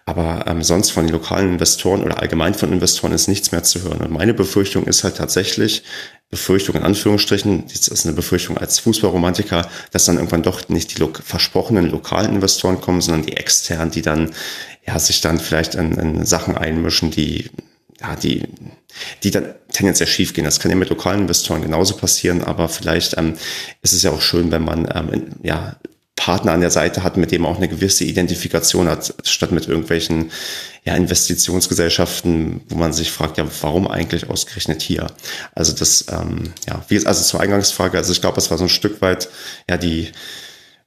Aber 0.05 0.43
ähm, 0.47 0.61
sonst 0.61 0.91
von 0.91 1.05
den 1.05 1.13
lokalen 1.13 1.53
Investoren 1.53 2.03
oder 2.03 2.19
allgemein 2.19 2.53
von 2.53 2.73
Investoren 2.73 3.13
ist 3.13 3.29
nichts 3.29 3.53
mehr 3.53 3.63
zu 3.63 3.81
hören. 3.83 4.01
Und 4.01 4.11
meine 4.11 4.33
Befürchtung 4.33 4.83
ist 4.85 5.05
halt 5.05 5.15
tatsächlich, 5.15 5.83
Befürchtung 6.29 6.75
in 6.75 6.83
Anführungsstrichen, 6.83 7.67
das 7.67 7.87
ist 7.87 8.05
eine 8.05 8.13
Befürchtung 8.13 8.57
als 8.57 8.79
Fußballromantiker, 8.79 9.69
dass 9.91 10.03
dann 10.03 10.17
irgendwann 10.17 10.43
doch 10.43 10.67
nicht 10.67 10.93
die 10.93 10.99
lo 10.99 11.09
versprochenen 11.23 11.89
lokalen 11.89 12.35
Investoren 12.35 12.81
kommen, 12.81 12.99
sondern 12.99 13.25
die 13.25 13.37
externen, 13.37 13.91
die 13.91 14.01
dann 14.01 14.31
ja 14.87 14.97
sich 14.99 15.21
dann 15.21 15.39
vielleicht 15.39 15.75
in, 15.75 15.93
in 15.93 16.25
Sachen 16.25 16.57
einmischen, 16.57 17.11
die 17.11 17.49
ja, 17.99 18.15
die, 18.15 18.43
die 19.23 19.31
dann 19.31 19.55
tendenziell 19.71 20.07
schief 20.07 20.33
gehen. 20.33 20.45
Das 20.45 20.59
kann 20.59 20.71
ja 20.71 20.77
mit 20.77 20.89
lokalen 20.89 21.21
Investoren 21.21 21.61
genauso 21.61 21.97
passieren, 21.97 22.43
aber 22.43 22.69
vielleicht 22.69 23.17
ähm, 23.17 23.33
ist 23.81 23.93
es 23.93 24.03
ja 24.03 24.11
auch 24.11 24.21
schön, 24.21 24.51
wenn 24.51 24.63
man 24.63 24.87
ähm, 24.93 25.31
ja, 25.41 25.77
Partner 26.15 26.51
an 26.51 26.61
der 26.61 26.71
Seite 26.71 27.03
hat, 27.03 27.17
mit 27.17 27.31
dem 27.31 27.45
auch 27.45 27.57
eine 27.57 27.67
gewisse 27.67 28.03
Identifikation 28.03 28.87
hat, 28.87 29.13
statt 29.23 29.51
mit 29.51 29.67
irgendwelchen 29.67 30.31
ja, 30.83 30.95
Investitionsgesellschaften, 30.95 32.61
wo 32.69 32.75
man 32.75 32.93
sich 32.93 33.11
fragt, 33.11 33.37
ja, 33.37 33.47
warum 33.61 33.87
eigentlich 33.87 34.29
ausgerechnet 34.29 34.81
hier? 34.81 35.07
Also 35.55 35.73
das, 35.73 36.05
ähm, 36.11 36.53
ja, 36.67 36.83
wie 36.87 37.05
also 37.05 37.23
zur 37.23 37.39
Eingangsfrage, 37.39 37.97
also 37.97 38.11
ich 38.11 38.21
glaube, 38.21 38.37
es 38.37 38.51
war 38.51 38.57
so 38.57 38.65
ein 38.65 38.69
Stück 38.69 39.01
weit, 39.01 39.29
ja, 39.69 39.77
die, 39.77 40.11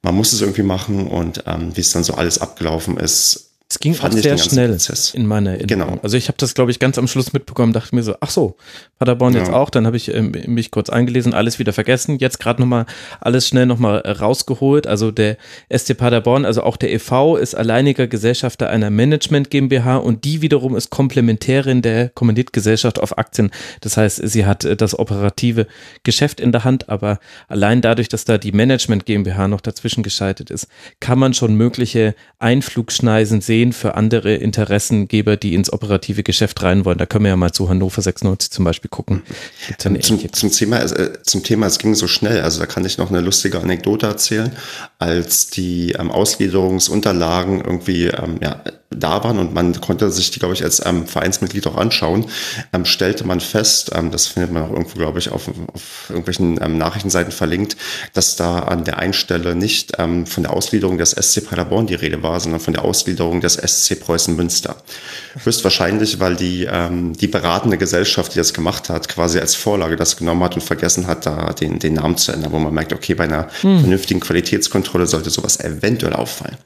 man 0.01 0.15
muss 0.15 0.33
es 0.33 0.41
irgendwie 0.41 0.63
machen 0.63 1.07
und 1.07 1.43
ähm, 1.45 1.75
wie 1.75 1.81
es 1.81 1.91
dann 1.91 2.03
so 2.03 2.13
alles 2.15 2.39
abgelaufen 2.39 2.97
ist, 2.97 3.50
es 3.71 3.79
ging 3.79 3.97
auch 4.01 4.11
sehr 4.11 4.37
schnell 4.37 4.71
Prozess. 4.71 5.13
in 5.13 5.25
meiner 5.25 5.51
Erinnerung. 5.51 5.91
Genau. 5.91 5.99
Also 6.03 6.17
ich 6.17 6.27
habe 6.27 6.35
das, 6.37 6.53
glaube 6.55 6.71
ich, 6.71 6.79
ganz 6.79 6.97
am 6.97 7.07
Schluss 7.07 7.31
mitbekommen, 7.31 7.71
dachte 7.71 7.95
mir 7.95 8.03
so, 8.03 8.15
ach 8.19 8.29
so, 8.29 8.57
Paderborn 8.99 9.33
ja. 9.33 9.39
jetzt 9.39 9.53
auch. 9.53 9.69
Dann 9.69 9.85
habe 9.85 9.95
ich 9.95 10.13
ähm, 10.13 10.33
mich 10.47 10.71
kurz 10.71 10.89
eingelesen, 10.89 11.33
alles 11.33 11.57
wieder 11.57 11.71
vergessen. 11.71 12.17
Jetzt 12.19 12.41
gerade 12.41 12.59
nochmal 12.59 12.85
alles 13.21 13.47
schnell 13.47 13.65
nochmal 13.65 13.99
rausgeholt. 13.99 14.87
Also 14.87 15.11
der 15.11 15.37
SC 15.73 15.97
Paderborn, 15.97 16.43
also 16.43 16.63
auch 16.63 16.75
der 16.75 16.91
e.V. 16.91 17.37
ist 17.37 17.55
alleiniger 17.55 18.07
Gesellschafter 18.07 18.69
einer 18.69 18.89
Management 18.89 19.49
GmbH 19.49 19.95
und 19.97 20.25
die 20.25 20.41
wiederum 20.41 20.75
ist 20.75 20.89
Komplementärin 20.89 21.81
der 21.81 22.09
Kommanditgesellschaft 22.09 22.99
auf 22.99 23.17
Aktien. 23.17 23.51
Das 23.79 23.95
heißt, 23.95 24.21
sie 24.21 24.45
hat 24.45 24.65
äh, 24.65 24.75
das 24.75 24.99
operative 24.99 25.65
Geschäft 26.03 26.41
in 26.41 26.51
der 26.51 26.65
Hand, 26.65 26.89
aber 26.89 27.19
allein 27.47 27.79
dadurch, 27.79 28.09
dass 28.09 28.25
da 28.25 28.37
die 28.37 28.51
Management 28.51 29.05
GmbH 29.05 29.47
noch 29.47 29.61
dazwischen 29.61 30.03
geschaltet 30.03 30.51
ist, 30.51 30.67
kann 30.99 31.17
man 31.17 31.33
schon 31.33 31.55
mögliche 31.55 32.15
Einflugschneisen 32.39 33.39
sehen 33.39 33.60
Ideen 33.61 33.73
für 33.73 33.95
andere 33.95 34.33
Interessengeber, 34.35 35.37
die 35.37 35.53
ins 35.53 35.71
operative 35.71 36.23
Geschäft 36.23 36.63
rein 36.63 36.83
wollen. 36.85 36.97
Da 36.97 37.05
können 37.05 37.25
wir 37.25 37.29
ja 37.29 37.35
mal 37.35 37.51
zu 37.51 37.69
Hannover 37.69 38.01
96 38.01 38.51
zum 38.51 38.65
Beispiel 38.65 38.89
gucken. 38.89 39.21
Zum, 39.77 39.99
zum, 40.01 40.51
Thema, 40.51 40.81
äh, 40.81 41.21
zum 41.23 41.43
Thema, 41.43 41.67
es 41.67 41.77
ging 41.77 41.93
so 41.95 42.07
schnell, 42.07 42.41
also 42.41 42.59
da 42.59 42.65
kann 42.65 42.85
ich 42.85 42.97
noch 42.97 43.09
eine 43.09 43.21
lustige 43.21 43.59
Anekdote 43.59 44.07
erzählen, 44.07 44.51
als 44.97 45.47
die 45.47 45.91
ähm, 45.91 46.11
Ausgliederungsunterlagen 46.11 47.61
irgendwie 47.61 48.07
ähm, 48.07 48.39
ja, 48.41 48.63
da 48.95 49.23
waren 49.23 49.39
und 49.39 49.53
man 49.53 49.79
konnte 49.79 50.11
sich 50.11 50.31
die, 50.31 50.39
glaube 50.39 50.53
ich, 50.53 50.63
als 50.63 50.85
ähm, 50.85 51.07
Vereinsmitglied 51.07 51.65
auch 51.67 51.77
anschauen, 51.77 52.25
ähm, 52.73 52.85
stellte 52.85 53.25
man 53.25 53.39
fest, 53.39 53.91
ähm, 53.95 54.11
das 54.11 54.27
findet 54.27 54.51
man 54.51 54.63
auch 54.63 54.71
irgendwo, 54.71 54.97
glaube 54.97 55.19
ich, 55.19 55.31
auf, 55.31 55.49
auf 55.73 56.05
irgendwelchen 56.09 56.59
ähm, 56.61 56.77
Nachrichtenseiten 56.77 57.31
verlinkt, 57.31 57.77
dass 58.13 58.35
da 58.35 58.59
an 58.59 58.83
der 58.83 58.99
einen 58.99 59.13
Stelle 59.13 59.55
nicht 59.55 59.93
ähm, 59.97 60.25
von 60.25 60.43
der 60.43 60.53
Ausgliederung 60.53 60.97
des 60.97 61.11
SC 61.11 61.47
Paderborn 61.47 61.87
die 61.87 61.95
Rede 61.95 62.21
war, 62.21 62.39
sondern 62.39 62.59
von 62.59 62.73
der 62.73 62.83
Ausgliederung 62.83 63.39
des 63.39 63.53
SC 63.53 63.99
Preußen 63.99 64.35
Münster. 64.35 64.75
Höchstwahrscheinlich, 65.43 66.19
weil 66.19 66.35
die, 66.35 66.67
ähm, 66.69 67.13
die 67.13 67.27
beratende 67.27 67.77
Gesellschaft, 67.77 68.33
die 68.33 68.37
das 68.37 68.53
gemacht 68.53 68.89
hat, 68.89 69.07
quasi 69.07 69.39
als 69.39 69.55
Vorlage 69.55 69.95
das 69.95 70.17
genommen 70.17 70.43
hat 70.43 70.55
und 70.55 70.61
vergessen 70.61 71.07
hat, 71.07 71.25
da 71.25 71.53
den, 71.53 71.79
den 71.79 71.93
Namen 71.93 72.17
zu 72.17 72.33
ändern, 72.33 72.51
wo 72.51 72.59
man 72.59 72.73
merkt, 72.73 72.91
okay, 72.91 73.13
bei 73.13 73.23
einer 73.23 73.47
hm. 73.61 73.79
vernünftigen 73.79 74.19
Qualitätskontrolle 74.19 75.07
sollte 75.07 75.29
sowas 75.29 75.59
eventuell 75.59 76.13
auffallen. 76.13 76.57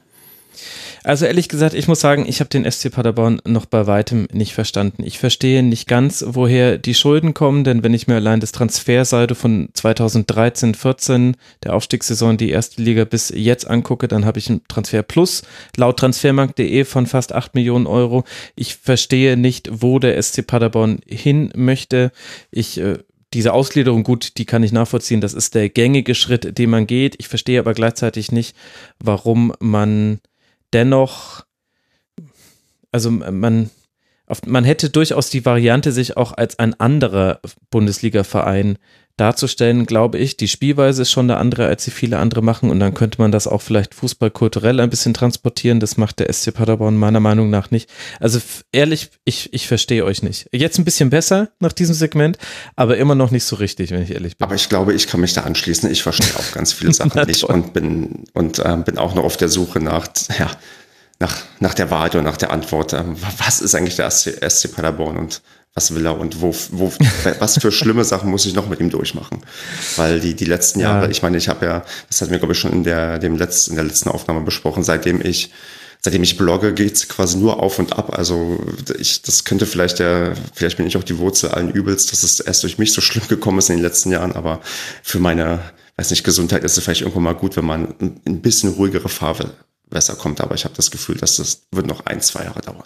Also 1.06 1.24
ehrlich 1.24 1.48
gesagt, 1.48 1.74
ich 1.74 1.86
muss 1.86 2.00
sagen, 2.00 2.26
ich 2.26 2.40
habe 2.40 2.50
den 2.50 2.68
SC 2.68 2.90
Paderborn 2.90 3.40
noch 3.46 3.64
bei 3.64 3.86
weitem 3.86 4.26
nicht 4.32 4.54
verstanden. 4.54 5.04
Ich 5.04 5.20
verstehe 5.20 5.62
nicht 5.62 5.86
ganz, 5.86 6.24
woher 6.26 6.78
die 6.78 6.94
Schulden 6.94 7.32
kommen, 7.32 7.62
denn 7.62 7.84
wenn 7.84 7.94
ich 7.94 8.08
mir 8.08 8.16
allein 8.16 8.40
das 8.40 8.50
Transfersaldo 8.50 9.36
von 9.36 9.68
2013, 9.72 10.74
14, 10.74 11.36
der 11.62 11.74
Aufstiegssaison, 11.74 12.38
die 12.38 12.50
erste 12.50 12.82
Liga 12.82 13.04
bis 13.04 13.28
jetzt 13.28 13.70
angucke, 13.70 14.08
dann 14.08 14.24
habe 14.24 14.40
ich 14.40 14.50
einen 14.50 14.62
Transfer 14.66 15.04
plus 15.04 15.44
laut 15.76 15.96
transfermarkt.de 16.00 16.84
von 16.84 17.06
fast 17.06 17.32
8 17.32 17.54
Millionen 17.54 17.86
Euro. 17.86 18.24
Ich 18.56 18.74
verstehe 18.74 19.36
nicht, 19.36 19.70
wo 19.72 20.00
der 20.00 20.20
SC 20.20 20.44
Paderborn 20.44 20.98
hin 21.06 21.52
möchte. 21.54 22.10
Ich 22.50 22.80
äh, 22.80 22.98
diese 23.32 23.52
Ausgliederung, 23.52 24.02
gut, 24.02 24.38
die 24.38 24.44
kann 24.44 24.64
ich 24.64 24.72
nachvollziehen. 24.72 25.20
Das 25.20 25.34
ist 25.34 25.54
der 25.54 25.68
gängige 25.68 26.16
Schritt, 26.16 26.58
den 26.58 26.70
man 26.70 26.88
geht. 26.88 27.14
Ich 27.18 27.28
verstehe 27.28 27.60
aber 27.60 27.74
gleichzeitig 27.74 28.32
nicht, 28.32 28.56
warum 28.98 29.52
man 29.60 30.18
dennoch, 30.76 31.46
also 32.92 33.10
man, 33.10 33.70
man 34.46 34.64
hätte 34.64 34.90
durchaus 34.90 35.30
die 35.30 35.46
Variante, 35.46 35.90
sich 35.90 36.18
auch 36.18 36.32
als 36.32 36.58
ein 36.58 36.78
anderer 36.78 37.40
Bundesliga-Verein 37.70 38.76
darzustellen, 39.16 39.86
glaube 39.86 40.18
ich. 40.18 40.36
Die 40.36 40.48
Spielweise 40.48 41.02
ist 41.02 41.10
schon 41.10 41.30
eine 41.30 41.38
andere, 41.40 41.66
als 41.66 41.84
sie 41.84 41.90
viele 41.90 42.18
andere 42.18 42.42
machen 42.42 42.70
und 42.70 42.80
dann 42.80 42.92
könnte 42.92 43.20
man 43.20 43.32
das 43.32 43.46
auch 43.46 43.62
vielleicht 43.62 43.94
fußballkulturell 43.94 44.78
ein 44.80 44.90
bisschen 44.90 45.14
transportieren. 45.14 45.80
Das 45.80 45.96
macht 45.96 46.18
der 46.18 46.32
SC 46.32 46.52
Paderborn 46.52 46.96
meiner 46.96 47.20
Meinung 47.20 47.48
nach 47.48 47.70
nicht. 47.70 47.88
Also 48.20 48.40
ehrlich, 48.72 49.10
ich, 49.24 49.52
ich 49.54 49.68
verstehe 49.68 50.04
euch 50.04 50.22
nicht. 50.22 50.48
Jetzt 50.52 50.78
ein 50.78 50.84
bisschen 50.84 51.10
besser 51.10 51.48
nach 51.60 51.72
diesem 51.72 51.94
Segment, 51.94 52.36
aber 52.76 52.98
immer 52.98 53.14
noch 53.14 53.30
nicht 53.30 53.44
so 53.44 53.56
richtig, 53.56 53.90
wenn 53.90 54.02
ich 54.02 54.10
ehrlich 54.10 54.36
bin. 54.36 54.44
Aber 54.44 54.54
ich 54.54 54.68
glaube, 54.68 54.92
ich 54.92 55.06
kann 55.06 55.20
mich 55.20 55.32
da 55.32 55.42
anschließen. 55.42 55.90
Ich 55.90 56.02
verstehe 56.02 56.36
auch 56.36 56.52
ganz 56.52 56.72
viele 56.72 56.92
Sachen 56.94 57.26
nicht 57.26 57.44
und 57.44 57.72
bin, 57.72 58.24
und 58.34 58.58
äh, 58.58 58.76
bin 58.84 58.98
auch 58.98 59.14
noch 59.14 59.24
auf 59.24 59.38
der 59.38 59.48
Suche 59.48 59.80
nach, 59.80 60.08
ja, 60.38 60.50
nach, 61.18 61.36
nach 61.60 61.72
der 61.72 61.90
Wahrheit 61.90 62.14
und 62.14 62.24
nach 62.24 62.36
der 62.36 62.50
Antwort. 62.50 62.92
Ähm, 62.92 63.16
was 63.38 63.60
ist 63.62 63.74
eigentlich 63.74 63.96
der 63.96 64.10
SC, 64.10 64.38
SC 64.46 64.74
Paderborn 64.74 65.16
und 65.16 65.40
was 65.76 65.94
will 65.94 66.06
er 66.06 66.18
und 66.18 66.40
wo, 66.40 66.54
wo, 66.70 66.90
was 67.38 67.58
für 67.58 67.70
schlimme 67.70 68.02
Sachen 68.02 68.30
muss 68.30 68.46
ich 68.46 68.54
noch 68.54 68.68
mit 68.68 68.80
ihm 68.80 68.88
durchmachen? 68.90 69.42
Weil 69.96 70.20
die, 70.20 70.34
die 70.34 70.46
letzten 70.46 70.80
Jahre, 70.80 71.04
ja. 71.04 71.10
ich 71.10 71.22
meine, 71.22 71.36
ich 71.36 71.48
habe 71.48 71.66
ja, 71.66 71.84
das 72.08 72.20
hatten 72.22 72.32
wir, 72.32 72.38
glaube 72.38 72.54
ich, 72.54 72.58
schon 72.58 72.72
in 72.72 72.82
der, 72.82 73.18
dem 73.18 73.36
letzten, 73.36 73.72
in 73.72 73.76
der 73.76 73.84
letzten 73.84 74.08
Aufnahme 74.08 74.40
besprochen, 74.40 74.82
seitdem 74.82 75.20
ich, 75.20 75.52
seitdem 76.00 76.22
ich 76.22 76.38
blogge, 76.38 76.72
geht's 76.72 77.08
quasi 77.08 77.36
nur 77.36 77.62
auf 77.62 77.78
und 77.78 77.92
ab. 77.92 78.18
Also 78.18 78.58
ich, 78.98 79.20
das 79.20 79.44
könnte 79.44 79.66
vielleicht 79.66 79.98
der, 79.98 80.34
vielleicht 80.54 80.78
bin 80.78 80.86
ich 80.86 80.96
auch 80.96 81.04
die 81.04 81.18
Wurzel 81.18 81.50
allen 81.50 81.70
Übels, 81.70 82.06
dass 82.06 82.22
es 82.22 82.40
erst 82.40 82.62
durch 82.62 82.78
mich 82.78 82.94
so 82.94 83.02
schlimm 83.02 83.28
gekommen 83.28 83.58
ist 83.58 83.68
in 83.68 83.76
den 83.76 83.84
letzten 83.84 84.10
Jahren, 84.10 84.32
aber 84.32 84.62
für 85.02 85.18
meine, 85.18 85.60
weiß 85.96 86.08
nicht, 86.08 86.24
Gesundheit 86.24 86.64
ist 86.64 86.78
es 86.78 86.84
vielleicht 86.84 87.02
irgendwann 87.02 87.24
mal 87.24 87.34
gut, 87.34 87.54
wenn 87.58 87.66
man 87.66 87.94
ein 88.00 88.40
bisschen 88.40 88.70
ruhigere 88.70 89.10
Farbe 89.10 89.50
besser 89.90 90.14
kommt. 90.14 90.40
Aber 90.40 90.54
ich 90.54 90.64
habe 90.64 90.74
das 90.74 90.90
Gefühl, 90.90 91.16
dass 91.16 91.36
das 91.36 91.66
wird 91.70 91.86
noch 91.86 92.06
ein, 92.06 92.22
zwei 92.22 92.44
Jahre 92.44 92.62
dauern. 92.62 92.84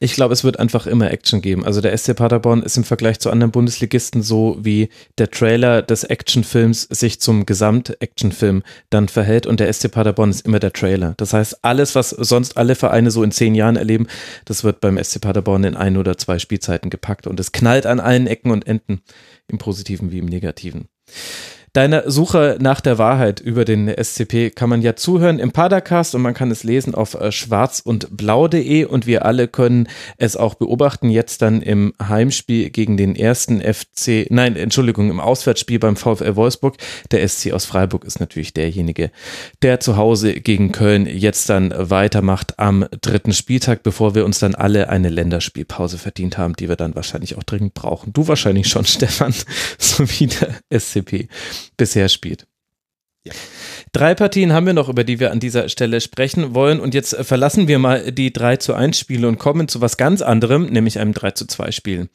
Ich 0.00 0.12
glaube, 0.12 0.32
es 0.32 0.44
wird 0.44 0.60
einfach 0.60 0.86
immer 0.86 1.10
Action 1.10 1.40
geben. 1.42 1.64
Also 1.64 1.80
der 1.80 1.96
SC 1.96 2.14
Paderborn 2.14 2.62
ist 2.62 2.76
im 2.76 2.84
Vergleich 2.84 3.18
zu 3.18 3.30
anderen 3.30 3.50
Bundesligisten 3.50 4.22
so, 4.22 4.56
wie 4.60 4.90
der 5.18 5.28
Trailer 5.28 5.82
des 5.82 6.04
Actionfilms 6.04 6.82
sich 6.82 7.20
zum 7.20 7.46
Gesamt-Actionfilm 7.46 8.62
dann 8.90 9.08
verhält 9.08 9.46
und 9.46 9.58
der 9.58 9.72
SC 9.72 9.90
Paderborn 9.90 10.30
ist 10.30 10.46
immer 10.46 10.60
der 10.60 10.72
Trailer. 10.72 11.14
Das 11.16 11.32
heißt, 11.32 11.64
alles, 11.64 11.96
was 11.96 12.10
sonst 12.10 12.56
alle 12.56 12.76
Vereine 12.76 13.10
so 13.10 13.24
in 13.24 13.32
zehn 13.32 13.56
Jahren 13.56 13.74
erleben, 13.74 14.06
das 14.44 14.62
wird 14.62 14.80
beim 14.80 15.02
SC 15.02 15.20
Paderborn 15.20 15.64
in 15.64 15.74
ein 15.74 15.96
oder 15.96 16.16
zwei 16.16 16.38
Spielzeiten 16.38 16.90
gepackt 16.90 17.26
und 17.26 17.40
es 17.40 17.50
knallt 17.50 17.84
an 17.84 17.98
allen 17.98 18.28
Ecken 18.28 18.52
und 18.52 18.68
Enden, 18.68 19.02
im 19.48 19.58
Positiven 19.58 20.12
wie 20.12 20.18
im 20.18 20.26
Negativen. 20.26 20.86
Deiner 21.72 22.10
Suche 22.10 22.56
nach 22.60 22.80
der 22.80 22.98
Wahrheit 22.98 23.40
über 23.40 23.64
den 23.64 23.88
SCP 23.88 24.50
kann 24.50 24.68
man 24.68 24.82
ja 24.82 24.96
zuhören 24.96 25.38
im 25.38 25.52
Padercast 25.52 26.14
und 26.14 26.22
man 26.22 26.34
kann 26.34 26.50
es 26.50 26.64
lesen 26.64 26.94
auf 26.94 27.14
äh, 27.14 27.32
schwarz 27.32 27.80
und 27.80 28.08
wir 29.06 29.24
alle 29.24 29.48
können 29.48 29.88
es 30.16 30.36
auch 30.36 30.54
beobachten, 30.54 31.10
jetzt 31.10 31.42
dann 31.42 31.62
im 31.62 31.92
Heimspiel 32.02 32.70
gegen 32.70 32.96
den 32.96 33.16
ersten 33.16 33.60
FC, 33.60 34.26
nein, 34.30 34.56
Entschuldigung, 34.56 35.10
im 35.10 35.20
Auswärtsspiel 35.20 35.78
beim 35.78 35.96
VfL 35.96 36.36
Wolfsburg. 36.36 36.76
Der 37.10 37.26
SC 37.26 37.52
aus 37.52 37.64
Freiburg 37.64 38.04
ist 38.04 38.20
natürlich 38.20 38.54
derjenige, 38.54 39.10
der 39.62 39.80
zu 39.80 39.96
Hause 39.96 40.40
gegen 40.40 40.72
Köln 40.72 41.06
jetzt 41.06 41.48
dann 41.48 41.72
weitermacht 41.76 42.58
am 42.58 42.86
dritten 43.00 43.32
Spieltag, 43.32 43.82
bevor 43.82 44.14
wir 44.14 44.24
uns 44.24 44.38
dann 44.38 44.54
alle 44.54 44.88
eine 44.88 45.08
Länderspielpause 45.08 45.98
verdient 45.98 46.38
haben, 46.38 46.54
die 46.54 46.68
wir 46.68 46.76
dann 46.76 46.94
wahrscheinlich 46.94 47.36
auch 47.36 47.42
dringend 47.42 47.74
brauchen. 47.74 48.12
Du 48.12 48.28
wahrscheinlich 48.28 48.68
schon, 48.68 48.84
Stefan, 48.86 49.34
so 49.78 50.04
wie 50.08 50.26
der 50.28 50.80
SCP 50.80 51.28
bisher 51.76 52.08
spielt. 52.08 52.46
Ja. 53.24 53.32
Drei 53.92 54.14
Partien 54.14 54.52
haben 54.52 54.66
wir 54.66 54.74
noch, 54.74 54.88
über 54.88 55.02
die 55.02 55.18
wir 55.18 55.32
an 55.32 55.40
dieser 55.40 55.68
Stelle 55.68 56.00
sprechen 56.00 56.54
wollen. 56.54 56.78
Und 56.78 56.94
jetzt 56.94 57.16
verlassen 57.16 57.68
wir 57.68 57.78
mal 57.78 58.12
die 58.12 58.32
3 58.32 58.56
zu 58.56 58.74
1 58.74 58.98
Spiele 58.98 59.26
und 59.28 59.38
kommen 59.38 59.66
zu 59.66 59.80
was 59.80 59.96
ganz 59.96 60.20
anderem, 60.20 60.66
nämlich 60.66 60.98
einem 60.98 61.14
3 61.14 61.30
zu 61.32 61.46
2 61.46 61.72
Spiel. 61.72 62.08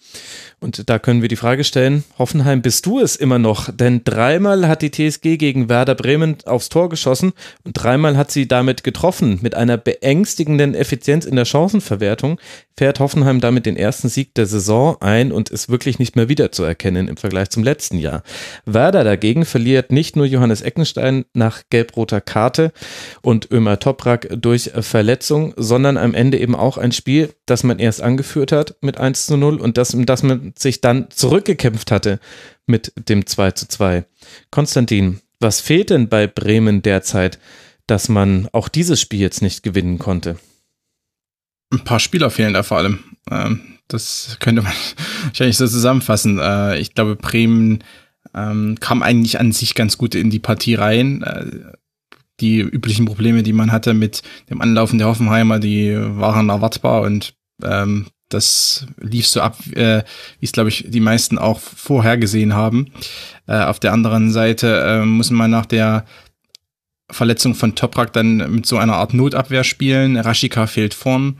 Und 0.59 0.89
da 0.89 0.99
können 0.99 1.21
wir 1.21 1.29
die 1.29 1.35
Frage 1.35 1.63
stellen, 1.63 2.03
Hoffenheim, 2.17 2.61
bist 2.61 2.85
du 2.85 2.99
es 2.99 3.15
immer 3.15 3.39
noch? 3.39 3.69
Denn 3.71 4.03
dreimal 4.03 4.67
hat 4.67 4.81
die 4.81 4.91
TSG 4.91 5.37
gegen 5.37 5.67
Werder 5.67 5.95
Bremen 5.95 6.37
aufs 6.45 6.69
Tor 6.69 6.89
geschossen 6.89 7.33
und 7.63 7.73
dreimal 7.73 8.17
hat 8.17 8.31
sie 8.31 8.47
damit 8.47 8.83
getroffen. 8.83 9.39
Mit 9.41 9.55
einer 9.55 9.77
beängstigenden 9.77 10.75
Effizienz 10.75 11.25
in 11.25 11.35
der 11.35 11.45
Chancenverwertung 11.45 12.39
fährt 12.77 12.99
Hoffenheim 12.99 13.39
damit 13.39 13.65
den 13.65 13.77
ersten 13.77 14.09
Sieg 14.09 14.33
der 14.35 14.45
Saison 14.45 14.97
ein 15.01 15.31
und 15.31 15.49
ist 15.49 15.69
wirklich 15.69 15.99
nicht 15.99 16.15
mehr 16.15 16.29
wiederzuerkennen 16.29 17.07
im 17.07 17.17
Vergleich 17.17 17.49
zum 17.49 17.63
letzten 17.63 17.97
Jahr. 17.97 18.23
Werder 18.65 19.03
dagegen 19.03 19.45
verliert 19.45 19.91
nicht 19.91 20.15
nur 20.15 20.25
Johannes 20.25 20.61
Eckenstein 20.61 21.25
nach 21.33 21.63
gelb-roter 21.69 22.21
Karte 22.21 22.71
und 23.21 23.51
Ömer 23.51 23.79
Toprak 23.79 24.27
durch 24.35 24.71
Verletzung, 24.79 25.53
sondern 25.57 25.97
am 25.97 26.13
Ende 26.13 26.39
eben 26.39 26.55
auch 26.55 26.77
ein 26.77 26.91
Spiel, 26.91 27.33
das 27.45 27.63
man 27.63 27.79
erst 27.79 28.01
angeführt 28.01 28.51
hat 28.51 28.75
mit 28.81 28.97
1 28.97 29.27
zu 29.27 29.37
0 29.37 29.59
und 29.59 29.77
das, 29.77 29.95
das 29.95 30.23
man 30.23 30.53
sich 30.57 30.81
dann 30.81 31.09
zurückgekämpft 31.09 31.91
hatte 31.91 32.19
mit 32.65 32.93
dem 33.09 33.25
2 33.25 33.51
zu 33.51 33.67
2. 33.67 34.05
Konstantin, 34.49 35.19
was 35.39 35.59
fehlt 35.59 35.89
denn 35.89 36.07
bei 36.07 36.25
Bremen 36.27 36.81
derzeit, 36.81 37.37
dass 37.85 38.09
man 38.09 38.47
auch 38.53 38.69
dieses 38.69 39.01
Spiel 39.01 39.19
jetzt 39.19 39.41
nicht 39.41 39.61
gewinnen 39.61 39.99
konnte? 39.99 40.37
Ein 41.73 41.83
paar 41.83 41.99
Spieler 41.99 42.29
fehlen 42.29 42.53
da 42.53 42.63
vor 42.63 42.77
allem. 42.77 42.99
Ähm, 43.31 43.61
das 43.87 44.37
könnte 44.39 44.61
man 44.61 44.73
wahrscheinlich 45.25 45.57
so 45.57 45.67
zusammenfassen. 45.67 46.39
Äh, 46.39 46.79
ich 46.79 46.93
glaube, 46.93 47.15
Bremen 47.15 47.83
ähm, 48.35 48.77
kam 48.79 49.01
eigentlich 49.01 49.39
an 49.39 49.51
sich 49.51 49.75
ganz 49.75 49.97
gut 49.97 50.15
in 50.15 50.29
die 50.29 50.39
Partie 50.39 50.75
rein. 50.75 51.23
Äh, 51.23 51.45
die 52.39 52.59
üblichen 52.59 53.05
Probleme, 53.05 53.43
die 53.43 53.53
man 53.53 53.71
hatte 53.71 53.93
mit 53.93 54.21
dem 54.49 54.61
Anlaufen 54.61 54.97
der 54.97 55.07
Hoffenheimer, 55.07 55.59
die 55.59 55.95
waren 55.95 56.49
erwartbar 56.49 57.01
und 57.01 57.35
ähm, 57.63 58.07
das 58.29 58.87
lief 58.99 59.27
so 59.27 59.41
ab, 59.41 59.57
äh, 59.73 60.03
wie 60.39 60.45
es, 60.45 60.51
glaube 60.51 60.69
ich, 60.69 60.85
die 60.87 60.99
meisten 60.99 61.37
auch 61.37 61.59
vorhergesehen 61.59 62.53
haben. 62.53 62.91
Äh, 63.47 63.63
auf 63.63 63.79
der 63.79 63.93
anderen 63.93 64.31
Seite 64.31 64.83
äh, 64.85 65.05
muss 65.05 65.29
man 65.29 65.51
nach 65.51 65.67
der 65.67 66.05
Verletzung 67.11 67.53
von 67.53 67.75
Toprak 67.75 68.11
dann 68.13 68.37
mit 68.51 68.65
so 68.65 68.77
einer 68.77 68.95
Art 68.95 69.13
Notabwehr 69.13 69.63
spielen. 69.63 70.17
Rashika 70.17 70.65
fehlt 70.65 70.95
vorn. 70.95 71.37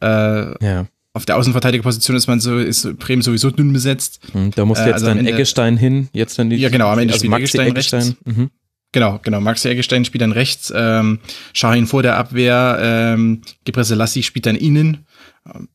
Äh, 0.00 0.64
ja 0.64 0.86
auf 1.18 1.26
der 1.26 1.36
Außenverteidigerposition 1.36 2.16
ist 2.16 2.28
man 2.28 2.38
so, 2.38 2.58
ist 2.58 2.96
Bremen 2.98 3.22
sowieso 3.22 3.50
dünn 3.50 3.72
besetzt. 3.72 4.20
Hm, 4.32 4.52
da 4.52 4.64
muss 4.64 4.78
äh, 4.78 4.84
jetzt 4.84 4.94
also 4.94 5.06
dann 5.06 5.18
Ende, 5.18 5.32
Eggestein 5.32 5.76
hin, 5.76 6.08
jetzt 6.12 6.38
dann 6.38 6.48
die, 6.48 6.56
Ja, 6.56 6.68
genau, 6.68 6.88
am 6.88 6.98
Ende 7.00 7.12
also 7.12 7.24
spielt 7.24 7.30
Maxi 7.32 7.58
Eggestein, 7.58 7.68
Eggestein. 7.68 8.02
rechts. 8.02 8.16
Mhm. 8.24 8.50
Genau, 8.92 9.20
genau. 9.22 9.40
Maxi 9.40 9.68
Eggestein 9.68 10.04
spielt 10.04 10.22
dann 10.22 10.32
rechts, 10.32 10.72
ähm, 10.74 11.18
Shahin 11.52 11.86
vor 11.86 12.02
der 12.02 12.16
Abwehr, 12.16 12.78
ähm, 12.80 13.42
Gebre 13.64 13.84
Selassie 13.84 14.22
spielt 14.22 14.46
dann 14.46 14.54
innen. 14.54 15.06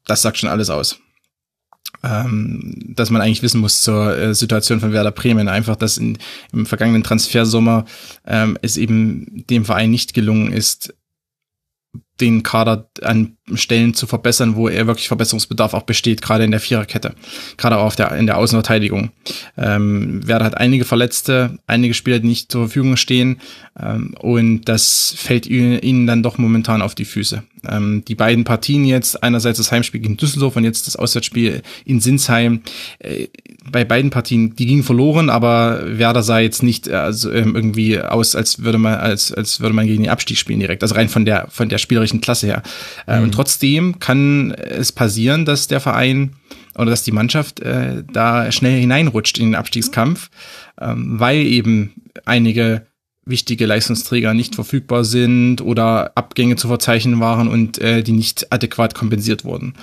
Das 0.05 0.21
sagt 0.21 0.37
schon 0.37 0.49
alles 0.49 0.69
aus. 0.69 0.99
Ähm, 2.03 2.93
dass 2.95 3.09
man 3.09 3.21
eigentlich 3.21 3.43
wissen 3.43 3.61
muss 3.61 3.81
zur 3.81 4.17
äh, 4.17 4.35
Situation 4.35 4.79
von 4.79 4.93
Werder 4.93 5.11
Bremen. 5.11 5.47
Einfach, 5.47 5.75
dass 5.75 5.97
in, 5.97 6.17
im 6.51 6.65
vergangenen 6.65 7.03
Transfersommer 7.03 7.85
ähm, 8.25 8.57
es 8.61 8.77
eben 8.77 9.45
dem 9.49 9.63
Verein 9.63 9.91
nicht 9.91 10.13
gelungen 10.13 10.51
ist, 10.51 10.93
den 12.23 12.43
Kader 12.43 12.89
an 13.01 13.37
Stellen 13.53 13.93
zu 13.93 14.07
verbessern, 14.07 14.55
wo 14.55 14.69
er 14.69 14.87
wirklich 14.87 15.07
Verbesserungsbedarf 15.09 15.73
auch 15.73 15.83
besteht, 15.83 16.21
gerade 16.21 16.45
in 16.45 16.51
der 16.51 16.61
Viererkette, 16.61 17.13
gerade 17.57 17.77
auch 17.77 17.93
der, 17.93 18.13
in 18.13 18.25
der 18.25 18.37
Außenverteidigung. 18.37 19.11
Ähm, 19.57 20.25
Werder 20.25 20.45
hat 20.45 20.57
einige 20.57 20.85
Verletzte, 20.85 21.59
einige 21.67 21.93
Spieler, 21.93 22.19
die 22.19 22.27
nicht 22.27 22.51
zur 22.51 22.67
Verfügung 22.67 22.95
stehen 22.95 23.41
ähm, 23.77 24.15
und 24.19 24.65
das 24.65 25.13
fällt 25.17 25.45
ihnen 25.45 26.07
dann 26.07 26.23
doch 26.23 26.37
momentan 26.37 26.81
auf 26.81 26.95
die 26.95 27.05
Füße. 27.05 27.43
Ähm, 27.67 28.03
die 28.07 28.15
beiden 28.15 28.45
Partien 28.45 28.85
jetzt, 28.85 29.23
einerseits 29.23 29.57
das 29.57 29.71
Heimspiel 29.71 30.01
gegen 30.01 30.17
Düsseldorf 30.17 30.55
und 30.55 30.63
jetzt 30.63 30.87
das 30.87 30.95
Auswärtsspiel 30.95 31.61
in 31.85 31.99
Sinsheim, 31.99 32.61
äh, 32.99 33.27
bei 33.69 33.83
beiden 33.85 34.09
Partien, 34.09 34.55
die 34.55 34.65
gingen 34.65 34.83
verloren, 34.83 35.29
aber 35.29 35.81
Werder 35.97 36.23
sah 36.23 36.39
jetzt 36.39 36.63
nicht 36.63 36.87
äh, 36.87 36.93
also, 36.93 37.31
ähm, 37.31 37.55
irgendwie 37.55 37.99
aus, 37.99 38.35
als 38.35 38.63
würde 38.63 38.77
man, 38.77 38.95
als, 38.95 39.33
als 39.33 39.59
würde 39.59 39.75
man 39.75 39.87
gegen 39.87 40.03
den 40.03 40.11
Abstieg 40.11 40.37
spielen 40.37 40.59
direkt, 40.59 40.83
also 40.83 40.95
rein 40.95 41.09
von 41.09 41.25
der, 41.25 41.47
von 41.49 41.69
der 41.69 41.77
spielerischen 41.77 42.12
Klasse 42.21 42.47
her. 42.47 42.63
Äh, 43.07 43.17
mhm. 43.17 43.23
Und 43.23 43.31
trotzdem 43.33 43.99
kann 43.99 44.51
es 44.51 44.91
passieren, 44.91 45.45
dass 45.45 45.67
der 45.67 45.79
Verein 45.79 46.35
oder 46.75 46.89
dass 46.91 47.03
die 47.03 47.11
Mannschaft 47.11 47.59
äh, 47.59 48.03
da 48.11 48.51
schnell 48.51 48.79
hineinrutscht 48.79 49.37
in 49.37 49.47
den 49.47 49.55
Abstiegskampf, 49.55 50.29
ähm, 50.79 51.19
weil 51.19 51.37
eben 51.37 51.93
einige 52.25 52.87
wichtige 53.25 53.65
Leistungsträger 53.65 54.33
nicht 54.33 54.55
verfügbar 54.55 55.05
sind 55.05 55.61
oder 55.61 56.11
Abgänge 56.15 56.55
zu 56.55 56.67
verzeichnen 56.67 57.19
waren 57.19 57.47
und 57.47 57.79
äh, 57.79 58.03
die 58.03 58.11
nicht 58.11 58.51
adäquat 58.51 58.95
kompensiert 58.95 59.45
wurden. 59.45 59.75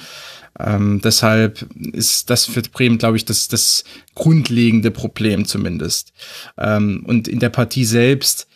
Ähm, 0.59 1.01
deshalb 1.03 1.67
ist 1.93 2.29
das 2.29 2.45
für 2.45 2.61
Bremen, 2.63 2.99
glaube 2.99 3.17
ich, 3.17 3.25
das, 3.25 3.49
das 3.49 3.85
grundlegende 4.15 4.91
Problem 4.91 5.47
zumindest. 5.47 6.13
Ähm, 6.59 7.03
und 7.07 7.29
in 7.29 7.39
der 7.39 7.49
Partie 7.49 7.85
selbst, 7.85 8.47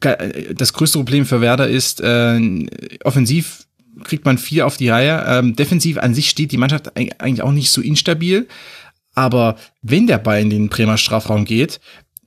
das 0.00 0.72
größte 0.72 0.98
Problem 0.98 1.26
für 1.26 1.40
Werder 1.40 1.68
ist, 1.68 2.00
äh, 2.00 2.66
offensiv 3.04 3.66
kriegt 4.04 4.24
man 4.24 4.38
vier 4.38 4.66
auf 4.66 4.76
die 4.76 4.88
Reihe. 4.88 5.24
Ähm, 5.26 5.56
defensiv 5.56 5.98
an 5.98 6.14
sich 6.14 6.28
steht 6.28 6.52
die 6.52 6.58
Mannschaft 6.58 6.96
eigentlich 6.96 7.42
auch 7.42 7.52
nicht 7.52 7.70
so 7.70 7.80
instabil. 7.80 8.46
Aber 9.14 9.56
wenn 9.82 10.06
der 10.06 10.18
Ball 10.18 10.40
in 10.40 10.50
den 10.50 10.68
Bremer 10.68 10.98
Strafraum 10.98 11.44
geht, 11.44 11.80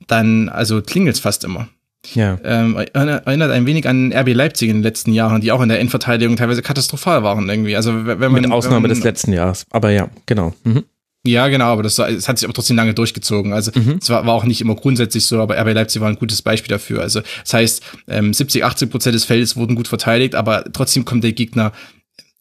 dann 0.08 0.48
also 0.48 0.82
klingelt 0.82 1.14
es 1.16 1.20
fast 1.20 1.44
immer. 1.44 1.68
Ja. 2.14 2.38
Ähm, 2.42 2.76
erinnert 2.76 3.50
ein 3.50 3.66
wenig 3.66 3.86
an 3.86 4.12
RB 4.12 4.32
Leipzig 4.32 4.70
in 4.70 4.76
den 4.76 4.82
letzten 4.82 5.12
Jahren, 5.12 5.40
die 5.40 5.52
auch 5.52 5.60
in 5.60 5.68
der 5.68 5.80
Endverteidigung 5.80 6.36
teilweise 6.36 6.62
katastrophal 6.62 7.22
waren 7.22 7.48
irgendwie. 7.48 7.76
Also 7.76 8.06
wenn 8.06 8.18
man, 8.18 8.42
Mit 8.42 8.50
Ausnahme 8.50 8.80
man, 8.80 8.90
des 8.90 9.04
letzten 9.04 9.32
Jahres, 9.32 9.66
aber 9.70 9.90
ja, 9.90 10.08
genau. 10.26 10.54
Mhm. 10.64 10.84
Ja, 11.26 11.48
genau, 11.48 11.66
aber 11.66 11.82
das, 11.82 11.96
das, 11.96 12.28
hat 12.28 12.38
sich 12.38 12.46
aber 12.46 12.54
trotzdem 12.54 12.76
lange 12.76 12.94
durchgezogen. 12.94 13.52
Also 13.52 13.72
mhm. 13.74 13.98
es 14.00 14.08
war, 14.08 14.24
war, 14.24 14.32
auch 14.32 14.44
nicht 14.44 14.62
immer 14.62 14.74
grundsätzlich 14.74 15.26
so, 15.26 15.40
aber 15.40 15.60
RB 15.60 15.74
Leipzig 15.74 16.00
war 16.00 16.08
ein 16.08 16.16
gutes 16.16 16.40
Beispiel 16.40 16.70
dafür. 16.70 17.02
Also 17.02 17.20
das 17.42 17.52
heißt, 17.52 17.82
ähm, 18.08 18.32
70, 18.32 18.64
80 18.64 18.90
Prozent 18.90 19.14
des 19.14 19.24
Feldes 19.24 19.56
wurden 19.56 19.76
gut 19.76 19.88
verteidigt, 19.88 20.34
aber 20.34 20.64
trotzdem 20.72 21.04
kommt 21.04 21.22
der 21.22 21.32
Gegner 21.32 21.72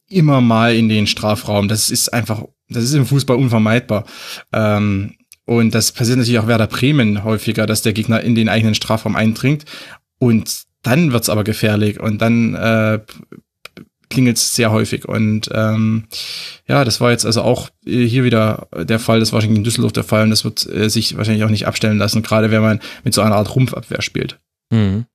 immer 0.08 0.40
mal 0.40 0.76
in 0.76 0.88
den 0.88 1.08
Strafraum. 1.08 1.68
Das 1.68 1.90
ist 1.90 2.14
einfach, 2.14 2.44
das 2.70 2.86
ist 2.86 2.94
im 2.94 3.06
Fußball 3.06 3.36
unvermeidbar. 3.36 4.06
Ähm, 4.54 5.16
und 5.46 5.76
das 5.76 5.92
passiert 5.92 6.18
natürlich 6.18 6.40
auch 6.40 6.48
Werder 6.48 6.68
Bremen 6.68 7.24
häufiger, 7.24 7.66
dass 7.66 7.82
der 7.82 7.94
Gegner 7.94 8.22
in 8.22 8.36
den 8.36 8.50
eigenen 8.50 8.76
Strafraum 8.76 9.16
eindringt. 9.16 9.66
Und 10.20 10.64
dann 10.84 11.12
wird's 11.12 11.30
aber 11.30 11.44
gefährlich 11.44 12.00
und 12.00 12.22
dann 12.22 12.54
äh, 12.56 13.00
klingelt 14.10 14.38
es 14.38 14.56
sehr 14.56 14.72
häufig. 14.72 15.08
Und 15.08 15.50
ähm, 15.54 16.06
ja, 16.68 16.84
das 16.84 17.00
war 17.02 17.12
jetzt 17.12 17.26
also 17.26 17.42
auch 17.42 17.70
hier 17.86 18.24
wieder 18.24 18.68
der 18.76 19.00
Fall, 19.00 19.20
das 19.20 19.34
war 19.34 19.42
schon 19.42 19.56
in 19.56 19.64
Düsseldorf 19.64 19.94
der 19.94 20.04
Fall 20.04 20.24
und 20.24 20.30
das 20.30 20.44
wird 20.44 20.66
äh, 20.68 20.90
sich 20.90 21.18
wahrscheinlich 21.18 21.44
auch 21.44 21.50
nicht 21.50 21.68
abstellen 21.68 21.98
lassen, 21.98 22.22
gerade 22.22 22.52
wenn 22.52 22.62
man 22.62 22.80
mit 23.04 23.14
so 23.14 23.22
einer 23.22 23.36
Art 23.36 23.56
Rumpfabwehr 23.56 24.02
spielt. 24.02 24.40
Mhm. 24.72 25.06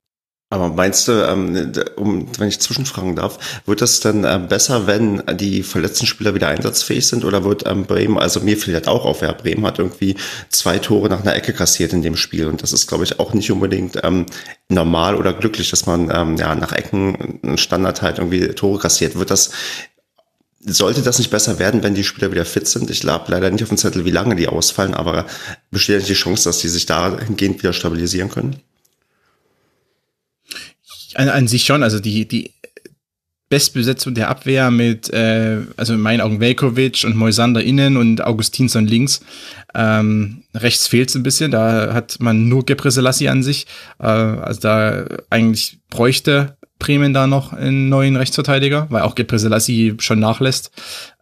Aber 0.55 0.69
meinst 0.69 1.09
du, 1.09 1.11
ähm, 1.11 1.73
um, 1.97 2.27
wenn 2.37 2.47
ich 2.47 2.61
zwischenfragen 2.61 3.17
darf, 3.17 3.61
wird 3.65 3.81
das 3.81 3.99
dann 3.99 4.23
äh, 4.23 4.39
besser, 4.39 4.87
wenn 4.87 5.21
die 5.33 5.63
verletzten 5.63 6.05
Spieler 6.05 6.33
wieder 6.33 6.47
einsatzfähig 6.47 7.05
sind? 7.05 7.25
Oder 7.25 7.43
wird 7.43 7.67
ähm, 7.67 7.83
Bremen, 7.83 8.17
also 8.17 8.39
mir 8.39 8.57
fällt 8.57 8.75
halt 8.75 8.87
auch 8.87 9.03
auf, 9.03 9.21
ja, 9.21 9.33
Bremen 9.33 9.65
hat 9.65 9.79
irgendwie 9.79 10.15
zwei 10.49 10.79
Tore 10.79 11.09
nach 11.09 11.23
einer 11.23 11.35
Ecke 11.35 11.51
kassiert 11.51 11.91
in 11.91 12.01
dem 12.01 12.15
Spiel. 12.15 12.47
Und 12.47 12.63
das 12.63 12.71
ist, 12.71 12.87
glaube 12.87 13.03
ich, 13.03 13.19
auch 13.19 13.33
nicht 13.33 13.51
unbedingt 13.51 13.99
ähm, 14.03 14.27
normal 14.69 15.17
oder 15.17 15.33
glücklich, 15.33 15.69
dass 15.71 15.87
man 15.87 16.09
ähm, 16.09 16.37
ja 16.37 16.55
nach 16.55 16.71
Ecken 16.71 17.41
einen 17.43 17.57
Standard 17.57 18.01
halt 18.01 18.19
irgendwie 18.19 18.47
Tore 18.47 18.79
kassiert. 18.79 19.19
Wird 19.19 19.31
das 19.31 19.51
sollte 20.67 21.01
das 21.01 21.19
nicht 21.19 21.29
besser 21.29 21.59
werden, 21.59 21.83
wenn 21.83 21.93
die 21.93 22.03
Spieler 22.03 22.31
wieder 22.31 22.45
fit 22.45 22.67
sind? 22.67 22.89
Ich 22.89 23.05
habe 23.05 23.31
leider 23.31 23.51
nicht 23.51 23.61
auf 23.61 23.69
dem 23.69 23.77
Zettel, 23.77 24.05
wie 24.05 24.11
lange 24.11 24.35
die 24.35 24.47
ausfallen, 24.47 24.95
aber 24.95 25.25
besteht 25.69 25.97
nicht 25.97 26.09
die 26.09 26.13
Chance, 26.13 26.45
dass 26.45 26.59
die 26.59 26.69
sich 26.69 26.87
dahingehend 26.87 27.61
wieder 27.61 27.71
stabilisieren 27.71 28.31
können? 28.31 28.61
An, 31.15 31.29
an 31.29 31.47
sich 31.47 31.65
schon, 31.65 31.81
also 31.81 31.99
die, 31.99 32.27
die, 32.27 32.51
Bestbesetzung 33.47 34.15
der 34.15 34.29
Abwehr 34.29 34.71
mit, 34.71 35.11
äh, 35.13 35.59
also 35.77 35.93
in 35.93 36.01
meinen 36.01 36.21
Augen 36.21 36.39
Velkovic 36.39 37.03
und 37.05 37.15
Moisander 37.15 37.63
innen 37.63 37.95
und 37.95 38.23
Augustinsson 38.23 38.87
links. 38.87 39.21
Ähm, 39.75 40.43
rechts 40.55 40.87
fehlt 40.87 41.09
es 41.09 41.15
ein 41.15 41.23
bisschen, 41.23 41.51
da 41.51 41.93
hat 41.93 42.17
man 42.19 42.49
nur 42.49 42.65
Gebre 42.65 42.89
an 43.29 43.43
sich. 43.43 43.67
Äh, 43.99 44.05
also 44.07 44.61
da 44.61 45.05
eigentlich 45.29 45.77
bräuchte 45.89 46.57
Bremen 46.77 47.13
da 47.13 47.25
noch 47.25 47.53
einen 47.53 47.87
neuen 47.87 48.17
Rechtsverteidiger, 48.17 48.87
weil 48.89 49.03
auch 49.03 49.15
Gebre 49.15 49.39
Selassie 49.39 49.95
schon 49.99 50.19
nachlässt. 50.19 50.71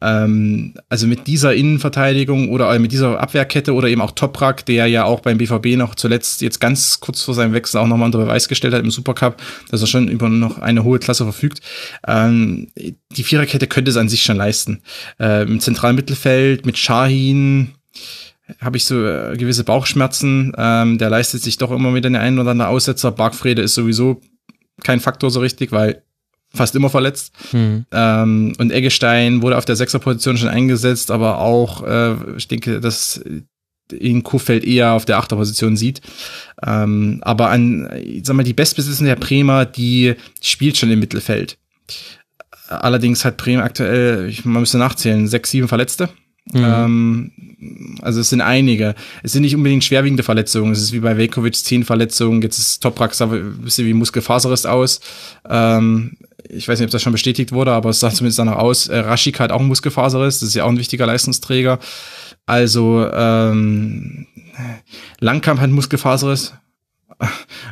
Ähm, 0.01 0.73
also 0.89 1.05
mit 1.05 1.27
dieser 1.27 1.53
Innenverteidigung 1.53 2.49
oder 2.49 2.77
mit 2.79 2.91
dieser 2.91 3.19
Abwehrkette 3.19 3.73
oder 3.73 3.87
eben 3.87 4.01
auch 4.01 4.11
Toprak, 4.11 4.65
der 4.65 4.87
ja 4.87 5.03
auch 5.05 5.19
beim 5.19 5.37
BVB 5.37 5.77
noch 5.77 5.93
zuletzt 5.95 6.41
jetzt 6.41 6.59
ganz 6.59 6.99
kurz 6.99 7.21
vor 7.21 7.35
seinem 7.35 7.53
Wechsel 7.53 7.77
auch 7.77 7.87
nochmal 7.87 8.07
unter 8.07 8.17
Beweis 8.17 8.47
gestellt 8.47 8.73
hat 8.73 8.83
im 8.83 8.91
Supercup, 8.91 9.37
dass 9.69 9.81
er 9.81 9.87
schon 9.87 10.07
über 10.07 10.27
noch 10.27 10.59
eine 10.59 10.83
hohe 10.83 10.99
Klasse 10.99 11.23
verfügt. 11.23 11.61
Ähm, 12.07 12.67
die 12.75 13.23
Viererkette 13.23 13.67
könnte 13.67 13.91
es 13.91 13.97
an 13.97 14.09
sich 14.09 14.23
schon 14.23 14.37
leisten. 14.37 14.81
Äh, 15.19 15.43
Im 15.43 15.59
zentralen 15.59 15.95
Mittelfeld 15.95 16.65
mit 16.65 16.79
Shahin, 16.79 17.69
habe 18.59 18.77
ich 18.77 18.85
so 18.85 19.05
äh, 19.05 19.37
gewisse 19.37 19.63
Bauchschmerzen. 19.63 20.53
Ähm, 20.57 20.97
der 20.97 21.09
leistet 21.09 21.41
sich 21.41 21.57
doch 21.57 21.71
immer 21.71 21.93
wieder 21.93 22.09
den 22.09 22.15
einen 22.15 22.39
oder 22.39 22.51
anderen 22.51 22.71
Aussetzer. 22.71 23.11
Barkfrede 23.11 23.61
ist 23.61 23.75
sowieso 23.75 24.21
kein 24.83 24.99
Faktor 24.99 25.29
so 25.29 25.39
richtig, 25.39 25.71
weil 25.71 26.03
fast 26.53 26.75
immer 26.75 26.89
verletzt. 26.89 27.33
Mhm. 27.51 27.85
Ähm, 27.91 28.53
und 28.57 28.71
Eggestein 28.71 29.41
wurde 29.41 29.57
auf 29.57 29.65
der 29.65 29.75
Sechserposition 29.75 30.37
schon 30.37 30.49
eingesetzt, 30.49 31.11
aber 31.11 31.39
auch, 31.39 31.83
äh, 31.83 32.15
ich 32.37 32.47
denke, 32.47 32.79
dass 32.79 33.23
ihn 33.91 34.23
Kuhfeld 34.23 34.63
eher 34.63 34.93
auf 34.93 35.05
der 35.05 35.17
Achterposition 35.17 35.77
sieht. 35.77 36.01
Ähm, 36.65 37.19
aber 37.21 37.49
an, 37.49 37.89
ich 38.03 38.25
sag 38.25 38.35
mal, 38.35 38.43
die 38.43 38.53
Bestbesitzende 38.53 39.15
der 39.15 39.19
Bremer, 39.19 39.65
die 39.65 40.15
spielt 40.41 40.77
schon 40.77 40.91
im 40.91 40.99
Mittelfeld. 40.99 41.57
Allerdings 42.67 43.25
hat 43.25 43.37
Bremen 43.37 43.61
aktuell, 43.61 44.29
ich, 44.29 44.45
man 44.45 44.61
müsste 44.61 44.77
nachzählen, 44.77 45.27
sechs, 45.27 45.51
sieben 45.51 45.67
Verletzte. 45.67 46.09
Mhm. 46.51 46.63
Ähm, 46.63 47.31
also 48.01 48.19
es 48.19 48.29
sind 48.29 48.41
einige. 48.41 48.95
Es 49.23 49.31
sind 49.31 49.43
nicht 49.43 49.55
unbedingt 49.55 49.83
schwerwiegende 49.83 50.23
Verletzungen. 50.23 50.71
Es 50.73 50.81
ist 50.81 50.91
wie 50.91 50.99
bei 50.99 51.17
Velkovic 51.17 51.55
zehn 51.55 51.83
Verletzungen. 51.83 52.41
Jetzt 52.41 52.57
ist 52.57 52.83
Toprak 52.83 53.13
sah 53.13 53.31
ein 53.31 53.61
bisschen 53.61 53.87
wie 53.87 53.93
Muskelfaserriss 53.93 54.65
aus. 54.65 54.99
Ähm, 55.49 56.17
ich 56.49 56.67
weiß 56.67 56.79
nicht, 56.79 56.87
ob 56.87 56.91
das 56.91 57.01
schon 57.01 57.13
bestätigt 57.13 57.51
wurde, 57.53 57.71
aber 57.71 57.89
es 57.89 57.99
sah 57.99 58.11
zumindest 58.11 58.39
danach 58.39 58.57
aus. 58.57 58.87
Äh, 58.87 58.99
Raschik 58.99 59.39
hat 59.39 59.51
auch 59.51 59.59
einen 59.59 59.69
Muskelfaserriss. 59.69 60.39
Das 60.39 60.49
ist 60.49 60.55
ja 60.55 60.65
auch 60.65 60.69
ein 60.69 60.79
wichtiger 60.79 61.05
Leistungsträger. 61.05 61.79
Also 62.45 63.07
ähm, 63.13 64.27
Langkamp 65.19 65.61
hat 65.61 65.69
Muskelfaserriss. 65.69 66.53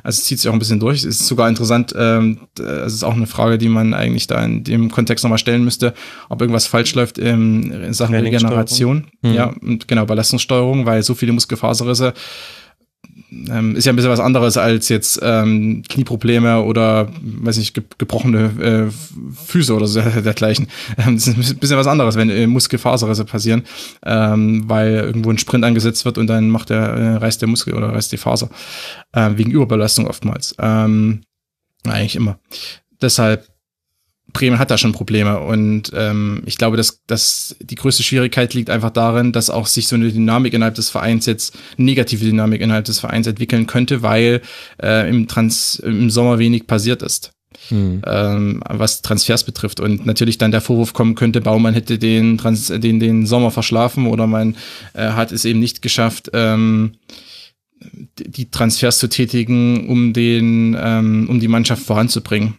Also 0.03 0.19
es 0.19 0.23
zieht 0.23 0.39
sich 0.39 0.49
auch 0.49 0.53
ein 0.53 0.59
bisschen 0.59 0.79
durch. 0.79 0.99
Es 0.99 1.19
ist 1.19 1.27
sogar 1.27 1.49
interessant, 1.49 1.93
ähm, 1.97 2.47
es 2.59 2.93
ist 2.93 3.03
auch 3.03 3.13
eine 3.13 3.27
Frage, 3.27 3.57
die 3.57 3.69
man 3.69 3.93
eigentlich 3.93 4.27
da 4.27 4.43
in 4.43 4.63
dem 4.63 4.91
Kontext 4.91 5.23
nochmal 5.23 5.37
stellen 5.37 5.63
müsste, 5.63 5.93
ob 6.29 6.41
irgendwas 6.41 6.67
falsch 6.67 6.95
läuft 6.95 7.17
in, 7.17 7.71
in 7.71 7.93
Sachen 7.93 8.15
Regeneration. 8.15 9.07
Mhm. 9.21 9.33
Ja, 9.33 9.53
und 9.61 9.87
genau, 9.87 10.05
Belastungssteuerung, 10.05 10.85
weil 10.85 11.03
so 11.03 11.13
viele 11.13 11.33
Muskelfaserrisse 11.33 12.13
ähm, 13.31 13.75
ist 13.75 13.85
ja 13.85 13.93
ein 13.93 13.95
bisschen 13.95 14.11
was 14.11 14.19
anderes 14.19 14.57
als 14.57 14.89
jetzt 14.89 15.19
ähm, 15.23 15.83
Knieprobleme 15.87 16.61
oder, 16.61 17.09
weiß 17.21 17.57
nicht, 17.57 17.73
ge 17.73 17.83
gebrochene 17.97 18.89
äh, 18.89 19.45
Füße 19.45 19.73
oder 19.73 19.87
so 19.87 20.01
dergleichen. 20.01 20.67
Ähm, 20.97 21.15
das 21.15 21.27
ist 21.27 21.53
ein 21.53 21.59
bisschen 21.59 21.77
was 21.77 21.87
anderes, 21.87 22.15
wenn 22.15 22.29
äh, 22.29 22.47
Muskelfaserrisse 22.47 23.25
passieren, 23.25 23.63
ähm, 24.05 24.63
weil 24.67 24.95
irgendwo 24.95 25.29
ein 25.31 25.37
Sprint 25.37 25.63
angesetzt 25.63 26.03
wird 26.03 26.17
und 26.17 26.27
dann 26.27 26.49
macht 26.49 26.69
der, 26.69 26.81
äh, 26.81 27.15
reißt 27.15 27.41
der 27.41 27.47
Muskel 27.47 27.73
oder 27.73 27.93
reißt 27.93 28.11
die 28.11 28.17
Faser. 28.17 28.49
Äh, 29.13 29.31
wegen 29.35 29.51
Überbelastung 29.51 30.07
oftmals. 30.07 30.55
Ähm, 30.59 31.21
eigentlich 31.85 32.15
immer. 32.15 32.37
Deshalb 33.01 33.47
Bremen 34.33 34.59
hat 34.59 34.71
da 34.71 34.77
schon 34.77 34.91
Probleme 34.91 35.39
und 35.39 35.91
ähm, 35.95 36.43
ich 36.45 36.57
glaube, 36.57 36.77
dass, 36.77 37.01
dass 37.07 37.55
die 37.59 37.75
größte 37.75 38.03
Schwierigkeit 38.03 38.53
liegt 38.53 38.69
einfach 38.69 38.91
darin, 38.91 39.31
dass 39.31 39.49
auch 39.49 39.67
sich 39.67 39.87
so 39.87 39.95
eine 39.95 40.11
Dynamik 40.11 40.53
innerhalb 40.53 40.75
des 40.75 40.89
Vereins 40.89 41.25
jetzt, 41.25 41.57
negative 41.77 42.25
Dynamik 42.25 42.61
innerhalb 42.61 42.85
des 42.85 42.99
Vereins 42.99 43.27
entwickeln 43.27 43.67
könnte, 43.67 44.01
weil 44.01 44.41
äh, 44.81 45.09
im, 45.09 45.27
Trans, 45.27 45.75
im 45.75 46.09
Sommer 46.09 46.39
wenig 46.39 46.67
passiert 46.67 47.01
ist. 47.01 47.31
Hm. 47.67 48.01
Ähm, 48.05 48.63
was 48.67 49.01
Transfers 49.01 49.43
betrifft 49.43 49.79
und 49.79 50.05
natürlich 50.05 50.37
dann 50.37 50.51
der 50.51 50.61
Vorwurf 50.61 50.93
kommen 50.93 51.15
könnte, 51.15 51.41
Baumann 51.41 51.73
hätte 51.73 51.99
den, 51.99 52.37
Trans 52.37 52.67
den, 52.67 52.99
den 52.99 53.25
Sommer 53.25 53.51
verschlafen 53.51 54.07
oder 54.07 54.25
man 54.25 54.55
äh, 54.93 55.09
hat 55.09 55.31
es 55.31 55.45
eben 55.45 55.59
nicht 55.59 55.81
geschafft, 55.81 56.29
ähm, 56.33 56.93
die 58.17 58.51
Transfers 58.51 58.99
zu 58.99 59.09
tätigen, 59.09 59.89
um 59.89 60.13
den, 60.13 60.77
ähm, 60.79 61.27
um 61.29 61.39
die 61.39 61.47
Mannschaft 61.47 61.83
voranzubringen. 61.83 62.55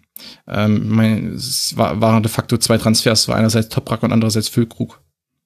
Ähm, 0.46 0.88
mein, 0.88 1.34
es 1.34 1.76
war, 1.76 2.00
waren 2.00 2.22
de 2.22 2.30
facto 2.30 2.56
zwei 2.56 2.78
Transfers, 2.78 3.28
war 3.28 3.36
einerseits 3.36 3.68
Toprak 3.68 4.02
und 4.02 4.12
andererseits 4.12 4.48
Füllkrug. 4.48 5.00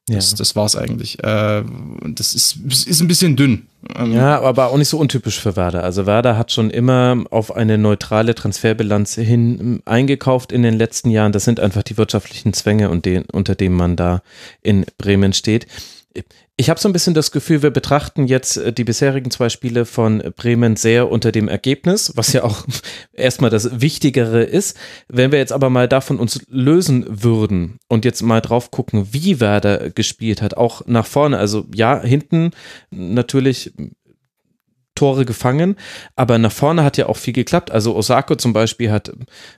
Das, 0.09 0.31
ja. 0.31 0.37
das 0.37 0.55
war 0.55 0.67
es 0.67 0.77
eigentlich. 0.77 1.23
Äh, 1.25 1.65
das 2.05 2.35
ist, 2.35 2.59
ist 2.87 3.01
ein 3.01 3.09
bisschen 3.09 3.35
dünn. 3.35 3.67
Ähm, 3.97 4.13
ja, 4.13 4.41
aber 4.41 4.69
auch 4.69 4.79
nicht 4.79 4.89
so 4.89 4.99
untypisch 4.99 5.41
für 5.41 5.57
Werder. 5.57 5.83
Also 5.83 6.07
Werder 6.07 6.39
hat 6.39 6.53
schon 6.53 6.71
immer 6.71 7.25
auf 7.31 7.55
eine 7.55 7.77
neutrale 7.77 8.37
Transferbilanz 8.37 9.15
hin 9.15 9.59
ähm, 9.61 9.83
eingekauft 9.85 10.53
in 10.53 10.63
den 10.63 10.75
letzten 10.75 11.11
Jahren. 11.11 11.33
Das 11.33 11.45
sind 11.45 11.59
einfach 11.59 11.83
die 11.83 11.97
wirtschaftlichen 11.97 12.53
Zwänge, 12.53 12.89
und 12.89 13.05
den, 13.05 13.25
unter 13.33 13.57
denen 13.57 13.75
man 13.75 13.97
da 13.97 14.23
in 14.63 14.87
Bremen 14.97 15.33
steht 15.33 15.67
ich 16.57 16.71
habe 16.71 16.81
so 16.81 16.89
ein 16.89 16.93
bisschen 16.93 17.15
das 17.15 17.33
Gefühl, 17.33 17.63
wir 17.63 17.71
betrachten 17.71 18.27
jetzt 18.27 18.57
äh, 18.57 18.73
die 18.73 18.85
bisherigen 18.85 19.31
zwei 19.31 19.49
Spiele 19.49 19.85
von 19.85 20.23
Bremen 20.37 20.77
sehr 20.77 21.11
unter 21.11 21.33
dem 21.33 21.49
Ergebnis, 21.49 22.13
was 22.17 22.33
ja 22.33 22.45
auch 22.45 22.65
erstmal 23.13 23.51
das 23.51 23.81
Wichtigere 23.81 24.43
ist. 24.43 24.77
Wenn 25.09 25.33
wir 25.33 25.39
jetzt 25.39 25.53
aber 25.53 25.71
mal 25.71 25.89
davon 25.89 26.19
uns 26.19 26.41
lösen 26.49 27.05
würden 27.09 27.79
und 27.89 28.05
jetzt 28.05 28.23
mal 28.23 28.41
drauf 28.41 28.71
gucken, 28.71 29.09
wie 29.13 29.41
Werder 29.41 29.91
gespielt 29.91 30.43
hat, 30.43 30.57
auch 30.57 30.83
nach 30.87 31.07
vorne, 31.07 31.39
also 31.39 31.67
ja, 31.75 32.01
hinten 32.01 32.53
natürlich 32.91 33.73
Tore 34.97 35.25
gefangen, 35.25 35.77
aber 36.17 36.39
nach 36.39 36.51
vorne 36.51 36.83
hat 36.83 36.97
ja 36.97 37.07
auch 37.07 37.17
viel 37.17 37.33
geklappt. 37.33 37.71
Also 37.71 37.95
Osako 37.95 38.35
zum 38.35 38.53
Beispiel 38.53 38.91
hat 38.91 39.13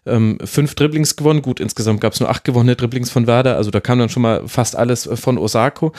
ähm, 0.05 0.39
fünf 0.44 0.74
Dribblings 0.74 1.16
gewonnen. 1.16 1.40
Gut, 1.40 1.60
insgesamt 1.60 2.02
gab 2.02 2.12
es 2.12 2.20
nur 2.20 2.28
acht 2.28 2.44
gewonnene 2.44 2.77
Dribblings 2.77 3.10
von 3.10 3.27
Werder, 3.27 3.56
also 3.56 3.70
da 3.70 3.81
kam 3.81 3.98
dann 3.98 4.10
schon 4.10 4.23
mal 4.23 4.47
fast 4.47 4.77
alles 4.77 5.09
von 5.15 5.39
Osako. 5.39 5.93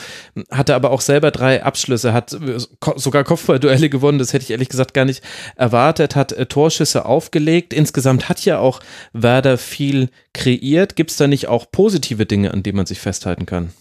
Hatte 0.50 0.76
aber 0.76 0.90
auch 0.90 1.00
selber 1.00 1.32
drei 1.32 1.64
Abschlüsse, 1.64 2.12
hat 2.12 2.32
äh, 2.34 2.58
sogar 2.96 3.24
Kopfballduelle 3.24 3.90
gewonnen, 3.90 4.20
das 4.20 4.32
hätte 4.32 4.44
ich 4.44 4.50
ehrlich 4.50 4.68
gesagt 4.68 4.94
gar 4.94 5.04
nicht 5.04 5.24
erwartet, 5.56 6.14
hat 6.14 6.32
äh, 6.32 6.46
Torschüsse 6.46 7.04
aufgelegt. 7.06 7.72
Insgesamt 7.72 8.28
hat 8.28 8.44
ja 8.44 8.58
auch 8.58 8.80
Werder 9.12 9.58
viel 9.58 10.10
kreiert. 10.32 10.94
Gibt 10.94 11.10
es 11.10 11.16
da 11.16 11.26
nicht 11.26 11.48
auch 11.48 11.66
positive 11.72 12.26
Dinge, 12.26 12.52
an 12.52 12.62
denen 12.62 12.76
man 12.76 12.86
sich 12.86 13.00
festhalten 13.00 13.46
kann? 13.46 13.72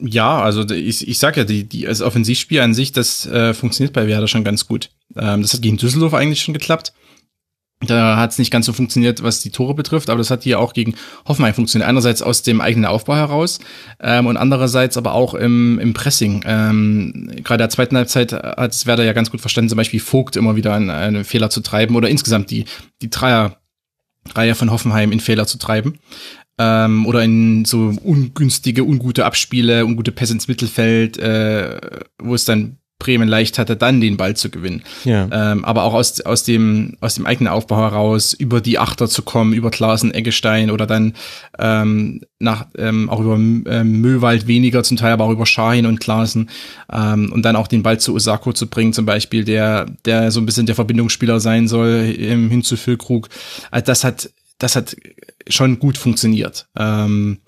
Ja, 0.00 0.40
also 0.40 0.68
ich, 0.70 1.06
ich 1.06 1.18
sag 1.18 1.36
ja, 1.36 1.44
die, 1.44 1.64
die, 1.64 1.82
das 1.82 2.02
Offensivspiel 2.02 2.60
an 2.60 2.74
sich, 2.74 2.92
das 2.92 3.26
äh, 3.26 3.54
funktioniert 3.54 3.92
bei 3.92 4.06
Werder 4.06 4.28
schon 4.28 4.44
ganz 4.44 4.66
gut. 4.66 4.90
Ähm, 5.16 5.42
das 5.42 5.52
hat 5.54 5.62
gegen 5.62 5.76
Düsseldorf 5.76 6.14
eigentlich 6.14 6.42
schon 6.42 6.54
geklappt. 6.54 6.92
Da 7.80 8.16
hat 8.16 8.30
es 8.30 8.38
nicht 8.38 8.50
ganz 8.50 8.66
so 8.66 8.72
funktioniert, 8.72 9.22
was 9.22 9.40
die 9.40 9.50
Tore 9.50 9.74
betrifft, 9.74 10.08
aber 10.08 10.18
das 10.18 10.30
hat 10.30 10.42
hier 10.42 10.58
auch 10.58 10.72
gegen 10.72 10.94
Hoffenheim 11.26 11.54
funktioniert. 11.54 11.88
Einerseits 11.88 12.22
aus 12.22 12.42
dem 12.42 12.60
eigenen 12.60 12.86
Aufbau 12.86 13.16
heraus 13.16 13.58
ähm, 14.00 14.26
und 14.26 14.36
andererseits 14.36 14.96
aber 14.96 15.12
auch 15.12 15.34
im, 15.34 15.78
im 15.78 15.92
Pressing. 15.92 16.42
Ähm, 16.46 17.30
Gerade 17.42 17.58
der 17.58 17.70
zweiten 17.70 17.96
Halbzeit 17.96 18.32
hat 18.32 18.72
es 18.72 18.86
Werder 18.86 19.04
ja 19.04 19.12
ganz 19.12 19.30
gut 19.30 19.40
verstanden, 19.40 19.68
zum 19.68 19.76
Beispiel 19.76 20.00
Vogt 20.00 20.36
immer 20.36 20.56
wieder 20.56 20.72
einen, 20.74 20.90
einen 20.90 21.24
Fehler 21.24 21.50
zu 21.50 21.60
treiben 21.60 21.94
oder 21.96 22.08
insgesamt 22.08 22.50
die, 22.50 22.64
die 23.02 23.10
Dreier 23.10 23.58
Reihe 24.34 24.54
von 24.54 24.70
Hoffenheim 24.70 25.12
in 25.12 25.20
Fehler 25.20 25.46
zu 25.46 25.58
treiben 25.58 25.98
ähm, 26.58 27.06
oder 27.06 27.22
in 27.22 27.64
so 27.64 27.92
ungünstige, 28.02 28.84
ungute 28.84 29.24
Abspiele, 29.24 29.84
ungute 29.84 30.12
Pässe 30.12 30.34
ins 30.34 30.48
Mittelfeld, 30.48 31.18
äh, 31.18 31.80
wo 32.22 32.34
es 32.34 32.44
dann 32.44 32.78
Bremen 33.04 33.28
leicht 33.28 33.58
hatte, 33.58 33.76
dann 33.76 34.00
den 34.00 34.16
Ball 34.16 34.34
zu 34.34 34.50
gewinnen. 34.50 34.82
Ja. 35.04 35.28
Ähm, 35.30 35.64
aber 35.64 35.82
auch 35.82 35.92
aus, 35.92 36.20
aus, 36.22 36.44
dem, 36.44 36.96
aus 37.00 37.16
dem 37.16 37.26
eigenen 37.26 37.52
Aufbau 37.52 37.76
heraus, 37.76 38.32
über 38.32 38.60
die 38.60 38.78
Achter 38.78 39.08
zu 39.08 39.22
kommen, 39.22 39.52
über 39.52 39.70
Klaasen, 39.70 40.14
Eggestein 40.14 40.70
oder 40.70 40.86
dann 40.86 41.12
ähm, 41.58 42.22
nach, 42.38 42.66
ähm, 42.78 43.10
auch 43.10 43.20
über 43.20 43.34
ähm, 43.34 44.00
Möwald 44.00 44.46
weniger 44.46 44.82
zum 44.84 44.96
Teil, 44.96 45.12
aber 45.12 45.24
auch 45.24 45.32
über 45.32 45.44
Schahin 45.44 45.86
und 45.86 46.00
Klaasen 46.00 46.48
ähm, 46.90 47.30
und 47.30 47.44
dann 47.44 47.56
auch 47.56 47.66
den 47.66 47.82
Ball 47.82 48.00
zu 48.00 48.14
Osako 48.14 48.52
zu 48.52 48.68
bringen, 48.68 48.94
zum 48.94 49.04
Beispiel, 49.04 49.44
der, 49.44 49.86
der 50.06 50.30
so 50.30 50.40
ein 50.40 50.46
bisschen 50.46 50.66
der 50.66 50.74
Verbindungsspieler 50.74 51.40
sein 51.40 51.68
soll, 51.68 52.14
ähm, 52.18 52.48
hin 52.48 52.62
zu 52.62 52.76
Füllkrug. 52.76 53.28
Also 53.70 53.84
das 53.84 54.04
hat 54.04 54.30
das 54.58 54.76
hat 54.76 54.96
schon 55.48 55.78
gut 55.78 55.98
funktioniert. 55.98 56.68
Ähm, 56.76 57.38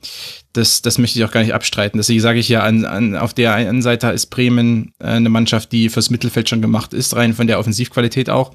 das, 0.52 0.82
das 0.82 0.98
möchte 0.98 1.18
ich 1.18 1.24
auch 1.24 1.30
gar 1.30 1.42
nicht 1.42 1.54
abstreiten. 1.54 1.98
Deswegen 1.98 2.20
sage 2.20 2.38
ich 2.38 2.48
ja, 2.48 2.62
an, 2.62 2.84
an, 2.84 3.16
auf 3.16 3.34
der 3.34 3.54
einen 3.54 3.82
Seite 3.82 4.08
ist 4.08 4.26
Bremen 4.26 4.92
äh, 4.98 5.06
eine 5.06 5.28
Mannschaft, 5.28 5.72
die 5.72 5.88
fürs 5.88 6.10
Mittelfeld 6.10 6.48
schon 6.48 6.62
gemacht 6.62 6.94
ist, 6.94 7.14
rein 7.16 7.34
von 7.34 7.46
der 7.46 7.58
Offensivqualität 7.58 8.30
auch. 8.30 8.54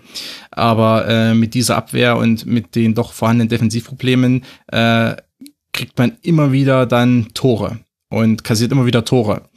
Aber 0.51 1.07
äh, 1.07 1.33
mit 1.33 1.53
dieser 1.53 1.77
Abwehr 1.77 2.17
und 2.17 2.45
mit 2.45 2.75
den 2.75 2.95
doch 2.95 3.13
vorhandenen 3.13 3.49
Defensivproblemen 3.49 4.43
äh, 4.67 5.15
kriegt 5.73 5.97
man 5.97 6.17
immer 6.21 6.51
wieder 6.51 6.85
dann 6.85 7.29
Tore 7.33 7.79
und 8.11 8.43
kassiert 8.43 8.71
immer 8.73 8.85
wieder 8.85 9.05
Tore 9.05 9.49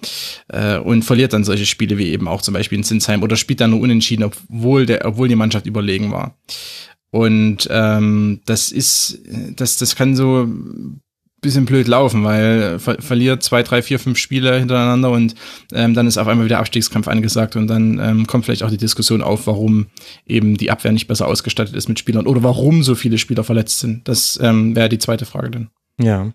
äh, 0.48 0.78
und 0.78 1.02
verliert 1.04 1.32
dann 1.32 1.44
solche 1.44 1.66
Spiele 1.66 1.98
wie 1.98 2.10
eben 2.10 2.28
auch 2.28 2.40
zum 2.40 2.54
Beispiel 2.54 2.78
in 2.78 2.84
Sinsheim 2.84 3.22
oder 3.22 3.36
spielt 3.36 3.60
dann 3.60 3.70
nur 3.70 3.80
unentschieden, 3.80 4.22
obwohl, 4.22 4.86
der, 4.86 5.04
obwohl 5.04 5.28
die 5.28 5.34
Mannschaft 5.34 5.66
überlegen 5.66 6.12
war. 6.12 6.36
Und 7.14 7.68
ähm, 7.70 8.40
das 8.44 8.72
ist, 8.72 9.20
das, 9.54 9.76
das 9.76 9.94
kann 9.94 10.16
so 10.16 10.48
bisschen 11.42 11.64
blöd 11.64 11.86
laufen, 11.86 12.24
weil 12.24 12.80
ver 12.80 13.00
verliert 13.00 13.44
zwei, 13.44 13.62
drei, 13.62 13.82
vier, 13.82 14.00
fünf 14.00 14.18
Spiele 14.18 14.58
hintereinander 14.58 15.12
und 15.12 15.36
ähm, 15.72 15.94
dann 15.94 16.08
ist 16.08 16.18
auf 16.18 16.26
einmal 16.26 16.46
wieder 16.46 16.58
Abstiegskampf 16.58 17.06
angesagt 17.06 17.54
und 17.54 17.68
dann 17.68 18.00
ähm, 18.00 18.26
kommt 18.26 18.46
vielleicht 18.46 18.64
auch 18.64 18.70
die 18.70 18.78
Diskussion 18.78 19.22
auf, 19.22 19.46
warum 19.46 19.86
eben 20.26 20.56
die 20.56 20.72
Abwehr 20.72 20.90
nicht 20.90 21.06
besser 21.06 21.28
ausgestattet 21.28 21.76
ist 21.76 21.88
mit 21.88 22.00
Spielern 22.00 22.26
oder 22.26 22.42
warum 22.42 22.82
so 22.82 22.96
viele 22.96 23.18
Spieler 23.18 23.44
verletzt 23.44 23.78
sind. 23.78 24.08
Das 24.08 24.36
ähm, 24.42 24.74
wäre 24.74 24.88
die 24.88 24.98
zweite 24.98 25.24
Frage 25.24 25.50
dann. 25.52 25.70
Ja. 26.00 26.32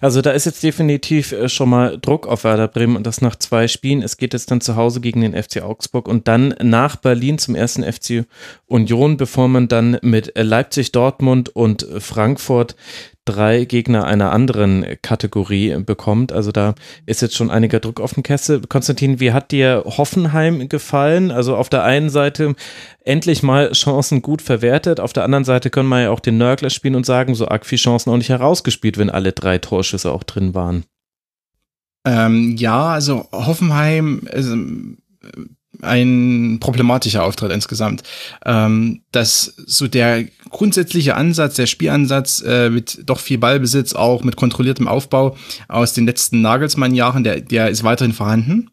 Also 0.00 0.22
da 0.22 0.30
ist 0.30 0.46
jetzt 0.46 0.62
definitiv 0.62 1.32
äh, 1.32 1.48
schon 1.48 1.70
mal 1.70 1.98
Druck 2.00 2.26
auf 2.26 2.44
Werder 2.44 2.68
Bremen 2.68 2.96
und 2.96 3.06
das 3.06 3.20
nach 3.20 3.36
zwei 3.36 3.68
Spielen. 3.68 4.02
Es 4.02 4.16
geht 4.16 4.32
jetzt 4.32 4.50
dann 4.50 4.60
zu 4.60 4.76
Hause 4.76 5.00
gegen 5.00 5.20
den 5.20 5.40
FC 5.40 5.62
Augsburg 5.62 6.08
und 6.08 6.28
dann 6.28 6.54
nach 6.62 6.96
Berlin 6.96 7.38
zum 7.38 7.54
ersten 7.54 7.82
FC 7.82 8.26
Union, 8.66 9.16
bevor 9.16 9.48
man 9.48 9.68
dann 9.68 9.98
mit 10.02 10.32
Leipzig, 10.36 10.92
Dortmund 10.92 11.54
und 11.54 11.86
Frankfurt 11.98 12.76
drei 13.24 13.64
Gegner 13.64 14.04
einer 14.04 14.32
anderen 14.32 14.84
Kategorie 15.02 15.76
bekommt. 15.78 16.32
Also 16.32 16.52
da 16.52 16.74
ist 17.06 17.22
jetzt 17.22 17.34
schon 17.34 17.50
einiger 17.50 17.80
Druck 17.80 18.00
auf 18.00 18.14
dem 18.14 18.22
Kessel. 18.22 18.60
Konstantin, 18.68 19.20
wie 19.20 19.32
hat 19.32 19.50
dir 19.50 19.84
Hoffenheim 19.86 20.68
gefallen? 20.68 21.30
Also 21.30 21.56
auf 21.56 21.68
der 21.68 21.84
einen 21.84 22.10
Seite 22.10 22.54
endlich 23.00 23.42
mal 23.42 23.72
Chancen 23.72 24.22
gut 24.22 24.42
verwertet, 24.42 25.00
auf 25.00 25.12
der 25.12 25.24
anderen 25.24 25.44
Seite 25.44 25.70
können 25.70 25.88
wir 25.88 26.02
ja 26.02 26.10
auch 26.10 26.20
den 26.20 26.38
Nörgler 26.38 26.70
spielen 26.70 26.94
und 26.94 27.06
sagen, 27.06 27.34
so 27.34 27.48
arg 27.48 27.66
viel 27.66 27.78
Chancen 27.78 28.10
auch 28.10 28.16
nicht 28.16 28.30
herausgespielt, 28.30 28.98
wenn 28.98 29.10
alle 29.10 29.32
drei 29.32 29.58
Torschüsse 29.58 30.12
auch 30.12 30.22
drin 30.22 30.54
waren. 30.54 30.84
Ähm, 32.06 32.56
ja, 32.56 32.88
also 32.88 33.26
Hoffenheim, 33.32 34.28
also, 34.30 34.56
ein 35.82 36.58
problematischer 36.60 37.24
Auftritt 37.24 37.52
insgesamt. 37.52 38.02
Ähm, 38.44 39.02
dass 39.12 39.54
so 39.66 39.88
der 39.88 40.24
grundsätzliche 40.50 41.16
Ansatz, 41.16 41.54
der 41.54 41.66
Spielansatz 41.66 42.42
äh, 42.42 42.70
mit 42.70 43.02
doch 43.06 43.20
viel 43.20 43.38
Ballbesitz, 43.38 43.94
auch 43.94 44.24
mit 44.24 44.36
kontrolliertem 44.36 44.88
Aufbau 44.88 45.36
aus 45.68 45.92
den 45.92 46.06
letzten 46.06 46.40
Nagelsmann-Jahren, 46.42 47.24
der, 47.24 47.40
der 47.40 47.68
ist 47.68 47.84
weiterhin 47.84 48.14
vorhanden. 48.14 48.70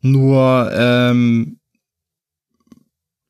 Nur 0.00 0.70
ähm, 0.74 1.58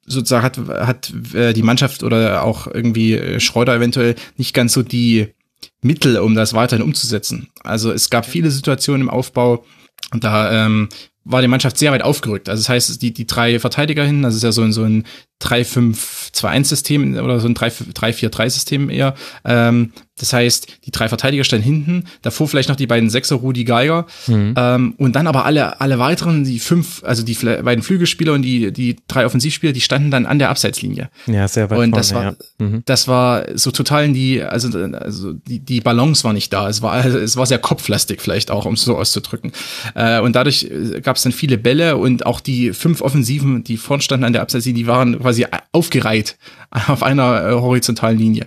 sozusagen 0.06 0.44
hat, 0.44 0.58
hat 0.58 1.12
äh, 1.34 1.52
die 1.52 1.62
Mannschaft 1.62 2.02
oder 2.02 2.42
auch 2.42 2.66
irgendwie 2.66 3.14
äh, 3.14 3.40
Schreuder 3.40 3.74
eventuell 3.74 4.16
nicht 4.36 4.54
ganz 4.54 4.72
so 4.72 4.82
die 4.82 5.34
Mittel, 5.80 6.18
um 6.18 6.34
das 6.34 6.54
weiterhin 6.54 6.84
umzusetzen. 6.84 7.48
Also 7.62 7.92
es 7.92 8.10
gab 8.10 8.26
viele 8.26 8.50
Situationen 8.50 9.02
im 9.02 9.10
Aufbau, 9.10 9.64
da 10.12 10.66
ähm, 10.66 10.88
war 11.24 11.40
die 11.40 11.48
Mannschaft 11.48 11.78
sehr 11.78 11.92
weit 11.92 12.02
aufgerückt. 12.02 12.48
Also 12.48 12.60
das 12.60 12.68
heißt, 12.68 13.02
die, 13.02 13.14
die 13.14 13.26
drei 13.26 13.58
Verteidiger 13.58 14.04
hinten, 14.04 14.22
das 14.22 14.34
ist 14.34 14.42
ja 14.42 14.52
so 14.52 14.62
ein, 14.62 14.72
so 14.72 14.82
ein 14.82 15.04
3-5-2-1-System 15.42 17.16
oder 17.18 17.40
so 17.40 17.48
ein 17.48 17.54
3-4-3-System 17.54 18.90
eher. 18.90 19.14
Ähm, 19.44 19.92
das 20.18 20.32
heißt, 20.32 20.68
die 20.84 20.92
drei 20.92 21.08
Verteidiger 21.08 21.42
standen 21.42 21.64
hinten, 21.64 22.04
davor 22.22 22.46
vielleicht 22.46 22.68
noch 22.68 22.76
die 22.76 22.86
beiden 22.86 23.10
Sechser, 23.10 23.36
Rudi 23.36 23.64
Geiger, 23.64 24.06
mhm. 24.28 24.54
ähm, 24.56 24.94
und 24.96 25.16
dann 25.16 25.26
aber 25.26 25.44
alle, 25.44 25.80
alle 25.80 25.98
weiteren, 25.98 26.44
die 26.44 26.60
fünf, 26.60 27.02
also 27.04 27.24
die 27.24 27.34
beiden 27.34 27.82
Flügelspieler 27.82 28.32
und 28.32 28.42
die, 28.42 28.72
die 28.72 28.96
drei 29.08 29.26
Offensivspieler, 29.26 29.72
die 29.72 29.80
standen 29.80 30.12
dann 30.12 30.26
an 30.26 30.38
der 30.38 30.50
Abseitslinie. 30.50 31.10
Ja, 31.26 31.48
sehr 31.48 31.68
weit 31.68 31.78
Und 31.78 31.90
vorne, 31.90 31.96
das 31.96 32.14
war, 32.14 32.24
ja. 32.24 32.34
mhm. 32.58 32.82
das 32.84 33.08
war 33.08 33.44
so 33.54 33.72
total 33.72 34.04
in 34.04 34.14
die, 34.14 34.40
also, 34.42 34.78
also 34.78 35.32
die, 35.32 35.58
die 35.58 35.80
Balance 35.80 36.22
war 36.22 36.32
nicht 36.32 36.52
da. 36.52 36.68
Es 36.68 36.80
war, 36.80 36.92
also, 36.92 37.18
es 37.18 37.36
war 37.36 37.46
sehr 37.46 37.58
kopflastig 37.58 38.20
vielleicht 38.20 38.52
auch, 38.52 38.66
um 38.66 38.74
es 38.74 38.82
so 38.82 38.96
auszudrücken. 38.96 39.52
Äh, 39.96 40.20
und 40.20 40.36
dadurch 40.36 40.70
gab 41.02 41.16
es 41.16 41.22
dann 41.24 41.32
viele 41.32 41.58
Bälle 41.58 41.96
und 41.96 42.24
auch 42.24 42.40
die 42.40 42.72
fünf 42.72 43.00
Offensiven, 43.00 43.64
die 43.64 43.76
vorn 43.76 44.00
standen 44.00 44.24
an 44.24 44.32
der 44.32 44.42
Abseitslinie, 44.42 44.84
die 44.84 44.86
waren 44.86 45.18
quasi 45.18 45.46
aufgereiht 45.72 46.36
auf 46.88 47.02
einer 47.02 47.48
äh, 47.48 47.52
horizontalen 47.52 48.18
Linie. 48.18 48.46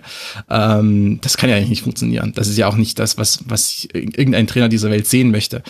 Ähm, 0.50 1.18
das 1.22 1.36
kann 1.36 1.48
ja 1.48 1.56
eigentlich 1.56 1.70
nicht 1.70 1.82
funktionieren. 1.82 2.32
Das 2.34 2.48
ist 2.48 2.58
ja 2.58 2.68
auch 2.68 2.76
nicht 2.76 2.98
das, 2.98 3.16
was, 3.16 3.40
was 3.46 3.88
irgendein 3.92 4.46
Trainer 4.46 4.68
dieser 4.68 4.90
Welt 4.90 5.06
sehen 5.06 5.30
möchte. 5.30 5.62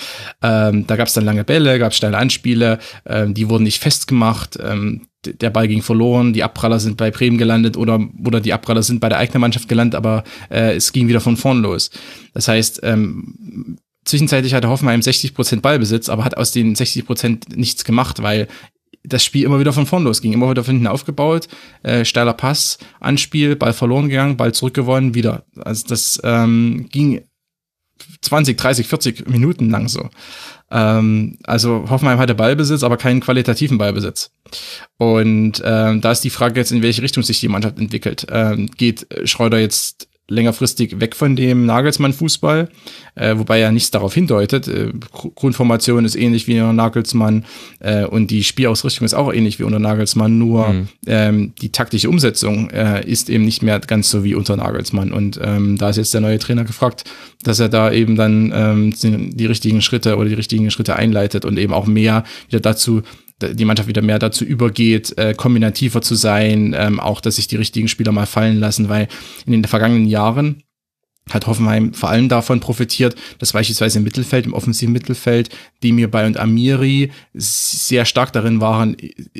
Ähm, 0.42 0.86
da 0.86 0.96
gab 0.96 1.08
es 1.08 1.14
dann 1.14 1.24
lange 1.24 1.44
Bälle, 1.44 1.78
gab 1.78 1.92
es 1.92 1.98
steile 1.98 2.18
Anspiele, 2.18 2.78
ähm, 3.06 3.34
die 3.34 3.48
wurden 3.48 3.64
nicht 3.64 3.80
festgemacht. 3.80 4.58
Ähm, 4.60 5.02
der 5.24 5.50
Ball 5.50 5.68
ging 5.68 5.82
verloren, 5.82 6.32
die 6.32 6.44
Abpraller 6.44 6.80
sind 6.80 6.96
bei 6.96 7.10
Bremen 7.10 7.38
gelandet 7.38 7.76
oder, 7.76 8.00
oder 8.24 8.40
die 8.40 8.52
Abpraller 8.52 8.82
sind 8.82 9.00
bei 9.00 9.08
der 9.08 9.18
eigenen 9.18 9.40
Mannschaft 9.40 9.68
gelandet, 9.68 9.96
aber 9.96 10.24
äh, 10.50 10.76
es 10.76 10.92
ging 10.92 11.08
wieder 11.08 11.20
von 11.20 11.36
vorn 11.36 11.60
los. 11.60 11.90
Das 12.34 12.48
heißt, 12.48 12.80
ähm, 12.84 13.78
zwischenzeitlich 14.04 14.54
hatte 14.54 14.68
Hoffenheim 14.68 15.00
60% 15.00 15.60
Ballbesitz, 15.60 16.08
aber 16.08 16.24
hat 16.24 16.36
aus 16.36 16.52
den 16.52 16.74
60% 16.74 17.56
nichts 17.56 17.84
gemacht, 17.84 18.22
weil 18.22 18.46
das 19.04 19.24
Spiel 19.24 19.44
immer 19.44 19.60
wieder 19.60 19.72
von 19.72 19.86
vorn 19.86 20.04
losging, 20.04 20.32
immer 20.32 20.50
wieder 20.50 20.64
von 20.64 20.74
hinten 20.74 20.86
aufgebaut, 20.86 21.48
äh, 21.82 22.04
steiler 22.04 22.34
Pass, 22.34 22.78
Anspiel, 23.00 23.56
Ball 23.56 23.72
verloren 23.72 24.08
gegangen, 24.08 24.36
Ball 24.36 24.52
zurückgewonnen, 24.52 25.14
wieder. 25.14 25.44
Also 25.56 25.86
das 25.88 26.20
ähm, 26.24 26.88
ging 26.90 27.22
20, 28.20 28.56
30, 28.56 28.86
40 28.86 29.28
Minuten 29.28 29.70
lang 29.70 29.88
so. 29.88 30.08
Ähm, 30.70 31.38
also 31.44 31.86
Hoffenheim 31.88 32.18
hatte 32.18 32.34
Ballbesitz, 32.34 32.82
aber 32.82 32.96
keinen 32.96 33.20
qualitativen 33.20 33.78
Ballbesitz. 33.78 34.30
Und 34.98 35.62
ähm, 35.64 36.00
da 36.00 36.12
ist 36.12 36.24
die 36.24 36.30
Frage 36.30 36.60
jetzt, 36.60 36.72
in 36.72 36.82
welche 36.82 37.02
Richtung 37.02 37.22
sich 37.22 37.40
die 37.40 37.48
Mannschaft 37.48 37.78
entwickelt. 37.78 38.26
Ähm, 38.30 38.66
geht 38.76 39.06
Schreuder 39.24 39.58
jetzt 39.58 40.07
längerfristig 40.28 41.00
weg 41.00 41.16
von 41.16 41.36
dem 41.36 41.64
Nagelsmann-Fußball, 41.66 42.68
äh, 43.14 43.38
wobei 43.38 43.58
ja 43.58 43.72
nichts 43.72 43.90
darauf 43.90 44.12
hindeutet. 44.12 44.68
Äh, 44.68 44.92
Grundformation 45.10 46.04
ist 46.04 46.16
ähnlich 46.16 46.46
wie 46.46 46.60
unter 46.60 46.74
Nagelsmann 46.74 47.46
äh, 47.80 48.04
und 48.04 48.30
die 48.30 48.44
Spielausrichtung 48.44 49.06
ist 49.06 49.14
auch 49.14 49.32
ähnlich 49.32 49.58
wie 49.58 49.64
unter 49.64 49.78
Nagelsmann, 49.78 50.38
nur 50.38 50.68
mhm. 50.68 50.88
ähm, 51.06 51.52
die 51.60 51.72
taktische 51.72 52.10
Umsetzung 52.10 52.70
äh, 52.70 53.04
ist 53.08 53.30
eben 53.30 53.44
nicht 53.44 53.62
mehr 53.62 53.80
ganz 53.80 54.10
so 54.10 54.22
wie 54.22 54.34
unter 54.34 54.56
Nagelsmann. 54.56 55.12
Und 55.12 55.40
ähm, 55.42 55.78
da 55.78 55.88
ist 55.88 55.96
jetzt 55.96 56.12
der 56.12 56.20
neue 56.20 56.38
Trainer 56.38 56.64
gefragt, 56.64 57.04
dass 57.42 57.58
er 57.58 57.70
da 57.70 57.90
eben 57.90 58.16
dann 58.16 58.52
ähm, 58.54 58.94
die 59.34 59.46
richtigen 59.46 59.80
Schritte 59.80 60.16
oder 60.16 60.28
die 60.28 60.34
richtigen 60.34 60.70
Schritte 60.70 60.96
einleitet 60.96 61.46
und 61.46 61.58
eben 61.58 61.72
auch 61.72 61.86
mehr 61.86 62.24
wieder 62.48 62.60
dazu 62.60 63.02
die 63.40 63.64
Mannschaft 63.64 63.88
wieder 63.88 64.02
mehr 64.02 64.18
dazu 64.18 64.44
übergeht, 64.44 65.16
äh, 65.16 65.34
kombinativer 65.34 66.02
zu 66.02 66.14
sein, 66.14 66.74
ähm, 66.76 67.00
auch 67.00 67.20
dass 67.20 67.36
sich 67.36 67.46
die 67.46 67.56
richtigen 67.56 67.88
Spieler 67.88 68.12
mal 68.12 68.26
fallen 68.26 68.58
lassen, 68.58 68.88
weil 68.88 69.08
in 69.46 69.52
den 69.52 69.64
vergangenen 69.64 70.06
Jahren 70.06 70.62
hat 71.30 71.46
Hoffenheim 71.46 71.94
vor 71.94 72.08
allem 72.08 72.28
davon 72.28 72.60
profitiert, 72.60 73.14
dass 73.38 73.52
beispielsweise 73.52 73.98
im 73.98 74.04
Mittelfeld, 74.04 74.46
im 74.46 74.54
offensiven 74.54 74.92
Mittelfeld, 74.92 75.50
Demirbay 75.82 76.26
und 76.26 76.38
Amiri 76.38 77.10
sehr 77.34 78.04
stark 78.04 78.32
darin 78.32 78.60
waren, 78.60 78.96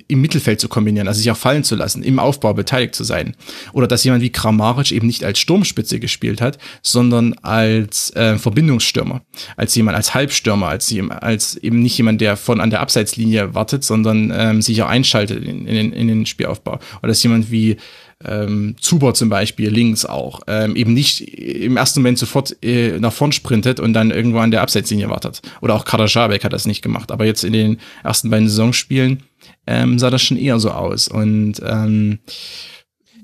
im 0.06 0.20
Mittelfeld 0.20 0.60
zu 0.60 0.68
kombinieren, 0.68 1.08
also 1.08 1.18
sich 1.18 1.30
auch 1.30 1.36
fallen 1.36 1.64
zu 1.64 1.74
lassen, 1.74 2.02
im 2.02 2.18
Aufbau 2.18 2.54
beteiligt 2.54 2.94
zu 2.94 3.04
sein. 3.04 3.34
Oder 3.72 3.86
dass 3.86 4.04
jemand 4.04 4.22
wie 4.22 4.30
Kramaric 4.30 4.92
eben 4.92 5.06
nicht 5.06 5.24
als 5.24 5.38
Sturmspitze 5.38 6.00
gespielt 6.00 6.40
hat, 6.40 6.58
sondern 6.82 7.34
als 7.42 8.10
äh, 8.14 8.38
Verbindungsstürmer, 8.38 9.22
als 9.56 9.74
jemand, 9.74 9.96
als 9.96 10.14
Halbstürmer, 10.14 10.68
als, 10.68 10.94
als 11.20 11.56
eben 11.56 11.82
nicht 11.82 11.96
jemand, 11.96 12.20
der 12.20 12.36
von 12.36 12.60
an 12.60 12.70
der 12.70 12.80
Abseitslinie 12.80 13.54
wartet, 13.54 13.84
sondern 13.84 14.32
ähm, 14.34 14.62
sich 14.62 14.82
auch 14.82 14.88
einschaltet 14.88 15.44
in, 15.44 15.66
in, 15.66 15.92
in 15.92 16.08
den 16.08 16.26
Spielaufbau. 16.26 16.78
Oder 17.00 17.08
dass 17.08 17.22
jemand 17.22 17.50
wie 17.50 17.76
ähm, 18.24 18.74
Zuber 18.80 19.14
zum 19.14 19.28
Beispiel, 19.28 19.70
links 19.70 20.04
auch, 20.04 20.40
ähm, 20.46 20.74
eben 20.74 20.92
nicht 20.92 21.20
im 21.20 21.76
ersten 21.76 22.00
Moment 22.00 22.18
sofort 22.18 22.56
äh, 22.62 22.98
nach 22.98 23.12
vorn 23.12 23.32
sprintet 23.32 23.78
und 23.78 23.92
dann 23.92 24.10
irgendwo 24.10 24.38
an 24.38 24.50
der 24.50 24.62
Abseitslinie 24.62 25.08
wartet. 25.08 25.40
Oder 25.60 25.74
auch 25.74 25.84
Kader 25.84 26.08
Schabek 26.08 26.44
hat 26.44 26.52
das 26.52 26.66
nicht 26.66 26.82
gemacht. 26.82 27.12
Aber 27.12 27.24
jetzt 27.24 27.44
in 27.44 27.52
den 27.52 27.78
ersten 28.02 28.30
beiden 28.30 28.48
Saisonspielen 28.48 29.22
ähm, 29.66 29.98
sah 29.98 30.10
das 30.10 30.22
schon 30.22 30.36
eher 30.36 30.58
so 30.58 30.70
aus. 30.70 31.06
Und 31.06 31.62
ähm, 31.64 32.18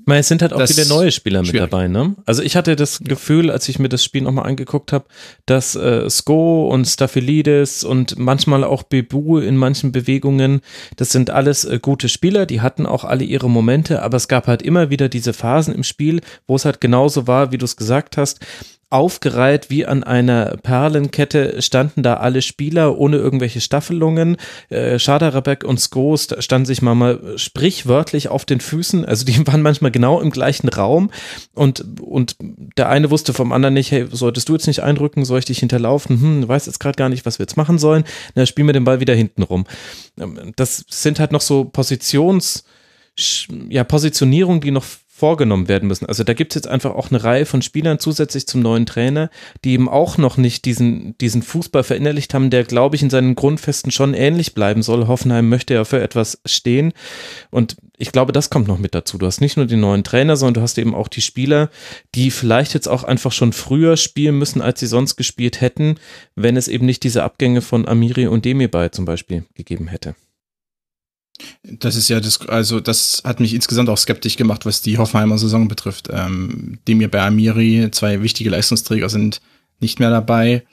meine, 0.05 0.19
es 0.19 0.27
sind 0.27 0.41
halt 0.41 0.53
auch 0.53 0.65
viele 0.65 0.87
neue 0.87 1.11
Spieler 1.11 1.41
mit 1.41 1.49
schwierig. 1.49 1.69
dabei, 1.69 1.87
ne? 1.87 2.15
Also 2.25 2.41
ich 2.41 2.55
hatte 2.55 2.75
das 2.75 2.99
Gefühl, 2.99 3.49
als 3.49 3.67
ich 3.69 3.79
mir 3.79 3.89
das 3.89 4.03
Spiel 4.03 4.21
nochmal 4.21 4.45
angeguckt 4.47 4.93
habe, 4.93 5.05
dass 5.45 5.75
äh, 5.75 6.09
Sko 6.09 6.69
und 6.69 6.85
Staphylidis 6.85 7.83
und 7.83 8.17
manchmal 8.17 8.63
auch 8.63 8.83
Bebu 8.83 9.39
in 9.39 9.57
manchen 9.57 9.91
Bewegungen, 9.91 10.61
das 10.97 11.11
sind 11.11 11.29
alles 11.29 11.65
äh, 11.65 11.79
gute 11.81 12.09
Spieler, 12.09 12.45
die 12.45 12.61
hatten 12.61 12.85
auch 12.85 13.03
alle 13.03 13.23
ihre 13.23 13.49
Momente, 13.49 14.01
aber 14.01 14.17
es 14.17 14.27
gab 14.27 14.47
halt 14.47 14.61
immer 14.61 14.89
wieder 14.89 15.09
diese 15.09 15.33
Phasen 15.33 15.73
im 15.73 15.83
Spiel, 15.83 16.21
wo 16.47 16.55
es 16.55 16.65
halt 16.65 16.81
genauso 16.81 17.27
war, 17.27 17.51
wie 17.51 17.57
du 17.57 17.65
es 17.65 17.75
gesagt 17.75 18.17
hast, 18.17 18.39
aufgereiht 18.89 19.69
wie 19.69 19.85
an 19.85 20.03
einer 20.03 20.57
Perlenkette 20.57 21.61
standen 21.61 22.03
da 22.03 22.15
alle 22.15 22.41
Spieler 22.41 22.97
ohne 22.97 23.17
irgendwelche 23.17 23.59
Staffelungen. 23.59 24.37
Äh, 24.69 24.99
Schaderabek 24.99 25.63
und 25.63 25.79
Skos 25.79 26.27
standen 26.39 26.65
sich 26.65 26.81
mal, 26.81 27.19
sprichwörtlich 27.35 28.29
auf 28.29 28.45
den 28.45 28.59
Füßen. 28.59 29.03
Also 29.03 29.25
die 29.25 29.45
waren 29.47 29.61
manchmal 29.61 29.91
genau 29.91 30.21
im 30.21 30.29
gleichen 30.29 30.69
Raum 30.69 31.11
und, 31.53 31.99
und 31.99 32.35
der 32.77 32.89
eine 32.89 33.09
wusste 33.09 33.33
vom 33.33 33.51
anderen 33.51 33.73
nicht, 33.73 33.91
hey, 33.91 34.05
solltest 34.11 34.49
du 34.49 34.53
jetzt 34.53 34.67
nicht 34.67 34.83
eindrücken, 34.83 35.25
soll 35.25 35.39
ich 35.39 35.45
dich 35.45 35.59
hinterlaufen? 35.59 36.21
Hm, 36.21 36.47
weiß 36.47 36.67
jetzt 36.67 36.79
gerade 36.79 36.97
gar 36.97 37.09
nicht, 37.09 37.25
was 37.25 37.39
wir 37.39 37.43
jetzt 37.43 37.57
machen 37.57 37.79
sollen. 37.79 38.03
Na, 38.35 38.45
spielen 38.45 38.67
wir 38.67 38.73
den 38.73 38.83
Ball 38.83 38.99
wieder 38.99 39.15
hinten 39.15 39.43
rum. 39.43 39.65
Ähm, 40.19 40.53
das 40.55 40.85
sind 40.89 41.19
halt 41.19 41.31
noch 41.31 41.41
so 41.41 41.61
Positions- 41.63 42.63
ja, 43.69 43.83
Positionierung, 43.83 44.59
die 44.59 44.71
noch 44.71 44.83
vorgenommen 45.17 45.69
werden 45.69 45.87
müssen. 45.87 46.07
Also 46.07 46.25
da 46.25 46.33
gibt 46.33 46.51
es 46.51 46.55
jetzt 46.55 46.67
einfach 46.67 46.93
auch 46.93 47.09
eine 47.09 47.23
Reihe 47.23 47.45
von 47.45 47.61
Spielern 47.61 47.99
zusätzlich 47.99 48.47
zum 48.47 48.61
neuen 48.61 48.85
Trainer, 48.85 49.29
die 49.63 49.71
eben 49.71 49.87
auch 49.87 50.17
noch 50.17 50.35
nicht 50.35 50.65
diesen, 50.65 51.17
diesen 51.19 51.41
Fußball 51.41 51.85
verinnerlicht 51.85 52.33
haben, 52.33 52.49
der, 52.49 52.65
glaube 52.65 52.97
ich, 52.97 53.01
in 53.01 53.09
seinen 53.09 53.33
Grundfesten 53.33 53.91
schon 53.91 54.13
ähnlich 54.13 54.53
bleiben 54.53 54.83
soll. 54.83 55.07
Hoffenheim 55.07 55.47
möchte 55.47 55.73
ja 55.73 55.85
für 55.85 56.01
etwas 56.01 56.41
stehen. 56.45 56.91
Und 57.49 57.77
ich 57.97 58.11
glaube, 58.11 58.33
das 58.33 58.49
kommt 58.49 58.67
noch 58.67 58.77
mit 58.77 58.93
dazu. 58.93 59.17
Du 59.17 59.25
hast 59.25 59.39
nicht 59.39 59.55
nur 59.55 59.67
den 59.67 59.79
neuen 59.79 60.03
Trainer, 60.03 60.35
sondern 60.35 60.55
du 60.55 60.61
hast 60.61 60.77
eben 60.77 60.93
auch 60.93 61.07
die 61.07 61.21
Spieler, 61.21 61.69
die 62.13 62.29
vielleicht 62.29 62.73
jetzt 62.73 62.89
auch 62.89 63.05
einfach 63.05 63.31
schon 63.31 63.53
früher 63.53 63.95
spielen 63.95 64.37
müssen, 64.37 64.61
als 64.61 64.81
sie 64.81 64.87
sonst 64.87 65.15
gespielt 65.15 65.61
hätten, 65.61 65.95
wenn 66.35 66.57
es 66.57 66.67
eben 66.67 66.85
nicht 66.85 67.03
diese 67.03 67.23
Abgänge 67.23 67.61
von 67.61 67.87
Amiri 67.87 68.27
und 68.27 68.43
Demirbay 68.43 68.91
zum 68.91 69.05
Beispiel 69.05 69.45
gegeben 69.53 69.87
hätte. 69.87 70.15
Das 71.63 71.95
ist 71.95 72.09
ja 72.09 72.19
das, 72.19 72.47
also 72.47 72.79
das 72.79 73.21
hat 73.25 73.39
mich 73.39 73.53
insgesamt 73.53 73.89
auch 73.89 73.97
skeptisch 73.97 74.37
gemacht, 74.37 74.65
was 74.65 74.81
die 74.81 74.97
Hoffenheimer 74.97 75.37
Saison 75.37 75.67
betrifft. 75.67 76.09
Ähm, 76.11 76.79
Demir 76.87 77.09
bei 77.09 77.21
Amiri, 77.21 77.89
zwei 77.91 78.21
wichtige 78.21 78.49
Leistungsträger 78.49 79.09
sind 79.09 79.41
nicht 79.79 79.99
mehr 79.99 80.09
dabei. 80.09 80.63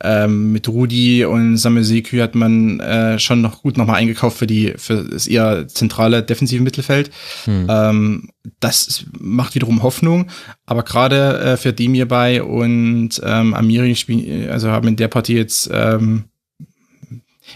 Ähm, 0.00 0.52
mit 0.52 0.68
Rudi 0.68 1.24
und 1.24 1.56
Samesekü 1.56 2.20
hat 2.20 2.34
man 2.34 2.80
äh, 2.80 3.18
schon 3.18 3.40
noch 3.40 3.62
gut 3.62 3.76
nochmal 3.76 3.96
eingekauft 3.96 4.38
für 4.38 4.46
die 4.46 4.74
für 4.76 5.04
das 5.04 5.26
eher 5.26 5.68
zentrale 5.68 6.22
defensive 6.22 6.62
Mittelfeld. 6.62 7.10
Hm. 7.44 7.66
Ähm, 7.68 8.30
das 8.60 9.04
macht 9.18 9.54
wiederum 9.54 9.82
Hoffnung, 9.82 10.28
aber 10.66 10.82
gerade 10.82 11.38
äh, 11.38 11.56
für 11.56 11.72
Demir 11.72 12.08
bei 12.08 12.42
und 12.42 13.20
ähm, 13.24 13.54
Amiri 13.54 13.94
spielen, 13.94 14.50
also 14.50 14.70
haben 14.70 14.88
in 14.88 14.96
der 14.96 15.08
Partie 15.08 15.36
jetzt 15.36 15.70
ähm, 15.72 16.24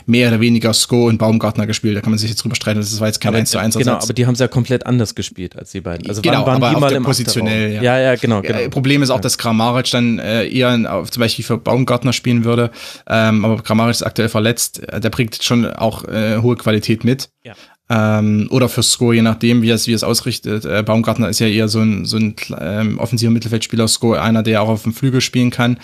mehr 0.06 0.28
oder 0.28 0.40
weniger 0.40 0.72
Sko 0.74 1.06
und 1.08 1.18
Baumgartner 1.18 1.66
gespielt. 1.66 1.96
Da 1.96 2.00
kann 2.00 2.10
man 2.10 2.18
sich 2.18 2.30
jetzt 2.30 2.42
drüber 2.42 2.54
streiten, 2.54 2.80
das 2.80 3.00
war 3.00 3.06
jetzt 3.06 3.20
kein 3.20 3.34
1 3.34 3.50
zu 3.50 3.58
1 3.58 3.76
Genau, 3.76 3.94
aber 3.94 4.12
die 4.12 4.26
haben 4.26 4.34
es 4.34 4.40
ja 4.40 4.48
komplett 4.48 4.86
anders 4.86 5.14
gespielt 5.14 5.56
als 5.56 5.72
die 5.72 5.80
beiden. 5.80 6.08
Also 6.08 6.22
genau, 6.22 6.46
waren, 6.46 6.60
waren 6.60 6.74
die 6.74 6.80
mal 6.80 6.92
im 6.92 7.02
positionell. 7.02 7.74
Ja. 7.74 7.82
ja, 7.82 7.98
ja, 7.98 8.14
genau, 8.16 8.42
genau. 8.42 8.68
Problem 8.68 9.02
ist 9.02 9.10
auch, 9.10 9.20
dass 9.20 9.38
Kramaric 9.38 9.90
dann 9.90 10.18
äh, 10.18 10.48
eher 10.48 10.92
auf, 10.92 11.10
zum 11.10 11.20
Beispiel 11.20 11.44
für 11.44 11.58
Baumgartner 11.58 12.12
spielen 12.12 12.44
würde. 12.44 12.70
Ähm, 13.06 13.44
aber 13.44 13.62
Kramaric 13.62 13.92
ist 13.92 14.02
aktuell 14.02 14.28
verletzt. 14.28 14.82
Der 14.92 15.10
bringt 15.10 15.42
schon 15.42 15.66
auch 15.66 16.04
äh, 16.04 16.38
hohe 16.38 16.56
Qualität 16.56 17.04
mit. 17.04 17.30
Ja. 17.44 17.54
Ähm, 17.92 18.48
oder 18.50 18.70
für 18.70 18.82
Sko, 18.82 19.12
je 19.12 19.20
nachdem, 19.20 19.60
wie 19.60 19.70
es, 19.70 19.86
wie 19.86 19.92
es 19.92 20.02
ausrichtet. 20.02 20.64
Äh, 20.64 20.82
Baumgartner 20.82 21.28
ist 21.28 21.40
ja 21.40 21.46
eher 21.46 21.68
so 21.68 21.80
ein, 21.80 22.06
so 22.06 22.16
ein 22.16 22.34
ähm, 22.58 22.98
offensiver 22.98 23.30
Mittelfeldspieler, 23.30 23.86
Sko 23.86 24.14
einer, 24.14 24.42
der 24.42 24.62
auch 24.62 24.68
auf 24.68 24.84
dem 24.84 24.94
Flügel 24.94 25.20
spielen 25.20 25.50
kann. 25.50 25.78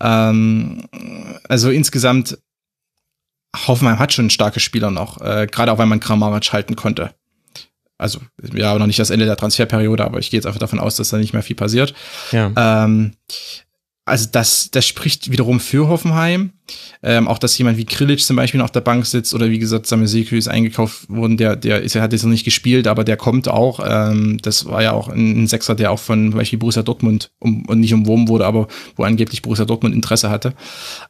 Ähm, 0.00 0.84
also 1.48 1.70
insgesamt 1.70 2.38
Hoffenheim 3.66 3.98
hat 3.98 4.12
schon 4.12 4.30
starke 4.30 4.60
Spieler 4.60 4.90
noch, 4.90 5.20
äh, 5.20 5.46
gerade 5.50 5.72
auch 5.72 5.78
weil 5.78 5.86
man 5.86 6.00
Kramaric 6.00 6.52
halten 6.52 6.76
konnte. 6.76 7.14
Also, 7.98 8.20
ja, 8.52 8.76
noch 8.78 8.86
nicht 8.86 8.98
das 8.98 9.10
Ende 9.10 9.26
der 9.26 9.36
Transferperiode, 9.36 10.04
aber 10.04 10.18
ich 10.18 10.30
gehe 10.30 10.38
jetzt 10.38 10.46
einfach 10.46 10.58
davon 10.58 10.80
aus, 10.80 10.96
dass 10.96 11.10
da 11.10 11.18
nicht 11.18 11.34
mehr 11.34 11.42
viel 11.42 11.54
passiert. 11.54 11.94
Ja. 12.32 12.50
Ähm, 12.56 13.12
also 14.04 14.28
das, 14.32 14.70
das 14.72 14.84
spricht 14.84 15.30
wiederum 15.30 15.60
für 15.60 15.88
Hoffenheim. 15.88 16.52
Ähm, 17.02 17.28
auch, 17.28 17.38
dass 17.38 17.56
jemand 17.56 17.78
wie 17.78 17.84
Krilic 17.84 18.20
zum 18.20 18.36
Beispiel 18.36 18.58
noch 18.58 18.64
auf 18.64 18.72
der 18.72 18.80
Bank 18.80 19.06
sitzt 19.06 19.34
oder 19.34 19.50
wie 19.50 19.58
gesagt, 19.58 19.86
Sameseku 19.86 20.34
ist 20.34 20.48
eingekauft 20.48 21.08
worden, 21.08 21.36
der, 21.36 21.54
der 21.54 21.82
ist, 21.82 21.94
er 21.94 22.02
hat 22.02 22.12
jetzt 22.12 22.24
noch 22.24 22.30
nicht 22.30 22.44
gespielt, 22.44 22.88
aber 22.88 23.04
der 23.04 23.16
kommt 23.16 23.46
auch. 23.48 23.80
Ähm, 23.84 24.38
das 24.42 24.66
war 24.66 24.82
ja 24.82 24.92
auch 24.92 25.08
ein, 25.08 25.42
ein 25.42 25.46
Sechser, 25.46 25.74
der 25.74 25.92
auch 25.92 25.98
von 25.98 26.30
zum 26.30 26.38
Beispiel 26.38 26.58
Borussia 26.58 26.82
Dortmund 26.82 27.30
um, 27.38 27.64
und 27.66 27.80
nicht 27.80 27.94
umwoben 27.94 28.26
wurde, 28.28 28.46
aber 28.46 28.66
wo 28.96 29.04
angeblich 29.04 29.42
Borussia 29.42 29.66
Dortmund 29.66 29.94
Interesse 29.94 30.30
hatte. 30.30 30.54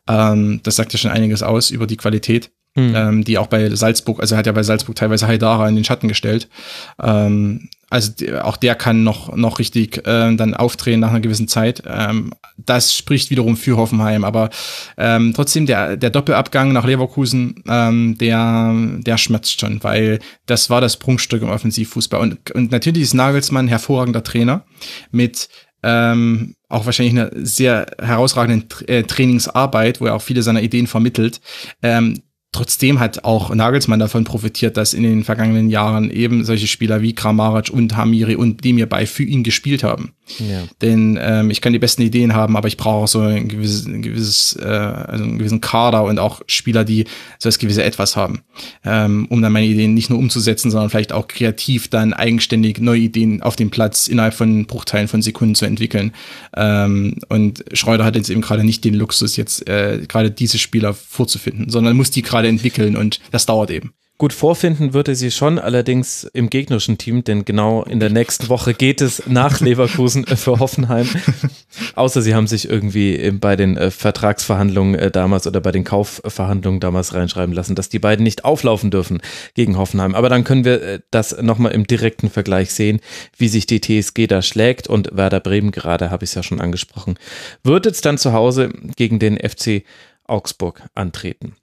Ähm, 0.06 0.60
das 0.62 0.76
sagt 0.76 0.92
ja 0.92 0.98
schon 0.98 1.10
einiges 1.10 1.42
aus 1.42 1.70
über 1.70 1.86
die 1.86 1.96
Qualität. 1.96 2.50
Mhm. 2.74 2.94
Ähm, 2.96 3.24
die 3.24 3.36
auch 3.36 3.48
bei 3.48 3.68
Salzburg, 3.74 4.18
also 4.18 4.34
er 4.34 4.38
hat 4.38 4.46
ja 4.46 4.52
bei 4.52 4.62
Salzburg 4.62 4.96
teilweise 4.96 5.26
Haidara 5.26 5.68
in 5.68 5.74
den 5.74 5.84
Schatten 5.84 6.08
gestellt. 6.08 6.48
Ähm, 7.02 7.68
also 7.92 8.10
auch 8.40 8.56
der 8.56 8.74
kann 8.74 9.04
noch, 9.04 9.36
noch 9.36 9.58
richtig 9.58 9.98
äh, 10.06 10.34
dann 10.34 10.54
aufdrehen 10.54 10.98
nach 10.98 11.10
einer 11.10 11.20
gewissen 11.20 11.46
Zeit. 11.46 11.82
Ähm, 11.86 12.32
das 12.56 12.94
spricht 12.94 13.30
wiederum 13.30 13.56
für 13.56 13.76
Hoffenheim. 13.76 14.24
Aber 14.24 14.48
ähm, 14.96 15.32
trotzdem, 15.36 15.66
der, 15.66 15.98
der 15.98 16.08
Doppelabgang 16.08 16.72
nach 16.72 16.86
Leverkusen, 16.86 17.62
ähm, 17.68 18.16
der, 18.16 18.74
der 18.98 19.18
schmerzt 19.18 19.60
schon, 19.60 19.84
weil 19.84 20.20
das 20.46 20.70
war 20.70 20.80
das 20.80 20.96
Prunkstück 20.96 21.42
im 21.42 21.50
Offensivfußball. 21.50 22.18
Und, 22.18 22.50
und 22.52 22.70
natürlich 22.70 23.02
ist 23.02 23.14
Nagelsmann 23.14 23.68
hervorragender 23.68 24.24
Trainer 24.24 24.64
mit 25.10 25.50
ähm, 25.82 26.54
auch 26.70 26.86
wahrscheinlich 26.86 27.18
eine 27.18 27.44
sehr 27.44 27.86
herausragende 28.00 28.66
äh, 28.86 29.02
Trainingsarbeit, 29.02 30.00
wo 30.00 30.06
er 30.06 30.14
auch 30.14 30.22
viele 30.22 30.42
seiner 30.42 30.62
Ideen 30.62 30.86
vermittelt. 30.86 31.42
Ähm, 31.82 32.22
Trotzdem 32.52 33.00
hat 33.00 33.24
auch 33.24 33.54
Nagelsmann 33.54 33.98
davon 33.98 34.24
profitiert, 34.24 34.76
dass 34.76 34.92
in 34.92 35.02
den 35.02 35.24
vergangenen 35.24 35.70
Jahren 35.70 36.10
eben 36.10 36.44
solche 36.44 36.66
Spieler 36.66 37.00
wie 37.00 37.14
Kramaric 37.14 37.70
und 37.70 37.96
Hamiri 37.96 38.36
und 38.36 38.62
Demir 38.62 38.86
für 39.06 39.22
ihn 39.22 39.42
gespielt 39.42 39.82
haben. 39.82 40.12
Denn 40.80 41.18
ähm, 41.20 41.50
ich 41.50 41.60
kann 41.60 41.72
die 41.72 41.78
besten 41.78 42.02
Ideen 42.02 42.34
haben, 42.34 42.56
aber 42.56 42.68
ich 42.68 42.76
brauche 42.76 43.08
so 43.08 43.20
ein 43.20 43.48
gewisses, 43.48 43.86
ein 43.86 44.02
gewisses 44.02 44.56
äh, 44.56 44.66
also 44.66 45.24
einen 45.24 45.38
gewissen 45.38 45.60
Kader 45.60 46.04
und 46.04 46.18
auch 46.18 46.42
Spieler, 46.46 46.84
die 46.84 47.04
so 47.38 47.48
das 47.48 47.58
gewisse 47.58 47.82
Etwas 47.82 48.16
haben, 48.16 48.42
ähm, 48.84 49.26
um 49.28 49.42
dann 49.42 49.52
meine 49.52 49.66
Ideen 49.66 49.94
nicht 49.94 50.10
nur 50.10 50.18
umzusetzen, 50.18 50.70
sondern 50.70 50.90
vielleicht 50.90 51.12
auch 51.12 51.28
kreativ 51.28 51.88
dann 51.88 52.12
eigenständig 52.12 52.80
neue 52.80 53.00
Ideen 53.00 53.42
auf 53.42 53.56
dem 53.56 53.70
Platz 53.70 54.08
innerhalb 54.08 54.34
von 54.34 54.66
Bruchteilen 54.66 55.08
von 55.08 55.22
Sekunden 55.22 55.54
zu 55.54 55.66
entwickeln. 55.66 56.12
Ähm, 56.56 57.16
und 57.28 57.64
Schreuder 57.72 58.04
hat 58.04 58.16
jetzt 58.16 58.30
eben 58.30 58.40
gerade 58.40 58.64
nicht 58.64 58.84
den 58.84 58.94
Luxus, 58.94 59.36
jetzt 59.36 59.68
äh, 59.68 60.00
gerade 60.06 60.30
diese 60.30 60.58
Spieler 60.58 60.94
vorzufinden, 60.94 61.70
sondern 61.70 61.96
muss 61.96 62.10
die 62.10 62.22
gerade 62.22 62.48
entwickeln 62.48 62.96
und 62.96 63.20
das 63.30 63.46
dauert 63.46 63.70
eben. 63.70 63.92
Gut, 64.22 64.32
vorfinden 64.32 64.94
würde 64.94 65.16
sie 65.16 65.32
schon, 65.32 65.58
allerdings 65.58 66.22
im 66.22 66.48
gegnerischen 66.48 66.96
Team, 66.96 67.24
denn 67.24 67.44
genau 67.44 67.82
in 67.82 67.98
der 67.98 68.08
nächsten 68.08 68.48
Woche 68.48 68.72
geht 68.72 69.00
es 69.00 69.26
nach 69.26 69.58
Leverkusen 69.58 70.24
für 70.26 70.60
Hoffenheim. 70.60 71.08
Außer 71.96 72.22
sie 72.22 72.32
haben 72.32 72.46
sich 72.46 72.70
irgendwie 72.70 73.32
bei 73.32 73.56
den 73.56 73.76
äh, 73.76 73.90
Vertragsverhandlungen 73.90 74.94
äh, 74.94 75.10
damals 75.10 75.48
oder 75.48 75.60
bei 75.60 75.72
den 75.72 75.82
Kaufverhandlungen 75.82 76.78
damals 76.78 77.14
reinschreiben 77.14 77.52
lassen, 77.52 77.74
dass 77.74 77.88
die 77.88 77.98
beiden 77.98 78.22
nicht 78.22 78.44
auflaufen 78.44 78.92
dürfen 78.92 79.20
gegen 79.54 79.76
Hoffenheim. 79.76 80.14
Aber 80.14 80.28
dann 80.28 80.44
können 80.44 80.64
wir 80.64 80.80
äh, 80.80 81.00
das 81.10 81.42
nochmal 81.42 81.72
im 81.72 81.88
direkten 81.88 82.30
Vergleich 82.30 82.72
sehen, 82.72 83.00
wie 83.36 83.48
sich 83.48 83.66
die 83.66 83.80
TSG 83.80 84.28
da 84.28 84.40
schlägt 84.40 84.86
und 84.86 85.08
Werder 85.10 85.40
Bremen 85.40 85.72
gerade, 85.72 86.12
habe 86.12 86.22
ich 86.22 86.30
es 86.30 86.34
ja 86.36 86.44
schon 86.44 86.60
angesprochen, 86.60 87.18
wird 87.64 87.86
jetzt 87.86 88.04
dann 88.04 88.18
zu 88.18 88.32
Hause 88.32 88.70
gegen 88.94 89.18
den 89.18 89.36
FC 89.36 89.82
Augsburg 90.28 90.80
antreten. 90.94 91.56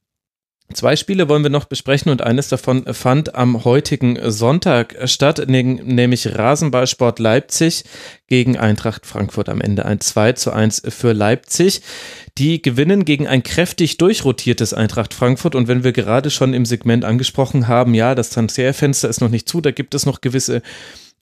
Zwei 0.71 0.95
Spiele 0.95 1.27
wollen 1.27 1.41
wir 1.41 1.49
noch 1.49 1.65
besprechen 1.65 2.11
und 2.11 2.21
eines 2.21 2.47
davon 2.47 2.85
fand 2.93 3.33
am 3.33 3.65
heutigen 3.65 4.19
Sonntag 4.29 4.95
statt, 5.05 5.45
nämlich 5.47 6.37
Rasenballsport 6.37 7.17
Leipzig 7.17 7.85
gegen 8.27 8.55
Eintracht 8.55 9.07
Frankfurt 9.07 9.49
am 9.49 9.61
Ende 9.61 9.85
ein 9.85 9.99
2 9.99 10.33
zu 10.33 10.51
1 10.51 10.83
für 10.89 11.13
Leipzig. 11.13 11.81
Die 12.37 12.61
gewinnen 12.61 13.03
gegen 13.03 13.27
ein 13.27 13.41
kräftig 13.41 13.97
durchrotiertes 13.97 14.75
Eintracht 14.75 15.15
Frankfurt 15.15 15.55
und 15.55 15.67
wenn 15.67 15.83
wir 15.83 15.91
gerade 15.91 16.29
schon 16.29 16.53
im 16.53 16.65
Segment 16.65 17.03
angesprochen 17.03 17.67
haben, 17.67 17.95
ja, 17.95 18.13
das 18.13 18.29
Transferfenster 18.29 19.09
ist 19.09 19.21
noch 19.21 19.29
nicht 19.29 19.49
zu, 19.49 19.61
da 19.61 19.71
gibt 19.71 19.95
es 19.95 20.05
noch 20.05 20.21
gewisse 20.21 20.61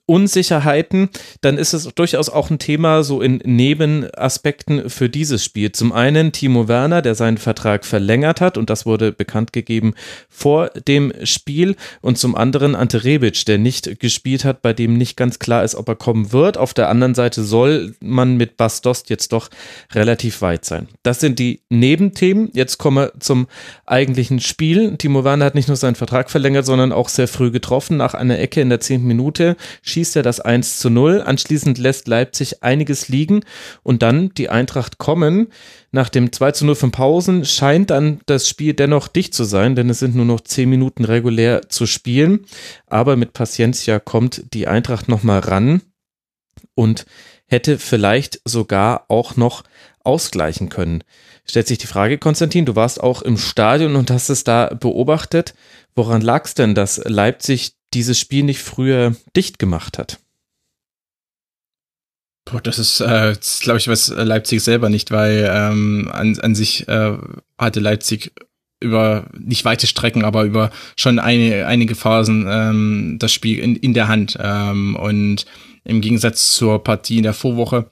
Unsicherheiten, 0.08 1.10
dann 1.42 1.58
ist 1.58 1.74
es 1.74 1.84
durchaus 1.94 2.30
auch 2.30 2.48
ein 2.48 2.58
Thema 2.58 3.02
so 3.02 3.20
in 3.20 3.42
Nebenaspekten 3.44 4.88
für 4.88 5.10
dieses 5.10 5.44
Spiel. 5.44 5.70
Zum 5.72 5.92
einen 5.92 6.32
Timo 6.32 6.66
Werner, 6.66 7.02
der 7.02 7.14
seinen 7.14 7.36
Vertrag 7.36 7.84
verlängert 7.84 8.40
hat 8.40 8.56
und 8.56 8.70
das 8.70 8.86
wurde 8.86 9.12
bekannt 9.12 9.52
gegeben 9.52 9.92
vor 10.30 10.70
dem 10.70 11.12
Spiel 11.24 11.76
und 12.00 12.16
zum 12.16 12.36
anderen 12.36 12.74
Ante 12.74 13.04
Rebic, 13.04 13.44
der 13.44 13.58
nicht 13.58 14.00
gespielt 14.00 14.46
hat, 14.46 14.62
bei 14.62 14.72
dem 14.72 14.94
nicht 14.94 15.18
ganz 15.18 15.38
klar 15.38 15.62
ist, 15.62 15.74
ob 15.74 15.86
er 15.88 15.96
kommen 15.96 16.32
wird. 16.32 16.56
Auf 16.56 16.72
der 16.72 16.88
anderen 16.88 17.14
Seite 17.14 17.44
soll 17.44 17.94
man 18.00 18.38
mit 18.38 18.56
Bastost 18.56 19.10
jetzt 19.10 19.32
doch 19.34 19.50
relativ 19.92 20.40
weit 20.40 20.64
sein. 20.64 20.88
Das 21.02 21.20
sind 21.20 21.38
die 21.38 21.60
Nebenthemen. 21.68 22.50
Jetzt 22.54 22.78
kommen 22.78 22.96
wir 22.96 23.12
zum 23.20 23.46
eigentlichen 23.84 24.40
Spiel. 24.40 24.96
Timo 24.96 25.22
Werner 25.22 25.44
hat 25.44 25.54
nicht 25.54 25.68
nur 25.68 25.76
seinen 25.76 25.96
Vertrag 25.96 26.30
verlängert, 26.30 26.64
sondern 26.64 26.92
auch 26.92 27.10
sehr 27.10 27.28
früh 27.28 27.50
getroffen. 27.50 27.98
Nach 27.98 28.14
einer 28.14 28.38
Ecke 28.38 28.62
in 28.62 28.70
der 28.70 28.80
zehnten 28.80 29.06
Minute 29.06 29.56
schießt 29.98 30.14
er 30.14 30.22
das 30.22 30.38
1 30.38 30.78
zu 30.78 30.90
0. 30.90 31.22
Anschließend 31.22 31.76
lässt 31.76 32.06
Leipzig 32.06 32.62
einiges 32.62 33.08
liegen 33.08 33.40
und 33.82 34.00
dann 34.00 34.30
die 34.30 34.48
Eintracht 34.48 34.98
kommen. 34.98 35.48
Nach 35.90 36.08
dem 36.08 36.30
2 36.30 36.52
zu 36.52 36.66
0 36.66 36.76
von 36.76 36.92
Pausen 36.92 37.44
scheint 37.44 37.90
dann 37.90 38.20
das 38.26 38.48
Spiel 38.48 38.74
dennoch 38.74 39.08
dicht 39.08 39.34
zu 39.34 39.42
sein, 39.42 39.74
denn 39.74 39.90
es 39.90 39.98
sind 39.98 40.14
nur 40.14 40.24
noch 40.24 40.40
10 40.40 40.70
Minuten 40.70 41.04
regulär 41.04 41.68
zu 41.68 41.84
spielen. 41.86 42.46
Aber 42.86 43.16
mit 43.16 43.32
Paciencia 43.32 43.98
kommt 43.98 44.54
die 44.54 44.68
Eintracht 44.68 45.08
nochmal 45.08 45.40
ran 45.40 45.82
und 46.76 47.04
hätte 47.46 47.76
vielleicht 47.78 48.40
sogar 48.44 49.06
auch 49.08 49.34
noch 49.34 49.64
ausgleichen 50.04 50.68
können. 50.68 51.02
Stellt 51.44 51.66
sich 51.66 51.78
die 51.78 51.88
Frage, 51.88 52.18
Konstantin, 52.18 52.66
du 52.66 52.76
warst 52.76 53.02
auch 53.02 53.22
im 53.22 53.36
Stadion 53.36 53.96
und 53.96 54.12
hast 54.12 54.28
es 54.28 54.44
da 54.44 54.66
beobachtet. 54.78 55.54
Woran 55.96 56.20
lag 56.20 56.44
es 56.44 56.54
denn, 56.54 56.76
dass 56.76 56.98
Leipzig 57.04 57.77
dieses 57.94 58.18
Spiel 58.18 58.44
nicht 58.44 58.60
früher 58.60 59.14
dicht 59.36 59.58
gemacht 59.58 59.98
hat. 59.98 60.18
Boah, 62.44 62.60
das 62.60 62.78
ist, 62.78 63.00
äh, 63.00 63.36
glaube 63.60 63.78
ich, 63.78 63.88
was 63.88 64.08
Leipzig 64.08 64.62
selber 64.62 64.88
nicht, 64.88 65.10
weil 65.10 65.50
ähm, 65.52 66.08
an, 66.12 66.38
an 66.40 66.54
sich 66.54 66.88
äh, 66.88 67.16
hatte 67.58 67.80
Leipzig 67.80 68.32
über 68.80 69.26
nicht 69.36 69.64
weite 69.64 69.86
Strecken, 69.86 70.24
aber 70.24 70.44
über 70.44 70.70
schon 70.96 71.18
eine, 71.18 71.66
einige 71.66 71.94
Phasen 71.94 72.46
ähm, 72.48 73.16
das 73.18 73.32
Spiel 73.32 73.58
in, 73.58 73.76
in 73.76 73.92
der 73.92 74.08
Hand. 74.08 74.38
Ähm, 74.40 74.96
und 74.96 75.44
Im 75.84 76.00
Gegensatz 76.00 76.52
zur 76.52 76.82
Partie 76.84 77.18
in 77.18 77.24
der 77.24 77.34
Vorwoche 77.34 77.90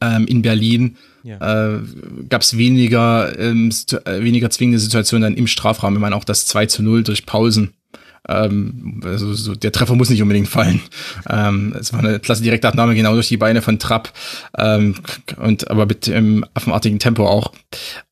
ähm, 0.00 0.26
in 0.26 0.42
Berlin 0.42 0.96
ja. 1.22 1.76
äh, 1.76 1.80
gab 2.28 2.42
es 2.42 2.56
weniger, 2.56 3.38
ähm, 3.38 3.70
äh, 4.04 4.22
weniger 4.22 4.50
zwingende 4.50 4.78
Situationen 4.78 5.22
dann 5.22 5.38
im 5.38 5.46
Strafraum, 5.46 5.94
wenn 5.94 6.00
man 6.00 6.12
auch 6.12 6.24
das 6.24 6.46
2 6.46 6.66
zu 6.66 6.82
0 6.82 7.02
durch 7.02 7.26
Pausen 7.26 7.74
ähm, 8.28 9.00
also 9.04 9.34
so, 9.34 9.54
der 9.54 9.72
Treffer 9.72 9.94
muss 9.94 10.10
nicht 10.10 10.22
unbedingt 10.22 10.48
fallen. 10.48 10.80
Ähm, 11.28 11.74
es 11.78 11.92
war 11.92 12.00
eine 12.00 12.20
klasse 12.20 12.42
Direktabnahme 12.42 12.94
genau 12.94 13.14
durch 13.14 13.28
die 13.28 13.36
Beine 13.36 13.62
von 13.62 13.78
Trapp 13.78 14.12
ähm, 14.56 14.94
und 15.36 15.70
aber 15.70 15.86
mit 15.86 16.08
im 16.08 16.44
affenartigen 16.54 16.98
Tempo 16.98 17.26
auch. 17.26 17.52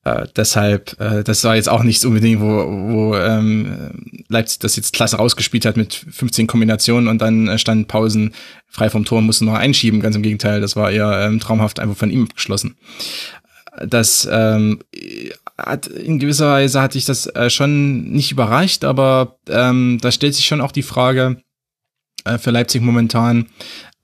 Äh, 0.05 0.27
deshalb, 0.37 1.01
äh, 1.01 1.25
das 1.25 1.43
war 1.45 1.57
jetzt 1.57 1.69
auch 1.69 1.83
nichts 1.83 2.05
unbedingt, 2.05 2.41
wo, 2.41 2.47
wo 2.47 3.17
ähm, 3.17 3.91
Leipzig 4.29 4.61
das 4.61 4.77
jetzt 4.77 4.93
klasse 4.93 5.17
rausgespielt 5.17 5.65
hat 5.65 5.77
mit 5.77 5.95
15 5.95 6.47
Kombinationen 6.47 7.09
und 7.09 7.21
dann 7.21 7.49
äh, 7.49 7.59
standen 7.59 7.87
Pausen 7.87 8.35
frei 8.69 8.91
vom 8.91 9.05
Tor 9.05 9.19
und 9.19 9.27
mussten 9.27 9.47
noch 9.47 9.55
einschieben. 9.55 10.01
Ganz 10.01 10.17
im 10.17 10.23
Gegenteil, 10.23 10.61
das 10.61 10.77
war 10.77 10.91
eher 10.91 11.27
ähm, 11.27 11.41
traumhaft 11.41 11.81
einfach 11.81 11.97
von 11.97 12.11
ihm 12.11 12.29
geschlossen 12.29 12.77
das 13.85 14.29
ähm, 14.31 14.81
hat 15.59 15.87
in 15.87 16.19
gewisser 16.19 16.51
Weise 16.51 16.81
hatte 16.81 16.99
ich 16.99 17.05
das 17.05 17.27
äh, 17.27 17.51
schon 17.51 18.05
nicht 18.05 18.33
überreicht, 18.33 18.85
aber 18.85 19.39
ähm, 19.49 19.99
da 20.01 20.11
stellt 20.11 20.35
sich 20.35 20.47
schon 20.47 20.61
auch 20.61 20.73
die 20.73 20.83
Frage 20.83 21.43
äh, 22.25 22.39
für 22.39 22.51
Leipzig 22.51 22.83
momentan, 22.83 23.47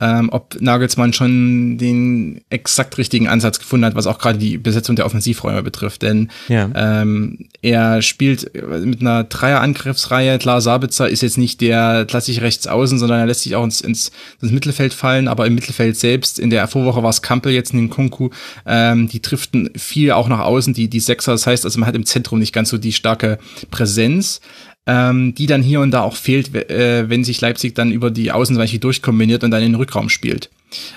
ähm, 0.03 0.31
ob 0.33 0.61
Nagelsmann 0.61 1.13
schon 1.13 1.79
den 1.79 2.41
exakt 2.51 2.99
richtigen 2.99 3.29
Ansatz 3.29 3.61
gefunden 3.61 3.87
hat, 3.87 3.95
was 3.95 4.09
auch 4.09 4.19
gerade 4.19 4.37
die 4.37 4.59
Besetzung 4.59 4.97
der 4.97 5.07
Offensivräume 5.07 5.63
betrifft. 5.63 6.03
Denn 6.03 6.29
ja. 6.49 6.69
ähm, 6.75 7.47
er 7.63 8.03
spielt 8.03 8.51
mit 8.85 9.01
einer 9.01 9.23
Dreier-Angriffsreihe. 9.23 10.39
Klar, 10.39 10.61
Sabitzer 10.61 11.09
ist 11.09 11.23
jetzt 11.23 11.39
nicht 11.39 11.61
der 11.61 12.05
klassisch 12.05 12.41
rechts 12.41 12.67
außen, 12.67 12.99
sondern 12.99 13.21
er 13.21 13.27
lässt 13.27 13.43
sich 13.43 13.55
auch 13.55 13.63
ins, 13.63 13.81
ins, 13.81 14.11
ins 14.41 14.51
Mittelfeld 14.51 14.93
fallen. 14.93 15.29
Aber 15.29 15.47
im 15.47 15.55
Mittelfeld 15.55 15.97
selbst, 15.97 16.41
in 16.41 16.51
der 16.51 16.67
Vorwoche 16.67 17.05
war 17.05 17.11
es 17.11 17.23
Kampel, 17.23 17.53
jetzt 17.53 17.73
in 17.73 17.79
den 17.79 17.91
Kunku, 17.91 18.31
ähm, 18.67 19.07
die 19.07 19.23
driften 19.23 19.71
viel 19.77 20.11
auch 20.11 20.27
nach 20.27 20.41
außen, 20.41 20.75
die, 20.75 20.89
die 20.89 21.01
Sechser. 21.01 21.31
Das 21.31 21.47
heißt, 21.47 21.65
also 21.65 21.79
man 21.79 21.87
hat 21.87 21.95
im 21.95 22.07
Zentrum 22.07 22.41
nicht 22.41 22.53
ganz 22.53 22.71
so 22.71 22.79
die 22.79 22.93
starke 22.93 23.39
Präsenz 23.71 24.41
ähm, 24.87 25.35
die 25.35 25.47
dann 25.47 25.63
hier 25.63 25.81
und 25.81 25.93
da 25.93 26.03
auch 26.03 26.17
fehlt, 26.17 26.55
äh, 26.55 27.09
wenn 27.09 27.25
sich 27.25 27.41
Leipzig 27.41 27.75
dann 27.75 27.93
über 27.93 28.11
die 28.11 28.33
Außen 28.33 28.55
zum 28.55 28.63
Beispiel 28.63 28.81
durchkombiniert 28.81 29.45
und 29.45 29.51
dann 29.51 29.63
in 29.63 29.73
den 29.73 29.81
Rückraum 29.81 30.09
spielt. 30.09 30.51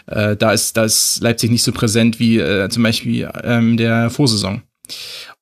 Äh, 0.08 0.36
da, 0.36 0.52
ist, 0.52 0.78
da 0.78 0.86
ist 0.86 1.20
Leipzig 1.22 1.52
nicht 1.52 1.64
so 1.64 1.72
präsent 1.72 2.20
wie 2.20 2.40
äh, 2.40 2.70
zum 2.70 2.84
Beispiel 2.84 3.30
ähm, 3.44 3.78
der 3.78 4.10
Vorsaison. 4.10 4.64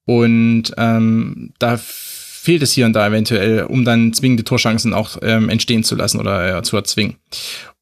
Und 0.06 0.74
ähm, 0.78 1.54
da 1.60 1.78
fehlt 1.78 2.62
es 2.62 2.74
hier 2.74 2.86
und 2.86 2.94
da 2.94 3.08
eventuell, 3.08 3.64
um 3.64 3.86
dann 3.86 4.12
zwingende 4.12 4.44
Torchancen 4.44 4.94
auch 4.94 5.18
ähm, 5.22 5.48
entstehen 5.48 5.84
zu 5.84 5.96
lassen 5.96 6.20
oder 6.20 6.58
äh, 6.58 6.64
zu 6.64 6.76
erzwingen. 6.76 7.16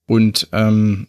Und 0.05 0.47
ähm, 0.51 1.07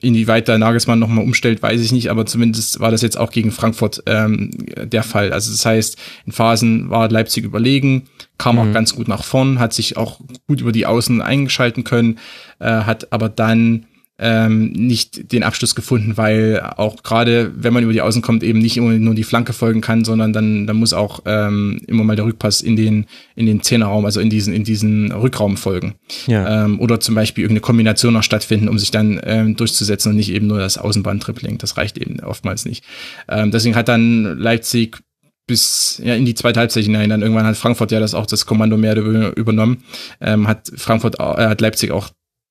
inwieweit 0.00 0.48
der 0.48 0.58
Nagelsmann 0.58 0.98
nochmal 0.98 1.24
umstellt, 1.24 1.62
weiß 1.62 1.80
ich 1.80 1.92
nicht, 1.92 2.10
aber 2.10 2.26
zumindest 2.26 2.80
war 2.80 2.90
das 2.90 3.02
jetzt 3.02 3.18
auch 3.18 3.30
gegen 3.30 3.50
Frankfurt 3.50 4.02
ähm, 4.06 4.50
der 4.84 5.02
Fall. 5.02 5.32
Also 5.32 5.50
das 5.50 5.64
heißt, 5.64 5.98
in 6.26 6.32
Phasen 6.32 6.90
war 6.90 7.08
Leipzig 7.08 7.44
überlegen, 7.44 8.08
kam 8.38 8.56
mhm. 8.56 8.62
auch 8.62 8.72
ganz 8.72 8.94
gut 8.94 9.08
nach 9.08 9.24
vorn, 9.24 9.58
hat 9.58 9.72
sich 9.72 9.96
auch 9.96 10.20
gut 10.46 10.60
über 10.60 10.72
die 10.72 10.86
Außen 10.86 11.20
eingeschalten 11.20 11.84
können, 11.84 12.18
äh, 12.58 12.66
hat 12.66 13.12
aber 13.12 13.28
dann 13.28 13.86
ähm, 14.18 14.72
nicht 14.72 15.32
den 15.32 15.42
Abschluss 15.42 15.74
gefunden, 15.74 16.16
weil 16.16 16.60
auch 16.76 17.02
gerade, 17.02 17.52
wenn 17.54 17.72
man 17.72 17.84
über 17.84 17.92
die 17.92 18.00
Außen 18.00 18.20
kommt, 18.20 18.42
eben 18.42 18.58
nicht 18.58 18.76
immer 18.76 18.92
nur 18.92 19.14
die 19.14 19.24
Flanke 19.24 19.52
folgen 19.52 19.80
kann, 19.80 20.04
sondern 20.04 20.32
dann, 20.32 20.66
dann 20.66 20.76
muss 20.76 20.92
auch 20.92 21.20
ähm, 21.24 21.80
immer 21.86 22.04
mal 22.04 22.16
der 22.16 22.24
Rückpass 22.24 22.60
in 22.60 22.76
den, 22.76 23.06
in 23.36 23.46
den 23.46 23.62
Zehnerraum, 23.62 24.04
also 24.04 24.20
in 24.20 24.28
diesen, 24.28 24.52
in 24.52 24.64
diesen 24.64 25.12
Rückraum 25.12 25.56
folgen. 25.56 25.94
Ja. 26.26 26.64
Ähm, 26.64 26.80
oder 26.80 26.98
zum 26.98 27.14
Beispiel 27.14 27.44
irgendeine 27.44 27.60
Kombination 27.60 28.14
noch 28.14 28.24
stattfinden, 28.24 28.68
um 28.68 28.78
sich 28.78 28.90
dann 28.90 29.20
ähm, 29.22 29.56
durchzusetzen 29.56 30.10
und 30.10 30.16
nicht 30.16 30.32
eben 30.32 30.48
nur 30.48 30.58
das 30.58 30.78
Außenbahn-Tripling. 30.78 31.58
Das 31.58 31.76
reicht 31.76 31.96
eben 31.96 32.18
oftmals 32.20 32.64
nicht. 32.64 32.84
Ähm, 33.28 33.52
deswegen 33.52 33.76
hat 33.76 33.88
dann 33.88 34.36
Leipzig 34.38 34.98
bis 35.46 36.00
ja 36.04 36.14
in 36.14 36.24
die 36.24 36.34
zweite 36.34 36.60
Halbzeit 36.60 36.84
hinein. 36.84 37.08
Dann 37.08 37.22
irgendwann 37.22 37.46
hat 37.46 37.56
Frankfurt 37.56 37.90
ja 37.90 38.00
das 38.00 38.14
auch 38.14 38.26
das 38.26 38.46
Kommando 38.46 38.76
mehr 38.76 38.96
übernommen. 39.36 39.82
Ähm, 40.20 40.46
hat 40.46 40.70
Frankfurt, 40.76 41.18
äh, 41.18 41.22
hat 41.22 41.60
Leipzig 41.60 41.90
auch 41.90 42.10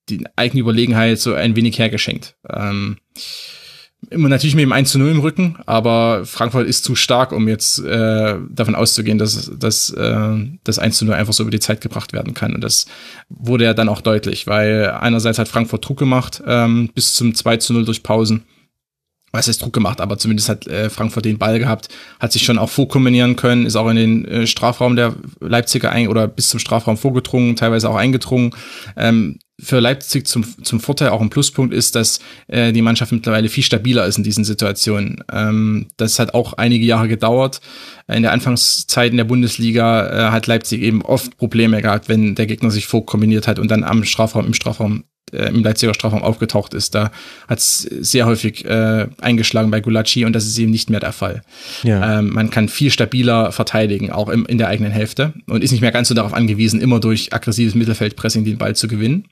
die 0.09 0.23
eigene 0.35 0.61
Überlegenheit 0.61 1.19
so 1.19 1.33
ein 1.33 1.55
wenig 1.55 1.77
hergeschenkt. 1.79 2.35
Ähm, 2.49 2.97
immer 4.09 4.29
natürlich 4.29 4.55
mit 4.55 4.63
dem 4.63 4.71
1 4.71 4.91
zu 4.91 4.99
0 4.99 5.09
im 5.09 5.19
Rücken, 5.19 5.57
aber 5.65 6.25
Frankfurt 6.25 6.67
ist 6.67 6.83
zu 6.83 6.95
stark, 6.95 7.31
um 7.31 7.47
jetzt 7.47 7.79
äh, 7.79 8.35
davon 8.49 8.75
auszugehen, 8.75 9.17
dass, 9.17 9.51
dass 9.57 9.89
äh, 9.89 10.35
das 10.63 10.79
1 10.79 10.97
zu 10.97 11.05
0 11.05 11.15
einfach 11.15 11.33
so 11.33 11.43
über 11.43 11.51
die 11.51 11.59
Zeit 11.59 11.81
gebracht 11.81 12.13
werden 12.13 12.33
kann. 12.33 12.53
Und 12.53 12.63
das 12.63 12.85
wurde 13.29 13.65
ja 13.65 13.73
dann 13.73 13.89
auch 13.89 14.01
deutlich, 14.01 14.47
weil 14.47 14.91
einerseits 14.91 15.39
hat 15.39 15.47
Frankfurt 15.47 15.87
Druck 15.87 15.99
gemacht 15.99 16.41
ähm, 16.45 16.89
bis 16.93 17.13
zum 17.13 17.33
2 17.33 17.57
zu 17.57 17.73
0 17.73 17.85
durch 17.85 18.03
Pausen 18.03 18.43
was 19.31 19.47
heißt 19.47 19.61
Druck 19.61 19.73
gemacht, 19.73 20.01
aber 20.01 20.17
zumindest 20.17 20.49
hat 20.49 20.67
äh, 20.67 20.89
Frankfurt 20.89 21.25
den 21.25 21.37
Ball 21.37 21.59
gehabt, 21.59 21.89
hat 22.19 22.31
sich 22.31 22.43
schon 22.43 22.57
auch 22.57 22.69
vorkombinieren 22.69 23.35
können, 23.35 23.65
ist 23.65 23.75
auch 23.75 23.89
in 23.89 23.95
den 23.95 24.25
äh, 24.25 24.47
Strafraum 24.47 24.95
der 24.95 25.15
Leipziger 25.39 25.91
ein 25.91 26.07
oder 26.07 26.27
bis 26.27 26.49
zum 26.49 26.59
Strafraum 26.59 26.97
vorgedrungen, 26.97 27.55
teilweise 27.55 27.89
auch 27.89 27.95
eingedrungen. 27.95 28.51
Ähm, 28.95 29.39
für 29.59 29.79
Leipzig 29.79 30.27
zum, 30.27 30.45
zum 30.63 30.79
Vorteil 30.79 31.09
auch 31.09 31.21
ein 31.21 31.31
Pluspunkt 31.31 31.73
ist, 31.73 31.95
dass 31.95 32.19
äh, 32.47 32.71
die 32.71 32.83
Mannschaft 32.83 33.11
mittlerweile 33.11 33.49
viel 33.49 33.63
stabiler 33.63 34.05
ist 34.05 34.17
in 34.17 34.23
diesen 34.23 34.43
Situationen. 34.43 35.23
Ähm, 35.31 35.87
das 35.97 36.19
hat 36.19 36.35
auch 36.35 36.53
einige 36.53 36.85
Jahre 36.85 37.07
gedauert. 37.07 37.59
In 38.07 38.21
der 38.21 38.33
Anfangszeit 38.33 39.11
in 39.11 39.17
der 39.17 39.23
Bundesliga 39.23 40.27
äh, 40.27 40.31
hat 40.31 40.45
Leipzig 40.45 40.81
eben 40.81 41.01
oft 41.01 41.37
Probleme 41.37 41.81
gehabt, 41.81 42.07
wenn 42.07 42.35
der 42.35 42.45
Gegner 42.45 42.69
sich 42.69 42.85
vorkombiniert 42.85 43.47
hat 43.47 43.57
und 43.57 43.71
dann 43.71 43.83
am 43.83 44.03
Strafraum, 44.03 44.45
im 44.45 44.53
Strafraum 44.53 45.05
äh, 45.33 45.49
im 45.49 45.63
Leipziger 45.63 45.93
Strafraum 45.93 46.23
aufgetaucht 46.23 46.73
ist. 46.73 46.93
Da 46.93 47.11
hat 47.47 47.59
es 47.59 47.79
sehr 47.81 48.27
häufig 48.27 48.63
äh, 48.65 49.07
eingeschlagen 49.19 49.71
bei 49.71 49.81
Gulacsi 49.81 50.23
und 50.23 50.33
das 50.33 50.45
ist 50.45 50.57
eben 50.59 50.71
nicht 50.71 50.89
mehr 50.89 50.99
der 50.99 51.11
Fall. 51.11 51.41
Ja. 51.83 52.19
Ähm, 52.19 52.29
man 52.29 52.49
kann 52.49 52.69
viel 52.69 52.91
stabiler 52.91 53.51
verteidigen, 53.51 54.11
auch 54.11 54.29
im, 54.29 54.45
in 54.45 54.57
der 54.57 54.67
eigenen 54.67 54.91
Hälfte 54.91 55.33
und 55.47 55.63
ist 55.63 55.71
nicht 55.71 55.81
mehr 55.81 55.91
ganz 55.91 56.07
so 56.07 56.13
darauf 56.13 56.33
angewiesen, 56.33 56.79
immer 56.79 56.99
durch 56.99 57.33
aggressives 57.33 57.75
Mittelfeldpressing 57.75 58.45
den 58.45 58.57
Ball 58.57 58.75
zu 58.75 58.87
gewinnen. 58.87 59.25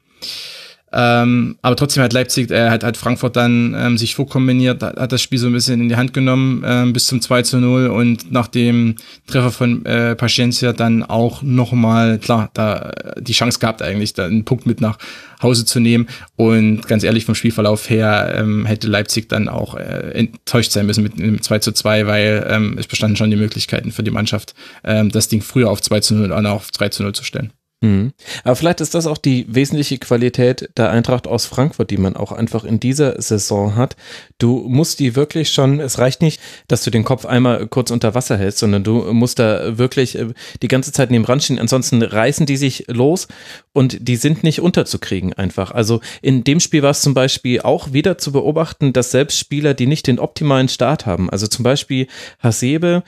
Ähm, 0.97 1.57
aber 1.61 1.75
trotzdem 1.75 2.03
hat 2.03 2.13
Leipzig, 2.13 2.49
äh, 2.51 2.69
hat, 2.69 2.85
hat 2.85 2.95
Frankfurt 2.95 3.35
dann 3.35 3.75
ähm, 3.77 3.97
sich 3.97 4.15
vorkombiniert, 4.15 4.81
hat, 4.81 4.97
hat 4.97 5.11
das 5.11 5.21
Spiel 5.21 5.39
so 5.39 5.47
ein 5.47 5.53
bisschen 5.53 5.81
in 5.81 5.89
die 5.89 5.97
Hand 5.97 6.13
genommen 6.13 6.63
ähm, 6.65 6.93
bis 6.93 7.07
zum 7.07 7.19
2 7.19 7.41
zu 7.41 7.57
0 7.57 7.87
und 7.87 8.31
nach 8.31 8.47
dem 8.47 8.95
Treffer 9.27 9.51
von 9.51 9.85
äh, 9.85 10.15
Paciencia 10.15 10.71
dann 10.71 11.03
auch 11.03 11.41
nochmal, 11.41 12.17
klar, 12.17 12.49
da 12.53 12.93
die 13.19 13.33
Chance 13.33 13.59
gehabt 13.59 13.81
eigentlich, 13.81 14.13
da 14.13 14.25
einen 14.25 14.45
Punkt 14.45 14.67
mit 14.67 14.79
nach 14.79 14.97
Hause 15.41 15.65
zu 15.65 15.81
nehmen 15.81 16.07
und 16.37 16.87
ganz 16.87 17.03
ehrlich 17.03 17.25
vom 17.25 17.35
Spielverlauf 17.35 17.89
her 17.89 18.33
ähm, 18.37 18.65
hätte 18.65 18.87
Leipzig 18.87 19.27
dann 19.27 19.49
auch 19.49 19.75
äh, 19.75 20.11
enttäuscht 20.11 20.71
sein 20.71 20.85
müssen 20.85 21.03
mit 21.03 21.19
einem 21.19 21.41
2 21.41 21.59
zu 21.59 21.73
2, 21.73 22.07
weil 22.07 22.47
ähm, 22.49 22.77
es 22.79 22.87
bestanden 22.87 23.17
schon 23.17 23.31
die 23.31 23.35
Möglichkeiten 23.35 23.91
für 23.91 24.03
die 24.03 24.11
Mannschaft, 24.11 24.53
ähm, 24.85 25.11
das 25.11 25.27
Ding 25.27 25.41
früher 25.41 25.69
auf 25.69 25.81
2 25.81 25.99
zu 25.99 26.15
0 26.15 26.31
oder 26.31 26.53
auf 26.53 26.71
3 26.71 26.87
zu 26.87 27.03
0 27.03 27.13
zu 27.13 27.25
stellen. 27.25 27.51
Mhm. 27.85 28.13
Aber 28.43 28.55
vielleicht 28.55 28.81
ist 28.81 28.95
das 28.95 29.07
auch 29.07 29.17
die 29.17 29.45
wesentliche 29.47 29.97
Qualität 29.97 30.69
der 30.75 30.89
Eintracht 30.89 31.27
aus 31.27 31.45
Frankfurt, 31.45 31.91
die 31.91 31.97
man 31.97 32.15
auch 32.15 32.31
einfach 32.31 32.63
in 32.63 32.79
dieser 32.79 33.21
Saison 33.21 33.75
hat. 33.75 33.95
Du 34.39 34.65
musst 34.67 34.99
die 34.99 35.15
wirklich 35.15 35.51
schon, 35.51 35.79
es 35.79 35.99
reicht 35.99 36.21
nicht, 36.21 36.41
dass 36.67 36.83
du 36.83 36.89
den 36.89 37.03
Kopf 37.03 37.25
einmal 37.25 37.67
kurz 37.67 37.91
unter 37.91 38.15
Wasser 38.15 38.37
hältst, 38.37 38.59
sondern 38.59 38.83
du 38.83 39.13
musst 39.13 39.39
da 39.39 39.77
wirklich 39.77 40.17
äh, 40.17 40.33
die 40.61 40.67
ganze 40.67 40.91
Zeit 40.91 41.11
neben 41.11 41.25
dran 41.25 41.39
stehen. 41.39 41.59
Ansonsten 41.59 42.01
reißen 42.01 42.45
die 42.45 42.57
sich 42.57 42.85
los 42.87 43.27
und 43.73 44.07
die 44.07 44.15
sind 44.15 44.43
nicht 44.43 44.61
unterzukriegen 44.61 45.33
einfach. 45.33 45.71
Also 45.71 46.01
in 46.21 46.43
dem 46.43 46.59
Spiel 46.59 46.81
war 46.81 46.91
es 46.91 47.01
zum 47.01 47.13
Beispiel 47.13 47.61
auch 47.61 47.93
wieder 47.93 48.17
zu 48.17 48.31
beobachten, 48.31 48.93
dass 48.93 49.11
selbst 49.11 49.37
Spieler, 49.37 49.73
die 49.73 49.87
nicht 49.87 50.07
den 50.07 50.19
optimalen 50.19 50.69
Start 50.69 51.05
haben, 51.05 51.29
also 51.29 51.47
zum 51.47 51.63
Beispiel 51.63 52.07
Hasebe, 52.39 53.03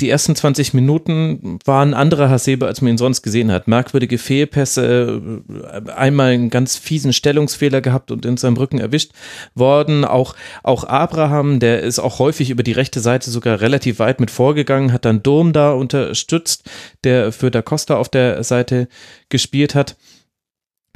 die 0.00 0.10
ersten 0.10 0.34
20 0.34 0.74
Minuten 0.74 1.58
waren 1.64 1.94
andere 1.94 2.28
Hasebe, 2.28 2.66
als 2.66 2.80
man 2.80 2.92
ihn 2.92 2.98
sonst 2.98 3.22
gesehen 3.22 3.52
hat. 3.52 3.68
Merkwürdige 3.68 4.18
Fehlpässe, 4.18 5.42
äh, 5.48 5.90
einmal 5.90 6.32
einen 6.32 6.50
ganz 6.50 6.76
fiesen 6.76 7.12
Stellungsfehler 7.12 7.80
gehabt 7.80 8.10
und 8.10 8.26
in 8.26 8.36
seinem 8.36 8.56
Rücken 8.56 8.78
erwischt 8.78 9.12
worden. 9.54 10.04
Auch, 10.04 10.34
auch 10.62 10.84
Abraham, 10.84 11.60
der 11.60 11.80
ist 11.80 11.98
auch 11.98 12.18
häufig 12.18 12.50
über 12.50 12.62
die 12.62 12.72
rechte 12.72 13.00
Seite 13.00 13.30
sogar 13.30 13.60
relativ 13.60 13.98
weit 13.98 14.20
mit 14.20 14.30
vorgegangen, 14.30 14.92
hat 14.92 15.04
dann 15.04 15.22
Dom 15.22 15.52
da 15.52 15.72
unterstützt, 15.72 16.68
der 17.04 17.32
für 17.32 17.50
Da 17.50 17.62
Costa 17.62 17.96
auf 17.96 18.08
der 18.08 18.42
Seite 18.42 18.88
gespielt 19.28 19.74
hat. 19.74 19.96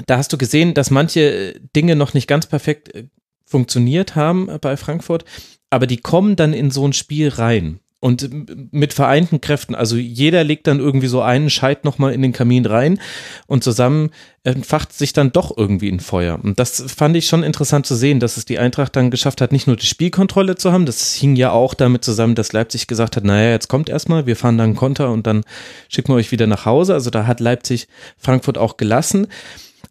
Da 0.07 0.17
hast 0.17 0.33
du 0.33 0.39
gesehen, 0.39 0.75
dass 0.75 0.91
manche 0.91 1.61
Dinge 1.77 1.95
noch 1.95 2.15
nicht 2.15 2.27
ganz 2.27 2.47
perfekt 2.47 2.95
äh, 2.95 3.05
funktioniert 3.45 4.15
haben 4.15 4.49
bei 4.61 4.77
Frankfurt, 4.77 5.25
aber 5.71 5.87
die 5.87 5.99
kommen 5.99 6.37
dann 6.37 6.53
in 6.53 6.71
so 6.71 6.87
ein 6.87 6.93
Spiel 6.93 7.29
rein. 7.29 7.81
Und 8.03 8.73
mit 8.73 8.95
vereinten 8.95 9.43
Kräften, 9.43 9.75
also 9.75 9.97
jeder 9.97 10.43
legt 10.43 10.67
dann 10.67 10.81
irgendwie 10.81 11.07
so 11.07 11.21
einen 11.21 11.51
Scheit 11.51 11.85
nochmal 11.85 12.15
in 12.15 12.23
den 12.23 12.33
Kamin 12.33 12.65
rein 12.65 12.99
und 13.47 13.63
zusammen 13.63 14.09
entfacht 14.43 14.95
sich 14.95 15.13
dann 15.13 15.33
doch 15.33 15.55
irgendwie 15.55 15.91
ein 15.91 16.01
Feuer. 16.01 16.39
Und 16.43 16.59
das 16.59 16.83
fand 16.97 17.15
ich 17.15 17.27
schon 17.27 17.43
interessant 17.43 17.85
zu 17.85 17.95
sehen, 17.95 18.19
dass 18.19 18.39
es 18.39 18.47
die 18.47 18.59
Eintracht 18.59 18.97
dann 18.97 19.11
geschafft 19.11 19.43
hat, 19.43 19.53
nicht 19.53 19.67
nur 19.67 19.77
die 19.77 19.85
Spielkontrolle 19.85 20.57
zu 20.57 20.73
haben, 20.73 20.87
das 20.87 21.13
hing 21.15 21.37
ja 21.37 21.53
auch 21.53 21.75
damit 21.75 22.03
zusammen, 22.03 22.35
dass 22.35 22.55
Leipzig 22.55 22.87
gesagt 22.87 23.17
hat, 23.17 23.25
naja, 23.25 23.51
jetzt 23.51 23.69
kommt 23.69 23.91
erstmal, 23.91 24.25
wir 24.25 24.37
fahren 24.37 24.57
dann 24.57 24.77
Konter 24.77 25.11
und 25.11 25.27
dann 25.27 25.45
schicken 25.91 26.13
wir 26.13 26.17
euch 26.17 26.33
wieder 26.33 26.47
nach 26.47 26.65
Hause. 26.65 26.95
Also 26.95 27.11
da 27.11 27.27
hat 27.27 27.39
Leipzig 27.39 27.87
Frankfurt 28.17 28.57
auch 28.57 28.79
gelassen. 28.79 29.27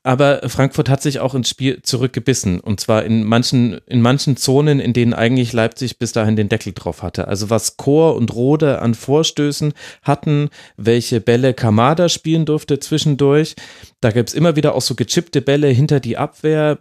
Aber 0.03 0.42
Frankfurt 0.48 0.90
hat 0.90 1.01
sich 1.01 1.19
auch 1.19 1.35
ins 1.35 1.50
Spiel 1.50 1.82
zurückgebissen 1.82 2.59
und 2.59 2.80
zwar 2.80 3.03
in 3.03 3.24
manchen, 3.24 3.80
in 3.85 4.01
manchen 4.01 4.38
Zonen, 4.38 4.80
in 4.80 4.93
denen 4.93 5.14
eigentlich 5.14 5.51
Leipzig 5.53 6.00
bis 6.00 6.14
dahin 6.14 6.35
den 6.35 6.50
Deckel 6.50 6.74
drauf 6.74 7.03
hatte. 7.03 7.27
Also 7.27 7.50
was 7.50 7.77
Chor 7.77 8.16
und 8.16 8.34
Rode 8.34 8.80
an 8.80 8.93
Vorstößen 8.93 9.74
hatten, 10.03 10.50
welche 10.77 11.19
Bälle 11.22 11.53
Kamada 11.53 12.08
spielen 12.09 12.45
durfte 12.45 12.80
zwischendurch. 12.80 13.56
Da 14.01 14.11
gab 14.11 14.27
es 14.27 14.34
immer 14.34 14.56
wieder 14.56 14.76
auch 14.76 14.82
so 14.82 14.95
gechippte 14.95 15.42
Bälle 15.42 15.68
hinter 15.68 16.00
die 16.00 16.18
Abwehr. 16.18 16.77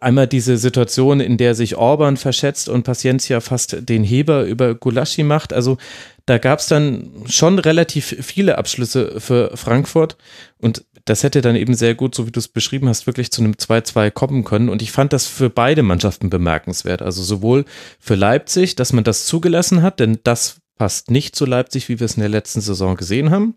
Einmal 0.00 0.28
diese 0.28 0.56
Situation, 0.56 1.20
in 1.20 1.36
der 1.36 1.54
sich 1.54 1.76
Orban 1.76 2.16
verschätzt 2.16 2.68
und 2.68 2.84
Paciencia 2.84 3.40
fast 3.40 3.88
den 3.88 4.04
Heber 4.04 4.44
über 4.44 4.74
Gulaschi 4.74 5.24
macht. 5.24 5.52
Also 5.52 5.78
da 6.26 6.38
gab 6.38 6.60
es 6.60 6.68
dann 6.68 7.10
schon 7.26 7.58
relativ 7.58 8.16
viele 8.20 8.56
Abschlüsse 8.56 9.20
für 9.20 9.56
Frankfurt 9.56 10.16
und 10.58 10.84
das 11.04 11.22
hätte 11.22 11.42
dann 11.42 11.56
eben 11.56 11.74
sehr 11.74 11.94
gut, 11.94 12.14
so 12.14 12.26
wie 12.26 12.30
du 12.30 12.40
es 12.40 12.48
beschrieben 12.48 12.88
hast, 12.88 13.06
wirklich 13.06 13.30
zu 13.30 13.42
einem 13.42 13.52
2-2 13.52 14.10
kommen 14.10 14.44
können. 14.44 14.68
Und 14.68 14.80
ich 14.80 14.92
fand 14.92 15.12
das 15.12 15.26
für 15.26 15.50
beide 15.50 15.82
Mannschaften 15.82 16.30
bemerkenswert. 16.30 17.02
Also 17.02 17.22
sowohl 17.22 17.64
für 18.00 18.14
Leipzig, 18.14 18.74
dass 18.76 18.92
man 18.92 19.04
das 19.04 19.26
zugelassen 19.26 19.82
hat, 19.82 20.00
denn 20.00 20.18
das 20.24 20.56
passt 20.76 21.10
nicht 21.10 21.36
zu 21.36 21.44
Leipzig, 21.44 21.88
wie 21.88 22.00
wir 22.00 22.06
es 22.06 22.14
in 22.14 22.20
der 22.20 22.30
letzten 22.30 22.60
Saison 22.60 22.96
gesehen 22.96 23.30
haben. 23.30 23.56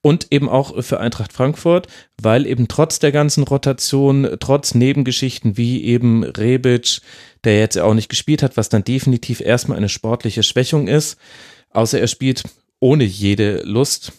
Und 0.00 0.28
eben 0.30 0.48
auch 0.48 0.82
für 0.82 0.98
Eintracht 0.98 1.32
Frankfurt, 1.32 1.86
weil 2.20 2.46
eben 2.46 2.66
trotz 2.66 2.98
der 2.98 3.12
ganzen 3.12 3.44
Rotation, 3.44 4.36
trotz 4.40 4.74
Nebengeschichten 4.74 5.56
wie 5.56 5.84
eben 5.84 6.24
Rebic, 6.24 7.00
der 7.44 7.58
jetzt 7.60 7.78
auch 7.78 7.94
nicht 7.94 8.08
gespielt 8.08 8.42
hat, 8.42 8.56
was 8.56 8.70
dann 8.70 8.82
definitiv 8.82 9.40
erstmal 9.40 9.76
eine 9.76 9.88
sportliche 9.88 10.42
Schwächung 10.42 10.88
ist, 10.88 11.16
außer 11.70 12.00
er 12.00 12.08
spielt 12.08 12.42
ohne 12.80 13.04
jede 13.04 13.62
Lust, 13.62 14.12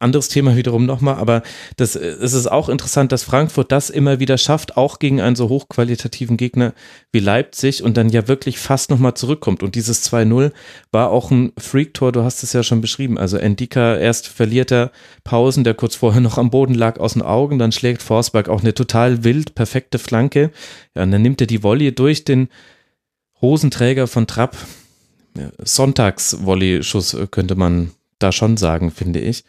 anderes 0.00 0.28
Thema 0.28 0.56
wiederum 0.56 0.86
nochmal, 0.86 1.16
aber 1.16 1.42
das, 1.76 1.96
es 1.96 2.32
ist 2.32 2.46
auch 2.46 2.68
interessant, 2.68 3.12
dass 3.12 3.22
Frankfurt 3.22 3.72
das 3.72 3.90
immer 3.90 4.20
wieder 4.20 4.38
schafft, 4.38 4.76
auch 4.76 4.98
gegen 4.98 5.20
einen 5.20 5.36
so 5.36 5.48
hochqualitativen 5.48 6.36
Gegner 6.36 6.74
wie 7.12 7.20
Leipzig 7.20 7.82
und 7.82 7.96
dann 7.96 8.08
ja 8.08 8.28
wirklich 8.28 8.58
fast 8.58 8.90
nochmal 8.90 9.14
zurückkommt. 9.14 9.62
Und 9.62 9.74
dieses 9.74 10.10
2-0 10.10 10.52
war 10.92 11.10
auch 11.10 11.30
ein 11.30 11.52
Freak-Tor, 11.58 12.12
du 12.12 12.22
hast 12.22 12.42
es 12.42 12.52
ja 12.52 12.62
schon 12.62 12.80
beschrieben. 12.80 13.18
Also 13.18 13.36
Endika 13.36 13.96
erst 13.96 14.28
verliert 14.28 14.72
er 14.72 14.90
Pausen, 15.24 15.64
der 15.64 15.74
kurz 15.74 15.94
vorher 15.94 16.20
noch 16.20 16.38
am 16.38 16.50
Boden 16.50 16.74
lag, 16.74 16.98
aus 16.98 17.14
den 17.14 17.22
Augen, 17.22 17.58
dann 17.58 17.72
schlägt 17.72 18.02
Forsberg 18.02 18.48
auch 18.48 18.60
eine 18.60 18.74
total 18.74 19.24
wild, 19.24 19.54
perfekte 19.54 19.98
Flanke. 19.98 20.50
Ja, 20.94 21.02
und 21.02 21.10
dann 21.10 21.22
nimmt 21.22 21.40
er 21.40 21.46
die 21.46 21.62
Volley 21.62 21.94
durch 21.94 22.24
den 22.24 22.48
Hosenträger 23.40 24.06
von 24.06 24.26
Trapp. 24.26 24.56
Sonntags-Volley-Schuss 25.58 27.16
könnte 27.30 27.54
man 27.54 27.92
da 28.18 28.32
schon 28.32 28.56
sagen, 28.56 28.90
finde 28.90 29.20
ich. 29.20 29.44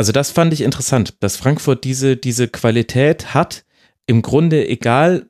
Also 0.00 0.12
das 0.12 0.30
fand 0.30 0.54
ich 0.54 0.62
interessant, 0.62 1.22
dass 1.22 1.36
Frankfurt 1.36 1.84
diese, 1.84 2.16
diese 2.16 2.48
Qualität 2.48 3.34
hat, 3.34 3.66
im 4.06 4.22
Grunde 4.22 4.66
egal 4.66 5.28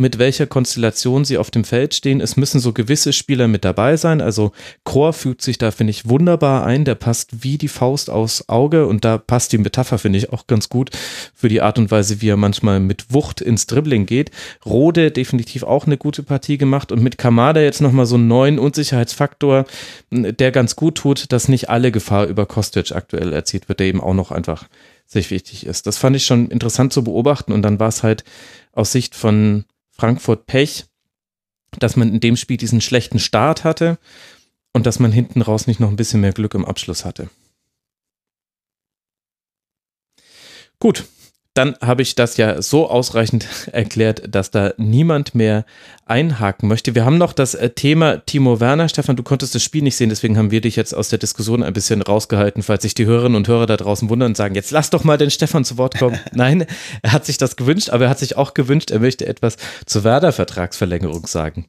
mit 0.00 0.18
welcher 0.18 0.46
Konstellation 0.46 1.24
sie 1.24 1.38
auf 1.38 1.50
dem 1.50 1.64
Feld 1.64 1.94
stehen. 1.94 2.20
Es 2.20 2.36
müssen 2.36 2.58
so 2.58 2.72
gewisse 2.72 3.12
Spieler 3.12 3.46
mit 3.46 3.64
dabei 3.64 3.96
sein. 3.96 4.20
Also 4.20 4.52
Chor 4.82 5.12
fügt 5.12 5.42
sich 5.42 5.58
da, 5.58 5.70
finde 5.70 5.92
ich, 5.92 6.08
wunderbar 6.08 6.64
ein. 6.64 6.84
Der 6.84 6.94
passt 6.94 7.44
wie 7.44 7.58
die 7.58 7.68
Faust 7.68 8.10
aus 8.10 8.48
Auge 8.48 8.86
und 8.86 9.04
da 9.04 9.18
passt 9.18 9.52
die 9.52 9.58
Metapher, 9.58 9.98
finde 9.98 10.18
ich, 10.18 10.32
auch 10.32 10.46
ganz 10.46 10.68
gut 10.68 10.90
für 11.34 11.48
die 11.48 11.60
Art 11.60 11.78
und 11.78 11.90
Weise, 11.90 12.20
wie 12.20 12.30
er 12.30 12.36
manchmal 12.36 12.80
mit 12.80 13.12
Wucht 13.12 13.40
ins 13.40 13.66
Dribbling 13.66 14.06
geht. 14.06 14.30
Rode 14.64 15.10
definitiv 15.10 15.62
auch 15.62 15.86
eine 15.86 15.98
gute 15.98 16.22
Partie 16.22 16.58
gemacht 16.58 16.90
und 16.90 17.02
mit 17.02 17.18
Kamada 17.18 17.60
jetzt 17.60 17.82
nochmal 17.82 18.06
so 18.06 18.16
einen 18.16 18.28
neuen 18.28 18.58
Unsicherheitsfaktor, 18.58 19.66
der 20.10 20.50
ganz 20.50 20.76
gut 20.76 20.96
tut, 20.96 21.30
dass 21.30 21.48
nicht 21.48 21.68
alle 21.68 21.92
Gefahr 21.92 22.26
über 22.26 22.46
Kostic 22.46 22.92
aktuell 22.92 23.32
erzielt 23.32 23.68
wird, 23.68 23.80
der 23.80 23.86
eben 23.86 24.00
auch 24.00 24.14
noch 24.14 24.30
einfach 24.30 24.64
sehr 25.06 25.28
wichtig 25.30 25.66
ist. 25.66 25.86
Das 25.86 25.98
fand 25.98 26.16
ich 26.16 26.24
schon 26.24 26.48
interessant 26.48 26.92
zu 26.92 27.04
beobachten 27.04 27.52
und 27.52 27.62
dann 27.62 27.80
war 27.80 27.88
es 27.88 28.02
halt 28.02 28.24
aus 28.72 28.92
Sicht 28.92 29.14
von 29.14 29.64
Frankfurt 30.00 30.46
Pech, 30.46 30.86
dass 31.78 31.94
man 31.94 32.08
in 32.08 32.20
dem 32.20 32.36
Spiel 32.36 32.56
diesen 32.56 32.80
schlechten 32.80 33.18
Start 33.18 33.64
hatte 33.64 33.98
und 34.72 34.86
dass 34.86 34.98
man 34.98 35.12
hinten 35.12 35.42
raus 35.42 35.66
nicht 35.66 35.78
noch 35.78 35.90
ein 35.90 35.96
bisschen 35.96 36.22
mehr 36.22 36.32
Glück 36.32 36.54
im 36.54 36.64
Abschluss 36.64 37.04
hatte. 37.04 37.28
Gut, 40.78 41.04
dann 41.60 41.76
habe 41.82 42.00
ich 42.00 42.14
das 42.14 42.38
ja 42.38 42.62
so 42.62 42.88
ausreichend 42.88 43.46
erklärt, 43.72 44.34
dass 44.34 44.50
da 44.50 44.72
niemand 44.78 45.34
mehr 45.34 45.66
einhaken 46.06 46.68
möchte. 46.68 46.94
Wir 46.94 47.04
haben 47.04 47.18
noch 47.18 47.34
das 47.34 47.54
äh, 47.54 47.68
Thema 47.68 48.24
Timo 48.24 48.60
Werner. 48.60 48.88
Stefan, 48.88 49.16
du 49.16 49.22
konntest 49.22 49.54
das 49.54 49.62
Spiel 49.62 49.82
nicht 49.82 49.96
sehen, 49.96 50.08
deswegen 50.08 50.38
haben 50.38 50.50
wir 50.50 50.62
dich 50.62 50.74
jetzt 50.74 50.94
aus 50.94 51.10
der 51.10 51.18
Diskussion 51.18 51.62
ein 51.62 51.74
bisschen 51.74 52.00
rausgehalten, 52.00 52.62
falls 52.62 52.82
sich 52.82 52.94
die 52.94 53.04
Hörerinnen 53.04 53.36
und 53.36 53.46
Hörer 53.46 53.66
da 53.66 53.76
draußen 53.76 54.08
wundern 54.08 54.30
und 54.30 54.36
sagen, 54.38 54.54
jetzt 54.54 54.70
lass 54.70 54.88
doch 54.88 55.04
mal 55.04 55.18
den 55.18 55.30
Stefan 55.30 55.66
zu 55.66 55.76
Wort 55.76 55.98
kommen. 55.98 56.18
Nein, 56.32 56.64
er 57.02 57.12
hat 57.12 57.26
sich 57.26 57.36
das 57.36 57.56
gewünscht, 57.56 57.90
aber 57.90 58.04
er 58.04 58.10
hat 58.10 58.18
sich 58.18 58.38
auch 58.38 58.54
gewünscht, 58.54 58.90
er 58.90 59.00
möchte 59.00 59.26
etwas 59.26 59.58
zur 59.84 60.02
Werder-Vertragsverlängerung 60.02 61.26
sagen. 61.26 61.66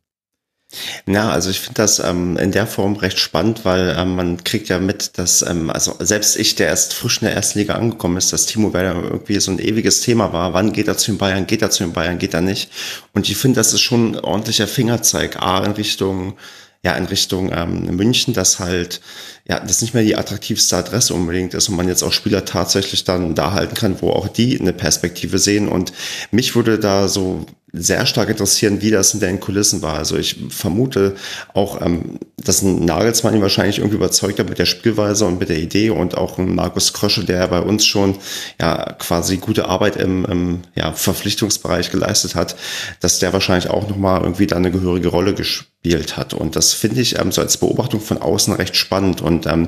Ja, 1.05 1.29
also 1.29 1.49
ich 1.49 1.59
finde 1.59 1.81
das 1.81 1.99
ähm, 1.99 2.37
in 2.37 2.51
der 2.51 2.65
Form 2.67 2.95
recht 2.95 3.19
spannend, 3.19 3.65
weil 3.65 3.95
ähm, 3.97 4.15
man 4.15 4.43
kriegt 4.43 4.69
ja 4.69 4.79
mit, 4.79 5.17
dass 5.17 5.41
ähm, 5.41 5.69
also 5.69 5.95
selbst 5.99 6.37
ich, 6.37 6.55
der 6.55 6.67
erst 6.67 6.93
frisch 6.93 7.21
in 7.21 7.25
der 7.25 7.35
ersten 7.35 7.59
Liga 7.59 7.75
angekommen 7.75 8.17
ist, 8.17 8.31
dass 8.31 8.45
Timo 8.45 8.73
Werner 8.73 9.03
irgendwie 9.03 9.39
so 9.39 9.51
ein 9.51 9.59
ewiges 9.59 10.01
Thema 10.01 10.31
war. 10.31 10.53
Wann 10.53 10.71
geht 10.71 10.87
er 10.87 10.97
zu 10.97 11.11
den 11.11 11.17
Bayern? 11.17 11.47
Geht 11.47 11.61
er 11.61 11.71
zu 11.71 11.83
den 11.83 11.93
Bayern? 11.93 12.19
Geht 12.19 12.33
er 12.33 12.41
nicht? 12.41 12.71
Und 13.13 13.29
ich 13.29 13.37
finde, 13.37 13.57
das 13.57 13.73
ist 13.73 13.81
schon 13.81 14.11
ein 14.11 14.19
ordentlicher 14.19 14.67
Fingerzeig, 14.67 15.41
A, 15.41 15.63
in 15.63 15.73
Richtung 15.73 16.35
ja 16.83 16.93
in 16.95 17.05
Richtung 17.05 17.51
ähm, 17.53 17.95
München, 17.95 18.33
dass 18.33 18.59
halt 18.59 19.01
ja 19.47 19.59
das 19.59 19.81
nicht 19.81 19.93
mehr 19.93 20.03
die 20.03 20.15
attraktivste 20.15 20.77
Adresse 20.77 21.13
unbedingt 21.13 21.53
ist 21.53 21.69
und 21.69 21.75
man 21.75 21.87
jetzt 21.87 22.03
auch 22.03 22.11
Spieler 22.11 22.45
tatsächlich 22.45 23.03
dann 23.03 23.35
da 23.35 23.51
halten 23.51 23.75
kann, 23.75 24.01
wo 24.01 24.09
auch 24.09 24.27
die 24.27 24.59
eine 24.59 24.73
Perspektive 24.73 25.37
sehen. 25.37 25.67
Und 25.67 25.93
mich 26.31 26.55
würde 26.55 26.79
da 26.79 27.07
so 27.07 27.45
sehr 27.73 28.05
stark 28.05 28.29
interessieren, 28.29 28.81
wie 28.81 28.91
das 28.91 29.13
in 29.13 29.21
den 29.21 29.39
Kulissen 29.39 29.81
war. 29.81 29.97
Also 29.97 30.17
ich 30.17 30.37
vermute 30.49 31.15
auch, 31.53 31.81
ähm, 31.81 32.19
dass 32.37 32.61
ein 32.61 32.83
Nagelsmann 32.85 33.35
ihn 33.35 33.41
wahrscheinlich 33.41 33.77
irgendwie 33.77 33.97
überzeugt 33.97 34.39
hat 34.39 34.49
mit 34.49 34.59
der 34.59 34.65
Spielweise 34.65 35.25
und 35.25 35.39
mit 35.39 35.49
der 35.49 35.59
Idee 35.59 35.89
und 35.91 36.17
auch 36.17 36.37
ein 36.37 36.55
Markus 36.55 36.91
Krösche, 36.91 37.23
der 37.23 37.47
bei 37.47 37.59
uns 37.61 37.85
schon 37.85 38.15
ja 38.59 38.93
quasi 38.99 39.37
gute 39.37 39.65
Arbeit 39.65 39.95
im, 39.95 40.25
im 40.25 40.59
ja, 40.75 40.91
Verpflichtungsbereich 40.91 41.91
geleistet 41.91 42.35
hat, 42.35 42.55
dass 42.99 43.19
der 43.19 43.31
wahrscheinlich 43.31 43.69
auch 43.69 43.87
nochmal 43.87 44.21
irgendwie 44.21 44.47
da 44.47 44.57
eine 44.57 44.71
gehörige 44.71 45.09
Rolle 45.09 45.33
gespielt 45.33 46.17
hat. 46.17 46.33
Und 46.33 46.55
das 46.55 46.73
finde 46.73 47.01
ich 47.01 47.19
ähm, 47.19 47.31
so 47.31 47.41
als 47.41 47.57
Beobachtung 47.57 48.01
von 48.01 48.17
außen 48.17 48.53
recht 48.53 48.75
spannend 48.75 49.21
und 49.21 49.45
ähm, 49.45 49.67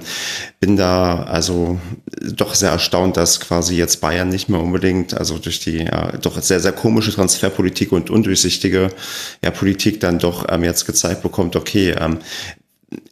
bin 0.59 0.75
da 0.75 1.23
also 1.23 1.80
doch 2.22 2.53
sehr 2.56 2.72
erstaunt, 2.72 3.17
dass 3.17 3.40
quasi 3.40 3.77
jetzt 3.77 4.01
Bayern 4.01 4.30
nicht 4.30 4.49
mehr 4.49 4.59
unbedingt, 4.59 5.14
also 5.14 5.38
durch 5.38 5.59
die 5.59 5.77
ja, 5.77 6.11
doch 6.17 6.41
sehr, 6.41 6.59
sehr 6.59 6.73
komische 6.73 7.14
Transferpolitik 7.14 7.92
und 7.93 8.09
undurchsichtige 8.09 8.89
ja, 9.43 9.51
Politik 9.51 9.99
dann 9.99 10.19
doch 10.19 10.45
ähm, 10.49 10.63
jetzt 10.63 10.85
gezeigt 10.85 11.22
bekommt, 11.22 11.55
okay, 11.55 11.95
ähm, 11.99 12.19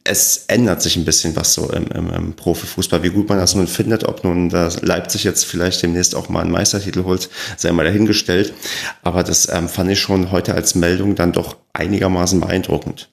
es 0.04 0.46
ändert 0.48 0.82
sich 0.82 0.96
ein 0.96 1.06
bisschen 1.06 1.36
was 1.36 1.54
so 1.54 1.72
im, 1.72 1.88
im, 1.88 2.10
im 2.10 2.34
Profifußball. 2.34 3.04
Wie 3.04 3.10
gut 3.10 3.30
man 3.30 3.38
das 3.38 3.56
nun 3.56 3.68
findet, 3.68 4.04
ob 4.04 4.24
nun 4.24 4.50
das 4.50 4.82
Leipzig 4.82 5.24
jetzt 5.24 5.46
vielleicht 5.46 5.82
demnächst 5.82 6.16
auch 6.16 6.30
mal 6.30 6.42
einen 6.42 6.52
Meistertitel 6.52 7.04
holt, 7.04 7.30
sei 7.58 7.72
mal 7.72 7.86
dahingestellt. 7.86 8.54
Aber 9.04 9.24
das 9.24 9.50
ähm, 9.50 9.70
fand 9.70 9.92
ich 9.92 10.00
schon 10.00 10.32
heute 10.32 10.54
als 10.54 10.76
Meldung 10.76 11.16
dann 11.16 11.32
doch 11.32 11.58
einigermaßen 11.74 12.40
beeindruckend. 12.40 13.10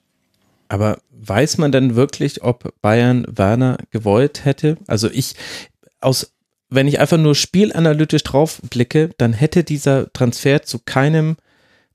Aber 0.67 0.99
weiß 1.11 1.57
man 1.57 1.71
denn 1.71 1.95
wirklich, 1.95 2.43
ob 2.43 2.73
Bayern 2.81 3.25
Werner 3.27 3.77
gewollt 3.91 4.45
hätte? 4.45 4.77
Also 4.87 5.09
ich, 5.11 5.35
aus, 5.99 6.31
wenn 6.69 6.87
ich 6.87 6.99
einfach 6.99 7.17
nur 7.17 7.35
spielanalytisch 7.35 8.23
drauf 8.23 8.61
blicke, 8.69 9.09
dann 9.17 9.33
hätte 9.33 9.63
dieser 9.63 10.11
Transfer 10.13 10.61
zu 10.61 10.79
keinem 10.79 11.37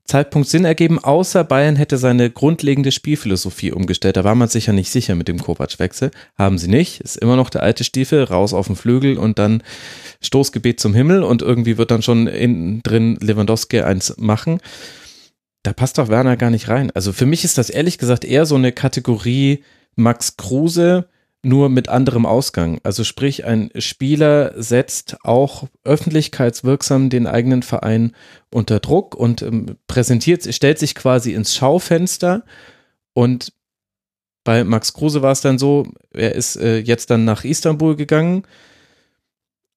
Zeitpunkt 0.05 0.47
Sinn 0.47 0.65
ergeben, 0.65 0.99
außer 1.03 1.43
Bayern 1.43 1.75
hätte 1.75 1.97
seine 1.97 2.29
grundlegende 2.29 2.91
Spielphilosophie 2.91 3.71
umgestellt. 3.71 4.17
Da 4.17 4.23
war 4.23 4.35
man 4.35 4.47
sich 4.47 4.67
ja 4.67 4.73
nicht 4.73 4.91
sicher 4.91 5.15
mit 5.15 5.27
dem 5.27 5.39
Kovac-Wechsel. 5.39 6.11
Haben 6.37 6.59
sie 6.59 6.67
nicht. 6.67 7.01
Ist 7.01 7.17
immer 7.17 7.35
noch 7.35 7.49
der 7.49 7.63
alte 7.63 7.83
Stiefel, 7.83 8.23
raus 8.23 8.53
auf 8.53 8.67
den 8.67 8.75
Flügel 8.75 9.17
und 9.17 9.39
dann 9.39 9.63
Stoßgebet 10.21 10.79
zum 10.79 10.93
Himmel 10.93 11.23
und 11.23 11.41
irgendwie 11.41 11.77
wird 11.77 11.89
dann 11.89 12.03
schon 12.03 12.27
innen 12.27 12.83
drin 12.83 13.17
Lewandowski 13.19 13.81
eins 13.81 14.15
machen. 14.17 14.59
Da 15.63 15.73
passt 15.73 15.97
doch 15.97 16.09
Werner 16.09 16.37
gar 16.37 16.51
nicht 16.51 16.69
rein. 16.69 16.91
Also 16.91 17.11
für 17.11 17.25
mich 17.25 17.43
ist 17.43 17.57
das 17.57 17.71
ehrlich 17.71 17.97
gesagt 17.97 18.23
eher 18.25 18.45
so 18.45 18.53
eine 18.53 18.71
Kategorie 18.71 19.63
Max 19.95 20.37
Kruse, 20.37 21.07
nur 21.45 21.69
mit 21.69 21.89
anderem 21.89 22.25
Ausgang. 22.25 22.79
Also 22.83 23.03
sprich, 23.03 23.45
ein 23.45 23.69
Spieler 23.77 24.53
setzt 24.61 25.17
auch 25.23 25.67
öffentlichkeitswirksam 25.83 27.09
den 27.09 27.27
eigenen 27.27 27.63
Verein 27.63 28.13
unter 28.51 28.79
Druck 28.79 29.15
und 29.15 29.41
ähm, 29.41 29.77
präsentiert, 29.87 30.53
stellt 30.53 30.79
sich 30.79 30.95
quasi 30.95 31.33
ins 31.33 31.55
Schaufenster 31.55 32.43
und 33.13 33.53
bei 34.43 34.63
Max 34.63 34.93
Kruse 34.93 35.21
war 35.21 35.31
es 35.31 35.41
dann 35.41 35.57
so, 35.57 35.87
er 36.11 36.35
ist 36.35 36.55
äh, 36.55 36.77
jetzt 36.77 37.09
dann 37.09 37.25
nach 37.25 37.43
Istanbul 37.43 37.95
gegangen 37.95 38.43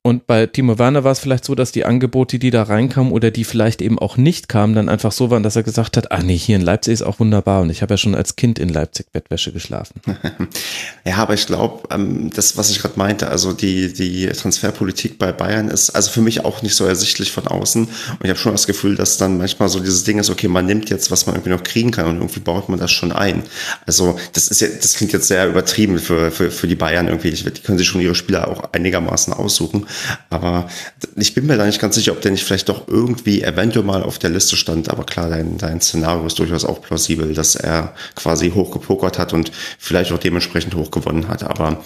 Und 0.08 0.26
bei 0.26 0.46
Timo 0.46 0.78
Werner 0.78 1.04
war 1.04 1.12
es 1.12 1.18
vielleicht 1.18 1.44
so, 1.44 1.54
dass 1.54 1.70
die 1.70 1.84
Angebote, 1.84 2.38
die 2.38 2.50
da 2.50 2.62
reinkamen 2.62 3.12
oder 3.12 3.30
die 3.30 3.44
vielleicht 3.44 3.82
eben 3.82 3.98
auch 3.98 4.16
nicht 4.16 4.48
kamen, 4.48 4.74
dann 4.74 4.88
einfach 4.88 5.12
so 5.12 5.28
waren, 5.28 5.42
dass 5.42 5.54
er 5.54 5.62
gesagt 5.62 5.98
hat, 5.98 6.12
ah 6.12 6.22
nee, 6.22 6.38
hier 6.38 6.56
in 6.56 6.62
Leipzig 6.62 6.94
ist 6.94 7.02
auch 7.02 7.20
wunderbar 7.20 7.60
und 7.60 7.68
ich 7.68 7.82
habe 7.82 7.92
ja 7.92 7.98
schon 7.98 8.14
als 8.14 8.34
Kind 8.34 8.58
in 8.58 8.70
Leipzig 8.70 9.12
Bettwäsche 9.12 9.52
geschlafen. 9.52 10.00
ja, 11.04 11.16
aber 11.16 11.34
ich 11.34 11.46
glaube, 11.46 11.86
ähm, 11.90 12.30
das, 12.34 12.56
was 12.56 12.70
ich 12.70 12.80
gerade 12.80 12.94
meinte, 12.96 13.28
also 13.28 13.52
die, 13.52 13.92
die 13.92 14.28
Transferpolitik 14.28 15.18
bei 15.18 15.30
Bayern 15.30 15.68
ist 15.68 15.90
also 15.90 16.10
für 16.10 16.22
mich 16.22 16.42
auch 16.42 16.62
nicht 16.62 16.74
so 16.74 16.86
ersichtlich 16.86 17.30
von 17.30 17.46
außen 17.46 17.84
und 17.84 18.18
ich 18.22 18.30
habe 18.30 18.38
schon 18.38 18.52
das 18.52 18.66
Gefühl, 18.66 18.96
dass 18.96 19.18
dann 19.18 19.36
manchmal 19.36 19.68
so 19.68 19.78
dieses 19.78 20.04
Ding 20.04 20.18
ist, 20.18 20.30
okay, 20.30 20.48
man 20.48 20.64
nimmt 20.64 20.88
jetzt, 20.88 21.10
was 21.10 21.26
man 21.26 21.34
irgendwie 21.34 21.50
noch 21.50 21.62
kriegen 21.62 21.90
kann 21.90 22.06
und 22.06 22.16
irgendwie 22.16 22.40
baut 22.40 22.70
man 22.70 22.78
das 22.78 22.92
schon 22.92 23.12
ein. 23.12 23.42
Also 23.84 24.18
das 24.32 24.48
ist 24.48 24.62
ja, 24.62 24.68
das 24.68 24.94
klingt 24.94 25.12
jetzt 25.12 25.28
sehr 25.28 25.46
übertrieben 25.46 25.98
für, 25.98 26.30
für, 26.30 26.50
für 26.50 26.66
die 26.66 26.76
Bayern 26.76 27.08
irgendwie. 27.08 27.30
Die 27.30 27.60
können 27.60 27.76
sich 27.76 27.86
schon 27.86 28.00
ihre 28.00 28.14
Spieler 28.14 28.48
auch 28.48 28.72
einigermaßen 28.72 29.34
aussuchen. 29.34 29.86
Aber 30.30 30.68
ich 31.16 31.34
bin 31.34 31.46
mir 31.46 31.56
da 31.56 31.66
nicht 31.66 31.80
ganz 31.80 31.94
sicher, 31.94 32.12
ob 32.12 32.20
der 32.20 32.30
nicht 32.30 32.44
vielleicht 32.44 32.68
doch 32.68 32.88
irgendwie 32.88 33.42
eventuell 33.42 33.84
mal 33.84 34.02
auf 34.02 34.18
der 34.18 34.30
Liste 34.30 34.56
stand. 34.56 34.90
Aber 34.90 35.04
klar, 35.04 35.28
dein, 35.28 35.58
dein 35.58 35.80
Szenario 35.80 36.26
ist 36.26 36.38
durchaus 36.38 36.64
auch 36.64 36.80
plausibel, 36.80 37.34
dass 37.34 37.54
er 37.54 37.94
quasi 38.14 38.50
hochgepokert 38.50 39.18
hat 39.18 39.32
und 39.32 39.52
vielleicht 39.78 40.12
auch 40.12 40.18
dementsprechend 40.18 40.74
hochgewonnen 40.74 41.28
hat. 41.28 41.44
Aber 41.44 41.82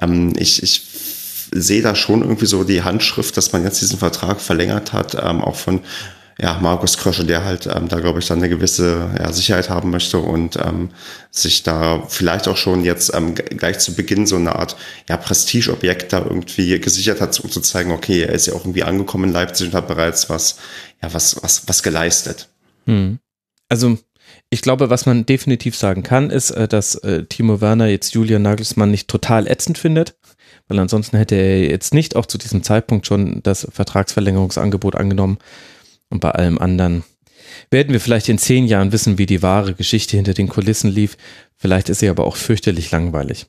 ähm, 0.00 0.32
ich, 0.36 0.62
ich 0.62 0.82
sehe 1.52 1.82
da 1.82 1.94
schon 1.94 2.22
irgendwie 2.22 2.46
so 2.46 2.64
die 2.64 2.82
Handschrift, 2.82 3.36
dass 3.36 3.52
man 3.52 3.64
jetzt 3.64 3.80
diesen 3.80 3.98
Vertrag 3.98 4.40
verlängert 4.40 4.92
hat, 4.92 5.14
ähm, 5.14 5.42
auch 5.42 5.56
von 5.56 5.80
ja, 6.38 6.58
Markus 6.60 6.98
Krösche, 6.98 7.24
der 7.24 7.44
halt 7.44 7.66
ähm, 7.66 7.88
da, 7.88 8.00
glaube 8.00 8.18
ich, 8.18 8.26
dann 8.26 8.38
eine 8.38 8.48
gewisse 8.48 9.10
ja, 9.18 9.32
Sicherheit 9.32 9.70
haben 9.70 9.90
möchte 9.90 10.18
und 10.18 10.56
ähm, 10.56 10.90
sich 11.30 11.62
da 11.62 12.02
vielleicht 12.08 12.48
auch 12.48 12.56
schon 12.56 12.84
jetzt 12.84 13.14
ähm, 13.14 13.34
gleich 13.34 13.78
zu 13.78 13.94
Beginn 13.94 14.26
so 14.26 14.36
eine 14.36 14.56
Art 14.56 14.76
ja, 15.08 15.16
Prestigeobjekt 15.16 16.12
da 16.12 16.18
irgendwie 16.18 16.78
gesichert 16.80 17.20
hat, 17.20 17.38
um 17.40 17.50
zu 17.50 17.60
zeigen, 17.60 17.92
okay, 17.92 18.22
er 18.22 18.32
ist 18.32 18.46
ja 18.46 18.54
auch 18.54 18.62
irgendwie 18.62 18.82
angekommen 18.82 19.24
in 19.24 19.32
Leipzig 19.32 19.68
und 19.68 19.74
hat 19.74 19.86
bereits 19.86 20.28
was, 20.28 20.58
ja, 21.02 21.12
was, 21.14 21.42
was, 21.42 21.68
was 21.68 21.82
geleistet. 21.82 22.48
Hm. 22.86 23.18
Also 23.68 23.98
ich 24.50 24.62
glaube, 24.62 24.90
was 24.90 25.06
man 25.06 25.26
definitiv 25.26 25.76
sagen 25.76 26.02
kann, 26.02 26.30
ist, 26.30 26.50
äh, 26.50 26.66
dass 26.66 26.96
äh, 26.96 27.24
Timo 27.24 27.60
Werner 27.60 27.86
jetzt 27.86 28.14
Julian 28.14 28.42
Nagelsmann 28.42 28.90
nicht 28.90 29.08
total 29.08 29.46
ätzend 29.46 29.78
findet, 29.78 30.16
weil 30.68 30.78
ansonsten 30.78 31.16
hätte 31.16 31.34
er 31.36 31.68
jetzt 31.68 31.94
nicht 31.94 32.16
auch 32.16 32.26
zu 32.26 32.38
diesem 32.38 32.62
Zeitpunkt 32.62 33.06
schon 33.06 33.40
das 33.42 33.66
Vertragsverlängerungsangebot 33.70 34.96
angenommen. 34.96 35.38
Und 36.14 36.20
bei 36.20 36.30
allem 36.30 36.58
anderen 36.58 37.02
werden 37.72 37.92
wir 37.92 37.98
vielleicht 37.98 38.28
in 38.28 38.38
zehn 38.38 38.66
Jahren 38.66 38.92
wissen, 38.92 39.18
wie 39.18 39.26
die 39.26 39.42
wahre 39.42 39.74
Geschichte 39.74 40.16
hinter 40.16 40.32
den 40.32 40.48
Kulissen 40.48 40.88
lief. 40.88 41.16
Vielleicht 41.56 41.88
ist 41.88 41.98
sie 41.98 42.08
aber 42.08 42.24
auch 42.24 42.36
fürchterlich 42.36 42.92
langweilig. 42.92 43.46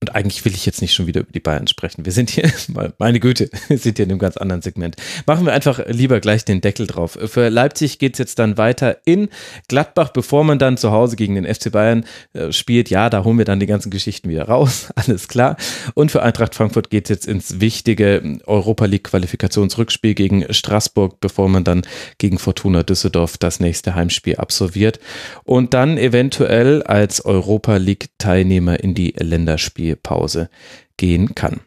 Und 0.00 0.14
eigentlich 0.14 0.44
will 0.44 0.54
ich 0.54 0.64
jetzt 0.64 0.80
nicht 0.80 0.94
schon 0.94 1.08
wieder 1.08 1.22
über 1.22 1.32
die 1.32 1.40
Bayern 1.40 1.66
sprechen. 1.66 2.04
Wir 2.04 2.12
sind 2.12 2.30
hier, 2.30 2.48
meine 2.98 3.18
Güte, 3.18 3.50
wir 3.68 3.78
sind 3.78 3.96
hier 3.96 4.04
in 4.04 4.12
einem 4.12 4.20
ganz 4.20 4.36
anderen 4.36 4.62
Segment. 4.62 4.94
Machen 5.26 5.44
wir 5.44 5.52
einfach 5.52 5.80
lieber 5.88 6.20
gleich 6.20 6.44
den 6.44 6.60
Deckel 6.60 6.86
drauf. 6.86 7.18
Für 7.26 7.48
Leipzig 7.48 7.98
geht 7.98 8.14
es 8.14 8.18
jetzt 8.20 8.38
dann 8.38 8.56
weiter 8.58 8.98
in 9.04 9.28
Gladbach, 9.66 10.10
bevor 10.10 10.44
man 10.44 10.60
dann 10.60 10.76
zu 10.76 10.92
Hause 10.92 11.16
gegen 11.16 11.34
den 11.34 11.52
FC 11.52 11.72
Bayern 11.72 12.04
äh, 12.32 12.52
spielt. 12.52 12.90
Ja, 12.90 13.10
da 13.10 13.24
holen 13.24 13.38
wir 13.38 13.44
dann 13.44 13.58
die 13.58 13.66
ganzen 13.66 13.90
Geschichten 13.90 14.28
wieder 14.28 14.44
raus, 14.44 14.90
alles 14.94 15.26
klar. 15.26 15.56
Und 15.94 16.12
für 16.12 16.22
Eintracht 16.22 16.54
Frankfurt 16.54 16.90
geht 16.90 17.06
es 17.06 17.10
jetzt 17.10 17.26
ins 17.26 17.58
wichtige 17.58 18.38
Europa 18.46 18.84
League 18.84 19.04
Qualifikationsrückspiel 19.04 20.14
gegen 20.14 20.52
Straßburg, 20.52 21.18
bevor 21.18 21.48
man 21.48 21.64
dann 21.64 21.82
gegen 22.18 22.38
Fortuna 22.38 22.84
Düsseldorf 22.84 23.36
das 23.36 23.58
nächste 23.58 23.96
Heimspiel 23.96 24.36
absolviert. 24.36 25.00
Und 25.42 25.74
dann 25.74 25.98
eventuell 25.98 26.84
als 26.84 27.24
Europa 27.24 27.78
League 27.78 28.10
Teilnehmer 28.18 28.78
in 28.78 28.94
die 28.94 29.12
Länderspiele 29.18 29.87
Pause 29.96 30.50
gehen 30.96 31.34
kann. 31.34 31.60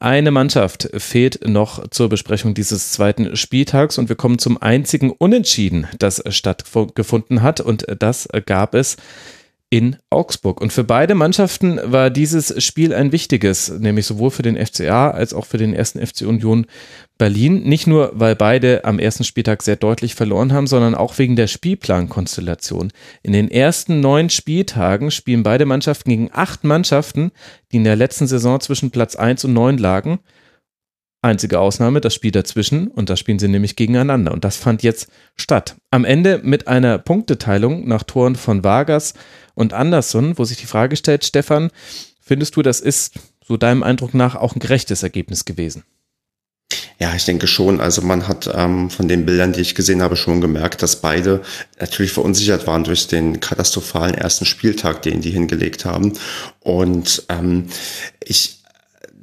Eine 0.00 0.30
Mannschaft 0.30 0.88
fehlt 0.96 1.46
noch 1.46 1.88
zur 1.88 2.08
Besprechung 2.08 2.54
dieses 2.54 2.92
zweiten 2.92 3.36
Spieltags 3.36 3.98
und 3.98 4.08
wir 4.08 4.16
kommen 4.16 4.38
zum 4.38 4.60
einzigen 4.60 5.10
Unentschieden, 5.10 5.86
das 5.98 6.22
stattgefunden 6.28 7.42
hat 7.42 7.60
und 7.60 7.86
das 7.98 8.28
gab 8.46 8.74
es 8.74 8.96
in 9.70 9.96
Augsburg. 10.08 10.60
Und 10.60 10.72
für 10.72 10.84
beide 10.84 11.14
Mannschaften 11.14 11.78
war 11.84 12.08
dieses 12.08 12.62
Spiel 12.64 12.94
ein 12.94 13.12
wichtiges, 13.12 13.68
nämlich 13.68 14.06
sowohl 14.06 14.30
für 14.30 14.42
den 14.42 14.56
FCA 14.56 15.10
als 15.10 15.34
auch 15.34 15.44
für 15.44 15.58
den 15.58 15.74
ersten 15.74 16.04
FC 16.04 16.22
Union 16.22 16.66
Berlin. 17.18 17.64
Nicht 17.64 17.86
nur, 17.86 18.12
weil 18.14 18.34
beide 18.34 18.84
am 18.84 18.98
ersten 18.98 19.24
Spieltag 19.24 19.62
sehr 19.62 19.76
deutlich 19.76 20.14
verloren 20.14 20.52
haben, 20.52 20.66
sondern 20.66 20.94
auch 20.94 21.18
wegen 21.18 21.36
der 21.36 21.48
Spielplankonstellation. 21.48 22.92
In 23.22 23.32
den 23.32 23.50
ersten 23.50 24.00
neun 24.00 24.30
Spieltagen 24.30 25.10
spielen 25.10 25.42
beide 25.42 25.66
Mannschaften 25.66 26.10
gegen 26.10 26.30
acht 26.32 26.64
Mannschaften, 26.64 27.30
die 27.70 27.76
in 27.76 27.84
der 27.84 27.96
letzten 27.96 28.26
Saison 28.26 28.60
zwischen 28.60 28.90
Platz 28.90 29.16
eins 29.16 29.44
und 29.44 29.52
neun 29.52 29.76
lagen. 29.76 30.20
Einzige 31.20 31.58
Ausnahme, 31.58 32.00
das 32.00 32.14
Spiel 32.14 32.30
dazwischen, 32.30 32.86
und 32.86 33.10
da 33.10 33.16
spielen 33.16 33.40
sie 33.40 33.48
nämlich 33.48 33.74
gegeneinander. 33.74 34.32
Und 34.32 34.44
das 34.44 34.56
fand 34.56 34.84
jetzt 34.84 35.08
statt. 35.34 35.74
Am 35.90 36.04
Ende 36.04 36.40
mit 36.44 36.68
einer 36.68 36.98
Punkteteilung 36.98 37.88
nach 37.88 38.04
Toren 38.04 38.36
von 38.36 38.62
Vargas 38.62 39.14
und 39.58 39.72
Anderson, 39.72 40.38
wo 40.38 40.44
sich 40.44 40.56
die 40.56 40.66
Frage 40.66 40.94
stellt, 40.94 41.24
Stefan, 41.24 41.70
findest 42.20 42.54
du, 42.54 42.62
das 42.62 42.78
ist 42.78 43.14
so 43.44 43.56
deinem 43.56 43.82
Eindruck 43.82 44.14
nach 44.14 44.36
auch 44.36 44.54
ein 44.54 44.60
gerechtes 44.60 45.02
Ergebnis 45.02 45.44
gewesen? 45.44 45.82
Ja, 47.00 47.12
ich 47.16 47.24
denke 47.24 47.48
schon. 47.48 47.80
Also 47.80 48.02
man 48.02 48.28
hat 48.28 48.48
ähm, 48.54 48.88
von 48.88 49.08
den 49.08 49.26
Bildern, 49.26 49.52
die 49.52 49.60
ich 49.60 49.74
gesehen 49.74 50.00
habe, 50.00 50.14
schon 50.14 50.40
gemerkt, 50.40 50.82
dass 50.82 51.00
beide 51.00 51.42
natürlich 51.80 52.12
verunsichert 52.12 52.68
waren 52.68 52.84
durch 52.84 53.08
den 53.08 53.40
katastrophalen 53.40 54.14
ersten 54.14 54.44
Spieltag, 54.44 55.02
den 55.02 55.22
die 55.22 55.30
hingelegt 55.30 55.84
haben. 55.84 56.12
Und 56.60 57.24
ähm, 57.28 57.66
ich 58.24 58.57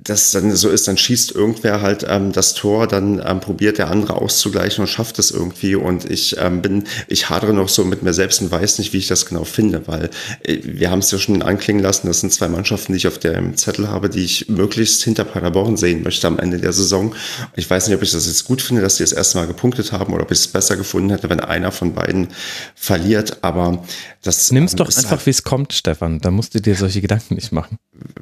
das 0.06 0.32
dann 0.32 0.56
so 0.56 0.70
ist, 0.70 0.88
dann 0.88 0.98
schießt 0.98 1.32
irgendwer 1.32 1.82
halt 1.82 2.06
ähm, 2.08 2.32
das 2.32 2.54
Tor, 2.54 2.88
dann 2.88 3.22
ähm, 3.26 3.40
probiert 3.40 3.80
der 3.80 3.90
andere 3.90 4.16
auszugleichen 4.16 4.84
und 4.84 4.88
schafft 4.88 5.18
es 5.18 5.32
irgendwie. 5.32 5.76
Und 5.76 6.10
ich 6.10 6.38
ähm, 6.40 6.62
bin, 6.62 6.84
ich 7.08 7.30
hadere 7.30 7.54
noch 7.54 7.70
so 7.70 7.84
mit 7.84 8.04
mir 8.04 8.14
selbst 8.14 8.40
und 8.42 8.52
weiß 8.52 8.78
nicht, 8.78 8.94
wie 8.94 9.00
ich 9.00 9.08
das 9.08 9.26
genau 9.26 9.46
finde, 9.46 9.88
weil 9.88 10.12
äh, 10.44 10.60
wir 10.64 10.92
haben 10.92 11.00
es 11.00 11.10
ja 11.10 11.18
schon 11.18 11.42
anklingen 11.42 11.82
lassen, 11.82 12.06
das 12.06 12.20
sind 12.20 12.32
zwei 12.32 12.48
Mannschaften, 12.48 12.94
die 12.94 12.98
ich 12.98 13.08
auf 13.08 13.18
dem 13.18 13.58
Zettel 13.58 13.90
habe, 13.90 14.10
die 14.10 14.24
ich 14.24 14.48
möglichst 14.48 15.04
hinter 15.04 15.24
Paderborn 15.24 15.76
sehen 15.76 16.04
möchte 16.04 16.28
am 16.28 16.38
Ende 16.38 16.60
der 16.60 16.72
Saison. 16.72 17.16
Ich 17.56 17.68
weiß 17.68 17.88
nicht, 17.88 17.98
ob 17.98 18.04
ich 18.04 18.12
das 18.12 18.28
jetzt 18.28 18.46
gut 18.46 18.62
finde, 18.62 18.84
dass 18.84 18.98
die 18.98 19.04
das 19.04 19.12
erste 19.12 19.40
Mal 19.40 19.48
gepunktet 19.48 19.92
haben 19.92 20.14
oder 20.14 20.24
ob 20.24 20.32
ich 20.32 20.38
es 20.38 20.48
besser 20.48 20.78
gefunden 20.78 21.10
hätte, 21.10 21.32
wenn 21.32 21.40
einer 21.40 21.72
von 21.72 21.96
beiden 21.96 22.28
verliert. 22.76 23.40
Aber 23.42 23.84
das 24.26 24.52
nimm's 24.52 24.74
ähm, 24.74 24.78
doch 24.78 24.88
einfach, 24.88 25.12
halt, 25.12 25.26
wie 25.26 25.30
es 25.30 25.44
kommt, 25.44 25.72
Stefan. 25.74 26.20
Da 26.20 26.32
musst 26.32 26.56
du 26.56 26.60
dir 26.60 26.76
solche 26.76 27.00
Gedanken 27.00 27.36
nicht 27.36 27.52
machen. 27.52 27.78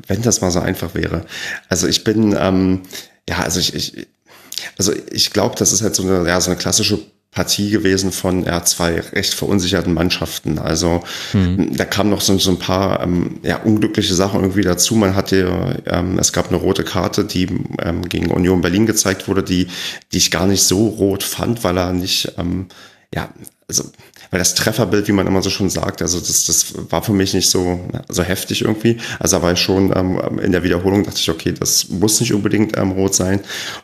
Wenn 0.07 0.21
das 0.21 0.41
mal 0.41 0.51
so 0.51 0.59
einfach 0.59 0.93
wäre. 0.93 1.25
Also 1.69 1.87
ich 1.87 2.03
bin, 2.03 2.35
ähm, 2.37 2.81
ja, 3.27 3.39
also 3.39 3.59
ich, 3.59 3.73
ich 3.73 4.07
also 4.77 4.93
ich 5.11 5.31
glaube, 5.31 5.55
das 5.57 5.71
ist 5.71 5.81
halt 5.81 5.95
so 5.95 6.03
eine, 6.03 6.27
ja, 6.27 6.39
so 6.41 6.51
eine 6.51 6.59
klassische 6.59 6.99
Partie 7.31 7.71
gewesen 7.71 8.11
von 8.11 8.43
ja, 8.43 8.63
zwei 8.63 8.99
recht 8.99 9.33
verunsicherten 9.33 9.93
Mannschaften. 9.93 10.59
Also 10.59 11.03
mhm. 11.33 11.75
da 11.75 11.85
kamen 11.85 12.09
noch 12.09 12.21
so, 12.21 12.37
so 12.37 12.51
ein 12.51 12.59
paar 12.59 13.01
ähm, 13.01 13.39
ja, 13.43 13.57
unglückliche 13.57 14.13
Sachen 14.13 14.41
irgendwie 14.41 14.61
dazu. 14.61 14.95
Man 14.95 15.15
hatte, 15.15 15.81
ähm, 15.85 16.19
es 16.19 16.33
gab 16.33 16.49
eine 16.49 16.57
rote 16.57 16.83
Karte, 16.83 17.25
die 17.25 17.47
ähm, 17.81 18.07
gegen 18.07 18.29
Union 18.29 18.61
Berlin 18.61 18.85
gezeigt 18.85 19.27
wurde, 19.27 19.41
die, 19.41 19.67
die 20.11 20.17
ich 20.17 20.31
gar 20.31 20.45
nicht 20.45 20.63
so 20.63 20.87
rot 20.87 21.23
fand, 21.23 21.63
weil 21.63 21.77
er 21.77 21.93
nicht, 21.93 22.33
ähm, 22.37 22.67
ja, 23.13 23.29
also 23.67 23.85
weil 24.33 24.39
das 24.39 24.55
Trefferbild, 24.55 25.07
wie 25.07 25.11
man 25.11 25.27
immer 25.27 25.43
so 25.43 25.51
schon 25.51 25.69
sagt, 25.69 26.01
also 26.01 26.17
das, 26.17 26.45
das 26.45 26.73
war 26.89 27.03
für 27.03 27.13
mich 27.13 27.35
nicht 27.35 27.51
so, 27.51 27.79
so 28.09 28.23
heftig 28.23 28.63
irgendwie. 28.63 28.97
Also 29.19 29.37
da 29.37 29.43
war 29.43 29.51
ich 29.51 29.59
schon 29.59 29.95
ähm, 29.95 30.39
in 30.39 30.51
der 30.51 30.63
Wiederholung, 30.63 31.03
dachte 31.03 31.19
ich, 31.19 31.29
okay, 31.29 31.51
das 31.51 31.89
muss 31.89 32.19
nicht 32.19 32.33
unbedingt 32.33 32.75
ähm, 32.75 32.93
rot 32.93 33.13
sein. 33.13 33.41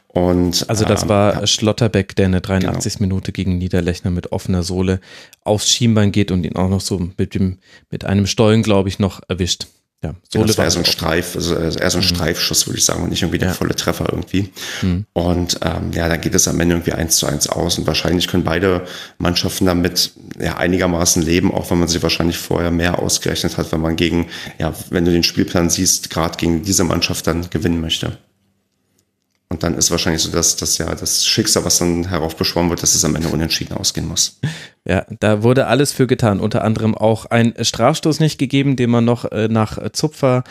Und, 0.08 0.68
also 0.68 0.86
das 0.86 1.03
ähm, 1.03 1.10
war 1.10 1.42
ja. 1.42 1.45
Schlotterbeck, 1.45 2.16
der 2.16 2.26
eine 2.26 2.42
83 2.42 2.94
genau. 2.94 3.08
Minute 3.08 3.32
gegen 3.32 3.60
Niederlechner 3.60 4.10
mit 4.10 4.32
offener 4.32 4.64
Sohle 4.64 5.02
aufs 5.44 5.69
Schienbein 5.69 6.11
geht 6.11 6.32
und 6.32 6.44
ihn 6.44 6.56
auch 6.56 6.68
noch 6.68 6.82
so 6.82 7.00
mit, 7.16 7.36
dem, 7.36 7.60
mit 7.92 8.06
einem 8.06 8.26
Stollen, 8.26 8.64
glaube 8.64 8.90
ich, 8.90 8.98
noch 8.98 9.22
erwischt. 9.28 9.68
Ja, 10.02 10.16
so 10.32 10.45
das 10.45 10.58
war 10.58 10.64
eher 10.64 10.72
so 10.72 10.80
ein 10.80 10.86
Streif, 10.86 11.36
also 11.36 11.56
eher 11.56 11.90
so 11.90 11.98
ein 11.98 12.03
mhm. 12.03 12.08
Streifschuss, 12.08 12.68
würde 12.68 12.78
ich 12.78 12.86
sagen, 12.86 13.03
und 13.03 13.10
nicht 13.10 13.22
irgendwie 13.22 13.38
der 13.38 13.50
ja. 13.50 13.53
volle 13.53 13.76
Treffer 13.76 14.08
irgendwie. 14.10 14.50
Mhm. 14.82 15.06
Und 15.11 15.60
ähm, 15.61 15.92
ja, 15.92 16.08
dann 16.08 16.22
geht 16.22 16.34
es 16.34 16.48
am 16.48 16.58
Ende 16.61 16.76
irgendwie 16.76 16.94
eins 16.94 17.18
zu 17.18 17.26
eins 17.26 17.50
aus. 17.50 17.78
Und 17.78 17.86
wahrscheinlich 17.86 18.30
können 18.30 18.45
beide 18.45 18.86
Mannschaften 19.18 19.66
damit 19.66 20.14
ja 20.40 20.58
einigermaßen 20.58 21.22
leben, 21.22 21.53
auch 21.53 21.69
wenn 21.69 21.80
man 21.80 21.90
sich 21.90 22.02
wahrscheinlich 22.02 22.38
vorher 22.38 22.72
mehr 22.72 23.00
ausgerechnet 23.00 23.58
hat, 23.58 23.74
wenn 23.74 23.82
man 23.82 23.98
gegen, 23.98 24.28
ja, 24.58 24.74
wenn 24.90 25.03
du 25.03 25.11
den 25.11 25.24
Spielplan 25.24 25.69
siehst, 25.69 26.10
gerade 26.10 26.38
gegen 26.38 26.64
diese 26.64 26.86
Mannschaft 26.86 27.28
dann 27.28 27.50
gewinnen 27.50 27.82
möchte. 27.82 28.18
Und 29.52 29.64
dann 29.64 29.74
ist 29.74 29.90
wahrscheinlich 29.90 30.22
so, 30.22 30.32
dass 30.32 30.58
das 30.58 30.78
ja 30.78 30.94
das 30.94 31.26
Schicksal, 31.26 31.66
was 31.66 31.80
dann 31.80 32.08
heraufbeschworen 32.08 32.69
wird, 32.69 32.84
dass 32.84 32.94
es 32.94 33.03
am 33.03 33.16
Ende 33.16 33.30
unentschieden 33.30 33.76
ausgehen 33.76 34.08
muss. 34.08 34.40
Ja, 34.86 35.06
da 35.19 35.42
wurde 35.42 35.66
alles 35.66 35.92
für 35.92 36.06
getan. 36.06 36.40
Unter 36.40 36.64
anderem 36.64 36.95
auch 36.95 37.26
ein 37.26 37.53
Strafstoß 37.60 38.19
nicht 38.19 38.38
gegeben, 38.38 38.76
den 38.76 38.92
man 38.92 39.06
noch 39.06 39.26
äh, 39.26 39.48
nach 39.48 39.92
Zupfer 39.92 40.44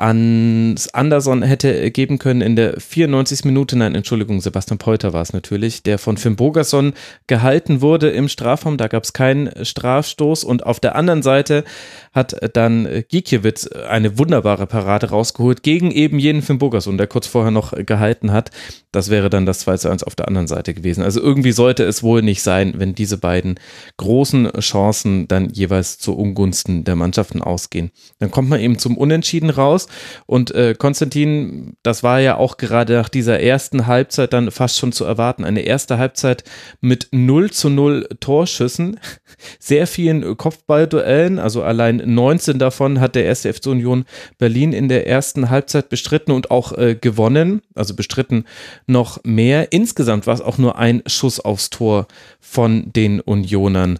ans 0.00 0.88
Anderson 0.88 1.42
hätte 1.42 1.90
geben 1.90 2.18
können 2.18 2.40
in 2.40 2.56
der 2.56 2.80
94. 2.80 3.44
Minute. 3.44 3.76
Nein, 3.76 3.94
Entschuldigung, 3.94 4.40
Sebastian 4.40 4.78
Peuter 4.78 5.12
war 5.12 5.20
es 5.20 5.34
natürlich, 5.34 5.82
der 5.82 5.98
von 5.98 6.16
Finn 6.16 6.36
Bogerson 6.36 6.94
gehalten 7.26 7.82
wurde 7.82 8.08
im 8.08 8.28
Strafraum. 8.28 8.78
Da 8.78 8.88
gab 8.88 9.04
es 9.04 9.12
keinen 9.12 9.64
Strafstoß. 9.64 10.44
Und 10.44 10.64
auf 10.64 10.80
der 10.80 10.96
anderen 10.96 11.22
Seite 11.22 11.64
hat 12.12 12.34
dann 12.54 13.04
Gikiewicz 13.08 13.66
eine 13.66 14.18
wunderbare 14.18 14.66
Parade 14.66 15.10
rausgeholt 15.10 15.62
gegen 15.62 15.90
eben 15.90 16.18
jenen 16.18 16.40
Finn 16.40 16.58
Bogerson, 16.58 16.96
der 16.96 17.06
kurz 17.06 17.26
vorher 17.26 17.50
noch 17.50 17.72
gehalten 17.84 18.32
hat. 18.32 18.50
Das 18.92 19.10
wäre 19.10 19.28
dann 19.28 19.44
das 19.44 19.60
2 19.60 19.76
zu 19.76 19.90
1 19.90 20.02
auf 20.04 20.14
der 20.14 20.28
anderen 20.28 20.46
Seite 20.48 20.72
gewesen. 20.72 21.04
Also 21.04 21.20
irgendwie 21.20 21.52
sollte 21.52 21.84
es 21.84 22.02
wohl 22.02 22.22
nicht 22.22 22.42
sein, 22.42 22.74
wenn 22.78 22.94
diese 22.94 23.18
beiden 23.18 23.60
großen 23.98 24.50
Chancen 24.60 25.28
dann 25.28 25.50
jeweils 25.50 25.98
zu 25.98 26.16
Ungunsten 26.16 26.84
der 26.84 26.96
Mannschaften 26.96 27.42
ausgehen. 27.42 27.90
Dann 28.18 28.30
kommt 28.30 28.48
man 28.48 28.60
eben 28.60 28.78
zum 28.78 28.96
Unentschieden 28.96 29.50
raus 29.50 29.88
und 30.26 30.54
äh, 30.54 30.74
Konstantin, 30.76 31.74
das 31.82 32.02
war 32.02 32.20
ja 32.20 32.36
auch 32.36 32.56
gerade 32.56 32.94
nach 32.94 33.08
dieser 33.08 33.40
ersten 33.40 33.86
Halbzeit 33.86 34.32
dann 34.32 34.50
fast 34.50 34.78
schon 34.78 34.92
zu 34.92 35.04
erwarten. 35.04 35.44
Eine 35.44 35.62
erste 35.62 35.98
Halbzeit 35.98 36.44
mit 36.80 37.08
0 37.12 37.50
zu 37.50 37.68
0 37.68 38.08
Torschüssen, 38.20 39.00
sehr 39.58 39.86
vielen 39.86 40.36
Kopfballduellen, 40.36 41.38
also 41.38 41.62
allein 41.62 42.02
19 42.04 42.58
davon 42.58 43.00
hat 43.00 43.14
der 43.14 43.24
erste 43.24 43.52
FC 43.52 43.66
Union 43.66 44.04
Berlin 44.38 44.72
in 44.72 44.88
der 44.88 45.06
ersten 45.06 45.50
Halbzeit 45.50 45.88
bestritten 45.88 46.32
und 46.32 46.50
auch 46.50 46.76
äh, 46.76 46.94
gewonnen, 46.94 47.62
also 47.74 47.94
bestritten 47.94 48.44
noch 48.86 49.22
mehr. 49.24 49.72
Insgesamt 49.72 50.26
war 50.26 50.34
es 50.34 50.40
auch 50.40 50.58
nur 50.58 50.78
ein 50.78 51.02
Schuss 51.06 51.40
aufs 51.40 51.70
Tor 51.70 52.06
von 52.40 52.92
den 52.92 53.20
Unionern 53.20 53.98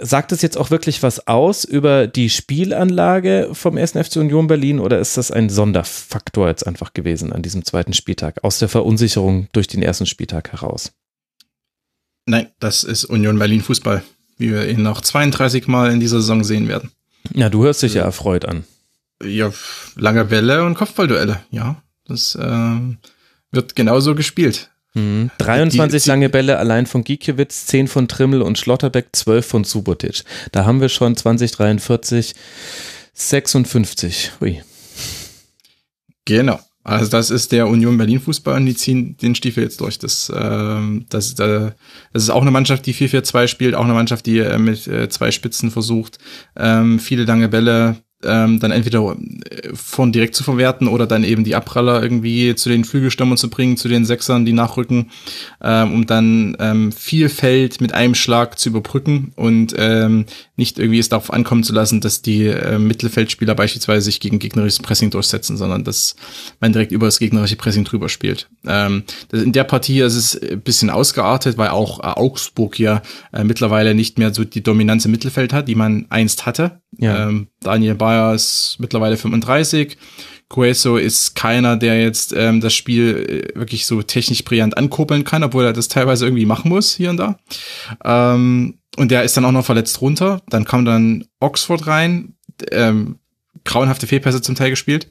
sagt 0.00 0.32
es 0.32 0.42
jetzt 0.42 0.56
auch 0.56 0.70
wirklich 0.70 1.02
was 1.02 1.26
aus 1.26 1.64
über 1.64 2.06
die 2.06 2.30
Spielanlage 2.30 3.50
vom 3.52 3.76
1. 3.76 3.92
FC 3.92 4.16
Union 4.16 4.46
Berlin 4.46 4.80
oder 4.80 4.98
ist 4.98 5.16
das 5.16 5.30
ein 5.30 5.48
Sonderfaktor 5.48 6.48
jetzt 6.48 6.66
einfach 6.66 6.94
gewesen 6.94 7.32
an 7.32 7.42
diesem 7.42 7.64
zweiten 7.64 7.92
Spieltag 7.92 8.44
aus 8.44 8.58
der 8.58 8.68
Verunsicherung 8.68 9.48
durch 9.52 9.66
den 9.66 9.82
ersten 9.82 10.06
Spieltag 10.06 10.52
heraus? 10.52 10.92
Nein, 12.26 12.48
das 12.60 12.84
ist 12.84 13.04
Union 13.04 13.38
Berlin 13.38 13.62
Fußball, 13.62 14.02
wie 14.36 14.50
wir 14.50 14.68
ihn 14.68 14.82
noch 14.82 15.00
32 15.00 15.66
Mal 15.66 15.90
in 15.92 16.00
dieser 16.00 16.20
Saison 16.20 16.44
sehen 16.44 16.68
werden. 16.68 16.90
Ja, 17.34 17.48
du 17.48 17.64
hörst 17.64 17.82
dich 17.82 17.94
ja 17.94 18.02
erfreut 18.02 18.44
an. 18.44 18.64
Ja, 19.22 19.52
lange 19.96 20.24
Bälle 20.26 20.64
und 20.64 20.74
Kopfballduelle, 20.74 21.40
ja. 21.50 21.82
Das 22.04 22.34
äh, 22.34 22.78
wird 23.50 23.74
genauso 23.74 24.14
gespielt. 24.14 24.70
23 25.38 26.02
die, 26.02 26.08
lange 26.08 26.28
Bälle 26.28 26.58
allein 26.58 26.86
von 26.86 27.04
Gikiewicz, 27.04 27.66
10 27.66 27.88
von 27.88 28.08
Trimmel 28.08 28.42
und 28.42 28.58
Schlotterbeck, 28.58 29.08
12 29.12 29.46
von 29.46 29.64
Subotic. 29.64 30.24
Da 30.52 30.64
haben 30.64 30.80
wir 30.80 30.88
schon 30.88 31.16
2043, 31.16 32.34
56. 33.14 34.32
Ui. 34.40 34.62
Genau. 36.24 36.60
Also 36.88 37.10
das 37.10 37.30
ist 37.30 37.52
der 37.52 37.68
Union 37.68 37.98
Berlin 37.98 38.20
Fußball 38.20 38.56
und 38.56 38.64
die 38.64 38.74
ziehen 38.74 39.16
den 39.18 39.34
Stiefel 39.34 39.62
jetzt 39.62 39.80
durch. 39.80 39.98
Das, 39.98 40.30
äh, 40.30 40.80
das, 41.10 41.38
äh, 41.38 41.72
das 42.12 42.22
ist 42.22 42.30
auch 42.30 42.40
eine 42.40 42.50
Mannschaft, 42.50 42.86
die 42.86 42.94
4-4-2 42.94 43.46
spielt, 43.46 43.74
auch 43.74 43.84
eine 43.84 43.92
Mannschaft, 43.92 44.24
die 44.24 44.38
äh, 44.38 44.58
mit 44.58 44.86
äh, 44.86 45.08
zwei 45.10 45.30
Spitzen 45.30 45.70
versucht, 45.70 46.18
ähm, 46.56 46.98
viele 46.98 47.24
lange 47.24 47.48
Bälle 47.48 47.96
ähm, 48.24 48.58
dann 48.58 48.72
entweder 48.72 49.16
äh, 49.50 49.70
von 49.74 50.10
direkt 50.10 50.34
zu 50.34 50.42
verwerten 50.42 50.88
oder 50.88 51.06
dann 51.06 51.22
eben 51.22 51.44
die 51.44 51.54
Abpraller 51.54 52.02
irgendwie 52.02 52.54
zu 52.56 52.68
den 52.68 52.84
Flügelstürmern 52.84 53.36
zu 53.36 53.48
bringen, 53.48 53.76
zu 53.76 53.88
den 53.88 54.04
Sechsern, 54.04 54.44
die 54.44 54.52
nachrücken, 54.52 55.10
ähm, 55.62 55.92
um 55.92 56.06
dann 56.06 56.56
ähm, 56.58 56.90
viel 56.90 57.28
Feld 57.28 57.80
mit 57.80 57.94
einem 57.94 58.14
Schlag 58.14 58.58
zu 58.58 58.70
überbrücken 58.70 59.32
und 59.36 59.74
ähm, 59.78 60.26
nicht 60.56 60.78
irgendwie 60.80 60.98
es 60.98 61.08
darauf 61.08 61.32
ankommen 61.32 61.62
zu 61.62 61.72
lassen, 61.72 62.00
dass 62.00 62.20
die 62.20 62.46
äh, 62.46 62.78
Mittelfeldspieler 62.78 63.54
beispielsweise 63.54 64.06
sich 64.06 64.18
gegen 64.18 64.40
gegnerisches 64.40 64.80
Pressing 64.80 65.10
durchsetzen, 65.10 65.56
sondern 65.56 65.84
dass 65.84 66.16
man 66.60 66.72
direkt 66.72 66.90
über 66.90 67.06
das 67.06 67.20
gegnerische 67.20 67.56
Pressing 67.56 67.84
drüber 67.84 68.08
spielt. 68.08 68.48
Ähm, 68.66 69.04
in 69.32 69.52
der 69.52 69.64
Partie 69.64 70.00
ist 70.00 70.16
es 70.16 70.42
ein 70.42 70.60
bisschen 70.60 70.90
ausgeartet, 70.90 71.56
weil 71.56 71.68
auch 71.68 72.00
äh, 72.00 72.02
Augsburg 72.02 72.78
ja 72.80 73.02
äh, 73.32 73.44
mittlerweile 73.44 73.94
nicht 73.94 74.18
mehr 74.18 74.34
so 74.34 74.44
die 74.44 74.62
Dominanz 74.62 75.04
im 75.04 75.12
Mittelfeld 75.12 75.52
hat, 75.52 75.68
die 75.68 75.76
man 75.76 76.06
einst 76.10 76.46
hatte. 76.46 76.80
Ja. 76.96 77.28
Ähm, 77.28 77.48
Daniel 77.60 77.94
Bayer 77.94 78.34
ist 78.34 78.76
mittlerweile 78.78 79.16
35. 79.16 79.96
Coeso 80.48 80.96
ist 80.96 81.34
keiner, 81.34 81.76
der 81.76 82.00
jetzt 82.00 82.32
ähm, 82.34 82.60
das 82.60 82.74
Spiel 82.74 83.52
äh, 83.54 83.58
wirklich 83.58 83.84
so 83.84 84.02
technisch 84.02 84.44
brillant 84.44 84.76
ankurbeln 84.76 85.24
kann, 85.24 85.44
obwohl 85.44 85.64
er 85.64 85.72
das 85.72 85.88
teilweise 85.88 86.24
irgendwie 86.24 86.46
machen 86.46 86.70
muss, 86.70 86.94
hier 86.94 87.10
und 87.10 87.18
da. 87.18 87.38
Ähm, 88.04 88.78
und 88.96 89.10
der 89.10 89.24
ist 89.24 89.36
dann 89.36 89.44
auch 89.44 89.52
noch 89.52 89.66
verletzt 89.66 90.00
runter. 90.00 90.40
Dann 90.48 90.64
kam 90.64 90.84
dann 90.84 91.26
Oxford 91.40 91.86
rein, 91.86 92.34
ähm, 92.72 93.18
grauenhafte 93.64 94.06
Fehlpässe 94.06 94.40
zum 94.40 94.54
Teil 94.54 94.70
gespielt 94.70 95.08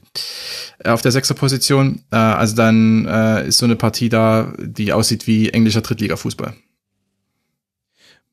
äh, 0.84 0.90
auf 0.90 1.02
der 1.02 1.12
sechster 1.12 1.34
Position. 1.34 2.02
Äh, 2.10 2.16
also 2.16 2.56
dann 2.56 3.06
äh, 3.06 3.48
ist 3.48 3.58
so 3.58 3.64
eine 3.64 3.76
Partie 3.76 4.08
da, 4.08 4.52
die 4.58 4.92
aussieht 4.92 5.26
wie 5.26 5.50
englischer 5.50 5.80
Drittliga-Fußball. 5.80 6.54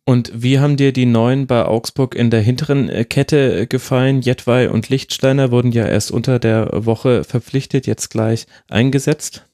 Und 0.07 0.31
wie 0.35 0.59
haben 0.59 0.77
dir 0.77 0.93
die 0.93 1.07
neuen 1.07 1.47
bei 1.47 1.65
Augsburg 1.65 2.13
in 2.13 2.29
der 2.29 2.41
hinteren 2.41 2.89
äh, 2.89 3.05
Kette 3.05 3.61
äh, 3.61 3.65
gefallen? 3.65 4.21
Jetwei 4.21 4.69
und 4.69 4.89
Lichtsteiner 4.89 5.49
wurden 5.49 5.71
ja 5.71 5.87
erst 5.87 6.11
unter 6.11 6.37
der 6.37 6.69
Woche 6.85 7.23
verpflichtet, 7.23 7.87
jetzt 7.87 8.09
gleich 8.11 8.45
eingesetzt. 8.69 9.47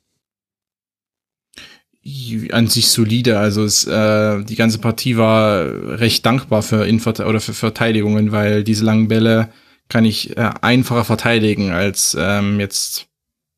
An 2.52 2.68
sich 2.68 2.88
solide, 2.88 3.40
also 3.40 3.64
es, 3.64 3.86
äh, 3.86 4.44
die 4.44 4.56
ganze 4.56 4.80
Partie 4.80 5.16
war 5.16 6.00
recht 6.00 6.26
dankbar 6.26 6.64
für 6.64 6.86
Invert 6.86 7.22
oder 7.22 7.40
für 7.40 7.54
Verteidigungen, 7.54 8.34
weil 8.34 8.66
diese 8.66 8.84
langen 8.84 9.08
Bälle 9.08 9.54
kann 9.88 10.04
ich 10.04 10.36
äh, 10.36 10.50
einfacher 10.62 11.06
verteidigen 11.06 11.72
als 11.72 12.18
ähm, 12.20 12.60
jetzt 12.60 13.08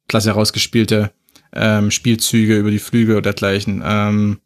klasse 0.07 0.29
herausgespielte 0.29 1.11
ähm, 1.53 1.89
Spielzüge 1.89 2.57
über 2.57 2.69
die 2.69 2.79
Flüge 2.79 3.13
oder 3.13 3.21
dergleichen. 3.21 3.81
Ähm, 3.83 4.41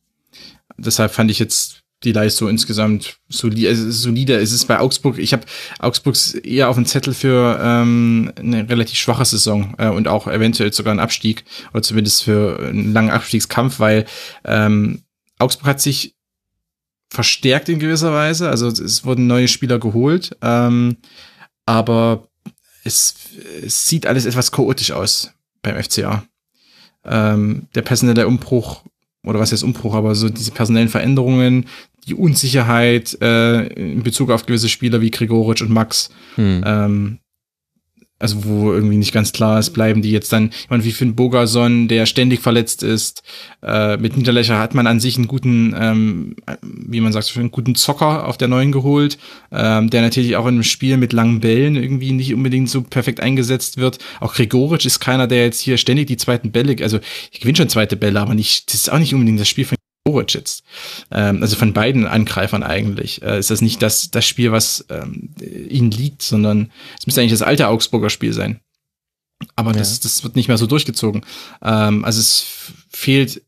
deshalb 0.77 1.11
fand 1.11 1.32
ich 1.32 1.40
jetzt 1.40 1.77
die 2.03 2.11
Leistung 2.11 2.50
insgesamt 2.50 3.19
solide. 3.27 3.76
solide. 3.92 4.35
Es 4.35 4.51
ist 4.51 4.66
bei 4.66 4.80
Augsburg, 4.80 5.17
ich 5.17 5.34
habe 5.34 5.45
Augsburgs 5.80 6.34
eher 6.34 6.69
auf 6.69 6.76
dem 6.76 6.85
Zettel 6.85 7.14
für 7.14 7.59
ähm, 7.61 8.32
eine 8.38 8.69
relativ 8.69 9.00
schwache 9.00 9.26
Saison 9.26 9.74
äh, 9.77 9.90
und 9.90 10.08
auch 10.08 10.27
eventuell 10.27 10.72
sogar 10.74 10.92
einen 10.92 11.00
Abstieg 11.00 11.43
oder 11.74 11.82
zumindest 11.82 12.24
für 12.24 12.59
einen 12.59 12.93
langen 12.93 13.09
Abstiegskampf, 13.09 13.80
weil 13.80 14.06
ähm, 14.45 15.03
Augsburg 15.40 15.67
hat 15.67 15.82
sich 15.82 16.16
verstärkt 17.09 17.69
in 17.69 17.80
gewisser 17.80 18.14
Weise. 18.14 18.50
Also 18.50 18.67
es 18.67 19.06
wurden 19.06 19.27
neue 19.27 19.48
Spieler 19.48 19.80
geholt, 19.80 20.38
ähm, 20.42 20.98
aber 21.66 22.27
es, 22.84 23.16
es 23.64 23.88
sieht 23.88 24.06
alles 24.06 24.26
etwas 24.26 24.51
chaotisch 24.51 24.92
aus 24.92 25.32
beim 25.61 25.82
FCA. 25.82 26.24
Ähm, 27.06 27.67
der 27.74 27.82
personelle 27.82 28.27
Umbruch 28.27 28.84
oder 29.28 29.40
was 29.40 29.52
heißt 29.52 29.64
Umbruch, 29.64 29.96
aber 29.96 30.16
so 30.16 30.30
diese 30.30 30.52
personellen 30.52 30.90
Veränderungen, 30.90 31.66
die 32.08 32.16
Unsicherheit 32.16 33.18
äh, 33.22 33.68
in 33.68 34.04
Bezug 34.04 34.32
auf 34.32 34.46
gewisse 34.46 34.70
Spieler 34.70 35.02
wie 35.02 35.12
Gregoritsch 35.12 35.62
und 35.62 35.70
Max, 35.70 36.10
hm. 36.36 36.64
ähm, 36.66 37.20
also 38.20 38.46
wo 38.46 38.74
irgendwie 38.74 38.98
nicht 38.98 39.14
ganz 39.14 39.32
klar 39.32 39.60
ist, 39.60 39.72
bleiben 39.72 40.02
die 40.02 40.12
jetzt 40.12 40.34
dann, 40.34 40.50
ich 40.50 40.70
meine, 40.70 40.84
wie 40.84 40.92
Finn 40.92 41.16
Bogerson, 41.16 41.88
der 41.88 42.06
ständig 42.06 42.42
verletzt 42.42 42.84
ist, 42.84 43.24
äh, 43.62 43.98
mit 43.98 44.18
Niederlöcher 44.18 44.58
hat 44.58 44.74
man 44.74 44.88
an 44.88 45.00
sich 45.00 45.18
einen 45.18 45.28
guten, 45.28 45.76
ähm, 45.78 46.36
wie 46.62 47.02
man 47.02 47.14
sagt, 47.14 47.32
einen 47.38 47.52
guten 47.52 47.76
Zocker 47.76 48.28
auf 48.28 48.38
der 48.38 48.48
neuen 48.48 48.72
geholt, 48.72 49.18
ähm, 49.52 49.90
der 49.90 50.02
natürlich 50.02 50.36
auch 50.36 50.48
in 50.48 50.56
einem 50.56 50.64
Spiel 50.64 50.98
mit 50.98 51.14
langen 51.14 51.40
Bällen 51.40 51.76
irgendwie 51.76 52.12
nicht 52.12 52.34
unbedingt 52.34 52.70
so 52.70 52.82
perfekt 52.82 53.20
eingesetzt 53.20 53.78
wird. 53.78 54.00
Auch 54.20 54.34
Gregoritsch 54.34 54.86
ist 54.86 55.00
keiner, 55.00 55.28
der 55.28 55.44
jetzt 55.44 55.60
hier 55.60 55.78
ständig 55.78 56.08
die 56.08 56.18
zweiten 56.18 56.52
Bälle, 56.52 56.76
also 56.82 57.00
ich 57.32 57.40
gewinne 57.40 57.58
schon 57.58 57.70
zweite 57.70 57.98
Bälle, 57.98 58.20
aber 58.20 58.34
nicht, 58.34 58.68
das 58.70 58.82
ist 58.82 58.92
auch 58.92 59.00
nicht 59.00 59.14
unbedingt 59.14 59.40
das 59.40 59.48
Spiel 59.48 59.66
von 59.66 59.78
Jetzt. 60.34 60.64
Ähm, 61.11 61.42
also 61.42 61.56
von 61.56 61.74
beiden 61.74 62.08
Angreifern 62.08 62.64
eigentlich. 62.64 63.22
Äh, 63.22 63.40
ist 63.40 63.50
das 63.50 63.61
nicht 63.61 63.82
das, 63.82 64.11
das 64.11 64.26
Spiel, 64.26 64.52
was 64.52 64.86
ähm, 64.90 65.30
ihnen 65.42 65.92
liegt, 65.92 66.22
sondern 66.22 66.72
es 67.00 67.06
müsste 67.06 67.22
eigentlich 67.22 67.32
das 67.32 67.42
alte 67.42 67.68
Augsburger 67.68 68.10
Spiel 68.10 68.34
sein. 68.34 68.60
Aber 69.56 69.72
ja. 69.72 69.77
das, 69.77 70.00
das 70.00 70.24
wird 70.24 70.36
nicht 70.36 70.48
mehr 70.48 70.58
so 70.58 70.68
durchgezogen. 70.68 71.26
Ähm, 71.61 72.03
also 72.06 72.19
es 72.19 72.48
fehlt 72.90 73.42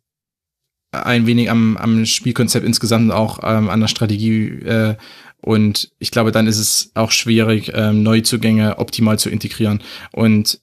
ein 0.91 1.27
wenig 1.27 1.49
am, 1.49 1.77
am 1.77 2.05
Spielkonzept 2.05 2.65
insgesamt 2.65 3.11
auch 3.11 3.39
ähm, 3.43 3.69
an 3.69 3.79
der 3.79 3.87
Strategie. 3.87 4.47
Äh, 4.47 4.95
und 5.41 5.91
ich 5.99 6.11
glaube, 6.11 6.31
dann 6.31 6.47
ist 6.47 6.57
es 6.57 6.91
auch 6.95 7.11
schwierig, 7.11 7.71
ähm, 7.73 8.03
Neuzugänge 8.03 8.77
optimal 8.77 9.17
zu 9.17 9.29
integrieren. 9.29 9.81
Und 10.11 10.59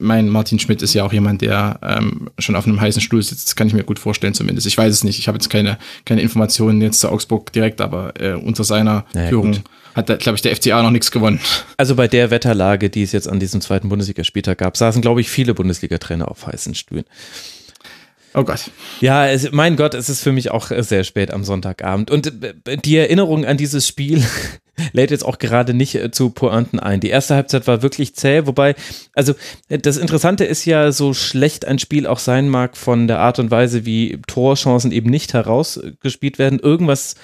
mein 0.00 0.28
Martin 0.28 0.58
Schmidt 0.58 0.82
ist 0.82 0.94
ja 0.94 1.04
auch 1.04 1.12
jemand, 1.12 1.42
der 1.42 1.78
ähm, 1.82 2.30
schon 2.38 2.56
auf 2.56 2.66
einem 2.66 2.80
heißen 2.80 3.02
Stuhl 3.02 3.22
sitzt. 3.22 3.48
Das 3.48 3.56
kann 3.56 3.66
ich 3.66 3.74
mir 3.74 3.84
gut 3.84 3.98
vorstellen 3.98 4.34
zumindest. 4.34 4.66
Ich 4.66 4.76
weiß 4.76 4.92
es 4.92 5.04
nicht. 5.04 5.18
Ich 5.18 5.28
habe 5.28 5.36
jetzt 5.36 5.50
keine, 5.50 5.78
keine 6.04 6.22
Informationen 6.22 6.80
jetzt 6.80 7.00
zu 7.00 7.08
Augsburg 7.10 7.52
direkt, 7.52 7.80
aber 7.80 8.14
äh, 8.20 8.32
unter 8.32 8.64
seiner 8.64 9.04
naja, 9.12 9.28
Führung 9.28 9.52
gut. 9.52 9.62
hat, 9.94 10.18
glaube 10.20 10.36
ich, 10.36 10.42
der 10.42 10.56
FCA 10.56 10.82
noch 10.82 10.90
nichts 10.90 11.10
gewonnen. 11.10 11.40
Also 11.76 11.94
bei 11.94 12.08
der 12.08 12.30
Wetterlage, 12.30 12.90
die 12.90 13.02
es 13.02 13.12
jetzt 13.12 13.28
an 13.28 13.40
diesem 13.40 13.60
zweiten 13.60 13.88
Bundesligaspieltag 13.88 14.58
gab, 14.58 14.76
saßen, 14.76 15.02
glaube 15.02 15.20
ich, 15.20 15.30
viele 15.30 15.54
Bundesliga-Trainer 15.54 16.28
auf 16.30 16.46
heißen 16.46 16.74
Stühlen. 16.74 17.04
Oh 18.32 18.44
Gott. 18.44 18.70
Ja, 19.00 19.26
es, 19.26 19.50
mein 19.52 19.76
Gott, 19.76 19.94
es 19.94 20.08
ist 20.08 20.22
für 20.22 20.32
mich 20.32 20.50
auch 20.50 20.70
sehr 20.70 21.04
spät 21.04 21.32
am 21.32 21.44
Sonntagabend. 21.44 22.10
Und 22.10 22.44
äh, 22.66 22.76
die 22.76 22.96
Erinnerung 22.96 23.44
an 23.44 23.56
dieses 23.56 23.86
Spiel 23.86 24.24
lädt 24.92 25.10
jetzt 25.10 25.24
auch 25.24 25.38
gerade 25.38 25.74
nicht 25.74 25.94
äh, 25.94 26.10
zu 26.10 26.30
Pointen 26.30 26.80
ein. 26.80 27.00
Die 27.00 27.10
erste 27.10 27.34
Halbzeit 27.34 27.66
war 27.66 27.82
wirklich 27.82 28.14
zäh, 28.14 28.46
wobei, 28.46 28.74
also 29.14 29.34
äh, 29.68 29.78
das 29.78 29.96
Interessante 29.96 30.44
ist 30.44 30.64
ja, 30.64 30.92
so 30.92 31.14
schlecht 31.14 31.64
ein 31.64 31.78
Spiel 31.78 32.06
auch 32.06 32.18
sein 32.18 32.48
mag 32.48 32.76
von 32.76 33.08
der 33.08 33.20
Art 33.20 33.38
und 33.38 33.50
Weise, 33.50 33.84
wie 33.84 34.18
Torchancen 34.26 34.92
eben 34.92 35.10
nicht 35.10 35.34
herausgespielt 35.34 36.38
werden. 36.38 36.58
Irgendwas 36.58 37.16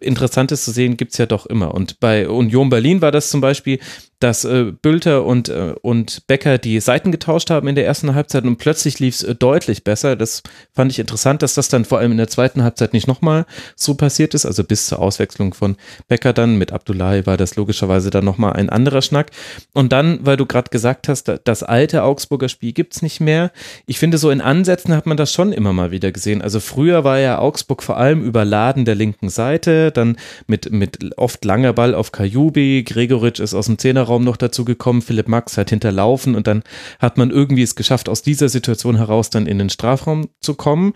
Interessantes 0.00 0.64
zu 0.64 0.70
sehen 0.70 0.96
gibt's 0.96 1.18
ja 1.18 1.26
doch 1.26 1.46
immer. 1.46 1.74
Und 1.74 2.00
bei 2.00 2.28
Union 2.28 2.70
Berlin 2.70 3.02
war 3.02 3.12
das 3.12 3.30
zum 3.30 3.40
Beispiel, 3.40 3.78
dass 4.20 4.44
äh, 4.44 4.72
Bülter 4.82 5.24
und, 5.24 5.48
äh, 5.48 5.74
und 5.80 6.26
Becker 6.26 6.58
die 6.58 6.78
Seiten 6.80 7.10
getauscht 7.10 7.48
haben 7.48 7.66
in 7.68 7.74
der 7.74 7.86
ersten 7.86 8.14
Halbzeit 8.14 8.44
und 8.44 8.58
plötzlich 8.58 9.00
lief 9.00 9.14
es 9.14 9.22
äh, 9.22 9.34
deutlich 9.34 9.82
besser. 9.82 10.14
Das 10.14 10.42
fand 10.74 10.92
ich 10.92 10.98
interessant, 10.98 11.42
dass 11.42 11.54
das 11.54 11.68
dann 11.68 11.86
vor 11.86 11.98
allem 11.98 12.12
in 12.12 12.18
der 12.18 12.28
zweiten 12.28 12.62
Halbzeit 12.62 12.92
nicht 12.92 13.08
nochmal 13.08 13.46
so 13.76 13.94
passiert 13.94 14.34
ist. 14.34 14.44
Also 14.44 14.62
bis 14.62 14.86
zur 14.86 14.98
Auswechslung 14.98 15.54
von 15.54 15.76
Becker 16.06 16.34
dann 16.34 16.56
mit 16.56 16.70
Abdullahi 16.70 17.24
war 17.24 17.38
das 17.38 17.56
logischerweise 17.56 18.10
dann 18.10 18.26
nochmal 18.26 18.52
ein 18.52 18.68
anderer 18.68 19.00
Schnack. 19.00 19.30
Und 19.72 19.90
dann, 19.90 20.18
weil 20.22 20.36
du 20.36 20.44
gerade 20.44 20.68
gesagt 20.68 21.08
hast, 21.08 21.32
das 21.44 21.62
alte 21.62 22.02
Augsburger 22.02 22.50
Spiel 22.50 22.72
gibt's 22.72 23.00
nicht 23.00 23.20
mehr. 23.20 23.50
Ich 23.86 23.98
finde, 23.98 24.18
so 24.18 24.30
in 24.30 24.42
Ansätzen 24.42 24.94
hat 24.94 25.06
man 25.06 25.16
das 25.16 25.32
schon 25.32 25.52
immer 25.52 25.72
mal 25.72 25.92
wieder 25.92 26.12
gesehen. 26.12 26.42
Also 26.42 26.60
früher 26.60 27.04
war 27.04 27.18
ja 27.18 27.38
Augsburg 27.38 27.82
vor 27.82 27.96
allem 27.96 28.22
überladen 28.22 28.84
der 28.84 28.96
linken 28.96 29.30
Seite, 29.30 29.92
dann 29.92 30.18
mit, 30.46 30.70
mit 30.70 31.16
oft 31.16 31.42
langer 31.42 31.72
Ball 31.72 31.94
auf 31.94 32.12
Kajubi, 32.12 32.84
Gregoritsch 32.84 33.40
ist 33.40 33.54
aus 33.54 33.64
dem 33.64 33.78
Zehnerraum 33.78 34.09
Raum 34.10 34.24
noch 34.24 34.36
dazu 34.36 34.64
gekommen. 34.64 35.02
Philipp 35.02 35.28
Max 35.28 35.56
hat 35.56 35.70
hinterlaufen 35.70 36.34
und 36.34 36.46
dann 36.46 36.62
hat 36.98 37.16
man 37.16 37.30
irgendwie 37.30 37.62
es 37.62 37.74
geschafft, 37.74 38.08
aus 38.08 38.22
dieser 38.22 38.48
Situation 38.48 38.96
heraus 38.96 39.30
dann 39.30 39.46
in 39.46 39.58
den 39.58 39.70
Strafraum 39.70 40.28
zu 40.40 40.54
kommen. 40.54 40.92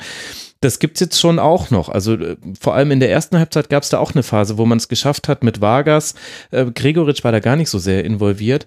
Das 0.60 0.78
gibt 0.78 0.96
es 0.96 1.00
jetzt 1.00 1.20
schon 1.20 1.38
auch 1.38 1.70
noch. 1.70 1.88
Also 1.88 2.14
äh, 2.14 2.36
vor 2.60 2.74
allem 2.74 2.90
in 2.90 3.00
der 3.00 3.10
ersten 3.10 3.38
Halbzeit 3.38 3.68
gab 3.68 3.82
es 3.82 3.90
da 3.90 3.98
auch 3.98 4.12
eine 4.12 4.22
Phase, 4.22 4.58
wo 4.58 4.66
man 4.66 4.78
es 4.78 4.88
geschafft 4.88 5.28
hat 5.28 5.44
mit 5.44 5.60
Vargas. 5.60 6.14
Äh, 6.50 6.66
Gregoritsch 6.66 7.24
war 7.24 7.32
da 7.32 7.40
gar 7.40 7.56
nicht 7.56 7.70
so 7.70 7.78
sehr 7.78 8.04
involviert. 8.04 8.66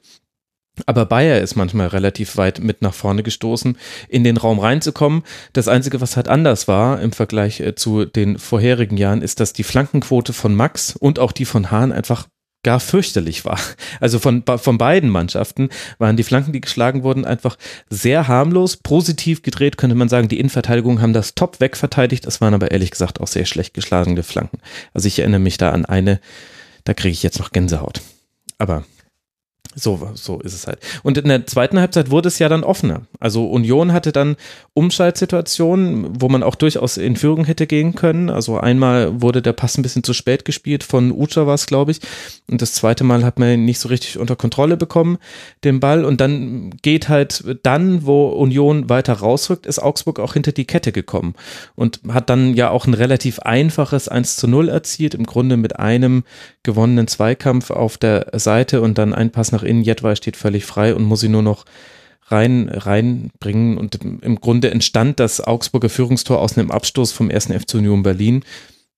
Aber 0.85 1.05
Bayer 1.05 1.41
ist 1.41 1.55
manchmal 1.55 1.87
relativ 1.87 2.37
weit 2.37 2.59
mit 2.59 2.81
nach 2.81 2.93
vorne 2.93 3.23
gestoßen, 3.23 3.77
in 4.09 4.23
den 4.23 4.37
Raum 4.37 4.59
reinzukommen. 4.59 5.23
Das 5.53 5.67
Einzige, 5.67 6.01
was 6.01 6.15
halt 6.15 6.27
anders 6.27 6.67
war 6.67 7.01
im 7.01 7.11
Vergleich 7.11 7.59
äh, 7.59 7.75
zu 7.75 8.05
den 8.05 8.37
vorherigen 8.37 8.97
Jahren, 8.97 9.21
ist, 9.21 9.39
dass 9.39 9.53
die 9.53 9.63
Flankenquote 9.63 10.33
von 10.33 10.55
Max 10.55 10.95
und 10.95 11.19
auch 11.19 11.31
die 11.31 11.45
von 11.45 11.71
Hahn 11.71 11.91
einfach 11.91 12.27
gar 12.67 12.81
fürchterlich 12.81 13.45
war. 13.45 13.57
Also 14.01 14.19
von, 14.19 14.43
von 14.43 14.77
beiden 14.77 15.09
Mannschaften 15.09 15.69
waren 15.99 16.17
die 16.17 16.23
Flanken, 16.23 16.51
die 16.51 16.59
geschlagen 16.59 17.03
wurden, 17.03 17.23
einfach 17.23 17.57
sehr 17.89 18.27
harmlos, 18.27 18.75
positiv 18.75 19.41
gedreht, 19.41 19.77
könnte 19.77 19.95
man 19.95 20.09
sagen. 20.09 20.27
Die 20.27 20.37
Innenverteidigung 20.37 21.01
haben 21.01 21.13
das 21.13 21.33
top 21.33 21.61
wegverteidigt. 21.61 22.27
Das 22.27 22.41
waren 22.41 22.53
aber 22.53 22.71
ehrlich 22.71 22.91
gesagt 22.91 23.21
auch 23.21 23.27
sehr 23.27 23.45
schlecht 23.45 23.73
geschlagene 23.73 24.21
Flanken. 24.21 24.59
Also 24.93 25.07
ich 25.07 25.19
erinnere 25.19 25.39
mich 25.39 25.57
da 25.57 25.71
an 25.71 25.85
eine, 25.85 26.19
da 26.83 26.93
kriege 26.93 27.13
ich 27.13 27.23
jetzt 27.23 27.39
noch 27.39 27.51
Gänsehaut. 27.51 28.01
Aber 28.57 28.83
so, 29.75 30.09
so 30.15 30.39
ist 30.39 30.53
es 30.53 30.67
halt. 30.67 30.79
Und 31.03 31.17
in 31.17 31.27
der 31.27 31.45
zweiten 31.45 31.79
Halbzeit 31.79 32.09
wurde 32.09 32.27
es 32.27 32.39
ja 32.39 32.49
dann 32.49 32.63
offener. 32.63 33.03
Also 33.19 33.47
Union 33.47 33.93
hatte 33.93 34.11
dann 34.11 34.35
Umschaltsituationen, 34.73 36.21
wo 36.21 36.29
man 36.29 36.43
auch 36.43 36.55
durchaus 36.55 36.97
in 36.97 37.15
Führung 37.15 37.45
hätte 37.45 37.67
gehen 37.67 37.95
können. 37.95 38.29
Also 38.29 38.57
einmal 38.57 39.21
wurde 39.21 39.41
der 39.41 39.53
Pass 39.53 39.77
ein 39.77 39.83
bisschen 39.83 40.03
zu 40.03 40.13
spät 40.13 40.45
gespielt, 40.45 40.83
von 40.83 41.11
Ucha 41.11 41.45
war 41.45 41.53
es, 41.53 41.67
glaube 41.67 41.91
ich. 41.91 41.99
Und 42.49 42.61
das 42.61 42.73
zweite 42.73 43.03
Mal 43.03 43.23
hat 43.23 43.39
man 43.39 43.49
ihn 43.49 43.65
nicht 43.65 43.79
so 43.79 43.89
richtig 43.89 44.17
unter 44.17 44.35
Kontrolle 44.35 44.77
bekommen, 44.77 45.17
den 45.63 45.79
Ball. 45.79 46.05
Und 46.05 46.21
dann 46.21 46.71
geht 46.81 47.09
halt 47.09 47.43
dann, 47.63 48.05
wo 48.05 48.29
Union 48.29 48.89
weiter 48.89 49.13
rausrückt, 49.13 49.65
ist 49.65 49.79
Augsburg 49.79 50.19
auch 50.19 50.33
hinter 50.33 50.51
die 50.51 50.65
Kette 50.65 50.91
gekommen 50.91 51.35
und 51.75 51.99
hat 52.09 52.29
dann 52.29 52.53
ja 52.53 52.69
auch 52.69 52.87
ein 52.87 52.93
relativ 52.93 53.39
einfaches 53.39 54.07
1 54.07 54.37
zu 54.37 54.47
0 54.47 54.69
erzielt, 54.69 55.13
im 55.13 55.25
Grunde 55.25 55.57
mit 55.57 55.79
einem 55.79 56.23
gewonnenen 56.63 57.07
Zweikampf 57.07 57.71
auf 57.71 57.97
der 57.97 58.27
Seite 58.33 58.81
und 58.81 58.97
dann 58.97 59.13
ein 59.13 59.31
Pass 59.31 59.51
nach 59.51 59.56
innen. 59.63 59.81
Jedwai 59.81 60.15
steht 60.15 60.37
völlig 60.37 60.65
frei 60.65 60.95
und 60.95 61.03
muss 61.03 61.21
sie 61.21 61.29
nur 61.29 61.43
noch 61.43 61.65
rein 62.29 62.69
reinbringen 62.69 63.77
und 63.77 63.99
im 64.03 64.41
Grunde 64.41 64.69
entstand 64.69 65.19
das 65.19 65.39
Augsburger 65.39 65.89
Führungstor 65.89 66.39
aus 66.39 66.57
einem 66.57 66.71
Abstoß 66.71 67.11
vom 67.13 67.29
ersten 67.29 67.57
FC 67.57 67.75
Union 67.75 68.03
Berlin. 68.03 68.43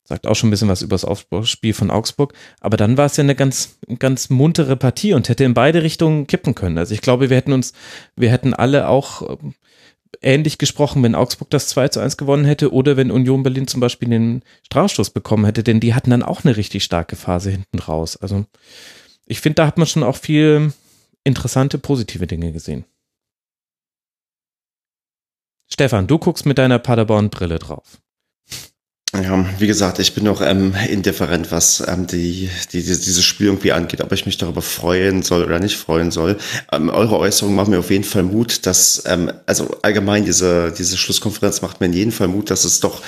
Sagt 0.03 0.25
auch 0.25 0.35
schon 0.35 0.47
ein 0.47 0.51
bisschen 0.51 0.69
was 0.69 0.81
über 0.81 0.97
das 0.97 1.49
Spiel 1.49 1.73
von 1.75 1.91
Augsburg. 1.91 2.33
Aber 2.59 2.77
dann 2.77 2.97
war 2.97 3.05
es 3.05 3.17
ja 3.17 3.23
eine 3.23 3.35
ganz, 3.35 3.77
ganz 3.99 4.31
muntere 4.31 4.75
Partie 4.75 5.13
und 5.13 5.29
hätte 5.29 5.43
in 5.43 5.53
beide 5.53 5.83
Richtungen 5.83 6.25
kippen 6.25 6.55
können. 6.55 6.79
Also 6.79 6.95
ich 6.95 7.01
glaube, 7.01 7.29
wir 7.29 7.37
hätten 7.37 7.53
uns, 7.53 7.73
wir 8.15 8.31
hätten 8.31 8.55
alle 8.55 8.87
auch 8.87 9.37
ähnlich 10.21 10.57
gesprochen, 10.57 11.03
wenn 11.03 11.13
Augsburg 11.13 11.51
das 11.51 11.67
2 11.67 11.89
zu 11.89 11.99
1 11.99 12.17
gewonnen 12.17 12.45
hätte 12.45 12.73
oder 12.73 12.97
wenn 12.97 13.11
Union 13.11 13.43
Berlin 13.43 13.67
zum 13.67 13.79
Beispiel 13.79 14.09
den 14.09 14.41
Strafstoß 14.65 15.11
bekommen 15.11 15.45
hätte, 15.45 15.63
denn 15.63 15.79
die 15.79 15.93
hatten 15.93 16.09
dann 16.09 16.23
auch 16.23 16.43
eine 16.43 16.57
richtig 16.57 16.83
starke 16.83 17.15
Phase 17.15 17.51
hinten 17.51 17.77
raus. 17.79 18.17
Also 18.17 18.45
ich 19.29 19.39
finde, 19.39 19.55
da 19.55 19.67
hat 19.67 19.77
man 19.77 19.87
schon 19.87 20.03
auch 20.03 20.17
viel 20.17 20.73
interessante, 21.23 21.77
positive 21.77 22.27
Dinge 22.27 22.51
gesehen. 22.51 22.83
Stefan, 25.71 26.07
du 26.07 26.17
guckst 26.17 26.45
mit 26.45 26.57
deiner 26.57 26.79
Paderborn-Brille 26.79 27.59
drauf. 27.59 27.99
Ja, 29.13 29.43
wie 29.57 29.65
gesagt, 29.65 29.97
ich 29.97 30.13
bin 30.13 30.23
noch 30.23 30.41
ähm, 30.41 30.75
indifferent, 30.87 31.51
was 31.51 31.83
ähm, 31.87 32.05
die, 32.05 32.49
die, 32.71 32.83
dieses 32.83 33.23
Spiel 33.23 33.47
irgendwie 33.47 33.71
angeht, 33.71 34.01
ob 34.01 34.11
ich 34.11 34.27
mich 34.27 34.37
darüber 34.37 34.61
freuen 34.61 35.23
soll 35.23 35.43
oder 35.43 35.59
nicht 35.59 35.77
freuen 35.77 36.11
soll. 36.11 36.37
Ähm, 36.71 36.89
eure 36.89 37.17
Äußerung 37.17 37.55
macht 37.55 37.69
mir 37.69 37.79
auf 37.79 37.89
jeden 37.89 38.03
Fall 38.03 38.23
Mut, 38.23 38.67
dass, 38.67 39.03
ähm, 39.07 39.31
also 39.47 39.77
allgemein 39.81 40.25
diese, 40.25 40.71
diese 40.71 40.95
Schlusskonferenz 40.97 41.61
macht 41.61 41.79
mir 41.79 41.87
in 41.87 41.93
jedem 41.93 42.11
Fall 42.11 42.27
Mut, 42.27 42.51
dass 42.51 42.65
es 42.65 42.81
doch 42.81 43.01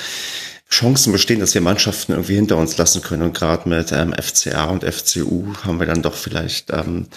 Chancen 0.72 1.12
bestehen, 1.12 1.40
dass 1.40 1.54
wir 1.54 1.60
Mannschaften 1.60 2.12
irgendwie 2.12 2.34
hinter 2.34 2.56
uns 2.56 2.78
lassen 2.78 3.02
können. 3.02 3.22
Und 3.22 3.34
gerade 3.36 3.68
mit 3.68 3.92
ähm, 3.92 4.14
FCA 4.14 4.64
und 4.64 4.84
FCU 4.84 5.54
haben 5.64 5.78
wir 5.78 5.86
dann 5.86 6.02
doch 6.02 6.14
vielleicht 6.14 6.70
ähm, 6.70 7.08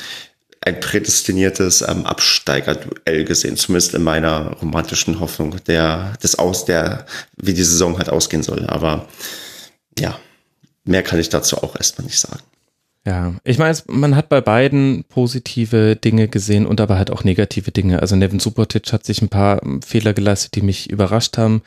ein 0.59 0.79
prädestiniertes 0.81 1.81
ähm, 1.81 2.05
Absteigerduell 2.05 3.23
gesehen, 3.23 3.55
zumindest 3.55 3.93
in 3.93 4.03
meiner 4.03 4.51
romantischen 4.61 5.21
Hoffnung, 5.21 5.55
der 5.67 6.13
des 6.21 6.37
aus 6.37 6.65
der 6.65 7.05
wie 7.37 7.53
die 7.53 7.63
Saison 7.63 7.97
halt 7.97 8.09
ausgehen 8.09 8.43
soll. 8.43 8.65
Aber 8.67 9.07
ja, 9.97 10.19
mehr 10.83 11.03
kann 11.03 11.19
ich 11.19 11.29
dazu 11.29 11.57
auch 11.57 11.77
erstmal 11.77 12.05
nicht 12.05 12.19
sagen. 12.19 12.41
Ja, 13.07 13.35
ich 13.43 13.59
meine, 13.59 13.77
man 13.87 14.15
hat 14.15 14.29
bei 14.29 14.41
beiden 14.41 15.03
positive 15.07 15.95
Dinge 15.95 16.27
gesehen 16.27 16.65
und 16.65 16.81
aber 16.81 16.97
halt 16.97 17.11
auch 17.11 17.23
negative 17.23 17.71
Dinge. 17.71 18.01
Also 18.01 18.15
Nevin 18.15 18.39
Subotic 18.39 18.91
hat 18.91 19.05
sich 19.05 19.21
ein 19.21 19.29
paar 19.29 19.61
ähm, 19.61 19.83
Fehler 19.83 20.13
geleistet, 20.13 20.55
die 20.55 20.63
mich 20.63 20.89
überrascht 20.89 21.37
haben. 21.37 21.61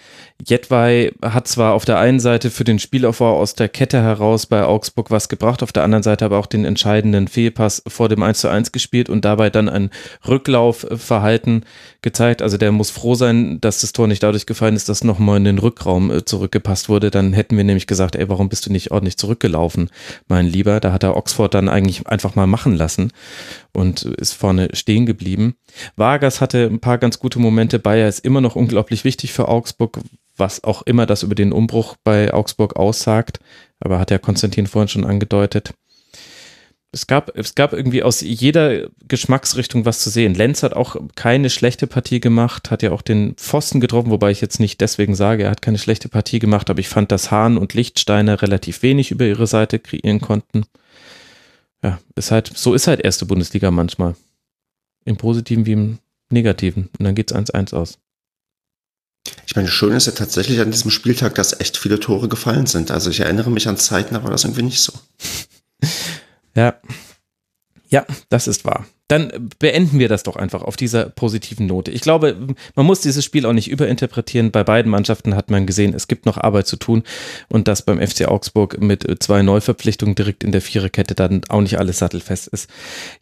Jedwai 0.45 1.13
hat 1.23 1.47
zwar 1.47 1.75
auf 1.75 1.85
der 1.85 2.01
einen 2.01 2.19
Seite 2.19 2.51
für 2.51 2.65
den 2.65 2.81
Spielaufbau 2.81 3.39
aus 3.39 3.55
der 3.55 3.69
Kette 3.69 4.03
heraus 4.03 4.47
bei 4.47 4.65
Augsburg 4.65 5.13
was 5.13 5.29
gebracht, 5.29 5.63
auf 5.63 5.71
der 5.71 5.85
anderen 5.85 6.03
Seite 6.03 6.25
aber 6.25 6.39
auch 6.39 6.47
den 6.47 6.65
entscheidenden 6.65 7.29
Fehlpass 7.29 7.85
vor 7.87 8.09
dem 8.09 8.25
1 8.25 8.41
zu 8.41 8.49
1 8.49 8.73
gespielt 8.73 9.09
und 9.09 9.25
dabei 9.25 9.49
dann 9.49 9.69
ein 9.69 9.91
Rücklaufverhalten 10.27 11.65
gezeigt. 12.03 12.43
Also 12.43 12.57
der 12.57 12.71
muss 12.71 12.91
froh 12.91 13.15
sein, 13.15 13.61
dass 13.61 13.81
das 13.81 13.93
Tor 13.93 14.07
nicht 14.07 14.23
dadurch 14.23 14.47
gefallen 14.47 14.77
ist, 14.77 14.89
dass 14.89 15.03
nochmal 15.03 15.39
in 15.39 15.45
den 15.45 15.59
Rückraum 15.59 16.11
äh, 16.11 16.25
zurückgepasst 16.25 16.89
wurde. 16.89 17.11
Dann 17.11 17.33
hätten 17.33 17.57
wir 17.57 17.65
nämlich 17.65 17.87
gesagt, 17.87 18.15
ey, 18.15 18.29
warum 18.29 18.49
bist 18.49 18.67
du 18.67 18.73
nicht 18.73 18.91
ordentlich 18.93 19.17
zurückgelaufen, 19.17 19.91
mein 20.29 20.47
Lieber? 20.47 20.81
Da 20.81 20.93
hat 20.93 21.03
er 21.03 21.17
Oxford 21.17 21.53
dann 21.53 21.69
eigentlich 21.69 22.07
einfach 22.07 22.37
mal 22.37 22.47
machen 22.47 22.75
lassen 22.75 23.13
und 23.73 24.03
ist 24.03 24.35
vorne 24.35 24.69
stehen 24.75 25.07
geblieben. 25.07 25.55
Vargas 25.97 26.41
hatte 26.41 26.67
ein 26.67 26.81
paar 26.81 26.99
ganz 26.99 27.19
gute 27.19 27.41
Momente. 27.41 27.79
Bayer 27.79 28.09
ist 28.09 28.25
immer 28.25 28.41
noch 28.41 28.55
unglaublich 28.55 29.05
wichtig 29.05 29.33
für 29.33 29.49
Augsburg, 29.49 29.99
was 30.37 30.63
auch 30.63 30.83
immer 30.83 31.05
das 31.07 31.25
über 31.25 31.35
den 31.35 31.53
Umbruch 31.53 31.97
bei 32.05 32.33
Augsburg 32.33 32.77
aussagt. 32.77 33.41
Aber 33.81 33.99
hat 33.99 34.11
ja 34.11 34.19
Konstantin 34.19 34.67
vorhin 34.67 34.89
schon 34.89 35.05
angedeutet 35.05 35.73
es 36.91 37.07
gab, 37.07 37.37
es 37.37 37.55
gab 37.55 37.73
irgendwie 37.73 38.03
aus 38.03 38.23
jeder 38.23 38.89
Geschmacksrichtung 39.07 39.85
was 39.85 40.01
zu 40.01 40.09
sehen. 40.09 40.35
Lenz 40.35 40.63
hat 40.63 40.73
auch 40.73 40.97
keine 41.17 41.51
schlechte 41.51 41.87
Partie 41.87 42.21
gemacht, 42.21 42.71
hat 42.71 42.83
ja 42.83 42.93
auch 42.93 43.03
den 43.03 43.35
Pfosten 43.35 43.81
getroffen, 43.81 44.11
wobei 44.11 44.31
ich 44.31 44.41
jetzt 44.41 44.59
nicht 44.59 44.81
deswegen 44.81 45.15
sage, 45.15 45.45
er 45.45 45.51
hat 45.51 45.61
keine 45.61 45.79
schlechte 45.79 46.09
Partie 46.09 46.39
gemacht, 46.39 46.71
aber 46.71 46.81
ich 46.81 46.89
fand, 46.89 47.13
dass 47.13 47.31
Hahn 47.31 47.59
und 47.59 47.75
Lichtsteiner 47.75 48.41
relativ 48.41 48.83
wenig 48.83 49.11
über 49.11 49.27
ihre 49.27 49.47
Seite 49.47 49.79
kreieren 49.79 50.21
konnten. 50.21 50.65
Ja, 51.83 52.01
ist 52.17 52.31
halt, 52.31 52.51
so 52.55 52.75
ist 52.75 52.87
halt 52.87 53.01
erste 53.01 53.27
Bundesliga 53.27 53.71
manchmal. 53.71 54.17
Im 55.05 55.17
Positiven 55.17 55.67
wie 55.67 55.73
im 55.73 55.99
Negativen. 56.31 56.89
Und 56.99 57.05
dann 57.05 57.15
geht's 57.15 57.35
1-1 57.35 57.75
aus. 57.75 57.99
Ich 59.47 59.57
meine, 59.57 59.69
schön 59.69 59.93
ist 59.93 60.07
ja 60.07 60.13
tatsächlich 60.13 60.61
an 60.61 60.71
diesem 60.71 60.91
Spieltag, 60.91 61.35
dass 61.35 61.61
echt 61.61 61.77
viele 61.77 62.01
Tore 62.01 62.29
gefallen 62.29 62.67
sind. 62.67 62.91
Also 62.91 63.11
ich 63.11 63.21
erinnere 63.21 63.51
mich 63.51 63.69
an 63.69 63.77
Zeiten, 63.77 64.15
da 64.15 64.25
war 64.25 64.31
das 64.31 64.45
irgendwie 64.45 64.63
nicht 64.63 64.81
so. 64.81 64.93
Ja. 66.59 66.75
Ja, 67.89 68.05
das 68.31 68.49
ist 68.49 68.65
wahr. 68.65 68.85
Dann 69.09 69.51
beenden 69.59 69.99
wir 69.99 70.09
das 70.09 70.23
doch 70.23 70.37
einfach 70.37 70.63
auf 70.63 70.77
dieser 70.77 71.07
positiven 71.07 71.67
Note. 71.67 71.91
Ich 71.91 72.03
glaube, 72.03 72.37
man 72.75 72.87
muss 72.87 73.01
dieses 73.01 73.25
Spiel 73.25 73.47
auch 73.47 73.55
nicht 73.55 73.71
überinterpretieren. 73.71 74.51
Bei 74.51 74.63
beiden 74.65 74.93
Mannschaften 74.93 75.35
hat 75.35 75.51
man 75.51 75.67
gesehen, 75.67 75.95
es 75.95 76.09
gibt 76.09 76.27
noch 76.27 76.37
Arbeit 76.37 76.67
zu 76.67 76.77
tun 76.77 77.03
und 77.49 77.69
dass 77.69 77.81
beim 77.81 78.07
FC 78.07 78.29
Augsburg 78.29 78.81
mit 78.81 79.07
zwei 79.23 79.41
Neuverpflichtungen 79.43 80.15
direkt 80.15 80.45
in 80.45 80.53
der 80.53 80.61
Viererkette 80.61 81.15
dann 81.15 81.41
auch 81.49 81.63
nicht 81.63 81.79
alles 81.79 81.99
sattelfest 81.99 82.49
ist. 82.49 82.69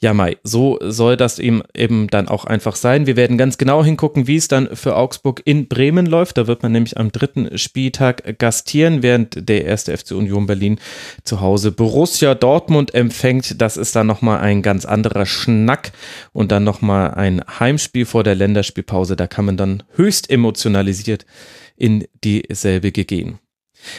Ja, 0.00 0.12
Mai, 0.12 0.38
so 0.42 0.76
soll 0.82 1.16
das 1.16 1.38
eben, 1.38 1.62
eben 1.72 2.08
dann 2.08 2.26
auch 2.26 2.46
einfach 2.46 2.74
sein. 2.74 3.06
Wir 3.06 3.14
werden 3.14 3.38
ganz 3.38 3.56
genau 3.56 3.84
hingucken, 3.84 4.26
wie 4.26 4.36
es 4.36 4.48
dann 4.48 4.74
für 4.74 4.96
Augsburg 4.96 5.40
in 5.44 5.68
Bremen 5.68 6.06
läuft. 6.06 6.36
Da 6.36 6.48
wird 6.48 6.64
man 6.64 6.72
nämlich 6.72 6.96
am 6.98 7.12
dritten 7.12 7.56
Spieltag 7.56 8.40
gastieren, 8.40 9.04
während 9.04 9.48
der 9.48 9.64
erste 9.64 9.96
FC 9.96 10.10
Union 10.12 10.46
Berlin 10.46 10.80
zu 11.22 11.40
Hause 11.40 11.70
Borussia 11.70 12.34
Dortmund 12.34 12.92
empfängt. 12.92 13.60
Das 13.62 13.76
ist 13.76 13.94
dann 13.94 14.08
nochmal 14.08 14.40
ein 14.40 14.62
ganz 14.62 14.84
anderer 14.84 15.26
Schnack 15.26 15.75
Schnack 15.76 15.92
und 16.32 16.52
dann 16.52 16.64
nochmal 16.64 17.14
ein 17.14 17.42
Heimspiel 17.60 18.06
vor 18.06 18.24
der 18.24 18.34
Länderspielpause. 18.34 19.16
Da 19.16 19.26
kann 19.26 19.44
man 19.44 19.56
dann 19.56 19.82
höchst 19.94 20.30
emotionalisiert 20.30 21.26
in 21.76 22.06
dieselbige 22.24 23.04
gehen. 23.04 23.38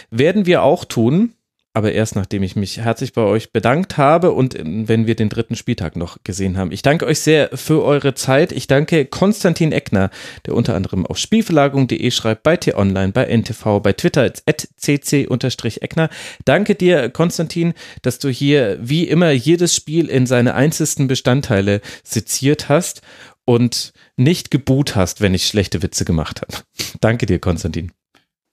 Werden 0.09 0.45
wir 0.45 0.63
auch 0.63 0.85
tun, 0.85 1.33
aber 1.77 1.91
erst 1.91 2.15
nachdem 2.15 2.41
ich 2.41 2.55
mich 2.55 2.79
herzlich 2.79 3.13
bei 3.13 3.21
euch 3.21 3.51
bedankt 3.51 3.97
habe 3.97 4.31
und 4.31 4.55
wenn 4.57 5.05
wir 5.05 5.15
den 5.15 5.29
dritten 5.29 5.55
Spieltag 5.55 5.95
noch 5.95 6.17
gesehen 6.23 6.57
haben. 6.57 6.71
Ich 6.71 6.81
danke 6.81 7.05
euch 7.05 7.19
sehr 7.19 7.51
für 7.53 7.83
eure 7.83 8.15
Zeit. 8.15 8.51
Ich 8.51 8.65
danke 8.65 9.05
Konstantin 9.05 9.71
Eckner, 9.71 10.09
der 10.47 10.55
unter 10.55 10.73
anderem 10.73 11.05
auf 11.05 11.19
Spielverlagerung.de 11.19 12.09
schreibt, 12.09 12.41
bei 12.41 12.57
T-Online, 12.57 13.11
bei 13.11 13.25
NTV, 13.25 13.79
bei 13.79 13.93
Twitter 13.93 14.33
at 14.47 14.67
cc-eckner. 14.81 16.09
Danke 16.45 16.73
dir, 16.73 17.11
Konstantin, 17.11 17.75
dass 18.01 18.17
du 18.17 18.29
hier 18.29 18.79
wie 18.81 19.03
immer 19.03 19.29
jedes 19.29 19.75
Spiel 19.75 20.09
in 20.09 20.25
seine 20.25 20.55
einzelnen 20.55 21.07
Bestandteile 21.07 21.81
seziert 22.03 22.69
hast 22.69 23.03
und 23.45 23.93
nicht 24.15 24.49
geboot 24.49 24.95
hast, 24.95 25.21
wenn 25.21 25.35
ich 25.35 25.45
schlechte 25.45 25.83
Witze 25.83 26.05
gemacht 26.05 26.41
habe. 26.41 26.63
Danke 27.01 27.27
dir, 27.27 27.37
Konstantin. 27.37 27.91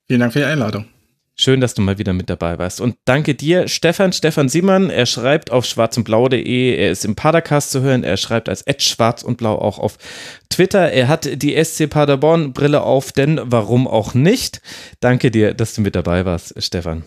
Vielen 0.08 0.20
Dank 0.20 0.34
für 0.34 0.40
die 0.40 0.44
Einladung. 0.44 0.93
Schön, 1.36 1.60
dass 1.60 1.74
du 1.74 1.82
mal 1.82 1.98
wieder 1.98 2.12
mit 2.12 2.30
dabei 2.30 2.58
warst. 2.58 2.80
Und 2.80 2.96
danke 3.06 3.34
dir, 3.34 3.66
Stefan, 3.66 4.12
Stefan 4.12 4.48
Siemann. 4.48 4.88
Er 4.88 5.04
schreibt 5.04 5.50
auf 5.50 5.64
schwarzundblau.de. 5.64 6.76
Er 6.76 6.92
ist 6.92 7.04
im 7.04 7.16
Padercast 7.16 7.72
zu 7.72 7.80
hören. 7.80 8.04
Er 8.04 8.16
schreibt 8.16 8.48
als 8.48 8.62
Ed 8.62 8.82
schwarz 8.82 9.24
und 9.24 9.36
blau 9.36 9.58
auch 9.58 9.80
auf 9.80 9.98
Twitter. 10.48 10.92
Er 10.92 11.08
hat 11.08 11.42
die 11.42 11.62
SC 11.62 11.90
Paderborn 11.90 12.52
Brille 12.52 12.82
auf, 12.82 13.10
denn 13.10 13.40
warum 13.42 13.88
auch 13.88 14.14
nicht? 14.14 14.62
Danke 15.00 15.32
dir, 15.32 15.54
dass 15.54 15.74
du 15.74 15.80
mit 15.80 15.96
dabei 15.96 16.24
warst, 16.24 16.54
Stefan. 16.62 17.02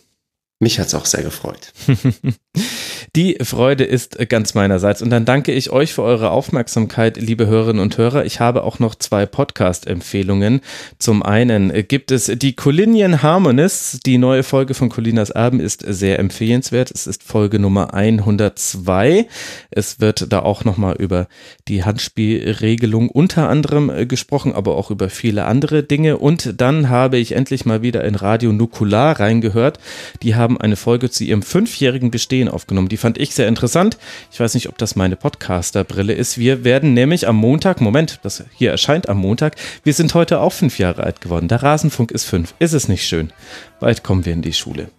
Mich 0.59 0.80
hat 0.80 0.88
es 0.88 0.95
auch 0.95 1.06
sehr 1.06 1.23
gefreut. 1.23 1.72
Die 3.16 3.38
Freude 3.42 3.84
ist 3.84 4.18
ganz 4.30 4.53
meinerseits. 4.53 5.02
Und 5.02 5.11
dann 5.11 5.26
danke 5.26 5.52
ich 5.52 5.69
euch 5.69 5.94
für 5.94 6.03
eure 6.03 6.32
Aufmerksamkeit, 6.32 7.18
liebe 7.18 7.48
Hörerinnen 7.48 7.82
und 7.82 7.98
Hörer. 7.98 8.26
Ich 8.26 8.40
habe 8.40 8.64
auch 8.64 8.80
noch 8.80 8.95
zwei 8.95 9.26
Podcast-Empfehlungen. 9.26 10.61
Zum 11.00 11.24
einen 11.24 11.72
gibt 11.88 12.11
es 12.11 12.26
die 12.26 12.53
Colinian 12.53 13.22
Harmonists. 13.22 14.00
Die 14.00 14.18
neue 14.18 14.44
Folge 14.44 14.74
von 14.74 14.90
Colinas 14.90 15.30
Erben 15.30 15.60
ist 15.60 15.84
sehr 15.88 16.19
empfehlenswert. 16.19 16.92
Es 16.92 17.06
ist 17.06 17.24
Folge 17.24 17.60
Nummer 17.60 17.94
102. 17.94 19.27
Es 19.69 20.00
wird 20.00 20.32
da 20.34 20.40
auch 20.40 20.66
nochmal 20.66 20.95
über 20.98 21.27
die 21.68 21.84
Handspielregelung 21.84 23.10
unter 23.10 23.48
anderem 23.48 24.08
gesprochen, 24.08 24.53
aber 24.53 24.76
auch 24.76 24.90
über 24.90 25.10
viele 25.10 25.45
andere 25.45 25.84
Dinge. 25.84 26.18
Und 26.18 26.60
dann 26.60 26.90
habe 26.90 27.18
ich 27.18 27.34
endlich 27.34 27.66
mal 27.66 27.82
wieder 27.84 28.03
in 28.03 28.16
Radio 28.16 28.52
Nukular 28.52 29.19
reingehört. 29.19 29.80
Die 30.24 30.36
haben 30.36 30.48
haben 30.48 30.58
eine 30.61 30.77
Folge 30.77 31.10
zu 31.10 31.26
ihrem 31.26 31.42
fünfjährigen 31.42 32.10
Bestehen 32.10 32.48
aufgenommen. 32.48 32.88
Die 32.88 32.95
fand 33.08 33.18
ich 33.19 33.34
sehr 33.34 33.48
interessant. 33.48 33.98
Ich 34.34 34.40
weiß 34.42 34.53
nicht, 34.53 34.68
ob 34.68 34.77
das 34.77 34.98
meine 34.98 35.16
Podcaster-Brille 35.16 36.11
ist. 36.11 36.38
Wir 36.38 36.66
werden 36.66 36.94
nämlich 36.94 37.26
am 37.26 37.38
Montag, 37.38 37.80
Moment, 37.80 38.19
das 38.24 38.44
hier 38.53 38.69
erscheint 38.69 39.08
am 39.08 39.18
Montag, 39.18 39.56
wir 39.84 39.94
sind 39.94 40.14
heute 40.14 40.42
auch 40.42 40.52
fünf 40.52 40.77
Jahre 40.77 41.03
alt 41.03 41.22
geworden. 41.22 41.48
Der 41.48 41.64
Rasenfunk 41.64 42.11
ist 42.11 42.26
fünf. 42.26 42.53
Ist 42.60 42.74
es 42.74 42.90
nicht 42.90 43.08
schön? 43.08 43.32
Bald 43.80 44.03
kommen 44.03 44.26
wir 44.26 44.34
in 44.34 44.42
die 44.42 44.52
Schule. 44.52 44.90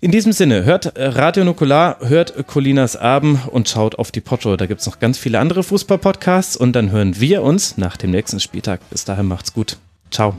In 0.00 0.10
diesem 0.10 0.32
Sinne, 0.32 0.64
hört 0.64 0.94
Radio 0.96 1.44
Nukular, 1.44 1.98
hört 2.00 2.48
Colinas 2.48 2.96
Abend 2.96 3.46
und 3.46 3.68
schaut 3.68 3.94
auf 3.96 4.10
die 4.10 4.20
Potto. 4.20 4.56
Da 4.56 4.66
gibt 4.66 4.80
es 4.80 4.86
noch 4.88 4.98
ganz 4.98 5.16
viele 5.16 5.38
andere 5.38 5.62
Fußball-Podcasts 5.62 6.56
und 6.56 6.72
dann 6.72 6.90
hören 6.90 7.20
wir 7.20 7.44
uns 7.44 7.78
nach 7.78 7.96
dem 7.96 8.10
nächsten 8.10 8.40
Spieltag. 8.40 8.80
Bis 8.90 9.04
dahin 9.04 9.26
macht's 9.26 9.52
gut. 9.52 9.76
Ciao. 10.10 10.36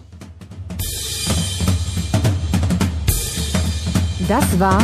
Das 4.28 4.60
war 4.60 4.84